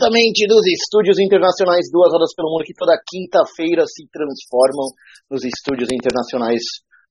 Diretamente 0.00 0.48
dos 0.48 0.64
estúdios 0.64 1.20
internacionais 1.20 1.92
Duas 1.92 2.08
Rodas 2.08 2.32
pelo 2.32 2.48
Mundo, 2.48 2.64
que 2.64 2.72
toda 2.72 2.96
quinta-feira 3.04 3.84
se 3.84 4.08
transformam 4.08 4.88
nos 5.28 5.44
estúdios 5.44 5.92
internacionais 5.92 6.64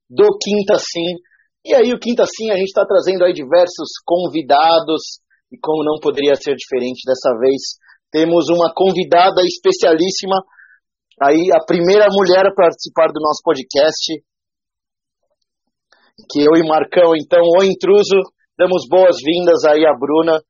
do 0.10 0.26
Quinta 0.42 0.74
Sim. 0.82 1.22
E 1.62 1.76
aí, 1.78 1.94
o 1.94 2.02
Quinta 2.02 2.26
Sim, 2.26 2.50
a 2.50 2.58
gente 2.58 2.74
está 2.74 2.82
trazendo 2.90 3.22
aí 3.24 3.32
diversos 3.32 3.94
convidados, 4.02 5.22
e 5.54 5.58
como 5.62 5.86
não 5.86 6.02
poderia 6.02 6.34
ser 6.34 6.58
diferente 6.58 7.06
dessa 7.06 7.30
vez, 7.38 7.78
temos 8.10 8.50
uma 8.50 8.74
convidada 8.74 9.46
especialíssima, 9.46 10.42
aí 11.22 11.54
a 11.54 11.62
primeira 11.62 12.10
mulher 12.10 12.50
a 12.50 12.56
participar 12.58 13.14
do 13.14 13.22
nosso 13.22 13.46
podcast, 13.46 14.18
que 16.26 16.42
eu 16.42 16.58
e 16.58 16.66
Marcão, 16.66 17.14
então, 17.14 17.46
o 17.54 17.62
intruso, 17.62 18.18
damos 18.58 18.90
boas-vindas 18.90 19.62
aí 19.70 19.86
a 19.86 19.94
Bruna. 19.94 20.42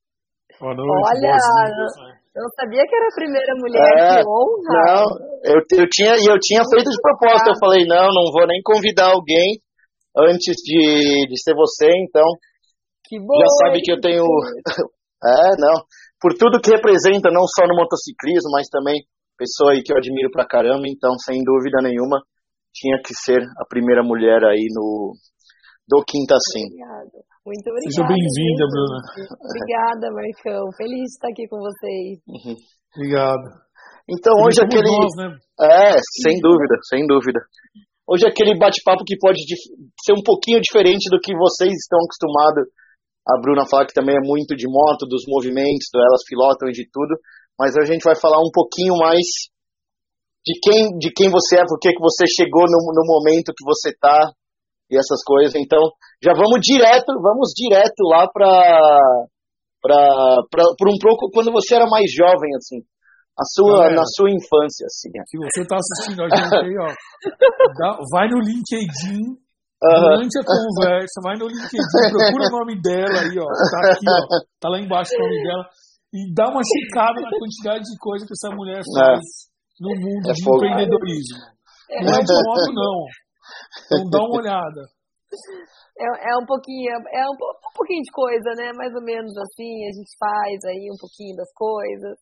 Boa 0.55 0.73
noite. 0.73 1.20
Olha, 1.20 2.09
eu 2.39 2.43
não 2.48 2.52
sabia 2.55 2.88
que 2.88 2.95
era 2.95 3.07
a 3.11 3.20
primeira 3.20 3.53
mulher, 3.59 3.91
É, 3.99 4.23
que 4.23 4.23
honra. 4.23 4.71
Não, 4.79 5.03
eu, 5.43 5.59
eu, 5.84 5.88
tinha, 5.91 6.16
e 6.16 6.25
eu 6.31 6.39
tinha 6.39 6.63
feito 6.63 6.88
de 6.88 7.02
proposta, 7.03 7.52
eu 7.52 7.59
falei, 7.59 7.84
não, 7.84 8.07
não 8.07 8.31
vou 8.31 8.48
nem 8.48 8.62
convidar 8.63 9.12
alguém 9.12 9.59
antes 10.15 10.55
de, 10.63 11.27
de 11.27 11.35
ser 11.35 11.54
você, 11.54 11.91
então 11.99 12.26
que 13.04 13.20
bom. 13.20 13.35
já 13.40 13.48
sabe 13.65 13.82
que 13.82 13.91
eu 13.91 13.99
tenho. 13.99 14.23
É, 15.20 15.51
não. 15.60 15.84
Por 16.21 16.32
tudo 16.32 16.62
que 16.62 16.71
representa, 16.71 17.27
não 17.27 17.43
só 17.43 17.67
no 17.67 17.76
motociclismo, 17.76 18.51
mas 18.55 18.70
também 18.71 19.04
pessoa 19.37 19.73
aí 19.73 19.84
que 19.84 19.91
eu 19.91 19.98
admiro 19.98 20.32
pra 20.32 20.48
caramba, 20.48 20.87
então, 20.87 21.12
sem 21.20 21.43
dúvida 21.43 21.84
nenhuma, 21.84 22.23
tinha 22.73 22.95
que 23.04 23.13
ser 23.13 23.43
a 23.60 23.65
primeira 23.67 24.01
mulher 24.01 24.40
aí 24.45 24.67
no 24.71 25.12
do 25.90 26.04
Quinta 26.05 26.37
Sim. 26.54 26.70
Obrigada. 26.70 27.18
Muito 27.41 27.65
obrigada. 27.65 27.90
Seja 27.90 28.05
bem-vinda. 28.05 28.63
Bruna. 28.70 28.99
Obrigada, 29.41 30.05
Marcão. 30.13 30.62
Feliz 30.77 31.09
de 31.09 31.15
estar 31.18 31.29
aqui 31.34 31.48
com 31.49 31.57
vocês. 31.57 32.21
Obrigado. 32.93 33.45
Então, 34.05 34.34
hoje 34.45 34.62
Somos 34.62 34.70
aquele. 34.70 34.90
nós, 34.90 35.13
né? 35.17 35.27
É, 35.65 35.98
sem 36.21 36.37
dúvida, 36.41 36.76
sem 36.90 37.01
dúvida. 37.10 37.40
Hoje 38.05 38.26
é 38.26 38.29
aquele 38.29 38.57
bate-papo 38.57 39.05
que 39.05 39.17
pode 39.17 39.37
dif- 39.45 39.70
ser 40.01 40.13
um 40.13 40.21
pouquinho 40.26 40.62
diferente 40.62 41.10
do 41.10 41.20
que 41.21 41.34
vocês 41.34 41.73
estão 41.73 41.98
acostumados. 42.01 42.65
A 43.26 43.37
Bruna 43.41 43.65
fala 43.70 43.85
que 43.85 43.93
também 43.93 44.17
é 44.17 44.21
muito 44.26 44.55
de 44.57 44.65
moto, 44.65 45.05
dos 45.05 45.26
movimentos, 45.29 45.85
do 45.93 46.01
elas 46.01 46.26
pilotam 46.26 46.70
e 46.70 46.73
de 46.73 46.90
tudo. 46.90 47.13
Mas 47.57 47.77
a 47.77 47.85
gente 47.85 48.01
vai 48.01 48.17
falar 48.17 48.41
um 48.41 48.49
pouquinho 48.54 48.98
mais 48.98 49.21
de 50.41 50.54
quem, 50.62 50.90
de 50.98 51.12
quem 51.13 51.29
você 51.29 51.62
é, 51.62 51.65
por 51.70 51.77
que 51.77 51.93
que 51.93 52.01
você 52.01 52.26
chegou 52.26 52.65
no, 52.65 52.79
no 52.93 53.05
momento 53.05 53.54
que 53.54 53.65
você 53.65 53.93
tá 53.93 54.32
e 54.90 54.98
essas 54.98 55.21
coisas. 55.26 55.54
Então, 55.55 55.79
já 56.23 56.34
vamos 56.34 56.59
direto, 56.62 57.07
vamos 57.21 57.51
direto 57.55 58.01
lá 58.09 58.27
pra, 58.32 58.71
pra, 59.82 59.99
pra, 60.51 60.63
por 60.77 60.87
um 60.90 60.98
pouco 61.01 61.29
quando 61.34 61.51
você 61.51 61.76
era 61.76 61.85
mais 61.87 62.12
jovem, 62.12 62.51
assim. 62.57 62.79
A 63.40 63.45
sua, 63.55 63.77
Galera. 63.87 63.95
na 63.95 64.03
sua 64.06 64.29
infância, 64.29 64.84
assim. 64.85 65.09
Se 65.28 65.38
você 65.40 65.63
tá 65.66 65.78
assistindo 65.79 66.23
a 66.23 66.28
gente 66.28 66.56
aí, 66.59 66.75
ó, 66.75 66.91
dá- 67.79 68.00
vai 68.12 68.28
no 68.28 68.40
LinkedIn, 68.44 69.23
durante 69.79 70.35
a 70.40 70.44
conversa, 70.44 71.22
vai 71.23 71.38
no 71.40 71.47
LinkedIn, 71.47 71.79
procura 72.12 72.47
o 72.51 72.59
nome 72.59 72.81
dela 72.84 73.16
aí, 73.23 73.40
ó, 73.40 73.47
tá 73.47 73.79
aqui, 73.95 74.03
ó, 74.11 74.44
tá 74.59 74.67
lá 74.67 74.77
embaixo 74.81 75.16
o 75.16 75.19
nome 75.23 75.41
dela, 75.41 75.63
e 76.11 76.33
dá 76.35 76.50
uma 76.51 76.59
checada 76.67 77.16
na 77.21 77.29
quantidade 77.31 77.83
de 77.88 77.95
coisa 77.97 78.25
que 78.27 78.33
essa 78.35 78.53
mulher 78.53 78.81
faz 78.83 79.23
no 79.79 79.88
mundo 79.95 80.29
É 80.29 80.33
de 80.33 80.44
fogo. 80.44 80.57
empreendedorismo. 80.57 81.39
Não 82.03 82.11
é 82.11 82.19
de 82.19 82.33
moto, 82.44 82.73
não. 82.75 82.97
Então 83.85 84.09
dá 84.09 84.19
uma 84.23 84.37
olhada. 84.37 84.81
É, 85.99 86.31
é 86.31 86.33
um 86.41 86.45
pouquinho, 86.45 86.89
é 86.89 87.23
um, 87.27 87.35
um 87.35 87.73
pouquinho 87.75 88.01
de 88.01 88.11
coisa, 88.11 88.49
né? 88.57 88.73
Mais 88.73 88.93
ou 88.95 89.03
menos 89.03 89.29
assim, 89.37 89.85
a 89.85 89.91
gente 89.93 90.11
faz 90.17 90.57
aí 90.65 90.89
um 90.89 90.97
pouquinho 90.97 91.35
das 91.35 91.51
coisas. 91.53 92.17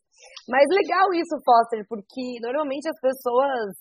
Mas 0.50 0.66
legal 0.70 1.14
isso, 1.14 1.38
Foster, 1.46 1.86
porque 1.88 2.42
normalmente 2.42 2.90
as 2.90 3.00
pessoas 3.00 3.78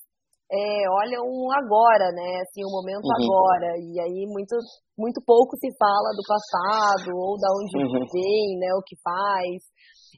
é, 0.52 0.86
olham 1.02 1.26
agora, 1.58 2.12
né? 2.12 2.42
Assim, 2.44 2.62
o 2.62 2.70
momento 2.70 3.08
Uhum. 3.08 3.18
agora. 3.18 3.70
E 3.82 3.98
aí 3.98 4.26
muito, 4.28 4.54
muito 4.98 5.20
pouco 5.26 5.56
se 5.58 5.68
fala 5.78 6.14
do 6.14 6.22
passado 6.22 7.10
ou 7.16 7.34
da 7.40 7.50
onde 7.50 7.74
Uhum. 7.82 8.06
vem, 8.12 8.58
né? 8.60 8.70
O 8.78 8.84
que 8.84 8.94
faz. 9.02 9.58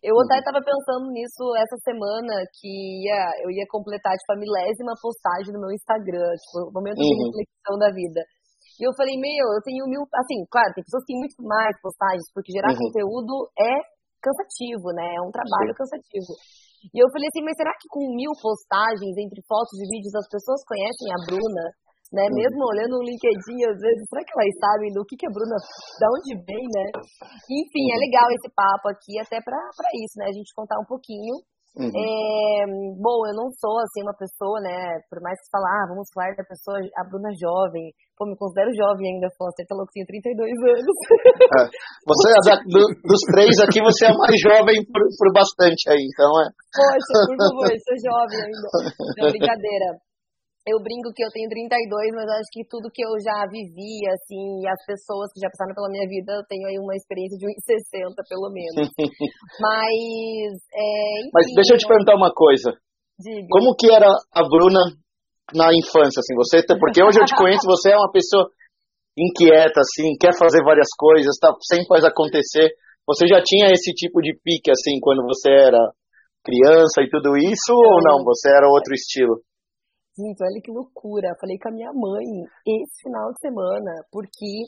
Eu 0.03 0.15
até 0.25 0.39
estava 0.39 0.61
pensando 0.63 1.11
nisso 1.11 1.43
essa 1.59 1.77
semana, 1.83 2.45
que 2.59 2.71
ia, 3.05 3.21
eu 3.43 3.51
ia 3.51 3.67
completar, 3.69 4.15
tipo, 4.15 4.33
a 4.33 4.41
milésima 4.41 4.95
postagem 5.03 5.51
no 5.53 5.61
meu 5.65 5.73
Instagram, 5.75 6.31
tipo, 6.39 6.71
o 6.71 6.73
momento 6.75 6.99
de 7.03 7.09
Uhum. 7.09 7.27
reflexão 7.35 7.77
da 7.79 7.91
vida. 7.91 8.21
E 8.79 8.87
eu 8.87 8.95
falei, 8.95 9.19
meu, 9.19 9.47
eu 9.59 9.63
tenho 9.67 9.83
mil. 9.91 10.07
Assim, 10.15 10.39
claro, 10.51 10.71
tem 10.75 10.87
pessoas 10.87 11.03
que 11.03 11.11
têm 11.13 11.19
muito 11.19 11.35
mais 11.43 11.75
postagens, 11.83 12.27
porque 12.31 12.55
gerar 12.55 12.71
Uhum. 12.71 12.79
conteúdo 12.87 13.51
é 13.59 13.75
cansativo, 14.23 14.95
né? 14.95 15.19
É 15.19 15.21
um 15.23 15.35
trabalho 15.35 15.75
cansativo. 15.75 16.31
E 16.95 16.97
eu 17.03 17.11
falei 17.11 17.27
assim, 17.27 17.43
mas 17.43 17.59
será 17.59 17.75
que 17.75 17.91
com 17.91 18.07
mil 18.15 18.31
postagens 18.39 19.15
entre 19.19 19.43
fotos 19.51 19.75
e 19.83 19.85
vídeos 19.91 20.15
as 20.15 20.31
pessoas 20.31 20.63
conhecem 20.63 21.11
a 21.11 21.19
Bruna? 21.27 21.65
Né? 22.09 22.25
Uhum. 22.25 22.37
Mesmo 22.41 22.61
olhando 22.65 22.97
o 22.97 23.05
LinkedIn, 23.05 23.59
às 23.69 23.79
vezes, 23.79 24.03
será 24.09 24.25
que 24.25 24.33
elas 24.33 24.55
sabem 24.65 24.89
do 24.97 25.05
que, 25.05 25.17
que 25.17 25.29
a 25.29 25.33
Bruna, 25.33 25.57
da 26.01 26.07
onde 26.09 26.33
vem, 26.49 26.65
né? 26.73 26.87
Enfim, 27.53 27.85
é 27.93 27.97
legal 28.01 28.29
esse 28.33 28.49
papo 28.57 28.89
aqui, 28.89 29.21
até 29.21 29.39
pra, 29.45 29.57
pra 29.77 29.89
isso, 30.01 30.17
né? 30.17 30.27
A 30.29 30.35
gente 30.37 30.53
contar 30.57 30.81
um 30.81 30.89
pouquinho 30.89 31.37
Uhum. 31.79 31.95
é, 31.95 32.65
bom, 32.99 33.23
eu 33.29 33.37
não 33.39 33.53
sou 33.55 33.79
assim 33.79 34.03
uma 34.03 34.17
pessoa, 34.17 34.59
né? 34.59 34.99
Por 35.07 35.21
mais 35.23 35.39
que 35.39 35.47
falar, 35.53 35.71
ah, 35.71 35.87
vamos 35.87 36.09
falar 36.11 36.35
da 36.35 36.43
pessoa, 36.43 36.75
a 36.81 37.03
Bruna 37.07 37.31
jovem. 37.39 37.93
Pô, 38.19 38.27
me 38.27 38.35
considero 38.35 38.73
jovem 38.75 39.15
ainda, 39.15 39.31
Foster, 39.39 39.63
tá 39.69 39.77
louco, 39.79 39.93
tenho 39.95 40.09
32 40.09 40.43
anos. 40.59 40.97
Você, 42.09 42.27
é 42.51 42.57
do- 42.67 42.93
dos 43.07 43.23
três 43.31 43.55
aqui, 43.63 43.79
você 43.85 44.11
é 44.11 44.13
mais 44.17 44.35
jovem 44.43 44.81
por, 44.91 45.03
por 45.07 45.29
bastante 45.31 45.87
aí, 45.93 46.03
então 46.03 46.27
é. 46.43 46.47
Poxa, 46.73 47.15
por 47.31 47.37
favor, 47.47 47.71
sou 47.71 47.97
jovem 48.03 48.39
ainda. 48.43 48.69
Não, 49.15 49.25
brincadeira. 49.31 49.89
Eu 50.67 50.83
brinco 50.83 51.13
que 51.15 51.25
eu 51.25 51.33
tenho 51.33 51.49
32, 51.49 52.13
mas 52.13 52.29
acho 52.29 52.51
que 52.53 52.67
tudo 52.69 52.93
que 52.93 53.01
eu 53.01 53.15
já 53.23 53.47
vivi, 53.49 54.05
assim, 54.11 54.61
e 54.61 54.69
as 54.69 54.81
pessoas 54.85 55.33
que 55.33 55.41
já 55.41 55.49
passaram 55.49 55.73
pela 55.75 55.89
minha 55.89 56.05
vida, 56.05 56.35
eu 56.35 56.45
tenho 56.45 56.69
aí 56.69 56.77
uma 56.77 56.95
experiência 56.95 57.39
de 57.39 57.47
1,60 57.47 58.15
pelo 58.29 58.49
menos. 58.53 58.89
Mas, 59.63 60.53
é, 60.75 61.31
Mas 61.33 61.47
enfim, 61.47 61.57
deixa 61.57 61.73
eu 61.75 61.79
te 61.79 61.89
perguntar 61.89 62.17
uma 62.17 62.33
coisa. 62.35 62.77
diga. 63.17 63.49
Como 63.49 63.75
que 63.77 63.89
era 63.89 64.09
a 64.09 64.43
Bruna 64.45 64.83
na 65.55 65.73
infância, 65.73 66.21
assim? 66.21 66.37
Você, 66.37 66.61
porque 66.77 67.01
hoje 67.01 67.21
eu 67.21 67.25
te 67.25 67.37
conheço, 67.37 67.65
você 67.69 67.93
é 67.93 67.97
uma 67.97 68.13
pessoa 68.13 68.51
inquieta, 69.17 69.81
assim, 69.81 70.15
quer 70.21 70.37
fazer 70.37 70.63
várias 70.63 70.89
coisas, 70.95 71.35
tá, 71.41 71.51
sempre 71.65 71.89
faz 71.89 72.05
acontecer. 72.05 72.71
Você 73.07 73.27
já 73.27 73.41
tinha 73.43 73.73
esse 73.73 73.93
tipo 73.93 74.21
de 74.21 74.37
pique, 74.45 74.71
assim, 74.71 75.01
quando 75.01 75.25
você 75.25 75.51
era 75.51 75.81
criança 76.45 77.03
e 77.03 77.11
tudo 77.11 77.37
isso, 77.37 77.73
ou 77.73 78.01
não? 78.05 78.23
Você 78.25 78.49
era 78.49 78.69
outro 78.69 78.95
estilo? 78.95 79.41
Gente, 80.19 80.43
olha 80.43 80.59
que 80.59 80.73
loucura. 80.75 81.31
Falei 81.39 81.55
com 81.62 81.71
a 81.71 81.77
minha 81.79 81.93
mãe 81.95 82.27
esse 82.67 83.06
final 83.06 83.31
de 83.31 83.39
semana, 83.39 83.93
porque 84.11 84.67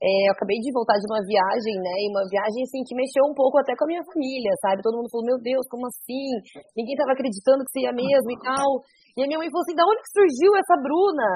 é, 0.00 0.08
eu 0.28 0.32
acabei 0.32 0.56
de 0.56 0.72
voltar 0.72 0.96
de 0.96 1.04
uma 1.04 1.20
viagem, 1.20 1.76
né? 1.84 1.94
E 2.00 2.08
uma 2.08 2.24
viagem, 2.32 2.64
assim, 2.64 2.80
que 2.84 2.96
mexeu 2.96 3.24
um 3.28 3.36
pouco 3.36 3.60
até 3.60 3.76
com 3.76 3.84
a 3.84 3.90
minha 3.92 4.04
família, 4.08 4.52
sabe? 4.64 4.80
Todo 4.80 4.96
mundo 4.96 5.12
falou, 5.12 5.28
meu 5.28 5.38
Deus, 5.40 5.64
como 5.68 5.84
assim? 5.84 6.40
Ninguém 6.72 6.96
tava 6.96 7.12
acreditando 7.12 7.60
que 7.64 7.72
você 7.76 7.84
ia 7.84 7.92
mesmo 7.92 8.28
e 8.32 8.38
tal. 8.40 8.80
E 9.16 9.20
a 9.20 9.26
minha 9.28 9.40
mãe 9.40 9.52
falou 9.52 9.64
assim, 9.68 9.76
da 9.76 9.84
onde 9.84 10.00
que 10.00 10.16
surgiu 10.16 10.50
essa 10.56 10.76
Bruna? 10.80 11.28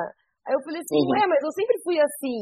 Aí 0.48 0.56
eu 0.56 0.62
falei 0.64 0.80
assim, 0.80 0.96
Uhum. 0.96 1.12
ué, 1.20 1.22
mas 1.28 1.40
eu 1.44 1.52
sempre 1.52 1.76
fui 1.84 1.96
assim. 2.00 2.40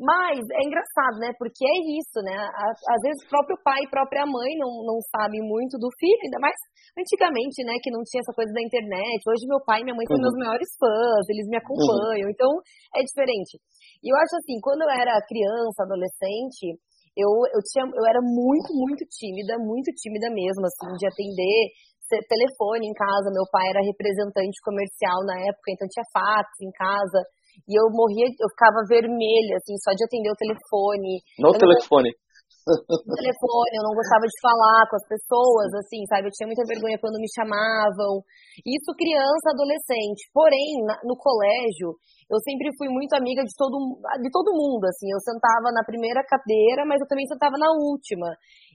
Mas 0.00 0.40
é 0.40 0.60
engraçado, 0.64 1.20
né? 1.20 1.28
Porque 1.36 1.60
é 1.60 1.76
isso, 2.00 2.24
né? 2.24 2.32
Às, 2.32 3.00
vezes 3.04 3.20
o 3.20 3.28
próprio 3.28 3.56
pai 3.60 3.84
e 3.84 3.92
própria 3.92 4.24
mãe 4.24 4.56
não, 4.56 4.72
não 4.88 4.96
sabem 5.12 5.44
muito 5.44 5.76
do 5.76 5.92
filho, 6.00 6.24
ainda 6.24 6.40
mais 6.40 6.56
antigamente, 6.96 7.60
né? 7.68 7.76
Que 7.84 7.92
não 7.92 8.00
tinha 8.08 8.24
essa 8.24 8.32
coisa 8.32 8.48
da 8.48 8.64
internet. 8.64 9.20
Hoje 9.28 9.44
meu 9.44 9.60
pai 9.60 9.80
e 9.80 9.84
minha 9.84 9.94
mãe 9.94 10.08
são 10.08 10.16
Uhum. 10.16 10.24
meus 10.24 10.36
maiores 10.40 10.70
fãs, 10.80 11.24
eles 11.28 11.44
me 11.52 11.60
acompanham, 11.60 12.32
então 12.32 12.48
é 12.96 13.04
diferente. 13.04 13.60
E 14.00 14.08
eu 14.08 14.16
acho 14.16 14.40
assim, 14.40 14.56
quando 14.64 14.88
eu 14.88 14.90
era 14.90 15.20
criança, 15.28 15.84
adolescente, 15.84 16.80
eu, 17.12 17.28
eu, 17.52 17.60
tinha, 17.68 17.84
eu 17.84 18.04
era 18.08 18.24
muito, 18.24 18.72
muito 18.72 19.04
tímida, 19.04 19.60
muito 19.60 19.92
tímida 20.00 20.32
mesmo, 20.32 20.64
assim, 20.64 20.88
de 20.96 21.04
atender 21.04 21.60
te- 22.08 22.24
telefone 22.24 22.88
em 22.88 22.96
casa. 22.96 23.28
Meu 23.28 23.44
pai 23.52 23.68
era 23.68 23.84
representante 23.84 24.56
comercial 24.64 25.20
na 25.28 25.36
época, 25.44 25.68
então 25.70 25.84
tinha 25.92 26.06
fax 26.08 26.48
em 26.64 26.72
casa. 26.72 27.20
E 27.68 27.72
eu 27.74 27.86
morria, 27.90 28.26
eu 28.28 28.48
ficava 28.54 28.86
vermelha, 28.88 29.54
assim, 29.58 29.74
só 29.82 29.92
de 29.92 30.04
atender 30.04 30.30
o 30.30 30.40
telefone. 30.40 31.20
No 31.38 31.48
Eu 31.48 31.52
não 31.52 31.58
telefone. 31.58 32.10
no 32.68 33.16
telefone, 33.16 33.72
eu 33.78 33.84
não 33.88 33.94
gostava 33.96 34.24
de 34.28 34.36
falar 34.42 34.84
com 34.86 34.96
as 35.00 35.06
pessoas, 35.08 35.70
assim, 35.80 36.04
sabe? 36.06 36.28
Eu 36.28 36.34
tinha 36.36 36.46
muita 36.46 36.66
vergonha 36.68 37.00
quando 37.00 37.18
me 37.18 37.26
chamavam. 37.32 38.20
Isso 38.62 38.90
criança, 38.94 39.50
adolescente. 39.50 40.28
Porém, 40.30 40.84
no 41.08 41.16
colégio, 41.16 41.96
eu 42.30 42.38
sempre 42.46 42.70
fui 42.78 42.86
muito 42.92 43.16
amiga 43.16 43.42
de 43.42 43.54
todo, 43.58 43.74
de 44.22 44.30
todo 44.30 44.54
mundo, 44.54 44.84
assim. 44.86 45.08
Eu 45.10 45.18
sentava 45.18 45.72
na 45.74 45.82
primeira 45.82 46.22
cadeira, 46.22 46.86
mas 46.86 47.00
eu 47.00 47.08
também 47.08 47.26
sentava 47.26 47.58
na 47.58 47.72
última. 47.74 48.28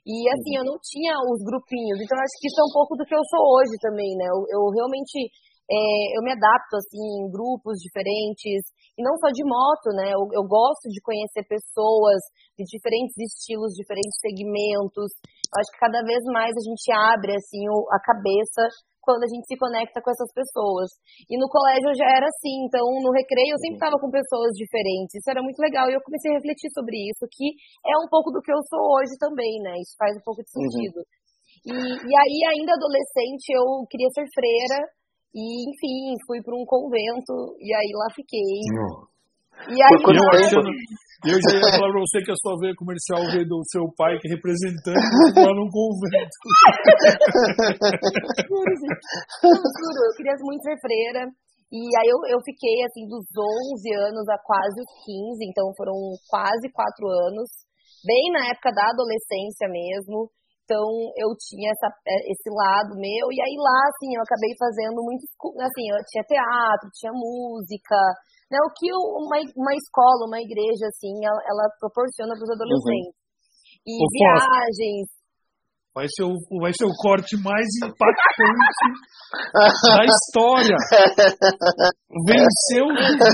E, 0.06 0.28
assim, 0.30 0.60
eu 0.60 0.66
não 0.66 0.78
tinha 0.82 1.16
os 1.32 1.40
grupinhos. 1.42 1.98
Então, 1.98 2.14
acho 2.20 2.36
que 2.38 2.48
isso 2.52 2.60
é 2.62 2.66
um 2.68 2.74
pouco 2.76 2.94
do 3.00 3.06
que 3.06 3.16
eu 3.16 3.24
sou 3.26 3.42
hoje 3.58 3.74
também, 3.82 4.12
né? 4.20 4.28
Eu, 4.28 4.44
eu 4.54 4.62
realmente, 4.76 5.32
é, 5.66 6.18
eu 6.18 6.22
me 6.22 6.32
adapto, 6.32 6.78
assim, 6.78 7.26
em 7.26 7.30
grupos 7.30 7.82
diferentes. 7.82 8.62
E 8.98 9.02
não 9.02 9.18
só 9.18 9.34
de 9.34 9.44
moto, 9.44 9.90
né? 9.98 10.14
Eu, 10.14 10.30
eu 10.32 10.46
gosto 10.46 10.88
de 10.88 11.02
conhecer 11.02 11.42
pessoas 11.50 12.22
de 12.54 12.64
diferentes 12.70 13.18
estilos, 13.18 13.74
diferentes 13.74 14.16
segmentos. 14.22 15.10
Acho 15.58 15.70
que 15.74 15.82
cada 15.82 16.02
vez 16.06 16.22
mais 16.30 16.54
a 16.54 16.64
gente 16.64 16.88
abre 16.94 17.34
assim 17.36 17.66
a 17.92 18.00
cabeça 18.00 18.62
quando 19.06 19.22
a 19.22 19.30
gente 19.30 19.46
se 19.46 19.54
conecta 19.58 20.02
com 20.02 20.10
essas 20.10 20.32
pessoas. 20.34 20.90
E 21.30 21.38
no 21.38 21.46
colégio 21.46 21.94
já 21.94 22.10
era 22.10 22.26
assim, 22.26 22.66
então 22.66 22.82
no 23.06 23.14
recreio 23.14 23.54
eu 23.54 23.62
sempre 23.62 23.78
estava 23.78 24.02
com 24.02 24.10
pessoas 24.10 24.58
diferentes. 24.58 25.14
Isso 25.14 25.30
era 25.30 25.46
muito 25.46 25.62
legal 25.62 25.86
e 25.88 25.94
eu 25.94 26.02
comecei 26.02 26.34
a 26.34 26.42
refletir 26.42 26.74
sobre 26.74 26.98
isso, 26.98 27.22
que 27.30 27.54
é 27.86 27.96
um 28.02 28.10
pouco 28.10 28.34
do 28.34 28.42
que 28.42 28.50
eu 28.50 28.62
sou 28.66 28.82
hoje 28.98 29.14
também, 29.22 29.62
né? 29.62 29.78
Isso 29.78 29.94
faz 29.98 30.18
um 30.18 30.26
pouco 30.26 30.42
de 30.42 30.50
uhum. 30.50 30.58
sentido. 30.58 31.00
Uhum. 31.00 31.14
E, 31.70 31.74
e 31.78 32.12
aí, 32.18 32.38
ainda 32.58 32.74
adolescente, 32.74 33.54
eu 33.54 33.86
queria 33.90 34.10
ser 34.10 34.26
freira 34.34 34.90
e, 35.36 35.68
enfim, 35.68 36.16
fui 36.26 36.40
para 36.42 36.56
um 36.56 36.64
convento 36.64 37.60
e 37.60 37.76
aí 37.76 37.92
lá 37.92 38.08
fiquei. 38.16 38.64
E 39.68 39.76
aí, 39.76 39.96
quanto 40.00 40.24
tempo? 40.32 40.64
Eu 41.26 41.40
já 41.42 41.58
ia 41.58 41.76
falar 41.76 41.92
pra 41.92 42.04
você 42.06 42.22
que 42.24 42.32
a 42.32 42.40
sua 42.40 42.56
veia 42.60 42.76
comercial 42.78 43.20
veio 43.34 43.48
do 43.48 43.60
seu 43.68 43.84
pai, 43.98 44.16
que 44.20 44.28
é 44.30 44.36
representante, 44.36 44.96
lá 45.36 45.52
num 45.58 45.68
convento. 45.68 46.38
juro, 48.46 48.74
juro, 49.42 50.00
eu 50.06 50.14
queria 50.16 50.38
muito 50.40 50.64
ser 50.64 50.78
freira. 50.80 51.28
E 51.72 51.82
aí 51.82 52.08
eu, 52.08 52.20
eu 52.30 52.40
fiquei, 52.46 52.86
assim, 52.86 53.08
dos 53.10 53.26
11 53.26 53.90
anos 54.08 54.30
a 54.30 54.38
quase 54.38 54.80
os 54.80 54.92
15, 55.04 55.50
então 55.50 55.74
foram 55.76 55.98
quase 56.30 56.70
4 56.72 57.08
anos, 57.28 57.50
bem 58.06 58.32
na 58.32 58.48
época 58.54 58.72
da 58.72 58.88
adolescência 58.94 59.68
mesmo. 59.68 60.30
Então 60.66 61.14
eu 61.14 61.30
tinha 61.38 61.70
essa, 61.70 61.94
esse 62.26 62.50
lado 62.50 62.98
meu, 62.98 63.30
e 63.30 63.38
aí 63.38 63.54
lá, 63.54 63.86
assim, 63.86 64.18
eu 64.18 64.26
acabei 64.26 64.50
fazendo 64.58 64.98
muito, 65.06 65.22
assim, 65.62 65.86
eu 65.94 66.02
tinha 66.10 66.26
teatro, 66.26 66.90
tinha 66.90 67.14
música, 67.14 67.94
né, 68.50 68.58
o 68.66 68.74
que 68.74 68.90
uma, 68.90 69.38
uma 69.54 69.74
escola, 69.78 70.26
uma 70.26 70.42
igreja, 70.42 70.90
assim, 70.90 71.22
ela, 71.22 71.38
ela 71.46 71.70
proporciona 71.78 72.34
para 72.34 72.42
os 72.42 72.50
uhum. 72.50 72.58
adolescentes. 72.58 73.14
Uhum. 73.14 73.94
E 73.94 74.02
viagens. 74.10 75.06
Vai 75.94 76.10
ser, 76.10 76.26
o, 76.26 76.34
vai 76.60 76.74
ser 76.74 76.86
o 76.90 76.98
corte 76.98 77.38
mais 77.38 77.70
impactante 77.78 78.90
da 79.86 80.04
história. 80.04 80.76
Venceu 82.26 82.90
o 82.90 82.96
Victor. 82.98 83.30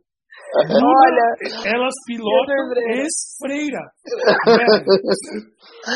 Olha, 0.50 1.28
elas 1.70 1.94
pilotam 2.06 2.74
ex-freira. 2.90 3.82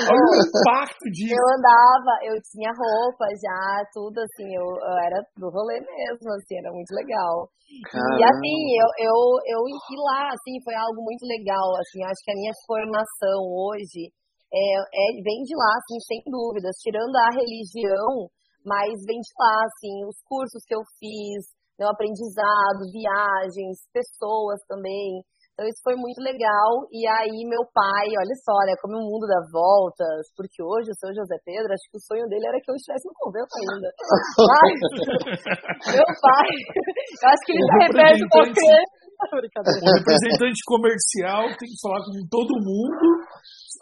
Olha 0.06 0.24
o 0.30 0.38
impacto 0.46 1.04
disso. 1.10 1.34
Eu 1.34 1.46
andava, 1.58 2.12
eu 2.22 2.36
tinha 2.52 2.70
roupa 2.70 3.26
já, 3.34 3.82
tudo 3.92 4.20
assim, 4.22 4.46
eu, 4.54 4.62
eu 4.62 4.96
era 5.02 5.18
do 5.36 5.50
rolê 5.50 5.80
mesmo, 5.80 6.30
assim, 6.38 6.58
era 6.58 6.70
muito 6.70 6.92
legal. 6.94 7.50
Caramba. 7.90 8.14
E 8.14 8.22
assim, 8.22 8.58
eu, 8.78 8.90
eu, 9.10 9.18
eu 9.58 9.60
ir 9.66 10.00
lá, 10.06 10.30
assim, 10.30 10.62
foi 10.62 10.74
algo 10.74 11.02
muito 11.02 11.26
legal, 11.26 11.74
assim, 11.82 12.04
acho 12.04 12.22
que 12.22 12.30
a 12.30 12.38
minha 12.38 12.54
formação 12.66 13.42
hoje 13.50 14.14
é, 14.54 14.64
é, 14.78 15.06
vem 15.18 15.42
de 15.42 15.54
lá, 15.56 15.72
assim, 15.82 15.98
sem 16.06 16.22
dúvidas, 16.30 16.78
tirando 16.78 17.16
a 17.16 17.34
religião, 17.34 18.30
mas 18.64 18.94
vem 19.02 19.18
de 19.18 19.32
lá, 19.34 19.66
assim, 19.66 20.06
os 20.06 20.16
cursos 20.22 20.62
que 20.66 20.74
eu 20.74 20.82
fiz, 20.98 21.42
o 21.82 21.90
aprendizado, 21.90 22.86
viagens, 22.92 23.82
pessoas 23.90 24.62
também. 24.68 25.24
Então 25.54 25.66
isso 25.70 25.82
foi 25.86 25.94
muito 25.94 26.18
legal. 26.18 26.86
E 26.90 27.06
aí 27.06 27.46
meu 27.46 27.62
pai, 27.70 28.10
olha 28.10 28.36
só, 28.42 28.54
né, 28.66 28.74
como 28.82 28.98
o 28.98 29.06
mundo 29.06 29.26
dá 29.26 29.38
voltas, 29.50 30.30
porque 30.34 30.62
hoje 30.62 30.90
o 30.90 30.98
seu 30.98 31.14
José 31.14 31.38
Pedro, 31.46 31.70
acho 31.70 31.86
que 31.90 31.98
o 31.98 32.06
sonho 32.06 32.26
dele 32.26 32.46
era 32.46 32.58
que 32.58 32.70
eu 32.70 32.74
estivesse 32.74 33.06
no 33.06 33.14
convento 33.14 33.54
ainda. 33.54 33.88
Mas 34.50 34.78
meu 35.98 36.08
pai, 36.22 36.50
eu 37.22 37.26
acho 37.30 37.42
que 37.46 37.52
ele 37.54 37.62
se 37.62 37.74
repete 37.86 38.22
porque 38.34 38.66
o 39.14 39.94
representante 39.94 40.60
comercial 40.66 41.46
tem 41.54 41.70
que 41.70 41.78
falar 41.80 42.02
com 42.02 42.18
todo 42.26 42.50
mundo, 42.58 43.06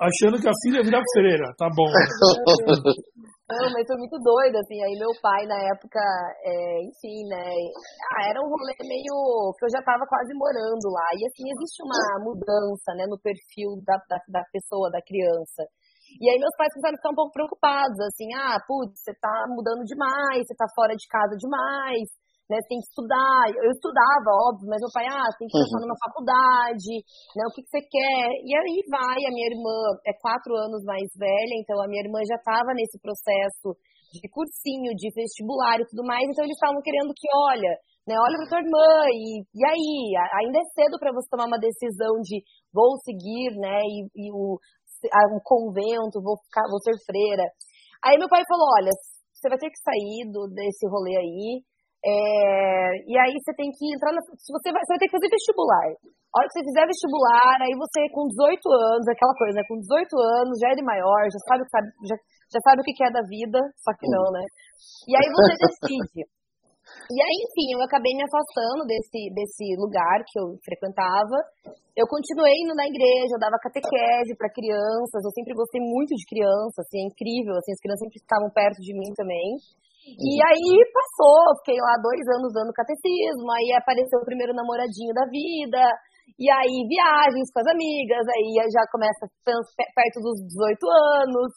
achando 0.01 0.41
que 0.41 0.49
a 0.49 0.59
filha 0.63 0.83
vira 0.83 1.01
freira. 1.13 1.47
Tá 1.59 1.69
bom. 1.75 1.89
Não, 3.53 3.69
mas 3.69 3.85
foi 3.85 3.99
muito 4.01 4.17
doido, 4.17 4.57
assim. 4.57 4.81
Aí 4.81 4.97
meu 4.97 5.13
pai, 5.21 5.45
na 5.45 5.61
época, 5.69 6.01
é, 6.41 6.81
enfim, 6.89 7.29
né? 7.29 7.45
Ah, 8.17 8.31
era 8.31 8.41
um 8.41 8.49
rolê 8.49 8.73
meio. 8.81 9.53
que 9.59 9.65
eu 9.67 9.71
já 9.71 9.83
tava 9.85 10.09
quase 10.09 10.33
morando 10.33 10.89
lá. 10.89 11.09
E 11.13 11.27
assim, 11.27 11.45
existe 11.53 11.85
uma 11.85 12.25
mudança, 12.25 12.97
né, 12.97 13.05
no 13.05 13.21
perfil 13.21 13.77
da, 13.85 14.01
da, 14.09 14.17
da 14.29 14.43
pessoa, 14.53 14.89
da 14.89 15.03
criança. 15.05 15.69
E 16.21 16.29
aí 16.29 16.39
meus 16.39 16.55
pais 16.57 16.73
começaram 16.73 16.97
a 16.97 17.01
ficar 17.01 17.13
um 17.13 17.21
pouco 17.21 17.33
preocupados, 17.33 17.99
assim, 18.01 18.29
ah, 18.37 18.61
putz, 18.69 19.01
você 19.01 19.15
tá 19.17 19.47
mudando 19.49 19.81
demais, 19.85 20.45
você 20.45 20.55
tá 20.57 20.67
fora 20.75 20.93
de 20.93 21.07
casa 21.09 21.37
demais, 21.41 22.09
né? 22.53 22.61
Você 22.61 22.69
tem 22.69 22.81
que 22.85 22.89
estudar. 22.93 23.49
Eu 23.57 23.73
estudava, 23.73 24.29
óbvio, 24.53 24.69
mas 24.69 24.85
meu 24.85 24.93
pai, 24.93 25.09
ah, 25.09 25.33
tem 25.41 25.49
que 25.49 25.57
passar 25.57 25.81
uhum. 25.81 25.89
numa 25.89 25.97
faculdade, 26.05 26.93
né? 27.33 27.43
O 27.49 27.53
que, 27.57 27.65
que 27.65 27.73
você 27.73 27.81
quer? 27.81 28.29
E 28.45 28.53
aí 28.53 28.77
vai, 28.93 29.17
a 29.25 29.33
minha 29.33 29.49
irmã 29.49 29.77
é 30.05 30.13
quatro 30.21 30.53
anos 30.61 30.85
mais 30.85 31.09
velha, 31.17 31.57
então 31.57 31.81
a 31.81 31.89
minha 31.89 32.05
irmã 32.05 32.21
já 32.29 32.37
estava 32.37 32.77
nesse 32.77 33.01
processo 33.01 33.73
de 34.13 34.29
cursinho, 34.29 34.93
de 34.93 35.09
vestibular 35.17 35.81
e 35.81 35.89
tudo 35.89 36.05
mais, 36.05 36.29
então 36.29 36.45
eles 36.45 36.53
estavam 36.61 36.85
querendo 36.85 37.17
que, 37.17 37.25
olha, 37.33 37.73
né, 38.05 38.13
olha 38.13 38.37
para 38.37 38.53
tua 38.53 38.61
irmã, 38.61 39.09
e, 39.09 39.41
e 39.41 39.63
aí, 39.65 40.13
ainda 40.37 40.61
é 40.61 40.67
cedo 40.77 41.01
para 41.01 41.17
você 41.17 41.25
tomar 41.33 41.49
uma 41.49 41.57
decisão 41.57 42.21
de 42.21 42.45
vou 42.69 42.93
seguir, 43.01 43.57
né, 43.57 43.81
e, 43.81 44.29
e 44.29 44.29
o 44.29 44.61
um 45.33 45.41
convento, 45.43 46.23
vou 46.23 46.37
ficar, 46.45 46.69
vou 46.69 46.79
ser 46.79 46.95
freira. 47.09 47.43
Aí 48.05 48.19
meu 48.19 48.29
pai 48.29 48.45
falou, 48.47 48.69
olha, 48.79 48.93
você 49.33 49.49
vai 49.49 49.59
ter 49.59 49.71
que 49.71 49.83
sair 49.83 50.31
do, 50.31 50.47
desse 50.55 50.87
rolê 50.87 51.17
aí, 51.17 51.63
é, 52.03 52.99
e 53.07 53.15
aí 53.15 53.35
você 53.39 53.55
tem 53.55 53.71
que 53.71 53.95
entrar 53.95 54.11
na. 54.11 54.19
Se 54.19 54.51
você, 54.51 54.75
vai, 54.75 54.83
você 54.83 54.91
vai 54.91 54.99
ter 54.99 55.07
que 55.07 55.17
fazer 55.17 55.31
vestibular. 55.31 55.87
A 55.95 56.35
hora 56.35 56.49
que 56.51 56.55
você 56.59 56.67
fizer 56.67 56.87
vestibular, 56.91 57.57
aí 57.63 57.75
você 57.79 58.01
com 58.11 58.27
18 58.27 58.59
anos, 58.59 59.07
aquela 59.07 59.35
coisa, 59.39 59.55
né? 59.55 59.65
Com 59.71 59.79
18 59.79 60.11
anos, 60.43 60.59
já 60.59 60.69
é 60.75 60.83
maior, 60.83 61.23
já 61.31 61.41
sabe, 61.47 61.63
sabe, 61.71 61.87
já, 62.09 62.17
já 62.51 62.61
sabe 62.67 62.83
o 62.83 62.85
que 62.85 63.05
é 63.05 63.11
da 63.13 63.23
vida, 63.23 63.61
só 63.79 63.95
que 63.95 64.11
não, 64.11 64.27
né? 64.35 64.43
E 65.07 65.15
aí 65.15 65.27
você 65.31 65.53
decide. 65.63 66.27
E 66.83 67.19
aí, 67.23 67.37
enfim, 67.47 67.79
eu 67.79 67.81
acabei 67.87 68.11
me 68.19 68.27
afastando 68.27 68.83
desse, 68.83 69.31
desse 69.31 69.65
lugar 69.79 70.27
que 70.27 70.39
eu 70.43 70.59
frequentava. 70.65 71.39
Eu 71.95 72.09
continuei 72.11 72.57
indo 72.67 72.75
na 72.75 72.89
igreja, 72.89 73.37
eu 73.37 73.43
dava 73.43 73.63
catequese 73.63 74.35
para 74.35 74.51
crianças, 74.51 75.23
eu 75.23 75.33
sempre 75.37 75.55
gostei 75.55 75.79
muito 75.79 76.17
de 76.17 76.25
crianças, 76.27 76.83
assim, 76.83 77.05
é 77.05 77.07
incrível, 77.07 77.55
assim, 77.55 77.73
as 77.73 77.83
crianças 77.85 78.03
sempre 78.03 78.19
estavam 78.19 78.51
perto 78.51 78.81
de 78.81 78.93
mim 78.97 79.13
também. 79.15 79.61
E 80.03 80.35
aí 80.43 80.75
passou, 80.91 81.55
fiquei 81.63 81.79
lá 81.79 81.95
dois 82.03 82.25
anos 82.35 82.51
dando 82.51 82.75
catecismo, 82.75 83.47
aí 83.55 83.71
apareceu 83.79 84.19
o 84.19 84.27
primeiro 84.27 84.53
namoradinho 84.53 85.15
da 85.15 85.23
vida, 85.31 85.83
e 86.39 86.51
aí 86.51 86.77
viagens 86.91 87.47
com 87.55 87.61
as 87.63 87.69
amigas, 87.71 88.27
aí 88.27 88.51
já 88.67 88.83
começa 88.91 89.31
perto 89.47 90.19
dos 90.19 90.43
18 90.43 90.83
anos, 91.23 91.51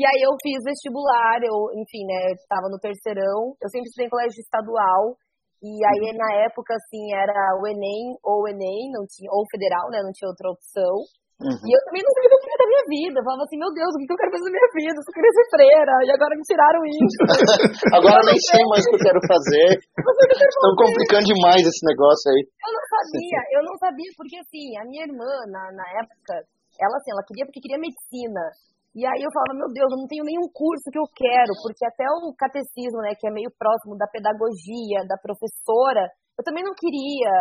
e 0.00 0.02
aí 0.06 0.20
eu 0.24 0.32
fiz 0.40 0.64
vestibular, 0.64 1.44
eu, 1.44 1.76
enfim, 1.76 2.08
né, 2.08 2.32
estava 2.32 2.72
no 2.72 2.80
terceirão, 2.80 3.52
eu 3.60 3.68
sempre 3.68 3.92
estudei 3.92 4.08
em 4.08 4.14
colégio 4.16 4.40
estadual, 4.40 5.12
e 5.60 5.76
aí 5.84 6.16
na 6.16 6.48
época, 6.48 6.72
assim, 6.72 7.12
era 7.12 7.36
o 7.60 7.68
Enem 7.68 8.16
ou 8.24 8.44
o 8.44 8.48
Enem, 8.48 8.88
não 8.96 9.04
tinha, 9.04 9.28
ou 9.28 9.44
federal, 9.52 9.92
né, 9.92 10.00
não 10.00 10.12
tinha 10.12 10.32
outra 10.32 10.48
opção. 10.48 11.04
Uhum. 11.40 11.56
E 11.56 11.70
eu 11.72 11.80
também 11.88 12.04
não 12.04 12.12
sabia 12.12 12.28
o 12.28 12.30
que 12.30 12.36
eu 12.36 12.44
queria 12.44 12.60
da 12.60 12.68
minha 12.68 12.84
vida. 12.84 13.16
Eu 13.16 13.24
falava 13.24 13.44
assim, 13.48 13.56
meu 13.56 13.72
Deus, 13.72 13.92
o 13.92 13.98
que 14.04 14.12
eu 14.12 14.20
quero 14.20 14.32
fazer 14.36 14.44
da 14.44 14.56
minha 14.60 14.70
vida? 14.76 14.96
Eu 15.00 15.06
só 15.08 15.12
queria 15.16 15.32
ser 15.32 15.46
freira. 15.48 15.94
E 16.04 16.08
agora 16.12 16.32
me 16.36 16.44
tiraram 16.44 16.82
isso. 16.84 17.20
agora 17.96 18.20
nem 18.28 18.38
sei 18.44 18.62
mais 18.68 18.84
o 18.84 18.88
que 18.92 18.96
eu 19.00 19.06
quero 19.08 19.20
fazer. 19.24 19.68
Estão 19.80 20.72
complicando 20.76 21.26
demais 21.32 21.64
esse 21.64 21.82
negócio 21.88 22.28
aí. 22.28 22.40
Eu 22.44 22.72
não 22.76 22.84
sabia, 22.92 23.40
eu 23.56 23.62
não 23.64 23.76
sabia, 23.80 24.10
porque 24.20 24.36
assim, 24.36 24.66
a 24.76 24.84
minha 24.84 25.04
irmã, 25.08 25.32
na, 25.48 25.62
na 25.72 25.86
época, 26.04 26.44
ela 26.76 26.94
assim, 27.00 27.08
ela 27.08 27.24
queria 27.24 27.48
porque 27.48 27.64
queria 27.64 27.80
medicina. 27.80 28.44
E 28.92 29.06
aí 29.06 29.22
eu 29.22 29.32
falava, 29.32 29.64
meu 29.64 29.70
Deus, 29.72 29.88
eu 29.88 30.00
não 30.02 30.10
tenho 30.10 30.26
nenhum 30.26 30.50
curso 30.50 30.90
que 30.90 30.98
eu 30.98 31.06
quero, 31.14 31.54
porque 31.62 31.86
até 31.86 32.04
o 32.20 32.34
catecismo, 32.34 33.00
né, 33.00 33.14
que 33.14 33.24
é 33.24 33.30
meio 33.30 33.48
próximo 33.54 33.96
da 33.96 34.10
pedagogia, 34.10 35.06
da 35.06 35.16
professora, 35.16 36.10
eu 36.36 36.42
também 36.42 36.66
não 36.66 36.74
queria. 36.74 37.32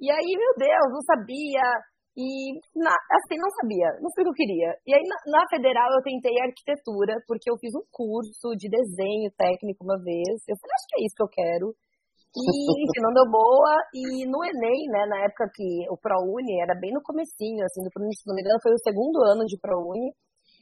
E 0.00 0.10
aí, 0.10 0.32
meu 0.32 0.54
Deus, 0.56 0.88
não 0.90 1.02
sabia. 1.04 1.62
E, 2.14 2.62
na, 2.78 2.94
assim, 2.94 3.34
não 3.42 3.50
sabia, 3.58 3.90
não 3.98 4.06
sei 4.14 4.22
o 4.22 4.30
que 4.30 4.32
eu 4.32 4.40
queria. 4.46 4.70
E 4.86 4.94
aí, 4.94 5.02
na, 5.02 5.18
na, 5.26 5.42
federal, 5.50 5.90
eu 5.98 6.02
tentei 6.02 6.30
arquitetura, 6.38 7.18
porque 7.26 7.50
eu 7.50 7.58
fiz 7.58 7.74
um 7.74 7.82
curso 7.90 8.54
de 8.54 8.70
desenho 8.70 9.34
técnico 9.34 9.82
uma 9.82 9.98
vez. 9.98 10.38
Eu 10.46 10.54
falei, 10.54 10.74
acho 10.78 10.86
que 10.86 10.96
é 10.98 11.02
isso 11.02 11.18
que 11.18 11.24
eu 11.26 11.34
quero. 11.34 11.66
E, 12.34 12.42
enfim, 12.86 13.02
não 13.02 13.14
deu 13.14 13.26
boa. 13.26 13.74
E 13.94 14.26
no 14.30 14.42
Enem, 14.46 14.86
né, 14.94 15.06
na 15.10 15.26
época 15.26 15.50
que 15.54 15.86
o 15.90 15.98
ProUni 15.98 16.62
era 16.62 16.78
bem 16.78 16.94
no 16.94 17.02
comecinho, 17.02 17.62
assim, 17.66 17.82
do 17.82 17.90
se 17.90 18.26
não 18.26 18.34
me 18.34 18.42
engano, 18.42 18.62
foi 18.62 18.74
o 18.74 18.84
segundo 18.86 19.18
ano 19.26 19.42
de 19.46 19.58
ProUni. 19.58 20.14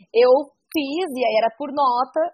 Eu 0.09 0.33
fiz, 0.73 1.07
e 1.13 1.21
aí 1.21 1.37
era 1.37 1.53
por 1.57 1.69
nota, 1.69 2.33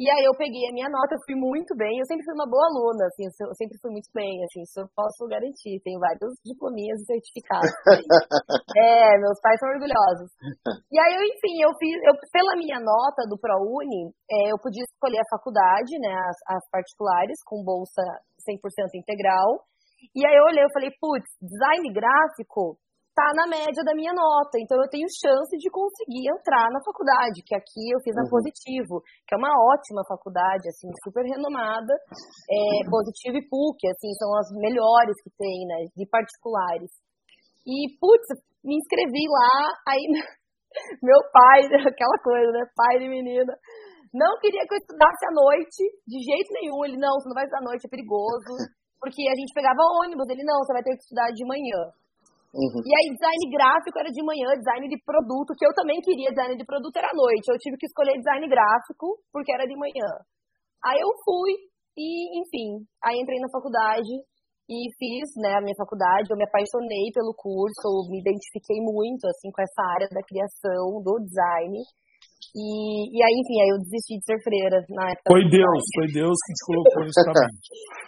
e 0.00 0.08
aí 0.08 0.24
eu 0.24 0.32
peguei 0.32 0.64
a 0.64 0.72
minha 0.72 0.88
nota, 0.88 1.12
eu 1.12 1.20
fui 1.28 1.36
muito 1.36 1.76
bem, 1.76 2.00
eu 2.00 2.08
sempre 2.08 2.24
fui 2.24 2.32
uma 2.32 2.48
boa 2.48 2.64
aluna, 2.72 3.04
assim, 3.04 3.28
eu 3.28 3.52
sempre 3.52 3.76
fui 3.84 3.92
muito 3.92 4.08
bem, 4.16 4.40
assim, 4.48 4.64
isso 4.64 4.80
eu 4.80 4.88
posso 4.96 5.28
garantir, 5.28 5.76
tenho 5.84 6.00
vários 6.00 6.40
diplominhas 6.40 7.04
e 7.04 7.04
certificados. 7.04 7.68
é, 8.80 9.20
meus 9.20 9.36
pais 9.44 9.60
são 9.60 9.68
orgulhosos. 9.68 10.32
E 10.88 10.96
aí, 10.96 11.12
eu, 11.12 11.22
enfim, 11.28 11.54
eu 11.60 11.68
fiz, 11.76 12.00
eu, 12.08 12.16
pela 12.32 12.56
minha 12.56 12.80
nota 12.80 13.28
do 13.28 13.36
ProUni, 13.36 14.08
é, 14.24 14.48
eu 14.48 14.56
podia 14.56 14.88
escolher 14.88 15.20
a 15.20 15.30
faculdade, 15.36 15.92
né, 16.00 16.16
as, 16.32 16.56
as 16.56 16.64
particulares, 16.72 17.36
com 17.44 17.60
bolsa 17.60 18.00
100% 18.48 18.96
integral, 18.96 19.68
e 20.16 20.24
aí 20.24 20.32
eu 20.32 20.48
olhei, 20.48 20.64
eu 20.64 20.72
falei, 20.72 20.90
putz, 20.96 21.28
design 21.44 21.92
gráfico, 21.92 22.80
tá 23.20 23.36
na 23.36 23.46
média 23.46 23.84
da 23.84 23.92
minha 23.92 24.16
nota. 24.16 24.56
Então 24.56 24.80
eu 24.80 24.88
tenho 24.88 25.04
chance 25.20 25.52
de 25.52 25.68
conseguir 25.68 26.32
entrar 26.32 26.72
na 26.72 26.80
faculdade, 26.80 27.44
que 27.44 27.52
aqui 27.52 27.92
eu 27.92 28.00
fiz 28.00 28.16
na 28.16 28.24
Uhum. 28.24 28.32
Positivo, 28.32 29.02
que 29.28 29.34
é 29.34 29.38
uma 29.38 29.52
ótima 29.52 30.00
faculdade, 30.08 30.68
assim, 30.68 30.88
super 31.04 31.24
renomada. 31.28 31.92
É, 32.48 32.88
Positivo 32.88 33.36
e 33.36 33.46
PUC, 33.48 33.88
assim, 33.92 34.12
são 34.16 34.32
as 34.38 34.48
melhores 34.56 35.16
que 35.20 35.30
tem, 35.36 35.66
né, 35.68 35.84
de 35.92 36.06
particulares. 36.08 36.90
E, 37.66 37.92
putz, 38.00 38.26
me 38.64 38.76
inscrevi 38.76 39.28
lá, 39.28 39.92
aí 39.92 40.04
meu 41.02 41.20
pai, 41.28 41.60
aquela 41.92 42.18
coisa, 42.24 42.50
né, 42.52 42.64
pai 42.74 42.98
de 42.98 43.08
menina, 43.08 43.52
não 44.14 44.38
queria 44.40 44.66
que 44.66 44.74
eu 44.74 44.78
estudasse 44.78 45.22
à 45.28 45.32
noite, 45.34 45.82
de 46.06 46.18
jeito 46.18 46.50
nenhum. 46.54 46.84
Ele, 46.84 46.96
não, 46.96 47.14
você 47.14 47.28
não 47.28 47.34
vai 47.34 47.44
estudar 47.44 47.62
à 47.62 47.68
noite, 47.68 47.86
é 47.86 47.90
perigoso. 47.90 48.54
Porque 49.00 49.22
a 49.28 49.34
gente 49.34 49.54
pegava 49.54 49.80
ônibus, 50.04 50.28
ele, 50.28 50.44
não, 50.44 50.60
você 50.60 50.74
vai 50.74 50.82
ter 50.82 50.92
que 50.92 51.02
estudar 51.02 51.32
de 51.32 51.46
manhã. 51.46 51.88
Uhum. 52.50 52.82
E 52.82 52.90
aí, 52.90 53.06
design 53.14 53.42
gráfico 53.54 53.94
era 53.98 54.10
de 54.10 54.22
manhã, 54.26 54.58
design 54.58 54.88
de 54.90 54.98
produto, 55.06 55.54
que 55.54 55.64
eu 55.64 55.70
também 55.74 56.00
queria, 56.02 56.34
design 56.34 56.58
de 56.58 56.66
produto 56.66 56.96
era 56.96 57.10
à 57.10 57.14
noite. 57.14 57.46
Eu 57.46 57.58
tive 57.62 57.78
que 57.78 57.86
escolher 57.86 58.18
design 58.18 58.42
gráfico, 58.50 59.22
porque 59.30 59.54
era 59.54 59.66
de 59.66 59.76
manhã. 59.78 60.10
Aí 60.82 60.98
eu 60.98 61.14
fui, 61.22 61.54
e 61.94 62.42
enfim, 62.42 62.82
aí 63.04 63.20
entrei 63.20 63.38
na 63.38 63.52
faculdade 63.54 64.10
e 64.66 64.78
fiz 64.98 65.30
né, 65.38 65.58
a 65.58 65.62
minha 65.62 65.78
faculdade. 65.78 66.30
Eu 66.30 66.38
me 66.38 66.46
apaixonei 66.46 67.10
pelo 67.14 67.34
curso, 67.38 68.10
me 68.10 68.18
identifiquei 68.18 68.82
muito 68.82 69.26
assim 69.30 69.50
com 69.50 69.62
essa 69.62 69.82
área 69.94 70.08
da 70.10 70.22
criação, 70.22 71.02
do 71.02 71.22
design. 71.22 71.78
E, 72.50 72.62
e 73.14 73.18
aí, 73.22 73.34
enfim, 73.38 73.56
aí 73.62 73.70
eu 73.70 73.78
desisti 73.78 74.18
de 74.18 74.24
ser 74.26 74.38
freira 74.42 74.82
na 74.90 75.14
época. 75.14 75.30
Foi 75.30 75.42
Deus, 75.46 75.82
foi 75.94 76.08
Deus 76.10 76.34
que 76.34 76.52
te 76.58 76.62
colocou 76.66 77.00
nesse 77.06 77.22
caminho. 77.30 77.58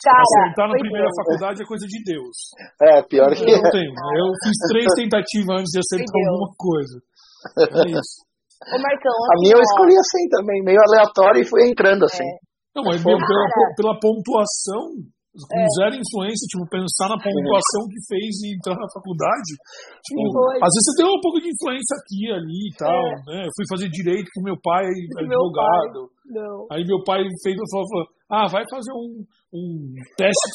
Cara, 0.03 0.19
Acertar 0.19 0.67
na 0.67 0.77
primeira 0.83 1.07
Deus. 1.07 1.19
faculdade 1.23 1.63
é 1.63 1.67
coisa 1.67 1.87
de 1.87 1.99
Deus. 2.03 2.37
É, 2.83 2.93
pior 3.07 3.31
que. 3.31 3.47
Eu 3.47 3.63
não 3.63 3.71
tenho. 3.71 3.93
Eu 3.95 4.27
fiz 4.43 4.57
três 4.67 4.89
tentativas 4.99 5.55
antes 5.63 5.71
de 5.71 5.79
acertar 5.79 6.21
alguma 6.27 6.51
coisa. 6.59 6.97
É 7.71 7.87
isso. 7.95 8.17
Ô, 8.63 8.79
Marcão, 8.79 9.15
A 9.15 9.35
assim, 9.35 9.43
minha 9.43 9.57
eu 9.59 9.63
escolhi 9.63 9.97
assim 9.99 10.25
também, 10.31 10.59
meio 10.63 10.79
aleatório 10.79 11.43
e 11.43 11.49
fui 11.49 11.67
entrando 11.67 12.05
assim. 12.07 12.27
Não, 12.75 12.83
mas 12.85 13.03
pela, 13.03 13.19
pela 13.77 13.95
pontuação, 14.01 15.03
com 15.33 15.57
É. 15.57 15.67
zero 15.81 15.97
influência, 15.97 16.45
tipo, 16.45 16.65
pensar 16.69 17.09
na 17.09 17.17
pontuação 17.17 17.83
que 17.89 18.01
fez 18.05 18.33
e 18.45 18.53
entrar 18.53 18.77
na 18.77 18.89
faculdade. 18.93 19.53
Tipo, 20.05 20.21
Foi. 20.29 20.57
às 20.61 20.73
vezes 20.77 20.87
você 20.93 20.95
tem 21.01 21.07
um 21.09 21.23
pouco 21.25 21.39
de 21.41 21.49
influência 21.49 21.95
aqui 21.97 22.21
ali 22.37 22.61
e 22.69 22.75
tal, 22.77 23.01
É. 23.01 23.17
né? 23.33 23.39
Eu 23.49 23.53
fui 23.57 23.65
fazer 23.69 23.89
direito 23.89 24.29
com 24.37 24.45
meu 24.45 24.59
pai, 24.61 24.85
meu 24.85 25.25
advogado. 25.25 26.13
não. 26.29 26.69
Aí 26.71 26.85
meu 26.85 27.01
pai 27.05 27.25
fez, 27.45 27.57
falou, 27.73 27.89
falou, 27.89 28.07
ah, 28.33 28.49
vai 28.49 28.65
fazer 28.69 28.93
um, 28.93 29.21
um 29.53 29.65
teste 30.17 30.47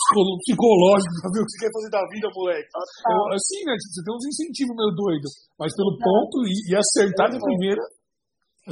psicológico 0.46 1.14
pra 1.22 1.30
ver 1.34 1.42
o 1.42 1.46
que 1.46 1.52
você 1.54 1.60
quer 1.66 1.74
fazer 1.74 1.90
da 1.94 2.04
vida, 2.10 2.28
moleque. 2.34 2.70
Eu, 2.70 3.22
assim, 3.34 3.62
né? 3.66 3.74
Você 3.78 4.02
tem 4.06 4.14
uns 4.14 4.26
incentivos 4.30 4.74
meio 4.78 4.94
doido. 4.98 5.28
Mas 5.60 5.70
pelo 5.78 5.94
ponto 5.98 6.36
e, 6.46 6.54
e 6.70 6.72
acertar 6.78 7.30
de 7.30 7.38
primeira, 7.42 7.82
é 7.82 7.88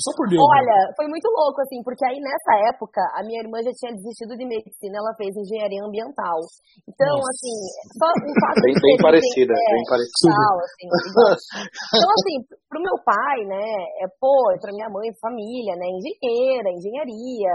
só 0.02 0.12
por 0.16 0.28
Deus. 0.28 0.40
né? 0.40 0.48
Olha, 0.60 0.78
foi 0.98 1.08
muito 1.08 1.28
louco, 1.32 1.62
assim, 1.62 1.80
porque 1.84 2.04
aí 2.04 2.20
nessa 2.20 2.54
época 2.74 3.00
a 3.16 3.24
minha 3.24 3.40
irmã 3.40 3.64
já 3.64 3.72
tinha 3.72 3.96
desistido 3.96 4.36
de 4.36 4.44
medicina, 4.44 5.00
ela 5.00 5.16
fez 5.16 5.32
engenharia 5.36 5.84
ambiental. 5.84 6.40
Então, 6.88 7.16
Nossa. 7.16 7.32
assim, 7.32 7.56
só 7.96 8.08
o 8.12 8.34
fato 8.44 8.60
Bem, 8.62 8.74
de 8.76 8.82
bem 8.82 8.98
parecida, 9.00 9.54
é, 9.56 9.68
bem 9.76 9.86
parecida. 9.88 10.36
tal, 10.36 10.56
assim. 10.60 10.88
Então, 11.96 12.10
assim, 12.12 12.36
pro 12.68 12.84
meu 12.84 12.98
pai, 13.04 13.40
né, 13.48 13.68
é, 14.04 14.08
pô, 14.20 14.52
e 14.52 14.60
pra 14.60 14.72
minha 14.76 14.90
mãe, 14.90 15.08
família, 15.22 15.76
né, 15.80 15.88
engenheira, 15.88 16.70
engenharia. 16.72 17.54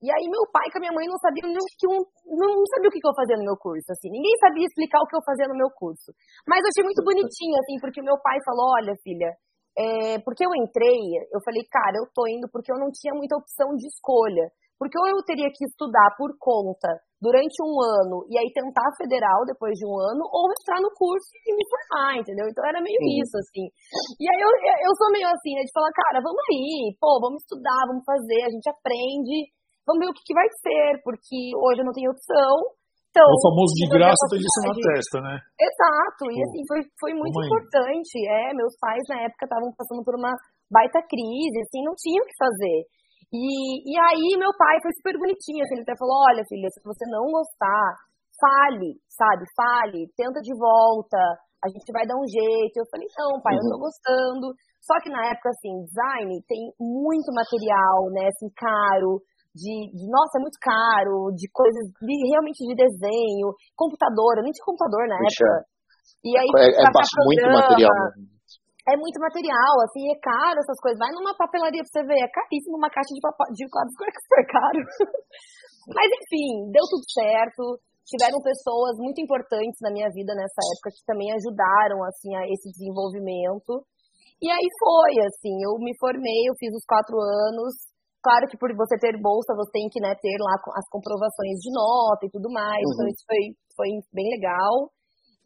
E 0.00 0.08
aí 0.08 0.24
meu 0.32 0.48
pai 0.48 0.64
com 0.72 0.78
a 0.78 0.80
minha 0.80 0.96
mãe 0.96 1.04
não 1.04 1.20
sabiam 1.20 1.44
nem 1.44 1.60
o 1.60 1.68
que 1.76 1.84
eu, 1.84 1.92
não 2.32 2.64
sabia 2.72 2.88
o 2.88 2.92
que 2.92 3.00
que 3.04 3.10
eu 3.10 3.12
fazia 3.12 3.36
no 3.36 3.44
meu 3.44 3.56
curso, 3.60 3.84
assim. 3.92 4.08
Ninguém 4.08 4.32
sabia 4.40 4.64
explicar 4.64 4.96
o 4.96 5.06
que 5.06 5.12
eu 5.16 5.20
fazia 5.20 5.44
no 5.44 5.58
meu 5.60 5.68
curso. 5.76 6.08
Mas 6.48 6.64
eu 6.64 6.72
achei 6.72 6.84
muito 6.88 7.04
bonitinho, 7.04 7.52
assim, 7.60 7.76
porque 7.84 8.00
o 8.00 8.08
meu 8.08 8.16
pai 8.24 8.40
falou, 8.40 8.72
olha, 8.80 8.96
filha, 9.04 9.28
é, 9.78 10.18
porque 10.24 10.44
eu 10.44 10.50
entrei, 10.54 11.00
eu 11.32 11.40
falei, 11.44 11.62
cara, 11.70 11.96
eu 11.98 12.06
tô 12.14 12.26
indo 12.26 12.48
porque 12.50 12.72
eu 12.72 12.78
não 12.78 12.90
tinha 12.90 13.14
muita 13.14 13.36
opção 13.36 13.74
de 13.76 13.86
escolha. 13.86 14.50
Porque 14.80 14.96
ou 14.96 15.06
eu 15.12 15.20
teria 15.28 15.52
que 15.52 15.64
estudar 15.68 16.16
por 16.16 16.32
conta 16.40 16.88
durante 17.20 17.52
um 17.60 17.76
ano 18.00 18.24
e 18.32 18.38
aí 18.40 18.48
tentar 18.48 18.80
a 18.88 18.96
federal 18.96 19.44
depois 19.44 19.76
de 19.76 19.84
um 19.84 19.92
ano, 19.92 20.24
ou 20.24 20.48
entrar 20.48 20.80
no 20.80 20.88
curso 20.96 21.28
e 21.44 21.52
me 21.52 21.64
formar, 21.68 22.16
entendeu? 22.16 22.48
Então 22.48 22.64
era 22.64 22.80
meio 22.80 22.96
Uhum. 22.96 23.20
isso, 23.20 23.36
assim. 23.36 23.68
E 24.16 24.24
aí 24.24 24.40
eu, 24.40 24.48
eu 24.48 24.92
sou 24.96 25.12
meio 25.12 25.28
assim, 25.28 25.52
né, 25.52 25.68
de 25.68 25.72
falar, 25.76 25.92
cara, 25.92 26.24
vamos 26.24 26.40
aí, 26.48 26.96
pô, 26.96 27.20
vamos 27.20 27.44
estudar, 27.44 27.84
vamos 27.92 28.08
fazer, 28.08 28.40
a 28.40 28.48
gente 28.48 28.64
aprende, 28.72 29.52
vamos 29.84 30.00
ver 30.00 30.08
o 30.08 30.16
que, 30.16 30.24
que 30.24 30.32
vai 30.32 30.48
ser, 30.48 30.96
porque 31.04 31.52
hoje 31.60 31.84
eu 31.84 31.88
não 31.88 31.92
tenho 31.92 32.08
opção. 32.16 32.79
Então, 33.10 33.26
O 33.26 33.42
famoso 33.42 33.74
de 33.74 33.86
graça 33.90 34.22
tem 34.30 34.38
isso 34.38 34.60
na 34.62 34.70
testa, 34.70 35.18
né? 35.18 35.34
Exato, 35.58 36.30
e 36.30 36.38
Pô, 36.38 36.46
assim, 36.46 36.62
foi, 36.62 36.80
foi 36.94 37.12
muito 37.18 37.34
importante. 37.42 38.14
É, 38.22 38.54
meus 38.54 38.70
pais 38.78 39.02
na 39.10 39.26
época 39.26 39.50
estavam 39.50 39.74
passando 39.74 40.06
por 40.06 40.14
uma 40.14 40.30
baita 40.70 41.02
crise, 41.02 41.58
assim, 41.58 41.82
não 41.82 41.98
tinham 41.98 42.22
o 42.22 42.28
que 42.30 42.38
fazer. 42.38 42.78
E, 43.34 43.82
e 43.82 43.94
aí 43.98 44.38
meu 44.38 44.54
pai 44.54 44.78
foi 44.78 44.94
super 44.94 45.18
bonitinho, 45.18 45.62
assim, 45.66 45.74
ele 45.74 45.86
até 45.86 45.98
falou, 45.98 46.14
olha 46.30 46.46
filha, 46.46 46.70
se 46.70 46.78
você 46.86 47.02
não 47.10 47.26
gostar, 47.26 47.98
fale, 48.38 48.94
sabe, 49.10 49.42
fale, 49.58 50.06
tenta 50.14 50.38
de 50.38 50.54
volta, 50.54 51.18
a 51.62 51.68
gente 51.68 51.90
vai 51.90 52.06
dar 52.06 52.14
um 52.14 52.26
jeito. 52.30 52.78
Eu 52.78 52.86
falei, 52.94 53.10
não 53.18 53.42
pai, 53.42 53.58
eu 53.58 53.66
tô 53.74 53.90
gostando. 53.90 54.54
Só 54.80 54.94
que 55.02 55.10
na 55.10 55.26
época, 55.28 55.50
assim, 55.50 55.82
design 55.82 56.30
tem 56.46 56.62
muito 56.78 57.28
material, 57.34 58.06
né, 58.14 58.30
assim, 58.30 58.48
caro, 58.54 59.18
de, 59.54 59.74
de, 59.90 60.04
nossa, 60.10 60.38
é 60.38 60.42
muito 60.42 60.58
caro, 60.62 61.34
de 61.34 61.46
coisas 61.50 61.84
de, 61.98 62.14
realmente 62.30 62.62
de 62.62 62.74
desenho, 62.74 63.50
computador, 63.74 64.38
eu 64.38 64.44
nem 64.46 64.52
tinha 64.54 64.64
computador 64.64 65.06
na 65.10 65.18
Puxa, 65.18 65.44
época. 65.44 65.66
E 66.24 66.30
aí, 66.38 66.48
É, 66.54 66.66
é 66.70 66.90
bastante- 66.92 67.26
muito 67.26 67.40
programa, 67.42 67.60
material. 67.66 67.94
mesmo. 68.14 68.30
é 68.90 68.94
muito 68.96 69.18
material, 69.20 69.74
assim, 69.86 70.02
é 70.10 70.16
caro 70.18 70.58
essas 70.58 70.78
coisas. 70.82 70.98
Vai 70.98 71.10
numa 71.14 71.34
papelaria 71.36 71.82
pra 71.82 71.90
você 71.90 72.02
ver, 72.06 72.18
é 72.22 72.28
caríssimo 72.30 72.76
uma 72.78 72.90
caixa 72.90 73.12
de, 73.14 73.20
papa- 73.22 73.50
de 73.54 73.62
quadros, 73.70 73.94
como 73.94 74.08
é 74.08 74.12
que 74.12 74.22
super 74.26 74.44
caro? 74.50 74.80
Mas 75.96 76.08
enfim, 76.12 76.70
deu 76.70 76.84
tudo 76.90 77.06
certo. 77.10 77.62
Tiveram 78.06 78.42
pessoas 78.42 78.98
muito 78.98 79.20
importantes 79.22 79.78
na 79.82 79.90
minha 79.94 80.10
vida 80.10 80.34
nessa 80.34 80.60
época 80.74 80.90
que 80.90 81.02
também 81.06 81.30
ajudaram, 81.30 82.02
assim, 82.10 82.34
a 82.34 82.42
esse 82.46 82.70
desenvolvimento. 82.74 83.86
E 84.42 84.50
aí 84.50 84.66
foi, 84.82 85.14
assim, 85.30 85.54
eu 85.62 85.78
me 85.78 85.94
formei, 86.00 86.48
eu 86.50 86.54
fiz 86.58 86.74
os 86.74 86.82
quatro 86.86 87.14
anos. 87.20 87.74
Claro 88.22 88.46
que 88.48 88.56
por 88.58 88.68
você 88.76 88.98
ter 89.00 89.16
bolsa, 89.20 89.56
você 89.56 89.70
tem 89.72 89.88
que 89.88 90.00
né, 90.00 90.12
ter 90.20 90.36
lá 90.40 90.54
as 90.76 90.86
comprovações 90.92 91.56
de 91.60 91.72
nota 91.72 92.26
e 92.26 92.30
tudo 92.30 92.52
mais. 92.52 92.84
Então 92.84 93.06
Uhum. 93.06 93.12
isso 93.12 93.24
foi, 93.24 93.42
foi 93.76 93.88
bem 94.12 94.28
legal. 94.36 94.92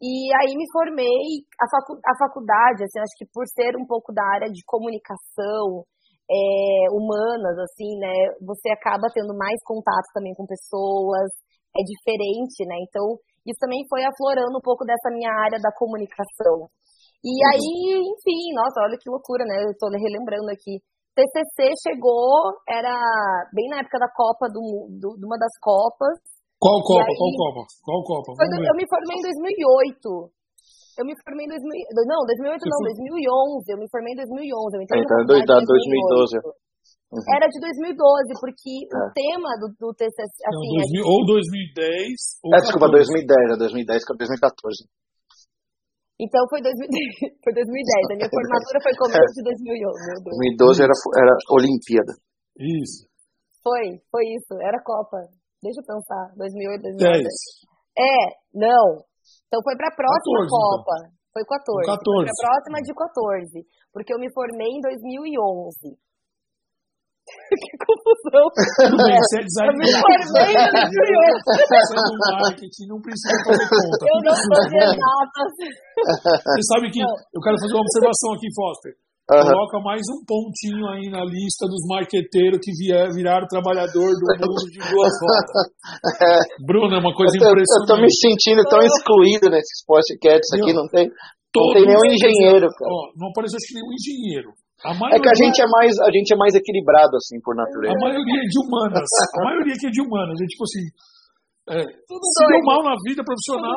E 0.01 0.27
aí 0.43 0.51
me 0.59 0.67
formei, 0.75 1.47
a, 1.55 1.65
facu 1.71 1.95
a 2.03 2.13
faculdade, 2.19 2.83
assim, 2.83 2.99
acho 2.99 3.15
que 3.17 3.25
por 3.31 3.47
ser 3.47 3.77
um 3.79 3.87
pouco 3.87 4.11
da 4.11 4.23
área 4.35 4.51
de 4.51 4.59
comunicação, 4.67 5.87
é, 6.29 6.91
humanas, 6.91 7.55
assim, 7.63 7.95
né, 7.99 8.13
você 8.43 8.69
acaba 8.69 9.07
tendo 9.13 9.31
mais 9.37 9.55
contato 9.63 10.11
também 10.13 10.33
com 10.35 10.45
pessoas, 10.45 11.31
é 11.77 11.81
diferente, 11.85 12.65
né, 12.67 12.75
então 12.83 13.15
isso 13.47 13.59
também 13.59 13.85
foi 13.87 14.03
aflorando 14.03 14.57
um 14.57 14.61
pouco 14.61 14.83
dessa 14.83 15.09
minha 15.13 15.31
área 15.31 15.59
da 15.61 15.71
comunicação. 15.71 16.67
E 17.23 17.31
aí, 17.55 17.71
enfim, 18.03 18.53
nossa, 18.53 18.81
olha 18.83 18.97
que 18.99 19.09
loucura, 19.09 19.45
né, 19.45 19.63
eu 19.63 19.73
tô 19.79 19.87
relembrando 19.89 20.49
aqui, 20.51 20.81
TCC 21.15 21.71
chegou, 21.79 22.59
era 22.67 22.91
bem 23.55 23.67
na 23.71 23.79
época 23.79 23.97
da 23.97 24.11
Copa, 24.11 24.51
do, 24.51 24.91
do, 24.99 25.15
de 25.15 25.25
uma 25.25 25.39
das 25.39 25.55
Copas, 25.63 26.19
Qual 26.59 26.79
Copa? 26.83 27.07
aí- 27.07 27.15
Qual 27.15 27.31
Copa? 27.39 27.61
Qual 27.87 28.01
Copa? 28.03 28.29
foi 28.35 28.45
eu 28.45 28.75
me 28.75 28.85
formei 28.87 29.15
em 29.15 29.23
2008. 29.23 30.35
Eu 30.95 31.03
me 31.03 31.11
formei 31.27 31.43
em 31.43 31.51
2000, 31.51 31.67
não, 32.07 32.23
2008 32.23 32.63
não, 32.71 32.79
Você 32.79 32.95
2011. 33.03 33.67
Eu 33.67 33.79
me 33.83 33.87
formei 33.91 34.11
em 34.15 34.19
2011. 34.23 34.75
Eu 34.75 34.81
entrei 34.83 34.95
É, 34.95 35.03
então 35.03 35.15
é 35.15 35.23
faculdade 35.27 35.47
da 35.47 35.55
em 35.59 35.67
2012. 35.67 36.31
2008. 36.39 36.65
Uhum. 37.15 37.21
Era 37.35 37.45
de 37.47 37.59
2012, 37.59 38.31
porque 38.41 38.73
o 38.91 38.99
É. 39.03 39.11
tema 39.15 39.49
do, 39.61 39.67
do 39.77 39.87
TCC, 39.95 40.35
Não, 40.47 40.51
assim, 40.51 40.95
2000 40.95 41.05
ou 41.05 41.19
2010 41.27 42.43
ou 42.43 42.49
É, 42.55 42.57
desculpa, 42.63 42.87
14. 42.91 43.11
2010, 43.13 43.45
é 43.51 43.57
2010 43.59 43.99
com 44.07 44.15
2014. 44.19 44.79
Então 46.15 46.41
foi 46.47 46.63
2010, 46.63 46.87
foi 47.43 47.53
2010. 47.53 47.65
A 47.65 48.15
minha 48.15 48.31
formatura 48.31 48.77
foi 48.79 48.93
começo 48.95 49.31
de 49.35 49.43
2011, 49.43 49.75
meu 49.75 50.19
Deus. 50.23 50.37
2012 50.59 50.83
era, 50.83 50.95
era 50.95 51.33
Olimpíada. 51.51 52.13
Isso. 52.55 53.07
Foi, 53.59 53.99
foi 54.07 54.23
isso, 54.35 54.53
era 54.61 54.77
Copa. 54.79 55.19
Deixa 55.59 55.81
eu 55.81 55.87
pensar, 55.87 56.23
2008, 56.37 56.81
10. 56.81 56.95
2010. 56.95 57.75
É, 57.97 58.19
não. 58.53 59.01
Então 59.47 59.59
foi 59.65 59.75
pra 59.75 59.89
próxima 59.91 60.39
14, 60.39 60.47
então. 60.47 60.59
Copa. 60.59 60.95
Foi 61.35 61.43
14. 61.43 61.67
Foi 61.67 61.97
14. 61.99 62.31
pra 62.31 62.35
próxima 62.47 62.77
de 62.79 62.93
14. 62.93 63.67
Porque 63.91 64.11
eu 64.13 64.19
me 64.19 64.31
formei 64.31 64.71
em 64.71 64.79
2011. 64.79 65.99
que 67.61 67.71
confusão. 67.81 68.45
Tudo 68.53 68.97
bem, 69.01 69.17
você 69.17 69.35
é 69.35 69.41
Eu 69.41 69.45
designer. 69.49 69.77
me 69.81 69.85
formei 69.91 70.53
2011. 70.55 71.41
Você 71.45 71.75
é 71.75 72.01
do 72.05 72.15
marketing, 72.21 72.85
não 72.87 72.99
precisa 73.01 73.33
fazer 73.45 73.65
conta. 73.65 74.03
Eu 74.05 74.19
não 74.21 74.35
de 74.69 74.77
exatas. 74.77 75.51
Você 76.45 76.61
sabe 76.69 76.85
que 76.93 77.01
eu 77.01 77.41
quero 77.41 77.57
fazer 77.59 77.73
uma 77.73 77.81
observação 77.85 78.29
aqui, 78.37 78.47
Foster. 78.53 78.93
Aham. 79.25 79.41
Coloca 79.41 79.79
mais 79.81 80.05
um 80.13 80.21
pontinho 80.21 80.85
aí 80.93 81.09
na 81.09 81.25
lista 81.25 81.65
dos 81.65 81.81
marqueteiros 81.89 82.61
que 82.61 82.69
vier, 82.77 83.09
viraram 83.09 83.47
trabalhador 83.49 84.05
do 84.13 84.25
mundo 84.37 84.69
de 84.69 84.77
duas 84.85 85.13
horas. 85.17 86.45
Bruno, 86.61 86.93
é 86.93 86.99
uma 87.01 87.09
coisa 87.09 87.33
Eu, 87.33 87.41
tô- 87.41 87.57
eu 87.57 87.85
tô 87.89 87.97
me 87.97 88.05
impressionante. 88.05 88.21
sentindo 88.21 88.61
tão 88.69 88.81
excluído 88.85 89.49
nesses 89.49 89.81
podcasts 89.81 90.53
aqui, 90.53 90.71
não 90.77 90.85
tem? 90.93 91.09
Não 91.09 91.73
tem 91.73 91.85
nenhum 91.89 92.05
engenheiro, 92.05 92.67
cara. 92.69 92.91
Ó, 92.91 93.17
não 93.17 93.29
apareceu 93.33 93.57
acho 93.57 93.65
que 93.65 93.73
nenhum 93.73 93.93
engenheiro. 93.97 94.49
Maioria, 94.83 95.17
é 95.17 95.21
que 95.23 95.31
a 95.31 95.37
gente 95.39 95.57
é 95.63 95.67
mais 95.71 95.91
a 95.99 96.11
gente 96.11 96.29
é 96.33 96.37
mais 96.37 96.53
equilibrado 96.53 97.15
assim 97.15 97.39
por 97.41 97.55
natureza. 97.55 97.95
A 97.95 98.03
maioria 98.05 98.39
é 98.43 98.47
de 98.47 98.57
humanas. 98.59 99.09
A 99.39 99.43
maioria 99.45 99.73
aqui 99.73 99.87
é 99.87 99.93
de 99.93 100.01
humanas. 100.03 100.35
É 100.35 100.45
tipo 100.45 100.63
assim, 100.67 100.85
é, 101.71 101.81
se 101.81 102.41
deu 102.51 102.61
mal 102.67 102.83
na 102.83 102.93
vida 103.07 103.23
profissional, 103.25 103.73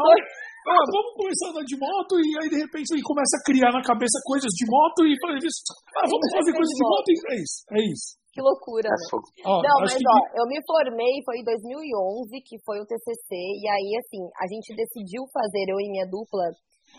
ah, 0.68 0.84
vamos 0.92 1.12
começar 1.16 1.46
a 1.48 1.50
andar 1.56 1.64
de 1.64 1.76
moto 1.80 2.12
e 2.20 2.28
aí 2.42 2.48
de 2.52 2.58
repente 2.60 2.92
ele 2.92 3.00
começa 3.00 3.40
a 3.40 3.44
criar 3.46 3.72
na 3.72 3.80
cabeça 3.80 4.20
coisas 4.28 4.52
de 4.52 4.68
moto 4.68 5.06
e 5.06 5.16
fala 5.22 5.38
isso. 5.40 5.64
Ah, 5.96 6.04
vamos 6.04 6.28
fazer 6.28 6.52
coisas 6.52 6.74
de 6.76 6.84
moto 6.84 7.08
e 7.08 7.16
é 7.16 7.36
isso. 7.40 7.58
É 7.72 7.80
isso. 7.80 8.08
Que 8.28 8.44
loucura. 8.44 8.86
Né? 8.86 9.02
não, 9.42 9.76
mas 9.82 9.96
que... 9.96 10.04
ó, 10.04 10.18
eu 10.36 10.46
me 10.46 10.60
formei, 10.62 11.14
foi 11.24 11.40
em 11.40 11.46
2011, 11.48 12.38
que 12.44 12.60
foi 12.62 12.78
o 12.78 12.86
TCC, 12.86 13.34
e 13.34 13.66
aí, 13.66 13.90
assim, 13.98 14.22
a 14.38 14.46
gente 14.46 14.76
decidiu 14.78 15.26
fazer, 15.32 15.66
eu 15.66 15.80
e 15.80 15.90
minha 15.90 16.06
dupla, 16.06 16.46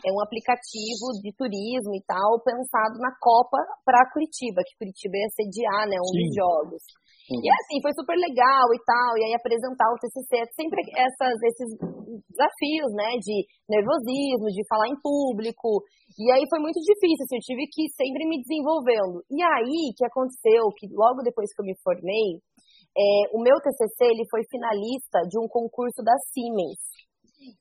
é 0.05 0.09
um 0.11 0.21
aplicativo 0.23 1.11
de 1.21 1.31
turismo 1.35 1.93
e 1.95 2.03
tal, 2.07 2.39
pensado 2.43 2.99
na 2.99 3.11
Copa 3.19 3.57
para 3.83 4.09
Curitiba, 4.11 4.63
que 4.63 4.77
Curitiba 4.79 5.15
ia 5.17 5.29
sediar, 5.35 5.83
né, 5.87 5.97
um 5.99 6.11
Sim. 6.11 6.19
dos 6.19 6.29
jogos. 6.35 6.83
Uhum. 7.29 7.41
E 7.43 7.47
assim, 7.49 7.77
foi 7.81 7.93
super 7.93 8.17
legal 8.17 8.65
e 8.73 8.79
tal, 8.81 9.11
e 9.19 9.21
aí 9.29 9.33
apresentar 9.37 9.85
o 9.93 9.99
TCC, 10.01 10.49
sempre 10.57 10.81
essas, 10.97 11.37
esses 11.45 11.69
desafios, 12.25 12.91
né, 12.97 13.21
de 13.21 13.45
nervosismo, 13.69 14.49
de 14.49 14.65
falar 14.65 14.89
em 14.89 14.97
público, 14.97 15.85
e 16.17 16.25
aí 16.33 16.43
foi 16.49 16.59
muito 16.59 16.79
difícil, 16.81 17.23
assim, 17.23 17.37
eu 17.37 17.47
tive 17.47 17.63
que 17.69 17.87
sempre 17.93 18.25
me 18.25 18.41
desenvolvendo. 18.41 19.21
E 19.29 19.39
aí, 19.39 19.93
que 19.95 20.03
aconteceu, 20.03 20.67
que 20.75 20.89
logo 20.91 21.21
depois 21.21 21.53
que 21.53 21.61
eu 21.61 21.65
me 21.65 21.77
formei, 21.79 22.41
é, 22.97 23.29
o 23.31 23.39
meu 23.39 23.55
TCC, 23.61 24.09
ele 24.09 24.25
foi 24.29 24.41
finalista 24.49 25.21
de 25.29 25.37
um 25.39 25.47
concurso 25.47 26.01
da 26.03 26.11
Siemens, 26.33 26.81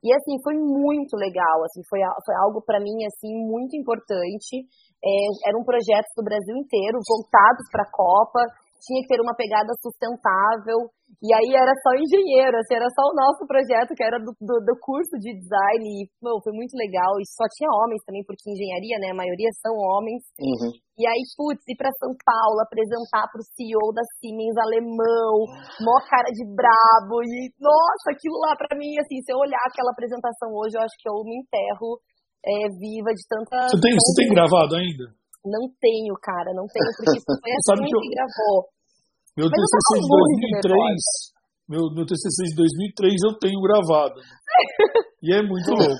e 0.03 0.09
assim, 0.15 0.37
foi 0.43 0.55
muito 0.55 1.17
legal, 1.17 1.63
assim, 1.65 1.83
foi, 1.89 2.01
foi 2.27 2.35
algo 2.43 2.63
para 2.63 2.81
mim 2.81 3.05
assim 3.07 3.31
muito 3.47 3.77
importante. 3.77 4.67
É, 4.99 5.49
era 5.51 5.59
um 5.59 5.65
projeto 5.65 6.11
do 6.17 6.25
Brasil 6.25 6.57
inteiro, 6.57 6.99
voltados 7.07 7.67
para 7.71 7.85
a 7.87 7.91
Copa, 7.91 8.43
tinha 8.83 9.03
que 9.03 9.09
ter 9.09 9.21
uma 9.21 9.35
pegada 9.35 9.71
sustentável. 9.83 10.91
E 11.19 11.33
aí 11.35 11.51
era 11.57 11.73
só 11.83 11.91
engenheiro, 11.97 12.55
assim, 12.61 12.77
era 12.77 12.87
só 12.95 13.03
o 13.09 13.17
nosso 13.17 13.43
projeto, 13.49 13.97
que 13.97 14.05
era 14.05 14.21
do, 14.21 14.31
do, 14.39 14.57
do 14.63 14.75
curso 14.79 15.17
de 15.19 15.35
design. 15.35 15.83
E, 15.83 16.07
pô, 16.21 16.39
foi 16.45 16.53
muito 16.53 16.77
legal. 16.77 17.17
E 17.19 17.25
só 17.27 17.43
tinha 17.57 17.73
homens 17.73 18.05
também, 18.05 18.23
porque 18.23 18.47
engenharia, 18.47 19.01
né? 19.03 19.11
A 19.11 19.19
maioria 19.19 19.51
são 19.59 19.75
homens. 19.75 20.23
Uhum. 20.39 20.71
E 21.01 21.03
aí, 21.09 21.23
putz, 21.35 21.65
ir 21.67 21.75
pra 21.75 21.91
São 21.99 22.15
Paulo, 22.23 22.63
apresentar 22.63 23.27
pro 23.35 23.43
CEO 23.57 23.91
da 23.91 24.05
Siemens 24.21 24.55
alemão, 24.63 25.49
mó 25.83 25.97
cara 26.07 26.31
de 26.31 26.45
brabo. 26.55 27.25
E, 27.25 27.51
nossa, 27.59 28.15
aquilo 28.15 28.39
lá 28.45 28.55
pra 28.55 28.79
mim, 28.79 28.95
assim, 29.03 29.19
se 29.25 29.33
eu 29.33 29.43
olhar 29.43 29.65
aquela 29.67 29.91
apresentação 29.91 30.55
hoje, 30.55 30.79
eu 30.79 30.85
acho 30.85 30.95
que 31.03 31.09
eu 31.09 31.19
me 31.27 31.41
enterro 31.41 31.99
é, 32.47 32.71
viva 32.79 33.11
de 33.11 33.25
tanta. 33.27 33.75
Você 33.75 33.81
tem, 33.83 33.91
você 33.91 34.13
tem 34.23 34.29
gravado 34.31 34.77
ainda? 34.77 35.11
Não 35.43 35.67
tenho, 35.81 36.15
cara, 36.21 36.51
não 36.55 36.67
tenho, 36.71 36.91
porque 36.99 37.19
foi 37.27 37.51
a 37.51 37.59
Sabe 37.67 37.83
que, 37.87 37.95
eu... 37.95 38.01
que 38.01 38.11
gravou. 38.15 38.78
Meu 39.39 39.47
Mas 39.47 39.55
TCC 39.55 40.03
de 40.03 40.09
2003, 40.67 41.39
meu, 41.71 41.83
meu 41.95 42.03
TCC 42.03 42.39
de 42.51 42.57
2003 42.59 43.15
eu 43.23 43.39
tenho 43.39 43.63
gravado. 43.63 44.19
e 45.23 45.31
é 45.31 45.39
muito 45.47 45.71
louco. 45.71 45.95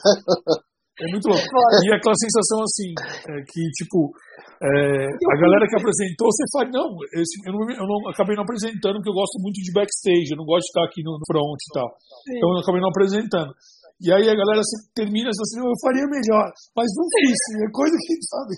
É 0.99 1.07
muito 1.07 1.31
louco. 1.31 1.47
E 1.47 1.95
aquela 1.95 2.19
sensação 2.19 2.59
assim, 2.67 2.91
é, 3.31 3.39
que 3.47 3.63
tipo, 3.79 4.11
é, 4.59 5.07
a 5.07 5.37
galera 5.39 5.71
que 5.71 5.79
apresentou, 5.79 6.27
você 6.27 6.43
fala, 6.51 6.67
não, 6.75 6.99
esse, 7.15 7.39
eu, 7.47 7.55
não, 7.55 7.63
eu 7.71 7.87
não 7.87 8.11
acabei 8.11 8.35
não 8.35 8.43
apresentando 8.43 8.99
porque 8.99 9.15
eu 9.15 9.23
gosto 9.23 9.39
muito 9.39 9.63
de 9.63 9.71
backstage, 9.71 10.35
eu 10.35 10.41
não 10.43 10.49
gosto 10.49 10.67
de 10.67 10.75
estar 10.75 10.83
aqui 10.83 11.07
no, 11.07 11.15
front 11.31 11.63
e 11.63 11.71
tal. 11.79 11.89
Sim. 12.27 12.43
Então 12.43 12.49
eu 12.51 12.59
acabei 12.59 12.83
não 12.83 12.91
apresentando. 12.91 13.55
E 14.03 14.11
aí 14.11 14.27
a 14.27 14.35
galera 14.35 14.63
termina 14.99 15.31
assim, 15.31 15.63
eu 15.63 15.79
faria 15.79 16.07
melhor, 16.11 16.47
mas 16.75 16.91
não 16.91 17.07
fiz, 17.07 17.39
é 17.55 17.71
coisa 17.71 17.95
que, 18.03 18.15
sabe, 18.27 18.53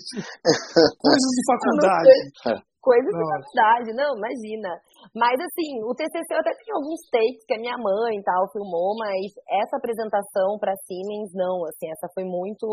coisas 1.05 1.29
de 1.37 1.41
faculdade. 1.45 2.65
Coisas 2.81 3.13
de 3.13 3.25
faculdade, 3.29 3.93
não, 3.93 4.17
imagina. 4.17 4.73
Mas 5.13 5.37
assim, 5.37 5.85
o 5.85 5.93
TCC 5.93 6.33
eu 6.33 6.41
até 6.41 6.49
tenho 6.57 6.81
alguns 6.81 6.97
takes 7.13 7.45
que 7.45 7.53
a 7.53 7.61
minha 7.61 7.77
mãe 7.77 8.17
e 8.17 8.25
tal 8.25 8.49
filmou, 8.49 8.97
mas 8.97 9.29
essa 9.61 9.77
apresentação 9.77 10.57
para 10.57 10.73
Siemens, 10.89 11.29
não, 11.37 11.61
assim, 11.69 11.85
essa 11.93 12.09
foi 12.13 12.25
muito... 12.25 12.65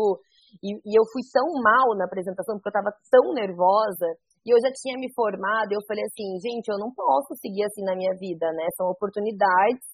E, 0.65 0.81
e 0.81 0.91
eu 0.97 1.05
fui 1.13 1.21
tão 1.29 1.45
mal 1.61 1.93
na 1.93 2.09
apresentação, 2.09 2.57
porque 2.57 2.73
eu 2.73 2.79
tava 2.81 2.89
tão 3.13 3.37
nervosa, 3.37 4.09
e 4.41 4.49
eu 4.49 4.57
já 4.57 4.73
tinha 4.73 4.97
me 4.97 5.13
formado, 5.13 5.69
e 5.69 5.77
eu 5.77 5.85
falei 5.85 6.01
assim, 6.01 6.41
gente, 6.41 6.73
eu 6.73 6.81
não 6.81 6.89
posso 6.89 7.37
seguir 7.37 7.69
assim 7.69 7.85
na 7.85 7.93
minha 7.93 8.17
vida, 8.17 8.49
né? 8.49 8.65
São 8.73 8.89
oportunidades 8.89 9.85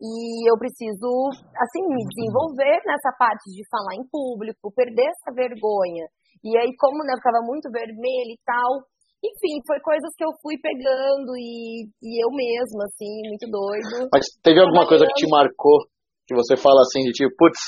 e 0.00 0.50
eu 0.50 0.56
preciso, 0.58 1.30
assim, 1.56 1.82
me 1.86 2.02
desenvolver 2.08 2.80
nessa 2.84 3.12
parte 3.16 3.48
de 3.52 3.62
falar 3.68 3.94
em 3.94 4.04
público, 4.08 4.72
perder 4.74 5.06
essa 5.06 5.32
vergonha. 5.32 6.06
E 6.42 6.56
aí, 6.58 6.70
como 6.78 7.04
né, 7.04 7.14
ficava 7.16 7.40
muito 7.44 7.70
vermelho 7.70 8.32
e 8.32 8.40
tal, 8.44 8.84
enfim, 9.24 9.60
foi 9.66 9.80
coisas 9.80 10.10
que 10.16 10.24
eu 10.24 10.32
fui 10.42 10.56
pegando 10.60 11.36
e, 11.36 11.88
e 12.02 12.24
eu 12.24 12.30
mesma, 12.30 12.84
assim, 12.84 13.28
muito 13.28 13.48
doido. 13.50 14.08
Mas 14.12 14.26
teve 14.42 14.60
alguma 14.60 14.86
coisa 14.86 15.06
que 15.06 15.14
te 15.14 15.28
marcou, 15.28 15.86
que 16.26 16.34
você 16.34 16.56
fala 16.56 16.80
assim, 16.82 17.00
de 17.04 17.12
tipo, 17.12 17.34
putz, 17.36 17.58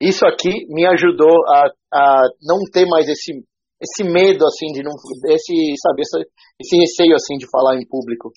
isso 0.00 0.24
aqui 0.26 0.50
me 0.68 0.86
ajudou 0.86 1.34
a, 1.50 1.68
a 1.92 2.22
não 2.42 2.62
ter 2.72 2.86
mais 2.86 3.08
esse, 3.08 3.34
esse 3.82 4.02
medo, 4.04 4.46
assim, 4.46 4.72
de 4.72 4.82
não, 4.82 4.94
esse, 5.30 5.54
sabe, 5.82 6.02
esse, 6.02 6.18
esse 6.62 6.74
receio, 6.78 7.14
assim, 7.14 7.36
de 7.36 7.46
falar 7.50 7.76
em 7.76 7.86
público? 7.86 8.30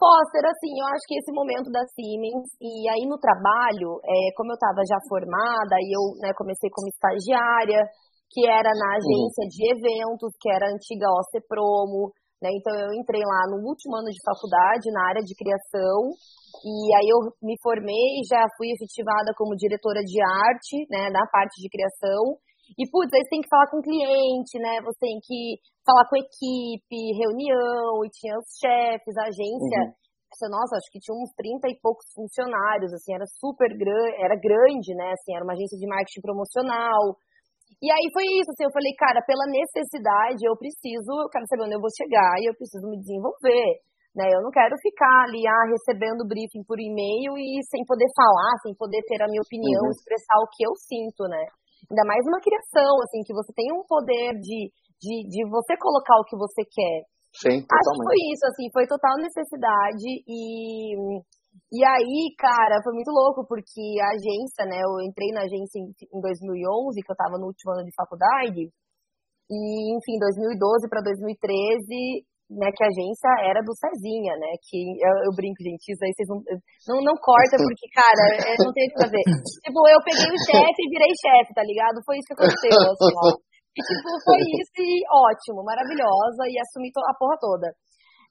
Foster, 0.00 0.40
assim, 0.48 0.72
eu 0.80 0.86
acho 0.96 1.04
que 1.04 1.18
esse 1.20 1.30
momento 1.30 1.68
da 1.68 1.84
Siemens, 1.92 2.48
e 2.56 2.88
aí 2.88 3.04
no 3.04 3.20
trabalho, 3.20 4.00
é, 4.00 4.32
como 4.32 4.50
eu 4.50 4.56
estava 4.56 4.80
já 4.88 4.96
formada, 5.04 5.76
e 5.76 5.92
eu 5.92 6.16
né, 6.24 6.32
comecei 6.32 6.70
como 6.72 6.88
estagiária, 6.88 7.84
que 8.30 8.46
era 8.46 8.70
na 8.70 8.88
agência 8.94 9.44
uhum. 9.44 9.52
de 9.52 9.60
eventos, 9.74 10.32
que 10.40 10.50
era 10.50 10.66
a 10.66 10.72
antiga 10.72 11.10
OC 11.10 11.44
Promo, 11.50 12.14
né, 12.40 12.48
então 12.56 12.72
eu 12.72 12.94
entrei 12.94 13.20
lá 13.20 13.50
no 13.52 13.60
último 13.68 13.96
ano 14.00 14.08
de 14.08 14.22
faculdade, 14.24 14.88
na 14.94 15.12
área 15.12 15.20
de 15.20 15.34
criação, 15.36 16.14
e 16.64 16.72
aí 16.96 17.08
eu 17.10 17.18
me 17.42 17.54
formei, 17.60 18.24
já 18.24 18.40
fui 18.56 18.72
efetivada 18.72 19.36
como 19.36 19.58
diretora 19.58 20.00
de 20.00 20.16
arte, 20.22 20.86
né, 20.88 21.10
na 21.12 21.26
parte 21.28 21.60
de 21.60 21.68
criação, 21.68 22.40
e, 22.78 22.86
putz, 22.86 23.10
aí 23.12 23.22
você 23.22 23.30
tem 23.30 23.42
que 23.42 23.50
falar 23.50 23.66
com 23.66 23.78
o 23.78 23.82
cliente, 23.82 24.54
né? 24.62 24.78
Você 24.84 25.00
tem 25.00 25.18
que 25.26 25.58
falar 25.82 26.06
com 26.06 26.14
a 26.14 26.22
equipe, 26.22 27.18
reunião, 27.18 28.04
e 28.06 28.08
tinha 28.14 28.38
os 28.38 28.46
chefes, 28.60 29.16
a 29.18 29.26
agência. 29.26 29.80
Uhum. 29.90 30.50
Nossa, 30.50 30.78
acho 30.78 30.90
que 30.92 31.02
tinha 31.02 31.16
uns 31.18 31.34
30 31.34 31.66
e 31.68 31.80
poucos 31.82 32.06
funcionários, 32.14 32.94
assim, 32.94 33.12
era 33.12 33.26
super 33.26 33.66
grande, 33.76 34.14
era 34.22 34.38
grande, 34.38 34.94
né? 34.94 35.10
Assim, 35.10 35.34
era 35.34 35.42
uma 35.42 35.54
agência 35.54 35.76
de 35.76 35.86
marketing 35.86 36.22
promocional. 36.22 37.18
E 37.80 37.88
aí 37.88 38.06
foi 38.12 38.28
isso, 38.36 38.52
assim, 38.52 38.68
eu 38.68 38.76
falei, 38.76 38.92
cara, 38.92 39.24
pela 39.24 39.48
necessidade, 39.48 40.44
eu 40.44 40.52
preciso, 40.52 41.16
eu 41.16 41.32
quero 41.32 41.48
saber 41.48 41.64
onde 41.64 41.76
eu 41.76 41.84
vou 41.84 41.88
chegar 41.96 42.36
e 42.36 42.44
eu 42.44 42.54
preciso 42.54 42.84
me 42.88 43.00
desenvolver. 43.00 43.80
Né, 44.10 44.26
eu 44.26 44.42
não 44.42 44.50
quero 44.50 44.74
ficar 44.82 45.30
ali 45.30 45.46
ah, 45.46 45.70
recebendo 45.70 46.26
briefing 46.26 46.66
por 46.66 46.82
e-mail 46.82 47.38
e 47.38 47.62
sem 47.70 47.86
poder 47.86 48.10
falar, 48.10 48.58
sem 48.58 48.74
poder 48.74 48.98
ter 49.06 49.22
a 49.22 49.30
minha 49.30 49.38
opinião, 49.38 49.86
uhum. 49.86 49.94
expressar 49.94 50.34
o 50.42 50.50
que 50.50 50.66
eu 50.66 50.74
sinto, 50.74 51.30
né? 51.30 51.46
Ainda 51.86 52.02
mais 52.04 52.26
uma 52.26 52.42
criação, 52.42 52.98
assim, 53.06 53.22
que 53.22 53.30
você 53.30 53.54
tem 53.54 53.70
um 53.70 53.86
poder 53.86 54.34
de, 54.42 54.66
de, 54.98 55.14
de 55.30 55.40
você 55.46 55.78
colocar 55.78 56.18
o 56.18 56.26
que 56.26 56.34
você 56.34 56.66
quer. 56.66 57.06
Sim, 57.38 57.62
totalmente. 57.62 57.70
Acho 57.70 57.90
que 57.94 58.02
foi 58.10 58.20
isso, 58.34 58.44
assim, 58.50 58.66
foi 58.74 58.86
total 58.90 59.14
necessidade 59.22 60.10
e... 60.26 60.42
E 61.70 61.86
aí, 61.86 62.34
cara, 62.34 62.82
foi 62.82 62.92
muito 62.98 63.14
louco, 63.14 63.46
porque 63.46 63.78
a 64.02 64.10
agência, 64.10 64.66
né, 64.66 64.82
eu 64.82 65.06
entrei 65.06 65.30
na 65.30 65.46
agência 65.46 65.78
em, 65.78 65.86
em 65.86 66.20
2011, 66.20 66.98
que 66.98 67.12
eu 67.12 67.14
tava 67.14 67.38
no 67.38 67.46
último 67.46 67.70
ano 67.70 67.86
de 67.86 67.94
faculdade, 67.94 68.66
e, 69.46 69.58
enfim, 69.94 70.18
2012 70.18 70.90
para 70.90 71.02
2013, 71.02 72.26
né, 72.58 72.74
que 72.74 72.82
a 72.82 72.90
agência 72.90 73.30
era 73.46 73.62
do 73.62 73.70
Cezinha, 73.78 74.34
né, 74.34 74.58
que 74.66 74.82
eu, 74.98 75.30
eu 75.30 75.32
brinco, 75.38 75.62
gente, 75.62 75.94
isso 75.94 76.02
aí 76.02 76.10
vocês 76.10 76.26
não, 76.26 76.38
não, 76.42 77.14
não 77.14 77.16
corta, 77.22 77.54
porque, 77.54 77.86
cara, 77.94 78.24
é, 78.50 78.58
não 78.58 78.74
tem 78.74 78.86
o 78.86 78.90
que 78.90 79.02
fazer. 79.06 79.22
tipo, 79.62 79.78
eu 79.86 80.00
peguei 80.02 80.26
o 80.26 80.42
chefe 80.42 80.80
e 80.82 80.90
virei 80.90 81.14
chefe, 81.14 81.54
tá 81.54 81.62
ligado? 81.62 82.02
Foi 82.02 82.18
isso 82.18 82.26
que 82.26 82.34
aconteceu, 82.34 82.82
assim, 82.82 83.14
ó. 83.14 83.30
E, 83.74 83.80
tipo, 83.82 84.10
foi 84.26 84.42
isso 84.58 84.78
e 84.82 85.06
ótimo, 85.06 85.62
maravilhosa, 85.62 86.50
e 86.50 86.58
assumi 86.58 86.90
a 86.90 87.14
porra 87.14 87.38
toda. 87.38 87.70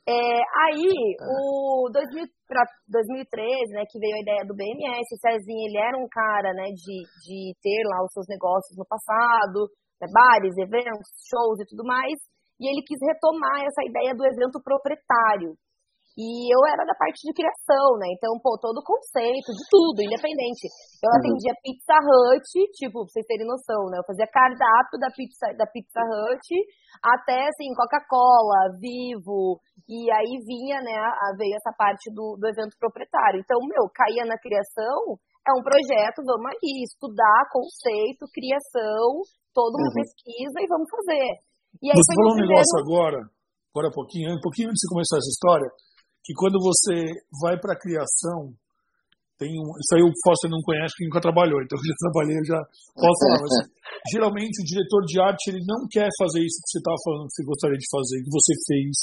É, 0.07 0.41
aí, 0.65 0.89
o 1.21 1.89
2000, 1.91 2.25
pra 2.47 2.63
2013, 2.87 3.73
né, 3.73 3.83
que 3.85 3.99
veio 3.99 4.15
a 4.15 4.21
ideia 4.21 4.43
do 4.47 4.55
BMS, 4.55 5.05
o 5.13 5.21
Cezinha, 5.21 5.67
ele 5.69 5.77
era 5.77 5.97
um 5.97 6.07
cara, 6.09 6.53
né, 6.53 6.65
de, 6.73 6.97
de 7.25 7.53
ter 7.61 7.81
lá 7.85 8.03
os 8.03 8.11
seus 8.13 8.25
negócios 8.27 8.75
no 8.77 8.85
passado, 8.89 9.69
né, 10.01 10.07
bares, 10.09 10.57
eventos, 10.57 11.13
shows 11.29 11.61
e 11.61 11.67
tudo 11.69 11.85
mais, 11.85 12.17
e 12.59 12.67
ele 12.67 12.81
quis 12.81 12.97
retomar 13.05 13.61
essa 13.61 13.85
ideia 13.85 14.15
do 14.15 14.25
evento 14.25 14.59
proprietário. 14.63 15.53
E 16.19 16.51
eu 16.51 16.59
era 16.67 16.83
da 16.83 16.91
parte 16.99 17.23
de 17.23 17.31
criação, 17.31 17.95
né? 17.95 18.11
Então, 18.11 18.35
pô, 18.43 18.59
todo 18.59 18.83
o 18.83 18.83
conceito, 18.83 19.55
de 19.55 19.63
tudo, 19.71 20.03
independente. 20.03 20.67
Eu 20.99 21.07
uhum. 21.07 21.19
atendia 21.23 21.55
Pizza 21.63 21.95
Hut, 21.95 22.47
tipo, 22.75 23.07
pra 23.07 23.11
vocês 23.15 23.23
terem 23.23 23.47
noção, 23.47 23.87
né? 23.87 24.03
Eu 24.03 24.03
fazia 24.03 24.27
cardápio 24.27 24.99
da 24.99 25.07
Pizza, 25.15 25.47
da 25.55 25.63
pizza 25.63 26.03
Hut 26.03 26.43
até, 26.99 27.47
assim, 27.47 27.71
Coca-Cola, 27.71 28.75
Vivo. 28.75 29.63
E 29.87 30.11
aí 30.11 30.43
vinha, 30.43 30.83
né, 30.83 30.99
veio 31.39 31.55
essa 31.55 31.71
parte 31.79 32.11
do, 32.11 32.35
do 32.35 32.45
evento 32.51 32.75
proprietário. 32.75 33.39
Então, 33.39 33.55
meu, 33.63 33.87
caía 33.87 34.27
na 34.27 34.35
criação, 34.35 35.15
é 35.47 35.55
um 35.55 35.63
projeto, 35.63 36.19
vamos 36.27 36.51
ali, 36.51 36.83
estudar 36.83 37.47
conceito, 37.47 38.27
criação, 38.35 39.23
toda 39.55 39.79
uma 39.79 39.87
uhum. 39.87 39.97
pesquisa 40.03 40.57
e 40.59 40.67
vamos 40.67 40.89
fazer. 40.91 41.47
E 41.79 41.87
aí 41.87 41.95
você 41.95 42.11
falou 42.11 42.35
um 42.35 42.43
negócio 42.43 42.75
agora, 42.83 43.19
agora 43.71 43.87
um 43.87 43.95
pouquinho, 43.95 44.35
um 44.35 44.43
pouquinho 44.43 44.67
antes 44.67 44.83
de 44.83 44.91
começar 44.91 45.15
essa 45.15 45.31
história, 45.31 45.69
que 46.23 46.33
quando 46.33 46.59
você 46.59 47.13
vai 47.41 47.59
para 47.59 47.73
a 47.73 47.79
criação, 47.79 48.53
tem 49.39 49.55
um, 49.55 49.71
isso 49.79 49.95
aí 49.95 50.03
o 50.03 50.11
Foster 50.19 50.51
não 50.51 50.59
conhece, 50.59 50.91
que 50.99 51.07
nunca 51.07 51.23
trabalhou, 51.23 51.63
então 51.63 51.79
eu 51.79 51.87
já 51.87 51.95
trabalhei, 52.03 52.35
eu 52.35 52.45
já 52.45 52.59
posso 52.93 53.19
falar. 53.23 53.39
Mas, 53.39 53.55
geralmente 54.11 54.61
o 54.61 54.67
diretor 54.67 55.01
de 55.07 55.15
arte 55.19 55.47
ele 55.49 55.63
não 55.65 55.87
quer 55.87 56.07
fazer 56.19 56.43
isso 56.43 56.59
que 56.59 56.69
você 56.75 56.79
estava 56.79 56.99
falando 57.03 57.27
que 57.27 57.35
você 57.39 57.43
gostaria 57.47 57.79
de 57.79 57.89
fazer, 57.89 58.17
que 58.23 58.31
você 58.31 58.53
fez, 58.67 58.93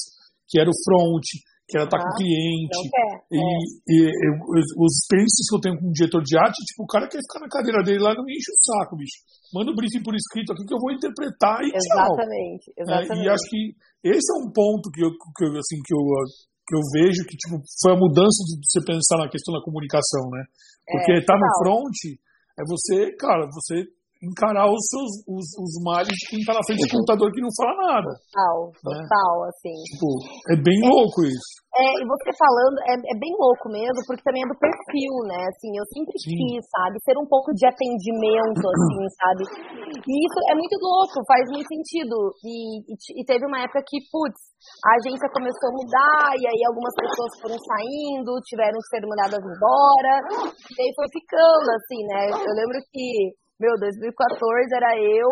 que 0.47 0.61
era 0.61 0.69
o 0.69 0.81
front, 0.85 1.27
que 1.67 1.75
era 1.75 1.85
estar 1.85 1.99
ah, 1.99 2.03
com 2.05 2.13
o 2.13 2.19
cliente. 2.21 2.79
E, 2.79 2.87
é. 2.87 3.43
e, 3.91 3.97
e, 3.99 4.31
os 4.79 4.93
experiências 5.03 5.45
que 5.51 5.57
eu 5.57 5.61
tenho 5.61 5.77
com 5.83 5.89
o 5.91 5.97
diretor 5.97 6.23
de 6.23 6.39
arte, 6.39 6.63
tipo, 6.63 6.85
o 6.85 6.87
cara 6.87 7.11
quer 7.11 7.19
ficar 7.19 7.41
na 7.43 7.51
cadeira 7.51 7.83
dele 7.83 7.99
lá 7.99 8.15
não 8.15 8.23
me 8.23 8.37
enche 8.39 8.53
o 8.55 8.61
saco, 8.63 8.95
bicho. 8.95 9.19
Manda 9.51 9.71
o 9.71 9.75
um 9.75 9.77
briefing 9.77 10.03
por 10.05 10.15
escrito 10.15 10.53
aqui 10.53 10.63
que 10.63 10.75
eu 10.75 10.79
vou 10.79 10.95
interpretar 10.95 11.59
e 11.65 11.75
exatamente, 11.75 12.71
tchau. 12.71 12.85
Exatamente. 12.87 13.19
É, 13.19 13.25
e 13.25 13.29
acho 13.29 13.47
que 13.51 13.61
esse 14.05 14.29
é 14.31 14.37
um 14.39 14.53
ponto 14.55 14.91
que 14.95 15.03
eu, 15.03 15.11
que 15.11 15.43
eu 15.43 15.51
assim, 15.59 15.83
que 15.83 15.95
eu 15.95 16.03
que 16.67 16.75
eu 16.75 16.83
vejo 16.93 17.23
que 17.25 17.37
tipo, 17.37 17.63
foi 17.81 17.93
a 17.95 18.01
mudança 18.01 18.43
de 18.43 18.59
você 18.59 18.83
pensar 18.83 19.23
na 19.23 19.31
questão 19.31 19.55
da 19.55 19.63
comunicação, 19.63 20.29
né? 20.31 20.43
Porque 20.83 21.13
é, 21.13 21.25
tá 21.25 21.35
no 21.35 21.49
front 21.63 21.95
é 22.59 22.63
você, 22.67 23.15
cara, 23.17 23.47
você 23.53 23.85
encarar 24.23 24.67
os 24.67 24.83
seus 24.89 25.11
os, 25.29 25.47
os 25.61 25.73
males 25.85 26.09
de 26.09 26.25
quem 26.31 26.41
tá 26.45 26.57
na 26.57 26.65
frente 26.65 26.89
do 26.89 26.93
computador 26.97 27.29
que 27.33 27.45
não 27.45 27.53
fala 27.53 28.01
nada. 28.01 28.11
Total, 28.33 28.57
né? 28.73 29.05
total, 29.05 29.35
assim. 29.51 29.77
Tipo, 29.93 30.09
é 30.53 30.57
bem 30.57 30.81
louco 30.89 31.21
isso. 31.25 31.67
É, 31.77 31.93
e 32.01 32.05
você 32.09 32.33
falando, 32.41 32.77
é, 32.89 32.95
é, 32.97 33.15
bem 33.21 33.37
louco 33.37 33.69
mesmo, 33.69 34.01
porque 34.09 34.25
também 34.25 34.41
é 34.41 34.49
do 34.49 34.57
perfil, 34.57 35.13
né? 35.29 35.45
Assim, 35.45 35.77
eu 35.77 35.85
sempre 35.93 36.17
Sim. 36.17 36.33
quis, 36.33 36.65
sabe, 36.73 36.97
ser 37.05 37.21
um 37.21 37.29
pouco 37.29 37.53
de 37.53 37.69
atendimento, 37.69 38.65
assim, 38.73 39.05
sabe? 39.21 39.43
E 39.93 40.13
isso 40.25 40.39
é 40.49 40.55
muito 40.57 40.77
louco, 40.81 41.21
faz 41.29 41.45
muito 41.53 41.69
sentido. 41.69 42.17
E, 42.41 42.81
e, 42.81 42.95
e 42.97 43.23
teve 43.29 43.45
uma 43.45 43.61
época 43.61 43.85
que, 43.85 44.01
putz, 44.09 44.41
a 44.89 44.91
agência 44.97 45.29
começou 45.29 45.69
a 45.69 45.77
mudar, 45.77 46.33
e 46.41 46.45
aí 46.49 46.61
algumas 46.65 46.97
pessoas 46.97 47.33
foram 47.45 47.59
saindo, 47.61 48.41
tiveram 48.49 48.81
que 48.81 48.91
ser 48.97 49.05
mandadas 49.05 49.45
embora, 49.45 50.15
e 50.49 50.77
aí 50.81 50.91
foi 50.97 51.09
ficando, 51.13 51.69
assim, 51.77 52.01
né? 52.09 52.23
Eu 52.41 52.55
lembro 52.57 52.81
que 52.89 53.37
meu, 53.61 53.73
2014 53.81 54.13
era 54.77 54.93
eu, 55.01 55.29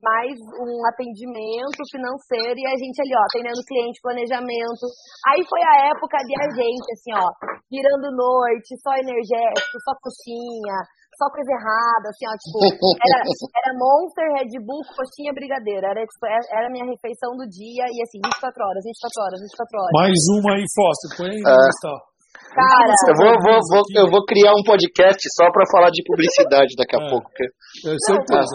mais 0.00 0.32
um 0.62 0.78
atendimento 0.88 1.80
financeiro 1.90 2.56
e 2.56 2.64
a 2.64 2.76
gente 2.78 2.96
ali, 3.02 3.12
ó, 3.12 3.22
atendendo 3.28 3.60
cliente, 3.66 4.00
planejamento. 4.00 4.84
Aí 5.28 5.42
foi 5.44 5.60
a 5.60 5.92
época 5.92 6.16
de 6.24 6.34
a 6.38 6.48
gente, 6.54 6.88
assim, 6.96 7.12
ó, 7.12 7.26
virando 7.68 8.14
noite, 8.14 8.78
só 8.80 8.94
energético, 8.96 9.74
só 9.84 9.92
coxinha, 10.00 10.78
só 11.18 11.26
coisa 11.34 11.50
errada, 11.50 12.06
assim, 12.08 12.24
ó, 12.30 12.34
tipo, 12.38 12.56
era, 13.04 13.18
era 13.26 13.70
Monster, 13.74 14.26
Red 14.38 14.54
Bull, 14.62 14.86
coxinha, 14.94 15.34
brigadeira. 15.34 15.92
Era, 15.92 16.00
tipo, 16.06 16.24
era 16.24 16.66
a 16.66 16.72
minha 16.72 16.86
refeição 16.86 17.34
do 17.36 17.44
dia 17.50 17.84
e 17.90 17.96
assim, 18.00 18.22
24 18.22 18.54
horas, 18.64 18.80
24 18.86 19.12
horas, 19.28 19.38
24 19.44 19.76
horas. 19.76 19.92
Mais 19.98 20.20
uma 20.38 20.50
aí, 20.56 20.64
Foster, 20.72 21.10
põe 21.18 21.36
aí, 21.36 21.42
é. 21.42 22.08
Cara, 22.54 22.92
eu 23.08 23.14
vou, 23.14 23.32
vou, 23.44 23.58
vou, 23.70 23.82
eu 23.94 24.06
vou 24.10 24.24
criar 24.24 24.52
um 24.52 24.64
podcast 24.64 25.20
só 25.36 25.50
para 25.52 25.68
falar 25.70 25.90
de 25.90 26.02
publicidade 26.04 26.74
daqui 26.76 26.96
a 26.96 27.04
é. 27.04 27.10
pouco. 27.10 27.28
Que... 27.32 27.44
É 27.44 27.96
certeza. 28.06 28.54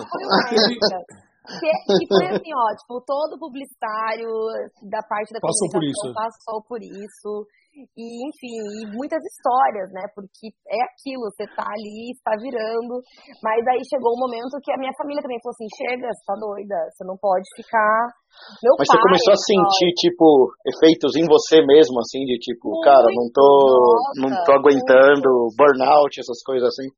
Que, 1.44 1.68
que 1.68 2.08
foi 2.08 2.26
assim, 2.32 2.56
ó, 2.56 2.72
tipo, 2.72 3.04
todo 3.06 3.38
publicitário 3.38 4.32
da 4.90 5.04
parte 5.04 5.34
da 5.34 5.40
passou 5.44 5.68
por 5.70 5.84
isso. 5.84 6.14
passou 6.16 6.64
por 6.64 6.80
isso. 6.82 7.46
E, 7.74 8.06
enfim, 8.30 8.54
e 8.54 8.94
muitas 8.94 9.18
histórias, 9.26 9.90
né? 9.90 10.06
Porque 10.14 10.54
é 10.70 10.78
aquilo, 10.94 11.26
você 11.34 11.50
tá 11.58 11.66
ali, 11.66 12.14
está 12.14 12.38
virando. 12.38 13.02
Mas 13.42 13.66
aí 13.66 13.82
chegou 13.90 14.14
um 14.14 14.22
momento 14.22 14.62
que 14.62 14.70
a 14.70 14.78
minha 14.78 14.94
família 14.94 15.26
também 15.26 15.42
falou 15.42 15.58
assim: 15.58 15.70
chega, 15.74 16.06
você 16.06 16.24
tá 16.30 16.38
doida, 16.38 16.78
você 16.94 17.02
não 17.02 17.18
pode 17.18 17.50
ficar. 17.58 18.14
Meu 18.62 18.78
Mas 18.78 18.86
pai, 18.86 18.94
você 18.94 19.02
começou 19.02 19.34
a 19.34 19.42
sentir, 19.42 19.90
tipo, 20.06 20.26
efeitos 20.70 21.18
em 21.18 21.26
você 21.26 21.66
mesmo, 21.66 21.98
assim, 21.98 22.22
de 22.30 22.38
tipo, 22.38 22.70
muito, 22.70 22.86
cara, 22.86 23.06
não 23.10 23.26
tô, 23.34 23.50
nossa, 23.50 24.22
não 24.22 24.30
tô 24.46 24.52
aguentando, 24.54 25.30
muito. 25.30 25.58
burnout, 25.58 26.14
essas 26.14 26.42
coisas 26.46 26.70
assim. 26.70 26.90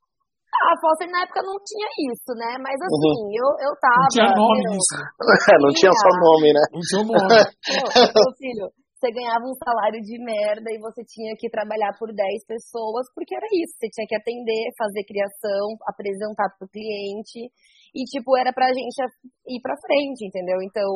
Ah, 0.55 0.75
Foster 0.79 1.07
na 1.11 1.23
época 1.23 1.43
não 1.43 1.59
tinha 1.63 1.87
isso, 2.11 2.31
né? 2.35 2.55
Mas 2.59 2.75
uhum. 2.79 2.87
assim, 2.87 3.15
uhum. 3.15 3.31
eu, 3.31 3.49
eu 3.63 3.73
tava. 3.79 4.03
Não 4.03 4.11
tinha 4.11 4.31
nome 4.35 4.59
disso. 4.75 4.95
não 5.63 5.71
tinha 5.71 5.91
só 5.91 6.11
nome, 6.19 6.47
né? 6.51 6.63
Não 6.71 6.83
tinha 6.83 7.03
nome. 7.03 7.31
meu 7.31 8.31
filho, 8.39 8.67
você 9.05 9.13
ganhava 9.13 9.45
um 9.45 9.53
salário 9.61 10.01
de 10.01 10.17
merda 10.17 10.65
e 10.73 10.81
você 10.81 11.05
tinha 11.05 11.37
que 11.37 11.49
trabalhar 11.49 11.93
por 12.01 12.09
10 12.09 12.17
pessoas, 12.49 13.05
porque 13.13 13.37
era 13.37 13.45
isso, 13.61 13.77
você 13.77 13.89
tinha 13.93 14.07
que 14.09 14.17
atender, 14.17 14.73
fazer 14.73 15.05
criação, 15.05 15.77
apresentar 15.85 16.49
pro 16.57 16.65
cliente, 16.65 17.53
e 17.93 18.01
tipo, 18.09 18.33
era 18.33 18.49
pra 18.49 18.73
gente 18.73 18.97
ir 19.45 19.61
pra 19.61 19.77
frente, 19.77 20.25
entendeu? 20.25 20.57
Então, 20.65 20.89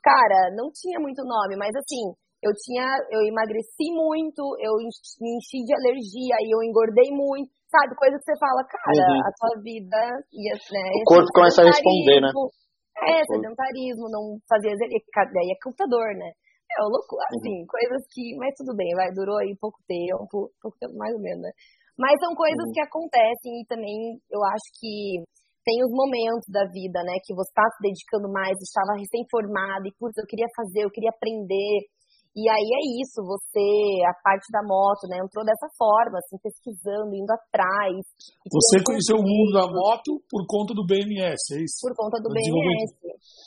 cara, 0.00 0.56
não 0.56 0.72
tinha 0.72 0.96
muito 0.96 1.20
nome, 1.20 1.60
mas 1.60 1.76
assim, 1.76 2.16
eu 2.40 2.52
tinha, 2.56 2.88
eu 3.12 3.20
emagreci 3.28 3.92
muito, 3.92 4.40
eu 4.64 4.72
me 5.20 5.28
enchi 5.36 5.60
de 5.68 5.72
alergia 5.76 6.36
e 6.40 6.48
eu 6.48 6.64
engordei 6.64 7.12
muito, 7.12 7.52
sabe? 7.68 7.92
Coisa 7.92 8.16
que 8.16 8.24
você 8.24 8.36
fala, 8.40 8.64
cara, 8.64 9.04
uhum. 9.04 9.20
a 9.20 9.30
tua 9.36 9.54
vida 9.60 10.00
ia, 10.32 10.56
né? 10.56 10.86
O 10.96 11.12
corpo 11.12 11.28
começa 11.36 11.60
a 11.60 11.68
responder, 11.68 12.24
né? 12.24 12.32
É, 13.04 13.20
sedentarismo, 13.26 14.08
não 14.08 14.38
fazia 14.48 14.70
exercício, 14.70 15.12
daí 15.12 15.50
é 15.52 15.58
computador, 15.60 16.08
né? 16.16 16.30
É, 16.74 16.82
louco, 16.82 17.14
uhum. 17.14 17.30
assim, 17.30 17.56
uhum. 17.62 17.70
coisas 17.70 18.02
que. 18.10 18.34
Mas 18.36 18.54
tudo 18.58 18.74
bem, 18.74 18.90
vai, 18.94 19.12
durou 19.14 19.38
aí 19.38 19.54
pouco 19.60 19.78
tempo, 19.86 20.50
pouco 20.60 20.76
tempo 20.78 20.94
mais 20.98 21.14
ou 21.14 21.22
menos, 21.22 21.42
né? 21.42 21.52
Mas 21.96 22.18
são 22.18 22.34
coisas 22.34 22.66
uhum. 22.66 22.74
que 22.74 22.82
acontecem 22.82 23.62
e 23.62 23.66
também 23.70 24.18
eu 24.26 24.42
acho 24.42 24.68
que 24.82 25.22
tem 25.64 25.78
os 25.80 25.92
momentos 25.94 26.44
da 26.50 26.66
vida, 26.68 27.00
né? 27.06 27.16
Que 27.24 27.32
você 27.32 27.48
está 27.48 27.64
se 27.70 27.80
dedicando 27.80 28.28
mais, 28.28 28.52
estava 28.60 28.98
recém-formado 28.98 29.86
e, 29.86 29.94
putz, 29.96 30.18
eu 30.18 30.26
queria 30.26 30.50
fazer, 30.54 30.84
eu 30.84 30.90
queria 30.90 31.14
aprender. 31.14 31.88
E 32.34 32.50
aí 32.50 32.66
é 32.66 32.82
isso, 32.98 33.22
você, 33.22 33.62
a 34.10 34.14
parte 34.18 34.50
da 34.50 34.58
moto, 34.66 35.06
né, 35.06 35.22
entrou 35.22 35.46
dessa 35.46 35.70
forma, 35.78 36.18
assim, 36.18 36.34
pesquisando, 36.42 37.14
indo 37.14 37.30
atrás. 37.30 38.02
Você 38.42 38.82
conheceu 38.82 39.22
o 39.22 39.22
mundo 39.22 39.54
da 39.54 39.70
moto 39.70 40.18
por 40.26 40.42
conta 40.50 40.74
do 40.74 40.82
BMS, 40.82 41.38
é 41.54 41.62
isso? 41.62 41.78
Por 41.86 41.94
conta 41.94 42.18
do, 42.18 42.26
BMS. 42.34 42.90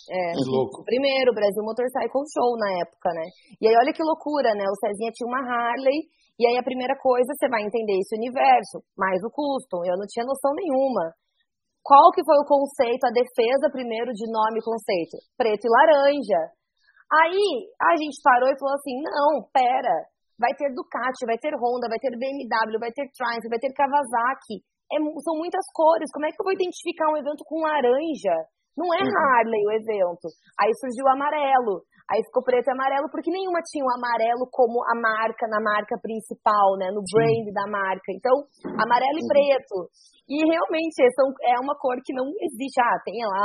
É. 0.08 0.40
Que 0.40 0.48
louco. 0.48 0.88
Primeiro, 0.88 1.36
Brasil 1.36 1.68
Motorcycle 1.68 2.32
Show 2.32 2.56
na 2.56 2.80
época, 2.80 3.12
né? 3.12 3.28
E 3.60 3.68
aí 3.68 3.76
olha 3.76 3.92
que 3.92 4.00
loucura, 4.00 4.56
né? 4.56 4.64
O 4.64 4.80
Cezinha 4.80 5.12
tinha 5.12 5.28
uma 5.28 5.44
Harley, 5.44 6.08
e 6.40 6.48
aí 6.48 6.56
a 6.56 6.64
primeira 6.64 6.96
coisa, 6.96 7.28
você 7.36 7.52
vai 7.52 7.68
entender 7.68 8.00
esse 8.00 8.16
universo, 8.16 8.80
mais 8.96 9.20
o 9.20 9.28
custom. 9.28 9.84
Eu 9.84 10.00
não 10.00 10.08
tinha 10.08 10.24
noção 10.24 10.56
nenhuma. 10.56 11.12
Qual 11.84 12.12
que 12.16 12.24
foi 12.24 12.40
o 12.40 12.48
conceito, 12.48 13.04
a 13.04 13.12
defesa 13.12 13.68
primeiro 13.72 14.16
de 14.16 14.32
nome 14.32 14.60
e 14.60 14.64
conceito? 14.64 15.20
Preto 15.36 15.68
e 15.68 15.72
laranja. 15.72 16.56
Aí 17.08 17.72
a 17.82 17.96
gente 17.96 18.20
parou 18.24 18.50
e 18.50 18.60
falou 18.60 18.76
assim: 18.76 19.00
não, 19.00 19.48
pera, 19.52 19.96
vai 20.40 20.54
ter 20.56 20.74
Ducati, 20.74 21.26
vai 21.26 21.38
ter 21.38 21.56
Honda, 21.56 21.88
vai 21.88 22.00
ter 22.00 22.12
BMW, 22.12 22.80
vai 22.80 22.92
ter 22.92 23.08
Triumph, 23.16 23.48
vai 23.50 23.60
ter 23.60 23.74
Kawasaki. 23.74 24.62
É, 24.92 24.96
são 25.24 25.36
muitas 25.36 25.66
cores. 25.74 26.12
Como 26.12 26.26
é 26.26 26.30
que 26.32 26.40
eu 26.40 26.46
vou 26.46 26.54
identificar 26.54 27.12
um 27.12 27.18
evento 27.18 27.44
com 27.44 27.64
laranja? 27.64 28.38
Não 28.78 28.88
é 28.94 29.02
uhum. 29.02 29.10
Harley 29.10 29.64
o 29.66 29.74
evento. 29.74 30.30
Aí 30.62 30.72
surgiu 30.80 31.04
o 31.06 31.12
amarelo. 31.12 31.82
Aí 32.08 32.24
ficou 32.24 32.40
preto 32.40 32.70
e 32.70 32.72
amarelo, 32.72 33.12
porque 33.12 33.28
nenhuma 33.28 33.60
tinha 33.68 33.84
o 33.84 33.92
amarelo 33.92 34.48
como 34.48 34.80
a 34.88 34.96
marca, 34.96 35.44
na 35.52 35.60
marca 35.60 36.00
principal, 36.00 36.80
né? 36.80 36.88
No 36.88 37.04
brand 37.04 37.52
da 37.52 37.68
marca. 37.68 38.08
Então, 38.16 38.32
amarelo 38.80 39.18
e 39.20 39.26
uhum. 39.26 39.28
preto. 39.28 39.78
E 40.30 40.40
realmente 40.40 41.04
são, 41.20 41.28
é 41.44 41.60
uma 41.60 41.76
cor 41.76 42.00
que 42.00 42.14
não 42.16 42.32
existe. 42.40 42.80
Ah, 42.80 42.96
tem 43.04 43.20
lá 43.28 43.44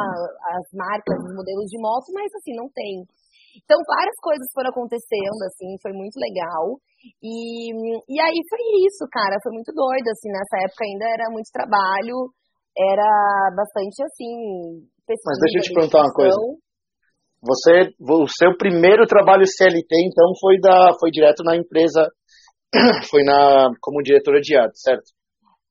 as 0.55 0.67
marcas, 0.79 1.19
os 1.19 1.35
modelos 1.35 1.67
de 1.67 1.79
moto, 1.81 2.07
mas 2.15 2.31
assim, 2.39 2.55
não 2.55 2.71
tem. 2.71 3.03
Então, 3.57 3.77
várias 3.85 4.17
coisas 4.23 4.49
foram 4.55 4.71
acontecendo, 4.71 5.41
assim, 5.45 5.77
foi 5.83 5.93
muito 5.93 6.17
legal. 6.17 6.81
E, 7.21 7.73
e 8.09 8.17
aí 8.21 8.39
foi 8.49 8.63
isso, 8.87 9.05
cara, 9.11 9.37
foi 9.43 9.53
muito 9.53 9.73
doido, 9.75 10.09
assim, 10.09 10.31
nessa 10.31 10.57
época 10.65 10.85
ainda 10.87 11.07
era 11.11 11.27
muito 11.31 11.51
trabalho, 11.53 12.33
era 12.73 13.51
bastante, 13.53 14.01
assim, 14.05 14.87
pesquisa. 15.05 15.29
Mas 15.29 15.41
deixa 15.45 15.59
eu 15.59 15.63
te 15.63 15.75
perguntar 15.75 16.01
uma 16.01 16.15
coisa. 16.15 16.37
Você, 17.43 17.91
o 17.99 18.29
seu 18.29 18.57
primeiro 18.57 19.05
trabalho 19.05 19.43
CLT, 19.45 19.91
então, 20.07 20.31
foi, 20.41 20.61
da, 20.61 20.95
foi 20.99 21.11
direto 21.11 21.43
na 21.43 21.57
empresa, 21.57 22.07
foi 23.11 23.25
na, 23.25 23.69
como 23.81 24.03
diretora 24.03 24.41
de 24.41 24.57
arte, 24.57 24.79
certo? 24.79 25.11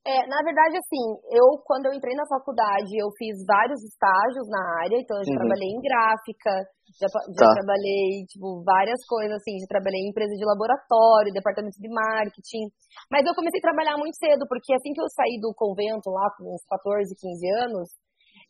É, 0.01 0.25
na 0.25 0.41
verdade, 0.41 0.81
assim, 0.81 1.05
eu, 1.29 1.61
quando 1.61 1.85
eu 1.85 1.93
entrei 1.93 2.15
na 2.17 2.25
faculdade, 2.25 2.89
eu 2.97 3.05
fiz 3.21 3.37
vários 3.45 3.77
estágios 3.85 4.49
na 4.49 4.81
área, 4.81 4.97
então 4.97 5.13
eu 5.13 5.25
já 5.29 5.29
uhum. 5.29 5.45
trabalhei 5.45 5.69
em 5.69 5.77
gráfica, 5.77 6.51
já, 6.97 7.05
já 7.05 7.45
tá. 7.45 7.53
trabalhei, 7.61 8.25
tipo, 8.25 8.65
várias 8.65 8.97
coisas, 9.05 9.37
assim, 9.37 9.61
já 9.61 9.69
trabalhei 9.69 10.01
em 10.01 10.09
empresa 10.09 10.33
de 10.33 10.41
laboratório, 10.41 11.29
departamento 11.29 11.77
de 11.77 11.85
marketing, 11.85 12.65
mas 13.13 13.21
eu 13.29 13.37
comecei 13.37 13.61
a 13.61 13.67
trabalhar 13.69 13.95
muito 14.01 14.17
cedo, 14.17 14.49
porque 14.49 14.73
assim 14.73 14.89
que 14.89 15.01
eu 15.05 15.09
saí 15.13 15.37
do 15.37 15.53
convento 15.53 16.09
lá, 16.09 16.33
com 16.33 16.49
uns 16.49 16.65
14, 16.65 17.05
15 17.13 17.69
anos, 17.69 17.85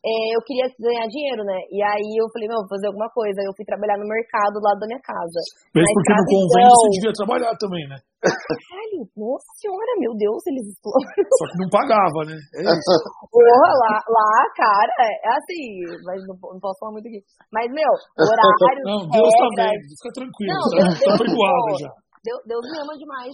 é, 0.02 0.34
eu 0.34 0.42
queria 0.42 0.66
ganhar 0.82 1.06
dinheiro, 1.06 1.46
né? 1.46 1.62
E 1.70 1.78
aí 1.78 2.10
eu 2.18 2.26
falei, 2.34 2.50
não, 2.50 2.66
vou 2.66 2.74
fazer 2.74 2.90
alguma 2.90 3.06
coisa. 3.14 3.38
Eu 3.46 3.54
fui 3.54 3.62
trabalhar 3.70 4.02
no 4.02 4.10
mercado 4.10 4.58
lá 4.58 4.74
da 4.74 4.90
minha 4.90 4.98
casa. 4.98 5.40
Mesmo 5.78 5.94
porque 5.94 6.14
no 6.18 6.26
convento 6.26 6.74
você 6.74 6.90
devia 6.98 7.14
trabalhar 7.14 7.54
também, 7.62 7.86
né? 7.86 7.98
Caralho, 8.22 9.02
nossa 9.14 9.50
senhora, 9.62 9.94
meu 10.02 10.14
Deus, 10.18 10.42
eles 10.50 10.74
exploram. 10.74 11.06
Só 11.38 11.46
que 11.54 11.58
não 11.62 11.70
pagava, 11.70 12.20
né? 12.26 12.34
É 12.34 12.62
isso. 12.66 12.94
Porra, 13.30 13.70
lá, 13.78 13.94
lá, 14.10 14.34
cara, 14.58 14.94
é 15.06 15.32
assim, 15.38 15.86
mas 16.02 16.18
não, 16.26 16.34
não 16.38 16.62
posso 16.62 16.82
falar 16.82 16.98
muito 16.98 17.06
aqui. 17.06 17.22
Mas, 17.54 17.70
meu, 17.70 17.94
horário. 18.18 18.82
Não, 18.82 19.06
Deus 19.06 19.34
tá 19.38 19.48
vendo, 19.54 19.86
fica 20.02 20.12
tranquilo, 20.18 20.50
não, 20.50 20.66
tá, 20.66 20.82
Deus, 20.82 21.02
tá 21.02 21.14
perdoado 21.18 21.74
já. 21.78 21.92
Deus, 22.26 22.42
Deus 22.50 22.64
me 22.70 22.78
ama 22.82 22.94
demais. 22.98 23.34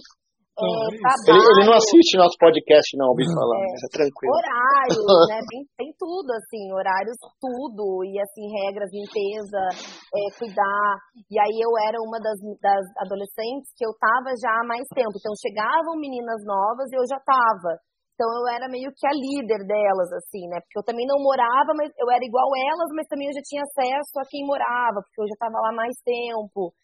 É, 0.58 1.30
ele, 1.30 1.38
ele, 1.38 1.70
não 1.70 1.78
assiste 1.78 2.18
nosso 2.18 2.34
podcast, 2.34 2.90
não, 2.98 3.14
ouvi 3.14 3.22
falar, 3.30 3.62
é, 3.62 3.78
é 3.78 3.90
tranquilo. 3.94 4.34
Horários, 4.34 4.98
né? 5.30 5.38
Tem, 5.46 5.60
tem, 5.78 5.90
tudo, 5.94 6.34
assim, 6.34 6.66
horários, 6.74 7.14
tudo. 7.38 8.02
E, 8.02 8.18
assim, 8.18 8.42
regras, 8.50 8.90
limpeza, 8.90 9.62
é, 10.10 10.20
cuidar. 10.34 10.90
E 11.30 11.38
aí 11.38 11.56
eu 11.62 11.70
era 11.86 12.02
uma 12.02 12.18
das, 12.18 12.42
das 12.58 12.84
adolescentes 13.06 13.70
que 13.78 13.86
eu 13.86 13.94
tava 14.02 14.34
já 14.34 14.50
há 14.50 14.66
mais 14.66 14.82
tempo. 14.90 15.14
Então 15.14 15.30
chegavam 15.38 15.94
meninas 15.94 16.42
novas 16.42 16.90
e 16.90 16.98
eu 16.98 17.06
já 17.06 17.22
tava. 17.22 17.78
Então 18.18 18.26
eu 18.34 18.50
era 18.50 18.66
meio 18.66 18.90
que 18.90 19.06
a 19.06 19.14
líder 19.14 19.62
delas, 19.62 20.10
assim, 20.10 20.42
né? 20.50 20.58
Porque 20.58 20.74
eu 20.74 20.82
também 20.82 21.06
não 21.06 21.22
morava, 21.22 21.70
mas 21.78 21.86
eu 21.94 22.10
era 22.10 22.26
igual 22.26 22.50
elas, 22.50 22.90
mas 22.90 23.06
também 23.06 23.30
eu 23.30 23.36
já 23.38 23.44
tinha 23.46 23.62
acesso 23.62 24.18
a 24.18 24.26
quem 24.26 24.42
morava, 24.42 24.98
porque 25.06 25.22
eu 25.22 25.30
já 25.30 25.38
tava 25.38 25.54
lá 25.62 25.70
mais 25.70 25.94
tempo. 26.02 26.74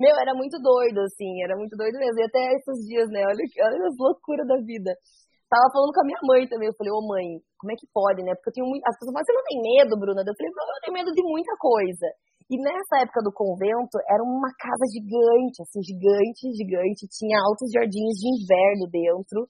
Meu, 0.00 0.16
era 0.16 0.32
muito 0.32 0.56
doido, 0.56 1.04
assim, 1.04 1.44
era 1.44 1.52
muito 1.60 1.76
doido 1.76 2.00
mesmo. 2.00 2.16
E 2.16 2.24
até 2.24 2.40
esses 2.56 2.88
dias, 2.88 3.08
né? 3.12 3.20
Olha, 3.20 3.44
olha 3.44 3.84
as 3.84 3.96
loucuras 4.00 4.48
da 4.48 4.56
vida. 4.64 4.96
Tava 5.44 5.68
falando 5.68 5.92
com 5.92 6.00
a 6.00 6.08
minha 6.08 6.22
mãe 6.24 6.48
também. 6.48 6.72
Eu 6.72 6.78
falei, 6.78 6.88
ô 6.88 7.04
mãe, 7.04 7.26
como 7.60 7.68
é 7.68 7.76
que 7.76 7.84
pode, 7.92 8.24
né? 8.24 8.32
Porque 8.32 8.48
eu 8.48 8.56
tenho 8.56 8.70
muito. 8.70 8.80
As 8.88 8.96
pessoas 8.96 9.12
falam, 9.12 9.26
você 9.28 9.36
não 9.36 9.44
tem 9.44 9.60
medo, 9.60 9.92
Bruna? 10.00 10.24
Eu 10.24 10.32
falei, 10.32 10.50
não, 10.56 10.64
eu 10.64 10.80
tenho 10.80 10.96
medo 10.96 11.12
de 11.12 11.20
muita 11.20 11.52
coisa. 11.60 12.06
E 12.48 12.56
nessa 12.56 13.04
época 13.04 13.20
do 13.20 13.30
convento, 13.30 14.00
era 14.08 14.24
uma 14.24 14.50
casa 14.56 14.86
gigante, 14.88 15.60
assim, 15.60 15.84
gigante, 15.84 16.48
gigante. 16.56 17.04
Tinha 17.12 17.36
altos 17.44 17.68
jardins 17.68 18.16
de 18.16 18.26
inverno 18.26 18.88
dentro. 18.88 19.44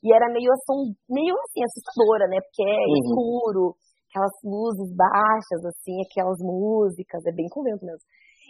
E 0.00 0.08
era 0.16 0.32
meio, 0.32 0.48
assom... 0.48 0.96
meio 1.12 1.36
assim, 1.44 1.60
assustadora, 1.60 2.24
né? 2.24 2.40
Porque 2.40 2.64
é 2.64 2.80
uhum. 2.88 2.96
escuro, 3.04 3.64
aquelas 4.08 4.34
luzes 4.42 4.88
baixas, 4.96 5.60
assim, 5.68 5.94
aquelas 6.08 6.40
músicas. 6.40 7.20
É 7.28 7.32
bem 7.36 7.52
convento 7.52 7.84
mesmo. 7.84 8.06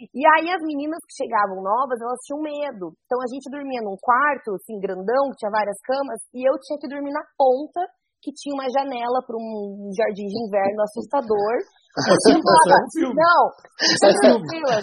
E 0.09 0.21
aí 0.25 0.49
as 0.49 0.61
meninas 0.65 0.97
que 1.05 1.13
chegavam 1.21 1.61
novas, 1.61 2.01
elas 2.01 2.17
tinham 2.25 2.41
medo. 2.41 2.97
Então 3.05 3.21
a 3.21 3.29
gente 3.29 3.45
dormia 3.51 3.81
num 3.85 3.97
quarto, 4.01 4.57
assim, 4.57 4.79
grandão, 4.81 5.29
que 5.29 5.45
tinha 5.45 5.53
várias 5.53 5.77
camas, 5.85 6.19
e 6.33 6.41
eu 6.41 6.57
tinha 6.57 6.79
que 6.81 6.89
dormir 6.89 7.13
na 7.13 7.21
ponta, 7.37 7.85
que 8.21 8.31
tinha 8.33 8.53
uma 8.53 8.69
janela 8.69 9.21
para 9.25 9.35
um 9.37 9.89
jardim 9.93 10.25
de 10.25 10.37
inverno 10.45 10.81
assustador. 10.85 11.53
Não, 13.13 13.43
tranquila. 14.23 14.79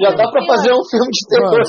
Já 0.00 0.10
dá 0.16 0.24
para 0.30 0.42
fazer 0.48 0.72
um 0.72 0.84
filme 0.88 1.12
de 1.12 1.22
terror. 1.28 1.60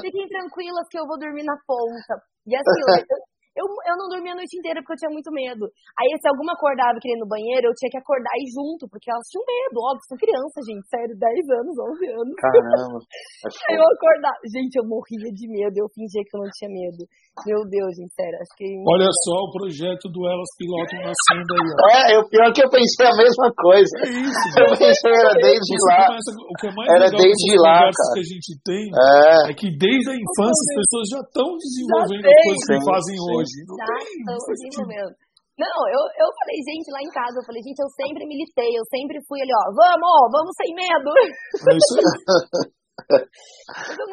Fiquem 0.00 0.26
tranquilas 0.28 0.86
que 0.88 0.98
eu 0.98 1.06
vou 1.06 1.18
dormir 1.18 1.44
na 1.44 1.58
ponta. 1.66 2.22
E 2.46 2.56
assim, 2.56 2.80
eu, 3.04 3.18
eu, 3.52 3.66
eu 3.68 3.96
não 4.00 4.08
dormia 4.08 4.32
a 4.32 4.40
noite 4.40 4.56
inteira 4.56 4.80
porque 4.80 4.96
eu 4.96 5.02
tinha 5.04 5.12
muito 5.12 5.30
medo. 5.30 5.68
Aí, 6.00 6.08
se 6.16 6.28
alguma 6.28 6.56
acordava 6.56 6.96
querendo 6.96 7.20
ir 7.20 7.24
no 7.24 7.28
banheiro, 7.28 7.68
eu 7.68 7.76
tinha 7.76 7.92
que 7.92 8.00
acordar 8.00 8.32
e 8.40 8.48
junto, 8.48 8.88
porque 8.88 9.12
elas 9.12 9.28
tinham 9.28 9.44
medo, 9.44 9.76
óbvio, 9.76 10.08
são 10.08 10.16
crianças, 10.16 10.64
gente, 10.64 10.88
sério, 10.88 11.12
10 11.12 11.60
anos, 11.60 11.74
11 11.76 12.08
anos. 12.16 12.34
Caramba. 12.40 12.98
Aí 13.68 13.76
eu 13.76 13.84
acordava. 13.84 14.40
Gente, 14.48 14.74
eu 14.80 14.84
morria 14.88 15.30
de 15.32 15.46
medo, 15.52 15.76
eu 15.76 15.88
fingia 15.92 16.24
que 16.24 16.32
eu 16.32 16.40
não 16.40 16.50
tinha 16.56 16.70
medo. 16.72 17.04
Meu 17.48 17.64
Deus, 17.64 17.92
gente, 17.96 18.12
sério, 18.12 18.36
acho 18.40 18.54
que. 18.56 18.68
Olha 18.84 19.08
só 19.24 19.36
o 19.44 19.52
projeto 19.52 20.08
do 20.12 20.20
Elas 20.28 20.52
Piloto 20.56 20.92
nascendo 21.00 21.52
aí, 21.56 21.68
ó. 21.68 21.88
É, 21.92 22.18
o 22.20 22.28
pior 22.28 22.48
é 22.48 22.52
que 22.52 22.62
eu 22.64 22.70
pensei 22.70 23.08
a 23.08 23.16
mesma 23.16 23.48
coisa. 23.56 23.92
É 24.04 24.08
isso, 24.20 24.46
eu 24.56 24.68
pensei, 24.76 25.12
era 25.12 25.34
desde 25.36 25.74
lá. 25.88 26.12
Começa, 26.12 26.30
o 26.32 26.54
que 26.60 26.66
é 26.68 26.72
mais 26.72 26.88
era 26.92 27.08
desde 27.08 27.52
lá, 27.60 27.78
cara. 27.88 28.12
que 28.16 28.20
a 28.20 28.28
gente 28.28 28.50
tem 28.62 28.84
é. 28.92 29.50
é 29.50 29.52
que 29.56 29.68
desde 29.76 30.08
a 30.12 30.16
infância 30.16 30.62
as 30.62 30.72
pessoas 30.80 31.06
já 31.08 31.20
estão 31.24 31.48
desenvolvendo 31.56 32.24
as 32.26 32.38
coisas 32.42 32.64
que 32.68 32.80
fazem 32.84 33.16
hoje 33.18 33.42
hoje. 33.42 33.64
Não 33.66 33.76
tá, 33.76 33.86
tem. 33.98 34.68
desenvolvendo. 34.68 35.12
Não, 35.58 35.78
eu, 35.88 36.02
eu 36.16 36.28
falei, 36.32 36.58
gente, 36.64 36.88
lá 36.90 37.00
em 37.02 37.12
casa, 37.12 37.38
eu 37.38 37.44
falei, 37.44 37.62
gente, 37.62 37.78
eu 37.78 37.90
sempre 37.92 38.24
militei, 38.24 38.72
eu 38.72 38.84
sempre 38.88 39.20
fui 39.28 39.40
ali, 39.42 39.52
ó, 39.52 39.64
vamos, 39.72 40.32
vamos 40.32 40.52
sem 40.56 40.74
medo. 40.74 41.12
É 41.12 41.76
isso 41.76 41.92
aí. 41.98 42.72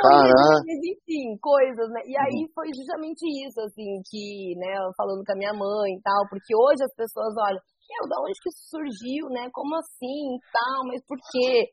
Caraca. 0.02 0.64
Mas, 0.66 0.80
enfim, 0.84 1.38
coisas, 1.42 1.90
né? 1.92 2.02
E 2.06 2.16
aí 2.16 2.48
foi 2.56 2.68
justamente 2.74 3.24
isso, 3.46 3.60
assim, 3.62 4.02
que, 4.10 4.56
né, 4.58 4.74
falando 4.96 5.24
com 5.26 5.34
a 5.34 5.36
minha 5.36 5.54
mãe 5.54 5.94
e 5.98 6.02
tal, 6.02 6.28
porque 6.30 6.56
hoje 6.56 6.84
as 6.84 6.94
pessoas 6.96 7.36
olham, 7.36 7.60
meu, 7.60 8.08
da 8.08 8.22
onde 8.22 8.40
que 8.42 8.50
isso 8.50 8.70
surgiu, 8.70 9.28
né? 9.30 9.50
Como 9.52 9.76
assim 9.76 10.38
e 10.38 10.42
tal, 10.54 10.86
mas 10.88 11.02
por 11.06 11.18
quê? 11.32 11.68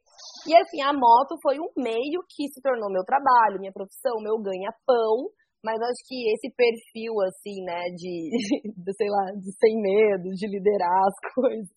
E 0.48 0.56
assim, 0.56 0.80
a 0.82 0.92
moto 0.92 1.36
foi 1.42 1.60
um 1.60 1.70
meio 1.76 2.24
que 2.28 2.48
se 2.48 2.60
tornou 2.60 2.90
meu 2.90 3.04
trabalho, 3.04 3.60
minha 3.60 3.72
profissão, 3.72 4.16
meu 4.20 4.40
ganha-pão, 4.40 5.28
mas 5.66 5.82
acho 5.82 6.02
que 6.06 6.30
esse 6.30 6.46
perfil, 6.54 7.18
assim, 7.26 7.58
né, 7.66 7.90
de, 7.90 8.30
de, 8.70 8.90
sei 8.94 9.10
lá, 9.10 9.34
de 9.34 9.50
sem 9.58 9.74
medo, 9.82 10.30
de 10.30 10.46
liderar 10.46 11.02
as 11.02 11.18
coisas, 11.34 11.74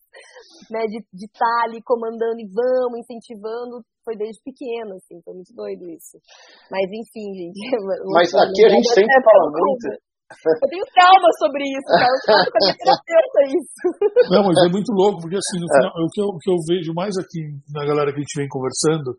né, 0.70 0.86
de 0.86 1.02
estar 1.26 1.42
tá 1.42 1.66
ali 1.66 1.82
comandando 1.82 2.38
e 2.38 2.46
vamos, 2.46 3.02
incentivando, 3.02 3.82
foi 4.06 4.14
desde 4.14 4.38
pequeno, 4.46 4.94
assim, 4.94 5.18
foi 5.26 5.34
muito 5.34 5.50
doido 5.58 5.90
isso. 5.90 6.22
Mas 6.70 6.86
enfim, 6.86 7.34
gente. 7.34 7.58
Mas 8.14 8.30
aqui 8.30 8.62
a 8.62 8.70
gente 8.70 8.86
sempre 8.94 9.18
fala 9.26 9.50
muito. 9.50 9.98
Eu 10.30 10.70
tenho 10.70 10.86
trauma 10.94 11.30
sobre 11.42 11.66
isso, 11.66 11.90
cara. 11.90 12.06
Eu 12.06 12.22
falo 12.22 12.46
minha 12.62 12.76
terapeuta 12.78 13.40
isso. 13.50 13.82
Não, 14.30 14.46
mas 14.46 14.54
é 14.62 14.70
muito 14.70 14.94
louco, 14.94 15.18
porque 15.18 15.34
assim, 15.34 15.58
no 15.58 15.66
é. 15.66 15.74
final, 15.74 15.90
é. 15.90 16.00
o, 16.06 16.08
que 16.14 16.20
eu, 16.22 16.28
o 16.30 16.38
que 16.38 16.50
eu 16.54 16.58
vejo 16.70 16.94
mais 16.94 17.18
aqui 17.18 17.50
na 17.74 17.82
galera 17.82 18.14
que 18.14 18.18
a 18.18 18.22
gente 18.22 18.38
vem 18.38 18.46
conversando 18.46 19.18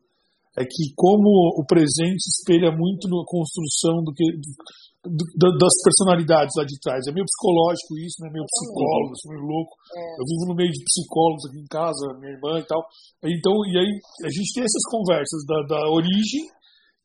é 0.58 0.64
que 0.64 0.92
como 0.96 1.30
o 1.56 1.64
presente 1.66 2.24
espelha 2.28 2.72
muito 2.72 3.08
na 3.08 3.24
construção 3.26 4.04
do 4.04 4.12
que 4.12 4.26
do, 5.02 5.26
do, 5.34 5.58
das 5.58 5.74
personalidades 5.82 6.54
lá 6.56 6.64
de 6.64 6.78
trás. 6.78 7.02
É 7.08 7.12
meio 7.12 7.26
psicológico 7.26 7.98
isso, 7.98 8.22
né? 8.22 8.30
Meio 8.30 8.46
psicólogo, 8.46 9.18
sou 9.18 9.34
meio 9.34 9.46
louco. 9.50 9.74
É. 9.98 10.22
Eu 10.22 10.26
vivo 10.30 10.44
no 10.54 10.56
meio 10.56 10.70
de 10.70 10.84
psicólogos 10.86 11.46
aqui 11.50 11.58
em 11.58 11.70
casa, 11.72 12.14
minha 12.22 12.34
irmã 12.38 12.60
e 12.62 12.66
tal. 12.70 12.86
Então, 13.26 13.54
e 13.66 13.74
aí 13.82 13.92
a 14.26 14.30
gente 14.30 14.54
tem 14.54 14.64
essas 14.64 14.86
conversas 14.94 15.42
da, 15.50 15.58
da 15.66 15.82
origem 15.90 16.46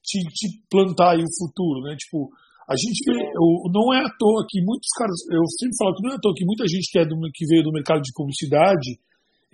de, 0.05 0.19
de 0.29 0.47
plantar 0.69 1.17
aí 1.17 1.25
o 1.25 1.37
futuro, 1.41 1.81
né? 1.89 1.97
Tipo, 1.97 2.29
a 2.69 2.77
gente 2.77 2.99
vê, 3.07 3.17
eu, 3.17 3.49
não 3.73 3.95
é 3.95 4.05
à 4.05 4.11
toa 4.19 4.45
que 4.45 4.61
muitos 4.61 4.91
caras, 4.99 5.17
eu 5.31 5.43
sempre 5.57 5.77
falo 5.79 5.95
que 5.95 6.03
não 6.05 6.13
é 6.13 6.17
à 6.17 6.21
toa 6.21 6.35
que 6.37 6.45
muita 6.45 6.67
gente 6.69 6.91
que, 6.91 6.99
é 6.99 7.07
do, 7.07 7.17
que 7.33 7.47
veio 7.47 7.63
do 7.65 7.73
mercado 7.73 8.03
de 8.03 8.13
publicidade, 8.13 8.99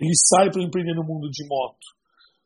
ele 0.01 0.17
sai 0.33 0.51
para 0.51 0.63
empreender 0.63 0.95
no 0.97 1.05
mundo 1.05 1.29
de 1.29 1.47
moto. 1.47 1.85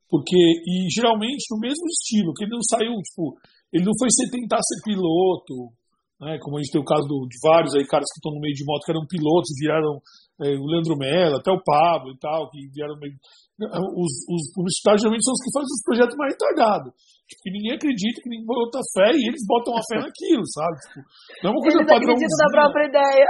Porque, 0.10 0.38
e 0.38 0.88
geralmente 0.90 1.46
no 1.52 1.60
mesmo 1.60 1.86
estilo, 1.88 2.34
que 2.34 2.46
ele 2.46 2.56
não 2.56 2.64
saiu, 2.64 2.96
tipo, 3.04 3.36
ele 3.74 3.84
não 3.84 3.94
foi 4.00 4.08
ser 4.10 4.32
tentar 4.32 4.60
ser 4.64 4.80
piloto, 4.84 5.76
né? 6.20 6.40
Como 6.42 6.58
a 6.58 6.62
gente 6.62 6.72
tem 6.72 6.82
o 6.82 6.86
caso 6.86 7.08
do, 7.08 7.28
de 7.28 7.38
vários 7.44 7.76
aí 7.76 7.86
caras 7.86 8.08
que 8.12 8.18
estão 8.18 8.34
no 8.34 8.42
meio 8.42 8.54
de 8.54 8.66
moto 8.66 8.86
que 8.86 8.92
eram 8.92 9.06
pilotos, 9.06 9.52
vieram 9.60 10.02
é, 10.42 10.58
o 10.58 10.66
Leandro 10.66 10.98
Mello, 10.98 11.38
até 11.38 11.52
o 11.52 11.62
Pablo 11.64 12.12
e 12.12 12.18
tal, 12.18 12.50
que 12.50 12.58
vieram 12.74 12.98
meio. 13.00 13.14
Os, 13.58 14.14
os 14.30 14.44
publicitários 14.54 15.02
geralmente 15.02 15.26
são 15.26 15.34
os 15.34 15.42
que 15.42 15.54
fazem 15.54 15.74
os 15.74 15.84
projetos 15.84 16.16
mais 16.16 16.30
retardados. 16.34 16.94
Tipo, 17.28 17.42
que 17.44 17.52
ninguém 17.52 17.74
acredita, 17.76 18.22
que 18.22 18.30
ninguém 18.30 18.46
bota 18.46 18.80
fé 18.96 19.12
e 19.12 19.24
eles 19.28 19.44
botam 19.44 19.76
a 19.76 19.84
fé 19.84 19.98
naquilo, 20.00 20.46
sabe? 20.48 20.78
Tipo, 20.80 21.00
não 21.44 21.50
é 21.50 21.54
uma 21.54 21.64
coisa 21.66 21.80
padrão. 21.84 22.16
da 22.16 22.50
própria 22.54 22.86
ideia. 22.88 23.28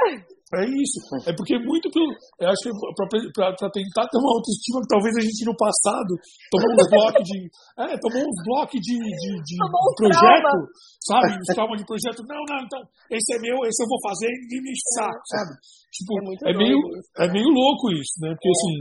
É 0.47 0.63
isso. 0.63 1.03
É 1.27 1.35
porque 1.35 1.59
muito 1.59 1.91
pelo. 1.91 2.07
Eu 2.39 2.47
acho 2.47 2.63
que 2.63 2.71
para 3.35 3.67
tentar 3.67 4.07
ter 4.07 4.15
uma 4.15 4.31
autoestima 4.31 4.79
que 4.79 4.87
talvez 4.87 5.11
a 5.19 5.23
gente 5.25 5.43
no 5.43 5.51
passado 5.59 6.15
tomou 6.47 6.71
uns 6.71 6.87
blocos 6.87 7.23
de. 7.23 7.37
É, 7.77 7.93
tomou 8.01 8.25
uns 8.25 8.39
blocos 8.41 8.81
de, 8.81 8.97
de, 8.97 9.29
de 9.37 9.55
um 9.61 9.93
projeto, 9.93 10.49
trauma. 10.49 10.65
sabe? 11.05 11.29
Uns 11.37 11.53
traumas 11.53 11.77
de 11.77 11.85
projeto. 11.85 12.25
Não, 12.25 12.41
não, 12.49 12.65
então, 12.65 12.81
esse 13.11 13.29
é 13.35 13.39
meu, 13.39 13.53
esse 13.69 13.83
eu 13.83 13.89
vou 13.91 14.01
fazer 14.01 14.25
e 14.33 14.39
ninguém 14.41 14.61
me 14.65 14.73
saco, 14.97 15.21
sabe? 15.29 15.53
Tipo, 15.93 16.11
é, 16.41 16.51
é 16.51 16.57
meio, 16.57 16.79
é 17.21 17.27
meio 17.29 17.49
louco 17.53 17.93
isso, 17.93 18.17
né? 18.17 18.33
Porque 18.33 18.49
é. 18.49 18.55
assim, 18.57 18.77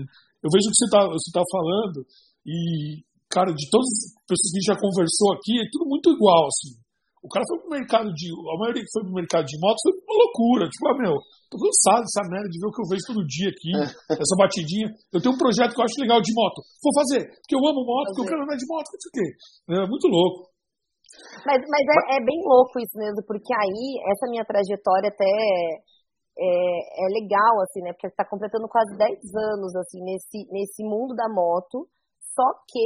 eu 0.47 0.51
vejo 0.55 0.67
o 0.67 0.73
que 0.73 0.79
você 0.79 0.89
tá, 0.95 1.03
você 1.11 1.31
tá 1.35 1.43
falando 1.51 1.99
e, 2.47 3.03
cara, 3.27 3.51
de 3.51 3.67
todas 3.67 3.91
as 3.91 4.15
pessoas 4.23 4.47
que 4.47 4.55
a 4.55 4.59
gente 4.63 4.71
já 4.71 4.79
conversou 4.79 5.29
aqui, 5.35 5.59
é 5.59 5.67
tudo 5.75 5.91
muito 5.91 6.15
igual, 6.15 6.47
assim. 6.47 6.79
O 7.19 7.29
cara 7.29 7.43
foi 7.43 7.59
pro 7.59 7.75
mercado 7.75 8.07
de. 8.15 8.31
A 8.31 8.55
maioria 8.55 8.87
que 8.87 8.95
foi 8.95 9.03
pro 9.03 9.19
mercado 9.19 9.43
de 9.43 9.59
motos 9.59 9.83
foi 9.83 9.91
uma 9.99 10.15
loucura. 10.15 10.71
Tipo, 10.71 10.85
ah, 10.87 10.99
meu, 11.03 11.15
tô 11.51 11.59
cansado 11.59 12.07
dessa 12.07 12.23
merda 12.31 12.47
de 12.47 12.55
ver 12.63 12.71
o 12.71 12.71
que 12.71 12.83
eu 12.87 12.91
vejo 12.95 13.11
todo 13.11 13.27
dia 13.27 13.51
aqui, 13.51 13.71
essa 14.23 14.37
batidinha. 14.39 14.87
Eu 15.11 15.19
tenho 15.19 15.35
um 15.35 15.43
projeto 15.43 15.75
que 15.75 15.81
eu 15.83 15.87
acho 15.91 15.99
legal 15.99 16.23
de 16.23 16.31
moto. 16.31 16.63
Vou 16.79 16.95
fazer, 16.95 17.27
porque 17.27 17.59
eu 17.59 17.67
amo 17.67 17.83
moto, 17.83 18.15
porque 18.15 18.23
eu 18.23 18.31
quero 18.31 18.47
andar 18.47 18.55
de 18.55 18.69
moto, 18.71 18.87
não 18.87 19.03
sei 19.03 19.11
o 19.11 19.15
quê. 19.19 19.27
É 19.75 19.87
muito 19.91 20.07
louco. 20.07 20.55
Mas, 21.43 21.59
mas 21.67 21.83
é, 21.83 21.99
é, 22.15 22.19
bem 22.23 22.39
louco 22.47 22.79
isso 22.79 22.95
mesmo, 22.95 23.21
porque 23.27 23.51
aí, 23.51 23.87
essa 24.07 24.31
minha 24.31 24.47
trajetória 24.47 25.11
até 25.11 25.27
é, 26.39 27.05
é 27.05 27.07
legal, 27.09 27.61
assim, 27.65 27.81
né? 27.81 27.93
Porque 27.93 28.09
você 28.09 28.15
tá 28.15 28.29
completando 28.29 28.69
quase 28.69 28.97
10 28.97 29.09
anos, 29.57 29.75
assim, 29.77 30.05
nesse, 30.05 30.47
nesse 30.53 30.85
mundo 30.85 31.15
da 31.15 31.29
moto. 31.29 31.89
Só 32.37 32.45
que, 32.69 32.85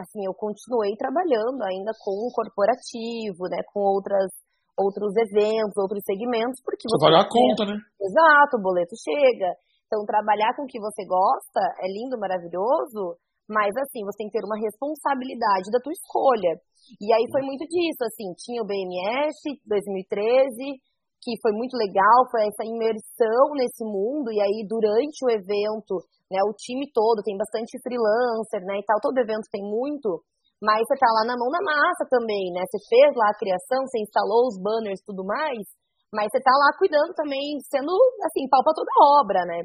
assim, 0.00 0.24
eu 0.24 0.32
continuei 0.32 0.96
trabalhando 0.96 1.60
ainda 1.68 1.92
com 2.00 2.16
o 2.16 2.32
corporativo, 2.32 3.44
né, 3.52 3.60
com 3.68 3.80
outras, 3.84 4.32
outros 4.72 5.12
eventos, 5.20 5.76
outros 5.76 6.00
segmentos, 6.00 6.64
porque 6.64 6.88
você 6.88 7.12
a 7.12 7.28
conta, 7.28 7.68
né? 7.68 7.76
Exato, 8.00 8.56
o 8.56 8.64
boleto 8.64 8.96
chega. 8.96 9.52
Então, 9.84 10.00
trabalhar 10.08 10.56
com 10.56 10.64
o 10.64 10.66
que 10.66 10.80
você 10.80 11.04
gosta 11.04 11.60
é 11.84 11.86
lindo, 11.92 12.16
maravilhoso, 12.16 13.20
mas 13.44 13.76
assim, 13.76 14.00
você 14.00 14.24
tem 14.24 14.28
que 14.32 14.40
ter 14.40 14.48
uma 14.48 14.56
responsabilidade 14.56 15.68
da 15.68 15.78
tua 15.84 15.92
escolha. 15.92 16.56
E 16.96 17.12
aí 17.12 17.24
foi 17.30 17.42
muito 17.44 17.68
disso, 17.68 18.00
assim, 18.00 18.32
tinha 18.40 18.64
o 18.64 18.66
BMS 18.66 19.44
2013, 19.68 20.80
que 21.24 21.40
foi 21.40 21.56
muito 21.56 21.72
legal, 21.80 22.28
foi 22.28 22.44
essa 22.44 22.68
imersão 22.68 23.56
nesse 23.56 23.80
mundo, 23.80 24.28
e 24.28 24.36
aí 24.36 24.60
durante 24.68 25.24
o 25.24 25.32
evento, 25.32 26.04
né, 26.28 26.36
o 26.44 26.52
time 26.52 26.84
todo, 26.92 27.24
tem 27.24 27.32
bastante 27.32 27.80
freelancer, 27.80 28.60
né, 28.68 28.76
e 28.76 28.84
tal, 28.84 29.00
todo 29.00 29.16
evento 29.16 29.48
tem 29.48 29.64
muito, 29.64 30.20
mas 30.60 30.84
você 30.84 31.00
tá 31.00 31.08
lá 31.16 31.24
na 31.24 31.40
mão 31.40 31.48
na 31.48 31.64
massa 31.64 32.04
também, 32.12 32.52
né, 32.52 32.60
você 32.68 32.76
fez 32.92 33.08
lá 33.16 33.32
a 33.32 33.38
criação, 33.40 33.88
você 33.88 34.04
instalou 34.04 34.52
os 34.52 34.60
banners 34.60 35.00
e 35.00 35.06
tudo 35.08 35.24
mais, 35.24 35.64
mas 36.12 36.28
você 36.28 36.38
tá 36.44 36.52
lá 36.52 36.76
cuidando 36.76 37.16
também, 37.16 37.56
sendo, 37.72 37.90
assim, 38.28 38.44
pau 38.52 38.62
pra 38.62 38.76
toda 38.76 38.92
a 38.92 39.24
obra, 39.24 39.40
né. 39.48 39.64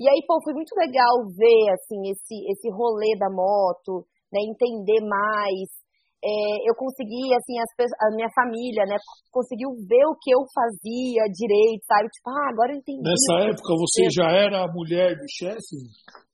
E 0.00 0.08
aí, 0.08 0.24
pô, 0.26 0.40
foi 0.42 0.56
muito 0.56 0.72
legal 0.80 1.20
ver, 1.36 1.64
assim, 1.76 2.00
esse, 2.08 2.34
esse 2.50 2.72
rolê 2.72 3.12
da 3.20 3.28
moto, 3.28 4.08
né, 4.32 4.40
entender 4.40 5.04
mais, 5.04 5.68
é, 6.24 6.64
eu 6.64 6.72
consegui, 6.72 7.28
assim, 7.36 7.60
as, 7.60 7.70
a 8.00 8.08
minha 8.16 8.30
família, 8.32 8.88
né, 8.88 8.96
conseguiu 9.28 9.76
ver 9.84 10.04
o 10.08 10.16
que 10.16 10.32
eu 10.32 10.40
fazia 10.56 11.28
direito, 11.28 11.84
sabe? 11.84 12.08
Tipo, 12.08 12.32
ah, 12.32 12.48
agora 12.48 12.72
eu 12.72 12.80
entendi. 12.80 13.04
Nessa 13.04 13.52
época 13.52 13.70
você 13.76 14.08
já 14.08 14.28
era 14.32 14.64
a 14.64 14.72
mulher 14.72 15.12
do 15.12 15.28
chefe? 15.28 15.76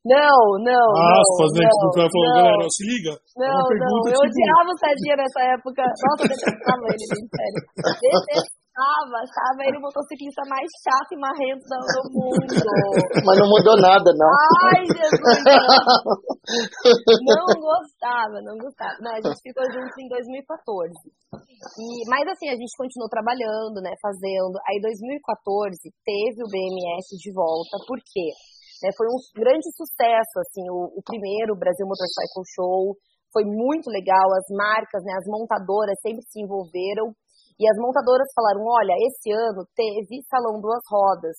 Não, 0.06 0.38
não. 0.64 0.88
Aspas, 0.96 1.50
né? 1.58 1.66
Que 1.68 1.86
o 1.86 1.92
cara 1.92 2.08
falou, 2.08 2.30
galera, 2.38 2.66
se 2.70 2.82
liga. 2.88 3.12
Não, 3.36 3.60
não, 3.68 3.96
eu 4.08 4.20
odiava 4.22 4.70
o 4.70 4.78
Sadinha 4.78 5.16
nessa 5.18 5.40
época. 5.58 5.82
Nossa, 5.82 6.22
eu 6.24 6.30
detestava 6.30 6.86
ele, 6.88 7.04
sério. 7.04 7.60
Detestava, 7.76 8.48
achava 8.80 9.60
ele 9.66 9.78
o 9.78 9.84
motociclista 9.84 10.42
mais 10.48 10.68
chato 10.80 11.10
e 11.12 11.20
marrento 11.20 11.64
do 11.64 12.02
mundo. 12.12 12.48
Mas 13.26 13.36
não 13.38 13.48
mudou 13.48 13.76
nada, 13.80 14.08
não. 14.16 14.30
Ai, 14.70 14.84
Jesus. 14.84 15.20
Não, 17.24 17.44
não 17.44 17.60
gostava, 17.60 18.36
não 18.42 18.56
gostava. 18.56 18.96
Não, 19.00 19.12
a 19.12 19.20
gente 19.20 19.40
ficou 19.42 19.64
juntos 19.70 19.96
em 19.98 20.08
2014. 20.08 20.92
E, 21.30 22.08
mas 22.08 22.24
assim, 22.26 22.48
a 22.48 22.56
gente 22.56 22.72
continuou 22.76 23.08
trabalhando, 23.08 23.84
né, 23.84 23.92
fazendo. 24.00 24.56
Aí 24.66 24.80
2014 24.80 25.76
teve 26.02 26.40
o 26.42 26.50
BMS 26.50 27.14
de 27.20 27.30
volta, 27.32 27.76
por 27.86 28.00
quê? 28.00 28.32
Né, 28.82 28.88
foi 28.96 29.06
um 29.06 29.20
grande 29.36 29.68
sucesso, 29.76 30.40
assim, 30.40 30.64
o, 30.72 30.88
o 30.96 31.02
primeiro 31.04 31.52
Brasil 31.54 31.84
Motorcycle 31.84 32.48
Show, 32.56 32.96
foi 33.32 33.44
muito 33.44 33.92
legal, 33.92 34.26
as 34.34 34.48
marcas, 34.50 35.04
né, 35.04 35.14
as 35.14 35.26
montadoras 35.28 35.94
sempre 36.02 36.24
se 36.26 36.42
envolveram, 36.42 37.14
e 37.60 37.68
as 37.68 37.76
montadoras 37.76 38.32
falaram: 38.32 38.64
olha, 38.64 38.96
esse 39.04 39.28
ano 39.28 39.68
teve 39.76 40.24
Salão 40.24 40.56
Duas 40.56 40.80
Rodas. 40.88 41.36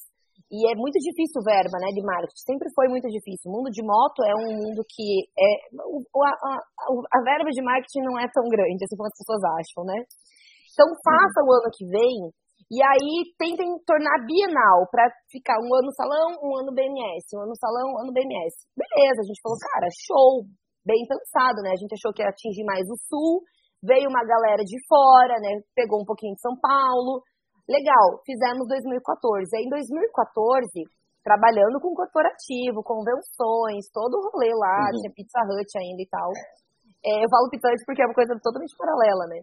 E 0.51 0.67
é 0.67 0.75
muito 0.75 0.99
difícil 0.99 1.39
verba, 1.47 1.79
né, 1.79 1.95
de 1.95 2.03
marketing. 2.03 2.43
Sempre 2.43 2.67
foi 2.75 2.91
muito 2.91 3.07
difícil. 3.07 3.47
O 3.47 3.55
mundo 3.55 3.71
de 3.71 3.79
moto 3.79 4.19
é 4.27 4.35
um 4.35 4.51
mundo 4.59 4.83
que 4.83 5.23
é 5.31 5.51
a, 5.71 6.27
a, 6.27 6.53
a 6.91 7.19
verba 7.23 7.49
de 7.49 7.63
marketing 7.63 8.03
não 8.03 8.19
é 8.19 8.27
tão 8.27 8.43
grande, 8.51 8.83
assim 8.83 8.99
como 8.99 9.07
as 9.07 9.15
pessoas 9.15 9.39
acham, 9.47 9.87
né? 9.87 9.97
Então 10.75 10.87
faça 11.03 11.39
o 11.39 11.49
ano 11.55 11.71
que 11.71 11.87
vem 11.87 12.35
e 12.71 12.79
aí 12.79 13.31
tentem 13.35 13.67
tornar 13.83 14.23
bienal 14.23 14.87
para 14.91 15.07
ficar 15.27 15.59
um 15.59 15.71
ano 15.75 15.91
salão, 15.91 16.35
um 16.39 16.55
ano 16.59 16.71
BMS, 16.71 17.31
um 17.35 17.43
ano 17.43 17.55
salão, 17.59 17.91
um 17.91 17.99
ano 17.99 18.11
BMS. 18.15 18.63
Beleza, 18.75 19.23
a 19.23 19.27
gente 19.27 19.43
falou, 19.43 19.59
cara, 19.59 19.87
show, 19.91 20.47
bem 20.83 21.03
pensado, 21.03 21.59
né? 21.63 21.71
A 21.71 21.79
gente 21.79 21.95
achou 21.95 22.15
que 22.15 22.23
ia 22.23 22.31
atingir 22.31 22.63
mais 22.63 22.87
o 22.87 22.95
sul, 23.11 23.43
veio 23.83 24.07
uma 24.07 24.23
galera 24.23 24.63
de 24.63 24.77
fora, 24.87 25.35
né? 25.41 25.61
Pegou 25.75 26.01
um 26.01 26.05
pouquinho 26.05 26.35
de 26.35 26.41
São 26.41 26.53
Paulo. 26.55 27.25
Legal, 27.67 28.21
fizemos 28.25 28.67
2014. 28.69 29.49
Aí 29.57 29.65
em 29.65 29.69
2014, 29.69 30.69
trabalhando 31.25 31.81
com 31.81 31.93
corporativo, 31.93 32.85
convenções, 32.85 33.89
todo 33.93 34.17
o 34.17 34.23
rolê 34.29 34.53
lá, 34.53 34.89
uhum. 34.89 34.97
tinha 35.01 35.13
Pizza 35.13 35.41
Hut 35.45 35.71
ainda 35.77 36.01
e 36.01 36.09
tal. 36.09 36.29
É, 37.01 37.25
eu 37.25 37.29
falo 37.29 37.49
Pizza 37.49 37.69
Hut 37.69 37.81
porque 37.85 38.01
é 38.01 38.05
uma 38.05 38.17
coisa 38.17 38.37
totalmente 38.41 38.77
paralela, 38.77 39.25
né? 39.29 39.39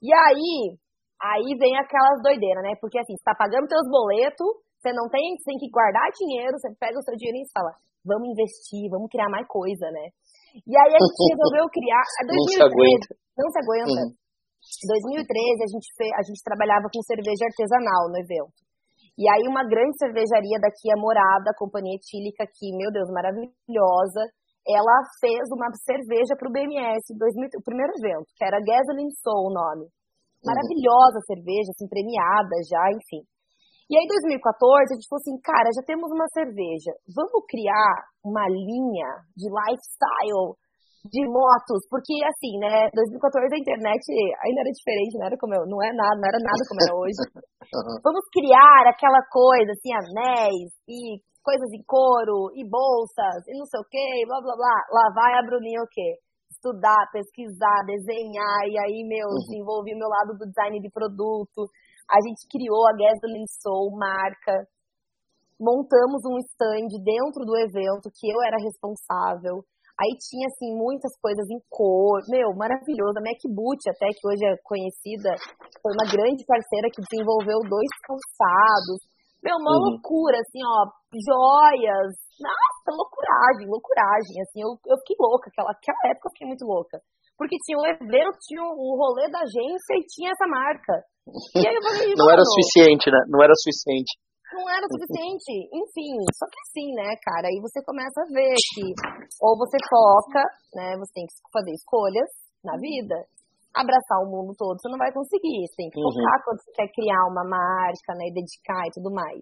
E 0.00 0.08
aí, 0.08 0.76
aí 1.20 1.48
vem 1.58 1.76
aquelas 1.76 2.20
doideiras, 2.22 2.62
né? 2.64 2.72
Porque 2.80 2.98
assim, 2.98 3.16
você 3.16 3.24
tá 3.24 3.34
pagando 3.36 3.68
seus 3.68 3.88
boletos, 3.88 4.48
você 4.80 4.92
não 4.92 5.08
tem, 5.08 5.36
você 5.36 5.52
tem 5.52 5.58
que 5.60 5.70
guardar 5.70 6.10
dinheiro, 6.16 6.58
você 6.58 6.68
pega 6.80 6.98
o 6.98 7.02
seu 7.02 7.16
dinheiro 7.16 7.38
e 7.38 7.52
fala, 7.52 7.72
vamos 8.04 8.28
investir, 8.34 8.90
vamos 8.90 9.08
criar 9.08 9.30
mais 9.30 9.46
coisa, 9.46 9.86
né? 9.90 10.10
E 10.60 10.72
aí 10.76 10.92
a 10.92 11.00
gente 11.00 11.22
resolveu 11.32 11.64
criar. 11.72 12.04
2013, 12.26 12.36
não 12.36 12.48
se 12.48 12.62
aguenta. 12.62 13.08
Não 13.38 13.48
se 13.48 13.58
aguenta. 13.58 14.02
Em 14.62 14.86
2013 14.86 15.26
a 15.62 15.70
gente, 15.72 15.88
fez, 15.98 16.12
a 16.14 16.22
gente 16.22 16.40
trabalhava 16.44 16.86
com 16.86 17.02
cerveja 17.02 17.48
artesanal 17.48 18.12
no 18.12 18.18
evento. 18.20 18.60
E 19.18 19.28
aí 19.28 19.44
uma 19.44 19.64
grande 19.66 19.98
cervejaria 19.98 20.56
daqui, 20.62 20.88
a 20.88 20.96
Morada, 20.96 21.52
a 21.52 21.58
companhia 21.58 21.98
etílica 21.98 22.44
aqui, 22.44 22.72
meu 22.72 22.88
Deus, 22.88 23.10
maravilhosa, 23.12 24.22
ela 24.64 24.96
fez 25.20 25.42
uma 25.52 25.68
cerveja 25.84 26.38
para 26.38 26.48
o 26.48 26.52
BMS, 26.52 27.02
2000, 27.18 27.58
o 27.58 27.66
primeiro 27.66 27.92
evento, 27.98 28.30
que 28.32 28.44
era 28.44 28.62
Gasoline 28.62 29.12
Soul 29.20 29.50
o 29.50 29.54
nome. 29.54 29.90
Maravilhosa 30.42 31.18
uhum. 31.18 31.28
cerveja, 31.28 31.70
assim, 31.74 31.86
premiada 31.86 32.56
já, 32.66 32.84
enfim. 32.90 33.22
E 33.92 33.96
aí, 34.00 34.08
em 34.08 34.08
2014, 34.08 34.88
a 34.88 34.96
gente 34.96 35.04
falou 35.04 35.20
assim, 35.20 35.36
cara, 35.44 35.68
já 35.68 35.84
temos 35.84 36.08
uma 36.08 36.24
cerveja, 36.32 36.96
vamos 37.12 37.44
criar 37.44 37.92
uma 38.24 38.48
linha 38.48 39.20
de 39.36 39.52
lifestyle 39.52 40.56
de 41.12 41.20
motos, 41.28 41.84
porque 41.92 42.16
assim, 42.24 42.56
né, 42.56 42.88
2014 42.88 43.52
a 43.52 43.60
internet 43.60 44.00
ainda 44.48 44.64
era 44.64 44.72
diferente, 44.72 45.18
não 45.20 45.26
era 45.28 45.36
como 45.36 45.52
eu, 45.52 45.68
não 45.68 45.76
é 45.84 45.92
nada, 45.92 46.16
não 46.16 46.24
era 46.24 46.40
nada 46.40 46.62
como 46.64 46.80
é 46.80 46.90
hoje. 47.04 47.20
Vamos 48.00 48.24
criar 48.32 48.88
aquela 48.88 49.20
coisa, 49.28 49.76
assim, 49.76 49.92
anéis 49.92 50.72
e 50.88 51.20
coisas 51.44 51.68
em 51.76 51.84
couro 51.84 52.48
e 52.56 52.64
bolsas 52.64 53.44
e 53.44 53.52
não 53.60 53.68
sei 53.68 53.76
o 53.76 53.88
que, 53.92 54.24
blá 54.24 54.40
blá 54.40 54.56
blá. 54.56 54.76
Lá 54.88 55.04
vai 55.12 55.36
a 55.36 55.44
Bruninha 55.44 55.84
o 55.84 55.90
quê? 55.92 56.16
Estudar, 56.48 57.12
pesquisar, 57.12 57.84
desenhar, 57.84 58.64
e 58.72 58.78
aí, 58.80 59.04
meu, 59.04 59.28
uhum. 59.28 59.42
desenvolvi 59.44 59.92
o 59.92 60.00
meu 60.00 60.08
lado 60.08 60.38
do 60.38 60.48
design 60.48 60.80
de 60.80 60.88
produto, 60.88 61.68
a 62.10 62.18
gente 62.20 62.46
criou 62.50 62.86
a 62.88 62.92
Gasoline 62.92 63.48
Soul, 63.60 63.96
marca. 63.96 64.66
Montamos 65.60 66.22
um 66.26 66.38
stand 66.52 66.90
dentro 67.02 67.44
do 67.46 67.56
evento 67.56 68.10
que 68.10 68.26
eu 68.26 68.42
era 68.42 68.58
responsável. 68.58 69.62
Aí 70.00 70.16
tinha, 70.18 70.48
assim, 70.48 70.74
muitas 70.74 71.12
coisas 71.20 71.46
em 71.46 71.60
cor. 71.70 72.18
Meu, 72.26 72.50
maravilhoso. 72.56 73.14
A 73.18 73.22
MacBoot, 73.22 73.78
até 73.86 74.08
que 74.10 74.26
hoje 74.26 74.42
é 74.42 74.56
conhecida, 74.64 75.36
foi 75.78 75.92
uma 75.92 76.08
grande 76.10 76.42
parceira 76.48 76.88
que 76.90 77.04
desenvolveu 77.06 77.60
dois 77.68 77.92
calçados. 78.02 78.98
Meu, 79.44 79.58
uma 79.58 79.74
uhum. 79.74 79.94
loucura, 79.94 80.38
assim, 80.42 80.62
ó, 80.64 80.90
joias. 81.12 82.14
Nossa, 82.40 82.88
loucuragem, 82.90 83.68
loucuragem. 83.68 84.34
Assim, 84.42 84.62
eu, 84.64 84.74
eu 84.90 84.96
fiquei 85.04 85.18
louca. 85.20 85.50
Aquela, 85.50 85.70
aquela 85.70 86.02
época 86.10 86.26
eu 86.26 86.34
fiquei 86.34 86.48
muito 86.48 86.64
louca. 86.64 86.98
Porque 87.36 87.56
tinha 87.66 87.78
o 87.78 87.86
evento, 87.86 88.38
tinha 88.46 88.62
o 88.62 88.88
rolê 88.96 89.28
da 89.30 89.42
agência 89.42 89.92
e 89.98 90.06
tinha 90.08 90.30
essa 90.30 90.46
marca. 90.46 90.94
E 91.54 91.62
aí 91.62 91.74
eu 91.74 91.82
falei, 91.82 92.10
não 92.18 92.28
era 92.30 92.42
suficiente, 92.42 93.06
né? 93.10 93.20
Não 93.30 93.40
era 93.42 93.54
suficiente. 93.54 94.12
Não 94.52 94.68
era 94.68 94.84
suficiente. 94.84 95.52
Enfim, 95.72 96.12
só 96.36 96.44
que 96.44 96.58
assim, 96.68 96.88
né, 96.92 97.08
cara? 97.24 97.48
Aí 97.48 97.58
você 97.62 97.80
começa 97.84 98.20
a 98.20 98.28
ver 98.28 98.52
que 98.52 98.84
ou 99.40 99.56
você 99.56 99.78
foca, 99.88 100.44
né? 100.76 100.92
Você 101.00 101.12
tem 101.14 101.24
que 101.24 101.34
fazer 101.48 101.72
escolhas 101.72 102.30
na 102.60 102.76
vida. 102.76 103.16
Abraçar 103.72 104.20
o 104.20 104.28
mundo 104.28 104.52
todo, 104.52 104.76
você 104.76 104.88
não 104.92 105.00
vai 105.00 105.08
conseguir. 105.08 105.64
Você 105.64 105.76
tem 105.80 105.88
que 105.88 105.96
uhum. 105.96 106.12
focar 106.12 106.36
uhum. 106.36 106.44
quando 106.44 106.58
você 106.60 106.70
quer 106.76 106.88
criar 106.92 107.24
uma 107.24 107.44
marca, 107.48 108.12
né? 108.20 108.28
E 108.28 108.36
dedicar 108.36 108.84
e 108.84 108.92
tudo 108.92 109.08
mais. 109.08 109.40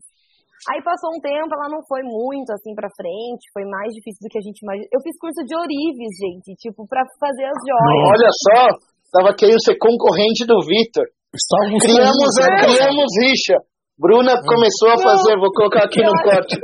Aí 0.68 0.78
passou 0.84 1.08
um 1.16 1.20
tempo, 1.24 1.48
ela 1.56 1.72
não 1.72 1.80
foi 1.88 2.04
muito 2.04 2.52
assim 2.52 2.76
pra 2.76 2.92
frente, 2.92 3.48
foi 3.50 3.64
mais 3.64 3.88
difícil 3.96 4.20
do 4.20 4.28
que 4.28 4.36
a 4.36 4.44
gente 4.44 4.60
imaginou. 4.60 4.92
Eu 4.92 5.00
fiz 5.00 5.16
curso 5.16 5.40
de 5.40 5.56
Orives, 5.56 6.12
gente, 6.20 6.52
tipo, 6.60 6.84
pra 6.84 7.00
fazer 7.16 7.48
as 7.48 7.60
joias. 7.64 8.12
Olha 8.12 8.30
só, 8.44 8.60
tava 9.08 9.32
querendo 9.32 9.58
ser 9.64 9.80
concorrente 9.80 10.44
do 10.44 10.60
Vitor. 10.60 11.08
Estávamos 11.30 11.78
criamos, 11.78 12.30
é, 12.42 12.58
criamos 12.58 13.10
rixa. 13.22 13.54
Bruna 14.00 14.34
começou 14.42 14.90
a 14.90 14.98
fazer, 14.98 15.36
vou 15.38 15.52
colocar 15.52 15.84
aqui 15.84 16.02
no 16.02 16.10
corte. 16.24 16.58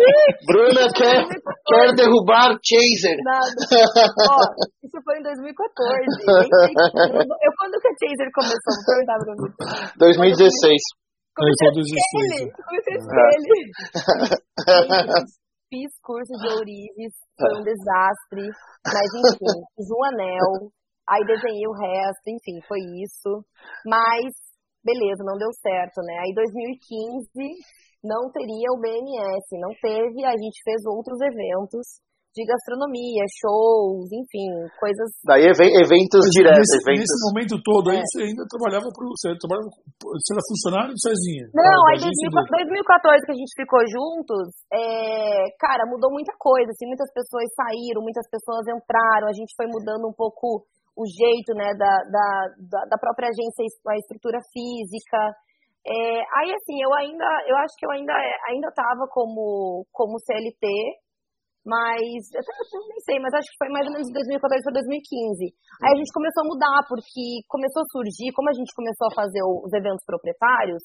Bruna 0.48 0.88
quer, 0.90 1.22
quer 1.68 1.94
derrubar 1.94 2.58
Chaser. 2.64 3.14
Nada. 3.22 3.46
Ó, 4.26 4.42
isso 4.82 4.98
foi 5.04 5.18
em 5.18 5.22
2014. 5.22 5.54
Eu, 7.14 7.52
quando 7.60 7.78
que 7.78 7.88
a 7.88 7.94
Chaser 7.94 8.26
começou? 8.34 8.72
Vou 8.74 8.88
perguntar 8.88 9.20
pra 9.22 9.36
Bruna. 9.36 9.54
2016. 10.00 10.82
Comecei 11.36 11.68
a 11.68 11.76
ele. 11.76 12.50
Comecei 12.56 12.96
ele. 12.96 13.70
Fiz 15.68 15.90
curso 16.02 16.32
de 16.40 16.48
ourives, 16.56 17.14
foi 17.36 17.52
um 17.58 17.62
desastre. 17.62 18.48
Mas 18.86 19.10
enfim, 19.14 19.60
fiz 19.76 19.88
um 19.90 20.02
anel. 20.10 20.70
Aí 21.08 21.22
desenhei 21.26 21.66
o 21.66 21.72
resto, 21.72 22.26
enfim, 22.26 22.58
foi 22.66 22.78
isso. 23.02 23.44
Mas 23.84 24.32
beleza, 24.86 25.26
não 25.26 25.34
deu 25.34 25.50
certo, 25.58 25.98
né? 26.06 26.14
Aí 26.22 26.32
2015 26.32 27.26
não 28.06 28.30
teria 28.30 28.70
o 28.70 28.78
BMS, 28.78 29.46
não 29.58 29.74
teve, 29.82 30.22
a 30.22 30.36
gente 30.38 30.62
fez 30.62 30.86
outros 30.86 31.18
eventos. 31.20 31.98
de 32.36 32.44
gastronomia, 32.44 33.24
shows, 33.40 34.12
enfim, 34.12 34.52
coisas. 34.76 35.08
Daí 35.24 35.48
eventos 35.48 36.20
Mas 36.20 36.36
diretos. 36.36 36.68
Nesse, 36.68 36.84
eventos... 36.84 37.08
nesse 37.08 37.18
momento 37.32 37.54
todo 37.64 37.88
aí, 37.88 37.96
É. 37.96 38.04
você 38.04 38.28
ainda 38.28 38.44
trabalhava 38.44 38.92
pro. 38.92 39.08
Você, 39.16 39.32
trabalhava, 39.40 39.72
você 39.72 40.30
era 40.36 40.44
funcionário 40.52 40.92
do 40.92 41.00
Cezinha? 41.00 41.48
Não, 41.56 41.64
da 41.64 41.88
aí 41.88 41.96
agência 41.96 42.28
2000 42.28 42.68
dele. 42.68 42.76
2014 42.76 43.24
que 43.24 43.32
a 43.32 43.40
gente 43.40 43.54
ficou 43.56 43.82
juntos, 43.88 44.52
é, 44.68 45.48
cara, 45.56 45.88
mudou 45.88 46.12
muita 46.12 46.36
coisa, 46.36 46.68
assim, 46.76 46.84
muitas 46.84 47.08
pessoas 47.08 47.48
saíram, 47.56 48.04
muitas 48.04 48.28
pessoas 48.28 48.68
entraram, 48.68 49.32
a 49.32 49.36
gente 49.36 49.56
foi 49.56 49.64
mudando 49.72 50.04
um 50.04 50.12
pouco 50.12 50.68
o 50.96 51.04
jeito, 51.04 51.52
né, 51.52 51.76
da, 51.76 51.92
da, 52.08 52.80
da, 52.88 52.98
própria 52.98 53.28
agência, 53.28 53.62
a 53.86 53.96
estrutura 54.00 54.40
física. 54.48 55.20
É, 55.86 56.18
aí, 56.40 56.50
assim, 56.50 56.80
eu 56.82 56.92
ainda, 56.94 57.28
eu 57.46 57.56
acho 57.60 57.76
que 57.76 57.86
eu 57.86 57.92
ainda, 57.92 58.12
ainda 58.48 58.72
tava 58.72 59.06
como, 59.12 59.84
como 59.92 60.18
CLT, 60.18 60.66
mas, 61.66 62.30
eu 62.32 62.82
nem 62.88 63.00
sei, 63.04 63.18
mas 63.18 63.34
acho 63.34 63.50
que 63.50 63.58
foi 63.58 63.68
mais 63.74 63.84
ou 63.86 63.92
menos 63.92 64.06
de 64.06 64.14
2014 64.14 64.62
para 64.62 64.78
2015. 64.80 65.50
Aí 65.82 65.92
a 65.92 65.98
gente 65.98 66.14
começou 66.14 66.42
a 66.46 66.50
mudar, 66.50 66.78
porque 66.88 67.42
começou 67.50 67.82
a 67.82 67.90
surgir, 67.92 68.30
como 68.32 68.48
a 68.48 68.56
gente 68.56 68.70
começou 68.70 69.06
a 69.10 69.16
fazer 69.18 69.42
os 69.42 69.72
eventos 69.74 70.06
proprietários, 70.06 70.80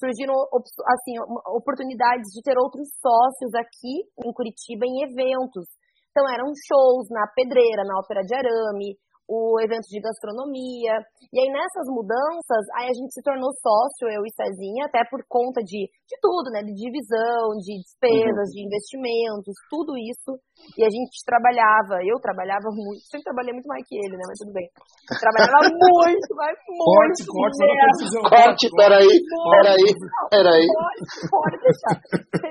surgiram 0.00 0.34
assim, 0.34 1.14
oportunidades 1.54 2.32
de 2.34 2.42
ter 2.42 2.56
outros 2.58 2.88
sócios 2.98 3.52
aqui 3.54 4.08
em 4.24 4.32
Curitiba 4.32 4.84
em 4.88 5.04
eventos. 5.06 5.68
Então 6.10 6.24
eram 6.30 6.48
shows 6.56 7.06
na 7.10 7.28
Pedreira, 7.34 7.84
na 7.84 7.98
Ópera 8.00 8.22
de 8.24 8.34
Arame, 8.34 8.96
o 9.28 9.56
evento 9.60 9.88
de 9.88 10.00
gastronomia. 10.00 11.00
E 11.32 11.36
aí 11.40 11.48
nessas 11.50 11.88
mudanças, 11.88 12.62
aí 12.76 12.86
a 12.88 12.96
gente 12.96 13.12
se 13.12 13.22
tornou 13.24 13.50
sócio, 13.58 14.06
eu 14.12 14.22
e 14.22 14.30
Cezinha, 14.36 14.86
até 14.86 15.00
por 15.08 15.24
conta 15.28 15.64
de, 15.64 15.88
de 15.88 16.16
tudo, 16.20 16.52
né? 16.52 16.60
De 16.62 16.72
divisão, 16.76 17.56
de 17.58 17.80
despesas, 17.80 18.48
de 18.52 18.60
investimentos, 18.62 19.54
tudo 19.72 19.96
isso. 19.96 20.36
E 20.78 20.84
a 20.84 20.90
gente 20.90 21.24
trabalhava, 21.24 22.04
eu 22.04 22.20
trabalhava 22.20 22.68
muito, 22.70 23.00
sempre 23.08 23.24
trabalhei 23.24 23.52
muito 23.52 23.66
mais 23.66 23.82
que 23.88 23.96
ele, 23.96 24.14
né? 24.14 24.24
Mas 24.28 24.38
tudo 24.38 24.52
bem. 24.52 24.68
Trabalhava 25.08 25.68
muito, 25.72 26.30
mas 26.36 26.54
Corte, 26.54 27.20
muito. 27.24 27.32
corte, 27.32 27.58
mesmo. 27.64 27.80
precisão. 27.80 28.22
Corte, 28.28 28.64
peraí, 28.76 29.14
peraí, 29.50 29.88
peraí. 30.30 30.66
Pode, 30.68 31.02
pode 31.32 31.56
deixar. 31.64 31.94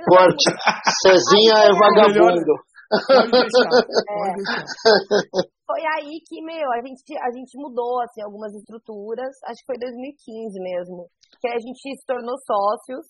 Corte. 0.10 0.48
Cezinha 1.06 1.56
é 1.64 1.72
vagabundo. 1.72 2.54
Pode 2.90 3.32
deixar. 3.32 3.70
É. 3.70 3.86
Pode 4.10 4.42
deixar. 4.42 5.54
Foi 5.64 5.80
aí 5.96 6.20
que, 6.28 6.44
meu, 6.44 6.68
a 6.76 6.80
gente, 6.84 7.02
a 7.24 7.32
gente 7.32 7.56
mudou, 7.56 8.04
assim, 8.04 8.22
algumas 8.22 8.54
estruturas. 8.54 9.32
Acho 9.48 9.64
que 9.64 9.72
foi 9.72 9.80
2015 9.80 10.60
mesmo. 10.60 11.08
Que 11.40 11.48
a 11.48 11.60
gente 11.60 11.80
se 11.80 12.06
tornou 12.06 12.36
sócios. 12.44 13.08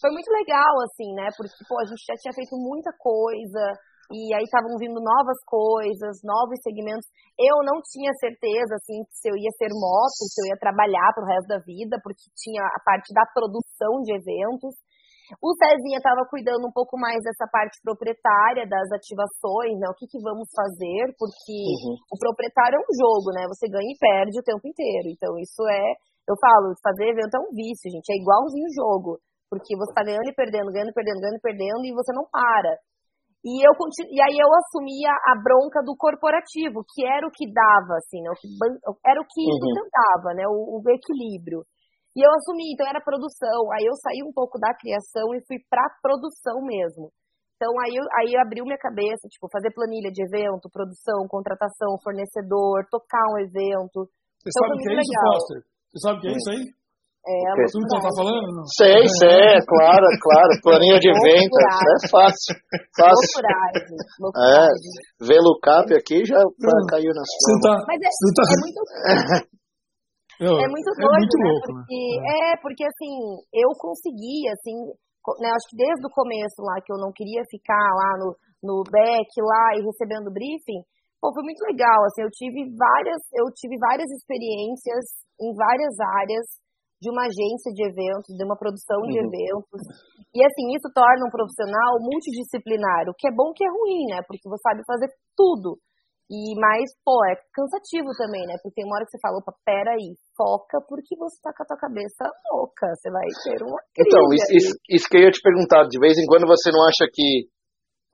Foi 0.00 0.10
muito 0.10 0.30
legal, 0.32 0.74
assim, 0.88 1.12
né? 1.12 1.28
Porque, 1.36 1.60
pô, 1.68 1.76
a 1.76 1.84
gente 1.84 2.00
já 2.00 2.16
tinha 2.16 2.32
feito 2.32 2.56
muita 2.56 2.88
coisa. 2.96 3.76
E 4.10 4.34
aí 4.34 4.42
estavam 4.42 4.74
vindo 4.74 4.98
novas 4.98 5.38
coisas, 5.46 6.18
novos 6.24 6.58
segmentos. 6.64 7.06
Eu 7.38 7.62
não 7.62 7.78
tinha 7.78 8.10
certeza, 8.18 8.74
assim, 8.74 9.06
se 9.12 9.30
eu 9.30 9.36
ia 9.38 9.52
ser 9.54 9.70
moto, 9.70 10.26
se 10.26 10.40
eu 10.42 10.46
ia 10.50 10.58
trabalhar 10.58 11.14
pro 11.14 11.28
resto 11.28 11.46
da 11.46 11.60
vida, 11.62 11.94
porque 12.02 12.26
tinha 12.34 12.64
a 12.64 12.80
parte 12.82 13.14
da 13.14 13.22
produção 13.28 14.02
de 14.02 14.10
eventos. 14.16 14.74
O 15.38 15.54
Cezinha 15.54 16.02
estava 16.02 16.26
cuidando 16.26 16.66
um 16.66 16.74
pouco 16.74 16.98
mais 16.98 17.22
dessa 17.22 17.46
parte 17.46 17.78
proprietária, 17.86 18.66
das 18.66 18.90
ativações, 18.90 19.78
né? 19.78 19.86
O 19.86 19.94
que, 19.94 20.10
que 20.10 20.18
vamos 20.18 20.50
fazer, 20.50 21.14
porque 21.14 21.54
Uhum. 21.86 21.94
o 22.10 22.16
proprietário 22.18 22.74
é 22.74 22.82
um 22.82 22.92
jogo, 22.98 23.30
né? 23.30 23.46
Você 23.46 23.70
ganha 23.70 23.86
e 23.86 23.98
perde 24.00 24.34
o 24.40 24.42
tempo 24.42 24.64
inteiro. 24.66 25.06
Então, 25.14 25.38
isso 25.38 25.62
é. 25.70 25.86
Eu 26.26 26.34
falo, 26.40 26.74
fazer 26.82 27.10
evento 27.14 27.34
é 27.36 27.40
um 27.40 27.50
vício, 27.54 27.86
gente. 27.90 28.10
É 28.10 28.18
igualzinho 28.18 28.66
o 28.66 28.74
jogo. 28.74 29.10
Porque 29.50 29.74
você 29.76 29.90
tá 29.94 30.02
ganhando 30.06 30.30
e 30.30 30.34
perdendo, 30.34 30.70
ganhando 30.70 30.90
e 30.90 30.94
perdendo, 30.94 31.18
ganhando 31.18 31.38
e 31.38 31.42
perdendo, 31.42 31.82
e 31.86 31.92
você 31.94 32.12
não 32.14 32.22
para. 32.30 32.78
E, 33.42 33.56
eu 33.66 33.72
continu... 33.74 34.06
e 34.12 34.20
aí 34.22 34.36
eu 34.38 34.46
assumia 34.52 35.10
a 35.10 35.34
bronca 35.42 35.80
do 35.82 35.96
corporativo, 35.96 36.84
que 36.86 37.02
era 37.06 37.26
o 37.26 37.32
que 37.32 37.50
dava, 37.50 37.96
assim, 37.98 38.20
né? 38.22 38.30
O 38.30 38.38
que 38.38 38.46
ban- 38.60 38.78
Era 39.06 39.18
o 39.20 39.26
que 39.26 39.42
Uhum. 39.42 39.58
sustentava, 39.58 40.34
né? 40.38 40.44
O, 40.46 40.78
o 40.78 40.82
equilíbrio. 40.86 41.64
E 42.16 42.20
eu 42.26 42.30
assumi, 42.34 42.74
então 42.74 42.86
era 42.90 42.98
produção. 43.00 43.70
Aí 43.74 43.86
eu 43.86 43.94
saí 44.02 44.20
um 44.26 44.32
pouco 44.34 44.58
da 44.58 44.74
criação 44.74 45.30
e 45.34 45.44
fui 45.46 45.58
pra 45.70 45.84
produção 46.02 46.58
mesmo. 46.66 47.10
Então 47.56 47.70
aí, 47.84 47.92
eu- 47.94 48.10
aí 48.18 48.32
abriu 48.40 48.64
minha 48.64 48.80
cabeça, 48.80 49.28
tipo, 49.28 49.46
fazer 49.52 49.70
planilha 49.76 50.10
de 50.10 50.24
evento, 50.24 50.72
produção, 50.72 51.28
contratação, 51.28 51.94
fornecedor, 52.02 52.88
tocar 52.90 53.22
um 53.30 53.38
evento. 53.38 54.08
Você 54.40 54.48
Então 54.48 54.64
sabe 54.64 54.72
o 54.74 54.78
que 54.80 54.88
é 54.88 54.92
isso, 54.96 55.12
legal. 55.12 55.32
Foster? 55.36 55.58
Você 55.92 55.98
sabe 56.00 56.16
o 56.16 56.20
que 56.20 56.28
é 56.28 56.36
isso 56.40 56.50
aí? 56.56 56.62
É, 57.20 57.36
a 57.36 57.52
Ok. 57.52 57.64
Tudo 57.68 57.84
que 57.84 57.92
ela 57.94 58.00
tá 58.08 58.12
falando? 58.16 58.48
Não? 58.56 58.64
Sei, 58.80 59.00
sei, 59.20 59.60
é 59.60 59.60
claro, 59.68 60.04
é 60.08 60.16
claro. 60.24 60.50
Planilha 60.64 60.98
de 61.04 61.08
evento, 61.12 61.52
isso 61.52 61.84
é 61.92 62.08
fácil. 62.08 62.52
Fácil. 62.96 63.28
loucuragem, 63.28 63.92
É, 63.92 64.22
loucuragem. 64.24 64.92
ver 65.28 65.40
Lucap 65.44 65.88
aqui 65.92 66.24
já 66.24 66.40
caiu 66.88 67.12
na 67.12 67.24
sua. 67.28 67.60
tá. 67.60 67.74
Mas 67.86 68.00
é, 68.00 68.08
tá... 68.08 68.42
é 68.48 68.56
muito 68.64 68.80
Meu, 70.40 70.56
É 70.56 70.66
muito 70.66 70.88
é 70.88 70.96
doido, 70.96 71.20
muito 71.20 71.36
né? 71.36 71.44
louco, 71.52 71.68
né? 71.70 71.84
porque, 71.84 72.00
é. 72.24 72.56
porque 72.64 72.84
assim, 72.88 73.12
eu 73.52 73.68
consegui, 73.76 74.48
assim, 74.48 74.76
né, 75.38 75.48
acho 75.52 75.68
que 75.68 75.76
desde 75.76 76.00
o 76.08 76.16
começo 76.16 76.58
lá, 76.64 76.80
que 76.80 76.88
eu 76.92 76.96
não 76.96 77.12
queria 77.12 77.44
ficar 77.52 77.86
lá 77.92 78.16
no, 78.16 78.32
no 78.64 78.82
back 78.88 79.28
lá 79.44 79.76
e 79.76 79.84
recebendo 79.84 80.32
briefing, 80.32 80.80
pô, 81.20 81.28
foi 81.36 81.44
muito 81.44 81.60
legal, 81.68 82.00
assim, 82.08 82.24
eu 82.24 82.32
tive 82.32 82.64
várias, 82.72 83.20
eu 83.36 83.46
tive 83.52 83.76
várias 83.76 84.08
experiências 84.16 85.04
em 85.36 85.52
várias 85.52 85.94
áreas 86.24 86.46
de 87.00 87.08
uma 87.08 87.24
agência 87.24 87.72
de 87.72 87.80
eventos, 87.84 88.28
de 88.36 88.44
uma 88.44 88.56
produção 88.56 89.00
de 89.08 89.16
Uhum. 89.20 89.24
eventos. 89.28 89.80
E 90.36 90.44
assim, 90.44 90.68
isso 90.76 90.88
torna 90.92 91.24
um 91.26 91.32
profissional 91.32 91.96
multidisciplinar, 92.00 93.08
o 93.08 93.16
que 93.16 93.26
é 93.26 93.32
bom 93.32 93.52
que 93.56 93.64
é 93.64 93.68
ruim, 93.72 94.04
né? 94.12 94.20
Porque 94.28 94.44
você 94.48 94.60
sabe 94.62 94.84
fazer 94.86 95.08
tudo. 95.36 95.80
E 96.30 96.54
mas, 96.54 96.94
pô, 97.02 97.18
é 97.26 97.34
cansativo 97.50 98.06
também, 98.14 98.46
né? 98.46 98.54
Porque 98.62 98.78
tem 98.78 98.86
uma 98.86 98.94
hora 98.94 99.04
que 99.04 99.10
você 99.10 99.18
fala, 99.18 99.42
opa, 99.42 99.50
peraí, 99.66 100.14
foca, 100.38 100.78
porque 100.86 101.18
você 101.18 101.34
tá 101.42 101.50
com 101.50 101.64
a 101.64 101.66
tua 101.66 101.76
cabeça 101.76 102.22
louca. 102.54 102.86
Você 102.94 103.10
vai 103.10 103.26
ter 103.26 103.58
uma 103.66 103.82
crise. 103.90 104.06
Então, 104.06 104.22
isso, 104.30 104.50
isso, 104.54 104.72
isso 104.86 105.06
que 105.10 105.16
eu 105.18 105.26
ia 105.26 105.34
te 105.34 105.42
perguntar, 105.42 105.90
de 105.90 105.98
vez 105.98 106.14
em 106.14 106.26
quando 106.30 106.46
você 106.46 106.70
não 106.70 106.86
acha 106.86 107.10
que. 107.10 107.50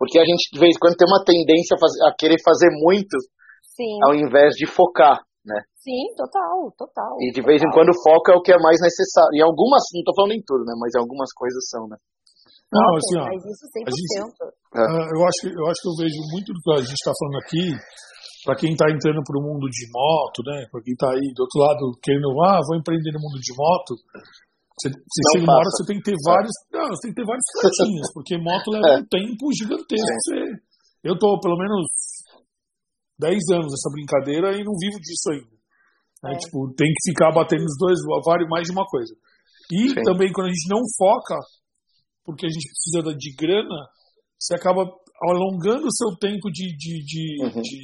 Porque 0.01 0.17
a 0.17 0.25
gente, 0.25 0.49
de 0.49 0.59
vez 0.59 0.73
em 0.73 0.81
quando, 0.81 0.97
tem 0.97 1.05
uma 1.05 1.25
tendência 1.29 1.77
a, 1.77 1.81
fazer- 1.81 2.03
a 2.09 2.13
querer 2.17 2.41
fazer 2.41 2.73
muito 2.73 3.17
Sim, 3.77 4.01
ao 4.09 4.17
invés 4.17 4.57
de 4.57 4.65
focar, 4.65 5.21
né? 5.45 5.61
sim, 5.77 6.09
total, 6.17 6.73
total. 6.73 7.21
E 7.21 7.31
de 7.33 7.43
vez 7.45 7.61
em 7.61 7.69
total. 7.69 7.85
quando 7.85 7.93
foca 8.01 8.33
é 8.33 8.37
o 8.37 8.43
que 8.43 8.53
é 8.53 8.59
mais 8.59 8.81
necessário. 8.81 9.37
Em 9.37 9.45
algumas, 9.45 9.85
não 9.93 10.03
tô 10.03 10.17
falando 10.17 10.33
em 10.33 10.43
tudo, 10.43 10.65
né? 10.65 10.73
Mas 10.81 10.97
em 10.97 11.01
algumas 11.01 11.29
coisas 11.37 11.69
são, 11.69 11.87
né? 11.87 11.97
Não, 12.77 12.91
assim, 12.97 13.17
ó. 13.17 13.25
mas 13.33 13.41
isso 13.49 13.65
100%. 13.73 13.89
a 13.89 13.93
gente- 13.97 14.17
É. 14.77 14.85
Ah, 14.85 15.07
eu, 15.09 15.21
acho 15.25 15.39
que, 15.41 15.49
eu 15.57 15.65
acho 15.73 15.81
que 15.81 15.89
eu 15.89 15.97
vejo 16.05 16.21
muito 16.33 16.49
do 16.53 16.61
que 16.61 16.71
a 16.77 16.83
gente 16.85 17.01
está 17.01 17.13
falando 17.17 17.39
aqui, 17.45 17.65
para 18.45 18.55
quem 18.61 18.71
está 18.77 18.87
entrando 18.93 19.21
para 19.25 19.39
o 19.41 19.43
mundo 19.43 19.67
de 19.67 19.85
moto, 19.91 20.39
né? 20.47 20.59
Para 20.71 20.83
quem 20.85 20.93
está 20.95 21.09
aí 21.11 21.27
do 21.35 21.41
outro 21.43 21.59
lado 21.65 21.83
querendo, 22.05 22.29
ah, 22.47 22.61
vou 22.63 22.77
empreender 22.79 23.11
no 23.17 23.21
mundo 23.25 23.39
de 23.41 23.53
moto. 23.57 23.93
Você, 24.77 24.89
você 24.93 25.21
chega 25.33 25.45
uma 25.49 25.57
hora, 25.57 25.71
você 25.73 25.85
tem 25.89 25.97
que 25.99 26.07
ter 26.13 26.17
vários. 26.23 26.53
Não, 26.71 26.87
você 26.93 27.03
tem 27.09 27.13
que 27.17 27.19
ter 27.23 27.27
vários 27.27 27.47
pratinhos, 27.57 28.09
porque 28.13 28.37
moto 28.37 28.69
leva 28.71 28.89
É. 28.93 28.99
um 29.01 29.07
tempo 29.09 29.45
gigantesco. 29.57 30.13
Você, 30.21 30.37
eu 31.09 31.17
tô 31.19 31.41
pelo 31.41 31.57
menos 31.57 31.87
10 33.19 33.41
anos 33.57 33.73
nessa 33.73 33.91
brincadeira 33.91 34.53
e 34.53 34.61
não 34.65 34.77
vivo 34.77 35.01
disso 35.01 35.33
ainda. 35.33 35.57
né? 36.23 36.33
É. 36.35 36.39
Tipo, 36.39 36.69
tem 36.77 36.89
que 36.93 37.11
ficar 37.13 37.33
batendo 37.33 37.65
nos 37.65 37.77
dois, 37.81 37.99
vários 38.25 38.49
mais 38.49 38.65
de 38.69 38.73
uma 38.73 38.85
coisa. 38.85 39.15
E 39.73 39.89
Sim. 39.91 40.03
também 40.05 40.31
quando 40.33 40.49
a 40.49 40.53
gente 40.53 40.69
não 40.69 40.81
foca, 40.97 41.37
porque 42.27 42.45
a 42.47 42.51
gente 42.51 42.67
precisa 42.69 43.15
de 43.17 43.31
grana, 43.39 43.79
você 44.37 44.55
acaba 44.59 44.83
alongando 45.31 45.87
o 45.87 45.95
seu 45.97 46.13
tempo 46.19 46.51
de, 46.53 46.75
de, 46.77 46.93
de, 47.07 47.25
Uhum. 47.41 47.63
de, 47.63 47.81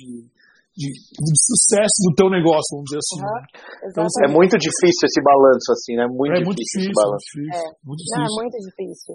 de- 0.77 0.99
de 1.17 1.33
sucesso 1.49 1.97
do 2.09 2.13
teu 2.19 2.29
negócio, 2.29 2.77
vamos 2.77 2.91
dizer 2.93 3.01
assim. 3.01 3.21
Né? 3.25 3.41
Então, 3.89 4.05
É 4.25 4.29
muito 4.29 4.55
difícil 4.61 5.05
esse 5.09 5.21
balanço, 5.25 5.69
assim, 5.73 5.95
né? 5.97 6.05
Muito 6.13 6.37
é 6.37 6.45
difícil, 6.45 6.49
muito 6.53 6.61
esse 6.61 6.77
difícil, 6.77 6.99
balanço. 7.01 7.25
muito 7.33 7.41
difícil, 7.49 7.73
muito 7.89 8.03
Não, 8.03 8.21
é 8.21 8.29
difícil. 8.29 8.41
muito 8.43 8.57
difícil. 8.69 9.15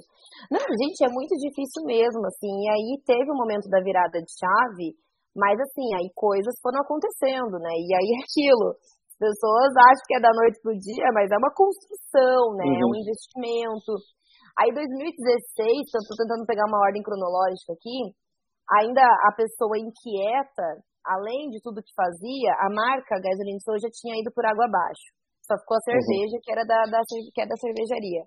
Não, 0.53 0.65
gente, 0.81 0.99
é 1.05 1.09
muito 1.13 1.33
difícil 1.37 1.81
mesmo, 1.85 2.21
assim. 2.25 2.53
E 2.61 2.67
aí 2.73 2.89
teve 3.05 3.27
um 3.29 3.37
momento 3.37 3.67
da 3.69 3.81
virada 3.85 4.17
de 4.17 4.31
chave, 4.37 4.97
mas 5.37 5.57
assim, 5.61 5.87
aí 5.97 6.09
coisas 6.17 6.53
foram 6.61 6.81
acontecendo, 6.81 7.57
né? 7.61 7.73
E 7.73 7.89
aí 7.93 8.09
é 8.17 8.21
aquilo. 8.25 8.73
As 9.13 9.17
pessoas 9.33 9.69
acham 9.77 10.05
que 10.05 10.13
é 10.17 10.21
da 10.21 10.29
noite 10.33 10.57
pro 10.61 10.77
dia, 10.77 11.09
mas 11.13 11.25
é 11.33 11.37
uma 11.41 11.49
construção, 11.53 12.53
né? 12.57 12.65
É 12.69 12.85
um 12.85 12.93
Uhum. 12.93 13.01
investimento. 13.01 13.93
Aí 14.57 14.73
2016, 14.73 15.93
eu 15.93 16.01
tô 16.09 16.17
tentando 16.17 16.45
pegar 16.49 16.65
uma 16.65 16.81
ordem 16.81 17.05
cronológica 17.05 17.77
aqui, 17.77 18.09
ainda 18.65 19.05
a 19.29 19.31
pessoa 19.37 19.77
inquieta, 19.77 20.81
além 21.05 21.53
de 21.53 21.61
tudo 21.61 21.85
que 21.85 21.93
fazia, 21.93 22.51
a 22.65 22.67
marca 22.73 23.21
Gasolina 23.21 23.61
Soul 23.61 23.77
já 23.77 23.89
tinha 23.93 24.17
ido 24.17 24.33
por 24.33 24.43
água 24.45 24.65
abaixo. 24.65 25.13
Só 25.45 25.55
ficou 25.61 25.77
a 25.77 25.85
cerveja, 25.85 26.41
que 26.43 26.51
era 26.51 26.65
da, 26.65 26.89
da, 26.89 26.99
que 27.05 27.39
é 27.39 27.47
da 27.47 27.55
cervejaria. 27.55 28.25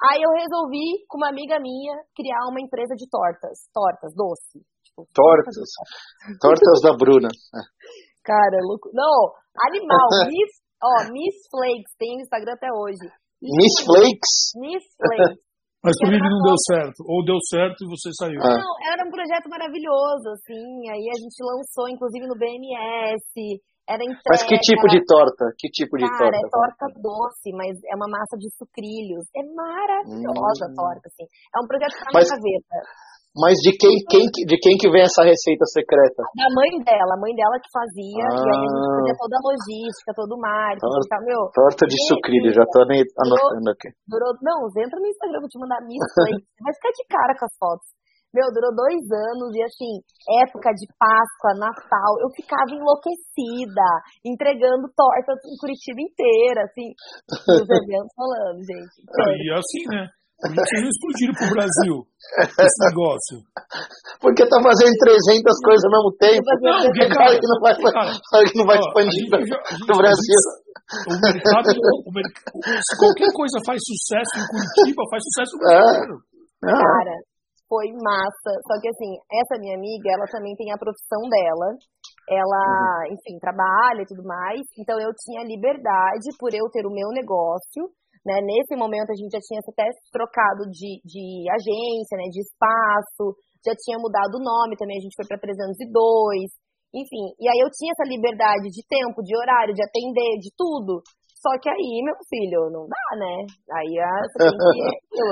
Aí 0.00 0.20
eu 0.20 0.32
resolvi, 0.32 1.04
com 1.08 1.16
uma 1.16 1.28
amiga 1.28 1.60
minha, 1.60 1.94
criar 2.16 2.50
uma 2.50 2.60
empresa 2.60 2.92
de 2.96 3.08
tortas. 3.08 3.68
Tortas, 3.72 4.12
doce. 4.12 4.60
Tipo, 4.84 5.06
Tortas. 5.12 5.70
Tortas 6.40 6.78
da 6.82 6.92
Bruna. 6.96 7.28
Cara, 8.24 8.54
é 8.58 8.64
louco. 8.64 8.90
Não, 8.92 9.32
animal. 9.70 10.08
Miss, 10.28 10.52
ó, 10.82 11.08
Miss 11.12 11.36
Flakes, 11.48 11.92
tem 11.96 12.16
no 12.16 12.22
Instagram 12.22 12.52
até 12.52 12.68
hoje. 12.72 13.06
Miss 13.40 13.74
Flakes? 13.84 14.32
Miss 14.56 14.84
Flakes. 14.98 15.49
Mas 15.82 15.96
Era 16.04 16.12
que 16.12 16.28
não 16.28 16.42
deu 16.44 16.58
certo? 16.68 16.98
Ou 17.08 17.24
deu 17.24 17.38
certo 17.48 17.78
e 17.84 17.88
você 17.88 18.12
saiu? 18.12 18.36
Ah. 18.44 18.52
Não, 18.60 18.72
era 18.92 19.00
um 19.00 19.10
projeto 19.10 19.48
maravilhoso, 19.48 20.28
assim. 20.36 20.60
Aí 20.92 21.04
a 21.08 21.16
gente 21.16 21.40
lançou, 21.40 21.88
inclusive, 21.88 22.26
no 22.28 22.36
BMS. 22.36 23.60
Era 23.88 24.04
entrega. 24.04 24.28
Mas 24.28 24.44
que 24.44 24.54
tipo 24.60 24.86
de 24.86 25.02
torta? 25.02 25.50
Que 25.58 25.66
tipo 25.72 25.96
de 25.96 26.04
Cara, 26.06 26.30
torta? 26.30 26.36
é 26.36 26.50
torta 26.52 26.84
doce, 27.00 27.48
mas 27.56 27.74
é 27.90 27.96
uma 27.96 28.06
massa 28.06 28.36
de 28.38 28.46
sucrilhos. 28.54 29.24
É 29.34 29.42
maravilhosa 29.42 30.68
a 30.68 30.70
Hum. 30.70 30.74
torta, 30.76 31.08
assim. 31.10 31.24
É 31.26 31.58
um 31.58 31.66
projeto 31.66 31.96
pra 31.98 32.12
Mas- 32.14 32.28
minha 32.28 32.38
gaveta. 32.38 32.76
Mas 33.30 33.54
de 33.62 33.70
quem, 33.78 33.94
quem, 34.10 34.26
que- 34.26 34.42
de 34.42 34.56
quem 34.58 34.74
que 34.74 34.90
vem 34.90 35.06
essa 35.06 35.22
receita 35.22 35.62
secreta? 35.70 36.18
Da 36.34 36.50
mãe 36.50 36.70
dela, 36.82 37.14
a 37.14 37.20
mãe 37.22 37.30
dela 37.30 37.54
que 37.62 37.70
fazia. 37.70 38.26
E 38.26 38.26
aí 38.26 38.50
a 38.50 38.58
gente 38.58 38.74
Ah. 38.74 38.94
fazia 38.98 39.16
toda 39.22 39.34
a 39.38 39.42
logística, 39.46 40.10
todo 40.18 40.32
o 40.34 40.40
marketing. 40.42 40.90
Torta. 40.90 41.08
Tá, 41.14 41.18
meu, 41.22 41.40
Torta 41.54 41.84
de 41.86 41.98
sucrilho, 42.10 42.50
já 42.50 42.66
tô 42.74 42.82
nem 42.90 43.00
anotando 43.22 43.70
aqui. 43.70 43.88
Durou. 44.10 44.34
Não, 44.42 44.66
entra 44.66 44.98
no 44.98 45.06
Instagram, 45.06 45.40
vou 45.46 45.50
te 45.50 45.58
mandar 45.62 45.78
Miss 45.86 46.02
Play. 46.18 46.42
Você 46.42 46.60
vai 46.66 46.74
ficar 46.74 46.90
de 46.90 47.04
cara 47.06 47.32
com 47.38 47.46
as 47.46 47.54
fotos. 47.54 47.88
Meu, 48.30 48.46
durou 48.54 48.70
dois 48.70 49.02
anos 49.10 49.50
e 49.58 49.62
assim, 49.66 49.90
época 50.46 50.70
de 50.70 50.86
Páscoa, 50.94 51.50
Natal, 51.58 52.12
eu 52.22 52.30
ficava 52.30 52.70
enlouquecida, 52.70 53.86
entregando 54.22 54.86
tortas 54.94 55.34
em 55.50 55.58
Curitiba 55.58 55.98
inteira, 55.98 56.62
assim, 56.62 56.94
os 57.26 57.66
eventos 57.66 58.14
rolando, 58.14 58.62
gente. 58.62 59.02
E 59.34 59.50
assim, 59.50 59.82
né? 59.90 60.06
Eles 60.40 60.82
não 60.82 60.88
explodiram 60.88 61.34
pro 61.36 61.52
Brasil 61.52 61.94
esse 62.40 62.78
negócio. 62.88 63.36
Porque 64.20 64.42
tá 64.48 64.56
fazendo 64.62 64.94
300 64.96 65.44
coisas 65.64 65.84
ao 65.84 65.92
mesmo 65.92 66.10
tempo. 66.16 66.44
Não, 66.64 66.80
porque, 66.80 67.04
Claro 67.12 67.34
que 67.36 67.48
não 67.50 67.60
vai, 67.60 67.72
cara, 67.76 68.44
que 68.48 68.56
não 68.58 68.66
vai 68.66 68.78
expandir 68.80 69.24
pro 69.28 69.98
Brasil. 70.00 70.40
O 71.06 71.14
mercado, 71.22 71.68
o 71.70 72.10
merc- 72.10 72.40
se 72.82 72.92
qualquer 72.98 73.30
coisa 73.36 73.56
faz 73.68 73.78
sucesso 73.84 74.32
em 74.40 74.46
Curitiba, 74.48 75.02
faz 75.12 75.20
sucesso 75.28 75.52
no 75.54 75.62
É. 75.70 75.76
Brasil. 75.78 76.16
Ah, 76.66 76.82
Cara, 76.82 77.14
foi 77.70 77.86
massa. 78.02 78.52
Só 78.66 78.74
que 78.82 78.88
assim, 78.90 79.12
essa 79.30 79.54
minha 79.60 79.76
amiga, 79.76 80.08
ela 80.10 80.26
também 80.26 80.56
tem 80.56 80.72
a 80.72 80.78
profissão 80.80 81.22
dela. 81.30 81.68
Ela, 82.28 83.06
enfim, 83.12 83.38
trabalha 83.38 84.02
e 84.02 84.06
tudo 84.06 84.22
mais. 84.26 84.62
Então 84.78 84.98
eu 85.00 85.10
tinha 85.26 85.42
liberdade 85.46 86.26
por 86.38 86.50
eu 86.54 86.66
ter 86.70 86.86
o 86.86 86.90
meu 86.94 87.08
negócio. 87.14 87.90
Né? 88.24 88.40
Nesse 88.44 88.76
momento 88.76 89.10
a 89.10 89.16
gente 89.16 89.32
já 89.32 89.40
tinha 89.40 89.60
até 89.64 89.88
trocado 90.12 90.68
de, 90.68 91.00
de 91.04 91.48
agência, 91.48 92.16
né? 92.20 92.28
de 92.28 92.40
espaço, 92.44 93.36
já 93.64 93.72
tinha 93.76 93.96
mudado 93.96 94.36
o 94.36 94.44
nome 94.44 94.76
também, 94.76 94.96
a 94.96 95.04
gente 95.04 95.16
foi 95.16 95.26
para 95.26 95.40
302. 95.40 95.88
Enfim, 96.90 97.24
e 97.38 97.46
aí 97.46 97.60
eu 97.62 97.70
tinha 97.70 97.94
essa 97.94 98.08
liberdade 98.08 98.66
de 98.68 98.82
tempo, 98.84 99.22
de 99.22 99.36
horário, 99.36 99.72
de 99.72 99.82
atender, 99.82 100.42
de 100.42 100.50
tudo. 100.58 101.00
Só 101.40 101.56
que 101.56 101.70
aí, 101.70 102.02
meu 102.04 102.18
filho, 102.28 102.68
não 102.68 102.84
dá, 102.84 103.06
né? 103.16 103.36
Aí 103.72 103.96
ah, 103.96 104.22
você 104.28 104.36
tem 104.44 104.58
que. 104.60 105.24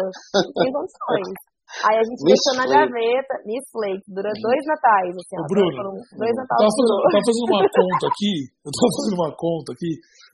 tem 0.56 0.72
condições. 0.72 1.36
Aí 1.84 2.00
a 2.00 2.04
gente 2.04 2.24
Miss 2.24 2.32
deixou 2.32 2.54
na 2.56 2.64
gaveta, 2.64 3.34
Miss 3.44 3.60
Flake, 3.68 4.08
durou 4.08 4.32
dois 4.40 4.64
natais, 4.64 5.12
assim, 5.12 5.36
Ô, 5.36 5.44
ó, 5.44 5.48
Bruno, 5.52 5.68
foram 5.76 5.94
dois 6.16 6.32
Eu 6.32 6.40
natais. 6.40 6.64
fazendo, 6.64 6.92
eu 6.96 7.10
tava 7.12 7.28
fazendo 7.28 7.52
uma 7.52 7.68
conta 7.68 8.04
aqui, 8.08 8.34
eu 8.64 8.72
tava 8.72 8.90
fazendo 8.96 9.16
uma 9.20 9.32
conta 9.36 9.68
aqui, 9.76 9.90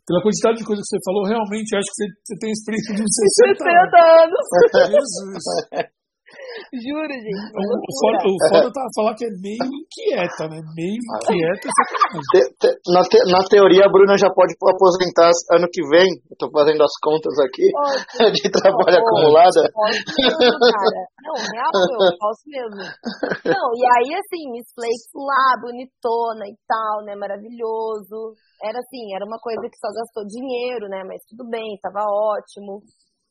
pela 0.07 0.23
quantidade 0.23 0.59
de 0.59 0.65
coisas 0.65 0.85
que 0.85 0.97
você 0.97 1.03
falou, 1.05 1.25
realmente 1.25 1.77
acho 1.77 1.89
que 1.89 1.97
você, 1.97 2.07
você 2.25 2.35
tem 2.41 2.51
experiência 2.53 2.95
de 2.95 3.03
uns 3.03 3.15
60 3.15 3.97
anos. 4.25 4.43
60 4.71 4.85
anos, 4.85 5.09
Jesus. 5.33 5.89
juro, 6.75 7.13
gente. 7.13 7.45
O, 7.55 7.91
foda, 8.01 8.19
o 8.25 8.37
foda 8.49 8.69
tá 8.73 8.83
falar 8.95 9.15
que 9.15 9.25
é 9.27 9.33
meio 9.41 9.63
inquieta, 9.65 10.49
né? 10.49 10.59
Meio 10.75 10.99
inquieta. 10.99 11.69
é 11.69 12.21
te- 12.33 12.49
te- 12.61 12.77
na, 12.93 13.03
te- 13.07 13.27
na 13.31 13.41
teoria, 13.49 13.85
a 13.87 13.93
Bruna 13.93 14.17
já 14.19 14.31
pode 14.31 14.55
aposentar 14.63 15.31
ano 15.53 15.67
que 15.73 15.83
vem. 15.91 16.09
Eu 16.31 16.37
tô 16.39 16.51
fazendo 16.51 16.83
as 16.83 16.95
contas 17.03 17.35
aqui 17.43 17.67
de 18.33 18.47
trabalho. 18.51 18.99
Posso 19.73 20.03
mesmo, 20.15 20.59
cara. 20.73 21.01
Não, 21.25 21.35
real, 21.41 21.73
meu, 21.89 22.19
posso 22.21 22.45
mesmo. 22.47 22.83
Não, 23.49 23.67
e 23.75 23.83
aí, 23.97 24.09
assim, 24.15 24.43
Miss 24.53 24.69
Flakes 24.77 25.11
lá, 25.17 25.57
bonitona 25.61 26.45
e 26.47 26.57
tal, 26.69 27.05
né, 27.05 27.17
maravilhoso. 27.17 28.37
Era 28.63 28.79
assim, 28.79 29.15
era 29.15 29.25
uma 29.25 29.39
coisa 29.41 29.61
que 29.69 29.77
só 29.81 29.89
gastou 29.93 30.25
dinheiro, 30.29 30.89
né, 30.89 31.03
mas 31.05 31.21
tudo 31.29 31.49
bem, 31.49 31.77
tava 31.83 32.05
ótimo. 32.05 32.81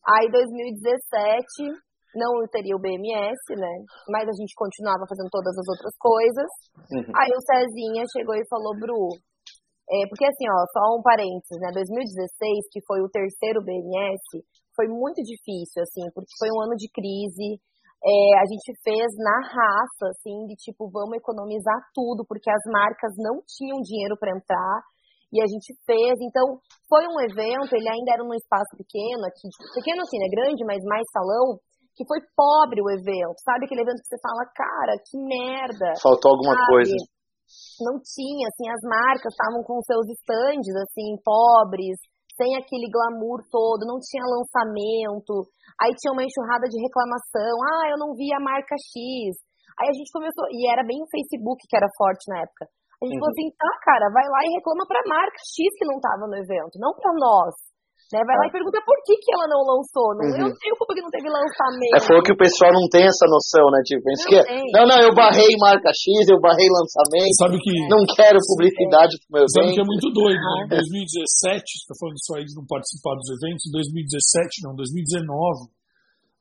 Aí, 0.05 0.27
2017, 0.29 1.71
não 2.15 2.45
teria 2.51 2.75
o 2.75 2.81
BMS, 2.81 3.41
né, 3.57 3.73
mas 4.09 4.27
a 4.27 4.35
gente 4.37 4.53
continuava 4.55 5.05
fazendo 5.09 5.29
todas 5.29 5.53
as 5.57 5.67
outras 5.67 5.95
coisas. 5.97 6.49
Uhum. 6.91 7.13
Aí 7.13 7.31
o 7.33 7.41
Cezinha 7.41 8.03
chegou 8.13 8.35
e 8.35 8.47
falou, 8.49 8.77
Bru, 8.77 9.09
é, 9.89 10.07
porque 10.07 10.25
assim, 10.25 10.47
ó, 10.47 10.59
só 10.71 10.95
um 10.95 11.03
parênteses, 11.03 11.59
né? 11.59 11.69
2016, 11.75 12.71
que 12.71 12.79
foi 12.87 13.03
o 13.03 13.11
terceiro 13.11 13.59
BMS, 13.59 14.23
foi 14.75 14.87
muito 14.87 15.19
difícil, 15.21 15.83
assim, 15.83 16.07
porque 16.15 16.31
foi 16.39 16.49
um 16.49 16.61
ano 16.63 16.75
de 16.75 16.87
crise. 16.89 17.59
É, 18.03 18.15
a 18.39 18.45
gente 18.47 18.73
fez 18.83 19.07
na 19.19 19.37
raça, 19.43 20.11
assim, 20.11 20.47
de 20.47 20.55
tipo, 20.55 20.89
vamos 20.91 21.15
economizar 21.15 21.77
tudo, 21.93 22.25
porque 22.27 22.49
as 22.49 22.63
marcas 22.67 23.13
não 23.17 23.39
tinham 23.47 23.79
dinheiro 23.83 24.15
para 24.19 24.35
entrar. 24.35 24.81
E 25.33 25.41
a 25.41 25.47
gente 25.47 25.73
fez, 25.85 26.13
então 26.21 26.61
foi 26.87 27.03
um 27.09 27.17
evento, 27.25 27.73
ele 27.73 27.89
ainda 27.89 28.13
era 28.13 28.23
num 28.23 28.37
espaço 28.37 28.69
pequeno, 28.77 29.25
aqui, 29.25 29.49
pequeno 29.73 30.01
assim, 30.05 30.19
né? 30.21 30.29
Grande, 30.29 30.61
mas 30.63 30.77
mais 30.85 31.03
salão, 31.09 31.57
que 31.95 32.05
foi 32.07 32.19
pobre 32.35 32.81
o 32.81 32.89
evento, 32.89 33.37
sabe? 33.45 33.65
Aquele 33.65 33.81
evento 33.85 34.01
que 34.01 34.09
você 34.09 34.19
fala, 34.21 34.43
cara, 34.53 34.93
que 35.05 35.17
merda. 35.17 35.93
Faltou 36.01 36.33
alguma 36.33 36.55
sabe? 36.57 36.67
coisa. 36.73 36.95
não 37.85 37.95
tinha, 38.01 38.49
assim, 38.49 38.65
as 38.71 38.81
marcas 38.81 39.29
estavam 39.29 39.61
com 39.61 39.77
seus 39.85 40.07
estandes, 40.09 40.73
assim, 40.73 41.13
pobres, 41.21 41.97
sem 42.33 42.57
aquele 42.57 42.89
glamour 42.89 43.45
todo, 43.51 43.85
não 43.85 44.01
tinha 44.01 44.25
lançamento, 44.25 45.45
aí 45.77 45.93
tinha 46.01 46.13
uma 46.13 46.25
enxurrada 46.25 46.65
de 46.65 46.81
reclamação, 46.81 47.53
ah, 47.61 47.85
eu 47.93 47.97
não 48.01 48.17
vi 48.17 48.33
a 48.33 48.41
marca 48.41 48.73
X. 48.73 49.37
Aí 49.77 49.89
a 49.89 49.93
gente 49.93 50.09
começou, 50.13 50.45
e 50.49 50.65
era 50.69 50.81
bem 50.85 50.97
o 51.01 51.09
Facebook 51.13 51.61
que 51.69 51.77
era 51.77 51.89
forte 51.97 52.25
na 52.29 52.41
época. 52.41 52.65
A 53.01 53.05
gente 53.05 53.17
Uhum. 53.17 53.21
falou 53.21 53.33
assim, 53.37 53.49
tá, 53.53 53.71
cara, 53.85 54.05
vai 54.09 54.25
lá 54.25 54.39
e 54.47 54.53
reclama 54.57 54.85
pra 54.89 55.05
marca 55.05 55.37
X 55.45 55.53
que 55.77 55.85
não 55.85 55.99
tava 56.01 56.25
no 56.25 56.37
evento, 56.41 56.79
não 56.81 56.93
pra 56.97 57.11
nós. 57.13 57.53
Né? 58.13 58.21
Vai 58.29 58.37
lá 58.37 58.45
e 58.45 58.53
pergunta 58.53 58.77
por 58.85 58.93
que, 59.01 59.17
que 59.17 59.29
ela 59.33 59.49
não 59.49 59.61
lançou. 59.65 60.07
Não, 60.13 60.23
Eu 60.29 60.33
Uhum. 60.37 60.43
não 60.47 60.53
tenho 60.61 60.75
culpa 60.77 60.93
que 60.93 61.01
não 61.01 61.09
teve 61.09 61.25
É, 61.25 61.33
lançamento. 61.33 62.05
foi 62.05 62.17
o 62.21 62.23
que 62.23 62.33
o 62.33 62.37
pessoal 62.37 62.69
não 62.69 62.85
tem 62.93 63.03
essa 63.09 63.25
noção, 63.25 63.65
né? 63.73 63.81
Tipo, 63.81 64.05
Não 64.05 64.29
que, 64.29 64.37
tem. 64.45 64.61
não, 64.77 64.85
não, 64.85 64.99
eu 65.01 65.11
barrei 65.17 65.49
marca 65.57 65.89
X, 65.89 66.05
eu 66.29 66.37
barrei 66.37 66.69
lançamento, 66.69 67.33
Sabe 67.41 67.57
que, 67.57 67.73
não 67.89 68.05
quero 68.13 68.37
publicidade 68.45 69.17
pro 69.25 69.41
meu 69.41 69.45
sabe 69.49 69.73
que 69.73 69.81
é 69.81 69.87
muito 69.89 70.07
doido, 70.13 70.37
né? 70.37 70.57
Em 70.69 70.77
2017, 70.77 71.65
você 71.65 71.85
tá 71.89 71.93
falando 71.97 72.17
isso 72.21 72.31
aí 72.37 72.45
de 72.45 72.53
não 72.53 72.65
participar 72.69 73.17
dos 73.17 73.29
eventos, 73.33 73.65
em 73.65 73.71
2017, 73.73 74.61
não, 74.61 74.71
2019, 74.77 75.73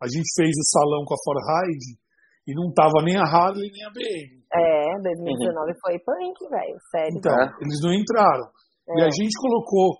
a 0.04 0.06
gente 0.12 0.28
fez 0.36 0.52
o 0.52 0.66
salão 0.76 1.02
com 1.08 1.14
a 1.16 1.20
For 1.24 1.38
Ride 1.40 1.96
e 2.44 2.50
não 2.58 2.68
tava 2.74 3.00
nem 3.06 3.16
a 3.16 3.24
Harley 3.24 3.70
nem 3.70 3.84
a 3.86 3.90
BM. 3.96 4.44
É, 4.52 5.00
2019 5.00 5.72
foi 5.80 5.96
punk, 6.04 6.36
velho, 6.52 6.76
sério. 6.92 7.16
Então, 7.16 7.32
É. 7.32 7.48
eles 7.64 7.80
não 7.80 7.92
entraram. 7.94 8.46
E 8.98 9.00
É. 9.00 9.06
a 9.06 9.10
gente 9.14 9.32
colocou 9.40 9.96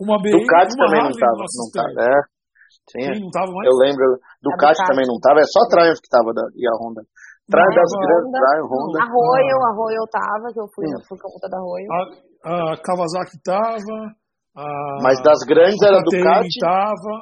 uma 0.00 0.16
BM 0.22 0.38
Ducati 0.38 0.72
e 0.72 0.76
uma 0.78 0.84
também 0.86 1.00
não 1.02 1.10
Harley 1.10 1.20
tava, 1.20 1.34
no 1.34 1.42
nosso 1.42 1.58
não 1.58 1.68
tava, 1.74 2.00
é. 2.06 2.16
Sim, 2.88 3.04
Sim, 3.04 3.20
não 3.20 3.30
tava 3.30 3.50
mais? 3.52 3.66
eu 3.68 3.74
lembro. 3.84 4.04
Ducati 4.40 4.80
Ducati. 4.80 4.88
também 4.88 5.06
não 5.06 5.18
tava, 5.20 5.38
é 5.40 5.46
só 5.48 5.60
Triumph 5.68 6.00
que 6.00 6.08
tava 6.08 6.30
da, 6.32 6.44
e 6.56 6.64
a 6.64 6.74
Honda. 6.80 7.02
Triumph 7.48 7.76
das 7.76 7.90
Honda. 7.92 8.04
grandes, 8.08 8.32
Triumph, 8.38 8.70
Honda. 8.72 8.96
A 8.98 9.06
Royal, 9.08 9.60
a 9.64 9.72
Royal 9.76 10.06
tava, 10.08 10.46
que 10.52 10.60
eu 10.60 10.68
fui, 10.72 10.84
eu 10.88 11.00
fui 11.08 11.16
com 11.20 11.28
a 11.28 11.32
conta 11.36 11.48
da 11.48 11.60
Royal. 11.60 11.90
A, 11.92 12.72
a 12.72 12.76
Kawasaki 12.80 13.36
tava. 13.44 13.96
A, 14.56 14.64
Mas 15.04 15.20
das 15.22 15.40
grandes 15.44 15.80
era 15.84 15.96
a 15.98 16.04
Ducati, 16.04 16.48
tava. 16.60 17.14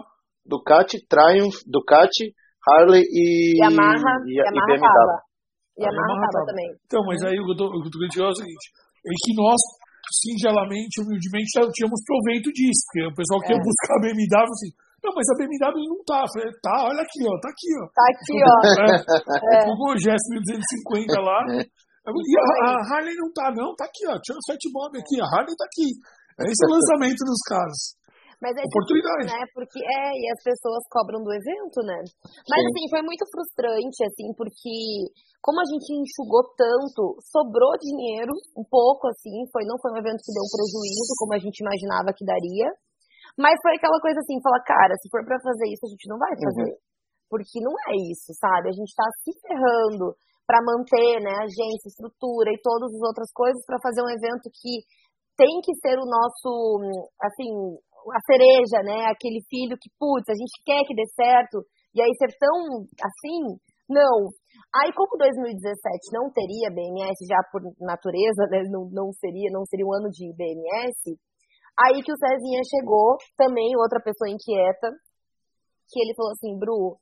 Ducati, 0.47 0.97
Triumph, 1.11 1.59
Ducati, 1.67 2.31
Harley 2.63 3.03
e, 3.03 3.59
Yamaha, 3.63 4.23
e, 4.27 4.31
e 4.31 4.39
Yamaha 4.39 4.67
BMW. 4.67 4.87
tava. 4.87 5.17
A 5.19 5.83
Yamaha 5.83 6.07
Yamaha 6.07 6.21
tava 6.23 6.33
tava. 6.33 6.47
também. 6.47 6.69
Então, 6.87 7.03
mas 7.07 7.19
aí 7.27 7.37
o 7.39 7.45
que 7.47 7.53
eu 7.53 7.57
tô, 7.59 7.67
o 7.67 7.83
que 7.83 7.87
eu 7.87 7.91
tô 7.91 7.99
querendo 7.99 8.15
dizer 8.15 8.25
é 8.25 8.31
o 8.31 8.35
seguinte: 8.35 8.67
é 9.07 9.11
que 9.11 9.33
nós, 9.35 9.61
singelamente, 10.13 11.01
humildemente, 11.03 11.51
já 11.57 11.63
tínhamos 11.73 12.01
proveito 12.07 12.49
disso. 12.53 12.83
Porque 12.87 13.03
o 13.11 13.15
pessoal 13.17 13.41
que 13.43 13.51
ia 13.53 13.59
É. 13.59 13.65
buscar 13.65 13.95
a 13.97 14.03
BMW 14.03 14.47
assim, 14.51 14.71
não, 15.05 15.13
mas 15.15 15.27
a 15.31 15.35
BMW 15.39 15.87
não 15.87 16.01
tá. 16.07 16.21
Eu 16.25 16.31
falei, 16.35 16.51
tá, 16.63 16.75
olha 16.91 17.03
aqui, 17.03 17.21
ó, 17.27 17.35
tá 17.39 17.49
aqui, 17.51 17.71
ó. 17.79 17.85
Tá 17.95 18.05
aqui, 18.11 18.37
ó. 18.43 18.55
É, 19.55 19.63
o 19.63 19.77
Google 19.77 19.95
GS 20.03 20.25
1250 20.31 21.21
lá. 21.21 21.39
E 22.07 22.35
a, 22.39 22.71
a 22.71 22.73
Harley 22.87 23.15
não 23.19 23.33
tá, 23.33 23.51
não, 23.51 23.75
tá 23.75 23.85
aqui, 23.85 24.07
ó. 24.07 24.15
Tinha 24.23 24.39
um 24.39 24.45
Fat 24.47 24.63
Bob 24.73 24.95
aqui, 24.99 25.19
a 25.21 25.27
Harley 25.27 25.55
tá 25.57 25.65
aqui. 25.67 25.91
Esse 26.47 26.63
é 26.63 26.67
o 26.71 26.75
lançamento 26.75 27.19
dos 27.27 27.41
caras. 27.49 27.96
Mas 28.37 28.53
é 28.53 28.63
Oportunidade. 28.69 29.25
difícil, 29.25 29.33
né? 29.33 29.41
Porque 29.57 29.81
é, 29.81 30.05
e 30.13 30.25
as 30.29 30.41
pessoas 30.45 30.85
cobram 30.93 31.25
do 31.25 31.33
evento, 31.33 31.81
né? 31.89 32.01
Mas 32.49 32.61
Sim. 32.61 32.69
assim, 32.69 32.85
foi 32.93 33.03
muito 33.03 33.25
frustrante, 33.33 33.99
assim, 34.05 34.29
porque 34.37 35.09
como 35.41 35.63
a 35.63 35.69
gente 35.71 35.89
enxugou 35.95 36.45
tanto, 36.53 37.17
sobrou 37.33 37.73
dinheiro, 37.81 38.35
um 38.59 38.67
pouco, 38.69 39.09
assim, 39.09 39.47
foi, 39.49 39.65
não 39.65 39.81
foi 39.81 39.97
um 39.97 40.01
evento 40.03 40.21
que 40.21 40.35
deu 40.35 40.45
um 40.45 40.53
prejuízo, 40.53 41.17
como 41.17 41.33
a 41.33 41.41
gente 41.41 41.63
imaginava 41.65 42.13
que 42.13 42.27
daria. 42.27 42.69
Mas 43.39 43.57
foi 43.63 43.77
aquela 43.77 44.01
coisa 44.01 44.21
assim, 44.21 44.41
falar, 44.43 44.61
cara, 44.65 44.93
se 45.01 45.09
for 45.09 45.25
pra 45.25 45.41
fazer 45.41 45.69
isso, 45.73 45.87
a 45.87 45.93
gente 45.93 46.09
não 46.09 46.19
vai 46.19 46.33
fazer. 46.35 46.73
Porque 47.29 47.61
não 47.61 47.73
é 47.89 47.95
isso, 48.11 48.33
sabe? 48.37 48.69
A 48.69 48.77
gente 48.77 48.93
tá 48.97 49.07
se 49.23 49.33
ferrando 49.45 50.17
pra 50.47 50.63
manter, 50.63 51.21
né, 51.21 51.43
agência, 51.43 51.91
estrutura 51.91 52.51
e 52.51 52.63
todas 52.63 52.91
as 52.91 53.03
outras 53.03 53.31
coisas 53.35 53.61
pra 53.67 53.83
fazer 53.83 54.01
um 54.01 54.11
evento 54.11 54.47
que 54.51 54.83
tem 55.37 55.61
que 55.61 55.75
ser 55.85 55.99
o 55.99 56.07
nosso, 56.07 56.81
assim, 57.21 57.53
a 58.13 58.21
cereja, 58.27 58.83
né? 58.85 59.07
Aquele 59.11 59.41
filho 59.49 59.77
que, 59.81 59.91
putz, 59.99 60.29
a 60.29 60.37
gente 60.37 60.55
quer 60.65 60.83
que 60.87 60.95
dê 60.95 61.07
certo, 61.15 61.65
e 61.95 62.03
aí 62.03 62.13
ser 62.19 62.31
tão 62.39 62.85
assim, 63.03 63.59
não. 63.89 64.29
Aí, 64.75 64.93
como 64.93 65.17
2017 65.19 66.13
não 66.13 66.31
teria 66.31 66.75
BMS 66.75 67.19
já 67.27 67.41
por 67.51 67.63
natureza, 67.81 68.45
né, 68.51 68.63
não, 68.69 68.91
não 68.91 69.13
seria, 69.13 69.49
não 69.53 69.65
seria 69.65 69.87
um 69.87 69.95
ano 69.95 70.11
de 70.11 70.29
BMS, 70.37 71.17
aí 71.79 72.03
que 72.03 72.13
o 72.13 72.19
Cezinha 72.19 72.61
chegou, 72.69 73.17
também 73.37 73.77
outra 73.77 74.01
pessoa 74.03 74.29
inquieta, 74.29 74.91
que 75.89 76.01
ele 76.03 76.15
falou 76.17 76.33
assim, 76.33 76.59
Bru, 76.59 76.99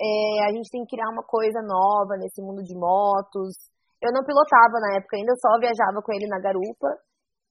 é, 0.00 0.48
a 0.48 0.50
gente 0.50 0.70
tem 0.70 0.82
que 0.84 0.96
criar 0.96 1.08
uma 1.10 1.22
coisa 1.22 1.62
nova 1.62 2.18
nesse 2.18 2.42
mundo 2.42 2.62
de 2.62 2.74
motos. 2.74 3.54
Eu 4.02 4.12
não 4.12 4.26
pilotava 4.26 4.82
na 4.82 4.98
época 4.98 5.16
ainda, 5.16 5.32
só 5.38 5.54
viajava 5.58 6.02
com 6.02 6.12
ele 6.12 6.26
na 6.26 6.40
garupa. 6.40 6.88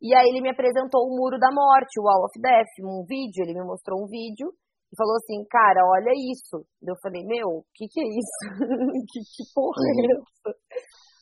E 0.03 0.11
aí 0.11 0.27
ele 0.27 0.43
me 0.43 0.51
apresentou 0.51 1.07
o 1.07 1.15
Muro 1.15 1.39
da 1.39 1.47
Morte, 1.47 1.95
o 1.95 2.03
Wall 2.03 2.27
of 2.27 2.35
Death, 2.35 2.75
um 2.83 3.07
vídeo, 3.07 3.39
ele 3.39 3.55
me 3.55 3.63
mostrou 3.63 4.03
um 4.03 4.07
vídeo 4.11 4.51
e 4.91 4.93
falou 4.99 5.15
assim, 5.15 5.39
cara, 5.47 5.79
olha 5.87 6.11
isso. 6.11 6.59
Eu 6.83 6.93
falei, 7.01 7.23
meu, 7.23 7.47
o 7.47 7.65
que 7.73 7.87
que 7.87 8.03
é 8.03 8.07
isso? 8.11 8.43
que, 9.07 9.19
que 9.23 9.43
porra 9.55 9.79
é 9.79 9.95
uhum. 9.95 10.19
essa? 10.19 10.51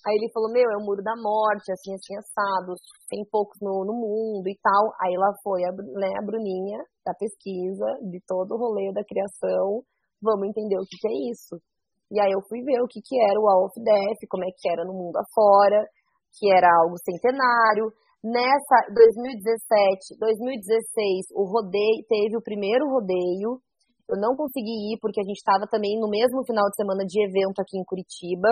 Aí 0.02 0.18
ele 0.18 0.34
falou, 0.34 0.50
meu, 0.50 0.66
é 0.66 0.78
o 0.82 0.84
Muro 0.84 1.06
da 1.06 1.14
Morte, 1.14 1.70
assim, 1.72 1.94
assim, 1.94 2.18
assado, 2.18 2.74
tem 3.06 3.22
poucos 3.30 3.62
no, 3.62 3.86
no 3.86 3.94
mundo 3.94 4.50
e 4.50 4.58
tal. 4.58 4.90
Aí 4.98 5.14
lá 5.14 5.30
foi 5.46 5.62
a, 5.62 5.72
né, 5.72 6.10
a 6.18 6.26
Bruninha, 6.26 6.82
da 7.06 7.14
pesquisa, 7.14 7.86
de 8.10 8.18
todo 8.26 8.58
o 8.58 8.58
rolê 8.58 8.92
da 8.98 9.06
criação, 9.06 9.86
vamos 10.18 10.50
entender 10.50 10.82
o 10.82 10.90
que 10.90 10.98
que 10.98 11.08
é 11.08 11.18
isso. 11.30 11.62
E 12.10 12.20
aí 12.20 12.34
eu 12.34 12.42
fui 12.50 12.66
ver 12.66 12.82
o 12.82 12.90
que 12.90 13.00
que 13.00 13.14
era 13.14 13.40
o 13.40 13.46
Wall 13.46 13.70
of 13.70 13.78
Death, 13.78 14.26
como 14.28 14.44
é 14.44 14.50
que 14.58 14.68
era 14.74 14.84
no 14.84 14.94
mundo 14.94 15.22
afora, 15.22 15.86
que 16.34 16.50
era 16.50 16.68
algo 16.82 16.98
centenário, 16.98 17.94
Nessa 18.22 18.78
2017, 18.94 20.14
2016, 20.22 21.34
o 21.34 21.42
rodeio 21.50 22.06
teve 22.06 22.38
o 22.38 22.46
primeiro 22.46 22.86
rodeio. 22.86 23.58
Eu 24.06 24.18
não 24.22 24.38
consegui 24.38 24.94
ir 24.94 25.02
porque 25.02 25.18
a 25.18 25.26
gente 25.26 25.42
estava 25.42 25.66
também 25.66 25.98
no 25.98 26.06
mesmo 26.06 26.46
final 26.46 26.70
de 26.70 26.78
semana 26.78 27.02
de 27.02 27.18
evento 27.18 27.58
aqui 27.58 27.82
em 27.82 27.84
Curitiba, 27.84 28.50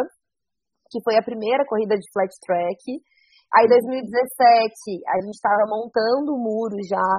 que 0.89 0.97
foi 1.05 1.21
a 1.21 1.25
primeira 1.25 1.61
corrida 1.69 1.93
de 1.93 2.07
flat 2.09 2.33
track. 2.41 2.81
Aí 3.53 3.69
2017, 3.69 4.09
a 5.05 5.21
gente 5.21 5.37
estava 5.37 5.69
montando 5.69 6.33
o 6.33 6.41
muro 6.41 6.77
já. 6.89 7.09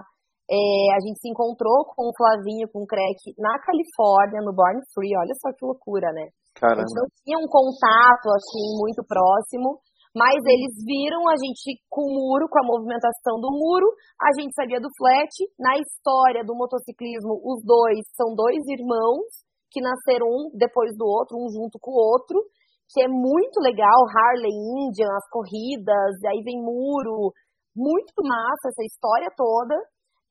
É, 0.51 0.59
a 0.95 1.01
gente 1.07 1.23
se 1.23 1.31
encontrou 1.31 1.87
com 1.95 2.11
o 2.11 2.15
Flavinho, 2.19 2.67
com 2.75 2.83
o 2.83 2.87
Crack, 2.87 3.23
na 3.39 3.55
Califórnia, 3.63 4.43
no 4.43 4.51
Born 4.51 4.83
Free. 4.91 5.15
Olha 5.15 5.35
só 5.39 5.55
que 5.55 5.63
loucura, 5.63 6.11
né? 6.11 6.27
Caramba. 6.59 6.83
A 6.83 6.87
gente 6.87 6.99
não 6.99 7.07
tinha 7.23 7.39
um 7.39 7.47
contato 7.47 8.27
assim 8.35 8.75
muito 8.83 9.07
próximo. 9.07 9.79
Mas 10.11 10.43
eles 10.43 10.75
viram 10.83 11.23
a 11.31 11.37
gente 11.39 11.79
com 11.89 12.03
o 12.03 12.15
muro, 12.15 12.51
com 12.51 12.59
a 12.59 12.67
movimentação 12.67 13.39
do 13.39 13.47
muro, 13.55 13.87
a 14.19 14.31
gente 14.35 14.53
sabia 14.55 14.81
do 14.81 14.91
flat. 14.99 15.31
Na 15.59 15.79
história 15.79 16.43
do 16.43 16.57
motociclismo, 16.57 17.39
os 17.45 17.63
dois 17.63 18.03
são 18.19 18.35
dois 18.35 18.59
irmãos 18.67 19.23
que 19.71 19.81
nasceram 19.81 20.27
um 20.27 20.51
depois 20.59 20.91
do 20.99 21.07
outro, 21.07 21.39
um 21.39 21.47
junto 21.49 21.79
com 21.79 21.93
o 21.93 22.03
outro, 22.03 22.43
que 22.91 23.01
é 23.03 23.07
muito 23.07 23.63
legal, 23.63 24.03
Harley 24.11 24.51
Indian, 24.51 25.15
as 25.15 25.29
corridas, 25.31 26.19
aí 26.27 26.43
vem 26.43 26.59
muro, 26.59 27.31
muito 27.71 28.11
massa 28.19 28.67
essa 28.67 28.83
história 28.83 29.31
toda. 29.37 29.79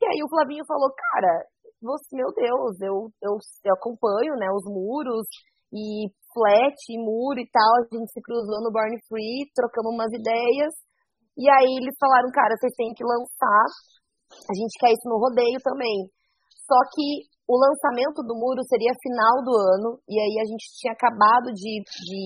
E 0.02 0.06
aí 0.06 0.20
o 0.20 0.28
Flavinho 0.28 0.68
falou, 0.68 0.92
cara, 0.92 1.48
você, 1.82 2.12
meu 2.12 2.28
Deus, 2.36 2.82
eu, 2.82 3.08
eu, 3.24 3.40
eu 3.64 3.74
acompanho 3.80 4.36
né, 4.36 4.52
os 4.52 4.68
muros, 4.68 5.24
e 5.72 6.10
flat, 6.34 6.78
e 6.90 6.98
muro 6.98 7.40
e 7.40 7.48
tal, 7.50 7.72
a 7.80 7.86
gente 7.90 8.10
se 8.12 8.22
cruzou 8.22 8.62
no 8.62 8.72
Born 8.72 8.94
Free, 9.08 9.50
trocamos 9.54 9.94
umas 9.94 10.12
ideias, 10.14 10.74
e 11.38 11.50
aí 11.50 11.72
eles 11.80 11.96
falaram, 12.00 12.30
cara, 12.32 12.56
vocês 12.58 12.74
têm 12.76 12.94
que 12.94 13.06
lançar, 13.06 13.66
a 14.30 14.54
gente 14.54 14.74
quer 14.80 14.92
isso 14.92 15.08
no 15.10 15.18
rodeio 15.18 15.60
também. 15.64 16.10
Só 16.68 16.78
que 16.94 17.26
o 17.50 17.58
lançamento 17.58 18.22
do 18.22 18.38
muro 18.38 18.62
seria 18.70 18.94
final 19.02 19.36
do 19.42 19.54
ano, 19.58 19.90
e 20.06 20.16
aí 20.20 20.36
a 20.38 20.46
gente 20.46 20.66
tinha 20.78 20.94
acabado 20.94 21.50
de, 21.50 21.74
de 21.82 22.24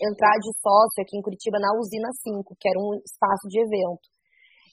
entrar 0.00 0.36
de 0.40 0.50
sócio 0.62 0.98
aqui 1.04 1.18
em 1.18 1.24
Curitiba 1.24 1.60
na 1.60 1.74
Usina 1.76 2.08
5, 2.12 2.56
que 2.56 2.68
era 2.68 2.80
um 2.80 2.96
espaço 3.04 3.44
de 3.48 3.60
evento. 3.60 4.08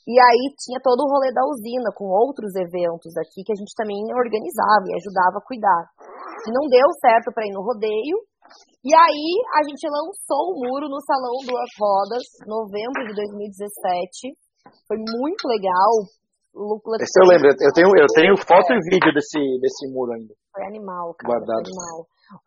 E 0.05 0.13
aí 0.21 0.53
tinha 0.61 0.77
todo 0.85 1.01
o 1.01 1.09
rolê 1.09 1.33
da 1.33 1.41
usina, 1.49 1.89
com 1.97 2.05
outros 2.05 2.53
eventos 2.53 3.09
aqui, 3.17 3.41
que 3.41 3.51
a 3.51 3.57
gente 3.57 3.73
também 3.73 3.97
organizava 4.13 4.85
e 4.85 4.95
ajudava 5.01 5.41
a 5.41 5.45
cuidar 5.45 5.89
não 6.51 6.67
deu 6.69 6.87
certo 7.01 7.31
para 7.33 7.45
ir 7.47 7.53
no 7.53 7.61
rodeio. 7.61 8.17
E 8.85 8.93
aí 8.93 9.29
a 9.57 9.61
gente 9.65 9.81
lançou 9.89 10.53
o 10.53 10.57
muro 10.61 10.85
no 10.85 11.01
Salão 11.01 11.41
Duas 11.41 11.71
Rodas, 11.73 12.23
novembro 12.45 13.01
de 13.09 13.17
2017. 13.17 14.37
Foi 14.87 14.97
muito 14.97 15.41
legal. 15.49 15.91
Esse 17.01 17.19
eu 17.19 17.27
lembro, 17.27 17.49
eu 17.51 17.73
tenho, 17.73 17.89
eu 17.97 18.09
tenho 18.15 18.33
foto 18.37 18.71
e 18.71 18.79
vídeo 18.87 19.11
desse, 19.11 19.41
desse 19.59 19.91
muro 19.91 20.13
ainda. 20.13 20.33
Foi 20.53 20.63
animal, 20.69 21.13
cara. 21.17 21.33
Guardado. 21.33 21.65
Foi 21.65 21.73
animal. 21.73 21.97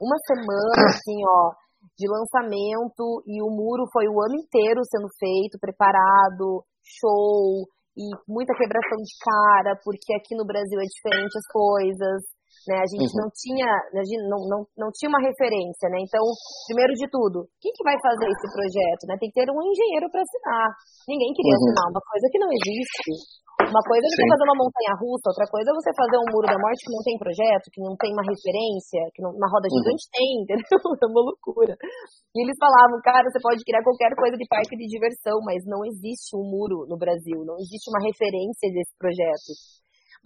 Uma 0.00 0.18
semana, 0.24 0.80
assim, 0.94 1.18
ó, 1.26 1.52
de 1.98 2.06
lançamento, 2.08 3.22
e 3.26 3.42
o 3.42 3.50
muro 3.50 3.84
foi 3.92 4.06
o 4.08 4.16
ano 4.22 4.38
inteiro 4.38 4.80
sendo 4.86 5.10
feito, 5.18 5.60
preparado, 5.60 6.64
show, 6.80 7.66
e 7.98 8.06
muita 8.30 8.54
quebração 8.54 8.96
de 9.02 9.14
cara, 9.18 9.74
porque 9.82 10.14
aqui 10.14 10.38
no 10.38 10.46
Brasil 10.46 10.78
é 10.78 10.86
diferente 10.86 11.34
as 11.34 11.46
coisas. 11.50 12.37
Né? 12.66 12.80
A 12.82 12.88
gente 12.88 13.12
uhum. 13.14 13.22
não 13.22 13.28
tinha, 13.30 13.68
a 13.68 14.04
gente 14.04 14.24
não, 14.26 14.40
não, 14.48 14.60
não 14.74 14.90
tinha 14.90 15.08
uma 15.12 15.22
referência, 15.22 15.86
né? 15.92 16.02
Então, 16.02 16.24
primeiro 16.66 16.92
de 16.96 17.06
tudo, 17.12 17.46
quem 17.62 17.70
que 17.70 17.84
vai 17.84 17.96
fazer 18.00 18.26
esse 18.26 18.46
projeto? 18.50 19.02
Né? 19.06 19.14
Tem 19.20 19.30
que 19.30 19.38
ter 19.38 19.46
um 19.46 19.62
engenheiro 19.62 20.10
para 20.10 20.24
assinar. 20.24 20.68
Ninguém 21.06 21.30
queria 21.36 21.54
uhum. 21.54 21.62
assinar 21.62 21.86
uma 21.92 22.02
coisa 22.02 22.26
que 22.32 22.40
não 22.42 22.50
existe. 22.50 23.38
Uma 23.58 23.82
coisa 23.82 24.06
é 24.06 24.10
você 24.14 24.24
fazer 24.30 24.46
uma 24.46 24.60
montanha 24.62 24.94
russa, 25.02 25.34
outra 25.34 25.46
coisa 25.50 25.66
é 25.66 25.74
você 25.74 25.90
fazer 25.90 26.18
um 26.22 26.30
muro 26.30 26.46
da 26.46 26.54
morte 26.54 26.78
que 26.86 26.94
não 26.94 27.02
tem 27.02 27.18
projeto, 27.18 27.66
que 27.74 27.82
não 27.82 27.94
tem 27.98 28.14
uma 28.14 28.22
referência, 28.22 29.02
que 29.10 29.18
não, 29.18 29.34
uma 29.34 29.50
roda 29.50 29.66
uhum. 29.66 29.76
gigante 29.82 30.04
uhum. 30.06 30.14
tem, 30.14 30.30
entendeu? 30.46 30.78
É 30.78 31.06
uma 31.10 31.22
loucura. 31.26 31.74
E 31.74 32.36
eles 32.38 32.54
falavam, 32.54 33.02
cara, 33.02 33.26
você 33.26 33.42
pode 33.42 33.60
criar 33.66 33.82
qualquer 33.82 34.14
coisa 34.14 34.38
de 34.38 34.46
parque 34.46 34.78
de 34.78 34.86
diversão, 34.86 35.42
mas 35.42 35.66
não 35.66 35.82
existe 35.82 36.38
um 36.38 36.46
muro 36.46 36.86
no 36.86 36.94
Brasil, 36.94 37.42
não 37.42 37.58
existe 37.58 37.90
uma 37.90 37.98
referência 37.98 38.70
desse 38.70 38.94
projeto. 38.94 39.50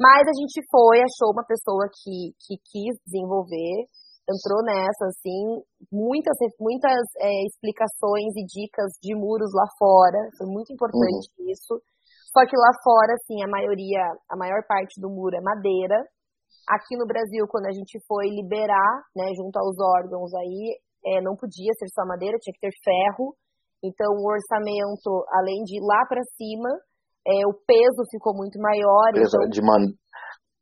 Mas 0.03 0.27
a 0.27 0.35
gente 0.35 0.59
foi, 0.67 0.99
achou 0.99 1.31
uma 1.31 1.47
pessoa 1.47 1.87
que, 1.87 2.35
que 2.43 2.59
quis 2.59 2.99
desenvolver, 3.07 3.87
entrou 4.27 4.59
nessa, 4.67 5.07
assim, 5.07 5.63
muitas, 5.95 6.35
muitas 6.59 7.07
é, 7.23 7.31
explicações 7.47 8.35
e 8.35 8.43
dicas 8.43 8.91
de 8.99 9.15
muros 9.15 9.55
lá 9.55 9.67
fora, 9.79 10.19
foi 10.35 10.51
muito 10.51 10.75
importante 10.75 11.31
uhum. 11.39 11.47
isso. 11.47 11.79
Só 12.35 12.43
que 12.43 12.57
lá 12.59 12.73
fora, 12.83 13.15
assim, 13.15 13.45
a 13.45 13.49
maioria, 13.49 14.03
a 14.27 14.37
maior 14.37 14.67
parte 14.67 14.99
do 14.99 15.07
muro 15.07 15.37
é 15.37 15.41
madeira. 15.41 16.03
Aqui 16.67 16.99
no 16.99 17.07
Brasil, 17.07 17.47
quando 17.47 17.67
a 17.67 17.73
gente 17.73 18.03
foi 18.09 18.27
liberar, 18.27 19.07
né, 19.15 19.31
junto 19.39 19.55
aos 19.55 19.79
órgãos 19.79 20.35
aí, 20.35 20.83
é, 21.07 21.21
não 21.21 21.37
podia 21.37 21.71
ser 21.79 21.87
só 21.95 22.03
madeira, 22.07 22.39
tinha 22.43 22.55
que 22.55 22.67
ter 22.67 22.75
ferro. 22.83 23.37
Então, 23.85 24.11
o 24.19 24.27
orçamento, 24.27 25.27
além 25.31 25.63
de 25.63 25.79
ir 25.79 25.85
lá 25.85 26.07
para 26.09 26.23
cima, 26.35 26.71
é, 27.27 27.47
o 27.47 27.55
peso 27.67 28.03
ficou 28.11 28.35
muito 28.35 28.59
maior. 28.59 29.15
Peso 29.15 29.39
então, 29.39 29.49
de 29.51 29.63
man... 29.63 29.83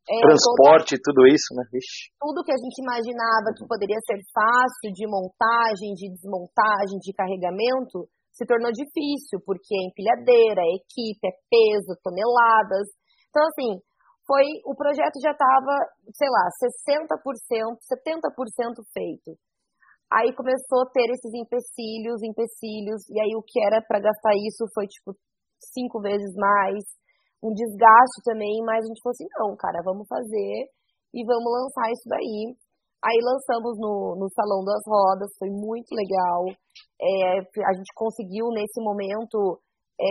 é, 0.05 0.21
transporte, 0.21 1.01
toda... 1.01 1.05
tudo 1.09 1.21
isso, 1.29 1.49
né? 1.57 1.65
Vixe. 1.73 2.13
Tudo 2.21 2.45
que 2.45 2.53
a 2.53 2.61
gente 2.61 2.79
imaginava 2.85 3.53
que 3.57 3.65
poderia 3.65 4.01
ser 4.05 4.21
fácil 4.33 4.93
de 4.93 5.09
montagem, 5.09 5.97
de 5.97 6.13
desmontagem, 6.13 7.01
de 7.01 7.13
carregamento, 7.17 8.09
se 8.31 8.45
tornou 8.45 8.71
difícil, 8.73 9.41
porque 9.45 9.73
é 9.75 9.89
empilhadeira, 9.89 10.61
é 10.61 10.77
equipe, 10.81 11.25
é 11.25 11.35
peso, 11.49 11.97
toneladas. 12.05 12.87
Então, 13.29 13.43
assim, 13.49 13.81
foi 14.29 14.47
o 14.65 14.77
projeto 14.77 15.19
já 15.19 15.33
estava, 15.33 15.75
sei 16.15 16.29
lá, 16.29 16.45
60%, 16.61 17.81
70% 17.89 18.85
feito. 18.93 19.35
Aí 20.13 20.35
começou 20.35 20.83
a 20.83 20.91
ter 20.91 21.07
esses 21.11 21.33
empecilhos, 21.35 22.23
empecilhos, 22.23 23.09
e 23.09 23.21
aí 23.21 23.35
o 23.35 23.43
que 23.47 23.63
era 23.63 23.81
para 23.81 24.01
gastar 24.01 24.35
isso 24.35 24.67
foi 24.75 24.87
tipo 24.87 25.15
cinco 25.73 26.01
vezes 26.01 26.35
mais, 26.37 26.85
um 27.43 27.53
desgaste 27.53 28.21
também, 28.25 28.61
mas 28.65 28.85
a 28.85 28.89
gente 28.89 29.01
falou 29.03 29.15
assim, 29.17 29.29
não, 29.39 29.57
cara, 29.57 29.81
vamos 29.85 30.07
fazer 30.09 30.69
e 31.15 31.25
vamos 31.25 31.49
lançar 31.49 31.93
isso 31.93 32.09
daí. 32.09 32.57
Aí 33.01 33.17
lançamos 33.25 33.81
no, 33.81 34.17
no 34.21 34.29
Salão 34.37 34.61
das 34.63 34.85
Rodas, 34.85 35.33
foi 35.39 35.49
muito 35.49 35.89
legal. 35.97 36.45
É, 37.01 37.41
a 37.41 37.73
gente 37.73 37.93
conseguiu, 37.97 38.53
nesse 38.53 38.77
momento, 38.85 39.57
é, 39.97 40.05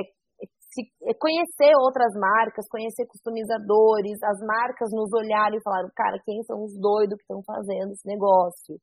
se, 0.73 0.81
é, 1.05 1.13
conhecer 1.13 1.69
outras 1.77 2.13
marcas, 2.17 2.65
conhecer 2.69 3.05
customizadores, 3.05 4.17
as 4.25 4.41
marcas 4.41 4.89
nos 4.91 5.09
olharam 5.13 5.57
e 5.57 5.63
falaram, 5.63 5.89
cara, 5.95 6.17
quem 6.25 6.41
são 6.43 6.63
os 6.63 6.73
doidos 6.81 7.17
que 7.17 7.29
estão 7.29 7.41
fazendo 7.45 7.93
esse 7.93 8.07
negócio? 8.09 8.81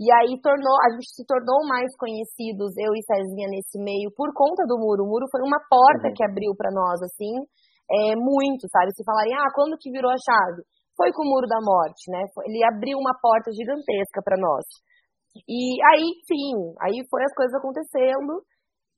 E 0.00 0.08
aí 0.08 0.40
tornou, 0.40 0.76
a 0.82 0.90
gente 0.96 1.12
se 1.12 1.24
tornou 1.26 1.62
mais 1.68 1.92
conhecidos, 1.96 2.72
eu 2.80 2.92
e 2.96 3.00
Cezinha, 3.04 3.48
nesse 3.48 3.78
meio, 3.78 4.10
por 4.16 4.32
conta 4.32 4.64
do 4.66 4.80
muro. 4.80 5.04
O 5.04 5.08
muro 5.08 5.26
foi 5.30 5.40
uma 5.44 5.60
porta 5.68 6.08
uhum. 6.08 6.14
que 6.16 6.24
abriu 6.24 6.56
para 6.56 6.72
nós, 6.72 7.00
assim, 7.02 7.44
é, 7.90 8.16
muito, 8.16 8.64
sabe? 8.72 8.90
Se 8.96 9.04
falarem, 9.04 9.34
ah, 9.36 9.52
quando 9.54 9.76
que 9.78 9.92
virou 9.92 10.10
a 10.10 10.16
chave? 10.16 10.64
Foi 10.96 11.12
com 11.12 11.24
o 11.24 11.30
muro 11.30 11.46
da 11.46 11.60
morte, 11.60 12.08
né? 12.08 12.24
Ele 12.44 12.64
abriu 12.64 12.96
uma 12.98 13.12
porta 13.20 13.52
gigantesca 13.52 14.20
para 14.24 14.40
nós. 14.40 14.64
E 15.48 15.80
aí, 15.92 16.04
enfim, 16.04 16.76
aí 16.80 17.00
foi 17.08 17.24
as 17.24 17.34
coisas 17.34 17.54
acontecendo. 17.54 18.44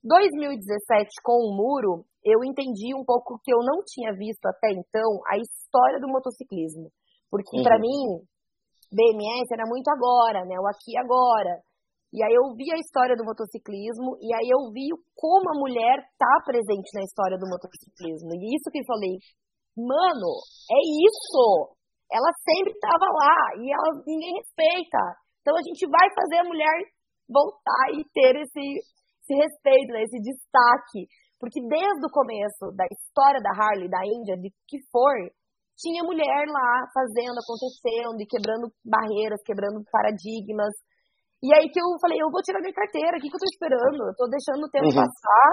2017, 0.03 1.23
com 1.23 1.39
o 1.39 1.57
muro, 1.57 2.05
eu 2.25 2.45
entendi 2.45 2.95
um 2.95 3.05
pouco 3.05 3.39
que 3.43 3.53
eu 3.53 3.63
não 3.63 3.83
tinha 3.87 4.13
visto 4.13 4.45
até 4.47 4.71
então 4.73 5.21
a 5.31 5.39
história 5.39 6.01
do 6.01 6.09
motociclismo. 6.09 6.91
Porque, 7.31 7.59
uhum. 7.59 7.63
para 7.63 7.79
mim, 7.79 8.21
BMS 8.95 9.51
era 9.51 9.67
muito 9.67 9.91
agora, 9.91 10.47
né? 10.47 10.55
O 10.59 10.67
aqui 10.71 10.95
agora. 10.97 11.59
E 12.15 12.23
aí 12.23 12.31
eu 12.31 12.55
vi 12.55 12.71
a 12.71 12.79
história 12.79 13.19
do 13.19 13.27
motociclismo 13.27 14.15
e 14.23 14.31
aí 14.31 14.47
eu 14.47 14.71
vi 14.71 14.87
como 15.19 15.51
a 15.51 15.59
mulher 15.59 15.99
tá 16.15 16.35
presente 16.47 16.95
na 16.95 17.03
história 17.03 17.35
do 17.35 17.51
motociclismo. 17.51 18.31
E 18.39 18.55
isso 18.55 18.71
que 18.71 18.79
eu 18.79 18.87
falei, 18.87 19.19
mano, 19.75 20.31
é 20.71 20.79
isso! 20.79 21.75
Ela 22.07 22.31
sempre 22.47 22.71
estava 22.71 23.11
lá 23.11 23.37
e 23.59 23.67
ela, 23.67 23.91
ninguém 24.07 24.39
respeita. 24.39 25.03
Então 25.43 25.59
a 25.59 25.65
gente 25.67 25.83
vai 25.91 26.07
fazer 26.15 26.39
a 26.39 26.49
mulher 26.49 26.79
voltar 27.27 27.87
e 27.99 28.07
ter 28.15 28.39
esse, 28.39 28.65
esse 29.27 29.35
respeito, 29.35 29.91
né, 29.91 30.07
esse 30.07 30.23
destaque. 30.23 31.11
Porque 31.43 31.61
desde 31.67 32.07
o 32.07 32.15
começo 32.15 32.71
da 32.79 32.87
história 32.87 33.43
da 33.43 33.51
Harley, 33.51 33.91
da 33.91 34.07
Índia, 34.07 34.39
de 34.39 34.55
que 34.71 34.79
for, 34.95 35.19
tinha 35.77 36.07
mulher 36.07 36.47
lá 36.47 36.87
fazendo, 36.95 37.39
acontecendo 37.39 38.19
e 38.23 38.27
quebrando 38.27 38.71
barreiras, 38.85 39.43
quebrando 39.43 39.83
paradigmas. 39.91 40.73
E 41.43 41.53
aí 41.53 41.69
que 41.69 41.81
eu 41.81 41.89
falei, 42.01 42.19
eu 42.23 42.31
vou 42.31 42.41
tirar 42.41 42.61
minha 42.61 42.73
carteira, 42.73 43.19
o 43.19 43.21
que, 43.21 43.29
que 43.29 43.37
eu 43.37 43.43
tô 43.43 43.51
esperando? 43.51 44.01
Eu 44.01 44.15
tô 44.17 44.27
deixando 44.31 44.65
o 44.65 44.71
tempo 44.71 44.89
uhum. 44.89 45.03
passar, 45.03 45.49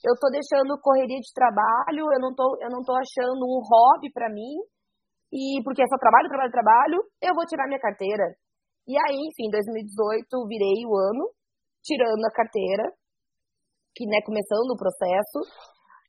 eu 0.00 0.14
tô 0.16 0.30
deixando 0.30 0.80
correria 0.80 1.20
de 1.20 1.32
trabalho, 1.34 2.08
eu 2.08 2.20
não 2.20 2.32
tô, 2.32 2.56
eu 2.62 2.70
não 2.70 2.82
tô 2.82 2.94
achando 2.96 3.42
um 3.44 3.60
hobby 3.60 4.08
para 4.12 4.32
mim, 4.32 4.56
e 5.34 5.60
porque 5.64 5.82
é 5.82 5.88
só 5.90 5.98
trabalho, 5.98 6.30
trabalho, 6.30 6.52
trabalho, 6.52 6.98
eu 7.20 7.34
vou 7.34 7.44
tirar 7.44 7.66
minha 7.66 7.82
carteira. 7.82 8.24
E 8.86 8.94
aí, 8.94 9.16
enfim, 9.16 9.50
2018 9.50 10.28
virei 10.46 10.86
o 10.86 10.94
ano, 10.94 11.28
tirando 11.82 12.24
a 12.24 12.32
carteira, 12.32 12.84
que 13.94 14.06
né, 14.06 14.18
começando 14.24 14.70
o 14.70 14.78
processo. 14.78 15.38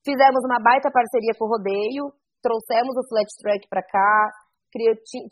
Fizemos 0.04 0.44
uma 0.46 0.62
baita 0.62 0.92
parceria 0.92 1.34
com 1.38 1.46
o 1.46 1.50
rodeio, 1.50 2.14
trouxemos 2.46 2.94
o 2.94 3.08
flat 3.10 3.26
track 3.42 3.66
para 3.66 3.82
cá, 3.82 4.30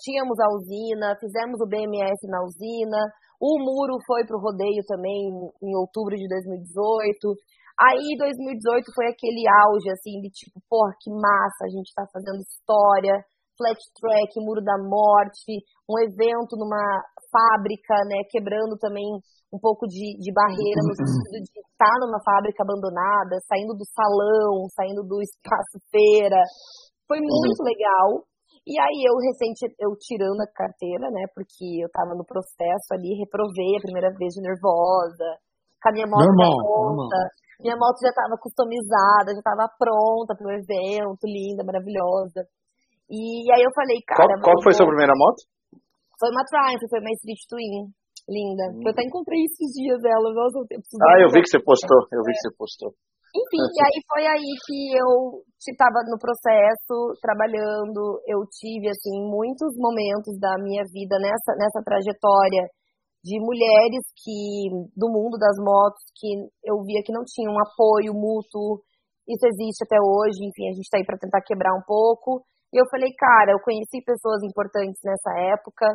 tínhamos 0.01 0.39
a 0.41 0.49
usina, 0.57 1.13
fizemos 1.21 1.61
o 1.61 1.69
BMS 1.69 2.17
na 2.25 2.41
usina, 2.41 2.97
o 3.37 3.59
muro 3.61 4.01
foi 4.07 4.25
para 4.25 4.37
o 4.37 4.41
rodeio 4.41 4.81
também 4.87 5.29
em 5.61 5.73
outubro 5.77 6.15
de 6.15 6.25
2018. 6.25 7.37
Aí 7.77 8.17
2018 8.17 8.89
foi 8.95 9.11
aquele 9.11 9.43
auge 9.45 9.89
assim 9.91 10.21
de 10.21 10.29
tipo, 10.29 10.57
porra, 10.69 10.93
que 11.01 11.11
massa, 11.11 11.67
a 11.67 11.71
gente 11.73 11.89
está 11.89 12.05
fazendo 12.09 12.39
história, 12.41 13.21
flat 13.57 13.77
track, 13.99 14.31
muro 14.41 14.63
da 14.63 14.77
morte, 14.79 15.61
um 15.89 15.99
evento 16.01 16.57
numa 16.57 17.03
fábrica, 17.29 17.93
né, 18.09 18.23
quebrando 18.29 18.77
também 18.79 19.05
um 19.53 19.59
pouco 19.61 19.85
de, 19.85 20.17
de 20.17 20.33
barreira 20.33 20.81
no 20.81 20.95
sentido 20.97 21.37
de 21.45 21.59
estar 21.61 21.95
numa 22.01 22.17
fábrica 22.25 22.63
abandonada, 22.65 23.37
saindo 23.45 23.77
do 23.77 23.85
salão, 23.85 24.65
saindo 24.73 25.05
do 25.05 25.21
espaço 25.21 25.77
feira, 25.93 26.41
foi 27.13 27.21
muito 27.21 27.61
uhum. 27.61 27.69
legal. 27.69 28.09
E 28.65 28.73
aí 28.79 28.99
eu 29.05 29.13
recente, 29.21 29.69
eu 29.77 29.93
tirando 30.01 30.41
a 30.41 30.49
carteira, 30.49 31.11
né? 31.13 31.29
Porque 31.35 31.83
eu 31.83 31.89
tava 31.93 32.17
no 32.17 32.25
processo 32.25 32.89
ali, 32.95 33.13
reprovei 33.21 33.77
a 33.77 33.85
primeira 33.85 34.09
vez 34.17 34.33
de 34.33 34.41
nervosa, 34.41 35.37
com 35.77 35.89
a 35.89 35.93
minha 35.93 36.07
moto 36.09 36.25
normal, 36.25 36.57
pronta. 36.57 37.19
Normal. 37.21 37.41
Minha 37.59 37.77
moto 37.77 37.99
já 38.01 38.11
tava 38.15 38.39
customizada, 38.39 39.35
já 39.35 39.43
tava 39.43 39.69
pronta 39.77 40.33
pro 40.33 40.49
evento, 40.49 41.27
linda, 41.27 41.61
maravilhosa. 41.61 42.47
E 43.11 43.45
aí 43.51 43.61
eu 43.61 43.71
falei, 43.75 43.99
cara. 44.07 44.39
Qual, 44.39 44.55
qual 44.55 44.63
foi 44.63 44.73
sua 44.73 44.87
primeira 44.87 45.13
moto? 45.13 45.43
Foi 46.17 46.31
uma 46.31 46.47
Triumph, 46.47 46.87
foi 46.89 46.99
uma 47.03 47.13
Street 47.19 47.43
Twin. 47.51 47.91
Linda. 48.23 48.71
Hum. 48.71 48.87
Eu 48.87 48.91
até 48.95 49.03
encontrei 49.03 49.43
esses 49.43 49.75
dias 49.75 49.99
ela. 49.99 50.31
Nossa, 50.31 50.55
eu 50.55 50.63
ah, 50.63 51.19
eu 51.19 51.29
vi 51.35 51.43
que 51.43 51.51
você 51.51 51.59
postou. 51.59 51.99
Eu 52.07 52.23
vi 52.23 52.31
que 52.31 52.39
você 52.39 52.55
postou. 52.55 52.95
Enfim, 53.33 53.65
e 53.65 53.79
aí 53.81 53.97
foi 54.05 54.23
aí 54.29 54.51
que 54.61 54.93
eu 54.93 55.41
estava 55.57 56.05
no 56.05 56.21
processo, 56.21 57.17
trabalhando, 57.17 58.21
eu 58.29 58.45
tive, 58.45 58.85
assim, 58.93 59.25
muitos 59.25 59.73
momentos 59.73 60.37
da 60.37 60.53
minha 60.61 60.85
vida 60.85 61.17
nessa, 61.17 61.57
nessa 61.57 61.81
trajetória 61.81 62.69
de 63.25 63.39
mulheres 63.41 64.05
que, 64.21 64.69
do 64.93 65.09
mundo 65.09 65.41
das 65.41 65.57
motos, 65.57 66.03
que 66.13 66.45
eu 66.61 66.77
via 66.85 67.01
que 67.01 67.15
não 67.15 67.25
tinham 67.25 67.57
um 67.57 67.63
apoio 67.63 68.13
mútuo, 68.13 68.85
isso 69.25 69.47
existe 69.49 69.81
até 69.81 69.97
hoje, 69.97 70.37
enfim, 70.45 70.69
a 70.69 70.75
gente 70.77 70.85
está 70.85 70.99
aí 71.01 71.05
para 71.07 71.17
tentar 71.17 71.41
quebrar 71.41 71.73
um 71.73 71.81
pouco, 71.87 72.43
e 72.69 72.77
eu 72.77 72.85
falei, 72.91 73.09
cara, 73.17 73.55
eu 73.55 73.63
conheci 73.65 74.03
pessoas 74.05 74.43
importantes 74.43 75.01
nessa 75.01 75.31
época, 75.57 75.87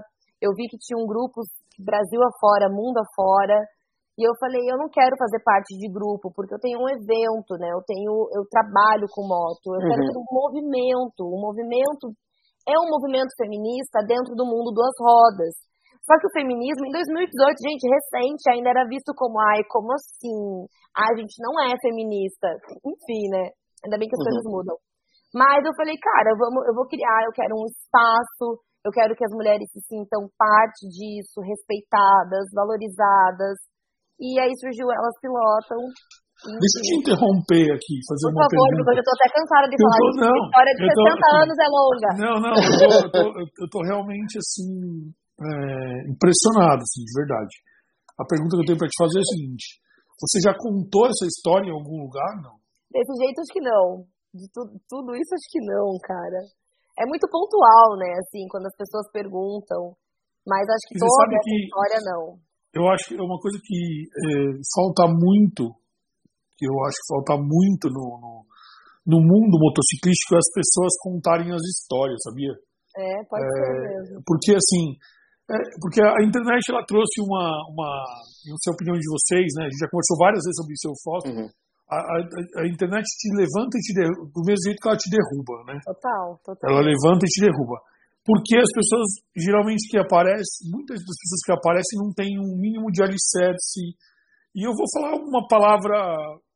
eu 0.43 0.51
vi 0.59 0.67
que 0.67 0.79
tinham 0.79 1.07
grupos 1.07 1.47
Brasil 1.79 2.19
afora, 2.19 2.67
mundo 2.67 2.99
afora, 2.99 3.63
e 4.19 4.27
eu 4.27 4.35
falei, 4.35 4.67
eu 4.67 4.75
não 4.75 4.91
quero 4.91 5.15
fazer 5.15 5.39
parte 5.47 5.79
de 5.79 5.87
grupo, 5.87 6.35
porque 6.35 6.51
eu 6.51 6.59
tenho 6.59 6.83
um 6.83 6.91
evento, 6.91 7.55
né? 7.55 7.71
Eu 7.71 7.79
tenho, 7.87 8.11
eu 8.35 8.43
trabalho 8.51 9.07
com 9.15 9.23
moto, 9.23 9.71
eu 9.71 9.79
uhum. 9.79 9.87
quero 9.87 10.03
ter 10.11 10.19
um 10.19 10.27
movimento. 10.27 11.23
Um 11.23 11.39
movimento 11.39 12.11
é 12.67 12.75
um 12.75 12.91
movimento 12.91 13.31
feminista 13.39 14.03
dentro 14.03 14.35
do 14.35 14.43
mundo 14.43 14.75
das 14.75 14.91
rodas. 14.99 15.55
Só 16.03 16.19
que 16.19 16.27
o 16.27 16.35
feminismo, 16.35 16.83
em 16.83 16.93
2018, 16.99 17.63
gente, 17.63 17.87
recente, 17.87 18.43
ainda 18.51 18.75
era 18.75 18.91
visto 18.91 19.15
como, 19.15 19.39
ai, 19.39 19.63
como 19.71 19.95
assim? 19.95 20.67
Ai, 20.99 21.15
a 21.15 21.19
gente 21.23 21.39
não 21.39 21.55
é 21.63 21.79
feminista. 21.79 22.59
Enfim, 22.83 23.23
né? 23.31 23.55
Ainda 23.87 24.03
bem 24.03 24.11
que 24.11 24.19
as 24.19 24.23
uhum. 24.25 24.35
coisas 24.35 24.45
mudam. 24.51 24.77
Mas 25.31 25.63
eu 25.63 25.71
falei, 25.79 25.95
cara, 25.95 26.35
eu, 26.35 26.39
vou, 26.41 26.51
eu 26.67 26.75
vou 26.75 26.91
criar, 26.91 27.23
eu 27.23 27.35
quero 27.37 27.55
um 27.55 27.71
espaço, 27.71 28.59
eu 28.83 28.91
quero 28.91 29.15
que 29.15 29.23
as 29.23 29.31
mulheres 29.31 29.69
se 29.71 29.79
sintam 29.87 30.27
parte 30.35 30.89
disso, 30.89 31.39
respeitadas, 31.39 32.51
valorizadas. 32.51 33.68
E 34.19 34.35
aí 34.39 34.51
surgiu 34.59 34.91
Elas 34.91 35.15
Pilotam. 35.23 35.83
Deixa 36.39 36.77
eu 36.79 36.85
te 36.87 36.95
interromper 37.03 37.67
aqui, 37.75 37.99
fazer 38.07 38.31
Por 38.31 38.39
uma 38.39 38.47
favor, 38.47 38.63
pergunta. 38.71 38.87
porque 38.87 39.01
eu 39.03 39.09
tô 39.11 39.15
até 39.19 39.27
cansada 39.35 39.67
de 39.67 39.75
falar 39.75 39.99
tô, 39.99 40.11
não, 40.23 40.39
A 40.39 40.47
história 40.47 40.75
de 40.79 40.83
60 40.87 41.19
tô, 41.19 41.35
anos 41.35 41.57
é 41.59 41.69
longa. 41.75 42.11
Não, 42.15 42.37
não, 42.39 42.55
eu 42.55 42.91
eu 43.11 43.27
eu 43.43 43.67
tô 43.67 43.79
realmente, 43.83 44.39
assim, 44.39 44.71
é, 45.35 45.51
impressionado, 46.07 46.79
assim, 46.79 47.03
de 47.03 47.15
verdade. 47.19 47.55
A 48.19 48.25
pergunta 48.27 48.55
que 48.55 48.63
eu 48.63 48.69
tenho 48.71 48.79
para 48.79 48.87
te 48.87 48.99
fazer 49.03 49.19
é 49.19 49.27
a 49.27 49.33
seguinte. 49.35 49.67
Você 50.19 50.39
já 50.39 50.55
contou 50.55 51.11
essa 51.11 51.27
história 51.27 51.67
em 51.67 51.75
algum 51.75 52.07
lugar, 52.07 52.31
não? 52.39 52.55
Desse 52.87 53.15
jeito, 53.19 53.43
acho 53.43 53.55
que 53.55 53.63
não. 53.63 54.07
De 54.31 54.47
tu, 54.55 54.63
tudo 54.87 55.19
isso, 55.19 55.35
acho 55.35 55.49
que 55.51 55.63
não, 55.63 55.91
cara. 56.07 56.39
É 57.03 57.07
muito 57.07 57.27
pontual, 57.27 57.99
né, 57.99 58.15
assim, 58.15 58.47
quando 58.47 58.67
as 58.67 58.77
pessoas 58.79 59.11
perguntam. 59.11 59.95
Mas 60.47 60.63
acho 60.71 60.87
que 60.87 60.99
toda 61.03 61.35
essa 61.35 61.43
que... 61.43 61.67
história, 61.67 61.99
não 62.07 62.48
eu 62.75 62.85
acho 62.93 63.09
que 63.09 63.17
é 63.17 63.23
uma 63.23 63.39
coisa 63.41 63.59
que 63.63 64.05
é, 64.05 64.33
falta 64.75 65.09
muito, 65.09 65.73
que 66.57 66.67
eu 66.67 66.75
acho 66.85 66.97
que 67.01 67.09
falta 67.09 67.35
muito 67.41 67.89
no, 67.89 68.21
no, 68.21 68.35
no, 69.07 69.19
mundo 69.25 69.57
motociclístico 69.57 70.35
é 70.35 70.39
as 70.39 70.51
pessoas 70.53 70.93
contarem 71.01 71.49
as 71.53 71.65
histórias, 71.65 72.21
sabia? 72.23 72.53
É, 72.97 73.25
pode 73.25 73.45
é, 73.45 73.49
ser 73.49 73.73
mesmo. 73.89 74.23
Porque 74.27 74.53
assim, 74.53 74.85
é, 75.49 75.57
porque 75.81 76.01
a 76.03 76.21
internet 76.21 76.61
ela 76.69 76.85
trouxe 76.85 77.25
uma, 77.25 77.57
uma, 77.73 77.89
não 78.53 78.59
sei 78.61 78.69
a 78.69 78.77
opinião 78.77 78.97
de 78.99 79.09
vocês, 79.09 79.49
né? 79.57 79.65
A 79.65 79.71
gente 79.73 79.81
já 79.81 79.89
conversou 79.89 80.17
várias 80.21 80.45
vezes 80.45 80.59
sobre 80.61 80.73
isso, 80.77 80.89
eu 80.93 80.99
foto. 81.01 81.27
Uhum. 81.33 81.49
A, 81.89 81.97
a, 81.97 82.17
a, 82.61 82.69
internet 82.69 83.01
te 83.01 83.29
levanta 83.33 83.81
e 83.81 83.81
te 83.81 83.97
derruba, 83.97 84.29
do 84.29 84.45
mesmo 84.45 84.61
jeito 84.69 84.77
que 84.77 84.89
ela 84.93 85.01
te 85.01 85.09
derruba, 85.09 85.55
né? 85.73 85.81
Total, 85.89 86.27
total. 86.45 86.69
Ela 86.69 86.85
levanta 86.85 87.25
e 87.25 87.33
te 87.33 87.41
derruba 87.41 87.81
porque 88.29 88.61
as 88.61 88.69
pessoas 88.77 89.25
geralmente 89.33 89.89
que 89.89 89.97
aparecem, 89.97 90.69
muitas 90.69 91.01
das 91.01 91.17
pessoas 91.17 91.41
que 91.49 91.53
aparecem 91.57 91.97
não 91.97 92.13
têm 92.13 92.37
um 92.37 92.61
mínimo 92.61 92.93
de 92.93 93.01
alicerce. 93.01 93.97
E 94.53 94.69
eu 94.69 94.77
vou 94.77 94.85
falar 94.93 95.17
uma 95.17 95.49
palavra 95.49 95.97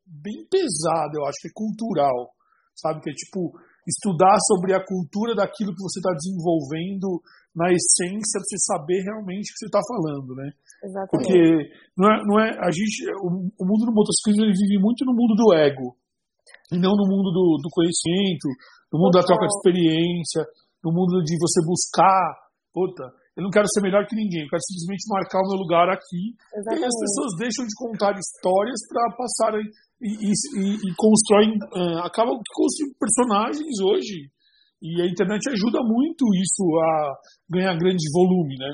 bem 0.04 0.44
pesada, 0.52 1.16
eu 1.16 1.24
acho 1.24 1.40
que 1.40 1.48
é 1.48 1.56
cultural, 1.56 2.36
sabe? 2.76 3.00
Que 3.00 3.08
é 3.08 3.16
tipo 3.16 3.56
estudar 3.88 4.36
sobre 4.52 4.76
a 4.76 4.84
cultura 4.84 5.32
daquilo 5.32 5.72
que 5.72 5.80
você 5.80 5.96
está 5.96 6.12
desenvolvendo 6.12 7.24
na 7.56 7.72
essência 7.72 8.36
para 8.36 8.52
você 8.52 8.60
saber 8.68 9.00
realmente 9.08 9.48
o 9.48 9.52
que 9.56 9.60
você 9.64 9.68
está 9.72 9.80
falando, 9.80 10.28
né? 10.36 10.52
Exatamente. 10.84 11.08
Porque 11.08 11.40
não 11.96 12.06
é, 12.12 12.16
não 12.20 12.36
é 12.36 12.48
a 12.52 12.68
gente, 12.68 13.00
o, 13.16 13.64
mundo 13.64 13.88
do 13.88 13.96
motociclismo 13.96 14.44
ele 14.44 14.60
vive 14.60 14.76
muito 14.76 15.08
no 15.08 15.16
mundo 15.16 15.32
do 15.40 15.56
ego 15.56 15.96
e 16.68 16.76
não 16.76 16.92
no 16.92 17.08
mundo 17.08 17.32
do, 17.32 17.64
do 17.64 17.68
conhecimento, 17.72 18.44
no 18.92 19.00
mundo 19.00 19.16
Total. 19.16 19.24
da 19.24 19.28
troca 19.32 19.48
de 19.48 19.56
experiência 19.56 20.44
no 20.82 20.90
mundo 20.92 21.22
de 21.22 21.38
você 21.38 21.60
buscar, 21.64 22.34
puta, 22.74 23.04
eu 23.36 23.42
não 23.42 23.50
quero 23.50 23.64
ser 23.72 23.80
melhor 23.80 24.04
que 24.04 24.16
ninguém, 24.16 24.44
eu 24.44 24.50
quero 24.50 24.60
simplesmente 24.68 25.08
marcar 25.08 25.40
o 25.40 25.48
meu 25.48 25.58
lugar 25.64 25.88
aqui. 25.88 26.36
Exatamente. 26.52 26.82
E 26.82 26.84
as 26.84 26.96
pessoas 27.00 27.30
deixam 27.38 27.64
de 27.64 27.74
contar 27.78 28.12
histórias 28.12 28.80
para 28.90 29.16
passarem 29.16 29.64
e, 30.02 30.10
e, 30.28 30.72
e, 30.76 30.88
constroem, 30.98 31.56
uh, 31.56 32.04
acabam 32.04 32.36
construindo 32.36 32.98
personagens 32.98 33.76
hoje. 33.80 34.28
E 34.82 35.00
a 35.00 35.06
internet 35.06 35.48
ajuda 35.48 35.78
muito 35.80 36.26
isso 36.34 36.64
a 36.82 37.14
ganhar 37.48 37.78
grande 37.78 38.04
volume, 38.12 38.58
né? 38.58 38.72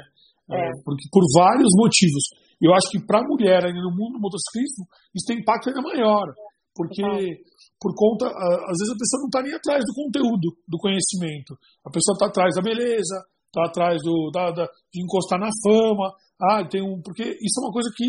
É. 0.51 0.57
É, 0.57 0.71
porque, 0.83 1.05
por 1.13 1.23
vários 1.37 1.69
motivos. 1.77 2.25
Eu 2.61 2.75
acho 2.75 2.91
que 2.91 2.99
para 3.07 3.21
a 3.21 3.29
mulher 3.29 3.63
ainda 3.63 3.79
no 3.79 3.95
mundo 3.95 4.19
do 4.19 4.21
motociclismo, 4.21 4.83
isso 5.15 5.27
tem 5.29 5.39
impacto 5.39 5.69
ainda 5.69 5.83
maior. 5.83 6.27
Porque 6.75 7.39
por 7.81 7.95
conta, 7.95 8.27
às 8.27 8.77
vezes 8.79 8.91
a 8.91 8.99
pessoa 8.99 9.21
não 9.23 9.31
está 9.31 9.43
nem 9.43 9.55
atrás 9.55 9.83
do 9.85 9.95
conteúdo, 9.95 10.47
do 10.67 10.79
conhecimento. 10.79 11.55
A 11.87 11.91
pessoa 11.91 12.15
está 12.15 12.27
atrás 12.27 12.55
da 12.55 12.63
beleza, 12.63 13.17
está 13.47 13.65
atrás 13.67 14.03
do, 14.03 14.31
da, 14.33 14.51
da, 14.51 14.65
de 14.93 15.03
encostar 15.03 15.39
na 15.39 15.51
fama. 15.63 16.13
Ah, 16.41 16.67
tem 16.67 16.83
um. 16.83 17.01
Porque 17.03 17.23
isso 17.23 17.59
é 17.59 17.65
uma 17.65 17.73
coisa 17.73 17.91
que 17.95 18.07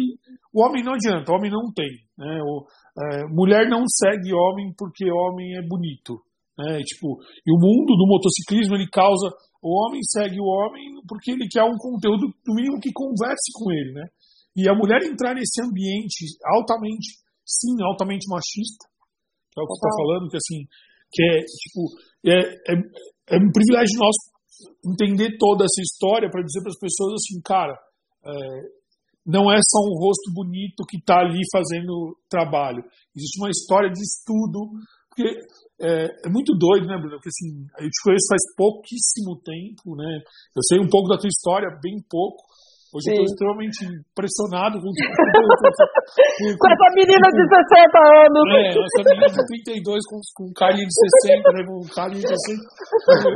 o 0.53 0.61
homem 0.61 0.83
não 0.83 0.93
adianta, 0.93 1.31
o 1.31 1.35
homem 1.35 1.51
não 1.51 1.71
tem. 1.73 1.89
Né? 2.17 2.41
O, 2.41 2.65
é, 2.97 3.25
mulher 3.29 3.69
não 3.69 3.83
segue 3.87 4.33
homem 4.33 4.73
porque 4.77 5.05
homem 5.09 5.57
é 5.57 5.61
bonito. 5.61 6.17
Né? 6.57 6.81
Tipo, 6.83 7.21
e 7.45 7.49
o 7.53 7.57
mundo 7.57 7.95
do 7.95 8.07
motociclismo 8.07 8.75
ele 8.75 8.89
causa. 8.89 9.29
O 9.61 9.75
homem 9.75 9.99
segue 10.03 10.39
o 10.39 10.45
homem 10.45 10.83
porque 11.07 11.31
ele 11.31 11.47
quer 11.51 11.63
um 11.63 11.77
conteúdo, 11.77 12.31
no 12.47 12.55
mínimo, 12.55 12.79
que 12.79 12.93
converse 12.93 13.51
com 13.53 13.71
ele. 13.71 13.93
Né? 13.93 14.05
E 14.55 14.69
a 14.69 14.73
mulher 14.73 15.03
entrar 15.03 15.35
nesse 15.35 15.61
ambiente 15.61 16.25
altamente, 16.45 17.19
sim, 17.45 17.75
altamente 17.83 18.27
machista, 18.29 18.88
é 19.57 19.61
o 19.61 19.65
que 19.65 19.73
você 19.73 19.79
está 19.79 19.91
falando, 19.97 20.29
que 20.29 20.37
assim, 20.37 20.59
que 21.11 21.23
é 21.23 21.35
tipo, 21.45 21.81
é, 22.25 22.37
é, 22.71 23.35
é 23.35 23.37
um 23.37 23.51
privilégio 23.51 23.99
nosso 23.99 24.39
entender 24.85 25.37
toda 25.37 25.63
essa 25.63 25.81
história 25.81 26.29
para 26.29 26.43
dizer 26.43 26.61
para 26.61 26.71
as 26.71 26.79
pessoas 26.79 27.13
assim, 27.13 27.41
cara, 27.41 27.73
é, 28.25 28.79
não 29.25 29.51
é 29.51 29.57
só 29.61 29.79
um 29.85 29.99
rosto 29.99 30.33
bonito 30.33 30.83
que 30.87 30.97
está 30.97 31.19
ali 31.19 31.39
fazendo 31.51 32.17
trabalho. 32.29 32.83
Existe 33.15 33.39
uma 33.39 33.49
história 33.49 33.89
de 33.89 34.01
estudo, 34.01 34.73
porque 35.09 35.29
é, 35.81 36.27
é, 36.27 36.29
muito 36.29 36.57
doido, 36.57 36.87
né, 36.87 36.97
Bruno? 36.97 37.15
Porque 37.17 37.29
assim, 37.29 37.67
eu 37.79 37.89
te 37.89 38.03
conheço 38.03 38.27
faz 38.27 38.41
pouquíssimo 38.57 39.39
tempo, 39.43 39.95
né? 39.95 40.19
Eu 40.55 40.63
sei 40.67 40.79
um 40.79 40.89
pouco 40.89 41.07
da 41.09 41.17
tua 41.17 41.29
história, 41.29 41.79
bem 41.81 42.01
pouco. 42.09 42.43
Hoje 42.89 43.05
Sim. 43.05 43.13
eu 43.13 43.21
estou 43.21 43.29
extremamente 43.29 43.85
impressionado 43.85 44.81
com, 44.81 44.89
com, 44.89 46.65
essa 46.73 46.87
menina 46.97 47.27
de 47.29 47.43
60 47.45 48.01
anos. 48.01 48.45
É, 48.49 48.73
essa 48.73 49.01
menina 49.05 49.29
de 49.29 49.45
32 49.77 50.09
com, 50.09 50.17
com 50.33 50.43
um 50.49 50.53
carinha 50.57 50.89
de 50.89 50.95
60, 51.21 51.53
né, 51.53 51.61
com 51.69 51.85
carinha 51.93 52.25
de 52.25 52.33
60, 52.33 52.65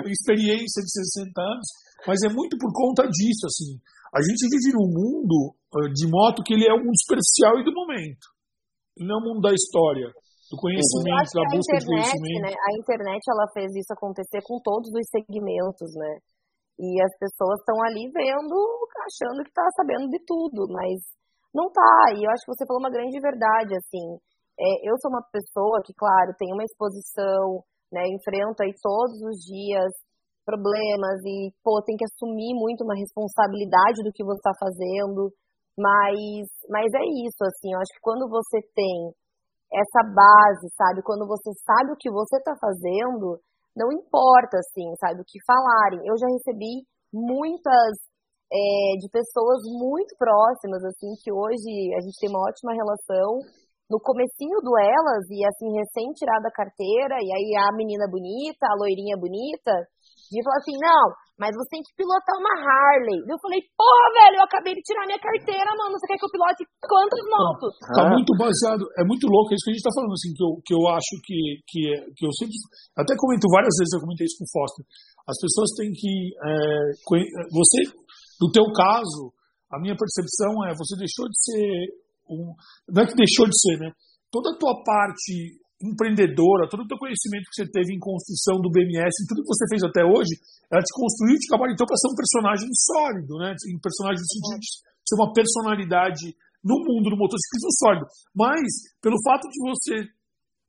com 0.02 0.10
experiência 0.10 0.82
de 0.82 0.90
60 1.22 1.38
anos. 1.38 1.68
Mas 2.10 2.18
é 2.26 2.34
muito 2.34 2.58
por 2.58 2.74
conta 2.74 3.06
disso, 3.06 3.46
assim. 3.46 3.78
A 4.10 4.22
gente 4.26 4.50
vive 4.50 4.74
num 4.74 4.90
mundo 4.90 5.54
de 5.94 6.10
moto 6.10 6.42
que 6.42 6.54
ele 6.58 6.66
é 6.66 6.74
um 6.74 6.90
superficial 7.06 7.62
e 7.62 7.64
do 7.64 7.74
momento. 7.74 8.26
Não 8.98 9.18
é 9.18 9.20
um 9.22 9.26
mundo 9.34 9.42
da 9.42 9.54
história 9.54 10.10
do 10.50 10.58
conhecimento, 10.58 11.34
da 11.34 11.46
busca 11.50 11.78
internet, 11.78 11.82
de 11.82 11.90
conhecimento. 11.90 12.42
Né, 12.42 12.54
a 12.54 12.72
internet 12.78 13.22
ela 13.30 13.48
fez 13.54 13.70
isso 13.74 13.94
acontecer 13.94 14.42
com 14.46 14.62
todos 14.62 14.90
os 14.90 15.06
segmentos, 15.10 15.94
né? 15.94 16.18
E 16.80 17.02
as 17.04 17.14
pessoas 17.18 17.60
estão 17.60 17.78
ali 17.86 18.10
vendo, 18.10 18.58
achando 19.06 19.44
que 19.44 19.50
está 19.50 19.68
sabendo 19.78 20.10
de 20.10 20.20
tudo, 20.26 20.66
mas 20.70 21.00
não 21.54 21.70
tá. 21.70 22.14
E 22.18 22.26
eu 22.26 22.32
acho 22.32 22.44
que 22.46 22.54
você 22.54 22.66
falou 22.66 22.82
uma 22.82 22.90
grande 22.90 23.20
verdade, 23.22 23.78
assim. 23.78 24.18
É, 24.60 24.90
eu 24.90 24.98
sou 25.02 25.10
uma 25.10 25.24
pessoa 25.32 25.82
que, 25.86 25.94
claro, 25.94 26.34
tem 26.38 26.52
uma 26.54 26.64
exposição, 26.64 27.62
né, 27.92 28.02
enfrenta 28.10 28.66
aí 28.66 28.74
todos 28.82 29.22
os 29.22 29.38
dias 29.46 29.94
problemas 30.46 31.22
e, 31.24 31.54
pô, 31.64 31.82
tem 31.86 31.96
que 31.96 32.06
assumir 32.06 32.54
muito 32.54 32.84
uma 32.84 32.98
responsabilidade 32.98 34.04
do 34.04 34.12
que 34.12 34.24
você 34.24 34.38
está 34.38 34.52
fazendo. 34.60 35.32
Mas, 35.78 36.46
mas 36.70 36.90
é 36.94 37.06
isso, 37.26 37.42
assim, 37.42 37.74
eu 37.74 37.80
acho 37.80 37.94
que 37.94 38.04
quando 38.04 38.30
você 38.30 38.62
tem 38.76 39.14
essa 39.74 40.06
base, 40.06 40.70
sabe, 40.78 41.02
quando 41.02 41.26
você 41.26 41.50
sabe 41.66 41.94
o 41.94 41.98
que 41.98 42.12
você 42.12 42.38
está 42.38 42.54
fazendo, 42.62 43.42
não 43.76 43.92
importa, 43.92 44.58
assim, 44.58 44.94
sabe, 45.00 45.22
o 45.22 45.26
que 45.26 45.40
falarem. 45.46 46.00
Eu 46.06 46.18
já 46.18 46.28
recebi 46.28 46.86
muitas 47.12 47.98
é, 48.52 48.98
de 49.00 49.10
pessoas 49.10 49.62
muito 49.66 50.16
próximas, 50.18 50.84
assim, 50.86 51.14
que 51.24 51.32
hoje 51.32 51.94
a 51.98 52.02
gente 52.02 52.20
tem 52.20 52.30
uma 52.30 52.48
ótima 52.48 52.74
relação. 52.74 53.40
No 53.94 54.02
comecinho 54.02 54.58
do 54.66 54.74
Elas, 54.74 55.30
e 55.30 55.46
assim, 55.46 55.70
recém 55.70 56.10
tirada 56.18 56.50
a 56.50 56.58
carteira, 56.58 57.22
e 57.22 57.30
aí 57.30 57.50
a 57.62 57.70
menina 57.78 58.10
bonita, 58.10 58.66
a 58.66 58.80
loirinha 58.82 59.14
bonita, 59.14 59.86
de 60.34 60.42
falar 60.42 60.58
assim, 60.58 60.74
não, 60.82 61.14
mas 61.38 61.54
você 61.54 61.78
tem 61.78 61.86
que 61.86 61.94
pilotar 61.94 62.38
uma 62.42 62.58
Harley. 62.58 63.22
Eu 63.26 63.38
falei, 63.38 63.62
porra, 63.78 64.08
velho, 64.18 64.38
eu 64.42 64.46
acabei 64.50 64.74
de 64.74 64.82
tirar 64.82 65.06
minha 65.06 65.22
carteira, 65.22 65.70
mano. 65.78 65.94
Você 65.94 66.10
quer 66.10 66.18
que 66.18 66.26
eu 66.26 66.34
pilote 66.34 66.62
quantas 66.82 67.22
motos? 67.26 67.74
Tá, 67.94 68.10
muito 68.10 68.34
baseado, 68.38 68.82
é 68.98 69.04
muito 69.06 69.26
louco 69.30 69.50
é 69.50 69.58
isso 69.58 69.66
que 69.66 69.72
a 69.72 69.76
gente 69.78 69.86
tá 69.86 69.94
falando, 69.94 70.14
assim, 70.18 70.34
que 70.34 70.42
eu, 70.42 70.52
que 70.62 70.74
eu 70.74 70.84
acho 70.90 71.14
que, 71.22 71.40
que, 71.70 71.82
que 72.18 72.24
eu 72.26 72.34
sempre. 72.38 72.58
Até 72.98 73.14
comento 73.18 73.46
várias 73.50 73.74
vezes, 73.78 73.94
eu 73.94 74.02
comentei 74.02 74.26
isso 74.26 74.42
com 74.42 74.46
o 74.46 74.54
Foster. 74.54 74.86
As 75.26 75.38
pessoas 75.38 75.70
têm 75.78 75.90
que. 75.94 76.14
É, 76.34 76.50
você, 77.50 77.80
no 78.42 78.50
teu 78.54 78.66
caso, 78.74 79.34
a 79.74 79.82
minha 79.82 79.98
percepção 79.98 80.54
é, 80.70 80.78
você 80.78 80.94
deixou 80.98 81.26
de 81.26 81.38
ser 81.38 82.03
um. 82.30 82.54
Não 82.90 83.04
é 83.04 83.08
que 83.08 83.16
deixou 83.16 83.46
de 83.46 83.58
ser, 83.60 83.78
né? 83.80 83.92
Toda 84.32 84.52
a 84.52 84.58
tua 84.58 84.84
parte 84.84 85.60
empreendedora, 85.84 86.70
todo 86.72 86.84
o 86.84 86.88
teu 86.88 86.98
conhecimento 86.98 87.44
que 87.52 87.60
você 87.60 87.68
teve 87.68 87.92
em 87.92 88.00
construção 88.00 88.56
do 88.64 88.72
BMS, 88.72 89.12
tudo 89.28 89.44
que 89.44 89.52
você 89.52 89.68
fez 89.68 89.84
até 89.84 90.02
hoje, 90.08 90.40
ela 90.72 90.80
te 90.80 90.94
construiu 90.96 91.36
e 91.36 91.44
te 91.44 91.52
então 91.52 91.86
para 91.86 92.00
ser 92.00 92.08
um 92.08 92.16
personagem 92.16 92.70
sólido, 92.72 93.34
né? 93.44 93.52
Um 93.52 93.84
personagem 93.84 94.20
no 94.24 94.32
sentido 94.32 94.60
de 94.64 94.70
ser 95.04 95.16
uma 95.20 95.34
personalidade 95.36 96.26
no 96.64 96.80
mundo 96.80 97.12
do 97.12 97.20
motociclismo 97.20 97.72
sólido. 97.84 98.06
Mas, 98.32 98.64
pelo 99.04 99.20
fato 99.28 99.44
de 99.52 99.60
você 99.60 100.08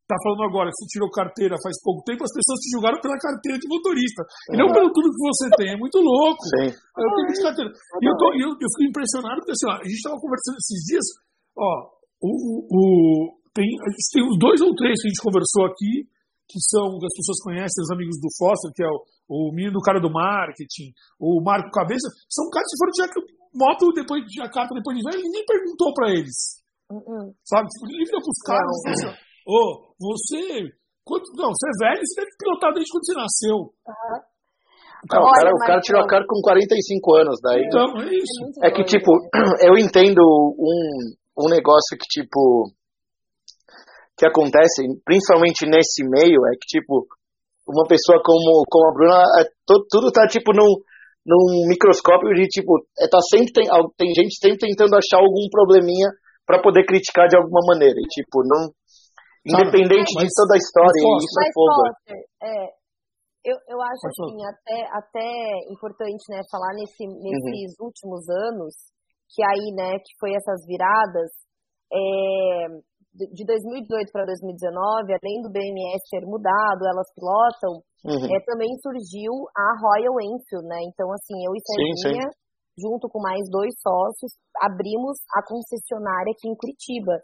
tá 0.05 0.16
falando 0.20 0.44
agora, 0.44 0.68
você 0.68 0.84
tirou 0.90 1.09
carteira 1.09 1.57
faz 1.62 1.80
pouco 1.80 2.05
tempo, 2.05 2.26
as 2.26 2.34
pessoas 2.34 2.61
te 2.61 2.68
julgaram 2.76 3.00
pela 3.00 3.16
carteira 3.16 3.57
de 3.57 3.68
motorista. 3.70 4.20
E 4.52 4.57
não 4.59 4.68
pelo 4.68 4.92
tudo 4.92 5.09
que 5.09 5.24
você 5.24 5.46
tem. 5.57 5.72
É 5.72 5.78
muito 5.78 5.96
louco. 5.96 6.42
Sim. 6.59 6.68
Eu 6.68 7.09
tenho 7.14 7.32
de 7.32 7.40
carteira. 7.40 7.70
E 7.70 8.05
eu, 8.05 8.14
tô, 8.18 8.26
eu, 8.36 8.50
eu 8.52 8.70
fico 8.74 8.84
impressionado 8.90 9.38
porque 9.40 9.55
assim, 9.57 9.68
ó, 9.70 9.74
a 9.80 9.86
gente 9.86 10.02
estava 10.02 10.20
conversando 10.20 10.59
esses 10.61 10.80
dias, 10.84 11.07
ó, 11.57 11.94
o, 12.22 12.30
o, 12.68 13.34
tem, 13.55 13.66
tem 14.12 14.22
uns 14.24 14.38
dois 14.38 14.61
ou 14.61 14.74
três 14.74 14.94
que 15.00 15.07
a 15.07 15.11
gente 15.11 15.22
conversou 15.22 15.66
aqui, 15.66 16.09
que 16.48 16.61
são, 16.61 16.98
que 16.98 17.07
as 17.07 17.16
pessoas 17.16 17.40
conhecem, 17.42 17.82
os 17.82 17.90
amigos 17.90 18.16
do 18.20 18.28
Foster, 18.36 18.72
que 18.74 18.84
é 18.84 18.90
o, 18.90 18.98
o 19.28 19.52
menino 19.52 19.74
do 19.78 19.84
cara 19.84 20.00
do 20.00 20.12
marketing, 20.12 20.92
o 21.18 21.40
Marco 21.42 21.70
Cabeça, 21.70 22.09
são 22.28 22.48
caras 22.50 22.68
que 22.68 22.78
foram 22.78 22.92
de 22.92 23.34
moto 23.55 23.92
depois 23.94 24.20
de 24.26 24.42
Jacarta, 24.42 24.74
depois 24.74 24.96
de 24.98 25.02
velho, 25.02 25.22
ninguém 25.22 25.44
perguntou 25.46 25.94
pra 25.94 26.11
eles. 26.11 26.61
Uh 26.90 27.00
-uh. 27.00 27.32
Sabe? 27.44 27.68
Ninguém 27.86 28.05
virou 28.05 28.20
pros 28.20 28.42
caras 28.44 28.68
assim, 28.84 29.09
ô, 29.46 29.57
oh, 29.57 29.94
você. 29.96 30.68
Quanto, 31.05 31.24
não, 31.36 31.52
você 31.52 31.68
é 31.68 31.88
velho, 31.88 32.02
você 32.05 32.20
deve 32.20 32.36
pilotar 32.38 32.72
desde 32.72 32.90
quando 32.90 33.05
você 33.07 33.14
nasceu. 33.14 33.57
-huh. 33.57 34.34
Não, 35.05 35.20
o 35.20 35.32
cara, 35.32 35.50
o 35.50 35.59
cara 35.59 35.80
tirou 35.80 36.02
a 36.02 36.07
cara 36.07 36.24
com 36.26 36.40
45 36.40 37.14
anos, 37.16 37.36
daí. 37.42 37.62
Então, 37.66 38.00
é 38.00 38.14
isso. 38.14 38.40
É 38.62 38.70
que, 38.70 38.84
tipo, 38.84 39.12
eu 39.61 39.76
entendo 39.76 40.22
um, 40.59 41.12
um 41.39 41.49
negócio 41.51 41.99
que, 41.99 42.07
tipo, 42.07 42.70
que 44.16 44.26
acontece, 44.26 44.87
principalmente 45.05 45.66
nesse 45.66 46.07
meio, 46.07 46.47
é 46.47 46.53
que, 46.55 46.78
tipo, 46.78 47.07
uma 47.66 47.87
pessoa 47.87 48.22
como, 48.22 48.62
como 48.70 48.89
a 48.89 48.95
Bruna, 48.95 49.22
é, 49.41 49.45
tudo, 49.66 49.85
tudo 49.91 50.12
tá, 50.12 50.26
tipo, 50.26 50.53
num, 50.55 50.70
num 51.26 51.66
microscópio 51.66 52.30
de, 52.35 52.47
tipo, 52.47 52.78
é, 53.01 53.09
tá 53.09 53.18
sempre, 53.26 53.53
tem, 53.53 53.66
tem 53.97 54.14
gente 54.14 54.39
sempre 54.39 54.68
tentando 54.68 54.95
achar 54.95 55.18
algum 55.18 55.49
probleminha 55.51 56.09
para 56.47 56.62
poder 56.62 56.85
criticar 56.85 57.26
de 57.26 57.37
alguma 57.37 57.61
maneira. 57.66 57.97
E, 57.99 58.07
tipo, 58.07 58.45
não, 58.47 58.70
independente 59.45 60.12
mas, 60.14 60.24
de 60.24 60.30
toda 60.30 60.55
a 60.55 60.61
história, 60.61 61.01
mas, 61.03 61.24
isso 61.24 61.39
é 61.41 61.49
fogo. 61.53 61.82
É, 62.43 62.85
eu, 63.45 63.57
eu 63.68 63.78
acho, 63.82 64.05
assim, 64.09 64.41
até, 64.47 64.78
até 64.93 65.28
importante, 65.68 66.24
né, 66.30 66.41
falar 66.51 66.72
nesse, 66.72 67.05
nesses 67.05 67.76
uhum. 67.80 67.89
últimos 67.89 68.28
anos, 68.28 68.93
que 69.35 69.43
aí, 69.43 69.74
né, 69.74 69.99
que 69.99 70.14
foi 70.20 70.32
essas 70.35 70.64
viradas, 70.64 71.30
é, 71.93 72.68
de 73.14 73.45
2018 73.47 74.11
para 74.11 74.26
2019, 74.26 75.14
além 75.14 75.43
do 75.43 75.51
BMS 75.51 76.03
ter 76.11 76.26
mudado, 76.26 76.82
elas 76.87 77.07
pilotam, 77.14 77.82
uhum. 78.07 78.26
é, 78.30 78.39
também 78.47 78.70
surgiu 78.82 79.30
a 79.55 79.66
Royal 79.78 80.18
Enfield, 80.18 80.66
né? 80.66 80.82
Então, 80.91 81.11
assim, 81.14 81.39
eu 81.47 81.55
e 81.55 81.61
Serginha, 81.62 82.26
junto 82.78 83.07
com 83.09 83.22
mais 83.22 83.47
dois 83.51 83.70
sócios, 83.78 84.35
abrimos 84.59 85.18
a 85.30 85.47
concessionária 85.47 86.35
aqui 86.35 86.51
em 86.51 86.59
Curitiba. 86.59 87.22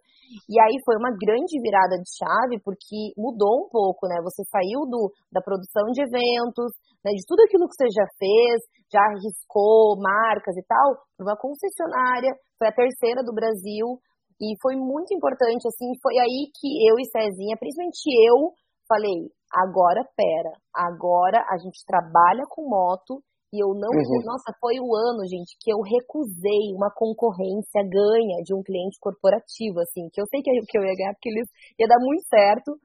E 0.48 0.54
aí 0.60 0.76
foi 0.84 0.96
uma 0.96 1.10
grande 1.10 1.58
virada 1.60 1.98
de 1.98 2.08
chave, 2.14 2.62
porque 2.62 3.14
mudou 3.16 3.66
um 3.66 3.68
pouco, 3.68 4.06
né? 4.06 4.20
Você 4.22 4.42
saiu 4.46 4.86
do, 4.86 5.10
da 5.32 5.40
produção 5.42 5.90
de 5.90 6.02
eventos, 6.02 6.70
né, 7.04 7.10
de 7.12 7.24
tudo 7.26 7.40
aquilo 7.42 7.66
que 7.66 7.76
você 7.76 7.88
já 7.90 8.06
fez, 8.18 8.58
já 8.92 9.00
arriscou 9.00 9.96
marcas 9.98 10.56
e 10.56 10.64
tal, 10.66 11.00
para 11.16 11.24
uma 11.24 11.36
concessionária, 11.36 12.34
foi 12.58 12.68
a 12.68 12.76
terceira 12.76 13.22
do 13.24 13.32
Brasil, 13.32 13.98
e 14.40 14.56
foi 14.62 14.74
muito 14.74 15.12
importante, 15.12 15.68
assim, 15.68 15.92
foi 16.00 16.16
aí 16.16 16.48
que 16.56 16.68
eu 16.88 16.96
e 16.96 17.04
Cezinha, 17.04 17.56
principalmente 17.60 18.08
eu, 18.28 18.52
falei, 18.88 19.28
agora 19.52 20.02
pera, 20.16 20.52
agora 20.74 21.44
a 21.48 21.56
gente 21.58 21.84
trabalha 21.86 22.44
com 22.48 22.68
moto 22.68 23.22
e 23.52 23.62
eu 23.62 23.74
não. 23.74 23.90
Uhum. 23.90 24.22
Nossa, 24.24 24.54
foi 24.60 24.78
o 24.78 24.94
ano, 24.94 25.26
gente, 25.26 25.56
que 25.60 25.72
eu 25.72 25.80
recusei 25.82 26.74
uma 26.74 26.90
concorrência 26.94 27.82
ganha 27.82 28.42
de 28.44 28.54
um 28.54 28.62
cliente 28.62 28.98
corporativo, 29.00 29.80
assim, 29.80 30.08
que 30.12 30.20
eu 30.20 30.26
sei 30.30 30.40
que 30.42 30.50
eu 30.50 30.82
ia 30.82 30.96
ganhar 30.96 31.14
porque 31.14 31.30
eles 31.30 31.48
ia 31.78 31.88
dar 31.88 31.98
muito 31.98 32.22
certo, 32.28 32.78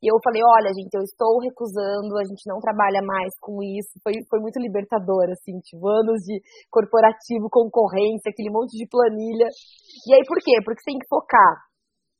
e 0.00 0.08
eu 0.08 0.16
falei, 0.24 0.40
olha, 0.40 0.72
gente, 0.72 0.96
eu 0.96 1.04
estou 1.04 1.36
recusando, 1.44 2.16
a 2.16 2.24
gente 2.24 2.48
não 2.48 2.56
trabalha 2.56 3.04
mais 3.04 3.28
com 3.36 3.60
isso. 3.60 4.00
Foi, 4.00 4.16
foi 4.32 4.40
muito 4.40 4.56
libertador, 4.56 5.28
assim, 5.28 5.60
tipo, 5.60 5.84
anos 5.84 6.24
de 6.24 6.40
corporativo, 6.72 7.52
concorrência, 7.52 8.32
aquele 8.32 8.48
monte 8.48 8.72
de 8.80 8.88
planilha. 8.88 9.44
E 10.08 10.16
aí, 10.16 10.24
por 10.24 10.40
quê? 10.40 10.56
Porque 10.64 10.80
você 10.80 10.96
tem 10.96 10.98
que 10.98 11.04
focar. 11.04 11.68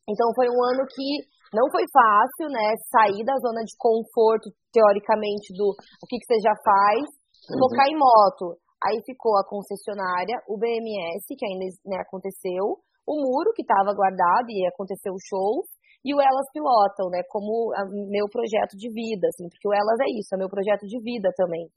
Então, 0.05 0.29
foi 0.37 0.53
um 0.53 0.61
ano 0.61 0.85
que 0.93 1.25
não 1.57 1.73
foi 1.73 1.89
fácil, 1.89 2.53
né? 2.53 2.77
Sair 2.93 3.25
da 3.25 3.41
zona 3.41 3.65
de 3.65 3.73
conforto, 3.81 4.53
teoricamente, 4.69 5.57
do 5.57 5.73
o 5.73 6.05
que, 6.05 6.21
que 6.21 6.29
você 6.29 6.37
já 6.45 6.53
faz, 6.61 7.09
uhum. 7.55 7.69
focar 7.69 7.87
em 7.89 7.99
moto. 7.99 8.59
Aí 8.83 8.97
ficou 9.05 9.37
a 9.37 9.45
concessionária, 9.45 10.41
o 10.49 10.57
BMS, 10.57 11.27
que 11.37 11.45
ainda 11.45 11.67
né, 11.85 12.01
aconteceu, 12.01 12.81
o 13.07 13.15
muro, 13.21 13.53
que 13.53 13.63
estava 13.63 13.93
guardado 13.93 14.49
e 14.49 14.67
aconteceu 14.67 15.13
o 15.13 15.21
show, 15.21 15.65
e 16.05 16.15
o 16.15 16.21
Elas 16.21 16.49
Pilotam, 16.53 17.11
né, 17.11 17.21
como 17.29 17.73
meu 18.09 18.25
projeto 18.31 18.73
de 18.77 18.89
vida, 18.89 19.29
assim, 19.29 19.49
porque 19.51 19.69
o 19.69 19.75
Elas 19.75 20.01
é 20.01 20.09
isso, 20.17 20.35
é 20.35 20.39
meu 20.39 20.49
projeto 20.49 20.87
de 20.87 20.97
vida 21.03 21.29
também. 21.37 21.69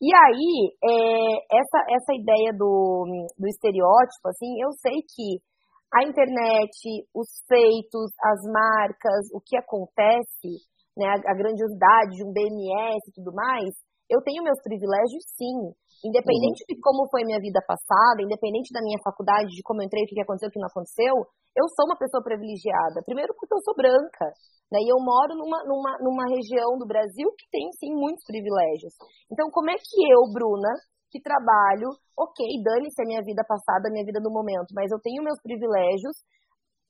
E 0.00 0.08
aí, 0.12 0.72
é, 0.84 1.56
essa, 1.56 1.80
essa 1.88 2.12
ideia 2.12 2.52
do, 2.52 3.04
do 3.38 3.46
estereótipo, 3.48 4.28
assim, 4.28 4.60
eu 4.60 4.72
sei 4.72 5.00
que 5.08 5.40
a 5.92 6.02
internet, 6.04 6.72
os 7.14 7.28
feitos, 7.48 8.12
as 8.24 8.40
marcas, 8.52 9.28
o 9.32 9.40
que 9.40 9.56
acontece, 9.56 10.60
né, 10.96 11.06
a, 11.08 11.32
a 11.32 11.34
grandiosidade 11.34 12.16
de 12.16 12.24
um 12.24 12.32
BMS 12.32 13.00
e 13.08 13.12
tudo 13.14 13.32
mais, 13.32 13.72
eu 14.10 14.22
tenho 14.22 14.42
meus 14.42 14.60
privilégios 14.62 15.24
sim. 15.36 15.74
Independente 16.04 16.60
uhum. 16.62 16.68
de 16.68 16.74
como 16.78 17.08
foi 17.08 17.24
minha 17.24 17.40
vida 17.40 17.58
passada, 17.64 18.20
independente 18.20 18.68
da 18.70 18.84
minha 18.84 19.00
faculdade, 19.02 19.48
de 19.48 19.64
como 19.64 19.80
eu 19.80 19.86
entrei, 19.86 20.04
o 20.04 20.06
que 20.06 20.20
aconteceu, 20.20 20.48
o 20.48 20.52
que 20.52 20.60
não 20.60 20.68
aconteceu, 20.68 21.14
eu 21.56 21.64
sou 21.72 21.88
uma 21.88 21.96
pessoa 21.96 22.22
privilegiada. 22.22 23.00
Primeiro 23.02 23.32
porque 23.32 23.54
eu 23.54 23.64
sou 23.64 23.74
branca, 23.74 24.28
né? 24.70 24.78
E 24.84 24.92
eu 24.92 25.00
moro 25.00 25.32
numa, 25.32 25.64
numa, 25.64 25.92
numa 26.04 26.26
região 26.28 26.76
do 26.76 26.84
Brasil 26.84 27.26
que 27.32 27.48
tem, 27.48 27.64
sim, 27.80 27.96
muitos 27.96 28.22
privilégios. 28.28 28.92
Então, 29.32 29.48
como 29.48 29.72
é 29.72 29.76
que 29.80 29.98
eu, 30.04 30.28
Bruna, 30.30 30.68
que 31.10 31.18
trabalho, 31.24 31.88
ok, 32.12 32.44
dane-se 32.60 33.00
a 33.00 33.08
minha 33.08 33.24
vida 33.24 33.42
passada, 33.48 33.88
a 33.88 33.92
minha 33.92 34.04
vida 34.04 34.20
no 34.20 34.30
momento, 34.30 34.76
mas 34.76 34.92
eu 34.92 35.00
tenho 35.00 35.24
meus 35.24 35.40
privilégios, 35.40 36.12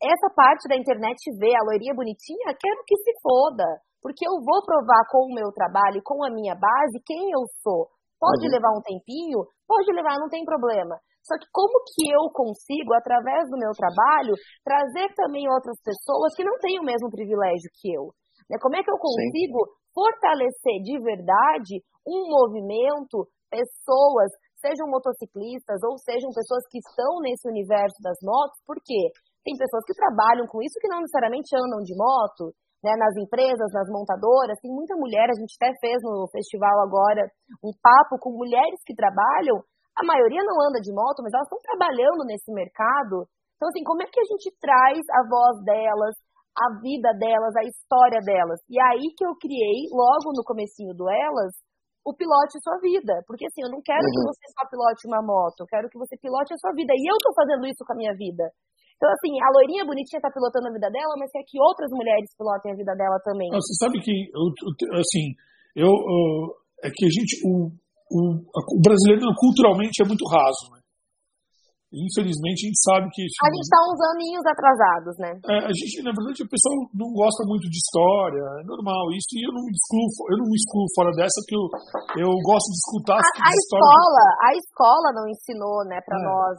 essa 0.03 0.29
parte 0.35 0.69
da 0.69 0.77
internet 0.77 1.17
vê 1.39 1.57
a 1.57 1.65
loirinha 1.65 1.95
bonitinha, 1.95 2.53
quero 2.59 2.81
que 2.87 2.97
se 2.97 3.13
foda. 3.23 3.65
Porque 4.03 4.23
eu 4.23 4.39
vou 4.39 4.63
provar 4.63 5.03
com 5.11 5.27
o 5.27 5.35
meu 5.35 5.51
trabalho, 5.51 6.05
com 6.05 6.23
a 6.23 6.31
minha 6.31 6.55
base, 6.55 7.03
quem 7.05 7.33
eu 7.33 7.43
sou. 7.63 7.89
Pode 8.21 8.47
uhum. 8.47 8.53
levar 8.53 8.73
um 8.73 8.85
tempinho? 8.85 9.45
Pode 9.67 9.91
levar, 9.93 10.19
não 10.21 10.29
tem 10.29 10.45
problema. 10.45 10.97
Só 11.27 11.35
que 11.35 11.47
como 11.51 11.83
que 11.91 12.07
eu 12.07 12.31
consigo, 12.31 12.95
através 12.95 13.51
do 13.51 13.59
meu 13.59 13.75
trabalho, 13.75 14.39
trazer 14.63 15.11
também 15.19 15.51
outras 15.51 15.75
pessoas 15.83 16.33
que 16.37 16.47
não 16.47 16.55
têm 16.63 16.79
o 16.79 16.87
mesmo 16.87 17.11
privilégio 17.11 17.67
que 17.83 17.91
eu? 17.91 18.15
Né? 18.49 18.57
Como 18.63 18.77
é 18.77 18.83
que 18.83 18.91
eu 18.91 18.99
consigo 18.99 19.59
Sim. 19.67 19.73
fortalecer 19.91 20.79
de 20.87 21.03
verdade 21.03 21.83
um 22.07 22.31
movimento, 22.31 23.27
pessoas, 23.51 24.31
sejam 24.63 24.87
motociclistas 24.87 25.83
ou 25.83 25.99
sejam 25.99 26.31
pessoas 26.31 26.63
que 26.71 26.79
estão 26.79 27.19
nesse 27.21 27.43
universo 27.51 27.99
das 28.03 28.17
motos, 28.23 28.63
porque 28.63 29.11
tem 29.47 29.55
pessoas 29.55 29.87
que 29.87 29.95
trabalham 29.95 30.51
com 30.51 30.59
isso 30.59 30.75
que 30.83 30.91
não 30.91 30.99
necessariamente 30.99 31.55
andam 31.55 31.79
de 31.87 31.95
moto, 31.95 32.51
né, 32.83 32.99
nas 32.99 33.15
empresas, 33.15 33.71
nas 33.71 33.87
montadoras, 33.87 34.59
tem 34.59 34.75
muita 34.75 34.99
mulher, 34.99 35.31
a 35.31 35.39
gente 35.39 35.55
até 35.55 35.71
fez 35.79 36.03
no 36.03 36.27
festival 36.35 36.83
agora 36.83 37.23
um 37.63 37.71
papo 37.79 38.19
com 38.19 38.35
mulheres 38.35 38.83
que 38.83 38.95
trabalham, 38.95 39.63
a 39.97 40.05
maioria 40.05 40.43
não 40.43 40.59
anda 40.67 40.83
de 40.83 40.93
moto, 40.93 41.23
mas 41.23 41.33
elas 41.33 41.47
estão 41.47 41.63
trabalhando 41.63 42.27
nesse 42.27 42.53
mercado. 42.53 43.25
Então, 43.57 43.71
assim, 43.71 43.81
como 43.87 44.03
é 44.03 44.07
que 44.07 44.21
a 44.21 44.29
gente 44.29 44.53
traz 44.61 45.01
a 45.09 45.23
voz 45.25 45.65
delas, 45.65 46.15
a 46.53 46.67
vida 46.83 47.17
delas, 47.17 47.57
a 47.57 47.65
história 47.65 48.21
delas? 48.21 48.61
E 48.69 48.77
aí 48.77 49.09
que 49.17 49.25
eu 49.25 49.33
criei, 49.41 49.89
logo 49.89 50.37
no 50.37 50.45
comecinho 50.45 50.93
do 50.93 51.09
Elas, 51.09 51.57
o 52.05 52.13
pilote 52.13 52.61
sua 52.61 52.77
vida. 52.85 53.25
Porque 53.25 53.49
assim, 53.49 53.65
eu 53.65 53.73
não 53.73 53.81
quero 53.81 54.05
uhum. 54.05 54.13
que 54.13 54.23
você 54.29 54.45
só 54.53 54.69
pilote 54.69 55.09
uma 55.09 55.25
moto, 55.25 55.65
eu 55.65 55.67
quero 55.67 55.89
que 55.89 55.99
você 55.99 56.13
pilote 56.21 56.53
a 56.53 56.61
sua 56.61 56.77
vida. 56.77 56.93
E 56.93 57.03
eu 57.09 57.17
tô 57.25 57.33
fazendo 57.33 57.65
isso 57.65 57.81
com 57.81 57.97
a 57.97 57.97
minha 57.97 58.13
vida. 58.13 58.53
Então, 58.97 59.13
assim, 59.13 59.37
a 59.45 59.49
loirinha 59.53 59.85
bonitinha 59.85 60.21
tá 60.21 60.33
pilotando 60.33 60.69
a 60.69 60.73
vida 60.73 60.89
dela, 60.89 61.15
mas 61.21 61.31
quer 61.31 61.45
que 61.45 61.61
outras 61.61 61.93
mulheres 61.93 62.33
pilotem 62.33 62.73
a 62.73 62.77
vida 62.77 62.97
dela 62.97 63.21
também. 63.21 63.49
Você 63.53 63.77
sabe 63.77 64.01
que, 64.01 64.13
assim, 64.97 65.37
eu, 65.77 65.93
é 66.83 66.89
que 66.89 67.05
a 67.05 67.13
gente, 67.13 67.45
o, 67.45 67.69
o, 68.09 68.21
o 68.41 68.81
brasileiro 68.81 69.29
culturalmente 69.37 70.01
é 70.01 70.07
muito 70.09 70.25
raso, 70.25 70.73
né? 70.73 70.81
Infelizmente, 71.95 72.59
a 72.61 72.67
gente 72.67 72.83
sabe 72.83 73.07
que. 73.15 73.23
A 73.23 73.47
gente 73.47 73.63
está 73.63 73.79
uns 73.87 74.01
aninhos 74.11 74.43
atrasados, 74.43 75.15
né? 75.23 75.31
É, 75.47 75.71
a 75.71 75.73
gente, 75.73 76.03
na 76.03 76.11
verdade, 76.11 76.43
o 76.43 76.51
pessoal 76.51 76.75
não 76.91 77.15
gosta 77.15 77.47
muito 77.47 77.71
de 77.71 77.79
história, 77.79 78.43
é 78.59 78.67
normal 78.67 79.07
isso, 79.15 79.39
e 79.39 79.47
eu 79.47 79.55
não 79.55 79.63
me 79.63 79.71
excluo, 79.71 80.11
eu 80.35 80.39
não 80.43 80.49
me 80.51 80.59
excluo 80.59 80.87
fora 80.99 81.15
dessa, 81.15 81.39
porque 81.47 81.55
eu, 81.55 81.67
eu 82.27 82.31
gosto 82.43 82.69
de 82.75 82.79
escutar 82.83 83.23
as, 83.23 83.31
a, 83.39 83.47
a 83.47 83.55
escola, 83.55 84.25
A 84.43 84.51
escola 84.59 85.09
não 85.15 85.25
ensinou, 85.31 85.79
né, 85.87 86.03
para 86.03 86.19
é, 86.19 86.27
nós. 86.27 86.57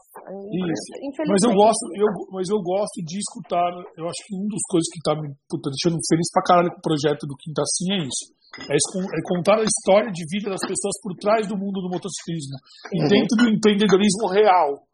Isso. 0.47 0.87
Mas 1.27 1.43
eu 1.43 1.51
gosto, 1.51 1.83
eu, 1.91 2.07
mas 2.31 2.47
eu 2.47 2.59
gosto 2.63 2.97
de 3.03 3.19
escutar. 3.19 3.67
Eu 3.99 4.07
acho 4.07 4.21
que 4.23 4.31
uma 4.31 4.47
das 4.47 4.65
coisas 4.71 4.87
que 4.87 4.99
está 5.03 5.11
me 5.11 5.27
puta, 5.51 5.67
deixando 5.75 5.99
feliz 6.07 6.27
pra 6.31 6.47
caralho 6.47 6.71
com 6.71 6.79
o 6.79 6.87
projeto 6.87 7.27
do 7.27 7.35
Quinta 7.35 7.67
Sim 7.75 7.99
é 7.99 7.99
isso. 8.07 8.31
É, 8.71 8.73
é, 8.73 9.21
contar 9.27 9.59
a 9.59 9.67
história 9.67 10.09
de 10.09 10.23
vida 10.31 10.49
das 10.49 10.63
pessoas 10.63 10.95
por 11.03 11.13
trás 11.19 11.45
do 11.45 11.59
mundo 11.59 11.77
do 11.83 11.91
motociclismo 11.91 12.57
uhum. 12.89 13.07
dentro 13.07 13.35
do 13.37 13.45
empreendedorismo 13.53 14.31
real 14.33 14.86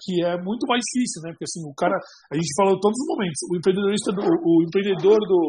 que 0.00 0.24
é 0.24 0.36
muito 0.42 0.66
mais 0.68 0.82
difícil, 0.84 1.22
né? 1.22 1.32
Porque 1.32 1.48
assim, 1.48 1.62
o 1.64 1.74
cara, 1.74 1.96
a 2.32 2.34
gente 2.36 2.52
falou 2.56 2.80
todos 2.80 2.96
os 2.96 3.08
momentos, 3.08 3.40
o 3.48 3.56
empreendedorista 3.56 4.12
do, 4.12 4.22
o 4.22 4.62
empreendedor 4.62 5.18
do, 5.24 5.42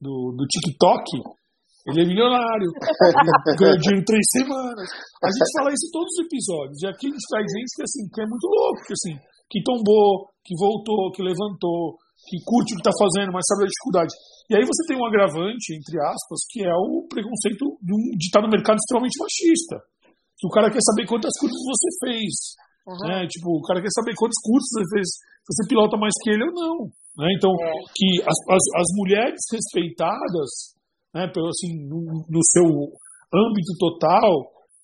do, 0.00 0.14
do 0.36 0.44
TikTok, 0.48 1.04
ele 1.86 2.02
é 2.02 2.06
milionário, 2.06 2.70
ganha 3.60 3.78
dinheiro 3.78 4.02
em 4.02 4.08
três 4.08 4.26
semanas. 4.34 4.88
A 5.22 5.28
gente 5.30 5.52
fala 5.54 5.70
isso 5.70 5.86
em 5.86 5.94
todos 5.94 6.10
os 6.18 6.22
episódios. 6.26 6.78
E 6.82 6.86
aqui 6.90 7.06
a 7.06 7.12
gente 7.14 7.28
traz 7.30 7.46
gente 7.46 7.70
que, 7.78 7.84
assim, 7.86 8.02
que 8.10 8.20
é 8.22 8.26
muito 8.26 8.46
louco, 8.50 8.80
que, 8.82 8.94
assim, 8.96 9.14
que 9.46 9.62
tombou, 9.62 10.34
que 10.42 10.54
voltou, 10.58 11.12
que 11.14 11.22
levantou, 11.22 11.94
que 12.26 12.42
curte 12.42 12.74
o 12.74 12.76
que 12.80 12.82
está 12.82 12.90
fazendo, 12.90 13.30
mas 13.30 13.46
sabe 13.46 13.64
a 13.64 13.70
dificuldade. 13.70 14.10
E 14.50 14.58
aí 14.58 14.64
você 14.66 14.82
tem 14.90 14.98
um 14.98 15.06
agravante, 15.06 15.78
entre 15.78 15.94
aspas, 16.02 16.42
que 16.50 16.66
é 16.66 16.74
o 16.74 17.06
preconceito 17.06 17.78
de 17.82 18.26
estar 18.26 18.42
no 18.42 18.50
mercado 18.50 18.82
extremamente 18.82 19.18
machista. 19.22 19.78
Que 20.38 20.46
o 20.46 20.50
cara 20.50 20.70
quer 20.70 20.82
saber 20.82 21.06
quantas 21.06 21.32
curvas 21.38 21.54
você 21.54 21.88
fez, 22.02 22.34
Uhum. 22.86 23.08
Né? 23.08 23.26
Tipo, 23.26 23.58
o 23.58 23.62
cara 23.62 23.82
quer 23.82 23.90
saber 23.90 24.14
quantos 24.14 24.38
cursos 24.40 24.70
você 24.70 24.84
fez, 24.94 25.08
se 25.10 25.50
você 25.50 25.68
pilota 25.68 25.96
mais 25.96 26.14
que 26.22 26.30
ele 26.30 26.44
ou 26.46 26.54
não. 26.54 26.78
Né? 27.18 27.28
Então, 27.36 27.50
é. 27.50 27.72
que 27.94 28.08
as, 28.22 28.38
as, 28.46 28.64
as, 28.78 28.88
mulheres 28.94 29.42
respeitadas, 29.50 30.76
né, 31.12 31.26
pelo, 31.32 31.48
assim, 31.48 31.74
no, 31.88 31.98
no 32.28 32.40
seu 32.52 32.66
âmbito 33.34 33.72
total, 33.78 34.30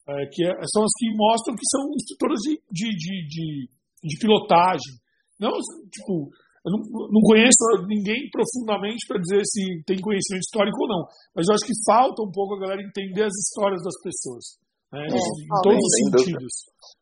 é, 0.08 0.26
que 0.32 0.42
é, 0.42 0.52
são 0.66 0.82
as 0.82 0.92
que 0.98 1.06
mostram 1.14 1.54
que 1.54 1.68
são 1.70 1.86
instrutoras 1.94 2.40
de, 2.42 2.58
de, 2.72 2.88
de, 2.90 3.14
de, 3.28 3.68
de 4.02 4.18
pilotagem. 4.18 4.98
Não, 5.38 5.52
tipo, 5.92 6.26
eu 6.64 6.70
não, 6.70 6.80
não 7.10 7.22
conheço 7.22 7.86
ninguém 7.86 8.30
profundamente 8.30 9.06
para 9.06 9.20
dizer 9.20 9.42
se 9.44 9.82
tem 9.86 10.00
conhecimento 10.00 10.42
histórico 10.42 10.82
ou 10.82 10.88
não, 10.88 11.02
mas 11.34 11.46
eu 11.46 11.54
acho 11.54 11.66
que 11.66 11.84
falta 11.86 12.22
um 12.22 12.30
pouco 12.30 12.54
a 12.54 12.60
galera 12.60 12.82
entender 12.82 13.24
as 13.24 13.34
histórias 13.34 13.82
das 13.82 13.94
pessoas. 14.02 14.58
Né, 14.92 15.00
é, 15.00 15.16
em 15.16 15.62
todos 15.64 15.80
os 15.80 15.94
sentidos. 15.96 16.52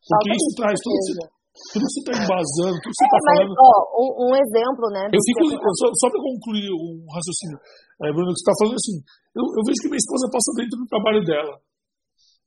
Porque 0.07 0.30
isso 0.30 0.51
traz 0.57 0.78
tudo 0.78 1.41
tudo 1.51 1.84
isso 1.84 2.01
está 2.01 2.14
embasando, 2.14 2.76
tudo 2.80 2.95
isso 2.95 3.05
está 3.05 3.20
é, 3.20 3.24
falando. 3.26 3.53
Ó, 3.59 3.72
um, 4.01 4.11
um, 4.30 4.32
exemplo, 4.32 4.86
né? 4.95 5.05
Eu 5.12 5.20
fico, 5.20 5.43
eu 5.51 5.74
só, 5.76 5.86
só 5.99 6.07
para 6.09 6.22
concluir 6.22 6.70
um 6.72 7.05
raciocínio, 7.11 7.59
é, 8.01 8.09
Bruno, 8.14 8.32
que 8.32 8.41
você 8.41 8.47
está 8.47 8.57
falando 8.57 8.78
assim, 8.80 8.97
eu, 9.34 9.45
eu, 9.45 9.62
vejo 9.66 9.80
que 9.82 9.91
minha 9.91 10.01
esposa 10.01 10.30
passa 10.30 10.51
dentro 10.57 10.76
do 10.78 10.88
trabalho 10.88 11.22
dela. 11.26 11.55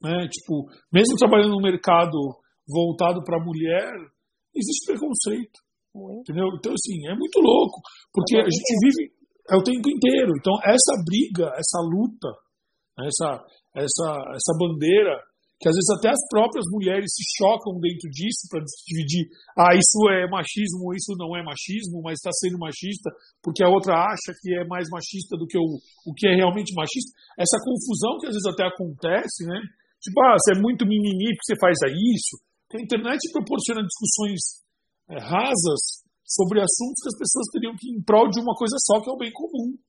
Né? 0.02 0.28
Tipo, 0.32 0.66
mesmo 0.92 1.20
trabalhando 1.20 1.56
no 1.56 1.62
mercado 1.62 2.18
voltado 2.66 3.22
para 3.24 3.38
a 3.38 3.44
mulher, 3.44 3.92
existe 4.56 4.88
preconceito. 4.88 5.60
Muito. 5.94 6.26
Entendeu? 6.26 6.50
Então, 6.58 6.74
assim, 6.74 6.98
é 7.06 7.14
muito 7.14 7.38
louco. 7.38 7.78
Porque 8.10 8.40
a 8.40 8.50
gente 8.50 8.72
vive 8.82 9.14
é 9.52 9.56
o 9.56 9.64
tempo 9.64 9.88
inteiro. 9.92 10.32
Então, 10.40 10.56
essa 10.64 10.96
briga, 11.06 11.52
essa 11.54 11.80
luta, 11.84 12.32
essa, 12.98 13.46
essa, 13.76 14.10
essa 14.34 14.54
bandeira 14.58 15.22
que 15.64 15.72
às 15.72 15.80
vezes 15.80 15.96
até 15.96 16.12
as 16.12 16.20
próprias 16.28 16.68
mulheres 16.68 17.08
se 17.08 17.24
chocam 17.40 17.80
dentro 17.80 18.12
disso 18.12 18.52
para 18.52 18.60
dividir, 18.84 19.32
ah, 19.56 19.72
isso 19.72 19.96
é 20.12 20.28
machismo, 20.28 20.92
isso 20.92 21.16
não 21.16 21.32
é 21.40 21.42
machismo, 21.42 22.04
mas 22.04 22.20
está 22.20 22.36
sendo 22.36 22.60
machista, 22.60 23.08
porque 23.40 23.64
a 23.64 23.72
outra 23.72 23.96
acha 23.96 24.36
que 24.44 24.52
é 24.60 24.68
mais 24.68 24.92
machista 24.92 25.40
do 25.40 25.48
que 25.48 25.56
o, 25.56 25.80
o 26.04 26.12
que 26.12 26.28
é 26.28 26.36
realmente 26.36 26.76
machista. 26.76 27.16
Essa 27.40 27.56
confusão 27.64 28.20
que 28.20 28.28
às 28.28 28.36
vezes 28.36 28.52
até 28.52 28.68
acontece, 28.68 29.48
né? 29.48 29.56
Tipo, 30.04 30.20
ah, 30.28 30.36
você 30.36 30.52
é 30.52 30.60
muito 30.60 30.84
mimimi 30.84 31.32
porque 31.32 31.48
você 31.48 31.56
faz 31.56 31.80
isso. 31.80 32.36
A 32.76 32.84
internet 32.84 33.24
proporciona 33.32 33.88
discussões 33.88 34.68
é, 35.08 35.16
rasas 35.16 36.04
sobre 36.28 36.60
assuntos 36.60 37.00
que 37.00 37.12
as 37.16 37.20
pessoas 37.24 37.48
teriam 37.56 37.76
que 37.80 37.88
ir 37.88 37.96
em 37.96 38.04
prol 38.04 38.28
de 38.28 38.44
uma 38.44 38.52
coisa 38.52 38.76
só, 38.84 39.00
que 39.00 39.08
é 39.08 39.14
o 39.14 39.22
bem 39.22 39.32
comum, 39.32 39.80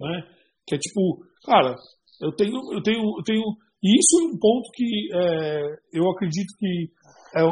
né? 0.00 0.24
Que 0.64 0.76
é 0.76 0.78
tipo, 0.78 1.20
cara, 1.44 1.76
eu 2.16 2.32
tenho, 2.32 2.56
eu 2.72 2.80
tenho, 2.80 3.04
eu 3.04 3.24
tenho 3.28 3.44
e 3.82 3.88
isso 3.94 4.20
é 4.20 4.34
um 4.34 4.38
ponto 4.38 4.70
que 4.74 4.88
é, 5.14 5.60
eu 5.92 6.10
acredito 6.10 6.50
que 6.58 6.90
é, 7.36 7.42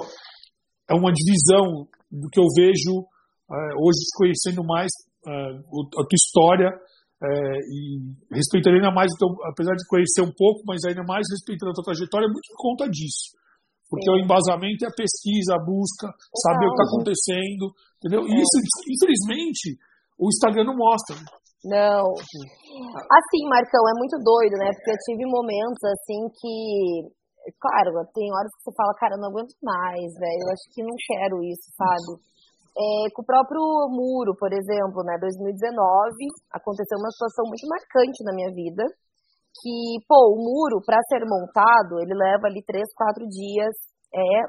é, 0.91 0.95
uma 0.95 1.12
divisão 1.12 1.87
do 2.11 2.29
que 2.31 2.41
eu 2.41 2.47
vejo 2.57 3.07
é, 3.47 3.57
hoje 3.79 4.03
conhecendo 4.16 4.64
mais 4.64 4.91
é, 5.27 5.31
a 5.31 6.03
tua 6.03 6.18
história 6.18 6.70
é, 7.22 7.29
e 7.62 8.12
respeitando 8.31 8.77
ainda 8.77 8.91
mais, 8.91 9.11
então, 9.14 9.31
apesar 9.49 9.72
de 9.72 9.87
conhecer 9.89 10.22
um 10.22 10.35
pouco, 10.35 10.62
mas 10.66 10.85
ainda 10.85 11.03
mais 11.07 11.24
respeitando 11.31 11.70
a 11.70 11.74
tua 11.74 11.95
trajetória, 11.95 12.29
muito 12.29 12.47
por 12.53 12.74
conta 12.74 12.91
disso. 12.91 13.33
Porque 13.89 14.05
Sim. 14.05 14.18
o 14.18 14.20
embasamento 14.20 14.85
é 14.85 14.89
a 14.91 14.99
pesquisa, 14.99 15.55
a 15.55 15.62
busca, 15.62 16.11
saber 16.43 16.66
o 16.66 16.74
que 16.74 16.83
está 16.83 16.87
acontecendo, 16.91 17.64
entendeu? 18.03 18.20
E 18.27 18.35
é. 18.35 18.43
isso, 18.43 18.57
infelizmente, 18.91 19.79
o 20.18 20.29
Instagram 20.29 20.64
não 20.64 20.77
mostra. 20.77 21.16
Não. 21.65 22.13
Assim, 22.13 23.43
Marcão, 23.49 23.83
é 23.89 23.95
muito 23.99 24.17
doido, 24.23 24.57
né? 24.59 24.71
Porque 24.75 24.93
eu 24.93 25.03
tive 25.09 25.25
momentos 25.27 25.83
assim 25.85 26.21
que. 26.37 27.09
Claro, 27.63 28.03
tem 28.13 28.27
horas 28.35 28.51
que 28.59 28.63
você 28.67 28.75
fala, 28.75 28.93
cara, 28.99 29.15
eu 29.15 29.23
não 29.23 29.31
aguento 29.31 29.55
mais, 29.63 30.11
velho. 30.19 30.43
Eu 30.43 30.51
acho 30.51 30.67
que 30.75 30.83
não 30.83 30.97
quero 30.99 31.37
isso, 31.47 31.71
sabe? 31.79 32.19
É, 32.77 33.09
com 33.15 33.23
o 33.23 33.25
próprio 33.25 33.63
muro, 33.89 34.35
por 34.37 34.53
exemplo, 34.53 35.01
né? 35.07 35.17
2019, 35.17 35.73
aconteceu 36.53 36.99
uma 36.99 37.11
situação 37.15 37.47
muito 37.49 37.65
marcante 37.71 38.21
na 38.27 38.35
minha 38.35 38.53
vida. 38.53 38.85
que, 39.63 40.05
pô, 40.09 40.37
o 40.37 40.39
muro, 40.39 40.85
para 40.85 41.01
ser 41.09 41.25
montado, 41.25 42.01
ele 42.03 42.15
leva 42.15 42.47
ali 42.47 42.63
três, 42.67 42.85
quatro 42.95 43.25
dias. 43.27 43.73
É 44.13 44.45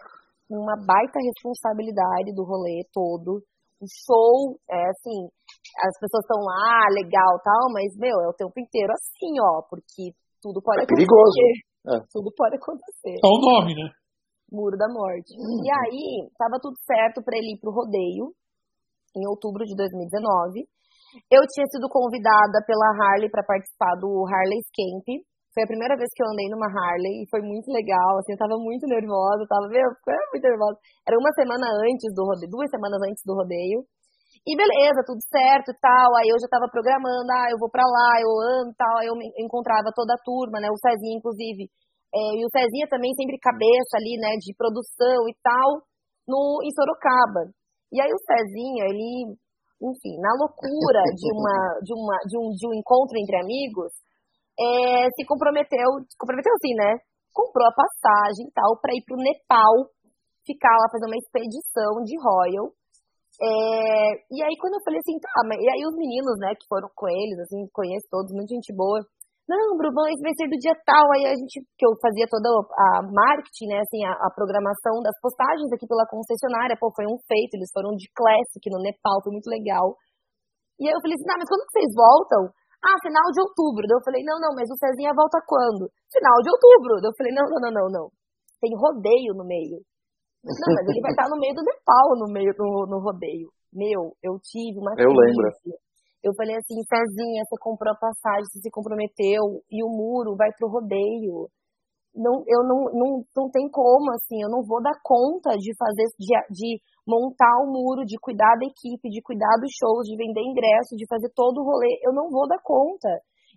uma 0.49 0.76
baita 0.76 1.20
responsabilidade 1.20 2.34
do 2.36 2.43
rolê 2.43 2.84
todo. 2.93 3.41
O 3.78 3.86
show, 3.86 4.57
é 4.69 4.89
assim, 4.89 5.30
as 5.86 5.93
pessoas 6.01 6.25
estão 6.25 6.41
lá, 6.41 6.89
legal 6.89 7.38
tal, 7.45 7.69
mas, 7.71 7.93
meu, 7.97 8.17
é 8.21 8.28
o 8.28 8.34
tempo 8.34 8.57
inteiro 8.57 8.91
assim, 8.93 9.38
ó, 9.38 9.61
porque 9.69 10.13
tudo 10.41 10.61
pode 10.61 10.84
é 10.84 10.86
perigoso. 10.86 11.38
É. 11.88 12.01
Tudo 12.11 12.34
pode 12.36 12.57
acontecer. 12.57 13.15
É 13.21 13.28
o 13.28 13.39
nome, 13.39 13.75
né? 13.75 13.88
Muro 14.51 14.78
da 14.78 14.88
Morte. 14.88 15.36
Uhum. 15.38 15.61
E 15.61 15.69
aí, 15.69 16.30
tava 16.38 16.59
tudo 16.61 16.75
certo 16.86 17.21
para 17.23 17.38
ele 17.38 17.55
ir 17.55 17.59
pro 17.59 17.71
rodeio, 17.71 18.34
em 19.15 19.28
outubro 19.28 19.65
de 19.65 19.75
2019. 19.75 20.65
Eu 21.32 21.41
tinha 21.47 21.65
sido 21.67 21.88
convidada 21.89 22.61
pela 22.65 22.93
Harley 22.97 23.30
para 23.30 23.43
participar 23.43 23.95
do 23.99 24.25
Harley 24.28 24.61
Camp. 24.75 25.07
Foi 25.58 25.66
a 25.66 25.74
primeira 25.74 25.97
vez 25.97 26.05
que 26.14 26.22
eu 26.22 26.30
andei 26.30 26.45
numa 26.53 26.70
Harley 26.70 27.26
e 27.26 27.30
foi 27.34 27.41
muito 27.41 27.74
legal, 27.74 28.22
assim, 28.22 28.38
eu 28.38 28.38
tava 28.38 28.62
muito 28.62 28.86
nervosa, 28.86 29.41
tava, 29.49 29.66
meu, 29.66 29.89
muito 30.30 30.45
nervosa. 30.45 30.78
Era 31.01 31.18
uma 31.18 31.34
semana 31.34 31.66
antes 31.82 32.14
do 32.14 32.30
rodeio, 32.30 32.53
duas 32.53 32.70
semanas 32.70 33.01
antes 33.01 33.26
do 33.26 33.34
rodeio. 33.34 33.82
E 34.45 34.53
beleza, 34.53 35.01
tudo 35.01 35.18
certo 35.26 35.74
e 35.74 35.78
tal. 35.82 36.14
Aí 36.22 36.30
eu 36.30 36.38
já 36.38 36.45
tava 36.45 36.70
programando, 36.70 37.26
ah, 37.34 37.49
eu 37.49 37.58
vou 37.58 37.74
pra 37.74 37.82
lá, 37.82 38.22
eu 38.22 38.30
ando 38.62 38.70
e 38.70 38.78
tal. 38.78 38.95
Aí 39.01 39.10
eu 39.10 39.18
encontrava 39.41 39.89
toda 39.97 40.14
a 40.14 40.22
turma, 40.22 40.62
né? 40.62 40.70
O 40.70 40.78
Cezinha, 40.78 41.18
inclusive. 41.18 41.66
É, 42.14 42.22
e 42.38 42.45
o 42.45 42.53
Cezinha 42.53 42.86
também 42.86 43.10
sempre 43.18 43.41
cabeça 43.41 43.97
ali, 43.97 44.14
né, 44.22 44.38
de 44.38 44.53
produção 44.53 45.26
e 45.26 45.34
tal, 45.41 45.82
no, 46.30 46.62
em 46.62 46.70
Sorocaba. 46.70 47.49
E 47.89 47.97
aí 47.97 48.14
o 48.14 48.24
Cezinha, 48.30 48.86
ele, 48.93 49.34
enfim, 49.82 50.22
na 50.22 50.38
loucura 50.38 51.01
de 51.18 51.28
uma, 51.34 51.58
de 51.82 51.93
uma, 51.97 52.18
de 52.30 52.36
um, 52.38 52.45
de 52.53 52.66
um 52.70 52.74
encontro 52.78 53.18
entre 53.18 53.41
amigos, 53.41 53.89
é, 54.58 55.05
se 55.14 55.24
comprometeu, 55.26 56.01
se 56.10 56.18
comprometeu 56.18 56.53
assim, 56.53 56.74
né? 56.74 56.97
Comprou 57.32 57.68
a 57.70 57.78
passagem 57.78 58.49
e 58.49 58.53
tal 58.53 58.78
para 58.82 58.93
ir 58.93 59.05
pro 59.05 59.22
Nepal, 59.22 59.93
ficar 60.45 60.74
lá 60.74 60.89
fazer 60.89 61.05
uma 61.05 61.18
expedição 61.22 62.01
de 62.03 62.18
Royal. 62.18 62.74
É, 63.38 64.18
e 64.34 64.38
aí 64.41 64.55
quando 64.58 64.82
eu 64.82 64.84
falei 64.84 64.97
assim, 64.97 65.14
tá, 65.22 65.30
mas, 65.45 65.62
e 65.62 65.70
aí 65.70 65.86
os 65.86 65.93
meninos, 65.93 66.41
né, 66.41 66.58
que 66.58 66.66
foram 66.66 66.89
com 66.97 67.05
eles, 67.05 67.38
assim, 67.45 67.70
conheço 67.70 68.10
todos, 68.10 68.34
muita 68.34 68.49
gente 68.49 68.74
boa. 68.74 68.97
Não, 69.47 69.78
Bruno, 69.80 70.10
esse 70.12 70.20
vai 70.20 70.36
ser 70.36 70.49
do 70.51 70.60
dia 70.60 70.76
tal. 70.84 71.08
Aí 71.16 71.24
a 71.24 71.36
gente, 71.38 71.64
que 71.78 71.86
eu 71.88 71.95
fazia 72.03 72.28
toda 72.28 72.51
a 72.51 72.89
marketing, 73.08 73.72
né, 73.72 73.80
assim, 73.80 74.03
a, 74.03 74.12
a 74.12 74.30
programação 74.36 74.99
das 74.99 75.16
postagens 75.22 75.72
aqui 75.72 75.88
pela 75.88 76.10
concessionária, 76.10 76.76
pô, 76.76 76.91
foi 76.91 77.05
um 77.08 77.16
feito, 77.30 77.55
eles 77.55 77.72
foram 77.72 77.95
de 77.95 78.12
Classic 78.12 78.60
no 78.68 78.84
Nepal, 78.84 79.24
foi 79.24 79.32
muito 79.32 79.47
legal. 79.47 79.95
E 80.82 80.89
aí 80.89 80.93
eu 80.93 81.01
falei 81.01 81.16
assim, 81.16 81.30
ah, 81.32 81.39
mas 81.39 81.47
quando 81.47 81.64
vocês 81.64 81.89
voltam? 81.95 82.41
Ah, 82.84 82.97
final 83.01 83.28
de 83.34 83.41
outubro. 83.41 83.84
Daí 83.88 83.97
eu 83.97 84.05
falei, 84.05 84.21
não, 84.23 84.38
não, 84.39 84.53
mas 84.53 84.69
o 84.69 84.78
Cezinha 84.78 85.13
volta 85.15 85.41
quando? 85.45 85.89
Final 86.13 86.38
de 86.41 86.49
outubro. 86.49 87.01
Daí 87.01 87.09
eu 87.09 87.17
falei, 87.17 87.34
não, 87.34 87.45
não, 87.49 87.59
não, 87.59 87.71
não, 87.73 87.88
não. 87.89 88.05
Tem 88.61 88.71
rodeio 88.73 89.34
no 89.34 89.45
meio. 89.45 89.82
Não, 90.45 90.69
mas 90.73 90.86
ele 90.88 91.01
vai 91.01 91.11
estar 91.11 91.28
no 91.30 91.39
meio 91.39 91.53
do 91.53 91.65
Nepal, 91.65 92.07
no 92.15 92.28
meio 92.32 92.53
do 92.53 92.88
no 92.88 92.99
rodeio. 93.03 93.49
Meu, 93.73 94.15
eu 94.23 94.39
tive 94.39 94.80
uma 94.80 94.93
Eu 94.97 95.11
lembro. 95.11 95.51
Eu 96.23 96.34
falei 96.36 96.55
assim, 96.55 96.75
Cezinha, 96.88 97.43
você 97.45 97.55
comprou 97.59 97.93
a 97.93 97.97
passagem, 97.99 98.45
você 98.45 98.59
se 98.59 98.71
comprometeu, 98.71 99.61
e 99.69 99.84
o 99.84 99.89
muro 99.89 100.36
vai 100.36 100.49
pro 100.57 100.69
rodeio. 100.69 101.47
Não, 102.18 102.41
eu 102.49 102.65
não, 102.65 102.89
não, 102.97 103.09
não 103.38 103.49
tem 103.49 103.70
como, 103.70 104.09
assim, 104.11 104.41
eu 104.41 104.49
não 104.49 104.65
vou 104.65 104.82
dar 104.82 104.97
conta 105.03 105.53
de 105.55 105.70
fazer, 105.78 106.09
de, 106.18 106.34
de 106.49 106.82
montar 107.05 107.61
o 107.61 107.70
muro, 107.70 108.03
de 108.03 108.18
cuidar 108.18 108.57
da 108.57 108.65
equipe, 108.65 109.07
de 109.07 109.22
cuidar 109.22 109.53
dos 109.61 109.70
shows, 109.78 110.09
de 110.09 110.18
vender 110.18 110.41
ingresso, 110.41 110.97
de 110.97 111.05
fazer 111.05 111.30
todo 111.36 111.61
o 111.61 111.63
rolê. 111.63 112.01
Eu 112.01 112.11
não 112.13 112.30
vou 112.30 112.47
dar 112.47 112.57
conta. 112.63 113.07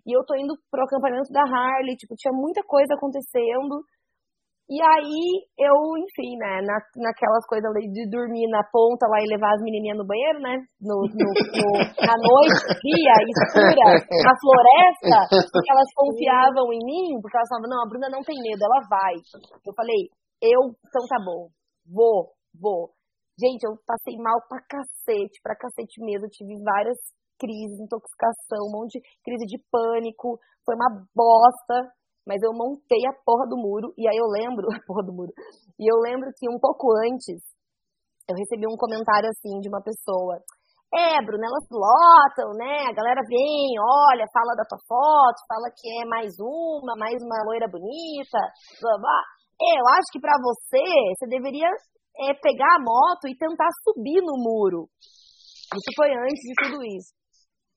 E 0.05 0.15
eu 0.15 0.23
tô 0.25 0.35
indo 0.35 0.53
pro 0.69 0.83
acampamento 0.83 1.33
da 1.33 1.41
Harley, 1.41 1.97
tipo, 1.97 2.15
tinha 2.15 2.33
muita 2.33 2.61
coisa 2.63 2.93
acontecendo. 2.93 3.81
E 4.71 4.79
aí, 4.79 5.51
eu, 5.59 5.75
enfim, 5.99 6.39
né, 6.39 6.63
na, 6.63 6.79
naquelas 7.03 7.43
coisas 7.43 7.67
ali 7.67 7.91
de 7.91 8.07
dormir 8.07 8.47
na 8.47 8.63
ponta 8.71 9.03
lá 9.11 9.19
e 9.19 9.27
levar 9.27 9.51
as 9.51 9.59
menininhas 9.59 9.99
no 9.99 10.07
banheiro, 10.07 10.39
né, 10.39 10.63
no, 10.79 10.95
no, 11.11 11.27
no 11.27 11.67
na 11.99 12.15
noite, 12.15 12.79
dia, 12.79 13.15
escura, 13.27 13.99
na 14.23 14.33
floresta, 14.39 15.27
porque 15.51 15.71
elas 15.75 15.91
confiavam 15.91 16.71
em 16.71 16.79
mim, 16.87 17.19
porque 17.19 17.35
elas 17.35 17.51
falavam, 17.51 17.67
não, 17.67 17.83
a 17.83 17.89
Bruna 17.91 18.07
não 18.07 18.23
tem 18.23 18.39
medo, 18.39 18.63
ela 18.63 18.79
vai. 18.87 19.19
Eu 19.67 19.75
falei, 19.75 20.07
eu, 20.39 20.71
então 20.87 21.03
tá 21.03 21.19
bom, 21.19 21.51
vou, 21.83 22.31
vou. 22.55 22.95
Gente, 23.35 23.67
eu 23.67 23.75
passei 23.83 24.15
mal 24.17 24.39
pra 24.47 24.63
cacete, 24.63 25.35
pra 25.43 25.55
cacete 25.55 25.99
mesmo. 25.99 26.27
Eu 26.27 26.31
tive 26.31 26.55
várias 26.63 26.97
crises, 27.39 27.79
intoxicação, 27.79 28.69
um 28.69 28.71
monte 28.71 28.99
de 28.99 29.01
crise 29.23 29.45
de 29.45 29.57
pânico. 29.71 30.39
Foi 30.63 30.75
uma 30.75 31.03
bosta, 31.15 31.91
mas 32.31 32.39
eu 32.39 32.55
montei 32.55 33.03
a 33.03 33.17
porra 33.27 33.43
do 33.51 33.59
muro. 33.59 33.91
E 33.99 34.07
aí 34.07 34.15
eu 34.15 34.31
lembro, 34.31 34.63
a 34.71 34.79
porra 34.87 35.03
do 35.03 35.11
muro. 35.11 35.35
E 35.75 35.83
eu 35.83 35.99
lembro 35.99 36.31
que 36.31 36.47
um 36.47 36.55
pouco 36.55 36.87
antes, 37.03 37.43
eu 38.23 38.35
recebi 38.39 38.63
um 38.63 38.79
comentário 38.79 39.27
assim 39.27 39.59
de 39.59 39.67
uma 39.67 39.83
pessoa. 39.83 40.39
É, 40.95 41.19
Bruna, 41.23 41.47
elas 41.47 41.67
lotam, 41.67 42.55
né? 42.55 42.87
A 42.87 42.95
galera 42.95 43.19
vem, 43.27 43.75
olha, 43.79 44.31
fala 44.31 44.55
da 44.55 44.63
tua 44.63 44.79
foto, 44.87 45.43
fala 45.47 45.67
que 45.75 45.87
é 45.87 46.05
mais 46.07 46.31
uma, 46.39 46.95
mais 46.95 47.19
uma 47.19 47.43
loira 47.47 47.67
bonita, 47.67 48.39
blá 48.79 48.95
blá. 48.99 49.19
É, 49.59 49.79
eu 49.79 49.87
acho 49.95 50.07
que 50.11 50.19
para 50.19 50.35
você, 50.39 50.83
você 51.15 51.27
deveria 51.27 51.67
é 52.19 52.33
pegar 52.33 52.75
a 52.75 52.83
moto 52.83 53.27
e 53.27 53.37
tentar 53.37 53.69
subir 53.83 54.19
no 54.19 54.35
muro. 54.35 54.87
Isso 55.71 55.91
foi 55.95 56.11
antes 56.11 56.43
de 56.43 56.53
tudo 56.59 56.83
isso. 56.83 57.20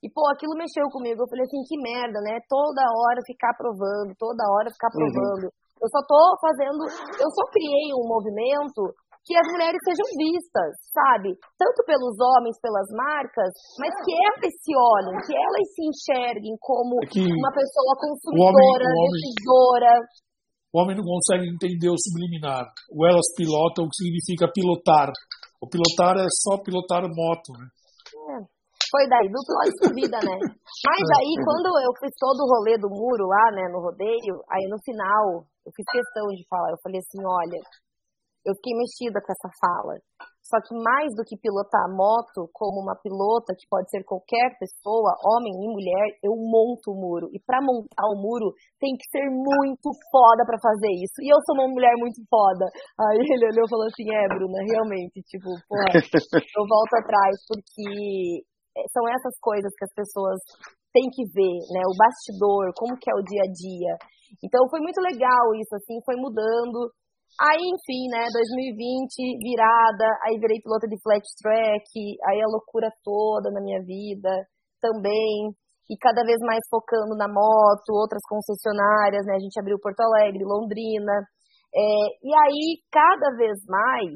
E, 0.04 0.06
pô, 0.12 0.20
aquilo 0.28 0.52
mexeu 0.52 0.84
comigo. 0.92 1.24
Eu 1.24 1.30
falei 1.32 1.48
assim, 1.48 1.64
que 1.64 1.80
merda, 1.80 2.20
né? 2.20 2.36
Toda 2.44 2.84
hora 2.84 3.24
ficar 3.24 3.56
provando, 3.56 4.12
toda 4.20 4.44
hora 4.52 4.68
ficar 4.68 4.92
provando. 4.92 5.48
Uhum. 5.48 5.56
Eu 5.80 5.88
só 5.88 6.04
tô 6.04 6.20
fazendo. 6.44 6.84
Eu 7.16 7.30
só 7.32 7.44
criei 7.48 7.88
um 7.96 8.04
movimento 8.04 8.92
que 9.24 9.32
as 9.32 9.48
mulheres 9.48 9.80
sejam 9.80 10.04
vistas, 10.20 10.70
sabe? 10.92 11.32
Tanto 11.56 11.80
pelos 11.88 12.12
homens, 12.20 12.60
pelas 12.60 12.84
marcas, 12.92 13.48
mas 13.80 13.96
que 14.04 14.12
elas 14.12 14.52
se 14.60 14.72
olhem, 14.76 15.16
que 15.24 15.32
elas 15.32 15.66
se 15.72 15.82
enxerguem 15.88 16.52
como 16.60 17.00
é 17.00 17.08
uma 17.08 17.52
pessoa 17.56 17.92
consumidora, 17.96 18.84
homem, 18.84 19.08
decisora. 19.16 19.92
O 20.68 20.84
homem 20.84 20.96
não 21.00 21.04
consegue 21.08 21.48
entender 21.48 21.88
o 21.88 21.96
subliminar. 21.96 22.68
O 22.92 23.08
elas 23.08 23.24
pilotam, 23.32 23.88
o 23.88 23.88
que 23.88 24.04
significa 24.04 24.52
pilotar. 24.52 25.08
O 25.56 25.66
pilotar 25.66 26.20
é 26.20 26.28
só 26.28 26.60
pilotar 26.60 27.08
moto, 27.08 27.56
né? 27.56 27.64
É. 28.36 28.53
Foi 28.94 29.10
daí, 29.10 29.26
do 29.26 29.42
plot 29.42 29.90
vida, 29.90 30.22
né? 30.22 30.36
Mas 30.86 31.06
aí, 31.18 31.34
quando 31.42 31.66
eu 31.82 31.90
fiz 31.98 32.14
todo 32.14 32.46
o 32.46 32.50
rolê 32.54 32.78
do 32.78 32.86
muro 32.86 33.26
lá, 33.26 33.50
né, 33.50 33.66
no 33.66 33.82
rodeio, 33.82 34.38
aí 34.46 34.70
no 34.70 34.78
final, 34.86 35.42
eu 35.66 35.70
fiz 35.74 35.82
questão 35.90 36.30
de 36.30 36.46
falar, 36.46 36.70
eu 36.70 36.78
falei 36.78 37.02
assim, 37.02 37.18
olha, 37.26 37.58
eu 38.46 38.54
fiquei 38.54 38.70
mexida 38.78 39.18
com 39.18 39.32
essa 39.34 39.50
fala. 39.58 39.98
Só 40.46 40.60
que 40.60 40.76
mais 40.76 41.10
do 41.16 41.24
que 41.26 41.40
pilotar 41.40 41.88
a 41.88 41.90
moto 41.90 42.46
como 42.52 42.84
uma 42.84 42.94
pilota, 42.94 43.56
que 43.56 43.66
pode 43.66 43.90
ser 43.90 44.04
qualquer 44.04 44.54
pessoa, 44.62 45.16
homem 45.26 45.50
e 45.50 45.72
mulher, 45.74 46.06
eu 46.22 46.36
monto 46.36 46.92
o 46.92 47.00
muro. 47.00 47.26
E 47.34 47.40
para 47.42 47.64
montar 47.64 48.06
o 48.12 48.20
muro, 48.20 48.54
tem 48.78 48.94
que 48.94 49.08
ser 49.10 49.26
muito 49.26 49.88
foda 50.12 50.46
para 50.46 50.60
fazer 50.62 50.92
isso. 51.02 51.18
E 51.24 51.32
eu 51.32 51.40
sou 51.42 51.56
uma 51.58 51.66
mulher 51.72 51.96
muito 51.98 52.20
foda. 52.30 52.68
Aí 52.94 53.24
ele 53.24 53.50
olhou 53.50 53.64
e 53.64 53.72
falou 53.72 53.88
assim: 53.88 54.06
é, 54.12 54.28
Bruna, 54.28 54.60
realmente, 54.68 55.18
tipo, 55.24 55.48
porra, 55.66 55.88
eu 55.98 56.64
volto 56.68 56.94
atrás, 57.00 57.34
porque 57.48 58.44
são 58.92 59.04
essas 59.08 59.34
coisas 59.40 59.72
que 59.76 59.84
as 59.84 59.94
pessoas 59.94 60.38
têm 60.92 61.10
que 61.10 61.24
ver, 61.30 61.58
né? 61.74 61.82
O 61.86 61.98
bastidor, 61.98 62.70
como 62.78 62.98
que 62.98 63.10
é 63.10 63.14
o 63.14 63.24
dia 63.26 63.42
a 63.42 63.50
dia. 63.50 63.94
Então 64.42 64.66
foi 64.70 64.80
muito 64.80 65.00
legal 65.00 65.54
isso, 65.58 65.74
assim, 65.74 65.98
foi 66.04 66.16
mudando. 66.16 66.90
Aí, 67.34 67.58
enfim, 67.58 68.06
né, 68.14 68.30
2020, 68.30 69.10
virada, 69.42 70.06
aí 70.22 70.38
virei 70.38 70.62
piloto 70.62 70.86
de 70.86 70.94
flat 71.02 71.24
track, 71.42 71.90
aí 72.30 72.38
a 72.38 72.46
loucura 72.46 72.86
toda 73.02 73.50
na 73.50 73.60
minha 73.60 73.82
vida 73.82 74.30
também, 74.80 75.50
e 75.90 75.98
cada 75.98 76.22
vez 76.22 76.38
mais 76.46 76.62
focando 76.70 77.16
na 77.18 77.26
moto, 77.26 77.90
outras 77.90 78.22
concessionárias, 78.28 79.26
né, 79.26 79.34
a 79.34 79.42
gente 79.42 79.58
abriu 79.58 79.80
Porto 79.82 79.98
Alegre, 79.98 80.44
Londrina, 80.46 81.26
é, 81.74 82.06
e 82.22 82.30
aí, 82.30 82.78
cada 82.92 83.34
vez 83.36 83.58
mais, 83.66 84.14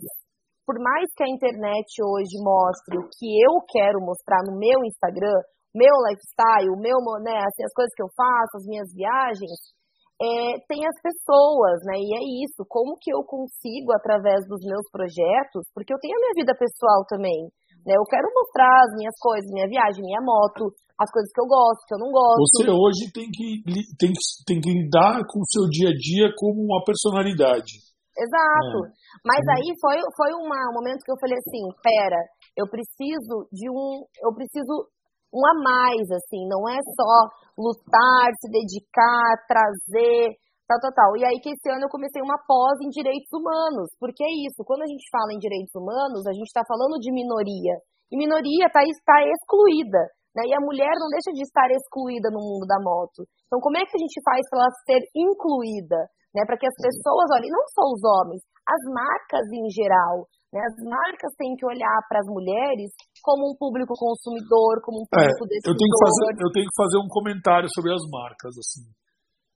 por 0.68 0.76
mais 0.76 1.08
que 1.16 1.24
a 1.24 1.32
internet 1.32 1.88
hoje 2.04 2.36
mostre 2.44 3.00
o 3.00 3.08
que 3.08 3.24
eu 3.40 3.56
quero 3.72 4.04
mostrar 4.04 4.44
no 4.44 4.52
meu 4.52 4.84
Instagram, 4.84 5.40
meu 5.72 5.96
lifestyle, 6.04 6.76
meu, 6.76 7.00
né, 7.24 7.40
assim, 7.40 7.64
as 7.64 7.72
coisas 7.72 7.88
que 7.96 8.04
eu 8.04 8.12
faço, 8.12 8.60
as 8.60 8.68
minhas 8.68 8.92
viagens, 8.92 9.72
é, 10.20 10.60
tem 10.68 10.84
as 10.84 10.98
pessoas, 11.00 11.80
né? 11.88 11.96
E 11.96 12.10
é 12.12 12.22
isso, 12.44 12.68
como 12.68 13.00
que 13.00 13.08
eu 13.08 13.24
consigo, 13.24 13.96
através 13.96 14.44
dos 14.44 14.60
meus 14.60 14.84
projetos, 14.92 15.64
porque 15.72 15.94
eu 15.94 16.00
tenho 16.04 16.12
a 16.18 16.20
minha 16.20 16.36
vida 16.36 16.52
pessoal 16.52 17.00
também, 17.08 17.48
né? 17.88 17.96
Eu 17.96 18.04
quero 18.04 18.28
mostrar 18.28 18.68
as 18.68 18.92
minhas 18.92 19.16
coisas, 19.16 19.48
minha 19.48 19.70
viagem, 19.72 20.04
minha 20.04 20.20
moto, 20.20 20.68
as 21.00 21.08
coisas 21.08 21.30
que 21.32 21.40
eu 21.40 21.48
gosto, 21.48 21.86
que 21.88 21.94
eu 21.94 22.02
não 22.02 22.12
gosto. 22.12 22.44
Você 22.44 22.68
hoje 22.68 23.08
tem 23.14 23.30
que, 23.32 23.62
tem 23.96 24.12
tem 24.44 24.60
que 24.60 24.68
lidar 24.68 25.24
com 25.24 25.40
o 25.40 25.48
seu 25.48 25.64
dia 25.70 25.88
a 25.88 25.96
dia 25.96 26.28
como 26.36 26.60
uma 26.60 26.84
personalidade. 26.84 27.87
Exato. 28.18 28.78
É. 28.82 28.90
Mas 29.22 29.42
uhum. 29.46 29.54
aí 29.54 29.68
foi, 29.78 29.96
foi 30.18 30.30
uma, 30.34 30.58
um 30.70 30.74
momento 30.74 31.06
que 31.06 31.12
eu 31.12 31.20
falei 31.22 31.38
assim, 31.38 31.62
pera, 31.78 32.18
eu 32.58 32.66
preciso 32.66 33.46
de 33.54 33.70
um. 33.70 34.02
Eu 34.22 34.34
preciso 34.34 34.90
um 35.30 35.44
a 35.44 35.54
mais, 35.60 36.08
assim, 36.10 36.48
não 36.48 36.64
é 36.68 36.80
só 36.96 37.12
lutar, 37.56 38.32
se 38.40 38.48
dedicar, 38.48 39.36
trazer, 39.46 40.32
tal, 40.66 40.80
tal, 40.80 40.92
tal. 40.92 41.10
E 41.16 41.24
aí 41.24 41.36
que 41.40 41.52
esse 41.52 41.68
ano 41.68 41.84
eu 41.84 41.92
comecei 41.92 42.20
uma 42.22 42.40
pós 42.48 42.80
em 42.80 42.88
direitos 42.88 43.28
humanos, 43.32 43.92
porque 44.00 44.24
é 44.24 44.32
isso, 44.48 44.64
quando 44.64 44.82
a 44.82 44.90
gente 44.90 45.04
fala 45.12 45.32
em 45.32 45.38
direitos 45.38 45.74
humanos, 45.76 46.26
a 46.26 46.32
gente 46.32 46.48
está 46.48 46.64
falando 46.64 46.96
de 46.96 47.12
minoria, 47.12 47.76
e 48.10 48.16
minoria 48.16 48.66
está 48.66 48.80
tá 49.04 49.20
excluída, 49.20 50.00
né? 50.32 50.48
E 50.48 50.54
a 50.56 50.64
mulher 50.64 50.96
não 50.96 51.12
deixa 51.12 51.28
de 51.32 51.44
estar 51.44 51.68
excluída 51.72 52.32
no 52.32 52.40
mundo 52.40 52.64
da 52.64 52.80
moto. 52.80 53.28
Então, 53.46 53.60
como 53.60 53.76
é 53.76 53.84
que 53.84 53.96
a 53.96 54.00
gente 54.00 54.16
faz 54.24 54.40
para 54.48 54.64
ela 54.64 54.72
ser 54.88 55.02
incluída? 55.12 56.08
Né, 56.34 56.44
para 56.44 56.58
que 56.60 56.68
as 56.68 56.76
pessoas 56.76 57.24
olhem, 57.32 57.50
não 57.50 57.64
só 57.72 57.82
os 57.88 58.02
homens, 58.04 58.42
as 58.68 58.82
marcas 58.92 59.48
em 59.48 59.64
geral, 59.72 60.28
né? 60.52 60.60
As 60.64 60.76
marcas 60.80 61.32
têm 61.36 61.52
que 61.56 61.64
olhar 61.64 61.98
para 62.08 62.20
as 62.20 62.28
mulheres 62.28 62.92
como 63.20 63.52
um 63.52 63.56
público 63.56 63.92
consumidor, 63.96 64.80
como 64.80 65.04
um 65.04 65.08
é, 65.12 65.28
público 65.28 65.44
é, 65.44 65.48
decisor. 65.48 65.72
Eu 65.72 65.76
tenho, 65.76 65.92
que 65.92 66.00
fazer, 66.00 66.24
eu 66.40 66.52
tenho 66.52 66.68
que 66.68 66.76
fazer 66.76 66.98
um 67.04 67.08
comentário 67.08 67.68
sobre 67.68 67.92
as 67.92 68.04
marcas. 68.08 68.52
assim. 68.56 68.84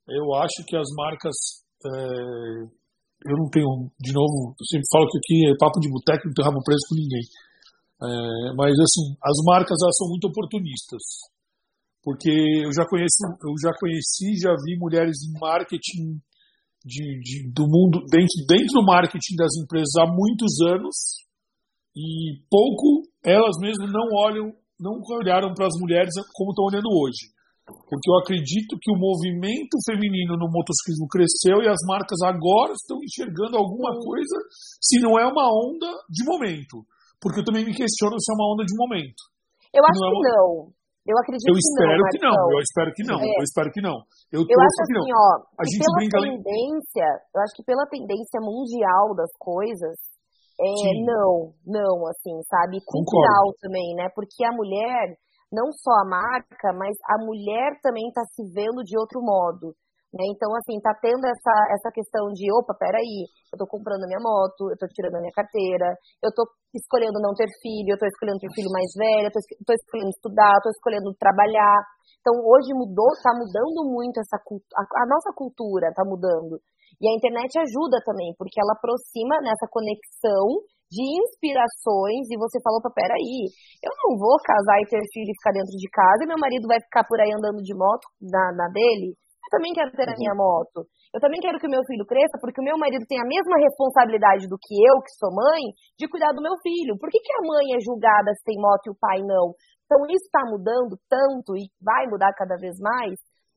Eu 0.08 0.26
acho 0.36 0.58
que 0.68 0.76
as 0.76 0.88
marcas. 0.96 1.36
É, 1.80 2.82
eu 3.24 3.36
não 3.38 3.48
tenho, 3.48 3.70
de 4.00 4.12
novo, 4.12 4.52
eu 4.52 4.66
sempre 4.66 4.86
falo 4.90 5.06
que 5.06 5.18
aqui 5.18 5.36
é 5.48 5.56
papo 5.56 5.78
de 5.78 5.88
boteco, 5.88 6.26
não 6.26 6.34
tem 6.34 6.44
rabo 6.44 6.60
preso 6.64 6.84
com 6.90 6.98
ninguém. 6.98 7.24
É, 8.02 8.52
mas 8.58 8.74
assim, 8.74 9.14
as 9.22 9.38
marcas 9.46 9.78
elas 9.80 9.96
são 9.96 10.08
muito 10.08 10.28
oportunistas. 10.28 11.00
Porque 12.02 12.66
eu 12.66 12.72
já 12.74 12.84
conheço, 12.84 13.16
eu 13.22 13.54
já 13.62 13.70
conheci, 13.78 14.34
já 14.42 14.52
vi 14.58 14.76
mulheres 14.76 15.22
em 15.22 15.38
marketing 15.38 16.18
de, 16.84 17.20
de, 17.20 17.52
do 17.52 17.64
mundo 17.68 18.04
dentro, 18.10 18.36
dentro 18.48 18.80
do 18.80 18.84
marketing 18.84 19.36
das 19.36 19.52
empresas 19.62 19.92
há 20.00 20.06
muitos 20.06 20.52
anos 20.66 20.94
e 21.96 22.42
pouco 22.50 23.06
elas 23.24 23.56
mesmas 23.60 23.90
não 23.92 24.08
olham, 24.18 24.52
não 24.80 24.98
olharam 25.18 25.54
para 25.54 25.66
as 25.66 25.76
mulheres 25.78 26.12
como 26.34 26.50
estão 26.50 26.64
olhando 26.66 26.88
hoje. 26.90 27.30
Porque 27.62 28.10
eu 28.10 28.18
acredito 28.18 28.76
que 28.80 28.90
o 28.90 28.98
movimento 28.98 29.78
feminino 29.86 30.34
no 30.34 30.50
motociclismo 30.50 31.06
cresceu 31.06 31.62
e 31.62 31.68
as 31.68 31.78
marcas 31.86 32.18
agora 32.26 32.72
estão 32.74 32.98
enxergando 32.98 33.56
alguma 33.56 33.94
coisa, 34.02 34.36
se 34.80 34.98
não 34.98 35.18
é 35.18 35.24
uma 35.24 35.46
onda 35.46 35.86
de 36.10 36.24
momento. 36.24 36.82
Porque 37.20 37.40
eu 37.40 37.44
também 37.44 37.64
me 37.64 37.72
questiono 37.72 38.18
se 38.18 38.32
é 38.32 38.34
uma 38.34 38.52
onda 38.52 38.64
de 38.66 38.74
momento. 38.74 39.22
Eu 39.72 39.82
acho 39.86 40.00
não 40.00 40.08
é 40.08 40.10
uma... 40.10 40.20
que 40.20 40.28
não. 40.28 40.81
Eu 41.02 41.18
acredito 41.18 41.50
eu 41.50 41.58
espero 41.58 42.02
que 42.14 42.20
não, 42.22 42.38
eu 42.54 42.60
espero 42.62 42.90
que 42.94 43.02
não, 43.02 43.18
é. 43.18 43.26
eu 43.26 43.42
espero 43.42 43.68
que 43.74 43.82
não. 43.82 43.96
Eu, 44.30 44.40
eu 44.46 44.58
acho 44.62 44.78
assim, 44.86 45.10
ó, 45.10 45.28
a 45.58 45.64
gente 45.66 45.82
pela 45.82 45.98
brinca 45.98 46.18
tendência, 46.22 47.08
eu 47.34 47.40
acho 47.42 47.54
que 47.58 47.64
pela 47.66 47.86
tendência 47.90 48.38
mundial 48.38 49.10
das 49.18 49.30
coisas, 49.34 49.98
é, 50.62 51.02
não, 51.02 51.50
não, 51.66 52.06
assim, 52.06 52.38
sabe, 52.46 52.78
cultural 52.86 53.50
também, 53.58 53.98
né? 53.98 54.06
Porque 54.14 54.46
a 54.46 54.54
mulher, 54.54 55.18
não 55.50 55.72
só 55.74 55.90
a 55.90 56.08
marca, 56.08 56.70
mas 56.70 56.94
a 57.10 57.18
mulher 57.18 57.82
também 57.82 58.06
está 58.06 58.22
se 58.22 58.46
vendo 58.54 58.84
de 58.86 58.96
outro 58.96 59.18
modo. 59.20 59.74
Né? 60.12 60.28
Então, 60.28 60.52
assim, 60.60 60.76
tá 60.84 60.92
tendo 61.00 61.24
essa, 61.24 61.56
essa 61.72 61.88
questão 61.88 62.28
de, 62.36 62.44
opa, 62.52 62.76
peraí, 62.76 63.24
eu 63.48 63.56
tô 63.56 63.64
comprando 63.64 64.04
minha 64.04 64.20
moto, 64.20 64.68
eu 64.68 64.76
tô 64.76 64.84
tirando 64.92 65.16
a 65.16 65.24
minha 65.24 65.32
carteira, 65.32 65.96
eu 66.20 66.28
tô 66.36 66.44
escolhendo 66.76 67.16
não 67.16 67.32
ter 67.32 67.48
filho, 67.64 67.96
eu 67.96 67.98
tô 67.98 68.04
escolhendo 68.04 68.36
ter 68.36 68.52
filho 68.52 68.68
mais 68.68 68.92
velho, 68.92 69.32
eu 69.32 69.32
tô, 69.32 69.40
tô 69.40 69.72
escolhendo 69.72 70.12
estudar, 70.12 70.52
eu 70.52 70.64
tô 70.68 70.70
escolhendo 70.76 71.16
trabalhar. 71.16 71.80
Então, 72.20 72.36
hoje 72.44 72.76
mudou, 72.76 73.08
tá 73.24 73.32
mudando 73.32 73.88
muito 73.88 74.20
essa 74.20 74.36
a, 74.36 74.82
a 74.84 75.04
nossa 75.08 75.32
cultura 75.32 75.88
tá 75.96 76.04
mudando. 76.04 76.60
E 77.00 77.08
a 77.08 77.16
internet 77.16 77.56
ajuda 77.56 77.96
também, 78.04 78.36
porque 78.36 78.60
ela 78.60 78.76
aproxima 78.76 79.40
nessa 79.40 79.64
conexão 79.72 80.60
de 80.92 81.00
inspirações 81.24 82.28
e 82.28 82.36
você 82.36 82.60
falou, 82.60 82.84
opa, 82.84 82.92
peraí, 82.92 83.48
eu 83.80 83.92
não 84.04 84.20
vou 84.20 84.36
casar 84.44 84.76
e 84.76 84.86
ter 84.92 85.00
filho 85.08 85.32
e 85.32 85.38
ficar 85.40 85.56
dentro 85.56 85.72
de 85.72 85.88
casa 85.88 86.20
e 86.20 86.28
meu 86.28 86.36
marido 86.36 86.68
vai 86.68 86.76
ficar 86.84 87.00
por 87.08 87.16
aí 87.16 87.32
andando 87.32 87.64
de 87.64 87.72
moto 87.72 88.04
na, 88.20 88.52
na 88.52 88.68
dele 88.68 89.16
também 89.52 89.76
quero 89.76 89.92
ter 89.92 90.08
a 90.08 90.16
minha 90.16 90.32
moto. 90.32 90.88
Eu 91.12 91.20
também 91.20 91.36
quero 91.44 91.60
que 91.60 91.68
o 91.68 91.70
meu 91.70 91.84
filho 91.84 92.08
cresça, 92.08 92.40
porque 92.40 92.56
o 92.56 92.64
meu 92.64 92.80
marido 92.80 93.04
tem 93.04 93.20
a 93.20 93.28
mesma 93.28 93.60
responsabilidade 93.60 94.48
do 94.48 94.56
que 94.56 94.72
eu, 94.72 94.96
que 95.04 95.12
sou 95.20 95.28
mãe, 95.28 95.76
de 96.00 96.08
cuidar 96.08 96.32
do 96.32 96.40
meu 96.40 96.56
filho. 96.64 96.96
Por 96.96 97.12
que, 97.12 97.20
que 97.20 97.32
a 97.36 97.44
mãe 97.44 97.76
é 97.76 97.84
julgada 97.84 98.32
se 98.32 98.42
tem 98.48 98.56
moto 98.56 98.88
e 98.88 98.92
o 98.96 98.98
pai 98.98 99.20
não? 99.20 99.52
Então 99.84 100.08
isso 100.08 100.24
está 100.24 100.40
mudando 100.48 100.96
tanto 101.04 101.52
e 101.52 101.68
vai 101.84 102.08
mudar 102.08 102.32
cada 102.32 102.56
vez 102.56 102.80
mais. 102.80 103.12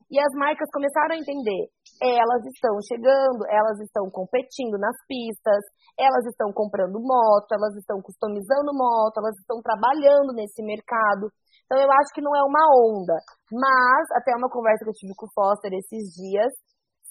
E 0.06 0.20
as 0.20 0.32
marcas 0.38 0.68
começaram 0.70 1.16
a 1.16 1.18
entender. 1.18 1.66
Elas 1.98 2.44
estão 2.46 2.78
chegando, 2.86 3.42
elas 3.50 3.80
estão 3.80 4.06
competindo 4.12 4.78
nas 4.78 4.94
pistas, 5.08 5.64
elas 5.98 6.22
estão 6.30 6.52
comprando 6.52 7.00
moto, 7.02 7.50
elas 7.50 7.74
estão 7.74 7.98
customizando 8.04 8.70
moto, 8.70 9.18
elas 9.18 9.34
estão 9.40 9.58
trabalhando 9.64 10.30
nesse 10.36 10.62
mercado. 10.62 11.26
Então 11.66 11.82
eu 11.82 11.90
acho 11.90 12.14
que 12.14 12.22
não 12.22 12.34
é 12.34 12.42
uma 12.46 12.64
onda. 12.78 13.18
Mas, 13.50 14.06
até 14.14 14.34
uma 14.38 14.48
conversa 14.48 14.84
que 14.84 14.90
eu 14.90 14.98
tive 14.98 15.14
com 15.18 15.26
o 15.26 15.32
Foster 15.34 15.70
esses 15.74 16.14
dias, 16.14 16.50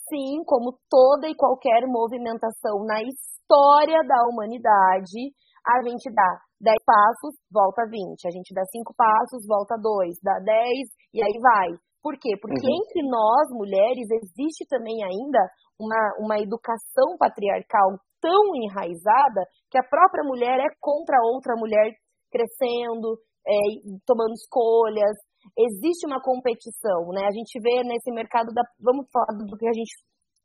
sim, 0.08 0.44
como 0.48 0.80
toda 0.90 1.28
e 1.28 1.36
qualquer 1.36 1.84
movimentação 1.88 2.84
na 2.88 3.04
história 3.04 4.00
da 4.08 4.24
humanidade, 4.32 5.36
a 5.68 5.84
gente 5.84 6.08
dá 6.14 6.40
10 6.62 6.76
passos, 6.86 7.36
volta 7.52 7.84
20. 7.90 8.28
A 8.28 8.32
gente 8.32 8.54
dá 8.54 8.64
5 8.64 8.94
passos, 8.96 9.46
volta 9.48 9.76
2. 9.76 10.16
Dá 10.24 10.40
10 10.40 10.88
e 11.14 11.22
aí 11.22 11.36
vai. 11.42 11.76
Por 12.02 12.16
quê? 12.22 12.38
Porque 12.40 12.68
uhum. 12.68 12.80
entre 12.80 13.02
nós, 13.10 13.50
mulheres, 13.50 14.08
existe 14.24 14.64
também 14.70 15.04
ainda 15.04 15.42
uma, 15.80 16.02
uma 16.20 16.38
educação 16.40 17.18
patriarcal 17.18 17.98
tão 18.22 18.56
enraizada 18.56 19.42
que 19.70 19.78
a 19.78 19.84
própria 19.84 20.24
mulher 20.24 20.60
é 20.60 20.70
contra 20.80 21.18
outra 21.22 21.56
mulher 21.58 21.92
crescendo, 22.32 23.18
é, 23.48 23.58
tomando 24.06 24.34
escolhas. 24.34 25.16
Existe 25.54 26.10
uma 26.10 26.22
competição, 26.22 27.14
né? 27.14 27.30
A 27.30 27.34
gente 27.34 27.54
vê 27.62 27.86
nesse 27.86 28.12
mercado 28.12 28.50
da. 28.52 28.64
Vamos 28.82 29.06
falar 29.14 29.38
do 29.38 29.56
que 29.56 29.68
a 29.70 29.74
gente, 29.74 29.94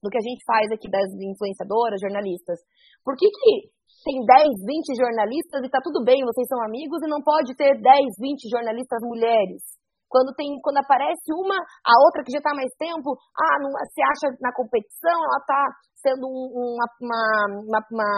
do 0.04 0.10
que 0.12 0.18
a 0.20 0.24
gente 0.24 0.44
faz 0.44 0.68
aqui 0.70 0.88
das 0.90 1.08
influenciadoras, 1.16 2.00
jornalistas. 2.00 2.60
Por 3.02 3.16
que, 3.16 3.24
que 3.26 3.72
tem 4.04 4.20
10, 4.20 4.64
20 4.64 4.96
jornalistas 4.96 5.60
e 5.64 5.68
tá 5.72 5.80
tudo 5.82 6.04
bem, 6.04 6.20
vocês 6.24 6.46
são 6.48 6.60
amigos, 6.64 7.00
e 7.02 7.08
não 7.08 7.20
pode 7.24 7.56
ter 7.56 7.80
10, 7.80 7.80
20 7.80 8.48
jornalistas 8.48 9.00
mulheres? 9.02 9.80
Quando 10.10 10.34
tem, 10.34 10.50
quando 10.60 10.82
aparece 10.82 11.30
uma, 11.32 11.54
a 11.54 11.94
outra 12.04 12.24
que 12.24 12.32
já 12.32 12.38
está 12.38 12.52
mais 12.52 12.72
tempo, 12.76 13.14
ah, 13.14 13.56
não, 13.62 13.70
se 13.88 14.02
acha 14.02 14.36
na 14.42 14.52
competição, 14.52 15.14
ela 15.14 15.38
está 15.38 15.62
sendo 16.02 16.26
um, 16.26 16.74
uma, 16.74 16.86
uma, 17.00 17.22
uma, 17.62 17.80
uma 17.92 18.10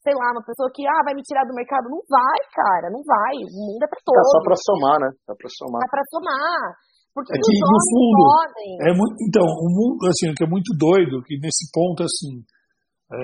sei 0.00 0.16
lá, 0.16 0.32
uma 0.32 0.44
pessoa 0.44 0.68
que, 0.72 0.82
ah, 0.88 1.04
vai 1.04 1.14
me 1.14 1.22
tirar 1.22 1.44
do 1.44 1.56
mercado. 1.56 1.92
Não 1.92 2.00
vai, 2.08 2.40
cara, 2.52 2.88
não 2.88 3.04
vai. 3.04 3.36
O 3.48 3.60
mundo 3.70 3.82
é 3.84 3.88
pra 3.88 4.00
todos. 4.04 4.24
É 4.24 4.32
só 4.32 4.40
pra 4.40 4.56
somar, 4.56 4.96
né? 5.00 5.10
É 5.28 5.34
pra 5.36 5.50
somar. 5.52 5.80
É 5.80 5.88
pra 5.88 6.04
somar. 6.08 6.64
Porque 7.10 7.34
é 7.34 7.36
que, 7.36 7.52
no 7.58 7.80
fundo, 7.90 8.22
podem. 8.22 8.70
É 8.86 8.90
muito, 8.94 9.16
então, 9.26 9.42
o 9.42 9.68
mundo, 9.68 9.98
assim, 10.06 10.30
o 10.30 10.34
que 10.34 10.46
é 10.46 10.50
muito 10.50 10.70
doido, 10.78 11.22
que 11.26 11.36
nesse 11.42 11.66
ponto, 11.74 12.06
assim, 12.06 12.38
é, 13.10 13.18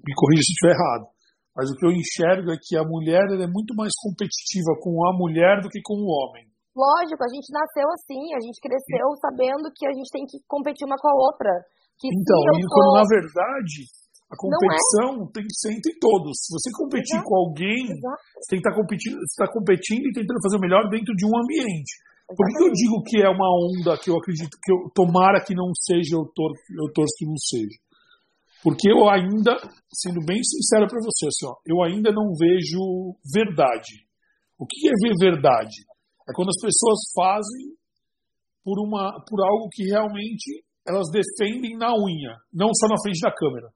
me 0.00 0.12
corrija 0.16 0.42
se 0.42 0.52
estiver 0.56 0.72
errado, 0.72 1.04
mas 1.52 1.68
o 1.68 1.76
que 1.76 1.84
eu 1.84 1.92
enxergo 1.92 2.48
é 2.48 2.56
que 2.56 2.74
a 2.74 2.84
mulher 2.88 3.28
é 3.36 3.46
muito 3.46 3.76
mais 3.76 3.92
competitiva 4.00 4.72
com 4.80 4.96
a 5.04 5.12
mulher 5.12 5.60
do 5.60 5.68
que 5.68 5.84
com 5.84 6.00
o 6.00 6.08
homem. 6.08 6.48
Lógico, 6.72 7.20
a 7.20 7.28
gente 7.28 7.52
nasceu 7.52 7.84
assim, 7.92 8.22
a 8.32 8.40
gente 8.40 8.62
cresceu 8.62 9.06
sabendo 9.20 9.68
que 9.74 9.84
a 9.84 9.92
gente 9.92 10.08
tem 10.08 10.24
que 10.24 10.38
competir 10.46 10.86
uma 10.86 10.96
com 10.96 11.10
a 11.10 11.16
outra. 11.18 11.50
Que 11.98 12.06
então, 12.06 12.40
e 12.54 12.62
quando 12.70 12.94
na 12.94 13.06
verdade 13.10 13.82
a 14.28 14.34
é. 14.34 14.36
competição 14.36 15.24
é. 15.24 15.32
tem 15.32 15.44
que 15.44 15.56
ser 15.56 15.72
entre 15.72 15.92
todos. 15.98 16.36
Se 16.36 16.52
você 16.52 16.68
competir 16.76 17.16
Exato. 17.16 17.28
com 17.28 17.34
alguém, 17.36 17.84
Exato. 17.88 18.22
você 18.36 18.48
tem 18.52 18.60
que 18.60 18.68
estar 18.68 18.70
tá 18.70 18.76
competindo, 18.76 19.16
está 19.24 19.46
competindo 19.48 20.04
e 20.04 20.12
tentando 20.12 20.42
fazer 20.44 20.56
o 20.56 20.60
melhor 20.60 20.84
dentro 20.90 21.14
de 21.16 21.24
um 21.24 21.32
ambiente. 21.32 21.92
Exatamente. 22.28 22.36
Por 22.36 22.46
que 22.52 22.60
eu 22.60 22.72
digo 22.76 22.96
que 23.08 23.16
é 23.24 23.30
uma 23.32 23.48
onda 23.48 23.96
que 23.96 24.10
eu 24.10 24.16
acredito 24.16 24.52
que 24.52 24.72
eu 24.72 24.92
tomara 24.92 25.40
que 25.40 25.54
não 25.54 25.72
seja, 25.72 26.12
eu, 26.12 26.28
tor 26.36 26.52
eu 26.52 26.92
torço 26.92 27.16
que 27.16 27.24
não 27.24 27.38
seja? 27.40 27.78
Porque 28.62 28.90
eu 28.90 29.08
ainda, 29.08 29.56
sendo 29.88 30.20
bem 30.26 30.42
sincero 30.42 30.86
para 30.88 31.00
você, 31.00 31.28
assim, 31.28 31.46
ó, 31.46 31.56
eu 31.64 31.82
ainda 31.82 32.12
não 32.12 32.34
vejo 32.36 33.16
verdade. 33.32 34.04
O 34.58 34.66
que 34.66 34.88
é 34.88 34.92
ver 35.00 35.14
verdade? 35.16 35.86
É 36.28 36.32
quando 36.34 36.50
as 36.50 36.60
pessoas 36.60 36.98
fazem 37.14 37.72
por, 38.64 38.76
uma, 38.84 39.24
por 39.24 39.40
algo 39.40 39.68
que 39.72 39.84
realmente 39.84 40.64
elas 40.86 41.08
defendem 41.08 41.78
na 41.78 41.94
unha, 41.94 42.36
não 42.52 42.68
só 42.74 42.88
na 42.88 43.00
frente 43.00 43.20
da 43.20 43.32
câmera. 43.32 43.68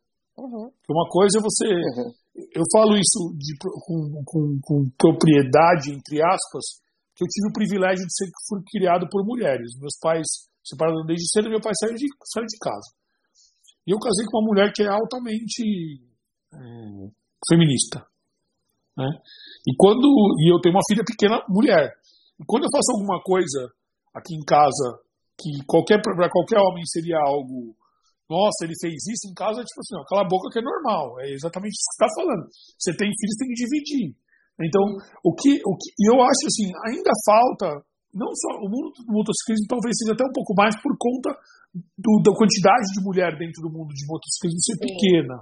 Uhum. 0.43 0.73
Uma 0.90 1.06
coisa 1.09 1.39
é 1.39 1.40
você. 1.40 1.70
Uhum. 1.70 2.10
Eu 2.51 2.64
falo 2.73 2.98
isso 2.98 3.31
de, 3.39 3.55
com, 3.62 4.24
com, 4.27 4.59
com, 4.60 4.90
propriedade, 4.98 5.94
entre 5.94 6.19
aspas, 6.19 6.82
que 7.14 7.23
eu 7.23 7.28
tive 7.28 7.48
o 7.48 7.52
privilégio 7.52 8.05
de 8.05 8.12
ser 8.12 8.27
fui 8.48 8.60
criado 8.66 9.06
por 9.09 9.24
mulheres. 9.24 9.78
Meus 9.78 9.94
pais 10.01 10.27
separaram 10.64 11.06
desde 11.06 11.31
cedo, 11.31 11.48
meu 11.48 11.60
pai 11.60 11.73
saiu 11.78 11.94
de, 11.94 12.06
saiu 12.24 12.47
de 12.47 12.59
casa. 12.59 12.90
E 13.86 13.94
eu 13.94 13.98
casei 14.01 14.27
com 14.27 14.39
uma 14.39 14.48
mulher 14.48 14.73
que 14.74 14.82
é 14.82 14.89
altamente 14.89 15.62
é, 16.52 16.59
feminista. 17.48 18.05
Né? 18.98 19.06
E 19.69 19.74
quando 19.77 20.09
e 20.43 20.52
eu 20.52 20.60
tenho 20.60 20.74
uma 20.74 20.86
filha 20.90 21.05
pequena 21.06 21.39
mulher. 21.48 21.86
E 22.40 22.44
quando 22.47 22.64
eu 22.64 22.73
faço 22.73 22.90
alguma 22.98 23.23
coisa 23.23 23.70
aqui 24.12 24.35
em 24.35 24.44
casa 24.44 24.98
que 25.39 25.64
qualquer 25.66 26.02
para 26.02 26.28
qualquer 26.28 26.59
homem 26.59 26.82
seria 26.86 27.19
algo 27.19 27.77
nossa, 28.33 28.65
ele 28.65 28.73
fez 28.81 28.97
isso 29.05 29.29
em 29.29 29.37
casa, 29.37 29.61
tipo 29.61 29.81
assim, 29.85 29.97
ó, 30.01 30.03
cala 30.09 30.25
a 30.25 30.33
boca 30.33 30.49
que 30.49 30.59
é 30.59 30.65
normal. 30.65 31.21
É 31.21 31.29
exatamente 31.37 31.77
isso 31.77 31.85
que 31.85 31.93
você 31.93 32.01
está 32.01 32.11
falando. 32.17 32.45
Você 32.81 32.93
tem 32.97 33.11
filhos, 33.13 33.37
tem 33.37 33.49
que 33.53 33.61
dividir. 33.61 34.09
Então, 34.57 34.85
o 35.21 35.33
que, 35.37 35.61
o 35.61 35.75
que 35.77 35.91
eu 36.09 36.17
acho 36.25 36.45
assim, 36.49 36.69
ainda 36.89 37.13
falta 37.29 37.69
não 38.13 38.29
só 38.37 38.61
o 38.61 38.69
mundo 38.69 38.93
do 38.93 39.13
motociclismo 39.13 39.67
talvez 39.69 39.97
seja 39.97 40.13
até 40.13 40.25
um 40.25 40.37
pouco 40.37 40.53
mais 40.53 40.77
por 40.85 40.93
conta 41.01 41.33
do, 41.73 42.21
da 42.21 42.33
quantidade 42.37 42.85
de 42.93 43.01
mulher 43.01 43.33
dentro 43.41 43.65
do 43.65 43.73
mundo 43.73 43.93
de 43.97 44.05
motociclismo 44.05 44.61
ser 44.61 44.77
Sim. 44.77 44.85
pequena. 44.85 45.37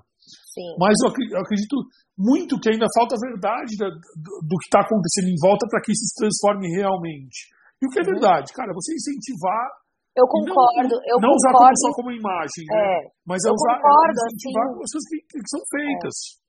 Sim. 0.54 0.70
Mas 0.78 0.94
eu 1.02 1.42
acredito 1.42 1.76
muito 2.14 2.58
que 2.62 2.70
ainda 2.70 2.86
falta 2.94 3.18
a 3.18 3.22
verdade 3.26 3.74
da, 3.74 3.90
do, 3.90 4.32
do, 4.46 4.56
que 4.62 4.70
está 4.70 4.86
acontecendo 4.86 5.34
em 5.34 5.40
volta 5.42 5.66
para 5.66 5.82
que 5.82 5.90
isso 5.90 6.06
se 6.06 6.14
transforme 6.14 6.70
realmente. 6.70 7.50
E 7.82 7.86
o 7.86 7.90
que 7.90 7.98
é 7.98 8.06
uhum. 8.06 8.14
verdade, 8.14 8.54
cara, 8.54 8.70
você 8.70 8.94
incentivar. 8.94 9.79
Eu 10.20 10.28
concordo, 10.28 10.94
não, 10.94 11.08
eu 11.08 11.16
não 11.16 11.32
concordo. 11.32 11.40
usar 11.40 11.52
como, 11.56 11.80
só 11.80 11.90
como 11.96 12.10
imagem, 12.12 12.64
né? 12.68 12.76
É, 12.76 12.96
mas 13.24 13.40
é 13.40 13.48
usar 13.48 13.76
concordo, 13.80 14.20
incentivar 14.28 14.66
assim, 14.68 14.76
coisas 14.76 15.02
que, 15.08 15.16
que 15.32 15.48
são 15.48 15.62
feitas. 15.72 16.16
É. 16.36 16.40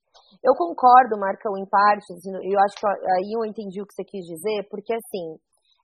Eu 0.44 0.54
concordo, 0.58 1.22
Marcão, 1.22 1.56
em 1.56 1.68
parte, 1.70 2.04
eu 2.12 2.60
acho 2.66 2.76
que 2.76 2.88
aí 2.88 3.30
eu 3.32 3.46
entendi 3.46 3.80
o 3.80 3.86
que 3.86 3.94
você 3.94 4.04
quis 4.04 4.26
dizer, 4.26 4.68
porque 4.70 4.92
assim, 4.92 5.38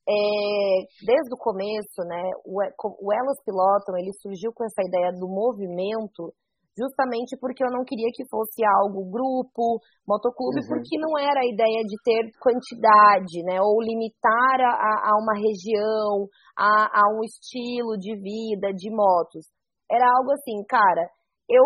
é, 0.07 0.87
desde 1.05 1.31
o 1.31 1.37
começo, 1.37 2.01
né, 2.07 2.23
o, 2.43 2.57
o 2.57 3.13
Elas 3.13 3.39
Pilotam, 3.45 3.95
ele 3.95 4.11
surgiu 4.19 4.51
com 4.51 4.65
essa 4.65 4.81
ideia 4.81 5.11
do 5.13 5.27
movimento, 5.27 6.33
justamente 6.77 7.35
porque 7.41 7.63
eu 7.63 7.71
não 7.71 7.83
queria 7.83 8.13
que 8.13 8.27
fosse 8.29 8.61
algo 8.63 9.09
grupo, 9.09 9.81
motoclube, 10.07 10.61
uhum. 10.61 10.67
porque 10.69 10.99
não 11.01 11.17
era 11.17 11.41
a 11.41 11.49
ideia 11.49 11.81
de 11.81 11.97
ter 12.05 12.29
quantidade, 12.39 13.41
né, 13.43 13.57
ou 13.59 13.81
limitar 13.81 14.61
a, 14.61 15.09
a 15.09 15.17
uma 15.17 15.33
região, 15.33 16.29
a, 16.55 17.01
a 17.01 17.03
um 17.17 17.23
estilo 17.25 17.97
de 17.97 18.13
vida, 18.15 18.71
de 18.73 18.93
motos. 18.93 19.49
Era 19.89 20.05
algo 20.05 20.31
assim, 20.31 20.63
cara, 20.69 21.09
eu 21.49 21.63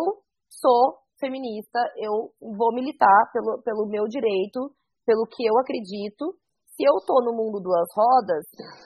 sou 0.47 1.01
feminista, 1.19 1.79
eu 1.97 2.31
vou 2.39 2.73
militar 2.73 3.29
pelo, 3.33 3.61
pelo 3.63 3.87
meu 3.87 4.05
direito, 4.07 4.71
pelo 5.05 5.27
que 5.27 5.45
eu 5.45 5.57
acredito. 5.59 6.33
Se 6.75 6.87
eu 6.87 6.95
tô 7.05 7.21
no 7.23 7.35
mundo 7.35 7.59
duas 7.61 7.87
rodas, 7.93 8.45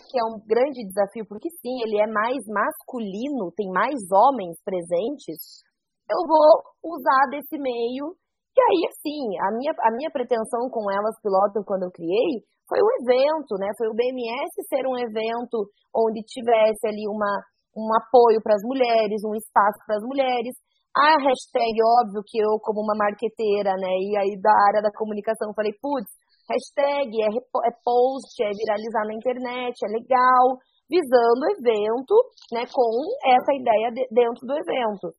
que 0.10 0.20
é 0.20 0.24
um 0.26 0.42
grande 0.46 0.84
desafio, 0.84 1.26
porque 1.28 1.50
sim, 1.62 1.82
ele 1.84 2.02
é 2.02 2.08
mais 2.08 2.44
masculino, 2.48 3.54
tem 3.56 3.70
mais 3.72 3.96
homens 4.12 4.58
presentes, 4.66 5.64
eu 6.10 6.22
vou 6.28 6.96
usar 6.96 7.30
desse 7.30 7.58
meio. 7.58 8.16
E 8.56 8.60
aí, 8.62 8.82
assim, 8.88 9.22
a 9.42 9.50
minha, 9.58 9.74
a 9.84 9.92
minha 9.92 10.12
pretensão 10.12 10.70
com 10.72 10.90
elas 10.90 11.20
pilotam 11.22 11.64
quando 11.66 11.84
eu 11.84 11.92
criei 11.92 12.44
foi 12.68 12.80
o 12.80 12.92
evento, 13.04 13.60
né? 13.60 13.68
Foi 13.78 13.88
o 13.90 13.94
BMS 13.94 14.54
ser 14.70 14.88
um 14.88 14.98
evento 14.98 15.70
onde 15.94 16.24
tivesse 16.24 16.88
ali 16.88 17.06
uma, 17.08 17.30
um 17.76 17.88
apoio 18.00 18.42
para 18.42 18.56
as 18.56 18.64
mulheres, 18.64 19.22
um 19.28 19.36
espaço 19.36 19.78
para 19.86 19.98
as 19.98 20.04
mulheres, 20.04 20.56
a 20.96 21.20
hashtag, 21.20 21.76
óbvio 22.00 22.24
que 22.24 22.40
eu, 22.40 22.56
como 22.64 22.80
uma 22.80 22.96
marqueteira, 22.96 23.76
né, 23.76 23.94
e 24.00 24.16
aí 24.16 24.40
da 24.40 24.56
área 24.72 24.82
da 24.82 24.96
comunicação, 24.96 25.52
falei, 25.54 25.76
putz, 25.84 26.08
hashtag 26.48 27.12
é, 27.20 27.28
é 27.28 27.72
post, 27.84 28.32
é 28.40 28.50
viralizar 28.56 29.04
na 29.04 29.14
internet, 29.14 29.76
é 29.84 29.92
legal, 29.92 30.56
visando 30.88 31.44
o 31.44 31.52
evento, 31.52 32.16
né, 32.56 32.64
com 32.72 32.92
essa 33.28 33.52
ideia 33.52 33.92
de, 33.92 34.08
dentro 34.08 34.48
do 34.48 34.56
evento. 34.56 35.12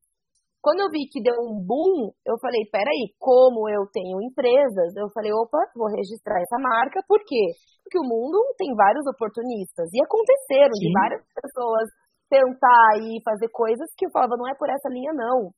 Quando 0.62 0.80
eu 0.80 0.90
vi 0.90 1.06
que 1.06 1.22
deu 1.22 1.34
um 1.38 1.62
boom, 1.62 2.10
eu 2.26 2.34
falei, 2.42 2.66
peraí, 2.72 3.14
como 3.18 3.68
eu 3.68 3.86
tenho 3.92 4.18
empresas, 4.20 4.96
eu 4.96 5.06
falei, 5.14 5.30
opa, 5.32 5.58
vou 5.76 5.86
registrar 5.94 6.40
essa 6.42 6.58
marca, 6.58 7.00
por 7.06 7.22
quê? 7.22 7.54
Porque 7.84 7.98
o 8.02 8.08
mundo 8.08 8.38
tem 8.58 8.74
vários 8.74 9.06
oportunistas, 9.06 9.86
e 9.94 10.02
aconteceram 10.02 10.74
Sim. 10.74 10.82
de 10.82 10.92
várias 10.92 11.22
pessoas 11.30 11.86
tentar 12.28 12.98
e 12.98 13.22
fazer 13.22 13.48
coisas 13.54 13.86
que 13.96 14.06
eu 14.06 14.10
falava, 14.10 14.36
não 14.36 14.48
é 14.48 14.54
por 14.58 14.68
essa 14.68 14.90
linha 14.90 15.12
não. 15.14 15.54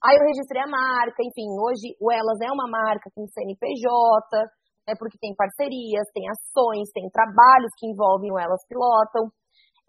Aí 0.00 0.16
eu 0.16 0.24
registrei 0.24 0.62
a 0.62 0.70
marca, 0.70 1.20
enfim, 1.20 1.50
hoje 1.58 1.92
o 2.00 2.10
Elas 2.10 2.38
é 2.40 2.50
uma 2.52 2.70
marca 2.70 3.10
com 3.12 3.26
CNPJ, 3.26 3.90
é 4.86 4.94
porque 4.96 5.18
tem 5.20 5.34
parcerias, 5.34 6.06
tem 6.14 6.24
ações, 6.30 6.88
tem 6.94 7.10
trabalhos 7.10 7.72
que 7.76 7.86
envolvem 7.86 8.32
o 8.32 8.38
Elas 8.38 8.64
Pilotam. 8.66 9.28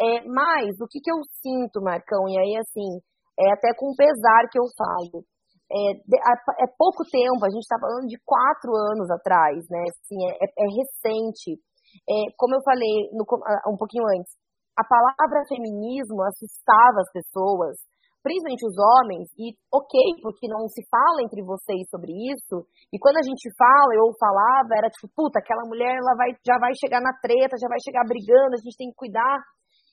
É, 0.01 0.25
mas 0.25 0.75
o 0.81 0.87
que, 0.89 0.99
que 0.99 1.11
eu 1.11 1.19
sinto, 1.41 1.81
Marcão, 1.81 2.27
e 2.27 2.37
aí 2.39 2.57
assim, 2.57 2.99
é 3.39 3.53
até 3.53 3.73
com 3.75 3.95
pesar 3.95 4.47
que 4.51 4.59
eu 4.59 4.67
falo. 4.75 5.23
É, 5.71 6.65
é 6.65 6.67
pouco 6.77 7.05
tempo, 7.05 7.45
a 7.45 7.49
gente 7.53 7.61
está 7.61 7.77
falando 7.79 8.07
de 8.09 8.17
quatro 8.25 8.73
anos 8.91 9.09
atrás, 9.11 9.63
né? 9.69 9.85
Assim, 9.85 10.17
é, 10.27 10.33
é, 10.41 10.47
é 10.49 10.67
recente. 10.67 11.61
É, 12.09 12.33
como 12.37 12.55
eu 12.55 12.61
falei 12.65 13.09
no, 13.13 13.23
um 13.71 13.77
pouquinho 13.77 14.05
antes, 14.17 14.33
a 14.77 14.83
palavra 14.83 15.45
feminismo 15.47 16.21
assustava 16.23 17.01
as 17.01 17.11
pessoas 17.13 17.77
principalmente 18.19 18.67
os 18.67 18.75
homens, 18.75 19.31
e 19.39 19.55
ok, 19.71 19.95
porque 20.21 20.47
não 20.47 20.67
se 20.67 20.83
fala 20.91 21.23
entre 21.23 21.41
vocês 21.43 21.87
sobre 21.89 22.11
isso, 22.11 22.67
e 22.91 22.99
quando 22.99 23.17
a 23.17 23.23
gente 23.23 23.47
fala, 23.55 23.95
eu 23.95 24.11
falava, 24.19 24.75
era 24.75 24.89
tipo, 24.91 25.07
puta, 25.15 25.39
aquela 25.39 25.63
mulher 25.63 25.95
ela 25.95 26.15
vai, 26.15 26.35
já 26.43 26.59
vai 26.59 26.71
chegar 26.75 26.99
na 26.99 27.15
treta, 27.15 27.55
já 27.55 27.67
vai 27.67 27.79
chegar 27.79 28.03
brigando, 28.03 28.55
a 28.55 28.61
gente 28.61 28.75
tem 28.75 28.89
que 28.91 28.99
cuidar. 28.99 29.39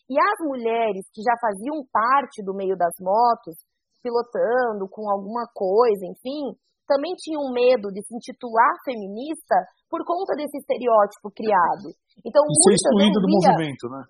E 0.06 0.14
as 0.14 0.38
mulheres 0.46 1.06
que 1.10 1.22
já 1.22 1.34
faziam 1.42 1.82
parte 1.90 2.42
do 2.42 2.54
meio 2.54 2.76
das 2.78 2.94
motos, 3.02 3.58
pilotando 3.98 4.86
com 4.86 5.10
alguma 5.10 5.50
coisa, 5.50 6.06
enfim, 6.06 6.54
também 6.86 7.10
tinham 7.18 7.50
medo 7.50 7.90
de 7.90 7.98
se 8.06 8.14
intitular 8.14 8.70
feminista 8.86 9.66
por 9.90 10.06
conta 10.06 10.38
desse 10.38 10.62
estereótipo 10.62 11.34
criado. 11.34 11.90
Então, 12.22 12.42
e 12.46 12.54
ser 12.62 12.78
excluído 12.78 13.18
do 13.18 13.28
movimento, 13.28 13.90
né? 13.90 14.02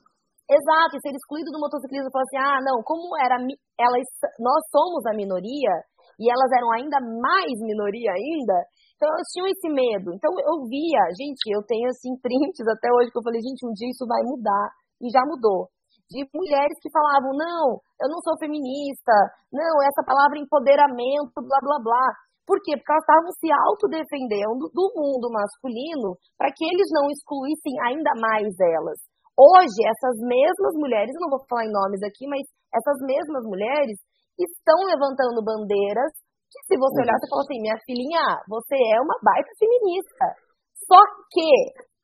Exato, 0.47 0.95
e 0.95 1.03
ser 1.03 1.17
excluído 1.17 1.51
do 1.51 1.59
motociclismo, 1.59 2.13
falar 2.13 2.29
assim, 2.29 2.39
ah, 2.39 2.61
não, 2.63 2.79
como 2.85 3.17
era, 3.19 3.41
elas, 3.81 4.07
nós 4.39 4.63
somos 4.71 5.03
a 5.09 5.17
minoria, 5.17 5.75
e 6.21 6.31
elas 6.31 6.51
eram 6.53 6.71
ainda 6.77 7.01
mais 7.01 7.57
minoria 7.65 8.13
ainda, 8.13 8.57
então 8.95 9.09
elas 9.11 9.27
tinham 9.35 9.49
esse 9.49 9.69
medo. 9.69 10.15
Então 10.15 10.31
eu 10.39 10.65
via, 10.69 11.03
gente, 11.19 11.51
eu 11.51 11.65
tenho 11.67 11.89
assim 11.89 12.15
prints 12.23 12.63
até 12.69 12.89
hoje 12.95 13.11
que 13.11 13.19
eu 13.19 13.27
falei, 13.27 13.41
gente, 13.41 13.67
um 13.67 13.73
dia 13.73 13.91
isso 13.91 14.07
vai 14.07 14.23
mudar, 14.23 14.71
e 15.01 15.11
já 15.11 15.21
mudou. 15.27 15.69
De 16.07 16.23
mulheres 16.31 16.77
que 16.79 16.93
falavam, 16.95 17.35
não, 17.35 17.83
eu 17.99 18.09
não 18.09 18.21
sou 18.23 18.39
feminista, 18.39 19.15
não, 19.51 19.83
essa 19.83 20.07
palavra 20.07 20.39
empoderamento, 20.39 21.35
blá 21.43 21.59
blá 21.59 21.79
blá. 21.83 22.07
Por 22.47 22.63
quê? 22.63 22.79
Porque 22.79 22.93
elas 22.95 23.03
estavam 23.03 23.31
se 23.43 23.49
autodefendendo 23.51 24.71
do 24.71 24.87
mundo 24.95 25.27
masculino 25.35 26.15
para 26.39 26.55
que 26.55 26.63
eles 26.63 26.87
não 26.95 27.11
excluíssem 27.11 27.75
ainda 27.91 28.15
mais 28.23 28.55
elas. 28.63 29.03
Hoje, 29.35 29.83
essas 29.83 30.17
mesmas 30.23 30.75
mulheres, 30.79 31.13
não 31.19 31.29
vou 31.29 31.43
falar 31.51 31.67
em 31.67 31.75
nomes 31.75 32.01
aqui, 32.07 32.25
mas 32.31 32.47
essas 32.71 33.03
mesmas 33.03 33.43
mulheres 33.45 33.99
estão 34.39 34.79
levantando 34.87 35.43
bandeiras 35.43 36.13
que, 36.47 36.61
se 36.71 36.79
você 36.79 37.03
olhar, 37.03 37.19
você 37.19 37.29
fala 37.29 37.43
assim: 37.43 37.61
minha 37.61 37.79
filhinha, 37.83 38.25
você 38.47 38.79
é 38.79 38.99
uma 39.03 39.19
baita 39.21 39.51
feminista. 39.59 40.27
Só 40.87 41.03
que 41.35 41.51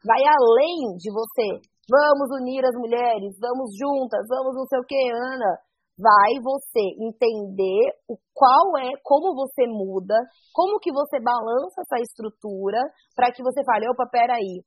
vai 0.04 0.20
além 0.26 0.98
de 0.98 1.08
você. 1.08 1.62
Vamos 1.90 2.30
unir 2.40 2.64
as 2.64 2.74
mulheres, 2.78 3.34
vamos 3.40 3.74
juntas, 3.74 4.22
vamos 4.28 4.54
não 4.54 4.66
sei 4.66 4.78
o 4.78 4.86
que, 4.86 5.02
Ana. 5.10 5.58
Vai 5.98 6.32
você 6.42 6.82
entender 6.98 7.92
o 8.08 8.16
qual 8.32 8.78
é, 8.78 8.90
como 9.04 9.34
você 9.34 9.66
muda, 9.66 10.16
como 10.54 10.80
que 10.80 10.90
você 10.90 11.20
balança 11.20 11.82
essa 11.82 12.00
estrutura 12.00 12.80
para 13.14 13.30
que 13.30 13.42
você 13.42 13.62
fale, 13.62 13.86
opa, 13.90 14.08
peraí, 14.10 14.64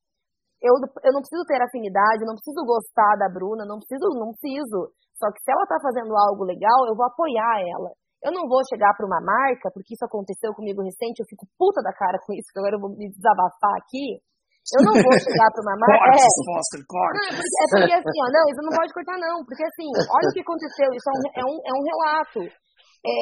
eu, 0.61 0.73
eu 1.03 1.11
não 1.13 1.21
preciso 1.21 1.43
ter 1.45 1.61
afinidade, 1.61 2.25
não 2.25 2.37
preciso 2.37 2.65
gostar 2.65 3.17
da 3.17 3.29
Bruna, 3.29 3.65
não 3.65 3.77
preciso, 3.77 4.05
não 4.17 4.31
preciso. 4.33 4.93
Só 5.17 5.31
que 5.31 5.41
se 5.41 5.49
ela 5.51 5.65
tá 5.67 5.77
fazendo 5.81 6.13
algo 6.15 6.43
legal, 6.43 6.87
eu 6.87 6.95
vou 6.95 7.05
apoiar 7.05 7.61
ela. 7.63 7.91
Eu 8.23 8.31
não 8.33 8.49
vou 8.49 8.61
chegar 8.65 8.93
para 8.97 9.05
uma 9.05 9.21
marca, 9.21 9.69
porque 9.73 9.93
isso 9.93 10.05
aconteceu 10.05 10.53
comigo 10.53 10.81
recente, 10.81 11.21
eu 11.21 11.29
fico 11.29 11.45
puta 11.57 11.81
da 11.81 11.93
cara 11.93 12.17
com 12.25 12.33
isso, 12.33 12.49
que 12.51 12.59
agora 12.59 12.75
eu 12.75 12.81
vou 12.81 12.89
me 12.89 13.09
desabafar 13.13 13.77
aqui. 13.77 14.17
Eu 14.73 14.81
não 14.81 14.93
vou 14.97 15.13
chegar 15.21 15.49
para 15.53 15.61
uma 15.61 15.77
marca. 15.77 16.09
corte, 16.09 16.25
é, 16.25 16.45
Foster, 16.49 16.81
corte. 16.89 17.15
Não, 17.21 17.25
é, 17.25 17.33
porque, 17.37 17.53
é 17.53 17.65
porque 17.69 17.95
assim, 18.01 18.17
ó, 18.17 18.27
não, 18.33 18.45
isso 18.49 18.63
não 18.65 18.73
pode 18.73 18.91
cortar, 18.97 19.17
não. 19.21 19.35
Porque 19.45 19.61
assim, 19.61 19.89
olha 19.93 20.27
o 20.29 20.33
que 20.33 20.41
aconteceu, 20.41 20.89
isso 20.89 21.05
é 21.05 21.13
um, 21.13 21.21
é 21.29 21.43
um, 21.45 21.57
é 21.61 21.73
um 21.77 21.83
relato. 21.85 22.41
É, 23.05 23.17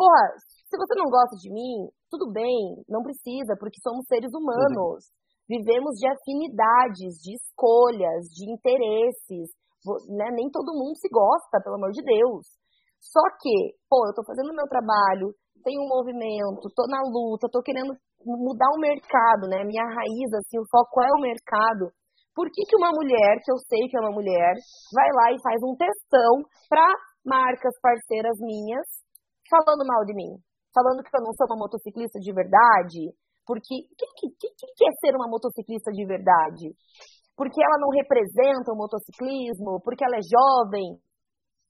porra, 0.00 0.24
se 0.40 0.74
você 0.80 0.94
não 0.96 1.12
gosta 1.12 1.36
de 1.36 1.52
mim, 1.52 1.92
tudo 2.08 2.32
bem, 2.32 2.80
não 2.88 3.04
precisa, 3.04 3.52
porque 3.60 3.76
somos 3.84 4.08
seres 4.08 4.32
humanos. 4.32 5.04
Uhum 5.04 5.18
vivemos 5.48 5.96
de 5.96 6.06
afinidades, 6.06 7.16
de 7.24 7.34
escolhas, 7.34 8.28
de 8.36 8.44
interesses. 8.52 9.48
Né? 10.12 10.28
Nem 10.36 10.50
todo 10.52 10.76
mundo 10.76 10.94
se 11.00 11.08
gosta, 11.08 11.58
pelo 11.64 11.76
amor 11.76 11.90
de 11.90 12.04
Deus. 12.04 12.44
Só 13.00 13.24
que, 13.40 13.74
pô, 13.88 14.06
eu 14.06 14.14
tô 14.14 14.22
fazendo 14.22 14.52
o 14.52 14.54
meu 14.54 14.68
trabalho, 14.68 15.32
tenho 15.64 15.80
um 15.80 15.88
movimento, 15.88 16.68
tô 16.76 16.84
na 16.86 17.00
luta, 17.00 17.48
tô 17.50 17.62
querendo 17.62 17.96
mudar 18.36 18.68
o 18.76 18.80
mercado, 18.80 19.48
né? 19.48 19.64
Minha 19.64 19.84
raiz, 19.88 20.28
assim, 20.36 20.58
o 20.60 20.68
foco 20.68 21.00
é 21.00 21.08
o 21.16 21.22
mercado. 21.22 21.88
Por 22.34 22.46
que, 22.52 22.62
que 22.68 22.76
uma 22.76 22.92
mulher, 22.92 23.40
que 23.42 23.50
eu 23.50 23.58
sei 23.66 23.88
que 23.88 23.96
é 23.96 24.00
uma 24.00 24.12
mulher, 24.12 24.54
vai 24.94 25.08
lá 25.10 25.32
e 25.32 25.42
faz 25.42 25.58
um 25.64 25.74
testão 25.74 26.44
para 26.68 26.86
marcas 27.24 27.74
parceiras 27.80 28.36
minhas 28.38 28.86
falando 29.50 29.82
mal 29.86 30.04
de 30.04 30.14
mim? 30.14 30.38
Falando 30.74 31.02
que 31.02 31.10
eu 31.10 31.24
não 31.24 31.32
sou 31.32 31.48
uma 31.50 31.64
motociclista 31.64 32.20
de 32.20 32.32
verdade, 32.32 33.10
porque 33.48 33.74
o 33.74 33.94
que, 33.96 34.06
que, 34.14 34.48
que, 34.54 34.66
que 34.76 34.84
é 34.84 34.92
ser 35.00 35.16
uma 35.16 35.26
motociclista 35.26 35.90
de 35.90 36.04
verdade? 36.04 36.76
Porque 37.34 37.58
ela 37.58 37.80
não 37.80 37.88
representa 37.88 38.70
o 38.70 38.76
motociclismo, 38.76 39.80
porque 39.82 40.04
ela 40.04 40.18
é 40.18 40.22
jovem. 40.22 41.00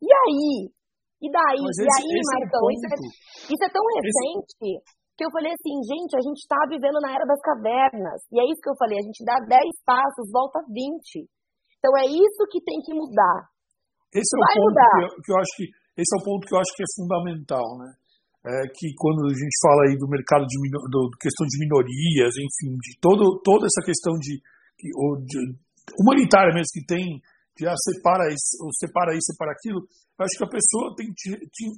E 0.03 0.11
aí? 0.11 0.73
E 1.23 1.31
daí? 1.31 1.63
Esse, 1.71 1.83
e 1.83 1.91
aí, 1.97 2.13
Marcão? 2.35 2.65
É 2.67 2.75
isso, 2.75 2.87
é, 2.87 3.53
isso 3.55 3.65
é 3.65 3.71
tão 3.71 3.85
recente 3.85 4.53
esse... 4.59 4.98
que 5.19 5.27
eu 5.27 5.35
falei 5.35 5.51
assim, 5.51 5.75
gente, 5.83 6.15
a 6.15 6.23
gente 6.23 6.39
está 6.39 6.63
vivendo 6.71 7.03
na 7.03 7.11
era 7.11 7.27
das 7.27 7.43
cavernas. 7.43 8.23
E 8.31 8.39
é 8.39 8.47
isso 8.47 8.63
que 8.63 8.71
eu 8.71 8.79
falei, 8.79 9.03
a 9.03 9.03
gente 9.03 9.27
dá 9.27 9.35
10 9.43 9.51
passos, 9.83 10.31
volta 10.31 10.63
20. 10.71 11.27
Então 11.83 11.93
é 11.99 12.07
isso 12.07 12.47
que 12.47 12.63
tem 12.63 12.79
que 12.79 12.95
mudar. 12.95 13.51
Esse 14.15 14.31
é 14.31 14.39
o 14.39 14.47
ponto 14.47 14.79
que 14.79 15.03
eu, 15.03 15.11
que 15.19 15.31
eu, 15.35 15.39
acho 15.43 15.53
que 15.59 15.67
esse 15.99 16.13
é 16.15 16.19
o 16.23 16.25
ponto 16.25 16.47
que 16.47 16.55
eu 16.55 16.61
acho 16.63 16.73
que 16.73 16.83
é 16.87 16.91
fundamental, 16.95 17.67
né? 17.83 17.91
É 18.47 18.71
que 18.71 18.95
quando 18.95 19.27
a 19.27 19.35
gente 19.35 19.57
fala 19.61 19.91
aí 19.91 19.99
do 19.99 20.07
mercado 20.07 20.47
de 20.47 20.57
do, 20.71 21.11
questão 21.19 21.45
de 21.51 21.59
minorias, 21.59 22.33
enfim, 22.39 22.79
de 22.79 22.95
todo, 23.03 23.43
toda 23.43 23.67
essa 23.67 23.83
questão 23.85 24.15
de, 24.23 24.39
de 24.79 25.39
humanitária 25.99 26.55
mesmo 26.55 26.71
que 26.73 26.87
tem 26.87 27.21
já 27.59 27.75
separa 27.75 28.31
isso, 28.31 28.55
separa 28.79 29.11
isso, 29.13 29.35
separa 29.35 29.51
aquilo, 29.51 29.83
eu 29.83 30.23
acho 30.23 30.39
que 30.39 30.47
a 30.47 30.55
pessoa 30.55 30.95
tem, 30.95 31.11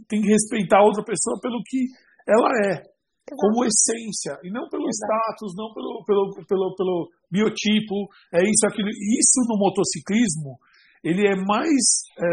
tem 0.06 0.20
que 0.20 0.28
respeitar 0.28 0.76
a 0.76 0.84
outra 0.84 1.02
pessoa 1.02 1.40
pelo 1.40 1.56
que 1.64 1.88
ela 2.28 2.52
é, 2.68 2.84
como 3.28 3.64
essência, 3.64 4.38
e 4.42 4.50
não 4.50 4.68
pelo 4.68 4.88
Exato. 4.88 5.12
status, 5.12 5.52
não 5.56 5.72
pelo, 5.72 6.02
pelo, 6.04 6.24
pelo, 6.46 6.74
pelo 6.74 6.96
biotipo, 7.30 8.08
é 8.34 8.42
isso, 8.42 8.66
aquilo. 8.66 8.88
Isso 8.88 9.38
no 9.48 9.58
motociclismo, 9.58 10.58
ele 11.04 11.26
é 11.26 11.36
mais, 11.36 11.84
é, 12.18 12.26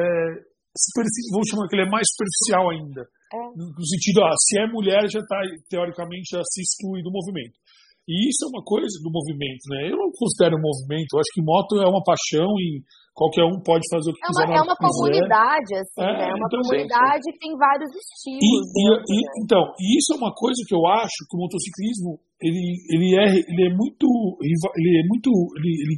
vou 1.32 1.46
chamar 1.46 1.68
que 1.68 1.76
ele 1.76 1.88
é 1.88 1.92
mais 1.92 2.08
superficial 2.10 2.70
ainda. 2.72 3.02
É. 3.04 3.38
No 3.56 3.86
sentido, 3.86 4.24
ah, 4.24 4.36
se 4.40 4.60
é 4.60 4.68
mulher, 4.68 5.04
já 5.10 5.20
está, 5.20 5.38
teoricamente, 5.70 6.32
já 6.32 6.42
se 6.44 6.62
exclui 6.62 7.04
do 7.04 7.12
movimento. 7.12 7.60
E 8.08 8.30
isso 8.30 8.48
é 8.48 8.48
uma 8.48 8.64
coisa 8.64 8.96
do 9.04 9.12
movimento, 9.12 9.68
né? 9.68 9.92
Eu 9.92 9.98
não 10.00 10.10
considero 10.16 10.56
um 10.56 10.64
movimento, 10.64 11.12
eu 11.12 11.20
acho 11.20 11.34
que 11.36 11.44
moto 11.44 11.76
é 11.76 11.88
uma 11.88 12.02
paixão 12.02 12.48
e 12.56 12.80
qualquer 13.18 13.44
um 13.50 13.58
pode 13.66 13.82
fazer 13.90 14.12
o 14.12 14.14
que 14.14 14.22
é 14.22 14.28
quiser. 14.30 14.46
Uma, 14.46 14.54
é 14.54 14.62
uma 14.62 14.78
comunidade, 14.78 15.72
assim, 15.74 16.06
é, 16.06 16.14
né? 16.14 16.26
É 16.30 16.36
uma 16.38 16.46
então, 16.46 16.62
comunidade 16.62 17.24
sim, 17.26 17.26
sim. 17.26 17.34
que 17.34 17.40
tem 17.42 17.52
vários 17.58 17.90
estilos. 17.90 18.46
E, 18.46 18.50
dentro, 18.78 19.02
e, 19.10 19.18
né? 19.18 19.32
Então, 19.42 19.64
e 19.82 19.86
isso 19.98 20.14
é 20.14 20.18
uma 20.22 20.34
coisa 20.38 20.62
que 20.62 20.76
eu 20.78 20.86
acho 20.86 21.20
que 21.26 21.34
o 21.34 21.42
motociclismo 21.42 22.22
ele, 22.38 22.62
ele, 22.94 23.08
é, 23.18 23.26
ele 23.42 23.64
é 23.66 23.72
muito. 23.74 24.06
Ele 24.46 24.92
é 25.02 25.06
muito. 25.10 25.30
Ele, 25.58 25.72
ele 25.82 25.96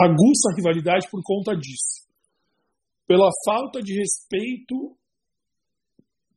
aguça 0.00 0.48
a 0.48 0.56
rivalidade 0.56 1.04
por 1.12 1.20
conta 1.22 1.52
disso. 1.52 2.08
Pela 3.06 3.28
falta 3.44 3.82
de 3.82 3.92
respeito 3.92 4.96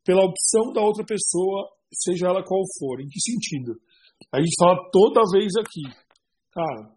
pela 0.03 0.25
opção 0.25 0.73
da 0.73 0.81
outra 0.81 1.05
pessoa, 1.05 1.69
seja 1.93 2.27
ela 2.27 2.43
qual 2.43 2.61
for. 2.77 2.99
Em 2.99 3.07
que 3.07 3.21
sentido? 3.21 3.79
A 4.31 4.39
gente 4.39 4.55
fala 4.59 4.77
toda 4.91 5.21
vez 5.31 5.51
aqui, 5.55 5.83
cara, 6.51 6.91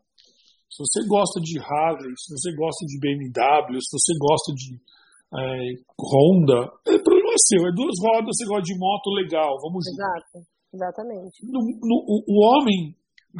se 0.76 0.84
você 0.84 1.08
gosta 1.08 1.40
de 1.40 1.56
Harley, 1.56 2.12
se 2.20 2.36
você 2.36 2.52
gosta 2.52 2.84
de 2.84 3.00
BMW, 3.00 3.80
se 3.80 3.96
você 3.96 4.12
gosta 4.20 4.52
de 4.52 4.76
é, 5.32 5.72
Honda, 5.96 6.68
é 6.84 7.00
problema 7.00 7.32
seu, 7.48 7.64
é 7.64 7.72
duas 7.72 7.96
rodas, 7.96 8.36
você 8.36 8.44
gosta 8.44 8.62
de 8.62 8.76
moto, 8.76 9.08
legal, 9.16 9.56
vamos 9.64 9.88
Exato, 9.88 10.44
exatamente. 10.68 11.40
No, 11.48 11.64
no, 11.64 11.96
o, 12.04 12.16
o 12.28 12.36
homem, 12.44 12.92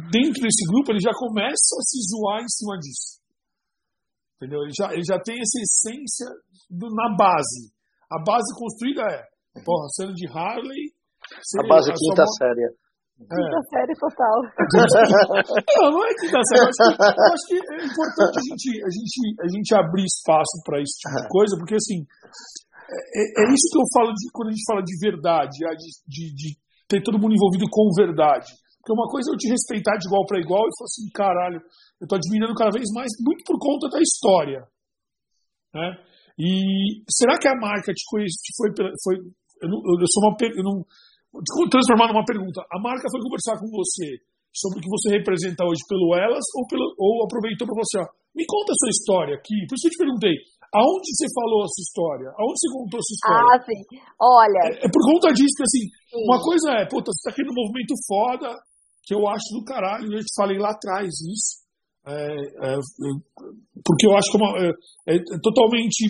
dentro 0.09 0.41
desse 0.41 0.65
grupo, 0.65 0.91
ele 0.91 0.99
já 0.99 1.13
começa 1.13 1.77
a 1.77 1.83
se 1.85 2.01
zoar 2.09 2.41
em 2.41 2.49
cima 2.49 2.73
disso. 2.81 3.21
Entendeu? 4.37 4.61
Ele 4.65 4.73
já, 4.73 4.93
ele 4.93 5.05
já 5.05 5.21
tem 5.21 5.37
essa 5.37 5.61
essência 5.61 6.25
do, 6.69 6.89
na 6.89 7.13
base. 7.15 7.69
A 8.09 8.17
base 8.17 8.49
construída 8.57 9.01
é, 9.13 9.61
porra, 9.61 9.85
sendo 9.93 10.13
de 10.13 10.25
Harley. 10.25 10.89
A 11.61 11.67
base 11.69 11.93
quinta 11.93 12.25
série. 12.37 12.65
Quinta 13.17 13.33
é. 13.33 13.65
série 13.73 13.95
total. 13.97 14.37
não, 15.81 15.89
não 15.89 16.05
é 16.05 16.13
quinta 16.21 16.37
série. 16.53 16.61
Eu 16.61 16.69
acho, 16.69 16.77
que, 16.85 16.93
acho 17.17 17.45
que 17.49 17.57
é 17.57 17.81
importante 17.81 18.35
a 18.37 18.43
gente, 18.45 18.69
a 18.85 18.91
gente, 18.93 19.17
a 19.41 19.47
gente 19.49 19.69
abrir 19.73 20.05
espaço 20.05 20.61
para 20.63 20.77
esse 20.77 20.93
tipo 21.01 21.17
de 21.17 21.27
coisa, 21.27 21.57
porque 21.57 21.75
assim, 21.75 22.05
é, 22.87 23.23
é, 23.41 23.43
isso 23.49 23.67
que 23.73 23.79
eu 23.81 23.89
falo 23.89 24.13
de, 24.13 24.29
quando 24.31 24.49
a 24.49 24.53
gente 24.53 24.69
fala 24.69 24.81
de 24.85 24.95
verdade, 25.01 25.57
de, 25.57 25.89
de, 26.05 26.23
de 26.29 26.49
ter 26.87 27.01
todo 27.01 27.17
mundo 27.17 27.33
envolvido 27.33 27.65
com 27.69 27.89
verdade. 27.97 28.53
Porque 28.79 28.93
uma 28.93 29.09
coisa 29.09 29.31
é 29.31 29.33
eu 29.33 29.37
te 29.37 29.49
respeitar 29.49 29.97
de 29.97 30.07
igual 30.07 30.23
para 30.25 30.39
igual 30.39 30.63
e 30.63 30.77
falar 30.77 30.87
assim, 30.87 31.09
caralho, 31.09 31.59
eu 31.99 32.07
tô 32.07 32.15
admirando 32.15 32.53
cada 32.53 32.69
vez 32.69 32.85
mais, 32.93 33.09
muito 33.19 33.43
por 33.43 33.57
conta 33.57 33.89
da 33.89 33.99
história. 33.99 34.61
Né? 35.73 35.89
E 36.39 37.01
será 37.09 37.37
que 37.37 37.49
a 37.49 37.57
marca 37.57 37.91
te 37.91 38.05
conhece, 38.07 38.37
foi, 38.55 38.69
foi 38.77 39.15
eu, 39.61 39.67
não, 39.67 39.81
eu 39.99 40.07
sou 40.07 40.23
uma, 40.23 40.37
eu 40.39 40.63
não, 40.63 40.85
transformar 41.69 42.09
numa 42.13 42.25
pergunta. 42.25 42.61
A 42.71 42.79
marca 42.79 43.09
foi 43.11 43.21
conversar 43.21 43.59
com 43.59 43.69
você 43.69 44.17
sobre 44.53 44.79
o 44.79 44.81
que 44.81 44.89
você 44.89 45.17
representa 45.17 45.65
hoje 45.65 45.81
pelo 45.85 46.15
Elas 46.17 46.45
ou, 46.57 46.65
pelo, 46.65 46.85
ou 46.97 47.25
aproveitou 47.25 47.67
para 47.67 47.77
você, 47.77 48.01
ó, 48.01 48.05
me 48.33 48.45
conta 48.45 48.73
a 48.73 48.79
sua 48.81 48.89
história 48.89 49.33
aqui. 49.37 49.57
Por 49.69 49.75
isso 49.77 49.85
eu 49.87 49.93
te 49.93 50.01
perguntei, 50.01 50.33
aonde 50.73 51.07
você 51.13 51.27
falou 51.29 51.61
a 51.61 51.69
sua 51.69 51.83
história? 51.85 52.27
Aonde 52.37 52.57
você 52.57 52.69
contou 52.73 52.97
a 52.97 53.05
sua 53.05 53.17
história? 53.17 53.49
Ah, 53.53 53.59
sim. 53.61 53.81
Olha. 54.17 54.61
É, 54.65 54.85
é 54.85 54.87
por 54.89 55.03
conta 55.05 55.27
disso 55.33 55.53
que, 55.57 55.65
assim, 55.65 55.85
sim. 55.85 56.23
uma 56.25 56.39
coisa 56.41 56.67
é, 56.81 56.89
puta, 56.89 57.13
você 57.13 57.21
tá 57.25 57.29
aqui 57.33 57.43
no 57.45 57.53
movimento 57.53 57.93
foda, 58.05 58.49
que 59.05 59.13
eu 59.13 59.21
acho 59.29 59.47
do 59.53 59.63
caralho, 59.63 60.09
eu 60.09 60.19
te 60.25 60.33
falei 60.35 60.57
lá 60.57 60.73
atrás 60.73 61.07
isso. 61.07 61.65
É, 62.07 62.13
é, 62.13 62.75
porque 63.83 64.07
eu 64.07 64.15
acho 64.15 64.31
que 64.31 64.37
é, 64.37 64.39
uma, 64.39 64.51
é, 64.63 64.69
é, 65.11 65.15
é 65.17 65.39
totalmente 65.43 66.07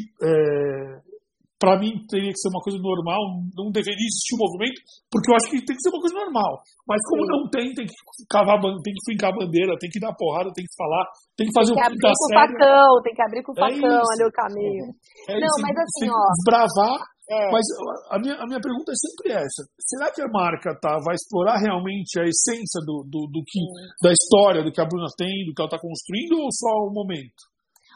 para 1.59 1.77
mim 1.81 2.05
teria 2.05 2.29
que 2.29 2.38
ser 2.38 2.53
uma 2.53 2.61
coisa 2.61 2.77
normal, 2.77 3.17
não 3.57 3.73
deveria 3.73 3.97
existir 3.97 4.38
um 4.38 4.45
movimento, 4.45 4.77
porque 5.09 5.29
eu 5.29 5.35
acho 5.35 5.49
que 5.49 5.65
tem 5.65 5.73
que 5.73 5.81
ser 5.81 5.89
uma 5.89 6.01
coisa 6.01 6.15
normal. 6.21 6.51
Mas 6.85 7.01
como 7.09 7.25
Sim. 7.25 7.31
não 7.34 7.41
tem, 7.49 7.65
tem 7.73 7.85
que 7.89 7.97
cavar, 8.29 8.61
tem 8.61 8.93
que 8.93 9.05
fincar 9.09 9.34
a 9.34 9.38
bandeira, 9.38 9.73
tem 9.81 9.89
que 9.89 9.99
dar 9.99 10.13
porrada, 10.13 10.53
tem 10.53 10.65
que 10.65 10.75
falar, 10.77 11.03
tem 11.34 11.45
que 11.49 11.55
fazer 11.57 11.73
tem 11.73 11.81
que 11.81 11.89
o 11.89 11.97
que 11.97 12.05
dá 12.05 12.13
certo. 12.13 12.53
Facão, 12.53 12.89
tem 13.01 13.13
que 13.17 13.23
abrir 13.25 13.41
com 13.41 13.51
o 13.51 13.57
é 13.57 13.61
facão 13.65 13.97
é 13.97 14.13
ali 14.13 14.25
o 14.25 14.34
caminho. 14.38 14.85
É 15.27 15.34
não, 15.41 15.55
mas 15.65 15.75
assim, 15.81 16.07
ó. 16.13 16.21
Desbravar. 16.38 17.01
É. 17.27 17.51
Mas 17.51 17.65
a 18.07 18.19
minha, 18.19 18.35
a 18.39 18.45
minha 18.47 18.61
pergunta 18.61 18.88
é 18.88 18.95
sempre 18.95 19.35
essa: 19.35 19.67
será 19.84 20.07
que 20.13 20.21
a 20.21 20.31
marca 20.31 20.71
tá, 20.79 20.95
vai 21.03 21.11
explorar 21.11 21.59
realmente 21.59 22.15
a 22.21 22.23
essência 22.23 22.79
do, 22.85 23.03
do, 23.03 23.27
do 23.27 23.43
que, 23.43 23.59
da 24.01 24.13
história, 24.15 24.63
do 24.63 24.71
que 24.71 24.79
a 24.79 24.88
Bruna 24.88 25.11
tem, 25.17 25.43
do 25.43 25.51
que 25.51 25.59
ela 25.59 25.67
está 25.67 25.75
construindo, 25.75 26.39
ou 26.39 26.47
só 26.55 26.71
o 26.88 26.93
momento? 26.93 27.35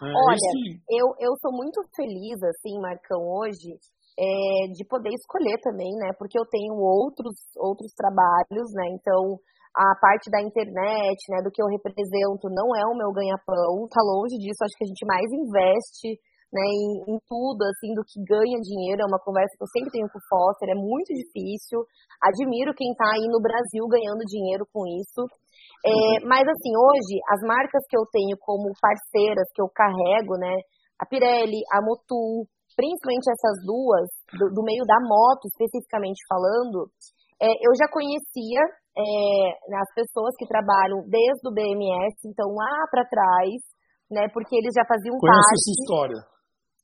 É, 0.02 0.10
Olha, 0.10 0.82
eu, 0.90 1.08
eu 1.20 1.34
sou 1.40 1.52
muito 1.54 1.80
feliz, 1.96 2.42
assim, 2.42 2.80
Marcão, 2.82 3.22
hoje, 3.22 3.78
é, 4.18 4.74
de 4.74 4.84
poder 4.90 5.14
escolher 5.14 5.58
também, 5.62 5.94
né? 5.98 6.10
Porque 6.18 6.38
eu 6.38 6.46
tenho 6.50 6.74
outros, 6.74 7.38
outros 7.56 7.94
trabalhos, 7.94 8.74
né? 8.74 8.90
Então, 8.98 9.38
a 9.78 9.96
parte 10.02 10.30
da 10.30 10.42
internet, 10.42 11.20
né, 11.30 11.40
do 11.44 11.52
que 11.52 11.62
eu 11.62 11.68
represento, 11.68 12.50
não 12.50 12.76
é 12.76 12.84
o 12.90 12.98
meu 12.98 13.14
ganha-pão, 13.14 13.88
tá 13.88 14.02
longe 14.02 14.36
disso. 14.38 14.64
Acho 14.66 14.76
que 14.78 14.84
a 14.84 14.92
gente 14.92 15.06
mais 15.06 15.30
investe 15.32 16.20
né, 16.52 16.66
em, 16.68 17.16
em, 17.16 17.18
tudo, 17.30 17.64
assim, 17.64 17.96
do 17.96 18.04
que 18.04 18.20
ganha 18.28 18.60
dinheiro. 18.60 19.02
É 19.02 19.08
uma 19.08 19.24
conversa 19.24 19.56
que 19.56 19.64
eu 19.64 19.72
sempre 19.72 19.92
tenho 19.92 20.10
com 20.12 20.20
o 20.20 20.28
Foster, 20.28 20.68
é 20.68 20.76
muito 20.76 21.14
difícil. 21.16 21.86
Admiro 22.20 22.76
quem 22.76 22.92
tá 22.96 23.08
aí 23.16 23.26
no 23.32 23.40
Brasil 23.40 23.88
ganhando 23.88 24.28
dinheiro 24.28 24.68
com 24.74 24.84
isso. 25.00 25.24
É, 25.82 26.22
mas 26.26 26.46
assim, 26.46 26.74
hoje, 26.78 27.18
as 27.34 27.42
marcas 27.42 27.82
que 27.90 27.98
eu 27.98 28.06
tenho 28.12 28.38
como 28.40 28.70
parceiras, 28.78 29.50
que 29.54 29.62
eu 29.62 29.70
carrego, 29.74 30.38
né? 30.38 30.62
A 31.02 31.06
Pirelli, 31.06 31.66
a 31.74 31.82
Motul, 31.82 32.46
principalmente 32.78 33.26
essas 33.26 33.58
duas, 33.66 34.06
do, 34.38 34.54
do 34.54 34.62
meio 34.62 34.86
da 34.86 35.00
moto 35.02 35.50
especificamente 35.50 36.22
falando, 36.30 36.86
é, 37.42 37.50
eu 37.50 37.74
já 37.74 37.90
conhecia 37.90 38.62
é, 38.94 39.04
as 39.74 39.90
pessoas 39.98 40.38
que 40.38 40.46
trabalham 40.46 41.02
desde 41.10 41.42
o 41.50 41.54
BMS, 41.54 42.14
então 42.30 42.54
lá 42.54 42.86
para 42.92 43.10
trás, 43.10 43.58
né? 44.12 44.30
Porque 44.30 44.56
eles 44.56 44.74
já 44.76 44.86
faziam 44.86 45.18
Conhece 45.18 45.34
parte. 45.34 45.58
essa 45.58 45.74
história. 45.82 46.20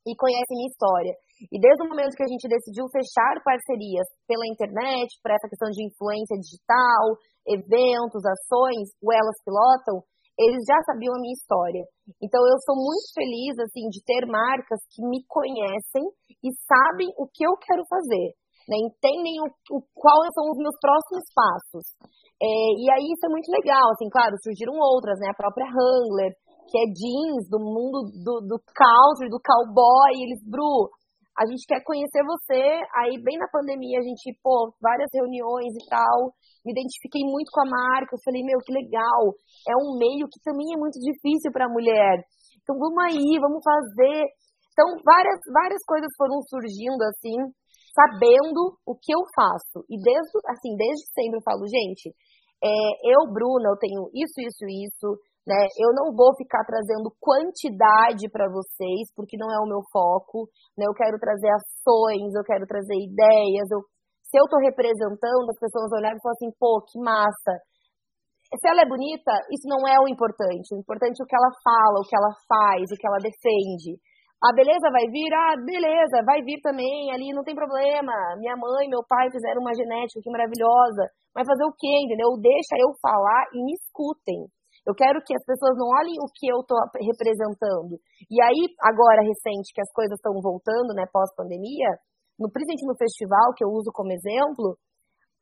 E 0.07 0.15
conhecem 0.15 0.56
minha 0.57 0.72
história. 0.72 1.14
E 1.51 1.59
desde 1.59 1.85
o 1.85 1.89
momento 1.89 2.18
que 2.18 2.26
a 2.26 2.31
gente 2.31 2.49
decidiu 2.49 2.89
fechar 2.89 3.38
parcerias 3.45 4.07
pela 4.26 4.47
internet, 4.49 5.09
para 5.22 5.35
essa 5.35 5.49
questão 5.49 5.69
de 5.69 5.85
influência 5.85 6.38
digital, 6.38 7.18
eventos, 7.45 8.26
ações, 8.26 8.89
o 9.01 9.14
Elas 9.14 9.38
Pilotam, 9.45 10.01
eles 10.38 10.61
já 10.69 10.77
sabiam 10.85 11.18
a 11.18 11.22
minha 11.22 11.34
história. 11.34 11.81
Então 12.22 12.41
eu 12.45 12.57
sou 12.61 12.77
muito 12.77 13.09
feliz 13.18 13.57
assim 13.57 13.89
de 13.89 14.01
ter 14.05 14.26
marcas 14.30 14.77
que 14.93 15.01
me 15.01 15.26
conhecem 15.26 16.05
e 16.45 16.53
sabem 16.69 17.09
o 17.18 17.26
que 17.26 17.41
eu 17.41 17.57
quero 17.57 17.81
fazer, 17.89 18.38
né? 18.69 18.77
entendem 18.85 19.41
o, 19.41 19.49
o 19.73 19.81
quais 19.97 20.30
são 20.38 20.45
os 20.53 20.57
meus 20.61 20.77
próximos 20.77 21.26
passos. 21.34 21.85
É, 22.38 22.45
e 22.45 22.85
aí 22.93 23.05
isso 23.09 23.26
é 23.26 23.34
muito 23.34 23.49
legal, 23.49 23.89
assim, 23.89 24.05
claro, 24.14 24.38
surgiram 24.45 24.77
outras, 24.77 25.18
né? 25.18 25.34
A 25.34 25.41
própria 25.41 25.65
Wrangler, 25.65 26.38
que 26.69 26.77
é 26.77 26.85
jeans 26.85 27.49
do 27.49 27.57
mundo 27.57 28.14
do, 28.22 28.45
do 28.45 28.57
country, 28.77 29.26
do 29.26 29.41
cowboy, 29.41 30.14
eles, 30.22 30.45
Bru, 30.45 30.85
a 31.38 31.45
gente 31.45 31.69
quer 31.69 31.85
conhecer 31.85 32.26
você. 32.26 32.81
Aí, 32.97 33.22
bem 33.22 33.38
na 33.38 33.45
pandemia, 33.53 33.99
a 33.99 34.05
gente, 34.05 34.34
pô, 34.41 34.73
várias 34.81 35.07
reuniões 35.14 35.69
e 35.77 35.85
tal. 35.85 36.34
Me 36.65 36.73
identifiquei 36.73 37.22
muito 37.22 37.53
com 37.53 37.61
a 37.61 37.69
marca. 37.69 38.18
Eu 38.18 38.23
falei, 38.26 38.41
meu, 38.41 38.57
que 38.65 38.73
legal. 38.73 39.38
É 39.69 39.77
um 39.77 40.01
meio 40.01 40.26
que 40.26 40.41
também 40.41 40.65
é 40.73 40.77
muito 40.77 40.97
difícil 40.97 41.53
para 41.53 41.69
a 41.69 41.73
mulher. 41.73 42.26
Então, 42.57 42.73
vamos 42.81 42.97
aí, 43.05 43.38
vamos 43.38 43.61
fazer. 43.61 44.26
Então, 44.73 44.97
várias, 45.05 45.39
várias 45.53 45.84
coisas 45.85 46.09
foram 46.18 46.41
surgindo, 46.49 47.01
assim, 47.05 47.38
sabendo 47.93 48.77
o 48.85 48.97
que 48.97 49.14
eu 49.14 49.22
faço. 49.38 49.85
E 49.89 49.95
desde, 50.01 50.38
assim, 50.49 50.73
desde 50.73 51.05
sempre 51.14 51.38
eu 51.38 51.45
falo, 51.45 51.65
gente, 51.69 52.14
é, 52.65 52.69
eu, 53.14 53.30
Bruna, 53.30 53.69
eu 53.69 53.77
tenho 53.77 54.09
isso, 54.14 54.41
isso, 54.41 54.65
isso. 54.65 55.22
Né? 55.48 55.64
Eu 55.80 55.95
não 55.95 56.11
vou 56.11 56.36
ficar 56.36 56.60
trazendo 56.68 57.07
quantidade 57.24 58.28
para 58.28 58.52
vocês, 58.52 59.07
porque 59.15 59.40
não 59.40 59.48
é 59.48 59.56
o 59.64 59.69
meu 59.69 59.80
foco. 59.88 60.52
Né? 60.76 60.84
Eu 60.84 60.91
quero 60.91 61.15
trazer 61.15 61.48
ações, 61.56 62.36
eu 62.36 62.44
quero 62.44 62.68
trazer 62.68 62.99
ideias. 62.99 63.72
Eu... 63.72 63.80
Se 64.28 64.36
eu 64.36 64.44
estou 64.44 64.60
representando, 64.60 65.48
as 65.48 65.56
pessoas 65.56 65.88
olharem 65.95 66.19
e 66.19 66.22
falar 66.22 66.36
assim, 66.36 66.52
pô, 66.60 66.84
que 66.84 66.99
massa. 66.99 67.64
se 68.60 68.68
ela 68.68 68.84
é 68.84 68.91
bonita, 68.91 69.32
isso 69.48 69.72
não 69.72 69.88
é 69.88 69.95
o 70.03 70.11
importante. 70.11 70.76
O 70.76 70.84
importante 70.84 71.15
é 71.15 71.24
o 71.24 71.30
que 71.32 71.40
ela 71.40 71.52
fala, 71.64 72.03
o 72.03 72.03
que 72.03 72.18
ela 72.19 72.34
faz, 72.44 72.91
o 72.91 72.99
que 72.99 73.07
ela 73.07 73.24
defende. 73.24 73.95
A 74.44 74.52
beleza 74.52 74.91
vai 74.91 75.07
vir? 75.07 75.32
Ah, 75.32 75.56
beleza, 75.64 76.28
vai 76.28 76.44
vir 76.44 76.60
também, 76.60 77.10
ali 77.15 77.32
não 77.32 77.41
tem 77.48 77.56
problema. 77.56 78.11
Minha 78.38 78.60
mãe, 78.60 78.91
meu 78.91 79.02
pai 79.07 79.32
fizeram 79.32 79.64
uma 79.64 79.74
genética 79.74 80.19
que 80.22 80.30
maravilhosa. 80.30 81.07
Mas 81.34 81.48
fazer 81.48 81.64
o 81.64 81.72
quê, 81.72 82.03
entendeu? 82.03 82.36
Deixa 82.36 82.76
eu 82.84 82.91
falar 82.99 83.48
e 83.56 83.64
me 83.64 83.72
escutem. 83.80 84.52
Eu 84.88 84.95
quero 84.95 85.19
que 85.19 85.35
as 85.35 85.43
pessoas 85.43 85.76
não 85.76 85.91
olhem 85.99 86.15
o 86.23 86.31
que 86.31 86.47
eu 86.47 86.64
estou 86.64 86.80
representando. 86.95 87.99
E 88.31 88.39
aí, 88.39 88.72
agora, 88.80 89.19
recente, 89.19 89.76
que 89.76 89.84
as 89.84 89.91
coisas 89.91 90.15
estão 90.15 90.31
voltando, 90.39 90.95
né, 90.95 91.03
pós-pandemia, 91.11 91.91
no, 92.39 92.47
principalmente 92.47 92.88
no 92.88 92.95
festival, 92.95 93.51
que 93.51 93.68
eu 93.68 93.69
uso 93.76 93.91
como 93.91 94.15
exemplo, 94.15 94.80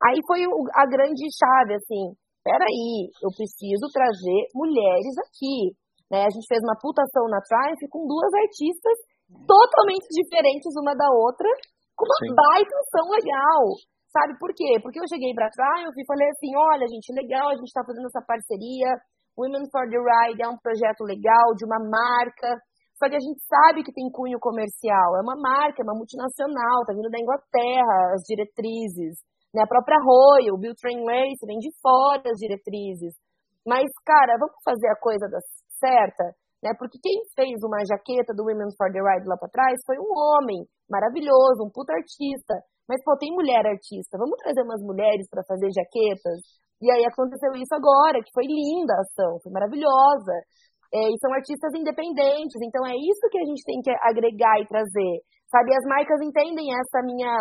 aí 0.01 0.17
foi 0.25 0.41
a 0.49 0.85
grande 0.89 1.29
chave, 1.29 1.77
assim, 1.77 2.17
peraí, 2.41 3.13
eu 3.21 3.29
preciso 3.37 3.85
trazer 3.93 4.41
mulheres 4.57 5.13
aqui. 5.21 5.77
Né? 6.09 6.25
A 6.25 6.31
gente 6.33 6.49
fez 6.49 6.61
uma 6.65 6.77
putação 6.81 7.29
na 7.29 7.37
Triumph 7.45 7.85
com 7.93 8.09
duas 8.09 8.33
artistas 8.33 8.97
totalmente 9.45 10.09
diferentes 10.09 10.73
uma 10.77 10.97
da 10.97 11.09
outra, 11.09 11.49
com 11.93 12.05
uma 12.05 12.21
Sim. 12.21 12.33
baita 12.33 12.73
ação 12.81 13.05
legal. 13.13 13.61
Sabe 14.09 14.37
por 14.39 14.53
quê? 14.55 14.79
Porque 14.81 14.97
eu 14.97 15.09
cheguei 15.09 15.33
pra 15.33 15.53
Triumph 15.53 15.97
e 15.97 16.07
falei 16.07 16.29
assim, 16.29 16.49
olha, 16.55 16.87
gente, 16.87 17.13
legal, 17.13 17.49
a 17.49 17.57
gente 17.57 17.73
tá 17.73 17.83
fazendo 17.83 18.07
essa 18.07 18.23
parceria, 18.25 18.95
Women 19.37 19.67
for 19.71 19.83
the 19.91 19.99
Ride 19.99 20.41
é 20.41 20.47
um 20.47 20.57
projeto 20.57 21.03
legal 21.03 21.53
de 21.55 21.65
uma 21.67 21.79
marca, 21.79 22.55
só 22.95 23.11
que 23.11 23.15
a 23.15 23.19
gente 23.19 23.43
sabe 23.43 23.83
que 23.83 23.91
tem 23.91 24.07
cunho 24.09 24.39
comercial. 24.39 25.19
É 25.19 25.21
uma 25.21 25.35
marca, 25.35 25.83
é 25.83 25.85
uma 25.85 25.99
multinacional, 25.99 26.87
tá 26.87 26.95
vindo 26.95 27.11
da 27.11 27.19
Inglaterra, 27.19 28.15
as 28.15 28.23
diretrizes. 28.23 29.19
Né? 29.53 29.63
A 29.63 29.67
própria 29.67 29.99
Royal, 29.99 30.55
Bill 30.57 30.75
Train 30.79 31.03
Race, 31.03 31.43
vem 31.45 31.59
de 31.59 31.71
fora 31.83 32.23
as 32.23 32.39
diretrizes. 32.39 33.15
Mas, 33.67 33.91
cara, 34.05 34.39
vamos 34.39 34.55
fazer 34.63 34.87
a 34.87 34.99
coisa 34.99 35.27
certa? 35.79 36.31
Né? 36.63 36.71
Porque 36.79 36.97
quem 37.03 37.19
fez 37.35 37.59
uma 37.63 37.83
jaqueta 37.83 38.31
do 38.31 38.47
Women 38.47 38.71
for 38.79 38.87
the 38.91 39.03
Ride 39.03 39.27
lá 39.27 39.35
pra 39.35 39.51
trás 39.51 39.75
foi 39.85 39.99
um 39.99 40.15
homem 40.15 40.63
maravilhoso, 40.89 41.67
um 41.67 41.71
puta 41.71 41.91
artista. 41.91 42.55
Mas, 42.87 43.03
pô, 43.03 43.17
tem 43.17 43.33
mulher 43.35 43.65
artista. 43.65 44.17
Vamos 44.17 44.37
trazer 44.39 44.61
umas 44.63 44.81
mulheres 44.81 45.27
para 45.27 45.43
fazer 45.43 45.67
jaquetas? 45.75 46.39
E 46.81 46.91
aí 46.91 47.03
aconteceu 47.07 47.51
isso 47.55 47.71
agora, 47.71 48.19
que 48.19 48.33
foi 48.35 48.43
linda 48.43 48.93
a 48.93 49.01
ação, 49.01 49.39
foi 49.39 49.51
maravilhosa. 49.51 50.35
É, 50.93 51.11
e 51.11 51.15
são 51.19 51.31
artistas 51.33 51.73
independentes, 51.75 52.59
então 52.61 52.85
é 52.85 52.95
isso 52.95 53.27
que 53.31 53.39
a 53.39 53.47
gente 53.47 53.63
tem 53.63 53.79
que 53.81 53.91
agregar 54.03 54.59
e 54.59 54.67
trazer. 54.67 55.15
Sabe, 55.51 55.75
as 55.75 55.85
marcas 55.87 56.21
entendem 56.21 56.71
essa 56.71 56.99
minha. 57.03 57.31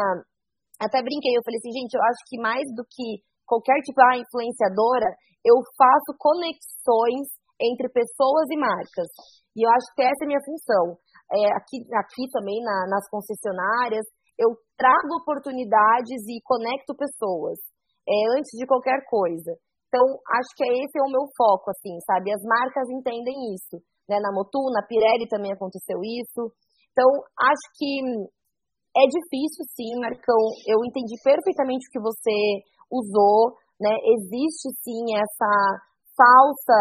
Até 0.81 1.03
brinquei, 1.03 1.35
eu 1.39 1.45
falei 1.45 1.59
assim, 1.59 1.71
gente, 1.71 1.95
eu 1.95 2.03
acho 2.03 2.23
que 2.27 2.39
mais 2.41 2.67
do 2.75 2.83
que 2.83 3.23
qualquer 3.47 3.79
tipo 3.87 4.01
de 4.01 4.27
influenciadora, 4.27 5.07
eu 5.45 5.55
faço 5.79 6.19
conexões 6.19 7.31
entre 7.61 7.87
pessoas 7.91 8.47
e 8.51 8.59
marcas. 8.59 9.11
E 9.55 9.63
eu 9.63 9.71
acho 9.71 9.87
que 9.95 10.03
essa 10.03 10.23
é 10.23 10.27
a 10.27 10.31
minha 10.31 10.43
função. 10.43 10.99
É, 11.31 11.55
aqui, 11.55 11.79
aqui 11.95 12.25
também 12.33 12.59
na, 12.59 12.91
nas 12.91 13.07
concessionárias, 13.07 14.03
eu 14.35 14.51
trago 14.75 15.15
oportunidades 15.23 16.27
e 16.27 16.43
conecto 16.43 16.97
pessoas 16.97 17.59
é, 18.09 18.17
antes 18.37 18.53
de 18.59 18.67
qualquer 18.67 19.05
coisa. 19.09 19.57
Então, 19.89 20.03
acho 20.03 20.51
que 20.57 20.65
é 20.65 20.73
esse 20.83 20.97
é 20.99 21.03
o 21.07 21.13
meu 21.13 21.23
foco, 21.39 21.71
assim, 21.71 21.95
sabe? 22.03 22.33
As 22.33 22.43
marcas 22.43 22.91
entendem 22.91 23.55
isso. 23.55 23.79
Né? 24.09 24.19
Na 24.19 24.35
Motu, 24.35 24.59
na 24.75 24.83
Pirelli 24.83 25.29
também 25.29 25.53
aconteceu 25.53 26.03
isso. 26.03 26.51
Então, 26.91 27.07
acho 27.39 27.67
que 27.79 28.03
é 28.95 29.05
difícil, 29.07 29.63
sim, 29.71 29.95
Marcão. 29.99 30.43
Eu 30.67 30.83
entendi 30.83 31.15
perfeitamente 31.23 31.87
o 31.87 31.93
que 31.95 32.03
você 32.03 32.39
usou, 32.91 33.55
né? 33.81 33.95
Existe, 34.19 34.71
sim, 34.83 35.15
essa 35.15 35.53
falsa 36.15 36.81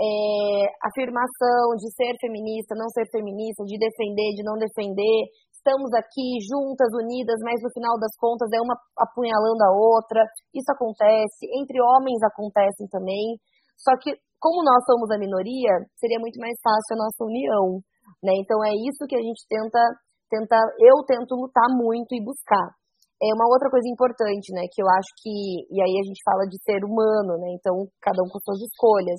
é, 0.00 0.64
afirmação 0.88 1.76
de 1.78 1.88
ser 1.94 2.12
feminista, 2.20 2.74
não 2.76 2.88
ser 2.90 3.06
feminista, 3.10 3.64
de 3.64 3.78
defender, 3.78 4.30
de 4.36 4.42
não 4.42 4.56
defender 4.58 5.28
estamos 5.64 5.88
aqui 5.96 6.44
juntas, 6.44 6.92
unidas, 6.92 7.40
mas 7.40 7.56
no 7.64 7.72
final 7.72 7.96
das 7.96 8.12
contas 8.20 8.52
é 8.52 8.60
uma 8.60 8.76
apunhalando 9.00 9.64
a 9.64 9.72
outra. 9.72 10.20
Isso 10.52 10.68
acontece, 10.68 11.48
entre 11.56 11.80
homens 11.80 12.20
acontece 12.20 12.84
também. 12.92 13.40
Só 13.80 13.96
que, 13.96 14.12
como 14.36 14.60
nós 14.60 14.84
somos 14.84 15.08
a 15.08 15.16
minoria, 15.16 15.88
seria 15.96 16.20
muito 16.20 16.36
mais 16.36 16.52
fácil 16.60 17.00
a 17.00 17.02
nossa 17.08 17.24
união. 17.24 17.80
Né? 18.20 18.36
Então 18.44 18.60
é 18.60 18.76
isso 18.76 19.08
que 19.08 19.16
a 19.16 19.24
gente 19.24 19.40
tenta, 19.48 19.80
tenta, 20.28 20.60
eu 20.84 21.00
tento 21.08 21.32
lutar 21.32 21.72
muito 21.72 22.12
e 22.12 22.20
buscar. 22.20 22.68
É 23.16 23.32
uma 23.32 23.48
outra 23.48 23.70
coisa 23.70 23.88
importante, 23.88 24.52
né, 24.52 24.66
que 24.68 24.82
eu 24.82 24.88
acho 24.90 25.08
que, 25.22 25.32
e 25.70 25.80
aí 25.80 25.94
a 25.96 26.04
gente 26.04 26.20
fala 26.26 26.44
de 26.44 26.60
ser 26.60 26.84
humano, 26.84 27.38
né, 27.40 27.56
então 27.56 27.86
cada 28.02 28.20
um 28.20 28.28
com 28.28 28.36
suas 28.42 28.60
escolhas 28.60 29.16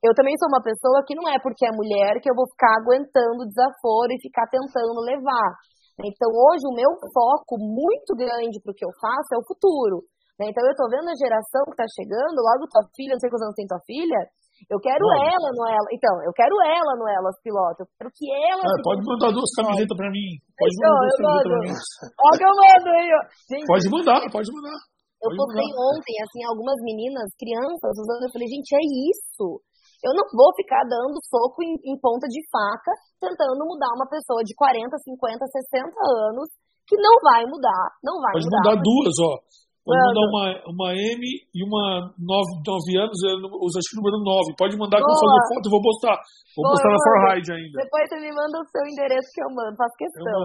eu 0.00 0.12
também 0.16 0.32
sou 0.40 0.48
uma 0.48 0.64
pessoa 0.64 1.04
que 1.04 1.14
não 1.14 1.28
é 1.28 1.36
porque 1.38 1.64
é 1.64 1.72
mulher 1.72 2.16
que 2.24 2.30
eu 2.30 2.36
vou 2.36 2.48
ficar 2.48 2.72
aguentando 2.80 3.44
o 3.44 3.48
desaforo 3.48 4.08
e 4.12 4.22
ficar 4.24 4.48
tentando 4.48 4.96
levar. 5.04 5.52
Então, 6.00 6.32
hoje, 6.32 6.64
o 6.64 6.76
meu 6.76 6.88
foco 7.12 7.60
muito 7.60 8.16
grande 8.16 8.56
para 8.64 8.72
o 8.72 8.76
que 8.76 8.84
eu 8.84 8.92
faço 8.96 9.36
é 9.36 9.38
o 9.38 9.44
futuro. 9.44 10.00
Né? 10.40 10.48
Então, 10.48 10.64
eu 10.64 10.72
estou 10.72 10.88
vendo 10.88 11.12
a 11.12 11.20
geração 11.20 11.68
que 11.68 11.76
está 11.76 11.84
chegando, 11.92 12.40
logo 12.40 12.64
tua 12.72 12.88
filha, 12.96 13.12
não 13.12 13.20
sei 13.20 13.28
quantos 13.28 13.44
anos 13.44 13.58
tem 13.60 13.68
tua 13.68 13.84
filha, 13.84 14.20
eu 14.68 14.76
quero 14.80 15.00
não. 15.00 15.16
ela 15.24 15.48
no 15.56 15.64
ela. 15.68 15.88
Então, 15.92 16.14
eu 16.20 16.32
quero 16.36 16.52
ela 16.60 16.92
no 16.96 17.08
Elas 17.08 17.36
Piloto. 17.40 17.80
Eu 17.84 17.88
quero 17.96 18.10
que 18.12 18.28
ela. 18.28 18.60
É, 18.60 18.76
pode 18.84 19.00
mandar 19.04 19.32
duas 19.32 19.48
camisetas 19.56 19.96
para 19.96 20.10
mim. 20.12 20.36
Pode 20.52 20.74
então, 20.76 20.88
mandar 20.88 21.00
duas 21.00 21.16
camisetas 21.16 21.48
para 21.48 21.60
mim. 21.64 21.74
Olha 22.20 22.36
que 22.36 22.44
eu 22.44 22.54
mando 22.60 22.88
aí, 22.92 23.08
ó. 23.08 23.20
Gente, 23.48 23.68
pode 23.68 23.86
mandar, 23.88 24.20
pode 24.28 24.48
mandar. 24.52 24.78
Eu 25.20 25.30
postei 25.36 25.68
ontem, 25.76 26.16
assim, 26.24 26.40
algumas 26.48 26.80
meninas, 26.80 27.28
crianças, 27.36 27.92
usando. 27.92 28.24
Eu 28.24 28.32
falei, 28.32 28.48
gente, 28.48 28.72
é 28.72 28.84
isso. 29.12 29.60
Eu 30.00 30.16
não 30.16 30.24
vou 30.32 30.48
ficar 30.56 30.80
dando 30.88 31.20
soco 31.28 31.60
em, 31.62 31.76
em, 31.84 31.96
ponta 32.00 32.24
de 32.26 32.40
faca, 32.48 32.92
tentando 33.20 33.60
mudar 33.68 33.92
uma 33.92 34.08
pessoa 34.08 34.40
de 34.40 34.56
40, 34.56 34.88
50, 34.96 35.44
60 35.44 35.92
anos, 36.28 36.48
que 36.88 36.96
não 36.96 37.20
vai 37.20 37.44
mudar. 37.44 37.84
Não 38.00 38.16
vai 38.16 38.32
Pode 38.32 38.48
mudar. 38.48 38.62
mudar 38.64 38.76
duas, 38.80 39.14
ó. 39.20 39.32
Pode 39.80 39.96
mandar 39.96 40.24
uma, 40.28 40.44
uma 40.70 40.88
M 40.92 41.22
e 41.24 41.60
uma 41.64 42.12
9, 42.14 42.62
9 42.62 43.00
anos, 43.00 43.16
eu 43.24 43.36
uso 43.64 43.80
acho 43.80 43.90
que 43.90 43.98
número 43.98 44.20
9. 44.20 44.54
Pode 44.54 44.76
mandar 44.76 45.00
que 45.00 45.08
eu 45.08 45.12
vou 45.12 45.24
fazer 45.24 45.42
foto, 45.50 45.64
eu 45.66 45.74
vou 45.74 45.84
postar. 45.84 46.16
Vou 46.52 46.64
Boa, 46.64 46.72
postar 46.76 46.90
na 46.92 47.00
Forride 47.00 47.50
ainda. 47.50 47.76
Depois 47.80 48.04
você 48.06 48.16
me 48.20 48.32
manda 48.32 48.56
o 48.60 48.68
seu 48.68 48.84
endereço 48.86 49.28
que 49.32 49.42
eu 49.42 49.50
mando, 49.50 49.80
faço 49.80 49.96
questão. 49.96 50.40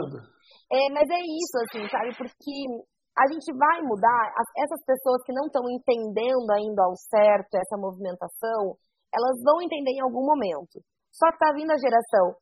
É, 0.71 0.81
mas 0.91 1.07
é 1.07 1.21
isso, 1.21 1.55
assim, 1.67 1.83
sabe? 1.91 2.09
Porque 2.15 2.55
a 3.15 3.25
gente 3.31 3.47
vai 3.55 3.79
mudar, 3.83 4.23
essas 4.59 4.81
pessoas 4.83 5.23
que 5.23 5.31
não 5.35 5.47
estão 5.47 5.63
entendendo 5.71 6.49
ainda 6.51 6.83
ao 6.83 6.95
certo 6.95 7.55
essa 7.55 7.79
movimentação, 7.79 8.75
elas 9.15 9.39
vão 9.43 9.63
entender 9.63 9.95
em 9.95 10.03
algum 10.03 10.25
momento. 10.25 10.83
Só 11.15 11.31
que 11.31 11.39
tá 11.39 11.53
vindo 11.55 11.71
a 11.71 11.79
geração. 11.79 12.35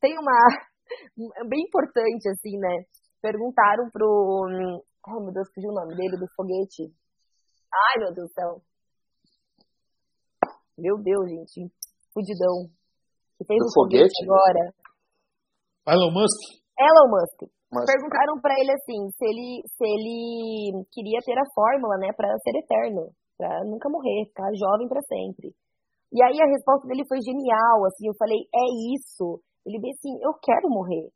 Tem 0.00 0.14
uma. 0.14 0.38
bem 1.50 1.66
importante, 1.66 2.30
assim, 2.30 2.56
né? 2.58 2.86
Perguntaram 3.20 3.90
pro. 3.90 4.46
Oh, 5.06 5.20
meu 5.20 5.32
Deus, 5.32 5.48
fugiu 5.54 5.70
o 5.70 5.74
nome 5.74 5.96
dele, 5.96 6.16
do 6.16 6.26
foguete. 6.36 6.94
Ai, 7.72 7.98
meu 7.98 8.14
Deus 8.14 8.28
do 8.28 8.34
céu. 8.34 8.62
Meu 10.78 10.96
Deus, 11.02 11.28
gente. 11.28 11.72
Fudidão. 12.14 12.70
Que 13.36 13.44
fez 13.44 13.58
o 13.58 13.72
foguete? 13.74 14.08
foguete 14.08 14.24
agora. 14.24 14.62
Elon 15.88 16.12
Musk? 16.12 16.40
Elon 16.78 17.08
Musk. 17.10 17.50
Mas... 17.72 17.86
Perguntaram 17.86 18.40
para 18.42 18.54
ele 18.58 18.72
assim, 18.72 19.10
se 19.14 19.24
ele, 19.24 19.62
se 19.66 19.84
ele 19.84 20.84
queria 20.90 21.20
ter 21.24 21.38
a 21.38 21.50
fórmula, 21.54 21.96
né, 21.98 22.10
para 22.16 22.28
ser 22.42 22.58
eterno, 22.58 23.14
para 23.38 23.62
nunca 23.64 23.88
morrer, 23.88 24.26
ficar 24.26 24.50
jovem 24.58 24.88
para 24.88 25.00
sempre. 25.06 25.54
E 26.12 26.22
aí 26.22 26.36
a 26.42 26.50
resposta 26.50 26.86
dele 26.86 27.06
foi 27.06 27.22
genial, 27.22 27.86
assim, 27.86 28.08
eu 28.08 28.16
falei, 28.18 28.38
é 28.50 28.66
isso. 28.94 29.38
Ele 29.64 29.78
disse 29.78 30.02
assim, 30.02 30.14
eu 30.22 30.34
quero 30.42 30.68
morrer. 30.68 31.06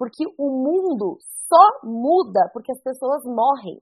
Porque 0.00 0.24
o 0.40 0.48
mundo 0.48 1.20
só 1.44 1.84
muda 1.84 2.48
porque 2.52 2.72
as 2.72 2.80
pessoas 2.80 3.20
morrem. 3.28 3.76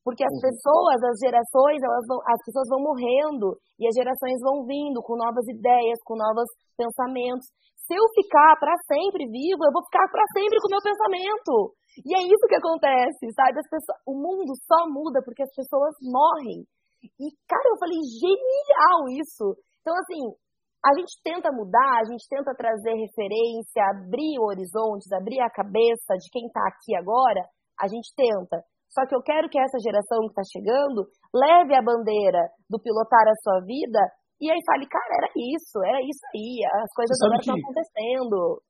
Porque 0.00 0.24
as 0.24 0.32
uhum. 0.32 0.40
pessoas, 0.40 0.98
as 1.04 1.16
gerações, 1.20 1.80
elas 1.80 2.04
vão, 2.08 2.20
as 2.28 2.40
pessoas 2.44 2.68
vão 2.68 2.80
morrendo 2.80 3.56
e 3.80 3.88
as 3.88 3.96
gerações 3.96 4.40
vão 4.40 4.64
vindo 4.64 5.00
com 5.04 5.16
novas 5.16 5.44
ideias, 5.48 6.00
com 6.04 6.16
novos 6.16 6.48
pensamentos. 6.76 7.48
Se 7.84 7.92
eu 7.92 8.04
ficar 8.16 8.56
para 8.56 8.72
sempre 8.88 9.28
vivo, 9.28 9.64
eu 9.64 9.72
vou 9.72 9.84
ficar 9.84 10.08
para 10.08 10.24
sempre 10.32 10.60
com 10.60 10.68
o 10.68 10.74
meu 10.76 10.84
pensamento. 10.84 11.76
E 12.04 12.10
é 12.16 12.20
isso 12.24 12.48
que 12.48 12.56
acontece, 12.56 13.28
sabe? 13.36 13.60
Pessoas, 13.68 14.00
o 14.08 14.16
mundo 14.16 14.52
só 14.64 14.88
muda 14.88 15.20
porque 15.24 15.44
as 15.44 15.52
pessoas 15.52 15.92
morrem. 16.00 16.64
E, 17.04 17.24
cara, 17.48 17.68
eu 17.68 17.78
falei, 17.80 18.00
genial 18.00 19.08
isso. 19.12 19.56
Então, 19.84 19.92
assim, 20.00 20.32
a 20.80 20.96
gente 20.96 21.12
tenta 21.20 21.52
mudar, 21.52 22.00
a 22.00 22.08
gente 22.08 22.24
tenta 22.24 22.56
trazer 22.56 22.96
referência, 22.96 23.84
abrir 23.92 24.40
horizontes, 24.40 25.12
abrir 25.12 25.40
a 25.44 25.52
cabeça 25.52 26.16
de 26.16 26.32
quem 26.32 26.48
está 26.48 26.64
aqui 26.64 26.96
agora, 26.96 27.44
a 27.76 27.86
gente 27.86 28.08
tenta. 28.16 28.64
Só 28.88 29.04
que 29.04 29.14
eu 29.14 29.20
quero 29.20 29.48
que 29.52 29.60
essa 29.60 29.76
geração 29.76 30.24
que 30.24 30.32
está 30.32 30.44
chegando 30.48 31.04
leve 31.34 31.76
a 31.76 31.84
bandeira 31.84 32.48
do 32.70 32.80
pilotar 32.80 33.28
a 33.28 33.36
sua 33.44 33.60
vida 33.60 34.00
e 34.40 34.50
aí 34.50 34.58
fale, 34.66 34.86
cara, 34.88 35.12
era 35.20 35.30
isso, 35.36 35.78
era 35.84 36.00
isso 36.00 36.24
aí, 36.34 36.64
as 36.64 36.92
coisas 36.96 37.16
agora 37.22 37.40
estão 37.40 37.54
acontecendo. 37.54 38.62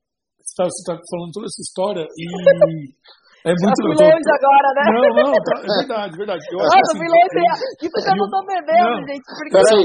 Você 0.42 0.62
está 0.62 0.94
tá 0.94 1.02
falando 1.08 1.32
toda 1.32 1.46
essa 1.46 1.62
história 1.62 2.04
e 2.04 2.24
É 3.44 3.52
muito 3.52 3.76
eu 3.76 3.92
fui 3.92 4.08
longe 4.08 4.30
agora, 4.40 4.68
né? 4.72 4.84
Não, 4.88 5.04
não, 5.20 5.36
tá, 5.36 5.52
é 5.52 5.68
verdade, 5.68 6.12
verdade. 6.16 6.40
Eu 6.48 6.64
Nossa, 6.64 6.80
assim, 6.80 6.96
fui 6.96 7.08
longe. 7.12 7.44
Que 7.76 7.86
isso 7.92 8.08
eu 8.08 8.16
não 8.16 8.28
tô 8.32 8.40
bebendo, 8.48 9.04
gente. 9.04 9.20
Porque... 9.20 9.52
Peraí, 9.52 9.84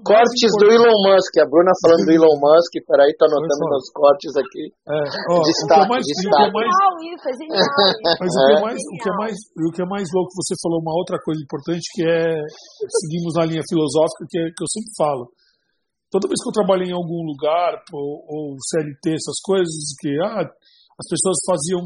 cortes 0.00 0.52
do 0.56 0.66
Elon 0.72 0.96
Musk. 1.04 1.32
A 1.36 1.44
Bruna 1.44 1.76
falando 1.84 2.08
do 2.08 2.12
Elon 2.16 2.36
Musk. 2.40 2.72
Peraí, 2.88 3.12
tá 3.20 3.28
anotando 3.28 3.68
meus 3.68 3.92
cortes 3.92 4.32
aqui. 4.40 4.64
É, 4.88 4.96
ó, 5.28 5.44
destaque, 5.44 5.76
que 5.76 5.84
é 5.84 5.92
mais, 5.92 6.02
destaque. 6.08 6.40
Que 6.40 6.48
é 6.48 6.52
mais, 6.56 6.72
isso, 7.04 7.26
é 7.28 7.34
genial. 7.36 7.68
Mas 8.16 8.32
o 8.32 8.40
que 8.40 8.56
é, 8.56 8.60
mais, 8.64 8.80
o, 8.80 8.96
que 8.96 9.08
é 9.12 9.14
mais, 9.20 9.34
o 9.36 9.70
que 9.76 9.82
é 9.84 9.88
mais 9.92 10.06
louco, 10.16 10.32
você 10.40 10.56
falou 10.64 10.80
uma 10.80 10.96
outra 10.96 11.20
coisa 11.20 11.36
importante 11.44 11.84
que 11.92 12.00
é, 12.00 12.32
seguimos 12.96 13.36
na 13.36 13.44
linha 13.44 13.64
filosófica, 13.68 14.24
que, 14.24 14.40
é, 14.40 14.48
que 14.56 14.62
eu 14.64 14.70
sempre 14.72 14.92
falo 14.96 15.28
toda 16.08 16.32
vez 16.32 16.40
que 16.40 16.48
eu 16.48 16.56
trabalhei 16.56 16.88
em 16.88 16.96
algum 16.96 17.20
lugar, 17.28 17.76
ou, 17.92 18.24
ou 18.24 18.56
CLT, 18.56 19.20
essas 19.20 19.36
coisas, 19.44 19.92
que 20.00 20.08
ah, 20.24 20.48
as 20.96 21.06
pessoas 21.08 21.36
faziam 21.44 21.84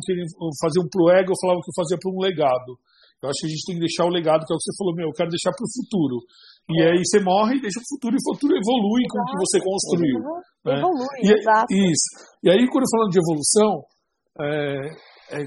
faziam 0.63 0.87
pro 0.87 1.11
ego, 1.11 1.35
eu 1.35 1.41
falava 1.43 1.61
que 1.61 1.71
eu 1.71 1.79
fazia 1.79 1.99
para 1.99 2.11
um 2.11 2.23
legado. 2.23 2.79
Eu 3.21 3.29
acho 3.29 3.45
que 3.45 3.49
a 3.49 3.53
gente 3.53 3.67
tem 3.69 3.77
que 3.77 3.85
deixar 3.85 4.09
o 4.09 4.15
legado, 4.15 4.49
que 4.49 4.53
é 4.53 4.57
o 4.57 4.61
que 4.61 4.65
você 4.65 4.77
falou, 4.81 4.97
meu, 4.97 5.09
eu 5.13 5.19
quero 5.19 5.29
deixar 5.29 5.53
para 5.53 5.67
o 5.67 5.75
futuro. 5.77 6.17
E 6.73 6.75
é. 6.81 6.89
aí 6.89 7.01
você 7.05 7.21
morre 7.21 7.61
e 7.61 7.61
deixa 7.61 7.77
o 7.77 7.85
futuro, 7.85 8.17
e 8.17 8.23
o 8.23 8.29
futuro 8.33 8.53
evolui 8.57 9.05
exato. 9.05 9.13
com 9.13 9.19
o 9.21 9.29
que 9.29 9.41
você 9.45 9.59
construiu. 9.61 10.19
Né? 10.65 10.73
Evolui, 10.81 11.17
e, 11.21 11.29
exato. 11.29 11.69
Isso. 11.69 12.09
E 12.41 12.49
aí, 12.49 12.65
quando 12.73 12.89
eu 12.89 12.93
falando 12.97 13.13
de 13.13 13.21
evolução, 13.21 13.73
é, 14.41 15.37
é, 15.37 15.39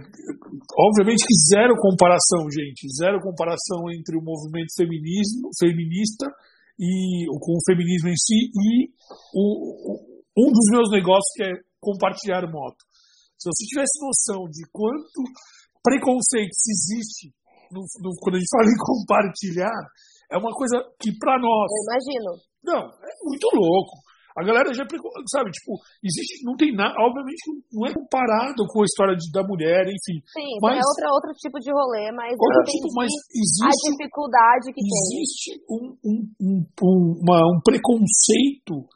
obviamente 0.78 1.26
que 1.26 1.36
zero 1.50 1.74
comparação, 1.82 2.46
gente, 2.46 2.86
zero 2.94 3.18
comparação 3.26 3.90
entre 3.90 4.22
o 4.22 4.22
movimento 4.22 4.70
feminismo, 4.78 5.50
feminista 5.58 6.30
e 6.78 7.26
com 7.42 7.54
o 7.58 7.64
feminismo 7.66 8.10
em 8.10 8.18
si 8.18 8.54
e 8.54 8.94
o, 9.34 9.98
um 10.38 10.50
dos 10.54 10.68
meus 10.72 10.90
negócios 10.92 11.34
que 11.36 11.44
é 11.44 11.52
compartilhar 11.82 12.46
moto. 12.46 12.86
Se 13.44 13.52
você 13.52 13.64
tivesse 13.68 14.00
noção 14.00 14.48
de 14.48 14.64
quanto 14.72 15.20
preconceito 15.84 16.56
existe 16.64 17.36
no, 17.68 17.84
no, 18.00 18.16
quando 18.24 18.36
a 18.36 18.40
gente 18.40 18.56
fala 18.56 18.72
em 18.72 18.80
compartilhar, 18.80 19.80
é 20.32 20.38
uma 20.40 20.56
coisa 20.56 20.80
que 20.96 21.12
para 21.20 21.36
nós. 21.36 21.68
Eu 21.68 21.84
imagino. 21.92 22.32
Não, 22.64 22.82
é 22.88 23.14
muito 23.28 23.48
louco. 23.52 24.00
A 24.34 24.42
galera 24.42 24.74
já, 24.74 24.82
sabe, 25.30 25.52
tipo, 25.52 25.78
existe, 26.02 26.42
não 26.42 26.56
tem 26.58 26.74
nada, 26.74 26.96
obviamente 26.98 27.38
não 27.70 27.86
é 27.86 27.94
comparado 27.94 28.66
com 28.66 28.82
a 28.82 28.86
história 28.86 29.14
de, 29.14 29.30
da 29.30 29.46
mulher, 29.46 29.86
enfim. 29.86 30.18
Sim, 30.26 30.58
mas, 30.58 30.74
é 30.74 30.82
outra, 30.82 31.14
outro 31.14 31.32
tipo 31.38 31.60
de 31.60 31.70
rolê, 31.70 32.10
mas 32.16 32.34
outro 32.34 32.64
tipo, 32.66 32.90
mas 32.98 33.12
existe, 33.30 33.62
a 33.62 33.92
dificuldade 33.94 34.74
que 34.74 34.82
existe 34.82 34.90
tem. 34.90 35.20
Existe 35.22 35.52
um, 35.70 35.84
um, 36.02 36.18
um, 36.42 37.22
uma, 37.22 37.46
um 37.46 37.62
preconceito 37.62 38.90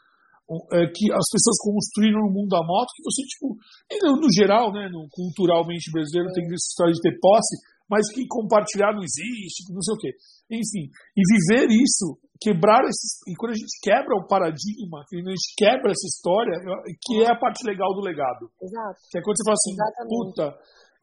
que 0.95 1.11
as 1.11 1.27
pessoas 1.27 1.59
construíram 1.59 2.23
no 2.23 2.31
mundo 2.31 2.47
da 2.47 2.63
moto, 2.63 2.95
que 2.95 3.03
você, 3.03 3.21
tipo, 3.27 3.55
no, 3.99 4.21
no 4.21 4.29
geral, 4.31 4.71
né, 4.71 4.87
no, 4.87 5.07
culturalmente 5.11 5.91
brasileiro, 5.91 6.31
tem 6.31 6.45
essa 6.47 6.71
história 6.71 6.93
de 6.93 7.01
ter 7.01 7.19
posse, 7.19 7.55
mas 7.89 8.07
que 8.11 8.27
compartilhar 8.27 8.91
não 8.91 9.03
existe, 9.03 9.67
não 9.71 9.81
sei 9.81 9.93
o 9.95 9.97
quê. 9.97 10.11
Enfim, 10.51 10.87
e 10.87 11.21
viver 11.23 11.67
isso, 11.71 12.19
quebrar 12.39 12.83
esses. 12.83 13.19
E 13.27 13.35
quando 13.35 13.51
a 13.51 13.59
gente 13.59 13.75
quebra 13.83 14.15
o 14.15 14.27
paradigma, 14.27 15.03
quando 15.07 15.27
a 15.27 15.35
gente 15.35 15.51
quebra 15.55 15.91
essa 15.91 16.07
história, 16.07 16.55
que 17.03 17.23
é 17.23 17.31
a 17.31 17.39
parte 17.39 17.67
legal 17.67 17.93
do 17.95 18.03
legado. 18.03 18.47
Exato. 18.63 18.99
Que 19.11 19.19
é 19.19 19.21
quando 19.21 19.35
você 19.35 19.43
fala 19.43 19.59
assim, 19.59 19.75
Exatamente. 19.75 20.11
puta, 20.11 20.45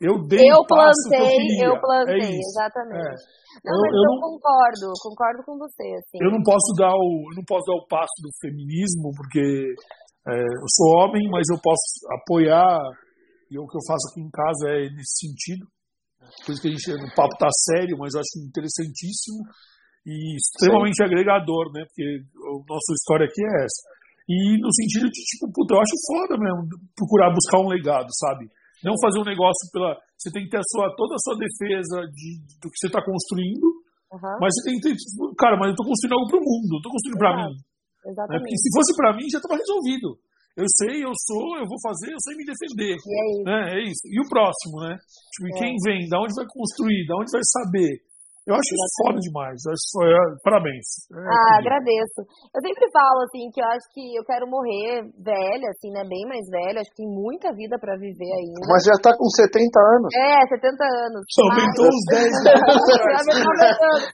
eu 0.00 0.26
dei 0.26 0.42
eu 0.42 0.64
plantei, 0.66 1.62
eu, 1.62 1.74
eu 1.74 1.80
plantei, 1.80 2.18
é 2.18 2.38
exatamente. 2.38 3.14
É. 3.14 3.44
Não, 3.64 3.74
eu, 3.74 3.80
mas 3.80 3.94
eu, 3.94 4.02
não, 4.02 4.16
concordo, 4.20 4.86
concordo 5.02 5.40
com 5.46 5.58
você. 5.58 5.86
Assim. 5.98 6.18
Eu 6.20 6.30
não 6.30 6.42
posso 6.42 6.74
dar 6.76 6.94
o, 6.94 7.30
não 7.36 7.44
posso 7.46 7.64
dar 7.66 7.78
o 7.78 7.86
passo 7.86 8.16
do 8.22 8.30
feminismo 8.40 9.12
porque 9.14 9.74
é, 10.26 10.34
eu 10.34 10.68
sou 10.68 11.04
homem, 11.04 11.28
mas 11.30 11.46
eu 11.50 11.60
posso 11.62 11.84
apoiar 12.20 12.78
e 13.50 13.58
o 13.58 13.66
que 13.66 13.76
eu 13.76 13.86
faço 13.86 14.10
aqui 14.10 14.20
em 14.20 14.30
casa 14.30 14.68
é 14.70 14.90
nesse 14.90 15.28
sentido. 15.28 15.66
Por 16.44 16.52
isso 16.52 16.62
que 16.62 16.68
a 16.68 16.72
gente 16.72 16.90
o 16.90 17.14
papo 17.14 17.36
tá 17.38 17.48
sério, 17.70 17.96
mas 17.98 18.14
eu 18.14 18.20
acho 18.20 18.40
interessantíssimo 18.42 19.44
e 20.04 20.36
extremamente 20.36 20.96
Sim. 20.96 21.04
agregador, 21.04 21.70
né? 21.72 21.84
Porque 21.86 22.02
a 22.02 22.52
nossa 22.66 22.90
história 22.98 23.26
aqui 23.26 23.40
é 23.40 23.64
essa. 23.64 23.82
E 24.28 24.58
no 24.58 24.72
sentido 24.72 25.06
de 25.12 25.20
tipo, 25.20 25.52
puta, 25.52 25.74
eu 25.74 25.80
acho 25.80 25.96
foda 26.08 26.40
mesmo 26.40 26.68
procurar 26.96 27.32
buscar 27.32 27.60
um 27.60 27.68
legado, 27.68 28.08
sabe? 28.16 28.48
Não 28.84 28.92
fazer 29.00 29.18
um 29.18 29.24
negócio 29.24 29.64
pela. 29.72 29.96
Você 30.20 30.28
tem 30.30 30.44
que 30.44 30.52
ter 30.52 30.60
a 30.60 30.68
sua, 30.68 30.92
toda 30.94 31.16
a 31.16 31.22
sua 31.24 31.36
defesa 31.40 32.04
de, 32.12 32.28
do 32.60 32.68
que 32.68 32.76
você 32.76 32.92
está 32.92 33.00
construindo, 33.00 33.64
uhum. 34.12 34.36
mas 34.38 34.52
você 34.52 34.62
tem 34.68 34.74
que 34.76 34.84
ter. 34.84 34.94
Tipo, 34.94 35.32
cara, 35.40 35.56
mas 35.56 35.72
eu 35.72 35.74
estou 35.74 35.88
construindo 35.88 36.14
algo 36.20 36.28
para 36.28 36.40
o 36.40 36.44
mundo, 36.44 36.72
estou 36.76 36.92
construindo 36.92 37.18
para 37.18 37.32
mim. 37.40 37.52
Exatamente. 38.04 38.30
Né? 38.30 38.38
Porque 38.44 38.56
se 38.60 38.68
fosse 38.76 38.92
para 38.92 39.10
mim, 39.16 39.26
já 39.32 39.40
estava 39.40 39.56
resolvido. 39.56 40.08
Eu 40.54 40.68
sei, 40.70 41.02
eu 41.02 41.10
sou, 41.18 41.58
eu 41.58 41.66
vou 41.66 41.80
fazer, 41.82 42.14
eu 42.14 42.22
sei 42.22 42.38
me 42.38 42.46
defender. 42.46 42.94
E 42.94 43.10
é 43.10 43.24
isso. 43.34 43.42
Né? 43.42 43.60
É 43.74 43.80
isso. 43.90 44.04
E 44.06 44.16
o 44.22 44.28
próximo, 44.30 44.86
né? 44.86 44.94
Tipo, 45.34 45.48
é. 45.50 45.58
quem 45.58 45.72
vem, 45.82 46.06
da 46.06 46.22
onde 46.22 46.30
vai 46.36 46.46
construir, 46.46 47.06
da 47.10 47.16
onde 47.18 47.32
vai 47.34 47.42
saber. 47.42 47.90
Eu 48.44 48.52
acho 48.52 48.70
isso 48.76 48.88
foda 49.00 49.18
demais. 49.24 49.56
É, 49.56 50.16
parabéns. 50.44 51.08
É, 51.08 51.16
ah, 51.16 51.64
agradeço. 51.64 52.28
Eu 52.52 52.60
sempre 52.60 52.84
falo, 52.92 53.24
assim, 53.24 53.48
que 53.48 53.56
eu 53.56 53.68
acho 53.72 53.88
que 53.88 54.04
eu 54.12 54.24
quero 54.28 54.44
morrer 54.44 55.00
velha, 55.16 55.68
assim, 55.72 55.88
né? 55.88 56.04
Bem 56.04 56.28
mais 56.28 56.44
velha. 56.52 56.84
Acho 56.84 56.92
que 56.92 57.00
tem 57.00 57.08
muita 57.08 57.56
vida 57.56 57.80
pra 57.80 57.96
viver 57.96 58.32
ainda. 58.36 58.68
Mas 58.68 58.84
já 58.84 59.00
tá 59.00 59.16
com 59.16 59.24
70 59.32 59.48
anos. 59.80 60.12
É, 60.12 60.44
70 60.60 60.76
anos. 61.08 61.24
Aumentou 61.24 61.88
uns 61.88 62.04
10 62.12 62.28
anos. 62.52 62.80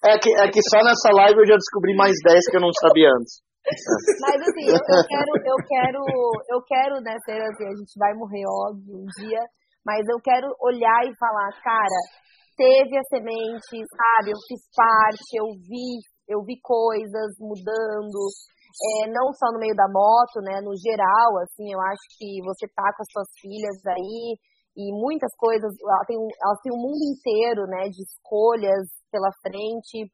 é, 0.07 0.15
que, 0.23 0.31
é 0.31 0.47
que 0.47 0.63
só 0.71 0.79
nessa 0.79 1.11
live 1.11 1.43
eu 1.43 1.51
já 1.51 1.59
descobri 1.59 1.99
mais 1.99 2.15
10 2.23 2.55
que 2.55 2.57
eu 2.57 2.63
não 2.63 2.71
sabia 2.87 3.11
antes. 3.11 3.43
Mas 4.23 4.39
assim, 4.47 4.67
eu, 4.71 4.79
eu, 4.79 5.03
quero, 5.11 5.33
eu 5.45 5.59
quero, 5.69 6.01
eu 6.49 6.61
quero, 6.65 6.95
né, 7.03 7.15
ser 7.27 7.39
assim, 7.43 7.67
a 7.67 7.77
gente 7.77 7.93
vai 7.99 8.15
morrer, 8.15 8.43
óbvio, 8.49 9.05
um 9.05 9.07
dia, 9.21 9.43
mas 9.85 10.01
eu 10.09 10.19
quero 10.23 10.49
olhar 10.61 11.05
e 11.05 11.13
falar, 11.19 11.51
cara, 11.63 12.01
teve 12.61 12.93
a 13.01 13.05
semente, 13.09 13.81
sabe? 13.89 14.37
Eu 14.37 14.41
fiz 14.45 14.61
parte, 14.77 15.33
eu 15.33 15.49
vi, 15.65 15.97
eu 16.29 16.45
vi 16.45 16.61
coisas 16.61 17.33
mudando, 17.41 18.21
é, 19.01 19.09
não 19.09 19.33
só 19.33 19.49
no 19.49 19.59
meio 19.59 19.75
da 19.75 19.89
moto, 19.89 20.45
né? 20.45 20.61
No 20.61 20.77
geral, 20.77 21.41
assim, 21.41 21.73
eu 21.73 21.81
acho 21.81 22.05
que 22.21 22.45
você 22.45 22.69
tá 22.77 22.85
com 22.93 23.01
as 23.01 23.09
suas 23.09 23.31
filhas 23.41 23.81
aí 23.89 24.37
e 24.77 24.93
muitas 24.93 25.33
coisas, 25.41 25.73
ela 25.81 26.05
tem, 26.05 26.17
ela 26.21 26.57
tem 26.63 26.73
um 26.77 26.85
mundo 26.85 27.01
inteiro, 27.01 27.65
né? 27.65 27.89
De 27.89 28.05
escolhas 28.05 28.85
pela 29.11 29.33
frente. 29.41 30.05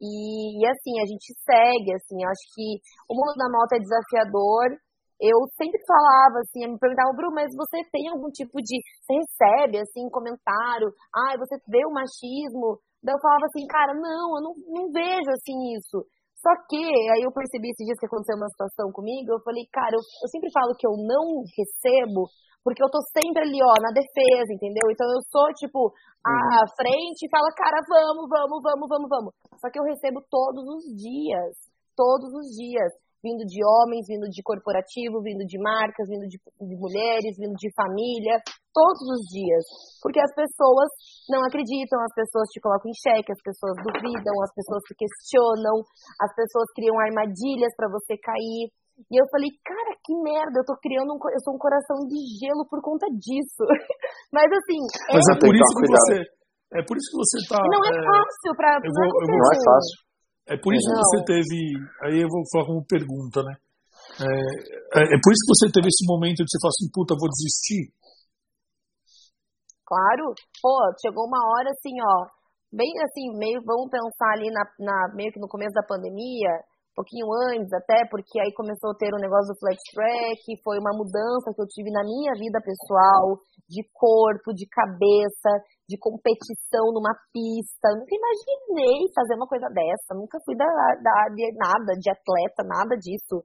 E, 0.00 0.56
e 0.56 0.60
assim, 0.64 0.96
a 1.04 1.06
gente 1.06 1.28
segue, 1.44 1.92
assim, 1.92 2.16
eu 2.24 2.28
acho 2.32 2.46
que 2.56 2.80
o 3.04 3.14
mundo 3.14 3.36
da 3.36 3.52
moto 3.52 3.76
é 3.76 3.84
desafiador, 3.84 4.72
eu 5.20 5.36
sempre 5.60 5.76
falava 5.84 6.40
assim, 6.40 6.64
me 6.64 6.80
perguntavam, 6.80 7.12
Bruno, 7.12 7.36
mas 7.36 7.52
você 7.52 7.84
tem 7.92 8.08
algum 8.08 8.32
tipo 8.32 8.56
de. 8.56 8.80
Você 9.04 9.12
recebe, 9.12 9.76
assim, 9.76 10.08
comentário? 10.08 10.88
Ah, 11.12 11.36
você 11.36 11.60
vê 11.68 11.84
o 11.84 11.92
machismo? 11.92 12.80
Daí 13.04 13.12
eu 13.12 13.20
falava 13.20 13.44
assim, 13.44 13.66
cara, 13.68 13.92
não, 13.92 14.36
eu 14.36 14.42
não, 14.42 14.54
não 14.80 14.84
vejo 14.88 15.28
assim 15.36 15.76
isso. 15.76 16.00
Só 16.40 16.48
que 16.68 16.80
aí 16.80 17.20
eu 17.20 17.32
percebi 17.32 17.68
esses 17.68 17.84
dias 17.84 18.00
que 18.00 18.08
aconteceu 18.08 18.36
uma 18.36 18.48
situação 18.48 18.88
comigo, 18.92 19.28
eu 19.28 19.44
falei, 19.44 19.68
cara, 19.68 19.92
eu, 19.92 20.00
eu 20.00 20.28
sempre 20.32 20.48
falo 20.48 20.72
que 20.72 20.88
eu 20.88 20.96
não 20.96 21.44
recebo, 21.52 22.24
porque 22.64 22.80
eu 22.80 22.88
tô 22.88 22.96
sempre 23.12 23.44
ali, 23.44 23.60
ó, 23.60 23.76
na 23.76 23.92
defesa, 23.92 24.48
entendeu? 24.48 24.88
Então 24.88 25.04
eu 25.12 25.20
sou, 25.28 25.52
tipo, 25.52 25.92
à 26.24 26.32
uhum. 26.32 26.68
frente 26.80 27.28
e 27.28 27.30
falo, 27.32 27.44
cara, 27.52 27.84
vamos, 27.84 28.24
vamos, 28.24 28.60
vamos, 28.64 28.88
vamos, 28.88 29.08
vamos. 29.12 29.30
Só 29.60 29.68
que 29.68 29.76
eu 29.76 29.84
recebo 29.84 30.24
todos 30.32 30.64
os 30.64 30.84
dias, 30.96 31.52
todos 31.92 32.32
os 32.32 32.48
dias 32.56 32.88
vindo 33.20 33.44
de 33.44 33.60
homens, 33.60 34.08
vindo 34.08 34.26
de 34.28 34.40
corporativo, 34.42 35.20
vindo 35.20 35.44
de 35.44 35.60
marcas, 35.60 36.08
vindo 36.08 36.26
de, 36.26 36.40
de, 36.40 36.76
mulheres, 36.76 37.36
vindo 37.36 37.54
de 37.54 37.68
família, 37.76 38.40
todos 38.72 39.04
os 39.12 39.22
dias. 39.28 39.64
Porque 40.00 40.20
as 40.20 40.32
pessoas 40.32 40.88
não 41.28 41.44
acreditam, 41.44 42.00
as 42.00 42.14
pessoas 42.16 42.48
te 42.48 42.60
colocam 42.60 42.88
em 42.88 42.96
xeque, 42.96 43.32
as 43.32 43.42
pessoas 43.44 43.76
duvidam, 43.84 44.34
as 44.40 44.52
pessoas 44.56 44.80
se 44.88 44.94
questionam, 44.96 45.84
as 46.20 46.32
pessoas 46.32 46.66
criam 46.72 46.96
armadilhas 46.98 47.72
para 47.76 47.92
você 47.92 48.16
cair. 48.16 48.72
E 49.08 49.16
eu 49.16 49.24
falei, 49.32 49.48
cara, 49.64 49.96
que 50.04 50.12
merda, 50.20 50.60
eu 50.60 50.66
tô 50.68 50.76
criando 50.76 51.16
um, 51.16 51.18
eu 51.32 51.40
sou 51.40 51.56
um 51.56 51.60
coração 51.60 52.04
de 52.04 52.20
gelo 52.36 52.68
por 52.68 52.84
conta 52.84 53.08
disso. 53.16 53.64
Mas 54.32 54.48
assim. 54.52 54.80
Mas 55.08 55.24
é, 55.24 55.32
é 55.32 55.38
por 55.40 55.52
isso 55.56 55.72
que 55.76 55.88
você. 55.88 56.16
É 56.70 56.82
por 56.84 56.94
isso 57.00 57.08
que 57.08 57.18
você 57.18 57.36
tá. 57.48 57.60
Não 57.64 57.80
é, 57.80 57.90
é 57.90 58.00
fácil 58.04 58.50
pra. 58.54 58.76
Eu 58.76 58.92
vou, 58.92 59.08
eu 59.08 59.26
vou, 59.26 59.40
não 59.40 59.50
é 59.50 59.58
fácil. 59.64 60.09
É 60.46 60.56
por 60.56 60.74
isso 60.74 60.88
não. 60.88 60.96
que 60.96 61.02
você 61.04 61.24
teve. 61.24 61.56
Aí 62.04 62.22
eu 62.22 62.28
vou 62.28 62.42
falar 62.52 62.66
como 62.66 62.84
pergunta, 62.86 63.42
né? 63.42 63.54
É, 64.20 64.30
é, 64.98 65.02
é, 65.02 65.16
por 65.22 65.30
isso 65.32 65.44
que 65.46 65.52
você 65.54 65.66
teve 65.72 65.88
esse 65.88 66.04
momento 66.06 66.42
de 66.42 66.50
você 66.50 66.58
falar 66.60 66.74
assim, 66.74 66.90
puta, 66.92 67.14
vou 67.14 67.30
desistir? 67.30 67.92
Claro. 69.86 70.34
Pô, 70.60 70.74
chegou 71.00 71.26
uma 71.26 71.40
hora 71.54 71.70
assim, 71.70 71.94
ó. 72.02 72.26
Bem 72.72 72.90
assim, 73.02 73.34
meio, 73.38 73.60
vamos 73.66 73.90
pensar 73.90 74.30
ali 74.34 74.50
na, 74.50 74.62
na 74.78 75.14
meio 75.14 75.32
que 75.32 75.40
no 75.40 75.48
começo 75.48 75.74
da 75.74 75.82
pandemia, 75.82 76.62
pouquinho 77.00 77.32
antes 77.48 77.72
até, 77.72 78.04
porque 78.12 78.36
aí 78.36 78.52
começou 78.52 78.92
a 78.92 78.98
ter 79.00 79.08
o 79.16 79.22
negócio 79.24 79.56
do 79.56 79.58
flex 79.58 79.80
track, 79.96 80.44
foi 80.60 80.76
uma 80.76 80.92
mudança 80.92 81.48
que 81.56 81.60
eu 81.60 81.66
tive 81.66 81.88
na 81.88 82.04
minha 82.04 82.36
vida 82.36 82.60
pessoal, 82.60 83.40
de 83.64 83.80
corpo, 83.96 84.52
de 84.52 84.68
cabeça, 84.68 85.50
de 85.88 85.96
competição 85.96 86.92
numa 86.92 87.16
pista. 87.32 87.88
nunca 87.96 88.12
imaginei 88.12 89.08
fazer 89.16 89.34
uma 89.40 89.48
coisa 89.48 89.66
dessa, 89.72 90.12
nunca 90.12 90.36
fui 90.44 90.52
da, 90.54 90.68
da 91.00 91.32
de 91.32 91.48
nada, 91.56 91.96
de 91.96 92.08
atleta, 92.12 92.60
nada 92.68 92.92
disso. 93.00 93.40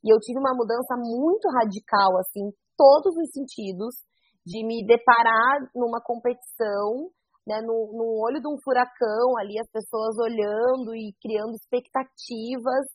E 0.00 0.08
eu 0.08 0.18
tive 0.18 0.40
uma 0.40 0.56
mudança 0.56 0.96
muito 0.96 1.44
radical, 1.60 2.16
assim, 2.18 2.48
em 2.48 2.52
todos 2.76 3.12
os 3.20 3.28
sentidos, 3.30 4.00
de 4.44 4.64
me 4.64 4.84
deparar 4.84 5.68
numa 5.74 6.00
competição, 6.00 7.08
né, 7.46 7.60
no, 7.60 7.92
no 7.92 8.06
olho 8.24 8.40
de 8.40 8.48
um 8.48 8.56
furacão 8.62 9.36
ali, 9.38 9.58
as 9.60 9.70
pessoas 9.70 10.16
olhando 10.18 10.94
e 10.96 11.12
criando 11.20 11.54
expectativas. 11.54 12.86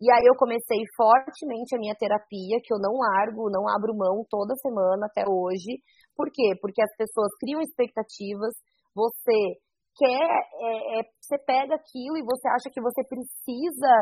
E 0.00 0.10
aí 0.12 0.24
eu 0.24 0.36
comecei 0.36 0.78
fortemente 0.96 1.74
a 1.74 1.78
minha 1.78 1.94
terapia, 1.94 2.60
que 2.62 2.72
eu 2.72 2.78
não 2.78 2.94
largo, 2.94 3.50
não 3.50 3.68
abro 3.68 3.96
mão 3.96 4.24
toda 4.30 4.54
semana 4.56 5.06
até 5.06 5.24
hoje. 5.28 5.82
Por 6.16 6.30
quê? 6.32 6.54
Porque 6.60 6.82
as 6.82 6.94
pessoas 6.96 7.28
criam 7.40 7.60
expectativas, 7.60 8.54
você 8.94 9.58
quer, 9.98 10.30
é, 10.62 11.00
é, 11.00 11.02
você 11.20 11.36
pega 11.44 11.74
aquilo 11.74 12.16
e 12.16 12.22
você 12.22 12.48
acha 12.48 12.70
que 12.70 12.80
você 12.80 13.02
precisa 13.04 13.92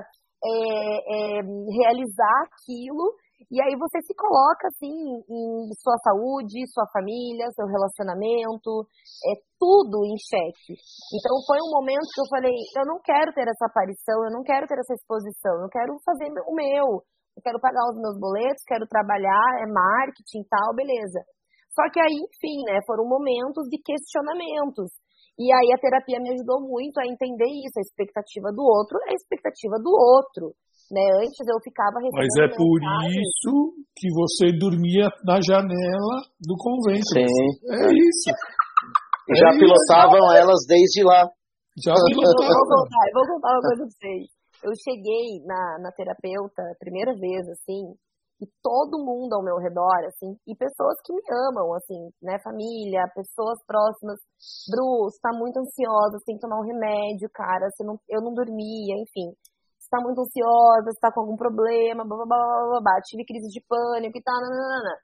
é, 0.44 1.38
é, 1.38 1.42
realizar 1.42 2.44
aquilo, 2.44 3.16
e 3.50 3.60
aí 3.60 3.76
você 3.76 4.00
se 4.00 4.14
coloca 4.16 4.68
assim 4.68 4.90
em 5.28 5.70
sua 5.76 5.96
saúde, 6.00 6.66
sua 6.72 6.88
família, 6.88 7.52
seu 7.52 7.66
relacionamento, 7.68 8.88
é 9.28 9.34
tudo 9.60 10.04
em 10.08 10.16
xeque. 10.16 10.72
Então 11.12 11.36
foi 11.44 11.60
um 11.60 11.70
momento 11.70 12.08
que 12.16 12.20
eu 12.20 12.28
falei, 12.32 12.56
eu 12.80 12.86
não 12.88 12.98
quero 13.04 13.32
ter 13.36 13.44
essa 13.44 13.68
aparição, 13.68 14.24
eu 14.24 14.32
não 14.32 14.42
quero 14.42 14.66
ter 14.66 14.78
essa 14.80 14.94
exposição, 14.94 15.62
eu 15.62 15.68
quero 15.68 15.92
fazer 16.00 16.32
o 16.48 16.54
meu, 16.56 17.04
eu 17.36 17.42
quero 17.44 17.60
pagar 17.60 17.84
os 17.92 18.00
meus 18.00 18.16
boletos, 18.18 18.64
quero 18.64 18.88
trabalhar, 18.88 19.48
é 19.60 19.66
marketing 19.68 20.40
e 20.40 20.48
tal, 20.48 20.74
beleza. 20.74 21.20
Só 21.76 21.84
que 21.92 22.00
aí, 22.00 22.16
enfim, 22.16 22.64
né, 22.64 22.80
foram 22.88 23.04
momentos 23.04 23.68
de 23.68 23.76
questionamentos. 23.84 24.88
E 25.36 25.52
aí 25.52 25.68
a 25.76 25.78
terapia 25.78 26.16
me 26.18 26.32
ajudou 26.32 26.64
muito 26.64 26.96
a 26.96 27.04
entender 27.04 27.52
isso, 27.60 27.76
a 27.76 27.84
expectativa 27.84 28.48
do 28.48 28.64
outro 28.64 28.96
é 29.04 29.12
a 29.12 29.20
expectativa 29.20 29.76
do 29.76 29.92
outro. 29.92 30.56
Né? 30.90 31.02
Antes 31.18 31.42
eu 31.42 31.58
ficava 31.62 31.98
Mas 32.12 32.30
é 32.38 32.48
por 32.54 32.78
isso 33.10 33.74
que 33.96 34.06
você 34.14 34.54
dormia 34.54 35.10
na 35.24 35.40
janela 35.42 36.16
do 36.38 36.54
convento. 36.54 37.10
Sim. 37.10 37.26
É 37.26 37.90
isso. 37.90 38.30
E 39.26 39.34
já 39.34 39.50
É 39.50 39.58
pilotavam 39.58 40.30
elas 40.32 40.62
desde 40.68 41.02
lá. 41.02 41.26
Já 41.82 41.90
Eu 41.90 42.04
pilotou. 42.06 42.46
vou 42.46 42.66
contar, 42.70 43.04
vou 43.12 43.26
contar 43.34 43.50
uma 43.52 43.62
coisa 43.66 43.82
pra 43.82 43.92
vocês. 43.98 44.24
Eu 44.62 44.72
cheguei 44.78 45.42
na, 45.44 45.82
na 45.82 45.90
terapeuta, 45.92 46.62
primeira 46.80 47.12
vez, 47.12 47.44
assim, 47.50 47.92
e 48.40 48.46
todo 48.62 49.04
mundo 49.04 49.34
ao 49.34 49.44
meu 49.44 49.56
redor, 49.56 50.00
assim, 50.06 50.36
e 50.46 50.54
pessoas 50.56 50.96
que 51.04 51.12
me 51.12 51.20
amam, 51.48 51.74
assim, 51.74 52.08
né, 52.22 52.38
família, 52.42 53.04
pessoas 53.14 53.58
próximas. 53.66 54.16
Bru, 54.70 55.08
você 55.08 55.18
tá 55.20 55.30
muito 55.36 55.58
ansiosa, 55.58 56.22
tem 56.24 56.36
que 56.36 56.40
tomar 56.40 56.60
um 56.60 56.66
remédio, 56.66 57.28
cara, 57.32 57.68
você 57.68 57.84
não, 57.84 57.98
eu 58.08 58.20
não 58.22 58.32
dormia, 58.32 58.96
enfim. 59.00 59.32
Você 59.86 59.90
tá 59.94 60.02
muito 60.02 60.18
ansiosa, 60.18 60.90
você 60.90 60.98
tá 60.98 61.14
com 61.14 61.22
algum 61.22 61.38
problema, 61.38 62.02
blá, 62.02 62.18
blá, 62.18 62.26
blá, 62.26 62.36
blá, 62.74 62.80
blá, 62.82 62.94
tive 63.06 63.22
crise 63.22 63.46
de 63.54 63.62
pânico 63.70 64.18
e 64.18 64.22
tal, 64.26 64.34
nananana. 64.42 64.98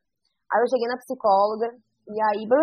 Aí 0.50 0.58
eu 0.58 0.66
cheguei 0.66 0.90
na 0.90 0.98
psicóloga, 0.98 1.70
e 2.10 2.18
aí, 2.18 2.42
blá, 2.50 2.58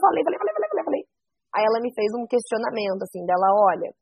falei, 0.00 0.24
falei, 0.24 0.38
falei, 0.40 0.54
falei, 0.56 0.68
falei, 0.72 0.84
falei. 0.88 1.04
Aí 1.52 1.64
ela 1.68 1.84
me 1.84 1.92
fez 1.92 2.08
um 2.16 2.24
questionamento, 2.24 3.04
assim, 3.04 3.20
dela, 3.28 3.52
olha, 3.68 3.92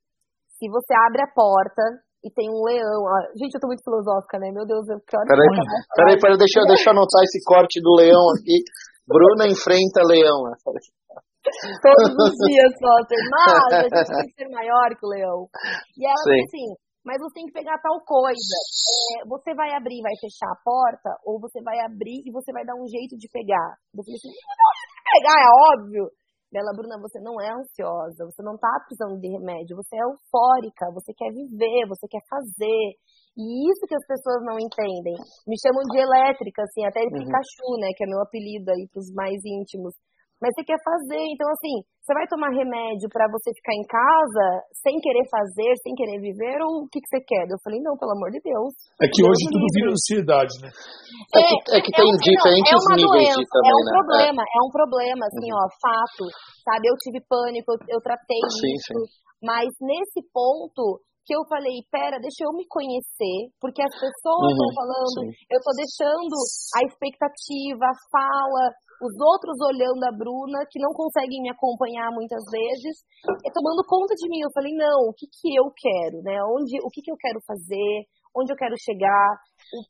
se 0.47 0.70
você 0.70 0.94
abre 1.10 1.27
a 1.27 1.32
porta 1.35 1.82
e 2.22 2.31
tem 2.31 2.47
um 2.47 2.62
leão. 2.62 3.02
ó, 3.02 3.16
Gente, 3.35 3.59
eu 3.59 3.60
tô 3.60 3.66
muito 3.66 3.82
filosófica, 3.82 4.39
né? 4.39 4.55
Meu 4.55 4.62
Deus, 4.62 4.86
eu 4.86 5.02
quero. 5.02 5.27
Peraí, 5.27 5.51
peraí, 5.98 6.16
peraí 6.22 6.39
deixa, 6.39 6.62
eu- 6.62 6.70
deixa 6.70 6.86
eu 6.86 6.94
anotar 6.94 7.24
esse 7.27 7.43
corte 7.43 7.82
do 7.82 7.98
leão 7.98 8.31
aqui. 8.39 8.62
Bruna 9.10 9.51
enfrenta 9.51 10.06
leão. 10.06 10.47
Todos 10.62 12.14
os 12.14 12.35
dias, 12.47 12.72
Foster. 12.78 13.18
Mas 13.27 13.72
a 13.72 13.82
gente 13.82 13.90
tem 14.22 14.28
que 14.31 14.36
ser 14.39 14.48
maior 14.55 14.89
que 14.94 15.02
o 15.02 15.09
leão. 15.10 15.48
E 15.98 16.06
ela 16.06 16.22
Sim. 16.22 16.44
assim, 16.47 16.66
mas 17.05 17.18
você 17.18 17.35
tem 17.40 17.47
que 17.47 17.56
pegar 17.56 17.81
tal 17.81 17.98
coisa. 18.05 18.56
É, 19.16 19.28
você 19.28 19.55
vai 19.55 19.72
abrir 19.74 19.98
e 19.98 20.06
vai 20.06 20.16
fechar 20.20 20.51
a 20.52 20.60
porta, 20.64 21.10
ou 21.24 21.40
você 21.40 21.60
vai 21.62 21.78
abrir 21.81 22.20
e 22.27 22.31
você 22.32 22.52
vai 22.52 22.64
dar 22.64 22.77
um 22.77 22.86
jeito 22.86 23.16
de 23.16 23.28
pegar. 23.32 23.77
Eu 23.97 24.05
falei 24.05 24.16
assim, 24.16 24.32
não, 24.32 24.72
pegar, 25.09 25.39
é 25.40 25.51
óbvio. 25.74 26.05
Dela, 26.51 26.74
Bruna, 26.74 26.98
você 26.98 27.22
não 27.22 27.39
é 27.40 27.47
ansiosa, 27.47 28.27
você 28.27 28.43
não 28.43 28.59
tá 28.59 28.68
precisando 28.82 29.20
de 29.22 29.28
remédio, 29.31 29.78
você 29.78 29.94
é 29.94 30.02
eufórica, 30.02 30.90
você 30.90 31.14
quer 31.14 31.31
viver, 31.31 31.86
você 31.86 32.10
quer 32.10 32.22
fazer. 32.27 32.98
E 33.39 33.70
isso 33.70 33.86
que 33.86 33.94
as 33.94 34.02
pessoas 34.02 34.43
não 34.43 34.59
entendem. 34.59 35.14
Me 35.47 35.55
chamam 35.62 35.86
de 35.86 36.02
elétrica, 36.02 36.66
assim, 36.66 36.82
até 36.85 37.06
de 37.06 37.14
Uhum. 37.14 37.22
Pikachu, 37.22 37.70
né, 37.78 37.94
que 37.94 38.02
é 38.02 38.10
meu 38.10 38.18
apelido 38.20 38.66
aí 38.66 38.82
pros 38.90 39.14
mais 39.14 39.39
íntimos. 39.47 39.94
Mas 40.41 40.57
você 40.57 40.65
quer 40.65 40.81
fazer, 40.81 41.21
então 41.37 41.45
assim, 41.53 41.85
você 42.01 42.17
vai 42.17 42.25
tomar 42.25 42.49
remédio 42.49 43.12
pra 43.12 43.29
você 43.29 43.53
ficar 43.53 43.77
em 43.77 43.85
casa 43.85 44.47
sem 44.81 44.97
querer 44.97 45.29
fazer, 45.29 45.69
sem 45.85 45.93
querer 45.93 46.17
viver, 46.17 46.57
ou 46.65 46.85
o 46.85 46.89
que, 46.89 46.97
que 46.97 47.09
você 47.12 47.21
quer? 47.21 47.45
Eu 47.45 47.61
falei, 47.61 47.77
não, 47.85 47.93
pelo 48.01 48.17
amor 48.17 48.33
de 48.33 48.41
Deus. 48.41 48.73
É 48.97 49.07
que 49.07 49.21
Deus 49.21 49.29
hoje 49.29 49.45
tudo 49.53 49.69
livre. 49.69 49.77
vira 49.77 49.91
ansiedade, 49.93 50.55
né? 50.65 50.71
É 50.73 51.41
que, 51.45 51.57
é 51.77 51.79
que 51.85 51.93
tem 51.93 52.09
um- 52.09 52.17
diferentes 52.25 52.73
não, 52.73 52.81
é 52.81 52.85
uma 52.89 52.97
níveis 52.97 53.29
doença, 53.29 53.37
de 53.37 53.53
também, 53.53 53.69
é 53.69 53.77
um 53.77 53.85
né? 53.85 53.93
problema, 53.93 54.43
é 54.43 54.61
um 54.65 54.73
problema, 54.73 55.23
assim, 55.29 55.49
ó, 55.53 55.62
fato, 55.77 56.25
sabe? 56.65 56.83
Eu 56.89 56.97
tive 57.05 57.21
pânico, 57.29 57.69
eu, 57.77 57.79
eu 57.97 58.01
tratei 58.01 58.41
Sim, 58.49 58.73
isso, 58.81 58.97
sim. 58.97 59.05
mas 59.45 59.69
nesse 59.77 60.25
ponto 60.33 61.05
que 61.29 61.37
eu 61.37 61.45
falei, 61.53 61.85
pera, 61.93 62.17
deixa 62.17 62.49
eu 62.49 62.53
me 62.57 62.65
conhecer, 62.65 63.53
porque 63.61 63.85
as 63.85 63.93
pessoas 63.93 64.49
Uhum, 64.49 64.57
estão 64.57 64.71
falando, 64.73 65.21
sim. 65.21 65.31
eu 65.53 65.61
tô 65.61 65.71
deixando 65.77 66.35
a 66.75 66.81
expectativa, 66.89 67.85
a 67.87 68.01
fala, 68.09 68.65
os 69.01 69.14
outros 69.16 69.56
olhando 69.64 70.02
a 70.05 70.12
Bruna, 70.12 70.64
que 70.68 70.78
não 70.78 70.93
conseguem 70.93 71.40
me 71.43 71.51
acompanhar 71.51 72.12
muitas 72.12 72.44
vezes, 72.52 73.01
e 73.44 73.48
tomando 73.52 73.81
conta 73.89 74.14
de 74.14 74.28
mim. 74.28 74.40
Eu 74.44 74.52
falei, 74.52 74.72
não, 74.77 75.09
o 75.09 75.14
que 75.16 75.27
que 75.27 75.51
eu 75.56 75.66
quero, 75.72 76.20
né? 76.22 76.36
Onde, 76.44 76.77
o 76.85 76.89
que 76.93 77.01
que 77.01 77.10
eu 77.12 77.16
quero 77.16 77.40
fazer, 77.47 77.93
onde 78.36 78.52
eu 78.52 78.56
quero 78.56 78.77
chegar. 78.78 79.28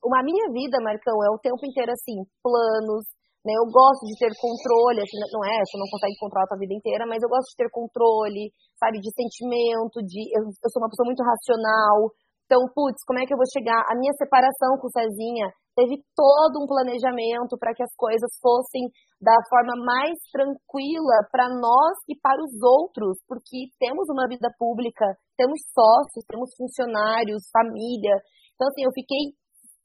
O- 0.04 0.14
A 0.14 0.22
minha 0.22 0.46
vida, 0.52 0.78
Marcão, 0.82 1.16
é 1.24 1.30
o 1.30 1.38
tempo 1.42 1.60
inteiro 1.66 1.90
assim, 1.92 2.22
planos, 2.42 3.04
né? 3.44 3.52
Eu 3.56 3.66
gosto 3.72 4.04
de 4.06 4.14
ter 4.20 4.32
controle, 4.38 5.00
assim, 5.02 5.18
não 5.32 5.42
é, 5.44 5.56
você 5.64 5.76
não 5.78 5.88
consegue 5.90 6.16
controlar 6.20 6.44
a 6.44 6.50
tua 6.54 6.60
vida 6.62 6.74
inteira, 6.74 7.04
mas 7.06 7.22
eu 7.22 7.28
gosto 7.28 7.48
de 7.50 7.56
ter 7.56 7.70
controle, 7.72 8.52
sabe, 8.78 9.00
de 9.00 9.10
sentimento, 9.12 10.00
de 10.04 10.20
eu, 10.38 10.44
eu 10.48 10.68
sou 10.70 10.80
uma 10.82 10.90
pessoa 10.90 11.06
muito 11.08 11.22
racional. 11.24 12.12
Então, 12.50 12.66
putz, 12.74 12.98
como 13.06 13.22
é 13.22 13.22
que 13.22 13.30
eu 13.30 13.38
vou 13.38 13.46
chegar? 13.46 13.78
A 13.86 13.94
minha 13.94 14.10
separação 14.18 14.74
com 14.82 14.90
o 14.90 14.90
Cezinha 14.90 15.54
teve 15.78 16.02
todo 16.18 16.58
um 16.58 16.66
planejamento 16.66 17.54
para 17.54 17.70
que 17.70 17.78
as 17.78 17.94
coisas 17.94 18.26
fossem 18.42 18.90
da 19.22 19.38
forma 19.46 19.78
mais 19.86 20.18
tranquila 20.34 21.30
para 21.30 21.46
nós 21.46 21.94
e 22.10 22.18
para 22.18 22.42
os 22.42 22.50
outros, 22.58 23.22
porque 23.30 23.70
temos 23.78 24.10
uma 24.10 24.26
vida 24.26 24.50
pública, 24.58 25.06
temos 25.38 25.62
sócios, 25.70 26.26
temos 26.26 26.50
funcionários, 26.58 27.46
família. 27.54 28.18
Então, 28.58 28.66
assim, 28.66 28.82
eu 28.82 28.90
fiquei 28.98 29.30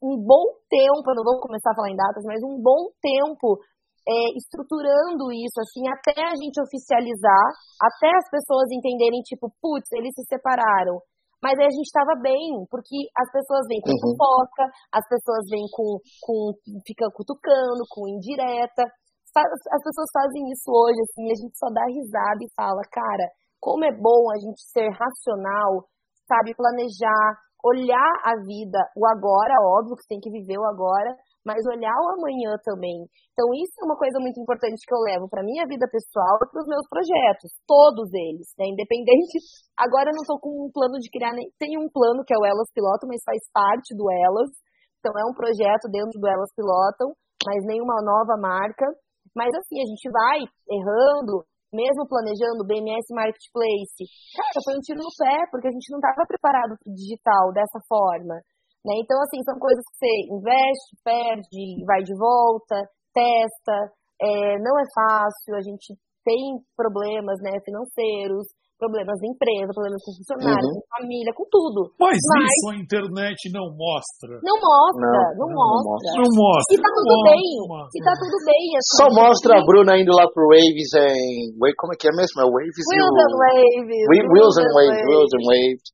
um 0.02 0.18
bom 0.18 0.58
tempo, 0.66 1.06
eu 1.06 1.22
não 1.22 1.24
vou 1.24 1.38
começar 1.38 1.70
a 1.70 1.78
falar 1.78 1.94
em 1.94 2.02
datas, 2.02 2.26
mas 2.26 2.42
um 2.42 2.58
bom 2.66 2.90
tempo 2.98 3.62
é, 4.10 4.34
estruturando 4.42 5.30
isso, 5.30 5.62
assim, 5.62 5.86
até 5.86 6.18
a 6.18 6.34
gente 6.34 6.58
oficializar, 6.58 7.46
até 7.78 8.10
as 8.10 8.26
pessoas 8.26 8.74
entenderem, 8.74 9.22
tipo, 9.22 9.54
putz, 9.62 9.86
eles 9.94 10.18
se 10.18 10.26
separaram. 10.26 10.98
Mas 11.46 11.54
aí 11.62 11.70
a 11.70 11.76
gente 11.78 11.86
estava 11.86 12.18
bem, 12.26 12.66
porque 12.74 13.06
as 13.14 13.30
pessoas 13.30 13.70
vêm 13.70 13.78
com 13.86 13.94
Uhum. 13.94 14.18
fofoca, 14.18 14.66
as 14.90 15.06
pessoas 15.06 15.46
vêm 15.46 15.70
com, 15.70 16.02
com. 16.26 16.58
ficam 16.82 17.06
cutucando, 17.14 17.86
com 17.94 18.10
indireta. 18.10 18.82
As 18.82 19.84
pessoas 19.84 20.10
fazem 20.10 20.42
isso 20.50 20.72
hoje, 20.74 20.98
assim, 21.06 21.30
a 21.30 21.38
gente 21.38 21.54
só 21.60 21.70
dá 21.70 21.86
risada 21.86 22.42
e 22.42 22.50
fala, 22.56 22.82
cara, 22.90 23.28
como 23.60 23.84
é 23.86 23.92
bom 23.92 24.32
a 24.32 24.40
gente 24.40 24.64
ser 24.72 24.90
racional, 24.90 25.86
sabe, 26.26 26.56
planejar, 26.56 27.36
olhar 27.62 28.12
a 28.24 28.34
vida, 28.42 28.80
o 28.96 29.06
agora, 29.06 29.54
óbvio 29.76 29.98
que 29.98 30.08
tem 30.08 30.20
que 30.24 30.32
viver 30.32 30.58
o 30.58 30.66
agora, 30.66 31.14
mas 31.46 31.62
olhar 31.70 31.94
o 31.94 32.18
amanhã 32.18 32.58
também. 32.66 33.06
Então 33.32 33.54
isso 33.54 33.78
é 33.78 33.86
uma 33.86 33.96
coisa 33.96 34.18
muito 34.18 34.42
importante 34.42 34.82
que 34.82 34.90
eu 34.90 35.06
levo 35.06 35.30
para 35.30 35.46
minha 35.46 35.64
vida 35.70 35.86
pessoal 35.86 36.42
e 36.42 36.50
para 36.50 36.62
os 36.62 36.68
meus 36.68 36.90
projetos, 36.90 37.54
todos 37.70 38.10
eles, 38.10 38.50
né? 38.58 38.66
Independente. 38.66 39.38
Agora 39.78 40.10
eu 40.10 40.18
não 40.18 40.26
estou 40.26 40.42
com 40.42 40.66
um 40.66 40.74
plano 40.74 40.98
de 40.98 41.08
criar 41.14 41.38
nem 41.38 41.46
tem 41.62 41.78
um 41.78 41.86
plano 41.86 42.26
que 42.26 42.34
é 42.34 42.38
o 42.42 42.46
Elas 42.46 42.74
Pilotam, 42.74 43.06
mas 43.06 43.22
faz 43.22 43.46
parte 43.54 43.94
do 43.94 44.10
Elas. 44.10 44.50
Então 44.98 45.14
é 45.14 45.24
um 45.30 45.38
projeto 45.38 45.86
dentro 45.94 46.18
do 46.18 46.28
Elas 46.28 46.50
Pilotam, 46.58 47.14
mas 47.46 47.62
nenhuma 47.64 48.02
nova 48.02 48.34
marca. 48.42 48.90
Mas 49.38 49.54
assim, 49.54 49.78
a 49.78 49.86
gente 49.86 50.10
vai 50.10 50.40
errando, 50.66 51.46
mesmo 51.70 52.08
planejando 52.08 52.64
o 52.64 52.68
BMS 52.68 53.06
Marketplace. 53.14 54.08
Cara, 54.34 54.64
foi 54.64 54.74
um 54.80 54.82
tiro 54.82 55.04
no 55.04 55.12
pé, 55.14 55.46
porque 55.52 55.68
a 55.68 55.76
gente 55.76 55.92
não 55.92 56.00
estava 56.00 56.26
preparado 56.26 56.74
para 56.80 56.90
o 56.90 56.96
digital 56.96 57.52
dessa 57.54 57.78
forma. 57.86 58.42
Né? 58.86 58.94
Então, 59.02 59.18
assim, 59.26 59.42
são 59.44 59.58
coisas 59.58 59.82
que 59.82 59.98
você 59.98 60.14
investe, 60.30 60.90
perde, 61.04 61.84
vai 61.90 62.02
de 62.06 62.14
volta, 62.14 62.78
testa. 63.14 63.76
É, 64.22 64.56
não 64.62 64.78
é 64.80 64.86
fácil, 64.94 65.58
a 65.58 65.62
gente 65.66 65.98
tem 66.24 66.58
problemas 66.78 67.38
né, 67.42 67.52
financeiros, 67.66 68.46
problemas 68.80 69.16
de 69.24 69.28
empresa, 69.32 69.72
problemas 69.72 70.02
com 70.04 70.12
funcionários, 70.20 70.68
Uhum. 70.68 70.80
com 70.84 70.88
família, 71.00 71.32
com 71.36 71.46
tudo. 71.48 71.80
Mas, 72.00 72.18
Mas- 72.18 72.44
isso 72.50 72.66
a 72.72 72.76
internet 72.76 73.40
não 73.56 73.68
mostra. 73.72 74.36
Não 74.44 74.58
mostra, 74.60 75.06
não, 75.06 75.48
Não, 75.48 75.48
não 75.48 75.50
mostra. 75.56 76.12
Não 76.20 76.30
mostra. 76.36 76.72
E 76.72 76.78
tá 76.80 76.88
não 76.88 76.96
tudo 76.96 77.16
mostra, 77.16 77.32
bem, 77.32 77.48
não 77.56 77.68
mostra. 77.76 77.96
e 77.96 78.02
tá 78.04 78.14
tudo 78.20 78.38
bem. 78.46 78.66
assim, 78.76 78.94
Só 79.00 79.06
mostra 79.16 79.52
a. 79.56 79.62
Bruna 79.66 79.94
indo 80.00 80.12
lá 80.16 80.26
pro 80.28 80.44
Waves 80.52 80.92
em. 80.98 81.56
Como 81.80 81.92
é 81.94 81.96
que 81.96 82.08
é 82.08 82.14
mesmo? 82.16 82.38
É 82.44 82.48
Waves 82.52 82.76
e 82.80 82.84
Wheels 82.92 83.16
o. 83.16 83.24
and 83.26 83.36
Waves. 83.40 84.04
Wheels 84.12 84.56
and 84.60 84.72
Waves, 84.76 85.02
Wheels 85.08 85.32
and 85.36 85.44
Waves. 85.50 85.86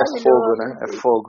É 0.00 0.04
fogo, 0.24 0.50
né? 0.60 0.68
É 0.80 0.86
fogo. 0.96 1.28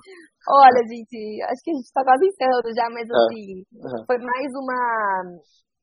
Olha, 0.50 0.82
gente, 0.90 1.18
acho 1.46 1.62
que 1.62 1.72
a 1.72 1.76
gente 1.78 1.92
tá 1.94 2.02
quase 2.04 2.26
encerrando 2.26 2.70
já, 2.74 2.88
mas 2.90 3.06
É. 3.06 3.14
assim, 3.14 3.46
Uhum. 3.78 4.02
foi 4.06 4.18
mais 4.18 4.50
uma 4.58 4.80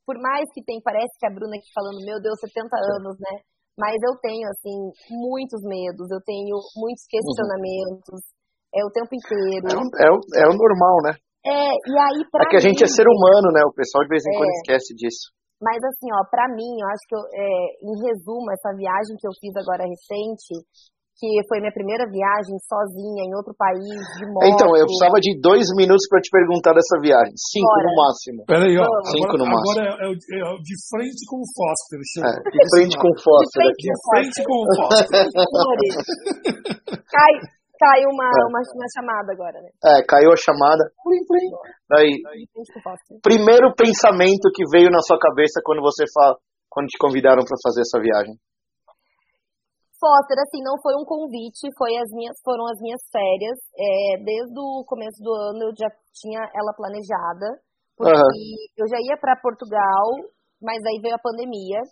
por 0.09 0.17
mais 0.17 0.49
que 0.57 0.65
tem, 0.65 0.81
parece 0.81 1.13
que 1.21 1.29
a 1.29 1.31
Bruna 1.31 1.53
aqui 1.53 1.69
falando, 1.77 2.01
meu 2.01 2.17
Deus, 2.17 2.41
70 2.41 2.73
anos, 2.97 3.13
né? 3.21 3.45
Mas 3.77 4.01
eu 4.01 4.17
tenho, 4.25 4.49
assim, 4.49 4.89
muitos 5.13 5.61
medos, 5.69 6.09
eu 6.09 6.19
tenho 6.25 6.57
muitos 6.81 7.05
uhum. 7.05 7.13
questionamentos, 7.13 8.21
uhum. 8.25 8.73
é 8.73 8.81
o 8.89 8.91
tempo 8.91 9.13
inteiro. 9.13 9.69
É, 9.69 9.77
é, 9.77 10.09
o, 10.09 10.17
é 10.17 10.47
o 10.49 10.57
normal, 10.57 10.97
né? 11.05 11.13
É, 11.45 11.69
e 11.77 11.93
aí 11.93 12.21
pra 12.33 12.49
É 12.49 12.49
que 12.49 12.57
a 12.57 12.65
gente 12.65 12.81
é 12.83 12.89
ser 12.89 13.05
humano, 13.05 13.53
né? 13.53 13.61
O 13.69 13.77
pessoal 13.77 14.03
de 14.03 14.09
vez 14.09 14.25
em 14.25 14.33
é, 14.33 14.39
quando 14.41 14.57
esquece 14.65 14.97
disso. 14.97 15.29
Mas 15.61 15.77
assim, 15.85 16.09
ó, 16.17 16.25
pra 16.25 16.49
mim, 16.49 16.73
eu 16.81 16.89
acho 16.89 17.05
que, 17.05 17.15
eu, 17.15 17.25
é, 17.29 17.53
em 17.85 17.97
resumo, 18.09 18.49
essa 18.49 18.73
viagem 18.73 19.13
que 19.21 19.29
eu 19.29 19.35
fiz 19.37 19.53
agora 19.61 19.85
recente, 19.85 20.57
que 21.19 21.27
foi 21.51 21.59
minha 21.59 21.75
primeira 21.75 22.07
viagem 22.07 22.55
sozinha 22.63 23.27
em 23.27 23.35
outro 23.35 23.51
país, 23.59 23.83
de 23.83 24.25
moto. 24.31 24.47
Então, 24.47 24.71
eu 24.79 24.87
precisava 24.87 25.19
de 25.19 25.35
dois 25.43 25.67
minutos 25.75 26.07
para 26.07 26.23
te 26.23 26.31
perguntar 26.31 26.71
dessa 26.79 26.95
viagem. 27.03 27.35
Cinco 27.35 27.67
Bora. 27.67 27.83
no 27.83 27.93
máximo. 27.99 28.41
Peraí, 28.47 28.79
ó. 28.79 28.87
Cinco 29.11 29.35
agora, 29.35 29.43
no 29.43 29.47
máximo. 29.51 29.83
Agora 29.83 29.99
é, 29.99 30.15
é, 30.15 30.15
é, 30.15 30.55
de 30.63 30.75
frente 30.87 31.23
com 31.27 31.43
o 31.43 31.49
Foster. 31.51 31.99
É, 31.99 32.39
de 32.39 32.63
frente 32.71 32.95
com 32.95 33.11
o 33.11 33.19
Foster. 33.19 33.67
De 33.67 33.91
frente, 34.07 34.39
com 34.47 34.57
o 34.63 34.67
Foster. 34.79 35.27
Cai, 37.11 37.35
caiu 37.83 38.15
uma, 38.15 38.31
é. 38.31 38.43
uma, 38.47 38.63
uma, 38.63 38.89
chamada 38.95 39.35
agora, 39.35 39.59
né? 39.59 39.71
É, 39.91 40.07
caiu 40.07 40.31
a 40.31 40.39
chamada. 40.39 40.87
Plim, 41.03 41.27
plim. 41.27 41.51
Aí, 41.99 42.15
primeiro 43.27 43.75
pensamento 43.75 44.55
que 44.55 44.63
veio 44.71 44.87
na 44.87 45.03
sua 45.03 45.19
cabeça 45.19 45.59
quando 45.67 45.83
você 45.83 46.07
fala, 46.15 46.39
quando 46.71 46.87
te 46.87 46.99
convidaram 46.99 47.43
para 47.43 47.59
fazer 47.59 47.83
essa 47.83 47.99
viagem? 47.99 48.39
Foster, 49.99 50.39
assim, 50.39 50.63
não 50.63 50.79
foi 50.81 50.95
um 50.95 51.05
convite, 51.05 51.75
foi 51.77 51.97
as 51.99 52.09
minhas, 52.15 52.39
foram 52.45 52.67
as 52.71 52.79
minhas 52.81 53.03
férias. 53.11 53.59
É, 53.75 54.23
desde 54.23 54.55
o 54.55 54.85
começo 54.87 55.19
do 55.23 55.35
ano 55.35 55.71
eu 55.71 55.73
já 55.75 55.91
tinha 56.15 56.39
ela 56.55 56.73
planejada, 56.73 57.59
porque 57.97 58.15
uhum. 58.15 58.79
eu 58.79 58.87
já 58.87 58.99
ia 59.03 59.19
para 59.19 59.41
Portugal, 59.43 60.07
mas 60.63 60.79
aí 60.87 61.03
veio 61.03 61.15
a 61.15 61.23
pandemia. 61.23 61.83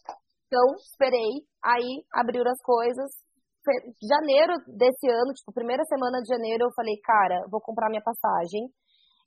Então, 0.46 0.78
esperei, 0.78 1.42
aí 1.62 2.06
abriram 2.14 2.50
as 2.50 2.62
coisas. 2.62 3.10
Janeiro 3.98 4.54
desse 4.78 5.10
ano, 5.10 5.34
tipo, 5.34 5.52
primeira 5.52 5.82
semana 5.84 6.22
de 6.22 6.28
janeiro, 6.30 6.64
eu 6.64 6.74
falei, 6.76 6.94
cara, 7.02 7.42
vou 7.50 7.60
comprar 7.60 7.90
minha 7.90 8.02
passagem. 8.02 8.70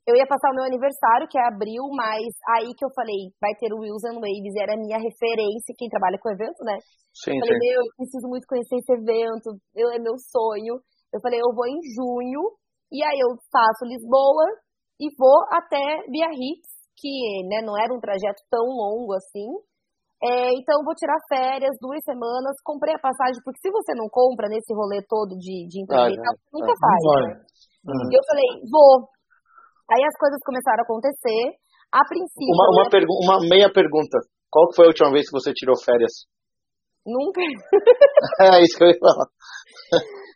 Eu 0.09 0.17
ia 0.17 0.25
passar 0.25 0.49
o 0.49 0.57
meu 0.57 0.65
aniversário, 0.65 1.29
que 1.29 1.37
é 1.37 1.45
abril, 1.45 1.85
mas 1.93 2.25
aí 2.57 2.73
que 2.73 2.81
eu 2.81 2.89
falei, 2.97 3.29
vai 3.37 3.53
ter 3.61 3.69
o 3.69 3.77
and 3.77 4.17
Waves, 4.17 4.57
era 4.57 4.73
a 4.73 4.81
minha 4.81 4.97
referência, 4.97 5.77
quem 5.77 5.85
trabalha 5.85 6.17
com 6.17 6.33
evento, 6.33 6.65
né? 6.65 6.81
Sim, 7.13 7.37
falei, 7.37 7.53
sim. 7.53 7.61
meu, 7.61 7.77
eu 7.85 7.93
preciso 7.93 8.25
muito 8.25 8.49
conhecer 8.49 8.81
esse 8.81 8.89
evento, 8.89 9.53
eu, 9.77 9.93
é 9.93 10.01
meu 10.01 10.17
sonho. 10.17 10.81
Eu 11.13 11.21
falei, 11.21 11.37
eu 11.37 11.53
vou 11.53 11.69
em 11.69 11.77
junho, 11.93 12.57
e 12.89 13.05
aí 13.05 13.21
eu 13.21 13.37
faço 13.53 13.85
Lisboa 13.85 14.49
e 14.97 15.13
vou 15.13 15.45
até 15.53 15.77
Biarritz, 16.09 16.65
que 16.97 17.45
né, 17.45 17.61
não 17.61 17.77
era 17.77 17.93
um 17.93 18.01
trajeto 18.01 18.41
tão 18.49 18.65
longo 18.65 19.13
assim. 19.13 19.61
É, 20.25 20.51
então, 20.57 20.83
vou 20.83 20.97
tirar 20.97 21.15
férias, 21.29 21.77
duas 21.79 22.01
semanas, 22.03 22.57
comprei 22.65 22.97
a 22.97 22.99
passagem, 22.99 23.39
porque 23.45 23.61
se 23.61 23.69
você 23.69 23.93
não 23.93 24.09
compra 24.09 24.49
nesse 24.49 24.73
rolê 24.73 25.05
todo 25.07 25.37
de, 25.37 25.69
de 25.69 25.85
empresa, 25.85 26.17
ah, 26.17 26.33
nunca 26.51 26.73
é, 26.73 26.81
faz. 26.81 27.01
Né? 27.23 27.45
Uhum. 27.87 28.09
Eu 28.11 28.23
falei, 28.27 28.47
vou, 28.67 29.07
Aí 29.89 30.01
as 30.05 30.15
coisas 30.17 30.39
começaram 30.45 30.81
a 30.81 30.85
acontecer. 30.85 31.57
A 31.89 32.05
princípio. 32.05 32.53
Uma, 32.53 32.67
uma, 32.69 32.89
pergu 32.89 33.13
uma 33.25 33.37
meia 33.49 33.69
pergunta. 33.73 34.21
Qual 34.49 34.69
foi 34.73 34.85
a 34.85 34.93
última 34.93 35.09
vez 35.11 35.25
que 35.25 35.33
você 35.33 35.49
tirou 35.53 35.73
férias? 35.73 36.29
Nunca. 37.01 37.41
é 38.45 38.61
isso 38.61 38.77
que 38.77 38.83
eu 38.85 38.93
ia 38.93 38.99
falar. 39.01 39.25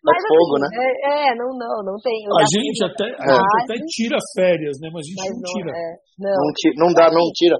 Mas, 0.03 0.17
é 0.17 0.27
fogo, 0.27 0.53
assim, 0.57 0.65
né? 0.65 0.69
É, 0.73 1.29
é, 1.29 1.35
não, 1.37 1.53
não, 1.53 1.93
não 1.93 1.97
tem. 2.01 2.25
a 2.25 2.45
gente 2.49 2.79
até, 2.83 3.05
a 3.05 3.37
gente 3.37 3.57
até 3.63 3.75
tira 3.85 4.17
férias, 4.33 4.75
né? 4.81 4.89
Mas 4.91 5.05
a 5.05 5.09
gente 5.13 5.21
mas 5.21 5.37
não, 5.37 5.49
tira. 5.53 5.71
É, 5.71 5.89
não. 6.19 6.33
Não, 6.33 6.49
tira, 6.57 6.73
não 6.75 6.89
dá, 6.91 7.05
não 7.13 7.27
tira. 7.31 7.57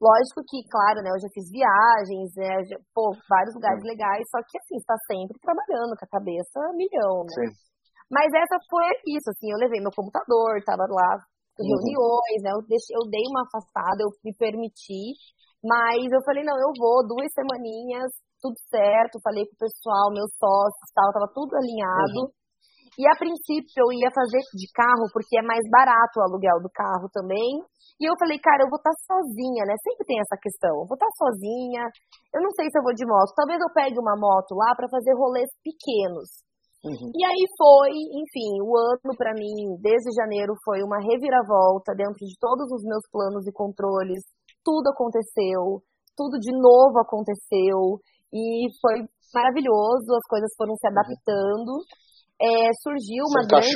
Lógico 0.00 0.40
que, 0.48 0.64
claro, 0.70 1.00
né? 1.04 1.12
Eu 1.12 1.20
já 1.20 1.28
fiz 1.28 1.44
viagens, 1.52 2.32
né, 2.32 2.64
já, 2.64 2.76
pô, 2.96 3.12
vários 3.28 3.52
lugares 3.52 3.84
legais, 3.84 4.24
só 4.32 4.40
que 4.40 4.56
assim, 4.56 4.80
está 4.80 4.96
sempre 5.04 5.36
trabalhando 5.44 5.92
com 5.92 6.04
a 6.08 6.14
cabeça 6.16 6.56
milhão, 6.72 7.20
né? 7.28 7.36
Sim. 7.36 7.52
Mas 8.10 8.26
essa 8.34 8.58
foi 8.68 8.90
isso, 9.06 9.30
assim, 9.30 9.52
eu 9.54 9.58
levei 9.62 9.78
meu 9.78 9.94
computador, 9.94 10.58
tava 10.66 10.82
lá 10.90 11.22
uhum. 11.62 11.78
reuniões, 11.78 12.40
né? 12.42 12.50
Eu, 12.50 12.62
deixei, 12.66 12.96
eu 12.98 13.06
dei 13.06 13.22
uma 13.30 13.46
afastada, 13.46 14.02
eu 14.02 14.10
me 14.24 14.34
permiti, 14.34 15.14
mas 15.62 16.10
eu 16.10 16.18
falei, 16.26 16.42
não, 16.42 16.58
eu 16.58 16.74
vou, 16.74 17.06
duas 17.06 17.30
semaninhas, 17.30 18.10
tudo 18.42 18.56
certo, 18.66 19.22
falei 19.22 19.46
com 19.46 19.54
o 19.54 19.62
pessoal, 19.62 20.10
meus 20.10 20.32
sócios 20.34 20.90
tal, 20.90 21.12
tava 21.12 21.30
tudo 21.30 21.54
alinhado. 21.54 22.26
Uhum. 22.26 22.34
E 22.98 23.06
a 23.06 23.14
princípio 23.14 23.70
eu 23.78 23.88
ia 23.94 24.10
fazer 24.10 24.42
de 24.52 24.66
carro, 24.74 25.06
porque 25.14 25.38
é 25.38 25.44
mais 25.46 25.62
barato 25.70 26.18
o 26.18 26.24
aluguel 26.26 26.58
do 26.60 26.68
carro 26.68 27.08
também. 27.14 27.62
E 28.00 28.04
eu 28.04 28.16
falei, 28.18 28.36
cara, 28.40 28.64
eu 28.64 28.68
vou 28.68 28.80
estar 28.80 28.90
tá 28.90 29.04
sozinha, 29.06 29.62
né? 29.64 29.76
Sempre 29.78 30.04
tem 30.04 30.18
essa 30.18 30.36
questão. 30.36 30.82
Eu 30.82 30.88
vou 30.88 30.98
estar 30.98 31.06
tá 31.06 31.16
sozinha. 31.16 31.86
Eu 32.34 32.42
não 32.42 32.50
sei 32.50 32.68
se 32.68 32.76
eu 32.76 32.82
vou 32.82 32.92
de 32.92 33.06
moto. 33.06 33.32
Talvez 33.36 33.60
eu 33.60 33.72
pegue 33.72 33.96
uma 33.96 34.18
moto 34.18 34.56
lá 34.56 34.74
para 34.74 34.90
fazer 34.90 35.14
rolês 35.14 35.48
pequenos. 35.62 36.44
Uhum. 36.80 37.12
E 37.12 37.20
aí 37.20 37.44
foi, 37.60 37.92
enfim, 37.92 38.56
o 38.64 38.72
ano 38.72 39.12
para 39.16 39.36
mim, 39.36 39.76
desde 39.84 40.16
janeiro, 40.16 40.56
foi 40.64 40.80
uma 40.80 40.96
reviravolta 40.96 41.92
dentro 41.92 42.24
de 42.24 42.36
todos 42.40 42.72
os 42.72 42.82
meus 42.84 43.04
planos 43.12 43.46
e 43.46 43.52
controles. 43.52 44.24
Tudo 44.64 44.88
aconteceu, 44.88 45.84
tudo 46.16 46.40
de 46.40 46.52
novo 46.56 46.96
aconteceu 47.00 48.00
e 48.32 48.68
foi 48.80 49.04
maravilhoso. 49.34 50.08
As 50.16 50.26
coisas 50.28 50.50
foram 50.56 50.74
se 50.76 50.88
uhum. 50.88 50.92
adaptando. 50.96 51.72
É, 52.40 52.72
surgiu 52.80 53.28
uma 53.28 53.44
grande 53.44 53.68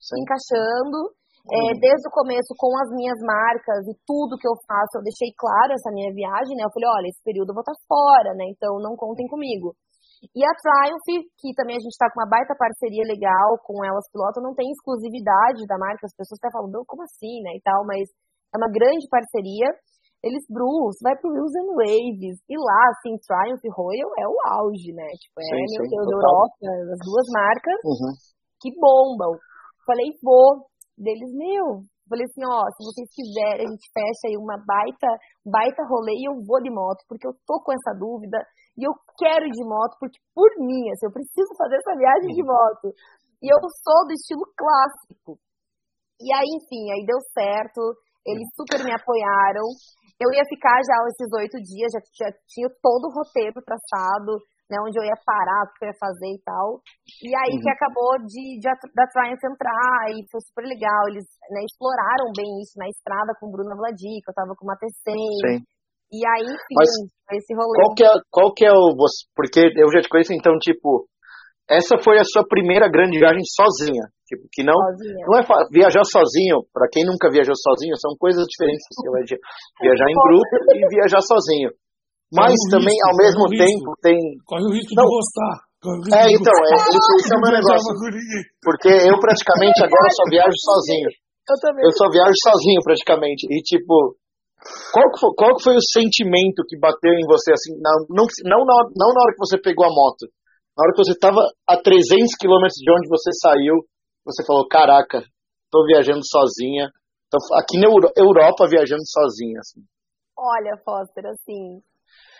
se 0.00 0.16
encaixando. 0.18 1.14
É, 1.40 1.56
uhum. 1.56 1.80
desde 1.80 2.04
o 2.04 2.12
começo, 2.12 2.52
com 2.58 2.68
as 2.84 2.90
minhas 2.92 3.16
marcas 3.24 3.80
e 3.88 3.94
tudo 4.04 4.36
que 4.36 4.46
eu 4.46 4.52
faço, 4.68 5.00
eu 5.00 5.06
deixei 5.06 5.32
claro 5.32 5.72
essa 5.72 5.88
minha 5.88 6.12
viagem, 6.12 6.52
né? 6.52 6.68
Eu 6.68 6.74
falei, 6.74 6.88
olha, 7.00 7.08
esse 7.08 7.22
período 7.24 7.50
eu 7.50 7.56
vou 7.56 7.64
estar 7.64 7.78
fora, 7.88 8.36
né? 8.36 8.44
Então 8.52 8.76
não 8.76 8.92
contem 8.94 9.26
comigo. 9.26 9.72
E 10.20 10.40
a 10.44 10.52
Triumph, 10.52 11.24
que 11.40 11.56
também 11.56 11.80
a 11.80 11.82
gente 11.82 11.96
está 11.96 12.12
com 12.12 12.20
uma 12.20 12.28
baita 12.28 12.52
parceria 12.52 13.08
legal 13.08 13.56
com 13.64 13.80
elas 13.80 14.04
piloto, 14.12 14.44
não 14.44 14.52
tem 14.52 14.68
exclusividade 14.68 15.64
da 15.64 15.80
marca, 15.80 16.04
as 16.04 16.12
pessoas 16.12 16.36
até 16.36 16.52
falam, 16.52 16.68
como 16.84 17.02
assim, 17.02 17.40
né, 17.40 17.56
e 17.56 17.62
tal, 17.64 17.88
mas 17.88 18.04
é 18.52 18.56
uma 18.60 18.68
grande 18.68 19.08
parceria. 19.08 19.72
Eles, 20.20 20.44
Bruce, 20.52 21.00
vai 21.00 21.16
pro 21.16 21.32
Wheels 21.32 21.56
and 21.56 21.72
Waves, 21.72 22.36
e 22.44 22.52
lá, 22.52 22.82
assim, 22.92 23.16
Triumph 23.24 23.64
Royal 23.72 24.12
é 24.20 24.26
o 24.28 24.36
auge, 24.60 24.92
né, 24.92 25.08
tipo, 25.16 25.40
é, 25.40 25.48
sim, 25.48 25.80
meu 25.80 25.88
Deus, 25.88 26.12
Europa, 26.12 26.68
as 26.92 27.00
duas 27.00 27.26
marcas 27.32 27.80
uhum. 27.80 28.12
que 28.60 28.68
bombam. 28.76 29.32
Falei, 29.88 30.12
vou, 30.20 30.68
deles, 31.00 31.32
meu, 31.32 31.88
Falei 32.10 32.26
assim, 32.26 32.42
ó, 32.42 32.66
se 32.74 32.82
vocês 32.82 33.06
quiserem, 33.14 33.62
a 33.62 33.70
gente 33.70 33.86
fecha 33.94 34.26
aí 34.26 34.34
uma 34.34 34.58
baita, 34.58 35.06
baita 35.46 35.86
rolê 35.86 36.18
e 36.18 36.26
eu 36.26 36.42
vou 36.42 36.58
de 36.58 36.66
moto, 36.66 37.06
porque 37.06 37.22
eu 37.22 37.30
tô 37.46 37.62
com 37.62 37.70
essa 37.70 37.94
dúvida 37.94 38.42
e 38.74 38.82
eu 38.82 38.90
quero 39.14 39.46
ir 39.46 39.54
de 39.54 39.62
moto, 39.62 39.94
porque 40.02 40.18
por 40.34 40.50
mim, 40.58 40.90
assim, 40.90 41.06
eu 41.06 41.14
preciso 41.14 41.54
fazer 41.54 41.78
essa 41.78 41.94
viagem 41.94 42.34
de 42.34 42.42
moto. 42.42 42.90
E 43.38 43.46
eu 43.46 43.62
sou 43.62 44.10
do 44.10 44.12
estilo 44.12 44.42
clássico. 44.58 45.38
E 46.18 46.34
aí, 46.34 46.50
enfim, 46.50 46.90
aí 46.90 47.06
deu 47.06 47.22
certo, 47.30 47.80
eles 48.26 48.50
super 48.58 48.82
me 48.82 48.90
apoiaram. 48.90 49.64
Eu 50.18 50.34
ia 50.34 50.44
ficar 50.50 50.82
já 50.82 50.98
esses 51.14 51.30
oito 51.32 51.56
dias, 51.62 51.94
já, 51.94 52.26
já 52.26 52.28
tinha 52.50 52.68
todo 52.82 53.06
o 53.06 53.14
roteiro 53.14 53.62
traçado, 53.62 54.42
né, 54.70 54.78
onde 54.78 54.94
eu 54.94 55.04
ia 55.04 55.18
parar, 55.26 55.66
o 55.66 55.70
que 55.74 55.84
eu 55.84 55.90
ia 55.90 55.98
fazer 55.98 56.30
e 56.30 56.40
tal. 56.46 56.78
E 57.26 57.34
aí 57.34 57.58
uhum. 57.58 57.60
que 57.60 57.70
acabou 57.70 58.14
de, 58.22 58.62
de 58.62 58.68
da 58.94 59.06
Triumph 59.10 59.42
entrar, 59.42 60.14
e 60.14 60.22
foi 60.30 60.40
super 60.46 60.64
legal. 60.64 61.10
Eles 61.10 61.26
né, 61.50 61.60
exploraram 61.66 62.30
bem 62.30 62.48
isso 62.62 62.78
na 62.78 62.86
estrada 62.86 63.34
com 63.38 63.50
o 63.50 63.52
Bruno 63.52 63.74
Vladic, 63.74 64.22
eu 64.22 64.34
tava 64.34 64.54
com 64.54 64.64
uma 64.64 64.78
TC. 64.78 65.66
E 66.10 66.26
aí, 66.26 66.42
enfim, 66.42 66.74
Mas 66.74 66.90
esse 67.38 67.54
rolê. 67.54 67.78
Qual 67.78 67.94
que, 67.94 68.04
é, 68.04 68.14
qual 68.30 68.48
que 68.54 68.64
é 68.66 68.72
o. 68.72 68.94
Porque 69.34 69.60
eu 69.62 69.88
já 69.94 70.02
te 70.02 70.08
conheço, 70.10 70.34
então, 70.34 70.58
tipo, 70.58 71.06
essa 71.70 71.94
foi 72.02 72.18
a 72.18 72.26
sua 72.26 72.42
primeira 72.42 72.90
grande 72.90 73.18
viagem 73.18 73.46
sozinha. 73.46 74.10
Tipo, 74.26 74.42
que 74.50 74.62
não, 74.62 74.74
sozinha. 74.74 75.22
não 75.26 75.38
é 75.38 75.42
viajar 75.70 76.02
sozinho, 76.02 76.66
para 76.74 76.86
quem 76.90 77.06
nunca 77.06 77.30
viajou 77.30 77.54
sozinho, 77.54 77.94
são 77.98 78.14
coisas 78.18 78.42
diferentes. 78.46 78.86
Você 78.90 79.10
vai 79.10 79.22
viajar 79.82 80.06
em 80.10 80.18
grupo 80.18 80.54
e 80.74 80.82
viajar 80.90 81.22
sozinho. 81.22 81.70
Mas 82.30 82.54
também, 82.70 82.94
risco, 82.94 83.10
ao 83.10 83.16
mesmo 83.18 83.44
tempo, 83.50 83.88
risco. 83.90 84.02
tem. 84.02 84.18
Corre 84.46 84.64
o 84.64 84.72
risco 84.72 84.94
não. 84.94 85.02
de 85.02 85.10
gostar. 85.10 85.54
É, 86.14 86.22
então, 86.30 86.52
é, 86.52 86.74
isso, 86.92 87.10
isso 87.18 87.32
é 87.34 87.36
o 87.36 87.42
meu 87.42 87.52
negócio. 87.58 87.90
Porque 88.62 88.92
eu 88.94 89.16
praticamente 89.18 89.82
agora 89.82 90.06
só 90.14 90.24
viajo 90.30 90.58
sozinho. 90.58 91.08
Eu 91.50 91.58
também. 91.58 91.82
Eu 91.82 91.90
só 91.90 92.06
viajo 92.06 92.36
sozinho, 92.46 92.78
praticamente. 92.84 93.42
E, 93.50 93.58
tipo, 93.58 94.14
qual 94.92 95.10
que, 95.10 95.18
foi, 95.18 95.30
qual 95.34 95.56
que 95.56 95.64
foi 95.64 95.74
o 95.74 95.82
sentimento 95.82 96.62
que 96.68 96.78
bateu 96.78 97.10
em 97.10 97.26
você, 97.26 97.50
assim, 97.50 97.74
não, 97.80 98.06
não, 98.06 98.26
não, 98.44 98.60
na, 98.62 98.76
não 98.94 99.10
na 99.10 99.20
hora 99.24 99.34
que 99.34 99.42
você 99.42 99.58
pegou 99.58 99.84
a 99.86 99.90
moto, 99.90 100.28
na 100.76 100.84
hora 100.84 100.92
que 100.92 101.02
você 101.02 101.12
estava 101.12 101.40
a 101.66 101.76
300 101.76 102.38
quilômetros 102.38 102.78
de 102.78 102.92
onde 102.92 103.08
você 103.08 103.30
saiu, 103.40 103.82
você 104.24 104.44
falou, 104.44 104.68
caraca, 104.68 105.24
tô 105.72 105.84
viajando 105.86 106.20
sozinha, 106.22 106.92
tô 107.30 107.38
aqui 107.56 107.80
na 107.80 107.88
Europa 107.88 108.68
viajando 108.68 109.02
sozinha, 109.06 109.58
assim. 109.58 109.80
Olha, 110.36 110.76
Foster, 110.84 111.24
assim, 111.26 111.80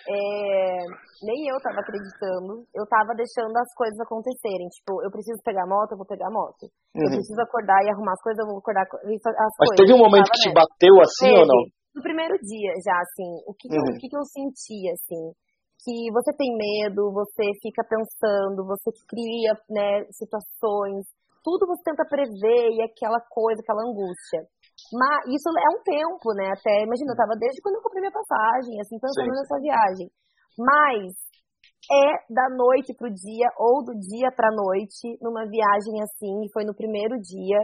é, 0.09 0.85
nem 1.23 1.49
eu 1.49 1.57
tava 1.61 1.81
acreditando. 1.81 2.65
Eu 2.73 2.87
tava 2.89 3.13
deixando 3.13 3.53
as 3.57 3.71
coisas 3.75 3.99
acontecerem. 4.01 4.69
Tipo, 4.69 5.03
eu 5.05 5.11
preciso 5.11 5.41
pegar 5.45 5.65
a 5.65 5.71
moto, 5.71 5.93
eu 5.93 6.01
vou 6.01 6.07
pegar 6.07 6.29
a 6.29 6.35
moto. 6.35 6.71
Uhum. 6.97 7.05
Eu 7.05 7.11
preciso 7.21 7.41
acordar 7.41 7.81
e 7.85 7.91
arrumar 7.91 8.13
as 8.13 8.23
coisas, 8.23 8.39
eu 8.41 8.49
vou 8.49 8.59
acordar 8.59 8.85
as 8.85 9.55
Mas 9.61 9.69
coisas. 9.69 9.81
teve 9.81 9.93
um 9.93 10.03
momento 10.03 10.31
que 10.33 10.49
te 10.49 10.53
bateu 10.53 10.95
assim 11.01 11.29
teve, 11.29 11.41
ou 11.41 11.47
não? 11.47 11.61
No 11.95 12.03
primeiro 12.03 12.35
dia, 12.41 12.73
já, 12.81 12.97
assim, 12.97 13.31
o 13.47 13.53
que, 13.53 13.69
uhum. 13.69 13.95
o 13.95 13.99
que, 13.99 14.09
que 14.09 14.17
eu 14.17 14.25
senti, 14.25 14.89
assim? 14.89 15.25
Que 15.81 16.13
você 16.13 16.33
tem 16.37 16.53
medo, 16.55 17.13
você 17.13 17.51
fica 17.61 17.83
pensando, 17.85 18.69
você 18.69 18.93
cria 19.09 19.57
né, 19.69 20.05
situações, 20.13 21.09
tudo 21.43 21.67
você 21.67 21.83
tenta 21.85 22.05
prever 22.05 22.69
e 22.77 22.83
aquela 22.85 23.21
coisa, 23.29 23.61
aquela 23.61 23.83
angústia. 23.83 24.45
Mas 24.93 25.27
isso 25.31 25.49
é 25.49 25.69
um 25.71 25.83
tempo, 25.83 26.35
né? 26.35 26.51
Até, 26.51 26.83
imagina, 26.83 27.13
eu 27.13 27.17
tava 27.17 27.39
desde 27.39 27.63
quando 27.63 27.77
eu 27.77 27.83
comprei 27.83 28.01
minha 28.03 28.13
passagem, 28.13 28.81
assim, 28.81 28.99
pensando 28.99 29.31
nessa 29.31 29.59
viagem. 29.61 30.11
Mas 30.59 31.15
é 31.91 32.07
da 32.33 32.49
noite 32.55 32.95
pro 32.95 33.11
dia 33.11 33.49
ou 33.59 33.85
do 33.85 33.95
dia 33.99 34.31
pra 34.35 34.51
noite, 34.51 35.19
numa 35.23 35.47
viagem 35.47 36.03
assim, 36.03 36.45
e 36.45 36.53
foi 36.53 36.65
no 36.65 36.75
primeiro 36.75 37.19
dia, 37.19 37.59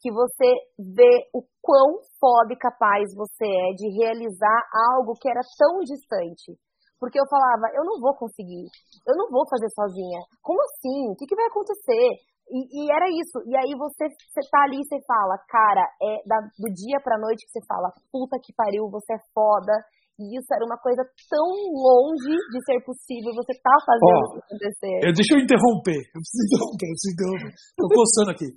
que 0.00 0.12
você 0.12 0.50
vê 0.78 1.26
o 1.32 1.42
quão 1.62 1.98
foda 2.20 2.52
e 2.52 2.58
capaz 2.58 3.14
você 3.16 3.46
é 3.46 3.72
de 3.72 3.88
realizar 3.98 4.60
algo 4.92 5.14
que 5.18 5.28
era 5.28 5.40
tão 5.56 5.80
distante. 5.80 6.52
Porque 7.00 7.18
eu 7.18 7.26
falava, 7.28 7.72
eu 7.74 7.84
não 7.84 8.00
vou 8.00 8.14
conseguir, 8.14 8.68
eu 9.06 9.16
não 9.16 9.30
vou 9.30 9.48
fazer 9.48 9.68
sozinha. 9.70 10.20
Como 10.42 10.60
assim? 10.62 11.10
O 11.10 11.16
que, 11.16 11.26
que 11.26 11.34
vai 11.34 11.46
acontecer? 11.46 12.20
E, 12.50 12.60
e, 12.60 12.80
era 12.92 13.08
isso. 13.08 13.40
E 13.48 13.56
aí 13.56 13.72
você, 13.72 14.04
você 14.08 14.42
tá 14.52 14.68
ali 14.68 14.76
e 14.76 14.84
você 14.84 15.00
fala, 15.08 15.34
cara, 15.48 15.84
é 16.02 16.20
da, 16.28 16.38
do 16.44 16.68
dia 16.72 17.00
pra 17.00 17.18
noite 17.18 17.44
que 17.46 17.52
você 17.52 17.64
fala, 17.66 17.88
puta 18.12 18.36
que 18.42 18.52
pariu, 18.52 18.90
você 18.90 19.14
é 19.14 19.24
foda. 19.32 19.72
E 20.14 20.38
isso 20.38 20.46
era 20.54 20.62
uma 20.62 20.78
coisa 20.78 21.02
tão 21.26 21.48
longe 21.74 22.34
de 22.54 22.58
ser 22.62 22.78
possível, 22.86 23.34
você 23.34 23.50
tá 23.58 23.74
fazendo 23.82 24.14
oh, 24.14 24.22
isso 24.22 24.38
acontecer. 24.46 24.94
deixa 25.10 25.32
eu 25.34 25.42
interromper, 25.42 26.00
eu 26.14 26.20
preciso 26.22 26.44
interromper, 26.46 26.86
eu 26.86 26.94
preciso 26.94 27.14
interromper. 27.18 27.52
Tô 27.74 27.86
coçando 27.90 28.30
aqui. 28.30 28.48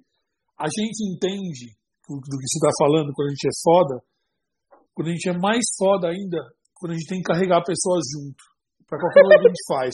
A 0.53 0.69
gente 0.69 0.99
entende 1.01 1.65
do 2.05 2.35
que 2.37 2.45
você 2.45 2.59
tá 2.61 2.69
falando 2.77 3.09
quando 3.09 3.29
a 3.29 3.33
gente 3.33 3.49
é 3.49 3.55
foda, 3.65 3.95
quando 4.93 5.07
a 5.09 5.13
gente 5.17 5.29
é 5.29 5.35
mais 5.37 5.65
foda 5.77 6.13
ainda, 6.13 6.37
quando 6.77 6.93
a 6.93 6.97
gente 6.97 7.09
tem 7.09 7.21
que 7.21 7.29
carregar 7.29 7.65
pessoas 7.65 8.05
junto. 8.05 8.41
Pra 8.85 9.01
qualquer 9.01 9.25
coisa 9.25 9.41
que 9.41 9.47
a 9.47 9.53
gente 9.53 9.67
faz. 9.67 9.93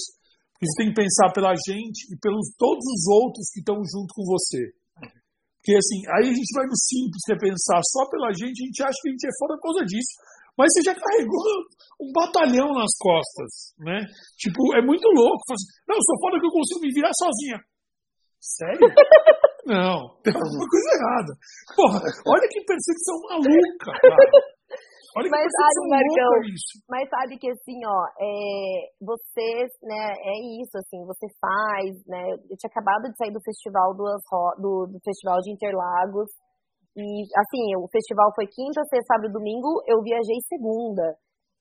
Você 0.61 0.75
tem 0.77 0.89
que 0.93 1.01
pensar 1.01 1.31
pela 1.33 1.53
gente 1.55 2.07
e 2.11 2.15
pelos 2.19 2.53
todos 2.57 2.83
os 2.83 3.03
outros 3.07 3.49
que 3.53 3.59
estão 3.59 3.77
junto 3.83 4.13
com 4.13 4.23
você. 4.23 4.73
Porque 5.63 5.79
assim, 5.79 6.03
aí 6.11 6.27
a 6.27 6.35
gente 6.35 6.51
vai 6.55 6.67
no 6.67 6.75
simples, 6.75 7.23
que 7.23 7.33
é 7.33 7.39
pensar 7.39 7.79
só 7.87 8.03
pela 8.11 8.35
gente, 8.35 8.59
a 8.59 8.67
gente 8.67 8.83
acha 8.83 8.99
que 8.99 9.07
a 9.07 9.13
gente 9.15 9.27
é 9.27 9.35
foda 9.39 9.55
por 9.55 9.71
causa 9.71 9.83
disso. 9.87 10.13
Mas 10.57 10.67
você 10.69 10.81
já 10.83 10.93
carregou 10.93 11.41
um 11.99 12.11
batalhão 12.13 12.69
nas 12.75 12.91
costas, 12.99 13.73
né? 13.79 14.05
Tipo, 14.37 14.59
é 14.75 14.81
muito 14.83 15.07
louco. 15.07 15.41
Assim, 15.49 15.65
não, 15.87 15.95
eu 15.95 16.03
sou 16.03 16.19
foda 16.19 16.39
que 16.39 16.45
eu 16.45 16.51
consigo 16.51 16.81
me 16.81 16.93
virar 16.93 17.11
sozinha. 17.15 17.57
Sério? 18.43 18.79
Não, 19.65 20.19
tem 20.21 20.35
alguma 20.35 20.67
coisa 20.67 20.89
errada. 20.91 21.31
Porra, 21.73 21.99
olha 22.27 22.47
que 22.51 22.65
percepção 22.65 23.15
maluca, 23.29 23.95
cara. 23.95 24.27
Olha 25.13 25.29
mas 25.29 25.45
sabe, 25.45 25.79
Marcão, 25.93 26.33
mas 26.89 27.05
sabe 27.09 27.37
que 27.37 27.49
assim, 27.49 27.77
ó, 27.85 28.01
é, 28.17 28.89
você, 28.97 29.69
né, 29.85 30.03
é 30.09 30.35
isso, 30.57 30.73
assim, 30.73 31.05
você 31.05 31.27
faz, 31.37 31.93
né, 32.09 32.33
eu 32.33 32.57
tinha 32.57 32.71
acabado 32.71 33.05
de 33.05 33.17
sair 33.17 33.29
do 33.29 33.43
festival 33.45 33.93
do, 33.93 34.05
do, 34.57 34.73
do 34.89 34.99
festival 35.05 35.37
de 35.45 35.53
Interlagos, 35.53 36.33
e 36.97 37.05
assim, 37.29 37.63
o 37.77 37.85
festival 37.93 38.33
foi 38.33 38.49
quinta, 38.49 38.81
sexta, 38.89 39.13
sábado 39.13 39.29
e 39.29 39.37
domingo, 39.37 39.85
eu 39.85 40.01
viajei 40.01 40.41
segunda, 40.49 41.13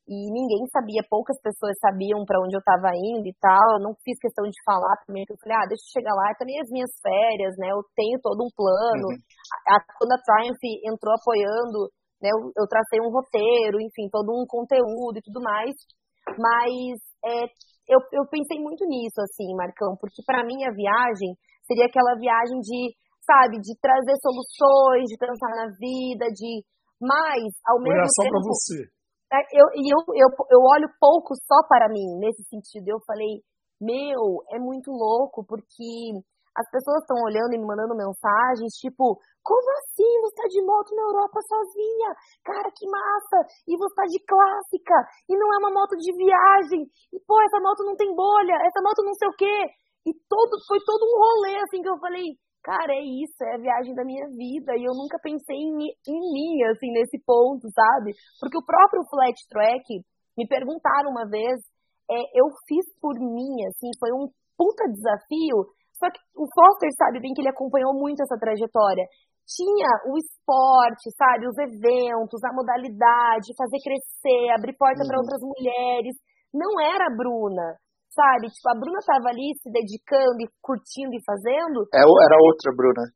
e 0.09 0.17
ninguém 0.33 0.65
sabia, 0.73 1.05
poucas 1.05 1.37
pessoas 1.45 1.77
sabiam 1.77 2.25
para 2.25 2.41
onde 2.41 2.57
eu 2.57 2.65
estava 2.65 2.89
indo 2.97 3.29
e 3.29 3.37
tal, 3.37 3.77
eu 3.77 3.85
não 3.85 3.93
fiz 4.01 4.17
questão 4.17 4.49
de 4.49 4.57
falar 4.65 4.97
primeiro, 5.05 5.29
eu 5.29 5.41
falei, 5.45 5.61
ah, 5.61 5.69
deixa 5.69 5.85
eu 5.85 5.93
chegar 6.01 6.17
lá, 6.17 6.33
é 6.33 6.41
também 6.41 6.57
as 6.57 6.73
minhas 6.73 6.93
férias, 7.05 7.53
né, 7.61 7.69
eu 7.69 7.85
tenho 7.93 8.17
todo 8.25 8.41
um 8.41 8.53
plano, 8.57 9.13
uhum. 9.13 9.21
a, 9.69 9.77
a, 9.77 9.85
quando 10.01 10.17
a 10.17 10.23
Triumph 10.25 10.65
entrou 10.89 11.13
apoiando 11.13 11.93
né? 12.23 12.31
Eu, 12.31 12.55
eu 12.57 12.67
tracei 12.71 13.03
um 13.03 13.11
roteiro, 13.11 13.83
enfim, 13.83 14.09
todo 14.11 14.31
um 14.31 14.47
conteúdo 14.47 15.19
e 15.19 15.23
tudo 15.23 15.43
mais. 15.43 15.75
Mas 16.39 16.97
é, 17.27 17.45
eu, 17.91 17.99
eu 18.13 18.25
pensei 18.31 18.63
muito 18.63 18.87
nisso, 18.87 19.21
assim, 19.21 19.51
Marcão, 19.59 19.97
porque 19.99 20.23
para 20.25 20.47
mim 20.47 20.63
a 20.65 20.71
viagem 20.71 21.35
seria 21.67 21.87
aquela 21.87 22.15
viagem 22.15 22.59
de, 22.63 22.95
sabe, 23.27 23.59
de 23.59 23.75
trazer 23.83 24.15
soluções, 24.23 25.11
de 25.11 25.19
pensar 25.19 25.51
na 25.59 25.69
vida, 25.75 26.31
de. 26.31 26.63
Mas, 27.03 27.51
ao 27.67 27.83
mesmo 27.83 27.99
Olhar 27.99 28.15
só 28.15 28.23
tempo. 28.23 28.39
Pra 28.39 28.47
você. 28.47 28.79
É, 29.33 29.41
eu, 29.59 29.67
eu, 29.75 29.99
eu, 30.15 30.29
eu 30.51 30.61
olho 30.61 30.89
pouco 31.01 31.35
só 31.35 31.67
para 31.67 31.89
mim, 31.89 32.21
nesse 32.21 32.45
sentido. 32.47 32.87
Eu 32.87 33.01
falei, 33.05 33.43
meu, 33.81 34.45
é 34.53 34.59
muito 34.59 34.93
louco, 34.93 35.43
porque 35.43 36.23
as 36.55 36.69
pessoas 36.71 37.03
estão 37.03 37.17
olhando 37.25 37.55
e 37.55 37.59
me 37.59 37.67
mandando 37.67 37.97
mensagens, 37.97 38.77
tipo, 38.79 39.19
como 39.43 39.67
assim 39.83 40.11
você 40.23 40.35
tá 40.37 40.49
de 40.49 40.63
moto 40.63 40.95
na 40.95 41.03
Europa 41.03 41.41
sozinha? 41.43 42.11
Cara, 42.45 42.71
que 42.71 42.87
massa! 42.89 43.39
E 43.67 43.77
você 43.77 43.95
tá 43.95 44.05
de 44.07 44.19
clássica, 44.25 44.97
e 45.29 45.37
não 45.37 45.53
é 45.53 45.59
uma 45.59 45.75
moto 45.75 45.97
de 45.99 46.11
viagem, 46.15 46.87
e 47.13 47.19
pô, 47.27 47.41
essa 47.43 47.61
moto 47.61 47.85
não 47.85 47.97
tem 47.97 48.15
bolha, 48.15 48.55
essa 48.63 48.81
moto 48.83 49.03
não 49.03 49.15
sei 49.15 49.29
o 49.29 49.37
quê. 49.37 49.59
E 50.07 50.15
todo, 50.29 50.59
foi 50.67 50.79
todo 50.85 51.03
um 51.07 51.19
rolê, 51.19 51.57
assim, 51.63 51.83
que 51.83 51.89
eu 51.89 51.99
falei, 51.99 52.35
cara, 52.63 52.95
é 52.95 53.03
isso, 53.03 53.39
é 53.43 53.55
a 53.55 53.59
viagem 53.59 53.95
da 53.95 54.05
minha 54.05 54.27
vida, 54.31 54.75
e 54.79 54.85
eu 54.85 54.95
nunca 54.95 55.19
pensei 55.23 55.57
em, 55.57 55.91
em 56.07 56.21
mim, 56.33 56.63
assim, 56.71 56.91
nesse 56.91 57.19
ponto, 57.27 57.69
sabe? 57.71 58.15
Porque 58.41 58.59
o 58.59 58.67
próprio 58.67 59.03
Flat 59.11 59.37
Track, 59.49 59.87
me 60.37 60.47
perguntaram 60.49 61.11
uma 61.11 61.29
vez, 61.29 61.61
é, 62.11 62.15
eu 62.35 62.47
fiz 62.67 62.87
por 63.01 63.15
mim, 63.19 63.67
assim, 63.69 63.91
foi 63.99 64.11
um 64.13 64.29
puta 64.57 64.89
desafio, 64.89 65.67
só 66.03 66.11
que 66.11 66.19
o 66.35 66.51
Foster 66.51 66.91
sabe 66.99 67.23
bem 67.23 67.31
que 67.31 67.39
ele 67.47 67.55
acompanhou 67.55 67.95
muito 67.95 68.19
essa 68.19 68.35
trajetória. 68.35 69.07
Tinha 69.47 69.91
o 70.11 70.19
esporte, 70.19 71.15
sabe, 71.15 71.47
os 71.47 71.55
eventos, 71.55 72.43
a 72.43 72.51
modalidade, 72.51 73.55
fazer 73.55 73.79
crescer, 73.79 74.51
abrir 74.51 74.75
porta 74.75 75.07
uhum. 75.07 75.07
para 75.07 75.23
outras 75.23 75.43
mulheres. 75.47 76.19
Não 76.51 76.75
era 76.83 77.07
a 77.07 77.15
Bruna, 77.15 77.79
sabe? 78.11 78.51
Tipo, 78.51 78.67
a 78.75 78.79
Bruna 78.79 78.99
estava 78.99 79.31
ali 79.31 79.55
se 79.63 79.71
dedicando 79.71 80.43
e 80.43 80.51
curtindo 80.59 81.15
e 81.15 81.23
fazendo. 81.23 81.87
É, 81.95 82.03
era 82.03 82.37
outra 82.43 82.75
Bruna. 82.75 83.07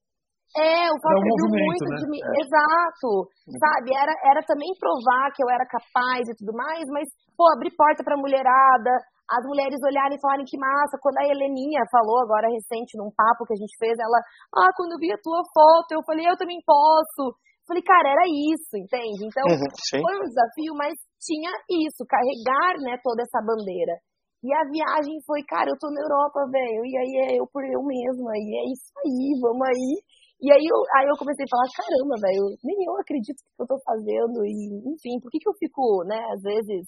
É, 0.55 0.87
o 0.89 0.97
Foster 1.03 1.21
viu 1.21 1.51
muito 1.51 1.85
né? 1.91 1.97
de 1.99 2.07
mim. 2.07 2.23
É. 2.23 2.31
Exato. 2.39 3.11
Uhum. 3.27 3.59
Sabe? 3.59 3.91
Era, 3.91 4.15
era 4.31 4.41
também 4.47 4.71
provar 4.79 5.35
que 5.35 5.43
eu 5.43 5.51
era 5.51 5.67
capaz 5.67 6.23
e 6.31 6.37
tudo 6.39 6.55
mais, 6.55 6.87
mas, 6.95 7.11
pô, 7.35 7.51
abrir 7.51 7.75
porta 7.75 8.07
pra 8.07 8.17
mulherada, 8.17 8.95
as 9.27 9.43
mulheres 9.43 9.83
olharem 9.83 10.17
e 10.17 10.23
falarem 10.23 10.47
que 10.47 10.59
massa. 10.59 10.99
Quando 11.03 11.19
a 11.19 11.27
Heleninha 11.27 11.83
falou 11.91 12.23
agora 12.23 12.47
recente 12.47 12.95
num 12.95 13.11
papo 13.11 13.45
que 13.45 13.55
a 13.55 13.61
gente 13.61 13.75
fez, 13.79 13.99
ela, 13.99 14.19
ah, 14.55 14.71
quando 14.79 14.95
eu 14.95 15.03
vi 15.03 15.11
a 15.11 15.19
tua 15.19 15.43
foto, 15.51 15.91
eu 15.91 16.03
falei, 16.07 16.27
eu 16.27 16.39
também 16.39 16.63
posso. 16.63 17.35
Eu 17.35 17.67
falei, 17.67 17.83
cara, 17.83 18.15
era 18.15 18.27
isso, 18.31 18.79
entende? 18.79 19.27
Então, 19.27 19.43
uhum, 19.51 19.67
foi 19.99 20.15
um 20.23 20.31
desafio, 20.31 20.73
mas 20.79 20.95
tinha 21.19 21.51
isso, 21.87 22.07
carregar, 22.07 22.79
né, 22.79 22.95
toda 23.03 23.27
essa 23.27 23.43
bandeira. 23.43 23.99
E 24.47 24.55
a 24.55 24.63
viagem 24.71 25.19
foi, 25.27 25.43
cara, 25.43 25.67
eu 25.67 25.79
tô 25.81 25.91
na 25.91 25.99
Europa, 25.99 26.47
velho, 26.47 26.87
e 26.87 26.95
aí 26.95 27.13
é 27.27 27.41
eu 27.41 27.47
por 27.51 27.67
eu 27.67 27.83
mesma, 27.83 28.31
e 28.39 28.47
é 28.55 28.65
isso 28.71 28.95
aí, 29.03 29.35
vamos 29.43 29.67
aí. 29.67 29.91
E 30.39 30.53
aí 30.53 30.63
eu, 30.63 30.79
aí 30.95 31.09
eu 31.11 31.19
comecei 31.19 31.43
a 31.43 31.51
falar, 31.51 31.67
caramba, 31.75 32.15
velho, 32.23 32.55
nem 32.63 32.79
eu 32.87 32.95
acredito 33.03 33.43
que 33.43 33.59
eu 33.59 33.67
tô 33.67 33.75
fazendo, 33.83 34.47
e 34.47 34.87
enfim, 34.87 35.19
por 35.19 35.33
que 35.33 35.43
que 35.43 35.49
eu 35.49 35.57
fico, 35.59 36.05
né, 36.07 36.23
às 36.31 36.43
vezes 36.43 36.87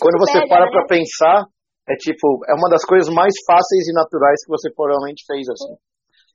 quando 0.00 0.18
você 0.20 0.40
pega, 0.40 0.48
para 0.48 0.64
né? 0.66 0.72
pra 0.72 0.86
pensar, 0.86 1.38
é 1.88 1.94
tipo, 1.96 2.26
é 2.50 2.54
uma 2.54 2.68
das 2.68 2.84
coisas 2.84 3.12
mais 3.12 3.32
fáceis 3.46 3.86
e 3.86 3.92
naturais 3.94 4.42
que 4.44 4.50
você 4.50 4.72
provavelmente 4.74 5.22
fez, 5.26 5.46
assim. 5.48 5.74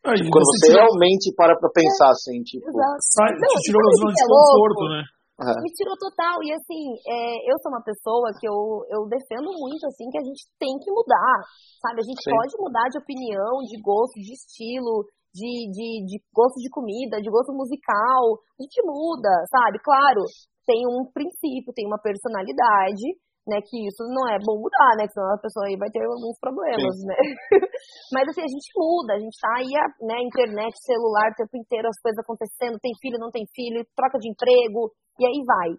Aí, 0.01 0.17
quando 0.17 0.47
você, 0.49 0.73
tirou... 0.73 0.81
realmente 0.81 1.29
para 1.38 1.53
pra 1.53 1.69
pensar, 1.69 2.09
é, 2.09 2.15
assim, 2.15 2.41
tipo. 2.41 2.65
Sai, 2.65 3.29
Não, 3.38 3.53
te 3.53 3.69
tirou 3.69 3.81
uma 3.81 3.93
zona 4.01 4.13
de 4.17 4.25
conforto, 4.25 4.83
né? 4.89 5.01
Uhum. 5.41 5.61
Me 5.61 5.71
tirou 5.73 5.97
total. 5.97 6.38
E 6.41 6.53
assim, 6.53 6.83
é, 7.05 7.49
eu 7.49 7.57
sou 7.61 7.73
uma 7.73 7.81
pessoa 7.81 8.29
que 8.38 8.45
eu, 8.45 8.85
eu 8.93 9.05
defendo 9.09 9.49
muito, 9.57 9.85
assim, 9.89 10.09
que 10.09 10.17
a 10.17 10.25
gente 10.25 10.45
tem 10.57 10.73
que 10.77 10.89
mudar. 10.89 11.38
Sabe? 11.81 12.01
A 12.01 12.05
gente 12.05 12.21
Sim. 12.21 12.29
pode 12.29 12.53
mudar 12.61 12.85
de 12.89 12.97
opinião, 12.97 13.61
de 13.65 13.77
gosto, 13.81 14.17
de 14.21 14.33
estilo, 14.33 15.05
de, 15.33 15.49
de, 15.73 15.89
de 16.05 16.17
gosto 16.33 16.57
de 16.61 16.69
comida, 16.69 17.21
de 17.21 17.29
gosto 17.29 17.53
musical. 17.53 18.41
A 18.57 18.59
gente 18.61 18.81
muda, 18.85 19.33
sabe? 19.49 19.81
Claro, 19.81 20.21
tem 20.65 20.85
um 20.88 21.05
princípio, 21.09 21.73
tem 21.73 21.88
uma 21.88 21.99
personalidade, 22.01 23.05
né? 23.47 23.57
Que 23.61 23.88
isso 23.88 24.05
não 24.09 24.29
é 24.29 24.38
bom 24.38 24.61
mudar, 24.61 24.93
né? 24.97 25.07
Que 25.07 25.13
senão 25.13 25.33
a 25.33 25.41
pessoa 25.41 25.65
aí 25.65 25.77
vai 25.77 25.89
ter 25.89 26.03
alguns 26.05 26.38
problemas, 26.38 26.95
Sim. 26.97 27.07
né? 27.07 27.19
Mas 28.13 28.29
assim, 28.29 28.43
a 28.45 28.51
gente 28.51 28.69
muda, 28.77 29.17
a 29.17 29.21
gente 29.21 29.38
tá 29.41 29.51
aí, 29.57 29.73
né? 30.05 30.21
Internet, 30.21 30.73
celular, 30.85 31.31
o 31.31 31.39
tempo 31.39 31.55
inteiro, 31.57 31.89
as 31.89 31.99
coisas 32.01 32.19
acontecendo, 32.21 32.81
tem 32.81 32.93
filho, 33.01 33.17
não 33.17 33.31
tem 33.33 33.45
filho, 33.49 33.85
troca 33.95 34.19
de 34.19 34.29
emprego, 34.29 34.93
e 35.17 35.25
aí 35.25 35.39
vai. 35.45 35.71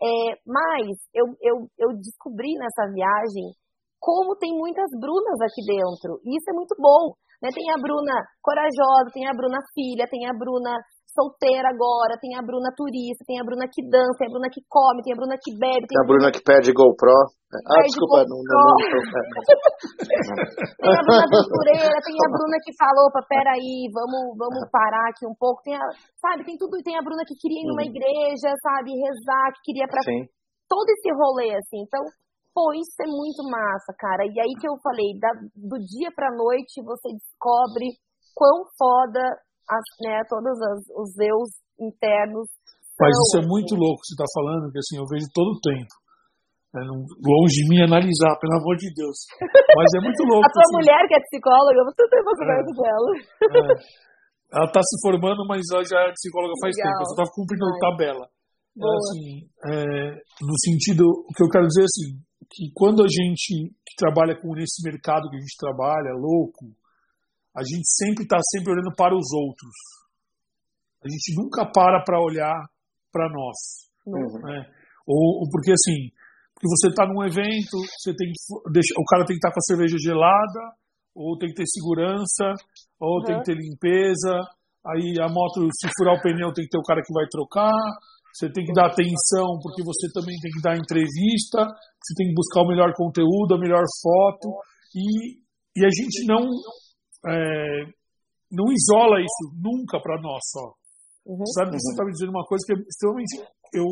É, 0.00 0.32
mas 0.48 0.96
eu, 1.12 1.26
eu, 1.44 1.68
eu 1.76 1.88
descobri 2.00 2.56
nessa 2.56 2.88
viagem 2.88 3.52
como 4.00 4.34
tem 4.40 4.48
muitas 4.56 4.88
Brunas 4.96 5.38
aqui 5.44 5.60
dentro. 5.60 6.24
E 6.24 6.32
isso 6.32 6.48
é 6.48 6.54
muito 6.56 6.74
bom. 6.80 7.12
Né? 7.42 7.48
Tem 7.52 7.68
a 7.70 7.76
Bruna 7.76 8.16
corajosa, 8.40 9.12
tem 9.12 9.28
a 9.28 9.36
Bruna 9.36 9.60
filha, 9.76 10.08
tem 10.08 10.26
a 10.26 10.32
Bruna 10.32 10.76
solteira 11.20 11.68
agora, 11.68 12.16
tem 12.16 12.32
a 12.32 12.40
Bruna 12.40 12.72
turista, 12.72 13.20
tem 13.28 13.36
a 13.36 13.44
Bruna 13.44 13.68
que 13.68 13.84
dança, 13.84 14.16
tem 14.16 14.28
a 14.28 14.32
Bruna 14.32 14.48
que 14.48 14.64
come, 14.64 15.04
tem 15.04 15.12
a 15.12 15.20
Bruna 15.20 15.36
que 15.36 15.52
bebe. 15.52 15.84
Tem, 15.84 16.00
a 16.00 16.08
Bruna 16.08 16.32
que 16.32 16.40
pede 16.40 16.72
GoPro. 16.72 17.12
Ah, 17.52 17.84
desculpa, 17.84 18.24
GoPro. 18.24 18.32
não, 18.32 18.40
não, 18.40 18.48
não, 18.48 18.80
Tem 20.80 20.96
a 20.96 21.04
Bruna 21.04 21.28
aventureira, 21.28 21.96
tem 22.00 22.16
a 22.16 22.28
Bruna 22.32 22.56
que 22.64 22.72
falou, 22.80 23.12
opa, 23.12 23.20
peraí, 23.28 23.92
vamos, 23.92 24.32
vamos 24.40 24.64
parar 24.72 25.12
aqui 25.12 25.28
um 25.28 25.36
pouco. 25.36 25.60
Tem 25.60 25.76
a, 25.76 25.84
sabe, 26.16 26.48
tem 26.48 26.56
tudo, 26.56 26.80
tem 26.80 26.96
a 26.96 27.04
Bruna 27.04 27.28
que 27.28 27.36
queria 27.36 27.60
ir 27.60 27.68
numa 27.68 27.84
uhum. 27.84 27.92
igreja, 27.92 28.56
sabe, 28.64 28.96
rezar, 28.96 29.52
que 29.60 29.68
queria 29.68 29.84
pra 29.84 30.00
Sim. 30.00 30.24
todo 30.64 30.88
esse 30.88 31.12
rolê, 31.12 31.52
assim. 31.52 31.84
Então, 31.84 32.00
pô, 32.56 32.72
isso 32.72 32.96
é 33.04 33.06
muito 33.06 33.44
massa, 33.44 33.92
cara. 33.92 34.24
E 34.24 34.40
aí 34.40 34.56
que 34.56 34.64
eu 34.64 34.80
falei, 34.80 35.12
da, 35.20 35.36
do 35.52 35.76
dia 35.84 36.08
pra 36.16 36.32
noite 36.32 36.80
você 36.80 37.12
descobre 37.12 37.92
quão 38.32 38.64
foda 38.78 39.20
as, 39.70 39.86
né, 40.02 40.18
todos 40.26 40.58
as, 40.58 40.80
os 40.98 41.10
eus 41.22 41.48
internos. 41.78 42.50
Mas 42.98 43.14
isso 43.14 43.38
é 43.38 43.46
muito 43.46 43.72
assim. 43.72 43.80
louco 43.80 44.02
que 44.02 44.08
você 44.10 44.16
está 44.18 44.28
falando, 44.34 44.72
que 44.74 44.78
assim, 44.82 44.98
eu 44.98 45.06
vejo 45.06 45.24
todo 45.32 45.54
o 45.54 45.62
tempo. 45.62 45.94
É, 46.70 46.78
longe 46.86 47.54
de 47.62 47.66
mim 47.66 47.82
analisar, 47.82 48.38
pelo 48.38 48.58
amor 48.58 48.76
de 48.76 48.92
Deus. 48.94 49.26
Mas 49.74 49.90
é 49.96 50.00
muito 50.04 50.22
louco. 50.22 50.44
a 50.46 50.52
tua 50.52 50.62
assim. 50.62 50.76
mulher 50.76 51.02
que 51.08 51.14
é 51.16 51.22
psicóloga, 51.26 51.80
você 51.86 52.02
tem 52.06 52.20
uma 52.22 52.36
conversa 52.36 52.70
é, 52.70 52.76
com 52.76 52.86
ela. 52.86 53.10
É. 53.14 54.10
Ela 54.50 54.66
está 54.66 54.82
se 54.82 54.96
formando, 55.02 55.46
mas 55.46 55.62
ela 55.70 55.82
já 55.86 55.98
é 56.06 56.12
psicóloga 56.12 56.54
faz 56.60 56.74
Legal. 56.74 56.90
tempo, 56.90 57.06
só 57.06 57.14
estava 57.14 57.30
cumprindo 57.34 57.66
Ai. 57.66 57.78
tabela. 57.78 58.26
É, 58.70 58.86
assim, 58.86 59.26
é, 59.66 60.10
no 60.42 60.56
sentido, 60.62 61.02
o 61.06 61.32
que 61.34 61.42
eu 61.42 61.50
quero 61.50 61.66
dizer 61.66 61.82
é 61.82 61.90
assim, 61.90 62.08
que 62.50 62.70
quando 62.74 63.02
a 63.02 63.10
gente 63.10 63.70
que 63.86 63.94
trabalha 63.96 64.34
com 64.34 64.54
nesse 64.54 64.82
mercado 64.82 65.28
que 65.30 65.36
a 65.36 65.40
gente 65.40 65.58
trabalha, 65.58 66.14
louco, 66.14 66.70
a 67.56 67.62
gente 67.62 67.86
sempre 67.86 68.24
está 68.24 68.38
sempre 68.52 68.72
olhando 68.72 68.94
para 68.96 69.14
os 69.14 69.26
outros. 69.32 69.74
A 71.02 71.08
gente 71.08 71.34
nunca 71.34 71.66
para 71.70 72.02
para 72.04 72.20
olhar 72.20 72.54
para 73.12 73.28
nós. 73.28 73.90
Uhum. 74.06 74.38
Né? 74.42 74.66
Ou, 75.06 75.42
ou, 75.42 75.46
porque 75.50 75.72
assim, 75.72 76.12
porque 76.54 76.68
você 76.68 76.88
está 76.88 77.06
num 77.06 77.24
evento, 77.24 77.76
você 77.98 78.14
tem 78.14 78.28
que 78.30 78.38
deixar, 78.70 78.94
o 79.00 79.08
cara 79.08 79.24
tem 79.24 79.34
que 79.34 79.42
estar 79.42 79.50
tá 79.50 79.54
com 79.54 79.62
a 79.64 79.68
cerveja 79.68 79.96
gelada, 79.98 80.62
ou 81.14 81.38
tem 81.38 81.48
que 81.48 81.56
ter 81.56 81.66
segurança, 81.66 82.54
ou 83.00 83.18
uhum. 83.18 83.24
tem 83.24 83.38
que 83.38 83.44
ter 83.44 83.56
limpeza. 83.56 84.38
Aí 84.86 85.16
a 85.20 85.28
moto, 85.28 85.66
se 85.72 85.88
furar 85.98 86.14
o 86.14 86.22
pneu, 86.22 86.52
tem 86.52 86.64
que 86.64 86.70
ter 86.70 86.78
o 86.78 86.86
cara 86.86 87.02
que 87.02 87.12
vai 87.12 87.26
trocar. 87.28 87.74
Você 88.32 88.48
tem 88.52 88.64
que 88.64 88.72
dar 88.72 88.86
atenção, 88.86 89.58
porque 89.60 89.82
você 89.82 90.06
também 90.14 90.38
tem 90.38 90.52
que 90.52 90.62
dar 90.62 90.78
entrevista. 90.78 91.66
Você 91.98 92.14
tem 92.14 92.28
que 92.28 92.34
buscar 92.34 92.62
o 92.62 92.68
melhor 92.68 92.92
conteúdo, 92.94 93.54
a 93.54 93.58
melhor 93.58 93.82
foto. 94.00 94.54
E, 94.94 95.40
e 95.76 95.84
a 95.84 95.90
gente 95.90 96.24
não 96.26 96.46
é, 97.26 97.84
não 98.50 98.66
isola 98.72 99.20
isso 99.20 99.44
nunca 99.60 100.00
para 100.00 100.20
nós 100.20 100.40
só. 100.50 100.74
Uhum, 101.26 101.46
Sabe, 101.54 101.70
uhum. 101.70 101.78
você 101.78 101.90
está 101.92 102.04
me 102.04 102.12
dizendo 102.12 102.32
uma 102.32 102.46
coisa 102.46 102.64
que 102.66 102.72
é 102.74 102.78
extremamente. 102.80 103.34
Eu, 103.70 103.86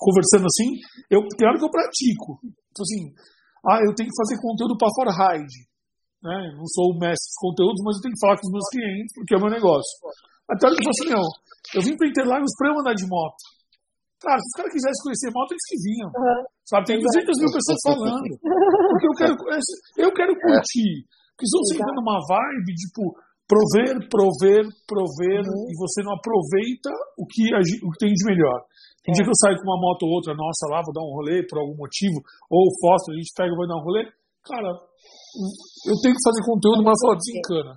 conversando 0.00 0.48
assim, 0.48 0.72
eu, 1.12 1.20
tem 1.36 1.44
hora 1.44 1.58
que 1.58 1.66
eu 1.68 1.70
pratico. 1.70 2.40
Então, 2.72 2.80
assim, 2.80 3.12
ah, 3.68 3.80
eu 3.84 3.92
tenho 3.92 4.08
que 4.08 4.16
fazer 4.16 4.40
conteúdo 4.40 4.72
para 4.78 4.94
for 4.96 5.08
ride. 5.12 5.60
Né? 6.24 6.56
Não 6.56 6.64
sou 6.72 6.96
o 6.96 6.98
mestre 6.98 7.28
dos 7.28 7.38
conteúdos, 7.44 7.80
mas 7.84 7.96
eu 7.96 8.02
tenho 8.08 8.14
que 8.16 8.24
falar 8.24 8.36
com 8.40 8.46
os 8.48 8.54
meus 8.56 8.68
clientes, 8.72 9.12
porque 9.12 9.34
é 9.34 9.36
o 9.36 9.44
meu 9.44 9.52
negócio. 9.52 9.94
Até 10.48 10.64
hora 10.64 10.74
que 10.74 10.80
eu 10.80 10.88
falo 10.88 10.96
assim, 10.96 11.12
não, 11.12 11.26
eu 11.76 11.82
vim 11.84 11.94
para 11.98 12.08
Interlagos 12.08 12.52
para 12.56 12.68
eu 12.72 12.78
andar 12.80 12.96
de 12.96 13.04
moto. 13.04 13.42
Cara, 14.16 14.40
se 14.40 14.48
os 14.48 14.56
caras 14.56 14.72
quisessem 14.72 15.02
conhecer 15.04 15.28
moto, 15.28 15.52
eles 15.52 15.66
que 15.68 15.76
vinham. 15.76 16.08
Uhum. 16.08 16.40
Sabe, 16.64 16.82
tem 16.88 16.98
200 16.98 17.36
mil 17.36 17.52
pessoas 17.52 17.80
falando. 17.84 18.32
Porque 18.96 19.06
eu 19.06 19.16
quero, 19.20 19.34
eu 19.98 20.10
quero 20.14 20.32
curtir. 20.40 21.04
Porque 21.36 21.52
se 21.52 21.56
você 21.60 21.76
entra 21.76 21.92
numa 22.00 22.16
vibe, 22.24 22.72
tipo, 22.72 23.12
prover, 23.44 23.92
prover, 24.08 24.64
prover, 24.88 25.42
uhum. 25.44 25.68
e 25.68 25.72
você 25.76 26.00
não 26.00 26.16
aproveita 26.16 26.90
o 27.20 27.28
que, 27.28 27.52
a, 27.52 27.60
o 27.60 27.88
que 27.92 28.00
tem 28.00 28.08
de 28.08 28.24
melhor. 28.24 28.64
Tem 29.04 29.12
é. 29.12 29.20
dia 29.20 29.24
que 29.24 29.30
eu 29.30 29.40
saio 29.44 29.56
com 29.60 29.68
uma 29.68 29.78
moto 29.78 30.02
ou 30.08 30.16
outra, 30.16 30.34
nossa, 30.34 30.66
lá 30.72 30.80
vou 30.80 30.96
dar 30.96 31.04
um 31.04 31.14
rolê 31.14 31.44
por 31.46 31.60
algum 31.60 31.76
motivo, 31.76 32.18
ou 32.50 32.66
o 32.66 32.74
Foster, 32.80 33.14
a 33.14 33.18
gente 33.20 33.36
pega 33.36 33.52
e 33.52 33.58
vai 33.60 33.68
dar 33.68 33.78
um 33.78 33.84
rolê. 33.84 34.02
Cara, 34.42 34.70
eu 34.72 35.96
tenho 36.02 36.16
que 36.16 36.26
fazer 36.26 36.42
conteúdo, 36.42 36.82
mas 36.82 36.96
só 36.98 37.12
desencana. 37.14 37.72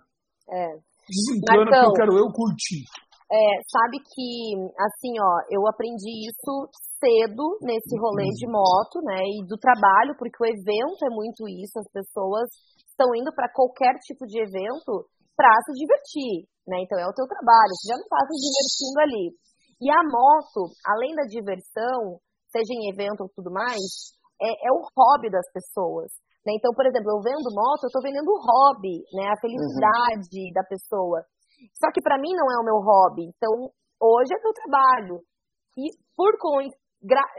É. 0.50 0.66
Desencana 1.04 1.68
porque 1.70 1.90
eu 1.92 2.00
quero 2.00 2.14
eu 2.18 2.28
curtir. 2.32 2.88
É, 3.30 3.46
sabe 3.70 4.02
que, 4.02 4.58
assim, 4.74 5.14
ó, 5.22 5.34
eu 5.54 5.62
aprendi 5.70 6.26
isso 6.26 6.66
cedo 6.98 7.62
nesse 7.62 7.94
rolê 8.02 8.26
de 8.34 8.50
moto, 8.50 8.98
né, 9.06 9.22
e 9.22 9.46
do 9.46 9.56
trabalho, 9.58 10.18
porque 10.18 10.42
o 10.42 10.50
evento 10.50 11.06
é 11.06 11.14
muito 11.14 11.46
isso, 11.46 11.78
as 11.78 11.90
pessoas 11.94 12.50
estão 13.00 13.16
indo 13.16 13.32
para 13.32 13.48
qualquer 13.48 13.96
tipo 14.04 14.28
de 14.28 14.44
evento 14.44 15.08
para 15.40 15.48
se 15.64 15.72
divertir, 15.72 16.44
né? 16.68 16.84
Então 16.84 17.00
é 17.00 17.08
o 17.08 17.16
teu 17.16 17.24
trabalho, 17.24 17.72
você 17.72 17.88
já 17.88 17.96
não 17.96 18.04
está 18.04 18.20
se 18.28 18.36
divertindo 18.36 19.00
ali. 19.00 19.26
E 19.80 19.88
a 19.88 20.04
moto, 20.04 20.76
além 20.84 21.16
da 21.16 21.24
diversão, 21.24 22.20
seja 22.52 22.76
em 22.76 22.92
evento 22.92 23.24
ou 23.24 23.32
tudo 23.32 23.48
mais, 23.48 24.12
é, 24.36 24.68
é 24.68 24.72
o 24.76 24.84
hobby 24.84 25.32
das 25.32 25.48
pessoas. 25.56 26.12
Né? 26.44 26.60
Então, 26.60 26.76
por 26.76 26.84
exemplo, 26.84 27.08
eu 27.16 27.24
vendo 27.24 27.56
moto, 27.56 27.88
eu 27.88 27.92
estou 27.92 28.04
vendendo 28.04 28.28
o 28.28 28.44
hobby, 28.44 29.00
né? 29.16 29.32
A 29.32 29.40
felicidade 29.40 30.36
uhum. 30.36 30.52
da 30.52 30.64
pessoa. 30.68 31.24
Só 31.80 31.88
que 31.96 32.04
para 32.04 32.20
mim 32.20 32.36
não 32.36 32.52
é 32.52 32.60
o 32.60 32.68
meu 32.68 32.80
hobby. 32.84 33.32
Então, 33.32 33.72
hoje 34.00 34.36
é 34.36 34.44
meu 34.44 34.52
trabalho. 34.52 35.24
E 35.80 35.88
por 36.16 36.36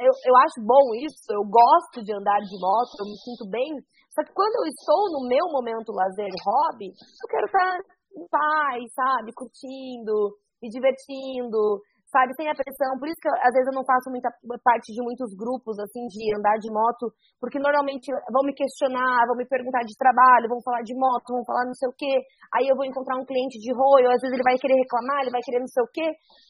eu, 0.01 0.13
eu 0.25 0.35
acho 0.41 0.65
bom 0.65 0.97
isso, 1.05 1.29
eu 1.33 1.45
gosto 1.45 2.01
de 2.01 2.13
andar 2.13 2.41
de 2.41 2.57
moto, 2.57 2.97
eu 2.97 3.05
me 3.05 3.17
sinto 3.21 3.45
bem. 3.51 3.69
Só 4.11 4.23
que 4.25 4.33
quando 4.33 4.55
eu 4.57 4.67
estou 4.67 5.11
no 5.13 5.29
meu 5.29 5.47
momento 5.51 5.93
lazer 5.93 6.31
hobby, 6.45 6.91
eu 6.91 7.29
quero 7.29 7.47
estar 7.47 7.79
em 8.17 8.27
paz, 8.29 8.93
sabe? 8.95 9.33
Curtindo, 9.33 10.35
me 10.61 10.69
divertindo, 10.69 11.81
sabe, 12.11 12.35
sem 12.35 12.51
a 12.51 12.55
pressão. 12.55 12.99
Por 12.99 13.09
isso 13.09 13.23
que 13.23 13.31
às 13.31 13.55
vezes 13.55 13.71
eu 13.71 13.79
não 13.79 13.87
faço 13.87 14.11
muita 14.11 14.29
parte 14.63 14.93
de 14.93 15.01
muitos 15.01 15.31
grupos, 15.39 15.79
assim, 15.79 16.05
de 16.11 16.35
andar 16.37 16.59
de 16.59 16.69
moto, 16.71 17.09
porque 17.41 17.59
normalmente 17.63 18.11
vão 18.29 18.43
me 18.45 18.53
questionar, 18.53 19.25
vão 19.27 19.39
me 19.39 19.47
perguntar 19.47 19.87
de 19.87 19.95
trabalho, 19.97 20.51
vão 20.51 20.61
falar 20.61 20.83
de 20.83 20.95
moto, 20.95 21.33
vão 21.33 21.47
falar 21.47 21.65
não 21.65 21.75
sei 21.75 21.89
o 21.89 21.97
quê. 21.97 22.15
Aí 22.55 22.67
eu 22.67 22.77
vou 22.77 22.85
encontrar 22.85 23.17
um 23.17 23.25
cliente 23.25 23.57
de 23.63 23.71
rolho, 23.73 24.11
às 24.11 24.21
vezes 24.21 24.35
ele 24.35 24.47
vai 24.47 24.59
querer 24.59 24.75
reclamar, 24.75 25.23
ele 25.23 25.35
vai 25.35 25.41
querer 25.41 25.63
não 25.63 25.71
sei 25.71 25.83
o 25.83 25.93
quê. 25.95 26.09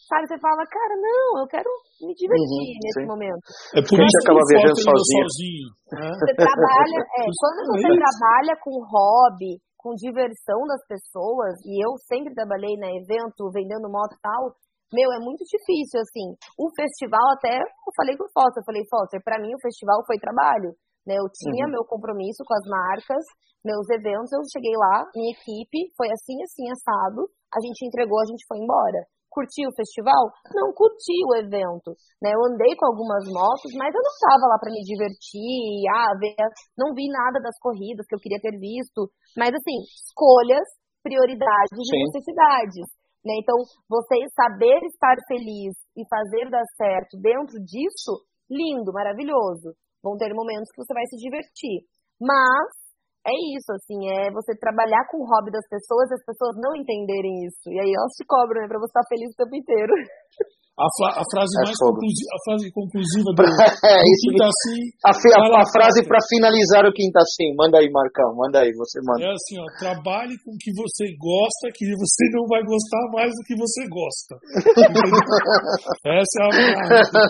Sabe, 0.09 0.27
você 0.27 0.39
fala, 0.43 0.67
cara, 0.67 0.95
não, 0.99 1.39
eu 1.39 1.47
quero 1.47 1.71
me 2.03 2.11
divertir 2.19 2.67
uhum, 2.67 2.83
nesse 2.83 3.01
sim. 3.05 3.07
momento. 3.07 3.47
É 3.79 3.81
por 3.85 3.95
isso 3.95 4.17
que 4.19 4.25
acaba 4.27 4.43
viajando 4.49 4.81
sozinho. 4.81 5.27
sozinho 5.31 5.69
né? 5.95 6.11
Você 6.19 6.33
trabalha, 6.35 6.99
é, 7.15 7.23
quando 7.31 7.61
você 7.71 7.89
trabalha 7.95 8.55
com 8.59 8.75
hobby, 8.83 9.63
com 9.79 9.95
diversão 9.95 10.67
das 10.67 10.83
pessoas, 10.87 11.57
e 11.65 11.79
eu 11.79 11.95
sempre 12.07 12.35
trabalhei 12.35 12.77
na 12.77 12.91
evento, 12.91 13.51
vendendo 13.55 13.91
moto 13.91 14.15
e 14.15 14.21
tal, 14.21 14.53
meu, 14.93 15.09
é 15.15 15.19
muito 15.23 15.43
difícil, 15.47 16.01
assim. 16.01 16.35
O 16.59 16.71
festival 16.75 17.23
até, 17.39 17.59
eu 17.59 17.93
falei 17.97 18.17
com 18.17 18.25
o 18.27 18.33
Foster, 18.35 18.61
eu 18.61 18.67
falei, 18.67 18.83
Foster, 18.91 19.21
pra 19.23 19.41
mim 19.41 19.55
o 19.55 19.63
festival 19.63 20.03
foi 20.07 20.19
trabalho. 20.19 20.75
Né? 21.07 21.17
Eu 21.17 21.27
tinha 21.33 21.67
uhum. 21.67 21.73
meu 21.73 21.85
compromisso 21.87 22.45
com 22.45 22.55
as 22.55 22.67
marcas, 22.69 23.25
meus 23.65 23.89
eventos, 23.91 24.33
eu 24.33 24.41
cheguei 24.53 24.73
lá, 24.77 25.05
minha 25.15 25.33
equipe 25.33 25.93
foi 25.97 26.09
assim, 26.13 26.37
assim, 26.43 26.65
assado, 26.73 27.29
a 27.53 27.61
gente 27.61 27.85
entregou, 27.85 28.21
a 28.21 28.29
gente 28.29 28.45
foi 28.47 28.59
embora. 28.59 29.05
Curti 29.31 29.63
o 29.63 29.77
festival? 29.79 30.35
Não 30.51 30.75
curti 30.75 31.15
o 31.31 31.39
evento. 31.39 31.95
Né? 32.19 32.35
Eu 32.35 32.43
andei 32.51 32.75
com 32.75 32.91
algumas 32.91 33.23
motos, 33.31 33.71
mas 33.79 33.95
eu 33.95 34.03
não 34.03 34.11
estava 34.11 34.45
lá 34.51 34.59
para 34.59 34.75
me 34.75 34.83
divertir, 34.83 35.87
ah, 35.95 36.19
ver, 36.19 36.35
não 36.77 36.91
vi 36.93 37.07
nada 37.07 37.39
das 37.39 37.55
corridas 37.63 38.07
que 38.11 38.15
eu 38.15 38.19
queria 38.19 38.43
ter 38.43 38.59
visto. 38.59 39.07
Mas 39.39 39.55
assim, 39.55 39.79
escolhas, 40.03 40.67
prioridades 41.03 41.79
Sim. 41.79 41.95
e 41.95 42.05
necessidades. 42.11 43.00
Né? 43.25 43.35
Então, 43.41 43.57
você 43.89 44.17
saber 44.33 44.81
estar 44.87 45.17
feliz 45.29 45.77
e 45.97 46.03
fazer 46.09 46.49
dar 46.51 46.65
certo 46.77 47.21
dentro 47.21 47.61
disso, 47.61 48.25
lindo, 48.49 48.93
maravilhoso. 48.93 49.77
Vão 50.03 50.17
ter 50.17 50.33
momentos 50.33 50.71
que 50.73 50.81
você 50.83 50.95
vai 50.95 51.05
se 51.07 51.17
divertir. 51.17 51.85
Mas 52.21 52.81
é 53.27 53.33
isso, 53.57 53.71
assim, 53.73 54.09
é 54.09 54.31
você 54.33 54.57
trabalhar 54.57 55.05
com 55.11 55.19
o 55.21 55.29
hobby 55.29 55.51
das 55.53 55.67
pessoas 55.69 56.11
e 56.11 56.15
as 56.15 56.25
pessoas 56.25 56.57
não 56.57 56.75
entenderem 56.75 57.45
isso. 57.45 57.69
E 57.69 57.79
aí 57.79 57.93
elas 57.93 58.13
te 58.17 58.25
cobram, 58.25 58.63
né, 58.63 58.69
pra 58.69 58.79
você 58.81 58.89
estar 58.89 59.07
feliz 59.09 59.29
o 59.33 59.37
tempo 59.37 59.57
inteiro. 59.57 59.93
A, 60.81 60.89
a, 61.21 61.25
frase 61.29 61.53
é 61.61 61.69
mais 61.69 61.77
conclusiva, 61.77 62.31
a 62.33 62.41
frase 62.41 62.73
conclusiva 62.73 63.29
do, 63.37 63.43
é, 63.45 64.01
do 64.01 64.17
Quinta 64.25 64.49
Assim. 64.49 64.81
A, 65.05 65.13
a, 65.13 65.61
a 65.61 65.67
frase 65.69 66.01
para 66.09 66.17
finalizar 66.25 66.89
o 66.89 66.93
Quinta 66.93 67.21
Assim. 67.21 67.53
Manda 67.53 67.77
aí, 67.77 67.91
Marcão. 67.93 68.33
Manda 68.35 68.65
aí, 68.65 68.73
você 68.73 68.99
manda. 69.05 69.21
É 69.21 69.29
assim, 69.29 69.61
ó. 69.61 69.67
Trabalhe 69.77 70.41
com 70.41 70.57
o 70.57 70.59
que 70.59 70.73
você 70.73 71.05
gosta, 71.21 71.69
que 71.77 71.85
você 71.85 72.25
não 72.33 72.49
vai 72.49 72.65
gostar 72.65 73.05
mais 73.13 73.29
do 73.29 73.45
que 73.45 73.55
você 73.61 73.85
gosta. 73.93 74.41
Essa 76.17 76.41
é 76.41 76.49
a 76.49 76.53
frase. 76.57 77.29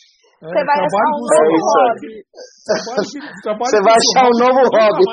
É, 0.38 0.46
você 0.46 0.62
vai 0.62 0.78
achar 0.78 1.02
um 1.02 1.18
novo 1.18 1.56
hobby. 1.66 2.14
Você 2.22 3.78
vai 3.82 3.94
achar 3.98 4.22
um 4.22 4.36
novo 4.38 4.62
hobby. 4.70 5.04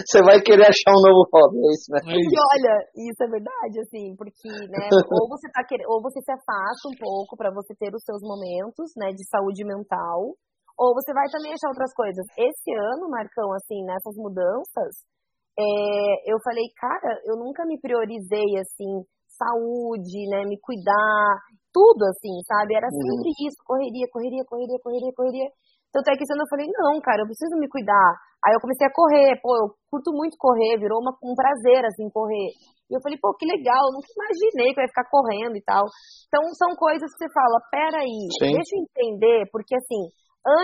Você 0.00 0.20
vai 0.24 0.40
querer 0.40 0.64
achar 0.64 0.92
um 0.96 1.02
novo 1.04 1.28
hobby, 1.28 1.60
é 1.60 1.68
isso, 1.76 1.88
né? 1.92 2.00
E 2.08 2.36
olha, 2.56 2.74
isso 3.04 3.20
é 3.20 3.28
verdade, 3.28 3.76
assim, 3.84 4.16
porque, 4.16 4.48
né, 4.48 4.88
ou 5.20 5.28
você 5.28 5.44
tá 5.52 5.60
querendo, 5.68 5.92
ou 5.92 6.00
você 6.00 6.24
se 6.24 6.32
afasta 6.32 6.88
um 6.88 6.96
pouco 6.96 7.36
para 7.36 7.52
você 7.52 7.76
ter 7.76 7.92
os 7.92 8.00
seus 8.00 8.24
momentos, 8.24 8.96
né, 8.96 9.12
de 9.12 9.28
saúde 9.28 9.60
mental, 9.60 10.32
ou 10.80 10.88
você 10.96 11.12
vai 11.12 11.28
também 11.28 11.52
achar 11.52 11.68
outras 11.68 11.92
coisas. 11.92 12.24
Esse 12.40 12.72
ano, 12.96 13.12
Marcão, 13.12 13.52
assim, 13.52 13.84
nessas 13.84 14.16
mudanças, 14.16 15.04
é, 15.52 16.32
eu 16.32 16.40
falei, 16.40 16.64
cara, 16.80 17.20
eu 17.28 17.36
nunca 17.36 17.68
me 17.68 17.76
priorizei, 17.76 18.56
assim, 18.56 19.04
saúde, 19.36 20.24
né, 20.32 20.48
me 20.48 20.56
cuidar, 20.64 21.44
tudo 21.74 22.06
assim, 22.06 22.38
sabe? 22.46 22.78
Era 22.78 22.86
sempre 22.86 23.34
uhum. 23.34 23.42
isso, 23.50 23.58
correria, 23.66 24.06
correria, 24.14 24.44
correria, 24.46 24.78
correria, 24.78 25.12
correria. 25.18 25.48
Tanto 25.90 26.10
é 26.10 26.14
que 26.14 26.22
eu 26.22 26.50
falei, 26.50 26.66
não, 26.70 26.98
cara, 27.02 27.22
eu 27.22 27.28
preciso 27.30 27.54
me 27.58 27.70
cuidar. 27.70 28.10
Aí 28.42 28.52
eu 28.54 28.62
comecei 28.62 28.86
a 28.86 28.92
correr, 28.94 29.38
pô, 29.42 29.50
eu 29.56 29.66
curto 29.90 30.10
muito 30.10 30.34
correr, 30.38 30.78
virou 30.78 30.98
uma, 30.98 31.14
um 31.22 31.34
prazer, 31.34 31.86
assim, 31.86 32.10
correr. 32.10 32.50
E 32.90 32.92
eu 32.94 33.00
falei, 33.00 33.16
pô, 33.16 33.32
que 33.34 33.46
legal, 33.46 33.78
eu 33.88 33.94
nunca 33.94 34.10
imaginei 34.10 34.74
que 34.74 34.78
eu 34.78 34.84
ia 34.84 34.90
ficar 34.90 35.06
correndo 35.06 35.56
e 35.56 35.62
tal. 35.62 35.86
Então 36.28 36.42
são 36.58 36.74
coisas 36.74 37.08
que 37.14 37.18
você 37.24 37.30
fala, 37.30 37.62
peraí, 37.70 38.26
Sim. 38.38 38.58
deixa 38.58 38.74
eu 38.74 38.82
entender, 38.84 39.48
porque 39.54 39.74
assim, 39.74 40.02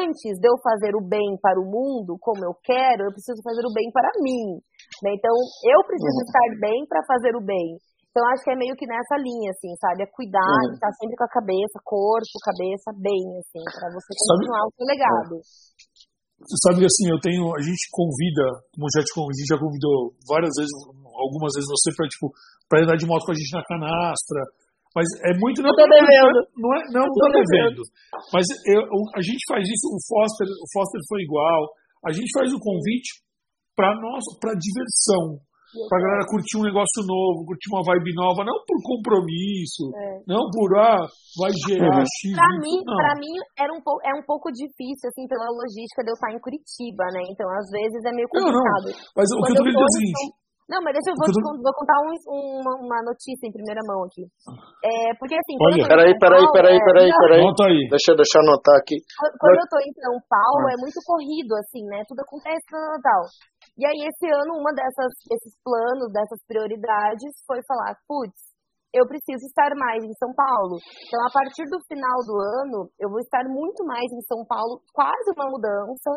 antes 0.03 0.37
de 0.37 0.47
eu 0.51 0.59
fazer 0.61 0.93
o 0.93 1.01
bem 1.01 1.39
para 1.41 1.57
o 1.57 1.65
mundo, 1.65 2.19
como 2.21 2.45
eu 2.45 2.53
quero, 2.61 3.09
eu 3.09 3.15
preciso 3.15 3.41
fazer 3.41 3.65
o 3.65 3.73
bem 3.73 3.89
para 3.95 4.11
mim. 4.21 4.61
Né? 5.07 5.17
Então, 5.17 5.33
eu 5.33 5.81
preciso 5.87 6.21
uhum. 6.21 6.27
estar 6.29 6.49
bem 6.61 6.79
para 6.85 7.01
fazer 7.09 7.33
o 7.39 7.41
bem. 7.41 7.81
Então, 8.11 8.27
acho 8.35 8.43
que 8.43 8.51
é 8.51 8.59
meio 8.59 8.75
que 8.75 8.91
nessa 8.91 9.15
linha, 9.23 9.55
assim, 9.55 9.71
sabe? 9.79 10.03
É 10.03 10.09
cuidar, 10.11 10.43
uhum. 10.43 10.75
estar 10.75 10.91
sempre 10.99 11.15
com 11.15 11.27
a 11.31 11.31
cabeça, 11.31 11.79
corpo, 11.87 12.35
cabeça 12.43 12.91
bem, 12.99 13.23
assim, 13.39 13.63
para 13.63 13.87
você 13.95 14.11
continuar 14.19 14.67
sabe, 14.67 14.71
o 14.71 14.75
seu 14.75 14.87
legado. 14.91 15.35
Você 16.43 16.57
sabe 16.67 16.77
que, 16.83 16.91
assim, 16.91 17.07
eu 17.07 17.21
tenho, 17.23 17.47
a 17.55 17.63
gente 17.63 17.87
convida, 17.95 18.67
como 18.75 18.91
já 18.91 19.03
te 19.07 19.15
convido, 19.15 19.31
a 19.31 19.39
gente 19.39 19.55
já 19.55 19.61
convidou 19.63 19.97
várias 20.27 20.51
vezes, 20.59 20.75
algumas 21.07 21.55
vezes 21.55 21.71
você 21.71 21.95
para, 21.95 22.11
tipo, 22.11 22.27
para 22.67 22.83
andar 22.83 22.99
de 22.99 23.07
moto 23.07 23.23
com 23.23 23.31
a 23.31 23.39
gente 23.39 23.55
na 23.55 23.63
canastra, 23.63 24.43
mas 24.91 25.07
é 25.23 25.31
muito. 25.39 25.63
Não, 25.63 25.71
tô 25.71 25.87
devendo. 25.87 26.39
Não, 26.59 26.71
é, 26.75 26.81
não, 26.91 27.07
tô 27.07 27.27
devendo. 27.31 27.79
Mas 28.35 28.43
eu, 28.67 28.83
a 29.15 29.23
gente 29.23 29.39
faz 29.47 29.63
isso, 29.63 29.87
o 29.87 30.03
Foster, 30.03 30.51
o 30.51 30.67
Foster 30.75 31.01
foi 31.07 31.23
igual. 31.23 31.63
A 32.03 32.11
gente 32.11 32.27
faz 32.35 32.51
o 32.51 32.59
convite 32.59 33.23
para 33.79 33.95
nós, 34.03 34.19
para 34.43 34.59
diversão 34.59 35.39
pra 35.89 36.03
galera 36.03 36.25
curtir 36.27 36.59
um 36.59 36.67
negócio 36.67 37.01
novo, 37.07 37.47
curtir 37.47 37.71
uma 37.71 37.85
vibe 37.87 38.13
nova, 38.15 38.43
não 38.43 38.59
por 38.67 38.79
compromisso, 38.83 39.91
é. 39.95 40.23
não 40.27 40.43
por, 40.51 40.75
ah, 40.79 41.07
vai 41.39 41.53
gerar 41.69 41.95
uhum. 41.95 42.07
X. 42.07 42.35
Pra 42.35 42.51
mim, 42.59 42.79
não. 42.83 42.97
pra 42.97 43.13
mim 43.15 43.35
era 43.59 43.73
um 43.73 43.83
pouco, 43.83 44.01
é 44.03 44.13
um 44.15 44.25
pouco 44.27 44.51
difícil, 44.51 45.07
assim, 45.07 45.27
pela 45.31 45.47
logística 45.51 46.03
de 46.03 46.11
eu 46.11 46.19
estar 46.19 46.31
em 46.35 46.41
Curitiba, 46.43 47.07
né? 47.15 47.23
Então, 47.31 47.47
às 47.51 47.69
vezes 47.71 48.01
é 48.03 48.13
meio 48.13 48.29
complicado. 48.29 48.91
Não, 48.91 48.99
não. 48.99 49.15
Mas 49.15 49.27
o 49.31 49.43
que 49.47 49.53
eu 49.53 49.57
tô 49.57 49.65
dizer 49.65 49.79
é 49.79 49.85
o 49.85 49.95
seguinte. 49.95 50.41
Não, 50.71 50.79
mas 50.87 50.95
deixa 50.95 51.11
eu 51.11 51.19
vou, 51.19 51.27
tô... 51.27 51.51
vou 51.59 51.75
contar 51.75 51.99
um, 51.99 52.15
uma, 52.63 52.75
uma, 52.79 52.99
notícia 53.03 53.43
em 53.43 53.51
primeira 53.51 53.83
mão 53.83 54.07
aqui. 54.07 54.23
É, 54.87 55.11
porque 55.19 55.35
assim. 55.35 55.59
Olha, 55.59 55.83
peraí, 55.83 56.15
peraí, 56.15 56.47
peraí, 56.55 56.79
peraí, 56.79 57.11
peraí. 57.11 57.43
Nota 57.43 57.67
aí. 57.67 57.91
Deixa, 57.91 58.15
deixa 58.15 58.39
eu 58.39 58.43
anotar 58.47 58.79
aqui. 58.79 59.03
Quando 59.19 59.59
eu 59.59 59.67
tô 59.67 59.83
em 59.83 59.93
São 59.99 60.15
Paulo, 60.31 60.71
ah. 60.71 60.75
é 60.75 60.79
muito 60.79 61.03
corrido, 61.03 61.59
assim, 61.59 61.83
né? 61.91 62.07
Tudo 62.07 62.23
acontece 62.23 62.63
no 62.71 62.79
Natal. 62.87 63.27
E 63.79 63.87
aí, 63.87 64.01
esse 64.09 64.27
ano, 64.27 64.59
uma 64.59 64.73
dessas, 64.73 65.13
desses 65.29 65.55
planos, 65.63 66.13
dessas 66.13 66.41
prioridades, 66.47 67.33
foi 67.47 67.61
falar, 67.67 67.97
putz, 68.07 68.51
eu 68.93 69.07
preciso 69.07 69.47
estar 69.47 69.71
mais 69.77 70.03
em 70.03 70.15
São 70.19 70.35
Paulo. 70.35 70.77
Então, 71.07 71.21
a 71.23 71.31
partir 71.31 71.65
do 71.71 71.79
final 71.87 72.19
do 72.27 72.35
ano, 72.63 72.91
eu 72.99 73.09
vou 73.09 73.21
estar 73.21 73.45
muito 73.47 73.85
mais 73.87 74.11
em 74.11 74.23
São 74.27 74.45
Paulo, 74.45 74.83
quase 74.93 75.31
uma 75.37 75.47
mudança 75.51 76.11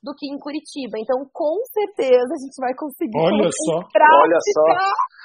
do 0.00 0.16
que 0.16 0.24
em 0.24 0.40
Curitiba. 0.40 0.96
Então, 0.96 1.20
com 1.28 1.60
certeza, 1.68 2.32
a 2.32 2.40
gente 2.40 2.56
vai 2.56 2.72
conseguir. 2.72 3.20
Olha 3.20 3.48
só, 3.52 3.76
olha 3.84 4.40
só. 4.56 4.64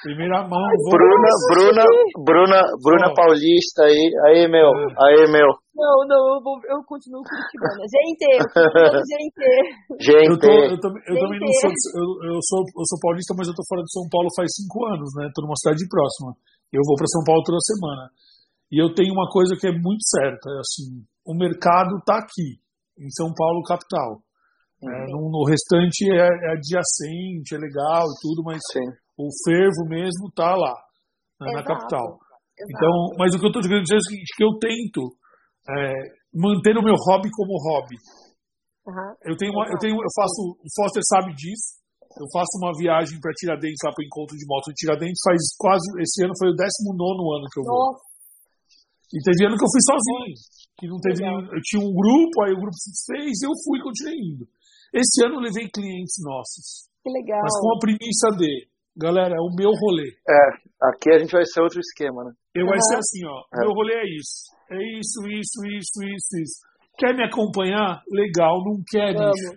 Primeira 0.04 0.44
mão. 0.44 0.68
Bruna, 0.92 1.30
Bruna, 1.48 1.84
Bruna, 2.20 2.60
Bruna 2.84 3.08
Paulista 3.16 3.88
aí. 3.88 4.04
Aí, 4.28 4.48
meu. 4.48 4.68
É. 4.68 4.86
Aí, 5.00 5.20
meu. 5.32 5.48
Não, 5.72 5.96
não, 6.08 6.22
eu, 6.36 6.40
vou, 6.40 6.56
eu 6.68 6.80
continuo 6.84 7.20
curitibana. 7.24 7.84
Gente, 7.84 8.28
gente. 9.12 9.46
Gente. 10.00 10.32
Eu, 10.32 10.38
tô, 10.40 10.48
eu, 10.48 10.80
também, 10.80 11.02
eu 11.08 11.16
também 11.20 11.40
não 11.40 11.52
sou, 11.60 11.68
eu, 11.68 12.08
eu, 12.32 12.40
sou, 12.40 12.60
eu 12.64 12.86
sou 12.88 12.98
paulista, 13.00 13.34
mas 13.36 13.48
eu 13.48 13.56
tô 13.56 13.64
fora 13.68 13.84
de 13.84 13.92
São 13.92 14.04
Paulo 14.08 14.28
faz 14.36 14.48
cinco 14.56 14.84
anos, 14.92 15.08
né? 15.16 15.28
Tô 15.34 15.44
numa 15.44 15.56
cidade 15.56 15.84
próxima. 15.88 16.32
Eu 16.72 16.80
vou 16.84 16.96
para 16.96 17.12
São 17.12 17.24
Paulo 17.24 17.44
toda 17.44 17.60
semana. 17.60 18.08
E 18.72 18.82
eu 18.82 18.92
tenho 18.92 19.12
uma 19.12 19.28
coisa 19.30 19.54
que 19.54 19.68
é 19.68 19.72
muito 19.72 20.02
certa, 20.02 20.50
é 20.50 20.58
assim, 20.58 21.06
o 21.24 21.34
mercado 21.38 22.02
tá 22.04 22.18
aqui, 22.18 22.58
em 22.98 23.10
São 23.10 23.32
Paulo, 23.32 23.62
capital. 23.62 24.25
É, 24.76 25.06
no, 25.08 25.32
no, 25.32 25.42
restante 25.48 26.04
é, 26.12 26.28
é, 26.28 26.52
adjacente, 26.52 27.56
é 27.56 27.58
legal 27.58 28.04
e 28.04 28.16
tudo, 28.20 28.44
mas 28.44 28.60
Sim. 28.72 28.84
o 29.16 29.28
fervo 29.44 29.88
mesmo 29.88 30.28
tá 30.36 30.52
lá, 30.54 30.74
né, 31.40 31.52
na 31.52 31.64
capital. 31.64 32.04
Exato. 32.04 32.68
Então, 32.68 32.94
mas 33.18 33.34
o 33.34 33.38
que 33.40 33.46
eu 33.46 33.52
estou 33.52 33.62
querendo 33.62 33.84
dizer 33.84 33.96
é 33.96 34.04
o 34.04 34.08
seguinte, 34.08 34.36
que 34.36 34.44
eu 34.44 34.52
tento 34.60 35.02
é, 35.64 35.92
manter 36.34 36.76
o 36.76 36.84
meu 36.84 36.92
hobby 36.92 37.28
como 37.32 37.56
hobby. 37.56 37.96
Uhum. 38.84 39.32
Eu 39.32 39.36
tenho, 39.36 39.52
uma, 39.52 39.64
eu 39.64 39.78
tenho, 39.80 39.96
eu 39.96 40.12
faço, 40.14 40.40
o 40.60 40.68
Foster 40.76 41.02
sabe 41.08 41.32
disso. 41.34 41.80
Eu 42.16 42.24
faço 42.32 42.56
uma 42.60 42.72
viagem 42.76 43.20
para 43.20 43.32
Tiradentes 43.36 43.80
lá 43.84 43.92
para 43.92 44.00
o 44.00 44.06
encontro 44.06 44.36
de 44.36 44.46
moto 44.48 44.72
de 44.72 44.76
Tiradentes. 44.76 45.20
Faz 45.20 45.40
quase 45.58 45.84
esse 46.00 46.24
ano 46.24 46.32
foi 46.38 46.48
o 46.48 46.56
19 46.56 46.96
ano 46.96 47.48
que 47.52 47.60
eu 47.60 47.64
vou. 47.64 47.92
Nossa. 47.92 48.04
E 49.12 49.18
teve 49.22 49.46
ano 49.46 49.56
que 49.56 49.64
eu 49.64 49.70
fui 49.70 49.82
sozinho, 49.84 50.34
que 50.78 50.86
não 50.88 50.98
teve, 50.98 51.22
eu 51.22 51.62
tinha 51.62 51.80
um 51.80 51.94
grupo, 51.94 52.42
aí 52.42 52.52
o 52.52 52.60
grupo 52.60 52.74
fez, 53.06 53.38
eu 53.42 53.54
fui 53.62 53.78
e 53.78 53.82
continuei 53.82 54.18
indo. 54.18 54.44
Esse 54.94 55.24
ano 55.24 55.36
eu 55.36 55.40
levei 55.40 55.68
clientes 55.68 56.16
nossos. 56.22 56.88
Que 57.02 57.10
legal. 57.10 57.42
Mas 57.42 57.54
com 57.60 57.74
a 57.74 57.78
premissa 57.78 58.28
de, 58.36 58.68
galera, 58.96 59.34
é 59.34 59.40
o 59.40 59.54
meu 59.54 59.70
rolê. 59.70 60.10
É, 60.28 60.88
aqui 60.88 61.10
a 61.12 61.18
gente 61.18 61.32
vai 61.32 61.44
ser 61.44 61.60
outro 61.60 61.80
esquema, 61.80 62.24
né? 62.24 62.32
Eu 62.54 62.64
uhum. 62.64 62.70
vai 62.70 62.78
ser 62.80 62.96
assim, 62.96 63.24
ó. 63.26 63.42
É. 63.54 63.60
Meu 63.60 63.72
rolê 63.72 63.94
é 63.94 64.06
isso. 64.06 64.50
É 64.70 64.78
isso, 64.98 65.22
isso, 65.28 65.58
isso, 65.66 65.98
isso, 66.02 66.32
isso. 66.42 66.58
Quer 66.98 67.14
me 67.14 67.24
acompanhar? 67.24 68.02
Legal. 68.10 68.64
Não 68.64 68.82
quer, 68.88 69.12
bicho? 69.12 69.54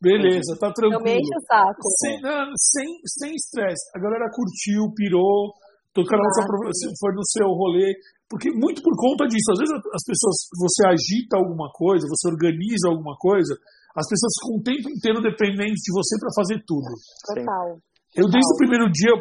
Beleza, 0.00 0.52
tá 0.60 0.70
tranquilo. 0.70 1.00
Eu 1.00 1.04
me 1.04 1.16
enche 1.16 1.34
o 1.34 1.40
saco. 1.48 1.80
Sem, 1.98 2.20
sem, 2.20 2.86
sem 3.06 3.32
estresse. 3.34 3.90
A 3.96 3.98
galera 3.98 4.28
curtiu, 4.30 4.92
pirou. 4.94 5.54
Tocar 5.94 6.18
ah, 6.18 6.72
se 6.74 6.90
for 6.98 7.14
no 7.14 7.22
seu 7.22 7.46
rolê, 7.54 7.94
porque 8.28 8.50
muito 8.50 8.82
por 8.82 8.96
conta 8.98 9.28
disso, 9.30 9.46
às 9.52 9.58
vezes 9.62 9.74
as 9.94 10.02
pessoas, 10.02 10.36
você 10.58 10.82
agita 10.90 11.38
alguma 11.38 11.70
coisa, 11.70 12.08
você 12.10 12.26
organiza 12.26 12.90
alguma 12.90 13.14
coisa, 13.16 13.54
as 13.94 14.06
pessoas 14.10 14.32
ficam 14.42 14.58
o 14.58 14.62
tempo 14.62 14.86
inteiro 14.90 15.18
dependentes 15.22 15.82
de 15.86 15.90
você 15.94 16.18
para 16.18 16.34
fazer 16.34 16.58
tudo. 16.66 16.90
Total. 17.30 17.78
Eu, 18.14 18.26
desde 18.30 18.46
o 18.46 18.58
primeiro 18.58 18.86
dia, 18.90 19.10
eu, 19.10 19.18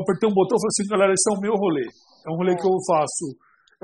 apertei 0.00 0.28
um 0.28 0.36
botão 0.36 0.56
e 0.56 0.60
falei 0.60 0.72
assim, 0.72 0.88
galera, 0.88 1.12
esse 1.12 1.28
é 1.28 1.32
o 1.36 1.40
meu 1.40 1.52
rolê. 1.52 1.84
É 1.84 2.28
um 2.32 2.36
rolê 2.40 2.52
é. 2.52 2.56
que 2.56 2.64
eu 2.64 2.76
faço. 2.88 3.26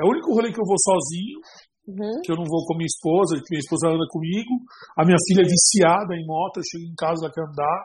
É 0.01 0.03
o 0.05 0.09
único 0.09 0.33
rolê 0.33 0.49
que 0.49 0.61
eu 0.61 0.65
vou 0.65 0.81
sozinho, 0.81 1.37
uhum. 1.85 2.17
que 2.25 2.33
eu 2.33 2.37
não 2.41 2.49
vou 2.49 2.65
com 2.65 2.81
minha 2.81 2.89
esposa, 2.89 3.37
que 3.37 3.49
minha 3.53 3.61
esposa 3.61 3.93
anda 3.93 4.09
comigo. 4.09 4.53
A 4.97 5.05
minha 5.05 5.21
filha 5.29 5.45
é 5.45 5.49
viciada 5.49 6.17
em 6.17 6.25
moto, 6.25 6.61
eu 6.61 6.65
chego 6.65 6.85
em 6.89 6.97
casa, 6.97 7.29
ela 7.29 7.33
quer 7.33 7.45
andar. 7.45 7.79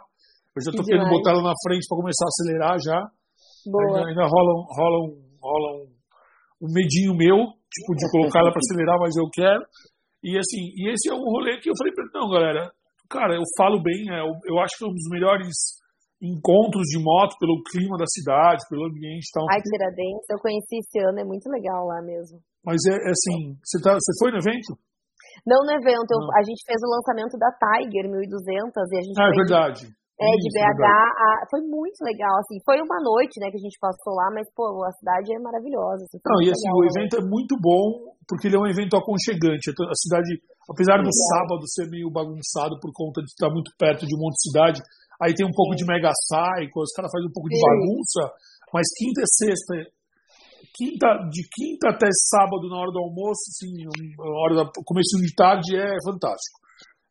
Eu 0.55 0.61
já 0.63 0.71
que 0.71 0.83
querendo 0.87 1.11
botar 1.11 1.31
ela 1.35 1.43
na 1.43 1.55
frente 1.67 1.83
para 1.83 1.99
começar 1.99 2.25
a 2.25 2.31
acelerar 2.31 2.75
já. 2.79 2.99
Ainda, 3.67 4.07
ainda, 4.07 4.23
rola, 4.23 4.51
rola, 4.71 4.97
um, 5.03 5.11
rola 5.43 5.69
um, 5.83 5.87
um 6.63 6.69
medinho 6.71 7.11
meu, 7.11 7.51
tipo, 7.67 7.91
de 7.91 8.07
colocar 8.15 8.39
ela 8.39 8.55
para 8.55 8.63
acelerar, 8.63 8.97
mas 9.03 9.15
eu 9.19 9.27
quero. 9.27 9.63
E 10.23 10.37
assim, 10.37 10.73
e 10.75 10.91
esse 10.91 11.09
é 11.09 11.13
um 11.13 11.23
rolê 11.23 11.59
que 11.59 11.69
eu 11.69 11.77
falei 11.77 11.93
pra 11.93 12.03
ele, 12.03 12.13
não, 12.13 12.29
galera, 12.29 12.71
cara, 13.09 13.35
eu 13.35 13.43
falo 13.57 13.81
bem, 13.81 14.09
é, 14.09 14.21
eu, 14.21 14.33
eu 14.45 14.59
acho 14.59 14.77
que 14.77 14.83
é 14.83 14.87
um 14.87 14.93
dos 14.93 15.09
melhores 15.09 15.77
encontros 16.21 16.85
de 16.89 16.97
moto 16.97 17.37
pelo 17.37 17.61
clima 17.69 17.97
da 17.97 18.09
cidade, 18.09 18.65
pelo 18.69 18.89
ambiente 18.89 19.29
e 19.29 19.33
tal. 19.33 19.45
Ai, 19.49 19.61
Tiradentes, 19.61 20.25
eu 20.29 20.39
conheci 20.41 20.81
esse 20.81 20.97
ano, 21.05 21.19
é 21.21 21.25
muito 21.25 21.45
legal 21.49 21.85
lá 21.85 22.01
mesmo. 22.01 22.41
Mas 22.65 22.81
é, 22.89 22.97
é 22.97 23.11
assim, 23.13 23.53
você, 23.61 23.77
tá, 23.81 23.93
você 23.93 24.11
foi 24.17 24.31
no 24.33 24.41
evento? 24.41 24.73
Não 25.45 25.61
no 25.61 25.73
evento, 25.77 26.09
eu, 26.09 26.21
a 26.33 26.41
gente 26.41 26.65
fez 26.65 26.81
o 26.81 26.89
lançamento 26.89 27.37
da 27.37 27.53
Tiger 27.53 28.09
1200 28.09 28.73
e 28.73 28.97
a 28.97 29.01
gente 29.05 29.17
Ah, 29.21 29.29
é 29.29 29.35
verdade. 29.37 29.81
É, 30.17 30.25
de 30.33 30.49
BH, 30.49 30.81
a, 30.81 31.45
foi 31.45 31.61
muito 31.61 32.01
legal, 32.01 32.33
assim, 32.41 32.57
foi 32.65 32.81
uma 32.81 32.97
noite, 33.05 33.37
né, 33.37 33.53
que 33.53 33.61
a 33.61 33.61
gente 33.61 33.77
passou 33.77 34.17
lá, 34.17 34.33
mas, 34.33 34.49
pô, 34.49 34.65
a 34.81 34.89
cidade 34.97 35.29
é 35.29 35.37
maravilhosa. 35.37 36.09
Assim, 36.09 36.17
Não, 36.25 36.41
e 36.41 36.49
assim, 36.49 36.65
legal, 36.65 36.77
o 36.77 36.81
né? 36.81 36.89
evento 36.89 37.13
é 37.21 37.23
muito 37.23 37.53
bom, 37.61 38.17
porque 38.25 38.49
ele 38.49 38.57
é 38.57 38.59
um 38.59 38.65
evento 38.65 38.97
aconchegante. 38.97 39.69
A 39.69 39.93
cidade, 39.93 40.41
apesar 40.65 40.97
do 41.05 41.13
sábado 41.13 41.61
ser 41.69 41.85
meio 41.93 42.09
bagunçado 42.09 42.81
por 42.81 42.89
conta 42.97 43.21
de 43.21 43.29
estar 43.29 43.53
muito 43.53 43.69
perto 43.77 44.09
de 44.09 44.13
um 44.17 44.21
monte 44.25 44.41
de 44.41 44.45
cidade, 44.49 44.81
aí 45.21 45.37
tem 45.37 45.45
um 45.45 45.53
pouco 45.53 45.77
Sim. 45.77 45.85
de 45.85 45.85
mega 45.85 46.09
cycle, 46.09 46.81
os 46.81 46.93
caras 46.97 47.13
fazem 47.13 47.29
um 47.29 47.35
pouco 47.37 47.53
de 47.53 47.61
bagunça, 47.61 48.21
mas 48.73 48.89
quinta 48.97 49.21
e 49.21 49.29
sexta, 49.29 49.73
quinta, 50.73 51.07
de 51.29 51.45
quinta 51.45 51.93
até 51.93 52.09
sábado, 52.09 52.65
na 52.69 52.81
hora 52.81 52.89
do 52.89 53.05
almoço, 53.05 53.53
assim, 53.53 53.69
hora 54.49 54.65
da 54.65 54.65
começo 54.81 55.13
de 55.21 55.29
tarde, 55.37 55.77
é 55.77 55.93
fantástico. 56.01 56.57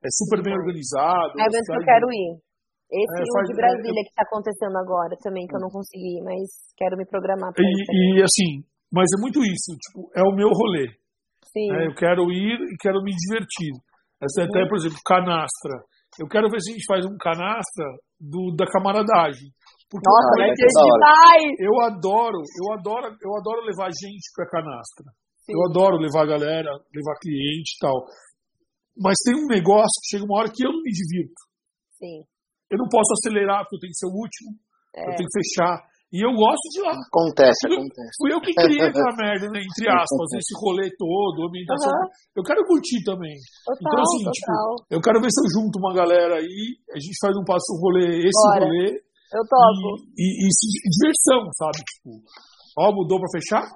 É 0.03 0.11
super 0.11 0.43
bem 0.43 0.55
organizado. 0.55 1.39
É 1.39 1.47
evento 1.47 1.71
que 1.71 1.79
eu 1.79 1.87
quero 1.87 2.07
ir. 2.11 2.46
Esse 2.87 3.19
é, 3.19 3.27
faz, 3.35 3.47
de 3.51 3.55
é, 3.55 3.57
Brasília 3.57 4.01
é, 4.01 4.05
que 4.07 4.13
está 4.15 4.23
acontecendo 4.23 4.77
agora 4.79 5.15
também, 5.19 5.47
que 5.47 5.57
eu 5.57 5.61
não 5.61 5.71
consegui, 5.71 6.23
mas 6.23 6.47
quero 6.79 6.97
me 6.97 7.05
programar 7.05 7.51
para 7.53 7.65
isso. 7.67 7.91
E 7.91 8.23
assim, 8.23 8.63
mas 8.93 9.11
é 9.11 9.19
muito 9.21 9.43
isso, 9.43 9.75
tipo, 9.75 10.07
é 10.15 10.23
o 10.23 10.35
meu 10.35 10.49
rolê. 10.49 10.95
Sim. 11.51 11.67
É, 11.75 11.87
eu 11.91 11.95
quero 11.95 12.31
ir 12.31 12.55
e 12.55 12.77
quero 12.79 13.03
me 13.03 13.11
divertir. 13.11 13.75
Essa 14.23 14.43
é 14.43 14.45
até, 14.47 14.69
por 14.69 14.79
exemplo, 14.79 14.99
canastra. 15.05 15.83
Eu 16.19 16.29
quero 16.29 16.49
ver 16.49 16.61
se 16.63 16.71
a 16.71 16.73
gente 16.73 16.87
faz 16.87 17.05
um 17.05 17.17
canastra 17.19 17.87
do, 18.21 18.55
da 18.57 18.65
camaradagem. 18.71 19.51
Porque 19.91 20.07
Nossa, 20.07 20.33
vai 20.39 20.51
ser 20.55 20.67
demais! 20.67 21.47
Eu 21.59 21.75
adoro, 21.87 22.39
eu 22.39 22.67
adoro, 22.75 23.07
eu 23.23 23.33
adoro 23.37 23.67
levar 23.67 23.91
gente 23.91 24.31
para 24.35 24.49
canastra. 24.49 25.11
Sim. 25.45 25.53
Eu 25.55 25.71
adoro 25.71 25.99
levar 25.99 26.23
a 26.23 26.39
galera, 26.39 26.71
levar 26.71 27.19
cliente 27.21 27.77
e 27.77 27.79
tal. 27.81 28.07
Mas 28.99 29.15
tem 29.25 29.35
um 29.35 29.47
negócio 29.47 29.95
que 30.03 30.17
chega 30.17 30.25
uma 30.25 30.41
hora 30.41 30.51
que 30.51 30.65
eu 30.65 30.73
não 30.73 30.83
me 30.83 30.91
divirto. 30.91 31.41
Sim. 31.99 32.25
Eu 32.71 32.79
não 32.79 32.89
posso 32.91 33.13
acelerar 33.15 33.63
porque 33.63 33.77
eu 33.77 33.83
tenho 33.87 33.93
que 33.95 34.01
ser 34.01 34.11
o 34.11 34.17
último, 34.17 34.51
é. 34.97 35.01
eu 35.07 35.15
tenho 35.17 35.29
que 35.29 35.39
fechar. 35.39 35.75
E 36.15 36.23
eu 36.23 36.31
gosto 36.31 36.67
de 36.71 36.81
lá. 36.87 36.95
Acontece, 36.95 37.67
fui, 37.67 37.75
acontece. 37.75 38.15
Fui 38.23 38.31
eu 38.31 38.41
que 38.41 38.55
criei 38.55 38.79
aquela 38.87 39.13
merda, 39.19 39.51
né, 39.51 39.59
entre 39.59 39.85
aspas, 39.91 40.29
esse 40.39 40.55
rolê 40.63 40.87
todo, 40.95 41.51
ambientação. 41.51 41.91
Uhum. 41.91 42.41
Eu 42.41 42.43
quero 42.47 42.63
curtir 42.63 43.03
também. 43.03 43.35
Total, 43.67 43.83
então, 43.83 44.01
assim, 44.01 44.25
tipo, 44.31 44.53
eu 44.97 45.01
quero 45.03 45.19
ver 45.19 45.31
se 45.35 45.41
eu 45.43 45.49
junto 45.51 45.83
uma 45.83 45.93
galera 45.93 46.39
aí, 46.39 46.79
a 46.95 46.99
gente 47.03 47.19
faz 47.19 47.35
um 47.35 47.43
passo 47.43 47.75
um 47.75 47.81
rolê, 47.83 48.23
esse 48.23 48.45
Bora. 48.47 48.65
rolê. 48.65 49.03
Eu 49.35 49.43
topo. 49.51 50.07
E, 50.15 50.27
e, 50.41 50.49
e, 50.49 50.89
diversão, 50.95 51.51
sabe? 51.59 51.83
Tipo, 51.83 52.23
ó, 52.79 52.95
mudou 52.95 53.19
pra 53.19 53.35
fechar? 53.35 53.67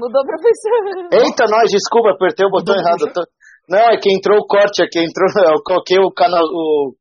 Mudou 0.00 0.24
pra 0.24 0.38
fechar. 0.40 1.20
Eita, 1.20 1.44
nós, 1.52 1.68
desculpa, 1.68 2.16
apertei 2.16 2.46
o 2.46 2.50
botão 2.50 2.72
mudou 2.72 2.80
errado. 2.80 3.12
Tô... 3.12 3.20
Não, 3.68 3.92
é 3.92 4.00
que 4.00 4.08
entrou 4.08 4.40
o 4.40 4.46
corte 4.46 4.82
aqui, 4.82 5.04
entrou. 5.04 5.28
Eu 5.52 5.62
coloquei 5.62 6.00
o 6.00 6.10
canal. 6.10 6.42
O 6.42 6.96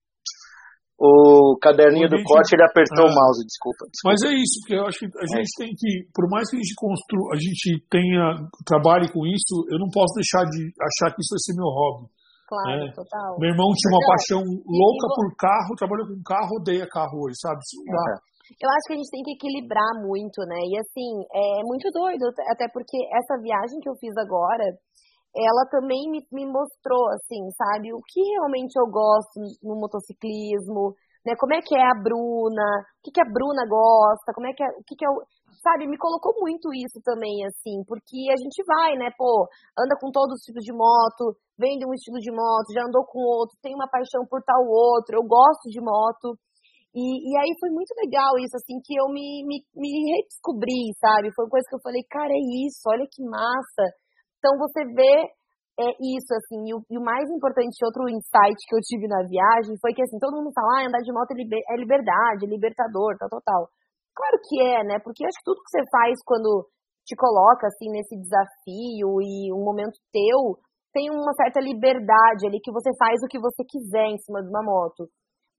o 0.95 1.59
caderninho 1.59 2.07
do 2.07 2.15
corte, 2.23 2.55
ele 2.55 2.63
apertou 2.63 3.03
é. 3.03 3.11
o 3.11 3.13
mouse, 3.13 3.43
desculpa, 3.43 3.83
desculpa, 3.91 4.15
Mas 4.15 4.19
é 4.23 4.31
isso, 4.31 4.55
porque 4.63 4.75
eu 4.79 4.85
acho 4.87 4.99
que 5.03 5.09
a 5.11 5.27
gente 5.27 5.51
é. 5.51 5.59
tem 5.59 5.69
que, 5.75 5.91
por 6.15 6.25
mais 6.31 6.47
que 6.47 6.55
a 6.55 6.61
gente 6.63 6.75
construa, 6.75 7.35
a 7.35 7.39
gente 7.39 7.67
tenha, 7.91 8.25
trabalhe 8.63 9.11
com 9.11 9.27
isso, 9.27 9.55
eu 9.67 9.77
não 9.79 9.91
posso 9.91 10.15
deixar 10.15 10.47
de 10.47 10.71
achar 10.79 11.11
que 11.11 11.19
isso 11.19 11.35
vai 11.35 11.41
ser 11.43 11.53
meu 11.59 11.67
hobby. 11.67 12.07
Claro, 12.45 12.77
né? 12.79 12.93
total. 12.93 13.31
Meu 13.41 13.49
irmão 13.51 13.73
tinha 13.73 13.91
uma 13.91 14.03
não, 14.05 14.11
paixão 14.13 14.41
louca 14.69 15.05
por 15.17 15.27
carro, 15.35 15.75
trabalha 15.75 16.05
com 16.05 16.21
carro, 16.21 16.51
odeia 16.61 16.85
carro 16.87 17.25
hoje, 17.25 17.35
sabe? 17.41 17.57
Isso 17.59 17.81
não 17.81 17.91
dá. 17.91 18.05
É. 18.13 18.35
Eu 18.61 18.69
acho 18.69 18.85
que 18.85 18.93
a 18.93 18.99
gente 19.01 19.09
tem 19.09 19.25
que 19.25 19.33
equilibrar 19.33 19.97
muito, 20.05 20.37
né? 20.45 20.61
E 20.69 20.77
assim, 20.77 21.11
é 21.33 21.65
muito 21.65 21.89
doido, 21.89 22.29
até 22.53 22.69
porque 22.69 22.93
essa 23.09 23.41
viagem 23.41 23.81
que 23.81 23.89
eu 23.89 23.97
fiz 23.97 24.13
agora, 24.21 24.63
ela 25.35 25.67
também 25.69 26.09
me, 26.09 26.23
me 26.31 26.45
mostrou, 26.47 27.11
assim, 27.11 27.43
sabe, 27.51 27.93
o 27.93 27.99
que 28.07 28.21
realmente 28.39 28.79
eu 28.79 28.87
gosto 28.87 29.35
no 29.61 29.75
motociclismo, 29.75 30.95
né, 31.25 31.35
como 31.35 31.53
é 31.53 31.59
que 31.59 31.75
é 31.75 31.83
a 31.83 31.99
Bruna, 31.99 32.69
o 32.95 33.01
que, 33.03 33.11
que 33.11 33.19
a 33.19 33.27
Bruna 33.27 33.67
gosta, 33.67 34.31
como 34.33 34.47
é 34.47 34.53
que 34.53 34.63
é, 34.63 34.69
o 34.79 34.83
que, 34.87 34.95
que 34.95 35.03
é 35.03 35.09
o, 35.09 35.19
sabe, 35.59 35.87
me 35.87 35.97
colocou 35.97 36.31
muito 36.39 36.71
isso 36.71 37.01
também, 37.03 37.43
assim, 37.43 37.83
porque 37.83 38.31
a 38.31 38.37
gente 38.39 38.63
vai, 38.63 38.95
né, 38.95 39.09
pô, 39.17 39.49
anda 39.75 39.97
com 39.99 40.07
todos 40.13 40.39
os 40.39 40.45
tipos 40.45 40.63
de 40.63 40.71
moto, 40.71 41.35
vende 41.59 41.83
um 41.83 41.93
estilo 41.93 42.21
de 42.21 42.31
moto, 42.31 42.71
já 42.71 42.85
andou 42.87 43.03
com 43.03 43.19
outro, 43.19 43.57
tem 43.61 43.75
uma 43.75 43.89
paixão 43.89 44.23
por 44.29 44.39
tal 44.43 44.63
outro, 44.63 45.17
eu 45.19 45.25
gosto 45.27 45.67
de 45.67 45.81
moto, 45.81 46.37
e, 46.95 47.03
e 47.03 47.31
aí 47.35 47.51
foi 47.59 47.69
muito 47.75 47.91
legal 47.99 48.39
isso, 48.39 48.55
assim, 48.55 48.79
que 48.79 48.95
eu 48.95 49.11
me, 49.11 49.43
me, 49.43 49.59
me 49.75 49.91
redescobri, 50.15 50.95
sabe, 50.95 51.33
foi 51.35 51.43
uma 51.43 51.51
coisa 51.51 51.67
que 51.67 51.75
eu 51.75 51.83
falei, 51.83 52.03
cara, 52.07 52.31
é 52.31 52.43
isso, 52.63 52.85
olha 52.87 53.03
que 53.11 53.19
massa, 53.25 53.83
então 54.45 54.61
você 54.61 54.85
vê 54.93 55.25
é, 55.81 55.89
isso, 55.97 56.29
assim, 56.37 56.69
e 56.69 56.73
o, 56.77 56.85
e 56.85 56.95
o, 57.01 57.01
mais 57.01 57.25
importante, 57.33 57.81
outro 57.81 58.05
insight 58.05 58.55
que 58.69 58.75
eu 58.77 58.85
tive 58.85 59.09
na 59.09 59.25
viagem 59.25 59.73
foi 59.81 59.91
que, 59.91 60.05
assim, 60.05 60.21
todo 60.21 60.37
mundo 60.37 60.53
fala, 60.53 60.85
ah, 60.85 60.85
andar 60.85 61.01
de 61.01 61.11
moto 61.11 61.33
é, 61.33 61.35
liber, 61.35 61.59
é 61.65 61.75
liberdade, 61.75 62.45
é 62.45 62.47
libertador, 62.47 63.17
tal, 63.17 63.27
tal, 63.27 63.41
tal. 63.41 63.63
Claro 64.13 64.37
que 64.45 64.61
é, 64.61 64.83
né? 64.85 65.01
Porque 65.01 65.25
acho 65.25 65.35
que 65.41 65.49
tudo 65.49 65.65
que 65.65 65.73
você 65.73 65.83
faz 65.89 66.13
quando 66.23 66.69
te 67.03 67.17
coloca, 67.17 67.67
assim, 67.67 67.89
nesse 67.89 68.15
desafio 68.15 69.17
e 69.19 69.51
um 69.51 69.65
momento 69.65 69.97
teu, 70.13 70.61
tem 70.93 71.09
uma 71.09 71.33
certa 71.33 71.59
liberdade 71.59 72.45
ali 72.45 72.61
que 72.61 72.71
você 72.71 72.93
faz 72.95 73.19
o 73.19 73.27
que 73.27 73.41
você 73.41 73.65
quiser 73.67 74.13
em 74.13 74.17
cima 74.19 74.45
de 74.45 74.47
uma 74.47 74.63
moto. 74.63 75.09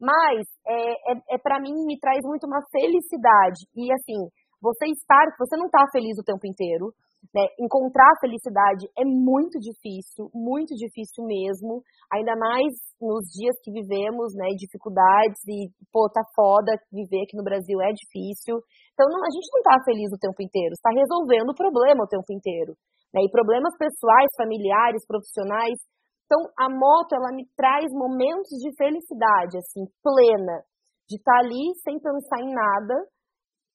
Mas, 0.00 0.46
é, 0.64 1.12
é, 1.12 1.34
é 1.34 1.38
para 1.38 1.58
mim, 1.60 1.74
me 1.84 1.98
traz 1.98 2.22
muito 2.22 2.46
uma 2.46 2.62
felicidade. 2.72 3.66
E, 3.74 3.92
assim, 3.92 4.30
você 4.62 4.86
estar, 4.86 5.26
você 5.36 5.56
não 5.58 5.68
tá 5.68 5.84
feliz 5.92 6.16
o 6.16 6.24
tempo 6.24 6.46
inteiro, 6.46 6.94
né? 7.34 7.46
Encontrar 7.58 8.08
felicidade 8.20 8.86
é 8.98 9.04
muito 9.04 9.58
difícil, 9.58 10.30
muito 10.34 10.74
difícil 10.74 11.24
mesmo, 11.24 11.82
ainda 12.12 12.34
mais 12.36 12.72
nos 13.00 13.24
dias 13.32 13.56
que 13.62 13.72
vivemos, 13.72 14.34
né? 14.34 14.48
Dificuldades 14.56 15.40
e, 15.48 15.70
pô, 15.92 16.08
tá 16.12 16.22
foda 16.34 16.72
viver 16.92 17.24
aqui 17.24 17.36
no 17.36 17.44
Brasil, 17.44 17.80
é 17.80 17.92
difícil. 17.92 18.60
Então, 18.92 19.06
não, 19.08 19.20
a 19.20 19.30
gente 19.32 19.48
não 19.52 19.62
tá 19.62 19.76
feliz 19.84 20.10
o 20.12 20.20
tempo 20.20 20.40
inteiro, 20.40 20.72
está 20.72 20.90
resolvendo 20.90 21.50
o 21.50 21.58
problema 21.58 22.04
o 22.04 22.08
tempo 22.08 22.30
inteiro. 22.32 22.72
Né? 23.14 23.22
E 23.24 23.30
problemas 23.30 23.76
pessoais, 23.76 24.30
familiares, 24.36 25.06
profissionais. 25.06 25.78
Então, 26.26 26.42
a 26.58 26.68
moto, 26.68 27.14
ela 27.14 27.30
me 27.30 27.46
traz 27.56 27.86
momentos 27.92 28.50
de 28.58 28.74
felicidade, 28.76 29.58
assim, 29.58 29.86
plena, 30.02 30.64
de 31.08 31.16
estar 31.16 31.38
tá 31.38 31.38
ali 31.38 31.70
sem 31.84 32.00
pensar 32.00 32.42
em 32.42 32.52
nada, 32.52 32.94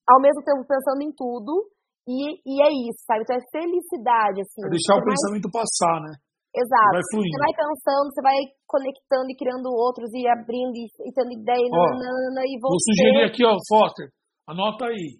ao 0.08 0.20
mesmo 0.20 0.44
tempo 0.44 0.68
pensando 0.68 1.02
em 1.02 1.14
tudo, 1.16 1.72
e, 2.08 2.42
e 2.42 2.56
é 2.62 2.70
isso, 2.90 3.02
sabe? 3.06 3.22
Então 3.22 3.38
é 3.38 3.46
felicidade, 3.52 4.42
assim. 4.42 4.62
É 4.66 4.70
deixar 4.70 4.98
o 4.98 5.06
pensamento 5.06 5.48
passar, 5.54 6.02
né? 6.02 6.14
Exato. 6.52 6.92
Vai 6.92 7.04
você 7.04 7.40
vai 7.40 7.54
cansando, 7.56 8.08
você 8.12 8.22
vai 8.22 8.40
conectando 8.68 9.28
e 9.32 9.36
criando 9.40 9.72
outros 9.72 10.12
e 10.12 10.28
abrindo 10.28 10.76
e, 10.76 10.84
e 10.84 11.10
tendo 11.16 11.32
ideia 11.32 11.64
ó, 11.72 11.88
nanana, 11.96 12.44
e 12.44 12.60
Vou 12.60 12.76
sugerir 12.76 13.24
aqui, 13.24 13.46
ó, 13.46 13.56
Foster, 13.70 14.12
anota 14.48 14.92
aí. 14.92 15.16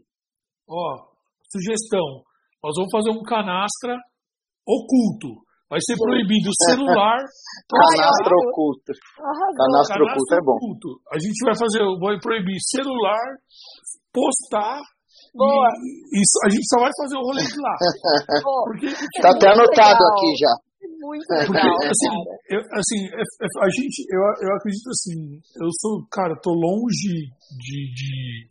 Ó, 0.68 1.08
sugestão. 1.48 2.28
Nós 2.60 2.76
vamos 2.76 2.92
fazer 2.92 3.12
um 3.16 3.24
canastra 3.24 3.96
oculto. 4.68 5.40
Vai 5.72 5.80
ser 5.80 5.96
proibido 5.96 6.52
o 6.52 6.58
celular. 6.68 7.24
canastra 7.72 8.36
oculto. 8.36 8.92
Canastra 9.56 10.04
oculto 10.04 10.34
é 10.36 10.42
bom. 10.44 10.56
Oculto. 10.60 10.90
A 11.16 11.18
gente 11.18 11.40
vai 11.48 11.56
fazer, 11.56 11.80
vai 11.96 12.20
proibir 12.20 12.60
celular, 12.60 13.24
postar 14.12 14.84
Boa. 15.34 15.68
isso, 16.12 16.36
a 16.44 16.50
gente 16.50 16.68
só 16.68 16.80
vai 16.80 16.92
fazer 16.98 17.16
o 17.16 17.24
rolê 17.24 17.44
de 17.44 17.60
lá. 17.60 17.76
Porque, 18.68 18.88
tá 19.22 19.32
até 19.32 19.48
anotado 19.48 19.96
legal. 19.96 20.12
aqui 20.12 20.30
já. 20.36 20.54
Muito 21.00 21.26
legal. 21.32 21.48
Porque, 21.48 21.88
assim, 21.88 22.14
eu, 22.52 22.60
assim 22.76 23.00
é, 23.08 23.22
é, 23.22 23.48
a 23.64 23.70
gente, 23.72 23.98
eu, 24.12 24.22
eu 24.48 24.56
acredito 24.56 24.90
assim, 24.92 25.40
eu 25.62 25.70
sou, 25.80 26.06
cara, 26.12 26.36
tô 26.42 26.52
longe 26.52 27.32
de, 27.58 27.80
de, 27.96 28.48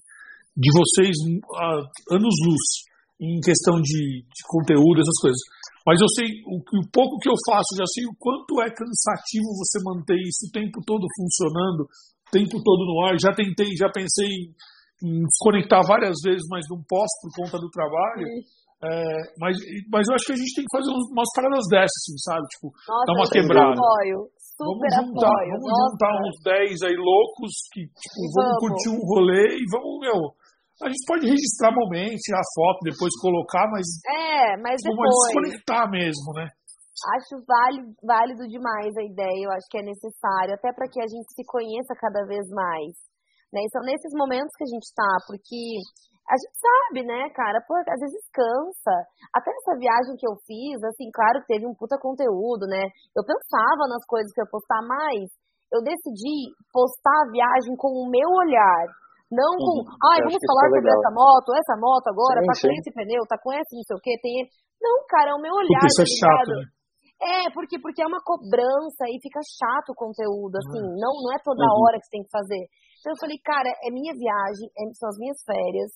de 0.57 0.71
vocês 0.73 1.15
uh, 1.53 1.85
anos 2.17 2.35
luz 2.49 2.91
em 3.21 3.39
questão 3.45 3.77
de, 3.81 4.25
de 4.25 4.43
conteúdo, 4.49 5.01
essas 5.01 5.21
coisas. 5.21 5.41
Mas 5.85 6.01
eu 6.01 6.09
sei, 6.17 6.29
o, 6.49 6.57
o 6.57 6.89
pouco 6.93 7.19
que 7.21 7.29
eu 7.29 7.37
faço, 7.45 7.77
já 7.77 7.85
sei 7.93 8.05
o 8.09 8.17
quanto 8.19 8.61
é 8.65 8.69
cansativo 8.73 9.53
você 9.61 9.79
manter 9.85 10.17
isso 10.17 10.49
o 10.49 10.53
tempo 10.53 10.81
todo 10.85 11.05
funcionando, 11.17 11.85
o 11.85 12.31
tempo 12.33 12.57
todo 12.63 12.85
no 12.89 13.05
ar. 13.05 13.17
Já 13.21 13.33
tentei, 13.33 13.77
já 13.77 13.89
pensei 13.93 14.27
em 14.27 14.53
desconectar 15.01 15.81
várias 15.87 16.17
vezes, 16.25 16.45
mas 16.51 16.65
não 16.69 16.81
posso 16.85 17.15
por 17.23 17.45
conta 17.45 17.57
do 17.59 17.71
trabalho. 17.71 18.27
É, 18.81 19.37
mas, 19.37 19.53
mas 19.93 20.09
eu 20.09 20.15
acho 20.17 20.25
que 20.25 20.33
a 20.33 20.41
gente 20.41 20.57
tem 20.57 20.65
que 20.65 20.73
fazer 20.73 20.89
umas 20.89 21.29
paradas 21.37 21.65
dessas, 21.69 22.01
assim, 22.01 22.17
sabe? 22.25 22.45
Tipo, 22.57 22.73
Nossa, 22.89 23.05
dar 23.05 23.13
uma 23.13 23.29
quebrada. 23.29 23.77
Apoio, 23.77 24.19
super 24.57 24.91
vamos 24.97 25.21
juntar, 25.21 25.37
apoio. 25.37 25.53
Vamos 25.53 25.69
Nossa. 25.69 25.85
juntar 25.85 26.13
uns 26.25 26.37
10 26.81 26.83
aí 26.89 26.97
loucos 26.97 27.53
que, 27.77 27.83
tipo, 27.85 28.21
vamos, 28.33 28.41
vamos 28.41 28.57
curtir 28.65 28.89
um 28.89 29.03
rolê 29.05 29.47
e 29.61 29.65
vamos, 29.69 30.01
meu. 30.01 30.21
A 30.81 30.89
gente 30.89 31.05
pode 31.05 31.29
registrar 31.29 31.77
momentos, 31.77 32.25
tirar 32.25 32.41
foto, 32.57 32.81
depois 32.81 33.13
colocar, 33.21 33.69
mas. 33.69 33.85
É, 34.09 34.57
mas 34.65 34.81
tipo, 34.81 34.97
depois. 34.97 35.13
desconectar 35.29 35.85
mesmo, 35.93 36.33
né? 36.33 36.49
Acho 37.21 37.37
válido, 37.45 37.93
válido 38.01 38.49
demais 38.49 38.93
a 38.97 39.05
ideia, 39.05 39.45
eu 39.45 39.53
acho 39.53 39.69
que 39.69 39.79
é 39.79 39.85
necessário, 39.85 40.53
até 40.53 40.73
para 40.73 40.89
que 40.89 41.01
a 41.01 41.09
gente 41.09 41.29
se 41.33 41.45
conheça 41.45 41.93
cada 42.01 42.25
vez 42.25 42.49
mais. 42.49 42.93
Né? 43.53 43.67
E 43.67 43.71
são 43.71 43.83
nesses 43.83 44.15
momentos 44.15 44.55
que 44.55 44.65
a 44.65 44.71
gente 44.71 44.89
tá, 44.95 45.13
porque 45.27 45.83
a 46.31 46.37
gente 46.39 46.55
sabe, 46.55 47.03
né, 47.03 47.27
cara, 47.35 47.59
pô, 47.67 47.75
às 47.75 47.99
vezes 47.99 48.23
cansa. 48.31 48.97
Até 49.35 49.51
essa 49.51 49.75
viagem 49.75 50.15
que 50.15 50.27
eu 50.27 50.39
fiz, 50.47 50.79
assim, 50.87 51.11
claro 51.11 51.43
que 51.43 51.51
teve 51.51 51.67
um 51.67 51.75
puta 51.75 51.99
conteúdo, 51.99 52.71
né? 52.71 52.87
Eu 53.19 53.27
pensava 53.27 53.91
nas 53.91 54.07
coisas 54.07 54.31
que 54.31 54.39
eu 54.39 54.47
ia 54.47 54.55
postar, 54.55 54.79
mas 54.87 55.27
eu 55.75 55.83
decidi 55.83 56.55
postar 56.71 57.19
a 57.27 57.31
viagem 57.35 57.75
com 57.75 57.91
o 57.91 58.07
meu 58.07 58.31
olhar. 58.31 58.87
Não 59.31 59.55
com, 59.59 59.75
uhum, 59.79 60.11
ai, 60.11 60.19
vamos 60.27 60.43
falar 60.43 60.67
é 60.67 60.71
sobre 60.75 60.91
essa 60.91 61.11
moto, 61.15 61.49
essa 61.55 61.77
moto 61.79 62.07
agora, 62.11 62.43
sim, 62.43 62.47
tá 62.47 62.55
sim. 62.55 62.67
com 62.67 62.75
esse 62.75 62.91
pneu, 62.91 63.23
tá 63.31 63.39
com 63.39 63.51
esse 63.55 63.73
não 63.79 63.87
sei 63.87 63.95
o 63.95 64.03
que, 64.03 64.19
tem 64.19 64.43
Não, 64.83 65.07
cara, 65.07 65.31
é 65.31 65.35
o 65.35 65.43
meu 65.43 65.55
olhar. 65.55 65.79
Porque 65.79 65.87
isso 65.87 66.03
é 66.03 66.11
tá 66.11 66.15
chato, 66.19 66.51
né? 66.59 66.67
É, 67.21 67.41
porque, 67.55 67.79
porque 67.79 68.03
é 68.03 68.09
uma 68.11 68.19
cobrança 68.25 69.07
e 69.07 69.23
fica 69.23 69.39
chato 69.45 69.95
o 69.95 69.99
conteúdo, 69.99 70.57
assim, 70.59 70.83
uhum. 70.83 70.99
não, 70.99 71.15
não 71.23 71.31
é 71.31 71.39
toda 71.43 71.63
uhum. 71.63 71.79
hora 71.79 71.99
que 71.99 72.07
você 72.07 72.17
tem 72.19 72.25
que 72.27 72.35
fazer. 72.35 72.65
Então 73.01 73.17
eu 73.17 73.21
falei, 73.21 73.41
cara, 73.41 73.69
é 73.83 73.89
minha 73.91 74.13
viagem, 74.13 74.69
é, 74.77 74.83
são 74.93 75.09
as 75.09 75.17
minhas 75.17 75.41
férias, 75.41 75.91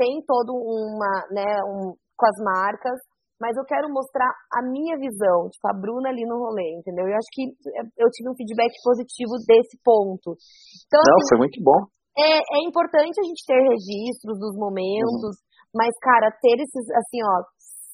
tem 0.00 0.24
todo 0.24 0.56
uma, 0.56 1.12
né, 1.30 1.60
um, 1.68 1.92
com 1.92 2.26
as 2.26 2.38
marcas, 2.40 2.96
mas 3.36 3.52
eu 3.56 3.64
quero 3.68 3.92
mostrar 3.92 4.32
a 4.56 4.64
minha 4.64 4.96
visão, 4.96 5.52
tipo, 5.52 5.68
a 5.68 5.76
Bruna 5.76 6.08
ali 6.08 6.24
no 6.24 6.40
rolê, 6.40 6.80
entendeu? 6.80 7.04
Eu 7.04 7.16
acho 7.16 7.28
que 7.32 7.52
é, 7.76 7.84
eu 8.00 8.08
tive 8.08 8.32
um 8.32 8.36
feedback 8.36 8.72
positivo 8.80 9.36
desse 9.44 9.76
ponto. 9.84 10.32
Então, 10.88 11.00
Não, 11.04 11.20
assim, 11.20 11.36
foi 11.36 11.38
muito 11.44 11.60
bom. 11.60 11.80
É, 12.16 12.40
é 12.40 12.60
importante 12.64 13.20
a 13.20 13.26
gente 13.28 13.44
ter 13.44 13.60
registros 13.60 14.40
dos 14.40 14.56
momentos, 14.56 15.36
uhum. 15.36 15.76
mas, 15.76 15.92
cara, 16.00 16.32
ter 16.40 16.56
esses, 16.56 16.88
assim, 16.96 17.20
ó, 17.20 17.44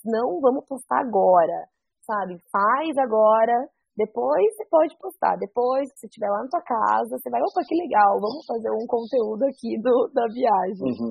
não 0.07 0.39
vamos 0.39 0.63
postar 0.67 1.03
agora, 1.03 1.67
sabe? 2.07 2.39
Faz 2.47 2.95
agora, 3.03 3.67
depois 3.97 4.45
você 4.57 4.65
pode 4.71 4.97
postar. 4.97 5.37
Depois 5.37 5.85
que 5.93 6.01
você 6.01 6.07
estiver 6.07 6.31
lá 6.31 6.41
na 6.43 6.49
tua 6.49 6.65
casa, 6.65 7.17
você 7.17 7.29
vai, 7.29 7.41
opa, 7.41 7.61
que 7.69 7.77
legal, 7.77 8.17
vamos 8.17 8.45
fazer 8.49 8.71
um 8.73 8.87
conteúdo 8.89 9.45
aqui 9.45 9.77
do, 9.81 10.09
da 10.15 10.25
viagem. 10.33 10.89
Uhum. 10.97 11.11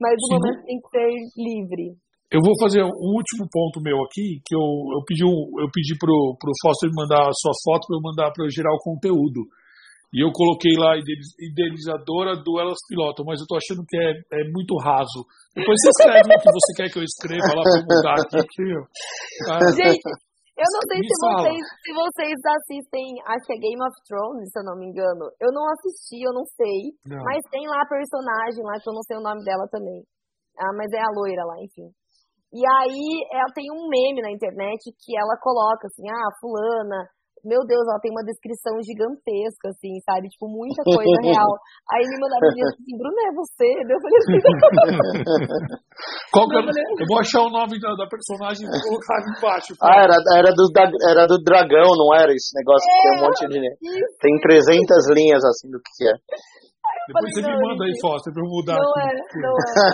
Mas 0.00 0.18
o 0.18 0.34
momento 0.34 0.66
tem 0.66 0.80
que 0.80 0.88
ser 0.90 1.10
livre. 1.38 1.94
Eu 2.34 2.42
vou 2.42 2.50
fazer 2.58 2.82
um 2.82 3.14
último 3.14 3.46
ponto 3.46 3.78
meu 3.78 4.02
aqui, 4.02 4.42
que 4.42 4.56
eu, 4.58 4.66
eu 4.90 5.00
pedi, 5.06 5.22
eu 5.22 5.70
pedi 5.70 5.94
pro, 5.94 6.34
pro 6.34 6.58
Foster 6.66 6.90
mandar 6.90 7.30
as 7.30 7.38
suas 7.38 7.54
fotos 7.62 7.86
para 7.86 7.94
eu 7.94 8.02
mandar 8.02 8.32
para 8.34 8.50
gerar 8.50 8.74
o 8.74 8.82
conteúdo. 8.82 9.46
e 10.10 10.18
eu 10.18 10.34
coloquei 10.34 10.74
lá 10.74 10.98
idealizadora 10.98 12.34
do 12.42 12.58
Elas 12.58 12.82
Pilotam, 12.90 13.22
mas 13.22 13.38
eu 13.38 13.46
tô 13.46 13.54
achando 13.54 13.86
que 13.86 13.94
é, 13.94 14.42
é 14.42 14.50
muito 14.50 14.74
raso. 14.82 15.22
Depois 15.54 15.78
você 15.78 15.90
escreve 15.94 16.26
o 16.26 16.40
que 16.42 16.50
você 16.58 16.72
quer 16.74 16.88
que 16.90 16.98
eu 16.98 17.06
escreva 17.06 17.54
lá 17.54 17.62
para 17.62 17.86
mudar 17.86 18.18
aqui. 18.18 18.66
Ah, 19.50 19.58
Gente, 19.74 19.98
eu 20.54 20.68
não 20.70 20.82
sei 20.86 20.98
se 21.02 21.14
vocês, 21.18 21.62
se 21.82 21.90
vocês 21.90 22.38
assistem, 22.38 23.06
acho 23.26 23.42
que 23.42 23.54
é 23.54 23.58
Game 23.58 23.82
of 23.82 23.94
Thrones, 24.06 24.46
se 24.54 24.58
eu 24.58 24.64
não 24.64 24.78
me 24.78 24.86
engano. 24.86 25.26
Eu 25.42 25.50
não 25.50 25.66
assisti, 25.74 26.22
eu 26.22 26.30
não 26.30 26.46
sei. 26.46 26.94
Não. 27.10 27.18
Mas 27.26 27.42
tem 27.50 27.66
lá 27.66 27.82
a 27.82 27.90
personagem 27.90 28.62
lá, 28.62 28.78
que 28.78 28.88
eu 28.88 28.94
não 28.94 29.02
sei 29.02 29.18
o 29.18 29.26
nome 29.26 29.42
dela 29.42 29.66
também. 29.66 30.06
Ah, 30.54 30.70
mas 30.78 30.86
é 30.94 31.02
a 31.02 31.10
loira 31.10 31.42
lá, 31.42 31.58
enfim. 31.58 31.90
E 32.54 32.62
aí 32.62 33.06
ela 33.34 33.50
tem 33.50 33.66
um 33.74 33.90
meme 33.90 34.22
na 34.22 34.30
internet 34.30 34.78
que 35.02 35.18
ela 35.18 35.34
coloca 35.42 35.90
assim, 35.90 36.06
ah, 36.06 36.30
fulana 36.38 37.10
meu 37.44 37.60
Deus, 37.68 37.84
ela 37.86 38.00
tem 38.00 38.10
uma 38.10 38.24
descrição 38.24 38.80
gigantesca, 38.80 39.68
assim, 39.68 40.00
sabe? 40.02 40.28
Tipo, 40.28 40.48
muita 40.48 40.82
coisa 40.82 41.16
real. 41.20 41.52
Aí 41.92 42.02
me 42.02 42.16
mandaram 42.18 42.48
assim, 42.48 42.96
Bruno, 42.96 43.20
é 43.20 43.30
você? 43.36 43.68
Eu 43.84 44.00
falei 44.00 44.18
assim, 44.18 44.40
Qual 46.32 46.48
que 46.48 46.56
é? 46.56 46.60
Eu 46.64 47.06
vou 47.06 47.20
achar 47.20 47.42
o 47.46 47.52
nome 47.52 47.78
da, 47.78 47.94
da 47.94 48.06
personagem 48.08 48.66
e 48.66 48.70
vou 48.70 48.98
colocar 48.98 49.14
ali 49.20 49.30
embaixo. 49.38 49.70
Ah, 49.78 50.02
era, 50.02 50.16
era, 50.34 50.50
do, 50.50 50.66
era 51.06 51.26
do 51.28 51.38
dragão, 51.44 51.94
não 51.94 52.10
era 52.10 52.32
esse 52.32 52.50
negócio? 52.58 52.82
É, 52.82 52.92
tem 52.98 53.12
um 53.12 53.20
monte 53.22 53.42
de. 53.46 53.58
Isso. 53.62 54.18
Tem 54.18 54.34
300 54.40 55.14
linhas, 55.14 55.44
assim, 55.44 55.70
do 55.70 55.78
que 55.78 56.08
é. 56.08 56.14
Depois 57.04 57.28
você 57.28 57.42
me 57.44 57.56
manda 57.60 57.84
aí, 57.84 57.94
Foster, 58.00 58.32
pra 58.32 58.40
eu 58.40 58.48
mudar. 58.48 58.78
Não 58.80 58.92
aqui. 58.96 59.04
é, 59.04 59.44
não 59.44 59.54
é. 59.54 59.84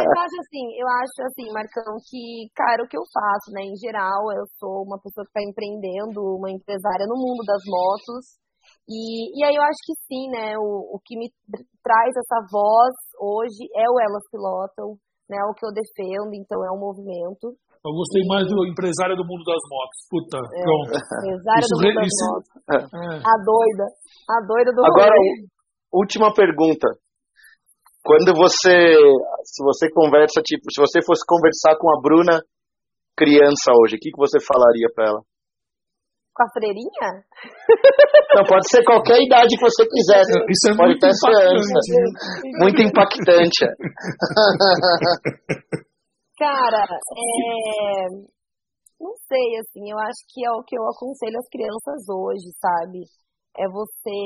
eu 0.08 0.16
acho 0.24 0.36
assim, 0.40 0.64
eu 0.80 0.88
acho 0.88 1.18
assim, 1.28 1.46
Marcão, 1.52 1.92
que, 2.08 2.48
cara, 2.56 2.80
o 2.80 2.88
que 2.88 2.96
eu 2.96 3.04
faço, 3.12 3.52
né, 3.52 3.60
em 3.68 3.76
geral, 3.76 4.32
eu 4.32 4.48
sou 4.56 4.88
uma 4.88 4.96
pessoa 4.96 5.24
que 5.28 5.32
está 5.36 5.42
empreendendo, 5.44 6.40
uma 6.40 6.50
empresária 6.50 7.04
no 7.04 7.16
mundo 7.20 7.44
das 7.44 7.60
motos. 7.68 8.40
E, 8.88 9.36
e 9.36 9.44
aí 9.44 9.52
eu 9.52 9.64
acho 9.64 9.80
que 9.84 9.94
sim, 10.08 10.32
né, 10.32 10.56
o, 10.56 10.96
o 10.96 10.98
que 11.04 11.16
me 11.16 11.28
traz 11.84 12.12
essa 12.16 12.40
voz 12.48 12.94
hoje 13.20 13.68
é 13.76 13.84
o 13.84 14.00
Elas 14.00 14.24
Pilotam, 14.32 14.96
né, 15.28 15.36
o 15.44 15.52
que 15.52 15.64
eu 15.64 15.72
defendo, 15.72 16.32
então 16.32 16.64
é 16.64 16.72
um 16.72 16.80
movimento. 16.80 17.52
Eu 17.84 17.92
gostei 17.92 18.24
mais 18.24 18.48
do 18.48 18.64
empresária 18.64 19.12
do 19.12 19.28
mundo 19.28 19.44
das 19.44 19.60
motos. 19.68 19.98
Puta, 20.08 20.40
é, 20.40 20.64
pronto. 20.64 20.88
Empresária 20.96 21.68
do 21.68 21.76
mundo 21.76 21.96
das 22.00 22.08
isso, 22.08 22.24
motos. 22.24 22.48
É. 22.72 22.80
A 23.20 23.36
doida. 23.44 23.86
A 24.24 24.38
doida 24.48 24.72
do 24.72 24.80
Agora, 24.80 25.12
rolê 25.12 25.52
última 25.94 26.34
pergunta. 26.34 26.98
Quando 28.04 28.36
você, 28.36 28.92
se 29.44 29.64
você 29.64 29.88
conversa, 29.90 30.42
tipo, 30.44 30.64
se 30.68 30.80
você 30.80 31.00
fosse 31.00 31.24
conversar 31.26 31.78
com 31.78 31.88
a 31.88 31.98
Bruna 32.02 32.44
criança 33.16 33.72
hoje, 33.80 33.96
o 33.96 33.98
que, 33.98 34.10
que 34.10 34.18
você 34.18 34.38
falaria 34.44 34.90
para 34.94 35.08
ela? 35.08 35.22
Com 36.34 36.42
a 36.42 36.50
freirinha? 36.52 37.24
Não, 38.34 38.44
pode 38.44 38.68
ser 38.68 38.84
qualquer 38.84 39.22
idade 39.22 39.56
que 39.56 39.62
você 39.62 39.86
quiser. 39.86 40.20
Isso 40.50 40.68
é 40.68 40.76
pode 40.76 40.90
muito 40.90 41.06
impactante. 41.06 41.94
Muito 42.58 42.82
impactante. 42.82 43.64
Cara, 46.36 46.84
é... 46.84 48.10
não 49.00 49.14
sei, 49.30 49.56
assim, 49.62 49.88
eu 49.88 49.96
acho 49.98 50.26
que 50.28 50.44
é 50.44 50.50
o 50.50 50.64
que 50.66 50.76
eu 50.76 50.82
aconselho 50.82 51.38
as 51.38 51.48
crianças 51.48 52.08
hoje, 52.10 52.50
sabe? 52.60 53.06
É 53.56 53.68
você 53.68 54.18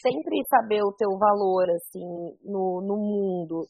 sempre 0.00 0.42
saber 0.48 0.82
o 0.82 0.94
teu 0.94 1.10
valor, 1.18 1.66
assim, 1.70 2.06
no, 2.44 2.80
no 2.82 2.96
mundo. 2.96 3.66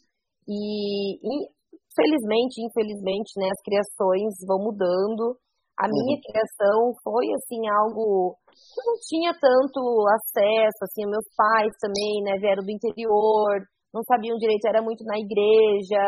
E, 0.46 1.16
infelizmente, 1.24 2.60
infelizmente, 2.60 3.32
né, 3.36 3.48
as 3.48 3.62
criações 3.64 4.34
vão 4.46 4.58
mudando. 4.60 5.36
A 5.78 5.86
uhum. 5.86 5.92
minha 5.92 6.18
criação 6.20 6.92
foi, 7.02 7.26
assim, 7.32 7.64
algo 7.80 8.36
que 8.48 8.80
não 8.84 8.96
tinha 9.08 9.32
tanto 9.32 9.80
acesso, 10.12 10.80
assim, 10.84 11.06
meus 11.06 11.26
pais 11.36 11.72
também, 11.80 12.22
né, 12.24 12.36
vieram 12.38 12.64
do 12.64 12.70
interior, 12.70 13.64
não 13.94 14.02
sabiam 14.04 14.36
direito, 14.36 14.66
era 14.66 14.82
muito 14.82 15.04
na 15.04 15.16
igreja. 15.16 16.02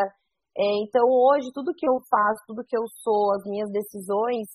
É, 0.57 0.65
então, 0.83 1.07
hoje, 1.07 1.49
tudo 1.53 1.73
que 1.73 1.87
eu 1.87 1.97
faço, 2.09 2.43
tudo 2.45 2.65
que 2.67 2.77
eu 2.77 2.83
sou, 3.01 3.33
as 3.33 3.43
minhas 3.45 3.71
decisões, 3.71 4.45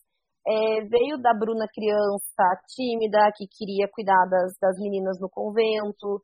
é, 0.46 0.80
veio 0.86 1.18
da 1.18 1.34
Bruna 1.34 1.66
criança 1.66 2.46
tímida, 2.70 3.18
que 3.34 3.46
queria 3.50 3.90
cuidar 3.90 4.24
das, 4.30 4.54
das 4.62 4.78
meninas 4.78 5.18
no 5.20 5.28
convento. 5.28 6.22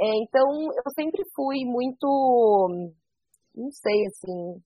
É, 0.00 0.08
então, 0.24 0.48
eu 0.72 0.90
sempre 0.96 1.22
fui 1.36 1.66
muito, 1.66 2.88
não 3.54 3.70
sei, 3.70 4.06
assim, 4.08 4.56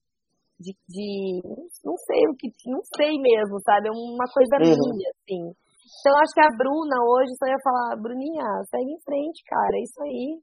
de, 0.59 0.71
de, 0.87 1.41
não 1.83 1.97
sei 1.97 2.23
o 2.31 2.35
que, 2.37 2.47
não 2.65 2.79
sei 2.95 3.19
mesmo, 3.19 3.59
sabe? 3.65 3.89
É 3.89 3.91
uma 3.91 4.27
coisa 4.31 4.55
uhum. 4.63 4.95
minha, 4.95 5.09
assim. 5.11 5.51
Então, 5.99 6.13
acho 6.23 6.33
que 6.33 6.41
a 6.41 6.55
Bruna 6.55 6.95
hoje 7.03 7.35
só 7.35 7.45
ia 7.45 7.59
falar, 7.59 7.99
Bruninha, 7.99 8.47
segue 8.71 8.91
em 8.91 9.01
frente, 9.03 9.43
cara, 9.43 9.75
é 9.75 9.83
isso 9.83 9.99
aí. 10.01 10.39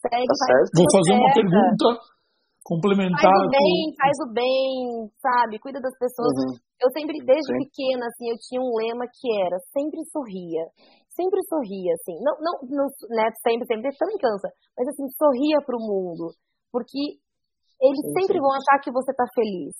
Segue, 0.00 0.24
tá 0.24 0.34
faz 0.40 0.70
Vou 0.72 0.88
fazer 0.88 1.14
uma 1.20 1.32
pergunta 1.36 1.84
complementar. 2.64 3.20
Faz 3.20 3.40
o 3.40 3.50
bem, 3.50 3.76
faz 3.96 4.16
o 4.20 4.28
bem, 4.32 5.10
sabe? 5.18 5.58
Cuida 5.58 5.80
das 5.80 5.96
pessoas. 5.98 6.32
Uhum. 6.36 6.54
Eu 6.80 6.88
sempre, 6.92 7.18
desde 7.24 7.52
Sim. 7.52 7.58
pequena, 7.64 8.06
assim, 8.06 8.30
eu 8.30 8.38
tinha 8.40 8.60
um 8.60 8.72
lema 8.76 9.04
que 9.08 9.28
era 9.44 9.58
sempre 9.72 10.00
sorria. 10.12 10.64
Sempre 11.10 11.40
sorria, 11.48 11.92
assim. 12.00 12.16
Não, 12.22 12.34
não, 12.40 12.54
não 12.68 12.86
né, 13.10 13.28
sempre, 13.44 13.66
sempre, 13.66 13.90
também 13.98 14.16
cansa. 14.16 14.48
Mas, 14.78 14.88
assim, 14.88 15.08
sorria 15.18 15.60
pro 15.64 15.80
mundo. 15.80 16.32
Porque 16.72 17.18
eles 17.80 18.04
sim, 18.06 18.14
sempre 18.20 18.38
vão 18.38 18.52
achar 18.52 18.80
que 18.80 18.92
você 18.92 19.12
tá 19.12 19.24
feliz. 19.34 19.74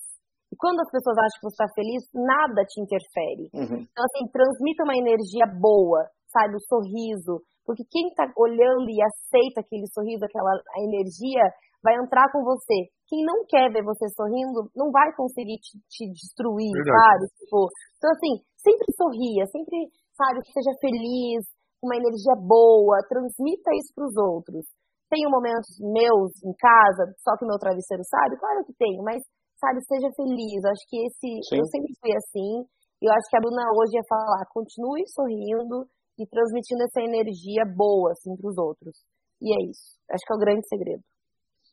E 0.51 0.55
quando 0.59 0.81
as 0.81 0.91
pessoas 0.91 1.15
acham 1.17 1.39
que 1.39 1.47
você 1.47 1.63
tá 1.63 1.69
feliz, 1.73 2.03
nada 2.13 2.65
te 2.67 2.81
interfere. 2.81 3.47
Uhum. 3.55 3.87
Então, 3.87 4.03
assim, 4.03 4.27
transmita 4.29 4.83
uma 4.83 4.97
energia 4.99 5.47
boa, 5.47 6.03
sabe? 6.27 6.59
O 6.59 6.65
sorriso. 6.67 7.39
Porque 7.65 7.87
quem 7.89 8.11
tá 8.13 8.27
olhando 8.35 8.89
e 8.89 8.99
aceita 8.99 9.61
aquele 9.61 9.87
sorriso, 9.87 10.25
aquela 10.25 10.51
energia, 10.91 11.45
vai 11.83 11.97
entrar 11.97 12.31
com 12.31 12.43
você. 12.45 12.89
Quem 13.09 13.25
não 13.25 13.43
quer 13.45 13.69
ver 13.73 13.83
você 13.83 14.07
sorrindo 14.15 14.69
não 14.75 14.89
vai 14.91 15.11
conseguir 15.17 15.57
te, 15.59 15.77
te 15.89 16.07
destruir, 16.13 16.71
Verdade. 16.71 16.95
sabe? 16.95 17.23
Tipo, 17.41 17.59
então, 17.97 18.09
assim, 18.15 18.33
sempre 18.55 18.87
sorria, 18.95 19.43
sempre, 19.51 19.77
sabe, 20.15 20.39
seja 20.47 20.71
feliz, 20.79 21.43
uma 21.83 21.97
energia 21.97 22.37
boa, 22.37 23.01
transmita 23.09 23.73
isso 23.75 23.91
para 23.93 24.05
os 24.05 24.15
outros. 24.15 24.63
Tenho 25.09 25.27
momentos 25.27 25.75
meus 25.81 26.31
em 26.39 26.53
casa, 26.55 27.11
só 27.19 27.35
que 27.35 27.43
o 27.43 27.49
meu 27.49 27.59
travesseiro 27.59 28.05
sabe? 28.07 28.39
Claro 28.39 28.63
que 28.63 28.71
tenho, 28.79 29.03
mas, 29.03 29.19
sabe, 29.59 29.83
seja 29.83 30.07
feliz. 30.15 30.63
Acho 30.63 30.85
que 30.87 31.03
esse. 31.03 31.29
Sim. 31.51 31.59
Eu 31.59 31.65
sempre 31.67 31.91
fui 31.99 32.15
assim. 32.15 32.63
E 33.01 33.09
eu 33.09 33.11
acho 33.11 33.27
que 33.27 33.35
a 33.35 33.41
Bruna 33.41 33.65
hoje 33.75 33.97
ia 33.97 34.07
falar: 34.07 34.45
continue 34.53 35.03
sorrindo 35.11 35.83
e 36.15 36.23
transmitindo 36.29 36.83
essa 36.83 37.01
energia 37.01 37.65
boa, 37.75 38.13
assim, 38.13 38.37
para 38.37 38.47
os 38.47 38.57
outros. 38.57 38.95
E 39.41 39.51
é 39.51 39.59
isso. 39.67 39.97
Acho 40.07 40.23
que 40.23 40.31
é 40.31 40.37
o 40.37 40.39
grande 40.39 40.67
segredo. 40.69 41.03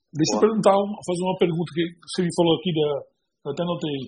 Deixa 0.08 0.36
eu 0.36 0.40
perguntar, 0.40 0.72
fazer 0.72 1.24
uma 1.24 1.36
pergunta 1.36 1.68
que 1.74 1.84
você 2.00 2.24
me 2.24 2.32
falou 2.32 2.56
aqui, 2.56 2.72
da, 2.72 2.88
eu 3.44 3.52
até 3.52 3.62
notei, 3.64 3.98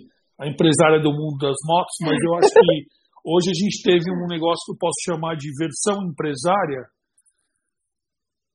a 0.40 0.48
empresária 0.48 1.00
do 1.00 1.12
mundo 1.12 1.36
das 1.36 1.56
motos, 1.68 1.96
mas 2.00 2.16
eu 2.16 2.32
acho 2.40 2.48
que 2.48 2.60
hoje 3.28 3.52
a 3.52 3.58
gente 3.60 3.76
teve 3.84 4.08
um 4.08 4.24
negócio 4.24 4.64
que 4.64 4.72
eu 4.72 4.80
posso 4.80 4.96
chamar 5.04 5.36
de 5.36 5.52
versão 5.60 6.00
empresária. 6.08 6.88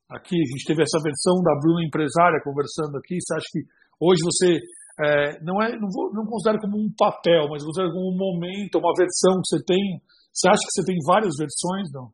Aqui 0.10 0.34
a 0.34 0.50
gente 0.50 0.66
teve 0.66 0.82
essa 0.82 0.98
versão 1.02 1.38
da 1.46 1.54
Bruna 1.62 1.86
empresária 1.86 2.42
conversando 2.42 2.98
aqui. 2.98 3.18
Você 3.22 3.34
acha 3.38 3.50
que 3.54 3.62
hoje 4.02 4.22
você 4.26 4.50
é, 4.98 5.44
não 5.46 5.62
é, 5.62 5.78
não, 5.78 5.90
vou, 5.94 6.10
não 6.14 6.26
considero 6.26 6.62
como 6.62 6.82
um 6.82 6.90
papel, 6.98 7.46
mas 7.50 7.62
considero 7.62 7.94
como 7.94 8.10
um 8.10 8.18
momento, 8.18 8.82
uma 8.82 8.94
versão 8.98 9.38
que 9.38 9.50
você 9.54 9.62
tem. 9.66 10.02
Você 10.34 10.50
acha 10.50 10.62
que 10.66 10.74
você 10.82 10.86
tem 10.86 10.98
várias 11.06 11.34
versões, 11.38 11.94
não? 11.94 12.10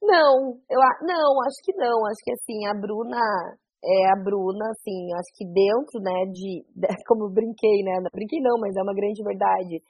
Não, 0.00 0.56
eu 0.70 0.80
não, 1.04 1.28
acho 1.44 1.60
que 1.64 1.76
não. 1.76 2.06
Acho 2.08 2.22
que 2.24 2.32
assim, 2.32 2.66
a 2.66 2.74
Bruna 2.74 3.20
é 3.84 4.12
a 4.12 4.16
Bruna, 4.16 4.70
assim, 4.70 5.12
acho 5.14 5.30
que 5.36 5.44
dentro, 5.46 6.00
né, 6.02 6.26
de, 6.32 6.64
como 7.06 7.26
eu 7.26 7.32
brinquei, 7.32 7.82
né, 7.84 8.00
não 8.02 8.10
brinquei 8.12 8.40
não, 8.40 8.58
mas 8.60 8.74
é 8.76 8.82
uma 8.82 8.94
grande 8.94 9.22
verdade, 9.22 9.80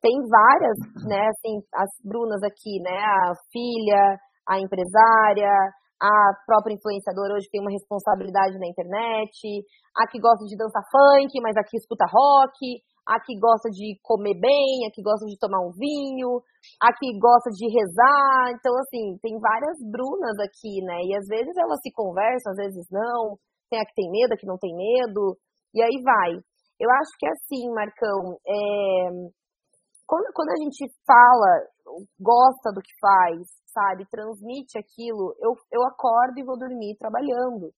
tem 0.00 0.14
várias, 0.28 0.76
né, 1.08 1.26
assim, 1.26 1.58
as 1.74 1.90
Brunas 2.04 2.42
aqui, 2.42 2.78
né, 2.82 2.96
a 2.96 3.34
filha, 3.50 4.18
a 4.46 4.60
empresária, 4.60 5.50
a 6.00 6.14
própria 6.46 6.74
influenciadora 6.74 7.34
hoje 7.34 7.50
tem 7.50 7.60
uma 7.60 7.74
responsabilidade 7.74 8.58
na 8.58 8.70
internet, 8.70 9.34
a 9.98 10.06
que 10.06 10.20
gosta 10.20 10.46
de 10.46 10.56
dançar 10.56 10.82
funk, 10.86 11.34
mas 11.42 11.56
a 11.56 11.64
que 11.64 11.76
escuta 11.76 12.06
rock, 12.06 12.54
a 13.08 13.16
que 13.24 13.32
gosta 13.40 13.72
de 13.72 13.96
comer 14.04 14.36
bem, 14.36 14.84
a 14.84 14.92
que 14.92 15.00
gosta 15.00 15.24
de 15.24 15.38
tomar 15.40 15.64
um 15.64 15.72
vinho, 15.72 16.44
a 16.76 16.92
que 16.92 17.08
gosta 17.16 17.48
de 17.48 17.64
rezar. 17.64 18.52
Então, 18.52 18.76
assim, 18.76 19.16
tem 19.24 19.40
várias 19.40 19.80
Brunas 19.88 20.36
aqui, 20.44 20.84
né? 20.84 21.00
E 21.08 21.16
às 21.16 21.24
vezes 21.24 21.56
elas 21.56 21.80
se 21.80 21.90
conversam, 21.90 22.52
às 22.52 22.60
vezes 22.60 22.84
não. 22.92 23.40
Tem 23.72 23.80
a 23.80 23.86
que 23.88 23.96
tem 23.96 24.12
medo, 24.12 24.32
a 24.32 24.36
que 24.36 24.46
não 24.46 24.60
tem 24.60 24.76
medo. 24.76 25.40
E 25.72 25.80
aí 25.80 25.96
vai. 26.04 26.36
Eu 26.78 26.90
acho 27.00 27.10
que 27.18 27.26
é 27.26 27.32
assim, 27.32 27.72
Marcão, 27.72 28.36
é... 28.46 29.08
quando, 30.06 30.28
quando 30.36 30.52
a 30.52 30.60
gente 30.60 30.84
fala, 31.08 31.64
gosta 32.20 32.70
do 32.76 32.84
que 32.84 32.92
faz, 33.00 33.40
sabe, 33.72 34.04
transmite 34.12 34.76
aquilo, 34.78 35.34
eu, 35.40 35.56
eu 35.72 35.82
acordo 35.88 36.38
e 36.38 36.44
vou 36.44 36.58
dormir 36.58 36.96
trabalhando. 36.98 37.72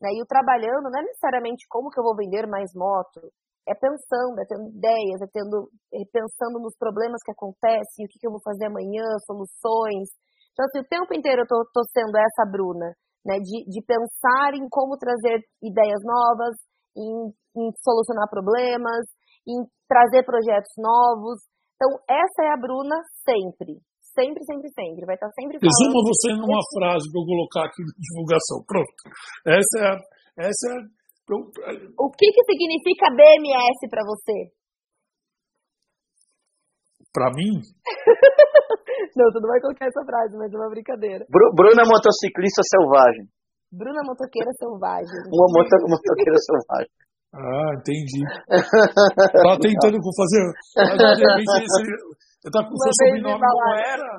Né? 0.00 0.16
E 0.16 0.22
o 0.22 0.26
trabalhando 0.26 0.90
não 0.90 0.98
é 0.98 1.04
necessariamente 1.04 1.66
como 1.68 1.90
que 1.90 2.00
eu 2.00 2.04
vou 2.04 2.16
vender 2.16 2.48
mais 2.48 2.72
moto, 2.74 3.20
é 3.68 3.74
pensando, 3.74 4.36
é 4.40 4.46
tendo 4.48 4.68
ideias, 4.74 5.22
é 5.22 5.28
tendo, 5.30 5.70
é 5.94 6.02
pensando 6.10 6.58
nos 6.58 6.74
problemas 6.76 7.22
que 7.22 7.30
acontecem, 7.30 8.04
o 8.04 8.08
que, 8.10 8.18
que 8.18 8.26
eu 8.26 8.34
vou 8.34 8.42
fazer 8.42 8.66
amanhã, 8.66 9.04
soluções. 9.26 10.10
Então, 10.52 10.66
assim, 10.66 10.80
o 10.80 10.90
tempo 10.90 11.14
inteiro 11.14 11.42
eu 11.42 11.48
tô, 11.48 11.64
tô 11.72 11.82
sendo 11.94 12.12
essa 12.18 12.44
Bruna, 12.50 12.92
né? 13.24 13.38
De, 13.38 13.64
de 13.70 13.80
pensar 13.86 14.52
em 14.54 14.66
como 14.68 14.98
trazer 14.98 15.40
ideias 15.62 16.02
novas, 16.04 16.54
em, 16.96 17.30
em 17.56 17.66
solucionar 17.80 18.28
problemas, 18.28 19.06
em 19.48 19.64
trazer 19.88 20.24
projetos 20.24 20.72
novos. 20.76 21.40
Então, 21.76 21.98
essa 22.10 22.40
é 22.44 22.50
a 22.52 22.60
Bruna 22.60 22.98
sempre. 23.24 23.80
Sempre, 24.12 24.44
sempre, 24.44 24.68
sempre. 24.76 25.06
Vai 25.06 25.16
estar 25.16 25.30
sempre 25.32 25.56
falando. 25.56 25.72
Resuma 25.72 26.00
você 26.04 26.28
numa 26.36 26.62
frase 26.76 27.08
que 27.08 27.16
eu 27.16 27.24
colocar 27.24 27.64
aqui 27.64 27.80
na 27.80 27.94
divulgação. 27.96 28.58
Pronto. 28.68 29.00
Essa 29.48 29.76
é 29.80 29.86
a. 29.88 29.94
Essa 30.48 30.64
é 30.68 30.74
a... 30.76 31.01
O 31.98 32.10
que, 32.10 32.26
que 32.32 32.42
significa 32.44 33.06
BMS 33.14 33.88
para 33.90 34.02
você? 34.04 34.52
Para 37.12 37.28
mim? 37.36 37.60
não, 39.16 39.30
tu 39.32 39.40
não 39.40 39.48
vai 39.48 39.60
colocar 39.60 39.86
essa 39.86 40.04
frase, 40.04 40.36
mas 40.36 40.52
é 40.52 40.56
uma 40.56 40.70
brincadeira. 40.70 41.26
Bruna 41.28 41.84
motociclista 41.84 42.62
selvagem. 42.64 43.28
Bruna 43.72 44.00
motoqueira 44.04 44.52
selvagem. 44.58 45.20
Uma 45.32 45.48
moto, 45.48 45.76
motoqueira 45.88 46.38
selvagem. 46.40 46.92
Ah, 47.32 47.72
entendi. 47.80 48.20
Tava 49.32 49.56
tentando 49.60 49.96
fazer. 50.12 50.44
Eu 52.44 52.50
tava 52.50 52.66
com 52.66 52.74
o 52.74 52.78
seu 52.82 52.92
sobrenome 52.92 53.38
não 53.38 53.74
era? 53.78 54.10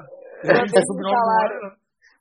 Uma 0.44 0.64
vez, 0.64 0.72
me 0.72 1.04
falaram, 1.04 1.76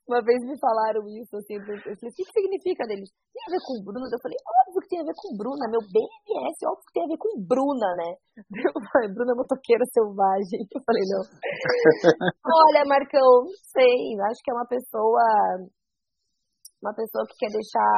uma 0.09 0.21
vez 0.21 0.43
me 0.43 0.59
falaram 0.59 1.07
isso, 1.07 1.37
assim, 1.37 1.55
eu 1.55 1.63
falei, 1.63 1.79
o 1.79 1.97
que 1.97 2.11
significa 2.11 2.87
deles? 2.87 3.09
Tem 3.31 3.43
a 3.47 3.53
ver 3.55 3.63
com 3.63 3.85
Bruna? 3.87 4.07
Eu 4.11 4.19
falei, 4.19 4.39
óbvio 4.43 4.83
que 4.83 4.91
tem 4.91 5.01
a 5.01 5.07
ver 5.07 5.15
com 5.15 5.37
Bruna, 5.39 5.71
meu 5.71 5.83
BMS, 5.87 6.59
óbvio 6.67 6.87
que 6.91 6.95
tem 6.95 7.05
a 7.07 7.13
ver 7.15 7.21
com 7.23 7.33
Bruna, 7.39 7.89
né? 7.95 8.11
Eu 8.75 8.81
falei, 8.91 9.09
Bruna 9.15 9.35
motoqueira 9.39 9.85
selvagem. 9.95 10.67
Eu 10.67 10.83
falei, 10.83 11.05
não. 11.07 11.23
Olha, 12.43 12.83
Marcão, 12.85 13.47
sei, 13.71 14.19
acho 14.27 14.43
que 14.43 14.51
é 14.51 14.55
uma 14.55 14.67
pessoa, 14.67 15.23
uma 16.83 16.95
pessoa 16.95 17.25
que 17.29 17.39
quer 17.39 17.53
deixar 17.55 17.95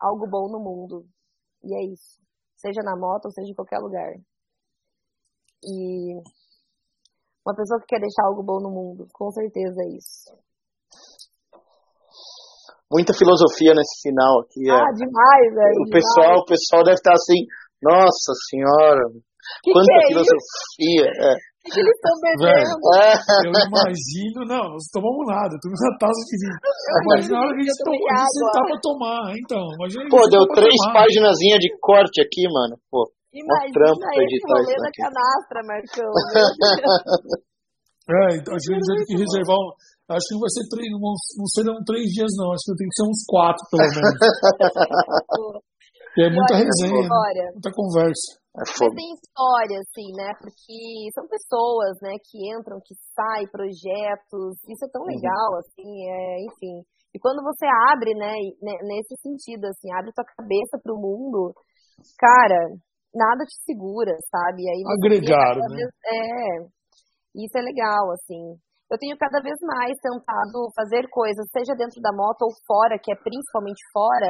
algo 0.00 0.30
bom 0.30 0.46
no 0.46 0.62
mundo. 0.62 1.04
E 1.64 1.74
é 1.74 1.82
isso. 1.92 2.22
Seja 2.54 2.82
na 2.82 2.94
moto 2.96 3.26
ou 3.26 3.32
seja 3.32 3.50
em 3.50 3.54
qualquer 3.54 3.78
lugar. 3.78 4.14
E 5.64 6.14
uma 7.44 7.54
pessoa 7.54 7.80
que 7.80 7.86
quer 7.86 8.00
deixar 8.00 8.26
algo 8.26 8.42
bom 8.42 8.60
no 8.62 8.70
mundo, 8.70 9.08
com 9.12 9.30
certeza 9.32 9.82
é 9.82 9.96
isso. 9.96 10.47
Muita 12.88 13.12
filosofia 13.12 13.76
nesse 13.76 14.00
final 14.00 14.40
aqui. 14.40 14.64
É. 14.64 14.72
Ah, 14.72 14.88
demais, 14.96 15.52
velho. 15.52 15.76
O 15.84 15.92
pessoal, 15.92 16.40
o 16.40 16.48
pessoal 16.48 16.80
deve 16.84 16.96
estar 16.96 17.12
assim, 17.12 17.44
nossa 17.84 18.32
senhora, 18.48 19.04
que 19.62 19.70
quanta 19.72 19.86
que 19.86 19.92
é 19.92 20.08
filosofia. 20.08 21.04
É. 21.04 21.36
Que 21.68 21.84
eles 21.84 21.92
estão 22.00 22.16
bebendo? 22.24 22.80
É. 22.96 23.12
Eu 23.44 23.52
imagino, 23.52 24.40
não, 24.48 24.72
nós 24.72 24.88
tomamos 24.88 25.20
nada, 25.28 25.52
tomamos 25.60 25.84
uma 25.84 26.00
taça 26.00 26.16
de 26.24 26.32
vinho. 26.40 26.56
Imagina 27.04 27.36
a 27.36 27.44
hora 27.44 27.52
que 27.52 27.60
a 27.60 27.68
gente, 27.68 27.76
tomou, 27.84 28.08
a 28.08 28.10
gente 28.16 28.32
sentar 28.32 28.64
pra 28.64 28.80
tomar, 28.80 29.36
então. 29.36 29.68
Imagina 29.76 30.08
Pô, 30.08 30.24
deu 30.32 30.48
três 30.48 30.80
páginas 30.96 31.36
de 31.36 31.68
corte 31.80 32.24
aqui, 32.24 32.48
mano. 32.48 32.80
Pô. 32.88 33.04
Imagina 33.36 34.16
esse 34.16 34.40
rolê 34.48 34.72
da 34.80 34.88
canastra, 34.96 35.60
Marcão. 35.60 36.08
é, 38.08 38.40
então 38.40 38.56
a 38.56 38.60
gente 38.64 38.80
ter 38.80 39.04
que 39.04 39.20
reservar 39.20 39.60
um. 39.60 39.76
Acho 40.08 40.24
que 40.24 40.34
não 40.34 40.40
vai 40.40 40.48
ser 40.56 40.64
três, 40.72 40.88
não, 40.88 41.04
não 41.04 41.48
serão 41.52 41.76
três 41.84 42.08
dias, 42.16 42.32
não. 42.40 42.56
Acho 42.56 42.64
que 42.64 42.80
tem 42.80 42.88
que 42.88 42.96
ser 42.96 43.04
uns 43.04 43.20
quatro, 43.28 43.60
pelo 43.68 43.92
menos. 43.92 44.16
e 46.16 46.24
é 46.24 46.32
muita 46.32 46.56
resenha, 46.56 47.04
né? 47.04 47.52
muita 47.52 47.68
conversa. 47.76 48.40
É 48.56 48.64
Mas 48.64 48.96
tem 48.96 49.12
história, 49.12 49.76
assim, 49.78 50.08
né? 50.16 50.32
Porque 50.40 51.12
são 51.12 51.28
pessoas, 51.28 52.00
né, 52.00 52.16
que 52.24 52.40
entram, 52.40 52.80
que 52.80 52.96
saem, 53.12 53.52
projetos. 53.52 54.56
Isso 54.64 54.80
é 54.82 54.88
tão 54.90 55.04
uhum. 55.04 55.12
legal, 55.12 55.60
assim, 55.60 56.08
é, 56.08 56.40
enfim. 56.48 56.80
E 57.14 57.18
quando 57.20 57.44
você 57.44 57.66
abre, 57.92 58.14
né, 58.14 58.32
nesse 58.64 59.14
sentido, 59.20 59.66
assim, 59.66 59.92
abre 59.92 60.10
tua 60.12 60.24
cabeça 60.24 60.80
pro 60.82 60.96
mundo, 60.96 61.52
cara, 62.18 62.70
nada 63.14 63.44
te 63.44 63.56
segura, 63.64 64.16
sabe? 64.32 64.62
E 64.64 64.70
aí 64.72 64.82
Agregaram, 64.88 65.60
né? 65.68 65.76
Vez, 65.76 65.92
é, 66.08 66.64
isso 67.44 67.56
é 67.56 67.62
legal, 67.62 68.10
assim. 68.12 68.56
Eu 68.90 68.98
tenho 68.98 69.16
cada 69.18 69.40
vez 69.40 69.56
mais 69.62 69.92
tentado 70.00 70.72
fazer 70.74 71.08
coisas, 71.10 71.46
seja 71.52 71.76
dentro 71.76 72.00
da 72.00 72.12
moto 72.12 72.42
ou 72.42 72.52
fora, 72.66 72.98
que 72.98 73.12
é 73.12 73.16
principalmente 73.16 73.80
fora, 73.92 74.28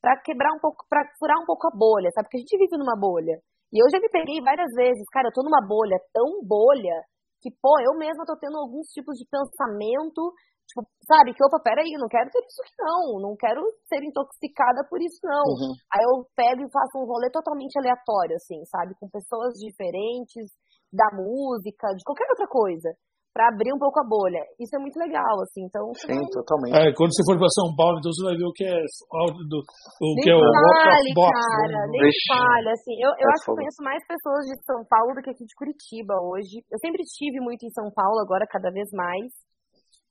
para 0.00 0.18
quebrar 0.20 0.52
um 0.52 0.58
pouco, 0.58 0.84
para 0.90 1.06
furar 1.18 1.38
um 1.38 1.46
pouco 1.46 1.68
a 1.68 1.76
bolha, 1.76 2.10
sabe? 2.10 2.26
Porque 2.26 2.38
a 2.38 2.44
gente 2.44 2.58
vive 2.58 2.76
numa 2.76 2.98
bolha. 2.98 3.38
E 3.72 3.78
eu 3.78 3.88
já 3.88 4.00
me 4.02 4.10
peguei 4.10 4.42
várias 4.42 4.68
vezes, 4.74 5.06
cara, 5.12 5.28
eu 5.28 5.32
tô 5.32 5.42
numa 5.42 5.62
bolha 5.66 5.96
tão 6.12 6.42
bolha 6.42 6.98
que, 7.40 7.50
pô, 7.62 7.78
eu 7.80 7.98
mesma 7.98 8.26
tô 8.26 8.36
tendo 8.36 8.58
alguns 8.58 8.90
tipos 8.90 9.16
de 9.16 9.24
pensamento 9.30 10.34
Tipo, 10.72 10.88
sabe, 11.04 11.34
que 11.34 11.44
opa, 11.44 11.60
peraí, 11.60 11.92
não 12.00 12.08
quero 12.08 12.30
ter 12.30 12.40
isso 12.48 12.62
aqui 12.62 12.72
não, 12.78 13.20
não 13.20 13.36
quero 13.36 13.60
ser 13.88 14.00
intoxicada 14.02 14.86
por 14.88 15.02
isso 15.02 15.20
não. 15.22 15.44
Uhum. 15.44 15.72
Aí 15.92 16.00
eu 16.00 16.24
pego 16.34 16.62
e 16.64 16.72
faço 16.72 16.96
um 16.96 17.04
rolê 17.04 17.28
totalmente 17.30 17.76
aleatório, 17.78 18.36
assim, 18.36 18.64
sabe, 18.66 18.94
com 18.98 19.08
pessoas 19.08 19.52
diferentes, 19.60 20.48
da 20.92 21.08
música, 21.12 21.88
de 21.92 22.04
qualquer 22.04 22.28
outra 22.30 22.46
coisa, 22.46 22.88
para 23.32 23.48
abrir 23.48 23.72
um 23.72 23.80
pouco 23.80 23.96
a 23.98 24.04
bolha. 24.04 24.44
Isso 24.60 24.76
é 24.76 24.78
muito 24.78 25.00
legal, 25.00 25.40
assim, 25.40 25.64
então... 25.64 25.88
Sim, 25.96 26.20
vai... 26.20 26.28
totalmente. 26.28 26.76
É, 26.76 26.92
quando 26.92 27.16
você 27.16 27.24
for 27.24 27.40
para 27.40 27.48
São 27.56 27.72
Paulo, 27.72 27.96
então 27.96 28.12
você 28.12 28.22
vai 28.28 28.36
ver 28.36 28.44
o 28.44 28.52
que 28.52 28.64
é, 28.68 28.76
do, 28.76 29.58
o 29.64 30.08
nem 30.12 30.22
que 30.22 30.30
é 30.30 30.36
o 30.36 30.44
fale, 30.44 31.10
box, 31.16 31.32
cara, 31.32 31.80
né? 31.88 31.96
nem 31.96 32.12
fale, 32.28 32.68
assim, 32.76 32.94
eu, 33.00 33.10
eu 33.16 33.28
é 33.28 33.32
acho 33.32 33.44
fogo. 33.48 33.56
que 33.56 33.60
conheço 33.64 33.80
mais 33.80 34.00
pessoas 34.04 34.44
de 34.44 34.56
São 34.68 34.80
Paulo 34.84 35.16
do 35.16 35.22
que 35.24 35.32
aqui 35.32 35.44
de 35.48 35.56
Curitiba 35.56 36.14
hoje. 36.20 36.60
Eu 36.68 36.78
sempre 36.78 37.00
estive 37.00 37.40
muito 37.40 37.64
em 37.64 37.72
São 37.72 37.88
Paulo, 37.88 38.20
agora 38.20 38.44
cada 38.44 38.70
vez 38.70 38.92
mais. 38.92 39.32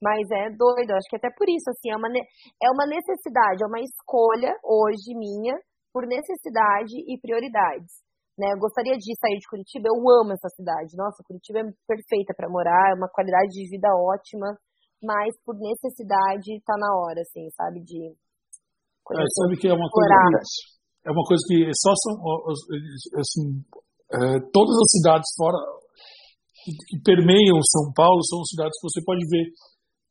Mas 0.02 0.26
é 0.34 0.50
doido, 0.50 0.98
acho 0.98 1.06
que 1.06 1.16
até 1.16 1.30
por 1.30 1.46
isso, 1.46 1.70
assim, 1.70 1.94
é 1.94 1.96
uma, 1.96 2.10
é 2.10 2.70
uma 2.74 2.90
necessidade, 2.90 3.62
é 3.62 3.68
uma 3.70 3.80
escolha 3.80 4.50
hoje 4.66 5.14
minha 5.14 5.54
por 5.94 6.08
necessidade 6.08 6.98
e 7.06 7.20
prioridades. 7.22 8.02
Né? 8.42 8.58
Eu 8.58 8.58
gostaria 8.58 8.98
de 8.98 9.14
sair 9.22 9.38
de 9.38 9.46
Curitiba, 9.46 9.86
eu 9.86 10.02
amo 10.02 10.34
essa 10.34 10.50
cidade. 10.50 10.98
Nossa, 10.98 11.22
Curitiba 11.22 11.62
é 11.62 11.70
perfeita 11.86 12.34
para 12.34 12.50
morar, 12.50 12.90
é 12.90 12.98
uma 12.98 13.06
qualidade 13.06 13.54
de 13.54 13.70
vida 13.70 13.94
ótima, 13.94 14.58
mas 14.98 15.30
por 15.46 15.54
necessidade 15.62 16.58
tá 16.66 16.74
na 16.74 16.90
hora, 16.98 17.22
assim, 17.22 17.46
sabe, 17.54 17.86
de 17.86 18.18
é, 19.14 19.26
sabe 19.38 19.58
que 19.58 19.68
é 19.68 19.74
uma 19.74 19.90
coisa 19.90 20.10
que, 20.10 21.10
é 21.10 21.12
uma 21.12 21.26
coisa 21.26 21.44
que 21.50 21.58
só 21.74 21.92
são 21.98 22.14
assim, 23.20 23.46
é, 24.14 24.40
todas 24.54 24.76
as 24.78 24.90
cidades 24.98 25.30
fora 25.36 25.58
que 26.88 26.98
permeiam 27.04 27.58
São 27.66 27.92
Paulo 27.94 28.22
são 28.26 28.46
cidades 28.46 28.78
que 28.80 28.88
você 28.88 29.02
pode 29.04 29.26
ver 29.28 29.52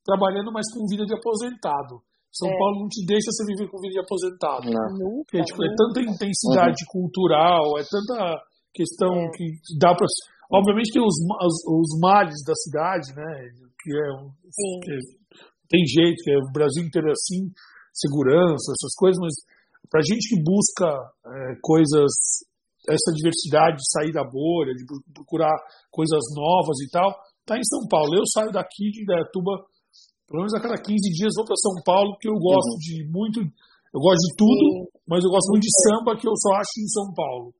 trabalhando, 0.04 0.52
mas 0.52 0.66
com 0.74 0.86
vida 0.90 1.06
de 1.06 1.14
aposentado. 1.14 2.02
São 2.32 2.48
é. 2.48 2.58
Paulo 2.58 2.80
não 2.80 2.88
te 2.88 3.04
deixa 3.04 3.30
você 3.30 3.44
viver 3.44 3.68
com 3.70 3.80
vida 3.82 3.98
de 3.98 4.04
aposentado. 4.06 4.70
Não. 4.70 5.22
Porque, 5.26 5.42
tipo, 5.42 5.64
é 5.64 5.74
tanta 5.74 6.00
intensidade 6.00 6.78
uhum. 6.86 7.02
cultural, 7.02 7.78
é 7.78 7.82
tanta 7.82 8.38
questão 8.72 9.10
é. 9.10 9.30
que 9.34 9.44
dá 9.78 9.94
para. 9.94 10.06
Obviamente 10.50 10.92
tem 10.92 11.02
os, 11.02 11.14
os, 11.14 11.56
os, 11.66 12.00
males 12.00 12.42
da 12.46 12.54
cidade, 12.54 13.14
né? 13.14 13.28
Que 13.82 13.90
é, 13.94 14.06
que 14.82 14.92
é, 14.92 14.98
tem 15.68 15.82
jeito, 15.86 16.22
que 16.22 16.30
é 16.30 16.38
o 16.38 16.52
Brasil 16.52 16.82
inteiro 16.82 17.08
é 17.08 17.12
assim, 17.12 17.50
segurança, 17.94 18.74
essas 18.74 18.94
coisas, 18.98 19.18
mas 19.18 19.34
para 19.90 20.02
gente 20.02 20.28
que 20.28 20.42
busca 20.42 20.86
é, 20.86 21.54
coisas, 21.62 22.10
essa 22.88 23.10
diversidade 23.14 23.76
de 23.76 23.90
sair 23.90 24.12
da 24.12 24.22
bolha, 24.22 24.74
de 24.74 24.84
procurar 25.14 25.54
coisas 25.90 26.22
novas 26.34 26.78
e 26.82 26.90
tal, 26.90 27.10
tá 27.46 27.58
em 27.58 27.64
São 27.64 27.86
Paulo. 27.88 28.14
Eu 28.14 28.26
saio 28.26 28.52
daqui 28.52 28.90
de 28.90 29.02
Indaiatuba 29.02 29.66
pelo 30.30 30.46
menos 30.46 30.54
a 30.54 30.62
cada 30.62 30.78
15 30.78 30.94
dias 31.10 31.34
vou 31.34 31.42
para 31.42 31.58
São 31.58 31.74
Paulo, 31.82 32.14
porque 32.14 32.30
eu 32.30 32.38
gosto 32.38 32.78
uhum. 32.78 32.82
de 32.86 32.94
muito. 33.10 33.38
Eu 33.90 33.98
gosto 33.98 34.22
de 34.22 34.32
tudo, 34.38 34.62
Sim. 34.62 34.86
mas 35.10 35.18
eu 35.26 35.30
gosto 35.34 35.50
muito 35.50 35.66
de 35.66 35.74
samba 35.82 36.14
que 36.14 36.22
eu 36.22 36.36
só 36.38 36.54
acho 36.54 36.70
em 36.78 36.86
São 36.86 37.10
Paulo. 37.10 37.50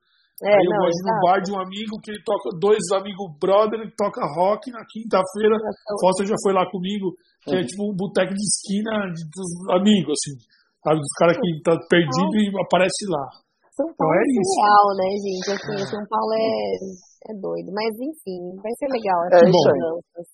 É, 0.40 0.54
Aí 0.54 0.62
eu 0.62 0.70
não, 0.70 0.78
gosto 0.86 0.94
de 0.94 1.02
ir 1.02 1.10
no 1.10 1.20
bar 1.20 1.38
de 1.42 1.50
um 1.50 1.60
amigo 1.60 1.92
que 2.00 2.10
ele 2.14 2.22
toca, 2.22 2.48
dois 2.62 2.80
amigos 2.94 3.26
brother, 3.42 3.82
que 3.82 3.98
toca 3.98 4.22
rock 4.38 4.70
na 4.70 4.86
quinta-feira. 4.86 5.58
Foster 6.00 6.30
já 6.30 6.38
foi 6.40 6.54
lá 6.54 6.64
comigo, 6.70 7.10
que 7.42 7.50
é 7.50 7.58
uhum. 7.58 7.60
é 7.60 7.66
tipo 7.66 7.82
um 7.90 7.94
boteco 7.98 8.30
de 8.30 8.40
esquina 8.46 9.10
de, 9.10 9.26
dos 9.26 9.50
amigos, 9.74 10.14
assim. 10.14 10.38
Sabe, 10.80 10.96
dos 11.02 11.14
caras 11.18 11.36
que 11.36 11.48
tá 11.66 11.74
perdido 11.90 12.34
e 12.38 12.46
aparece 12.62 13.04
lá. 13.10 13.26
São 13.74 13.84
então 13.90 13.98
Paulo 13.98 14.14
então 14.14 14.22
é, 14.22 14.30
é 14.30 14.62
real, 14.62 14.86
né, 14.94 15.08
gente? 15.18 15.48
Assim, 15.50 15.78
São 15.90 16.04
Paulo 16.06 16.32
é, 16.38 16.54
é 17.28 17.32
doido. 17.34 17.68
Mas 17.74 17.90
enfim, 17.98 18.40
vai 18.62 18.72
ser 18.78 18.86
legal. 18.86 19.18
É 19.34 19.42
isso 19.42 19.66
aí. 19.66 20.24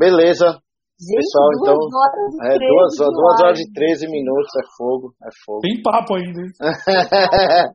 Beleza. 0.00 0.62
Gente, 1.02 1.18
Pessoal, 1.18 1.50
duas 1.50 1.66
então, 1.66 1.82
horas 1.98 2.30
e 2.30 2.46
é, 2.46 2.54
duas, 2.62 2.94
duas 2.94 3.36
horas 3.42 3.58
e 3.58 3.66
13 3.74 4.06
minutos 4.06 4.54
é 4.54 4.62
fogo, 4.78 5.10
é 5.18 5.30
fogo. 5.42 5.58
Tem 5.66 5.82
papo 5.82 6.14
ainda, 6.14 6.38
hein? 6.38 6.54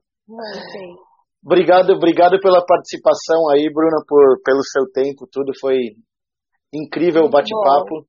obrigado, 1.43 1.91
obrigado 1.91 2.39
pela 2.39 2.63
participação 2.63 3.51
aí, 3.51 3.67
Bruna, 3.67 3.99
por, 4.07 4.39
pelo 4.47 4.63
seu 4.71 4.87
tempo, 4.95 5.27
tudo 5.27 5.51
foi 5.59 5.75
incrível 6.71 7.27
o 7.27 7.29
bate-papo. 7.29 8.07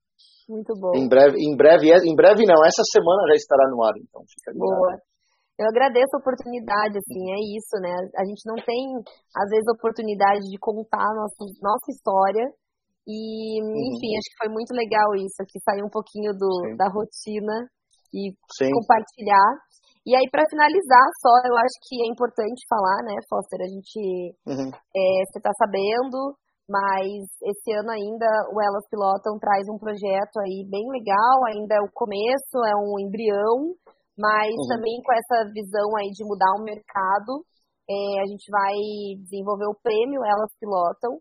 Muito 0.49 0.73
bom. 0.78 0.95
Em 0.95 1.09
breve, 1.09 1.35
em 1.35 1.57
breve, 1.57 1.90
em 2.07 2.15
breve 2.15 2.47
não, 2.47 2.62
essa 2.62 2.86
semana 2.86 3.27
já 3.27 3.35
estará 3.35 3.66
no 3.74 3.82
ar, 3.82 3.99
então 3.99 4.23
fica 4.23 4.55
Boa. 4.55 5.03
Eu 5.59 5.66
agradeço 5.66 6.15
a 6.15 6.23
oportunidade, 6.23 6.95
assim, 6.95 7.23
é 7.35 7.43
isso, 7.59 7.74
né? 7.82 7.90
A 8.15 8.23
gente 8.23 8.47
não 8.47 8.55
tem, 8.55 9.03
às 9.35 9.51
vezes, 9.51 9.66
oportunidade 9.66 10.47
de 10.47 10.57
contar 10.62 11.11
nossa, 11.19 11.43
nossa 11.59 11.90
história 11.90 12.47
E, 13.09 13.56
enfim, 13.56 14.10
acho 14.20 14.28
que 14.28 14.40
foi 14.44 14.52
muito 14.52 14.76
legal 14.76 15.16
isso, 15.16 15.40
aqui 15.40 15.56
sair 15.64 15.80
um 15.82 15.89
pouquinho 15.89 16.36
do, 16.36 16.76
da 16.76 16.93
rotina 16.93 17.64
e 18.12 18.36
Sim. 18.52 18.68
compartilhar. 18.68 19.64
E 20.05 20.12
aí, 20.16 20.28
para 20.30 20.44
finalizar, 20.44 21.06
só 21.24 21.32
eu 21.48 21.56
acho 21.56 21.76
que 21.89 22.05
é 22.05 22.06
importante 22.12 22.60
falar, 22.68 23.01
né, 23.09 23.16
Foster? 23.28 23.60
A 23.64 23.68
gente, 23.68 24.36
Uhum. 24.44 24.68
é, 24.68 25.05
você 25.24 25.40
está 25.40 25.52
sabendo, 25.56 26.36
mas 26.68 27.24
esse 27.48 27.72
ano 27.80 27.90
ainda 27.97 28.28
o 28.52 28.60
Elas 28.60 28.85
Pilotam 28.93 29.40
traz 29.40 29.64
um 29.72 29.80
projeto 29.80 30.36
aí 30.44 30.68
bem 30.68 30.85
legal, 30.93 31.36
ainda 31.48 31.76
é 31.76 31.80
o 31.80 31.93
começo, 31.93 32.56
é 32.68 32.76
um 32.76 33.01
embrião, 33.01 33.72
mas 34.16 34.52
Uhum. 34.52 34.68
também 34.68 34.97
com 35.01 35.12
essa 35.16 35.48
visão 35.48 35.89
aí 35.97 36.12
de 36.12 36.24
mudar 36.28 36.52
o 36.60 36.64
mercado, 36.64 37.40
é, 37.89 38.20
a 38.20 38.26
gente 38.28 38.48
vai 38.52 38.76
desenvolver 39.24 39.64
o 39.68 39.78
prêmio 39.82 40.20
Elas 40.24 40.52
Pilotam, 40.60 41.16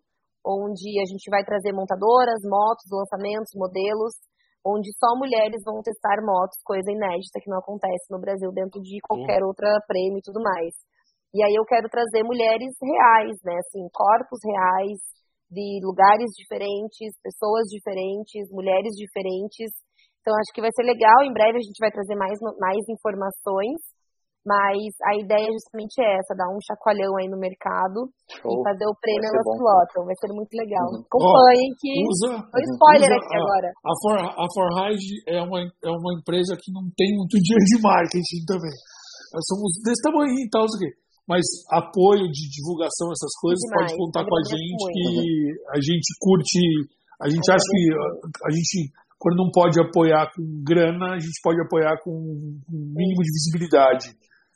onde 0.46 1.00
a 1.00 1.06
gente 1.06 1.30
vai 1.30 1.44
trazer 1.44 1.74
montadoras, 1.74 2.42
motos, 2.44 2.86
lançamentos, 2.92 3.52
modelos, 3.56 4.14
onde 4.66 4.92
só 5.00 5.16
mulheres 5.16 5.64
vão 5.64 5.82
testar 5.82 6.20
motos, 6.24 6.60
coisa 6.64 6.92
inédita 6.92 7.40
que 7.40 7.50
não 7.50 7.60
acontece 7.60 8.12
no 8.12 8.20
Brasil 8.20 8.52
dentro 8.52 8.82
de 8.82 9.00
qualquer 9.08 9.40
outra 9.44 9.68
prêmio 9.88 10.20
e 10.20 10.26
tudo 10.26 10.44
mais. 10.44 10.76
E 11.34 11.44
aí 11.44 11.56
eu 11.56 11.66
quero 11.66 11.88
trazer 11.88 12.24
mulheres 12.24 12.72
reais, 12.82 13.36
né, 13.44 13.56
assim, 13.56 13.84
corpos 13.94 14.40
reais, 14.44 15.00
de 15.50 15.80
lugares 15.84 16.28
diferentes, 16.36 17.16
pessoas 17.24 17.68
diferentes, 17.72 18.52
mulheres 18.52 18.92
diferentes. 18.96 19.72
Então 20.20 20.36
acho 20.36 20.52
que 20.54 20.62
vai 20.62 20.72
ser 20.76 20.84
legal. 20.84 21.24
Em 21.24 21.32
breve 21.32 21.58
a 21.58 21.64
gente 21.64 21.80
vai 21.80 21.92
trazer 21.92 22.16
mais, 22.16 22.38
mais 22.60 22.84
informações. 22.90 23.80
Mas 24.46 24.80
a 25.04 25.12
ideia 25.20 25.44
é 25.44 25.52
justamente 25.52 25.96
essa, 26.00 26.32
dar 26.38 26.48
um 26.48 26.60
chacoalhão 26.64 27.18
aí 27.20 27.28
no 27.28 27.36
mercado 27.36 28.08
Show. 28.32 28.48
e 28.48 28.56
fazer 28.64 28.88
o 28.88 28.96
prêmio 28.96 29.28
Elas. 29.28 29.44
Pilotam. 29.44 30.02
Vai 30.08 30.16
ser 30.24 30.32
muito 30.32 30.54
legal. 30.56 30.88
Uhum. 30.88 31.04
Acompanhem 31.04 31.70
que. 31.76 31.92
Usa, 32.08 32.32
Foi 32.48 32.64
spoiler 32.64 33.12
usa 33.12 33.20
aqui 33.20 33.36
a- 33.36 33.42
agora. 33.44 33.70
A, 33.84 33.94
For, 34.00 34.16
a 34.24 34.46
é 35.28 35.40
uma, 35.44 35.60
é 35.68 35.92
uma 35.92 36.12
empresa 36.16 36.56
que 36.56 36.72
não 36.72 36.88
tem 36.96 37.12
muito 37.18 37.36
dinheiro 37.44 37.66
de 37.76 37.78
marketing 37.84 38.42
também. 38.48 38.76
Nós 39.36 39.44
somos 39.52 39.68
desse 39.84 40.00
tamanho 40.00 40.32
e 40.32 40.48
tal, 40.48 40.64
não 40.64 40.72
sei 40.72 40.80
o 40.80 40.82
quê. 40.88 40.92
Mas 41.28 41.44
apoio 41.76 42.24
de 42.32 42.44
divulgação, 42.48 43.12
essas 43.12 43.36
coisas, 43.44 43.60
Demais. 43.68 43.92
pode 43.92 44.00
contar 44.00 44.24
com 44.24 44.32
a 44.32 44.40
Agradeço 44.40 44.64
gente, 44.64 44.80
muito. 44.80 44.96
que 44.96 45.20
a 45.76 45.80
gente 45.84 46.08
curte, 46.24 46.60
a 47.20 47.28
gente 47.28 47.48
acha 47.52 47.68
que 47.68 47.84
a, 47.92 48.48
a 48.48 48.52
gente, 48.56 48.76
quando 49.20 49.36
não 49.44 49.52
pode 49.52 49.76
apoiar 49.76 50.32
com 50.32 50.40
grana, 50.64 51.16
a 51.16 51.20
gente 51.20 51.36
pode 51.44 51.60
apoiar 51.60 52.00
com 52.00 52.16
um 52.16 52.80
mínimo 52.96 53.20
de 53.28 53.32
visibilidade. 53.36 54.16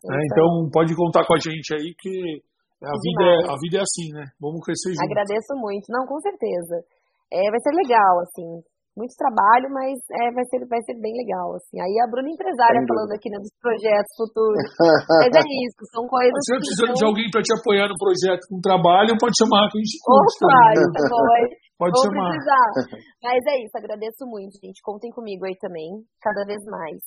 Né? 0.10 0.18
Isso 0.18 0.34
Então 0.34 0.50
pode 0.72 0.96
contar 0.96 1.26
com 1.26 1.36
a 1.36 1.42
gente 1.42 1.70
aí, 1.76 1.94
que 1.98 2.42
a 2.82 2.98
vida, 2.98 3.26
é, 3.30 3.38
a 3.46 3.56
vida 3.62 3.76
é 3.78 3.84
assim, 3.86 4.10
né? 4.10 4.26
Vamos 4.42 4.66
crescer 4.66 4.98
juntos. 4.98 5.06
Agradeço 5.06 5.54
muito. 5.62 5.86
Não, 5.94 6.06
com 6.10 6.18
certeza. 6.18 6.82
É, 7.30 7.46
vai 7.54 7.62
ser 7.62 7.74
legal, 7.78 8.14
assim. 8.26 8.66
Muito 8.92 9.16
trabalho, 9.16 9.72
mas 9.72 9.96
é, 10.20 10.36
vai, 10.36 10.44
ser, 10.52 10.68
vai 10.68 10.82
ser 10.84 11.00
bem 11.00 11.16
legal, 11.16 11.56
assim. 11.56 11.80
Aí 11.80 11.96
a 12.04 12.10
Bruna 12.12 12.28
empresária 12.28 12.84
falando 12.84 13.16
aqui 13.16 13.32
né, 13.32 13.40
dos 13.40 13.54
projetos 13.56 14.12
futuros. 14.20 14.60
mas 15.08 15.32
é 15.32 15.48
isso, 15.64 15.80
são 15.96 16.04
coisas 16.12 16.36
Se 16.44 16.52
eu 16.52 16.60
que 16.60 16.68
precisando 16.68 16.96
de 17.00 17.06
alguém 17.08 17.28
para 17.32 17.40
te 17.40 17.56
apoiar 17.56 17.88
no 17.88 17.96
projeto 17.96 18.44
com 18.52 18.60
trabalho, 18.60 19.16
pode 19.16 19.32
chamar 19.40 19.72
que 19.72 19.80
a 19.80 19.84
gente 19.86 19.96
curte 20.04 20.44
Opa, 20.44 20.76
isso 20.76 21.16
é? 21.16 21.44
Pode 21.82 21.98
Vou 21.98 22.04
chamar. 22.04 22.30
precisar. 22.30 22.70
Mas 23.26 23.42
é 23.42 23.56
isso, 23.64 23.74
agradeço 23.74 24.22
muito, 24.28 24.54
gente. 24.62 24.84
Contem 24.86 25.10
comigo 25.10 25.46
aí 25.46 25.58
também, 25.58 26.04
cada 26.22 26.46
vez 26.46 26.62
mais. 26.70 27.00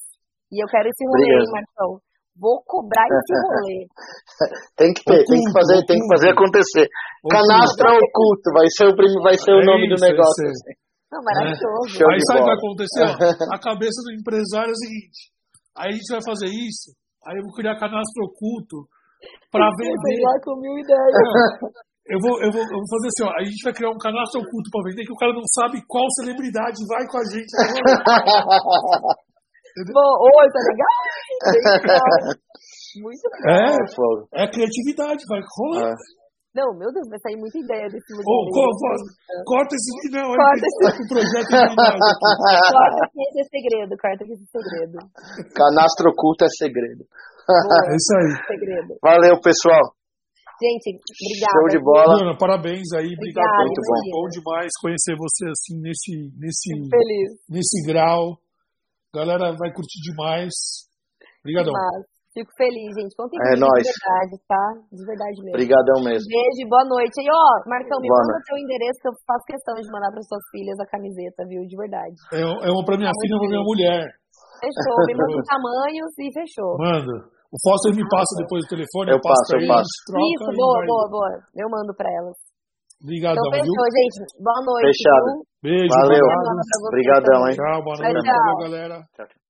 E 0.51 0.59
eu 0.59 0.67
quero 0.67 0.89
esse 0.89 1.05
rolê. 1.05 1.47
Marcão? 1.53 2.01
Vou 2.35 2.59
cobrar 2.67 3.07
esse 3.07 3.35
rolê. 3.47 3.87
Tem 4.77 4.91
que 4.93 5.03
ter, 5.07 5.23
tem 5.23 5.39
que 5.39 5.47
Oculto, 5.47 5.53
fazer, 5.55 5.79
tem 5.87 5.99
que 6.03 6.09
fazer 6.11 6.29
acontecer. 6.35 6.87
Oculto. 7.23 7.31
Canastra 7.31 7.89
oculto, 7.95 8.49
vai 8.53 8.67
ser 8.75 8.87
o, 8.91 8.95
prim- 8.99 9.23
vai 9.23 9.37
ser 9.39 9.53
o 9.55 9.63
É 9.63 9.67
nome 9.67 9.87
do 9.89 9.95
isso, 9.95 10.05
negócio. 10.05 10.43
é 10.43 10.51
assim. 10.51 10.75
Não, 11.15 11.23
maravilhoso. 11.23 11.95
Show 11.95 12.11
Aí 12.11 12.19
sabe 12.27 12.41
o 12.41 12.43
que 12.43 12.51
vai 12.51 12.59
acontecer? 12.59 13.05
ó? 13.07 13.55
A 13.55 13.59
cabeça 13.63 13.99
do 14.03 14.11
empresário 14.19 14.71
é 14.71 14.75
o 14.75 14.83
seguinte: 14.83 15.19
aí 15.79 15.89
a 15.89 15.95
gente 15.95 16.11
vai 16.11 16.23
fazer 16.27 16.51
isso, 16.51 16.91
aí 17.23 17.39
eu 17.39 17.45
vou 17.47 17.55
criar 17.55 17.79
canastro 17.79 18.27
oculto 18.27 18.83
para 19.55 19.71
vender. 19.79 20.19
Lá 20.27 20.35
com 20.43 20.59
mil 20.59 20.75
ideias. 20.75 21.15
Eu 22.11 22.19
vou, 22.21 22.35
eu, 22.43 22.51
vou, 22.53 22.61
eu 22.61 22.77
vou 22.83 22.91
fazer 22.93 23.09
assim, 23.15 23.25
ó. 23.25 23.33
A 23.33 23.45
gente 23.47 23.63
vai 23.65 23.73
criar 23.73 23.89
um 23.95 24.03
canastro 24.03 24.43
oculto 24.43 24.69
para 24.75 24.85
vender 24.91 25.07
que 25.07 25.15
o 25.15 25.21
cara 25.23 25.33
não 25.33 25.47
sabe 25.55 25.79
qual 25.89 26.05
celebridade 26.21 26.77
vai 26.91 27.07
com 27.09 27.17
a 27.17 27.25
gente. 27.31 27.53
Bom, 29.93 30.11
oi, 30.23 30.47
tá 30.55 30.61
legal? 30.71 30.95
Muito 33.03 33.27
legal. 33.27 33.59
É, 33.59 33.95
Fogo. 33.95 34.29
é 34.35 34.47
criatividade, 34.51 35.23
vai 35.29 35.41
rolar. 35.59 35.91
É. 35.91 35.95
Não, 36.55 36.71
meu 36.79 36.87
Deus, 36.95 37.09
vai 37.11 37.19
sair 37.19 37.35
muita 37.35 37.59
ideia 37.59 37.91
desse. 37.91 38.15
Ô, 38.15 38.19
aí. 38.23 38.23
co- 38.55 38.71
co- 38.79 39.43
corta 39.45 39.75
esse 39.75 39.91
não, 40.15 40.31
olha 40.31 40.39
Corta 40.39 40.63
que 40.63 40.87
esse 40.87 41.03
projeto 41.11 41.51
é. 41.51 41.67
Corta 41.67 43.03
que 43.11 43.19
esse 43.27 43.41
é 43.43 43.47
segredo, 43.51 43.93
corta 43.99 44.23
que 44.25 44.33
esse 44.39 44.45
é 44.47 44.51
segredo. 44.55 44.99
Canastro 45.51 46.11
oculto 46.15 46.45
é 46.45 46.49
segredo. 46.55 47.03
Boa, 47.43 47.91
É 47.91 47.97
isso 47.99 48.15
aí. 48.15 48.31
segredo. 48.47 48.95
Valeu, 49.03 49.35
pessoal. 49.43 49.83
Gente, 50.63 50.95
obrigada. 50.95 51.51
Show 51.59 51.67
de 51.75 51.81
bola. 51.83 52.15
Bruna, 52.15 52.39
parabéns 52.39 52.87
aí, 52.95 53.11
obrigado. 53.11 53.59
Muito 53.59 53.83
Foi 53.83 53.99
imagina. 53.99 54.15
bom 54.15 54.27
demais 54.31 54.71
conhecer 54.81 55.15
você 55.19 55.45
assim 55.51 55.75
nesse, 55.83 56.31
nesse, 56.39 56.71
Feliz. 56.89 57.31
nesse 57.51 57.83
grau. 57.83 58.39
Galera 59.15 59.55
vai 59.55 59.71
curtir 59.71 60.01
demais. 60.03 60.53
Obrigadão. 61.47 61.71
Fico 62.35 62.51
feliz, 62.59 62.91
gente. 62.99 63.15
Contem 63.15 63.39
É 63.47 63.55
nóis. 63.55 63.87
de 63.87 63.95
verdade, 63.95 64.35
tá? 64.51 64.65
De 64.91 65.03
verdade 65.07 65.39
mesmo. 65.39 65.55
Obrigadão 65.55 65.99
mesmo. 66.03 66.27
Beijo, 66.27 66.59
e 66.59 66.67
boa 66.67 66.83
noite. 66.91 67.15
E 67.23 67.31
ó, 67.31 67.47
Marcão, 67.71 67.95
me 68.03 68.11
Boa 68.11 68.19
manda 68.27 68.35
noite. 68.35 68.49
teu 68.51 68.59
endereço 68.59 68.99
que 68.99 69.09
eu 69.09 69.15
faço 69.23 69.45
questão 69.47 69.75
de 69.79 69.87
mandar 69.95 70.11
para 70.11 70.19
suas 70.27 70.43
filhas 70.51 70.75
a 70.83 70.87
camiseta, 70.91 71.47
viu? 71.47 71.63
De 71.63 71.77
verdade. 71.79 72.17
É, 72.35 72.43
é 72.43 72.71
uma 72.75 72.83
pra 72.83 72.99
minha 72.99 73.15
Tá 73.15 73.19
filha 73.23 73.31
e 73.31 73.37
uma 73.39 73.43
pra 73.47 73.53
minha 73.55 73.63
mulher. 73.63 74.03
Fechou. 74.59 74.99
Me 75.07 75.15
manda 75.15 75.37
os 75.39 75.47
tamanhos 75.55 76.11
e 76.19 76.27
fechou. 76.35 76.73
Manda. 76.83 77.15
O 77.55 77.59
Foster 77.63 77.95
me 77.95 78.03
passa 78.11 78.35
depois 78.43 78.67
o 78.67 78.71
telefone, 78.75 79.15
Eu 79.15 79.23
passo 79.23 79.39
passo, 79.47 79.63
eu 79.63 79.69
passo. 79.71 79.95
Isso, 80.11 80.49
boa, 80.59 80.79
boa, 80.91 81.07
boa. 81.07 81.33
Eu 81.55 81.71
mando 81.71 81.95
pra 81.95 82.11
elas. 82.11 82.35
Obrigadão, 83.05 83.43
Então 83.45 83.53
viu? 83.53 83.61
fechou, 83.69 83.87
gente. 83.93 84.17
Boa 84.41 84.61
noite. 84.65 84.87
Fechado. 84.89 85.27
viu? 85.29 85.45
Beijo, 85.63 85.93
Valeu. 85.93 86.25
Obrigadão, 86.89 87.41
hein? 87.49 87.55
Tchau, 87.55 87.79
boa 87.85 87.97
noite. 88.01 88.25
Tchau. 88.25 88.33
Valeu, 88.33 88.57
galera. 88.65 88.97
Tchau, 89.15 89.27
tchau. 89.29 89.44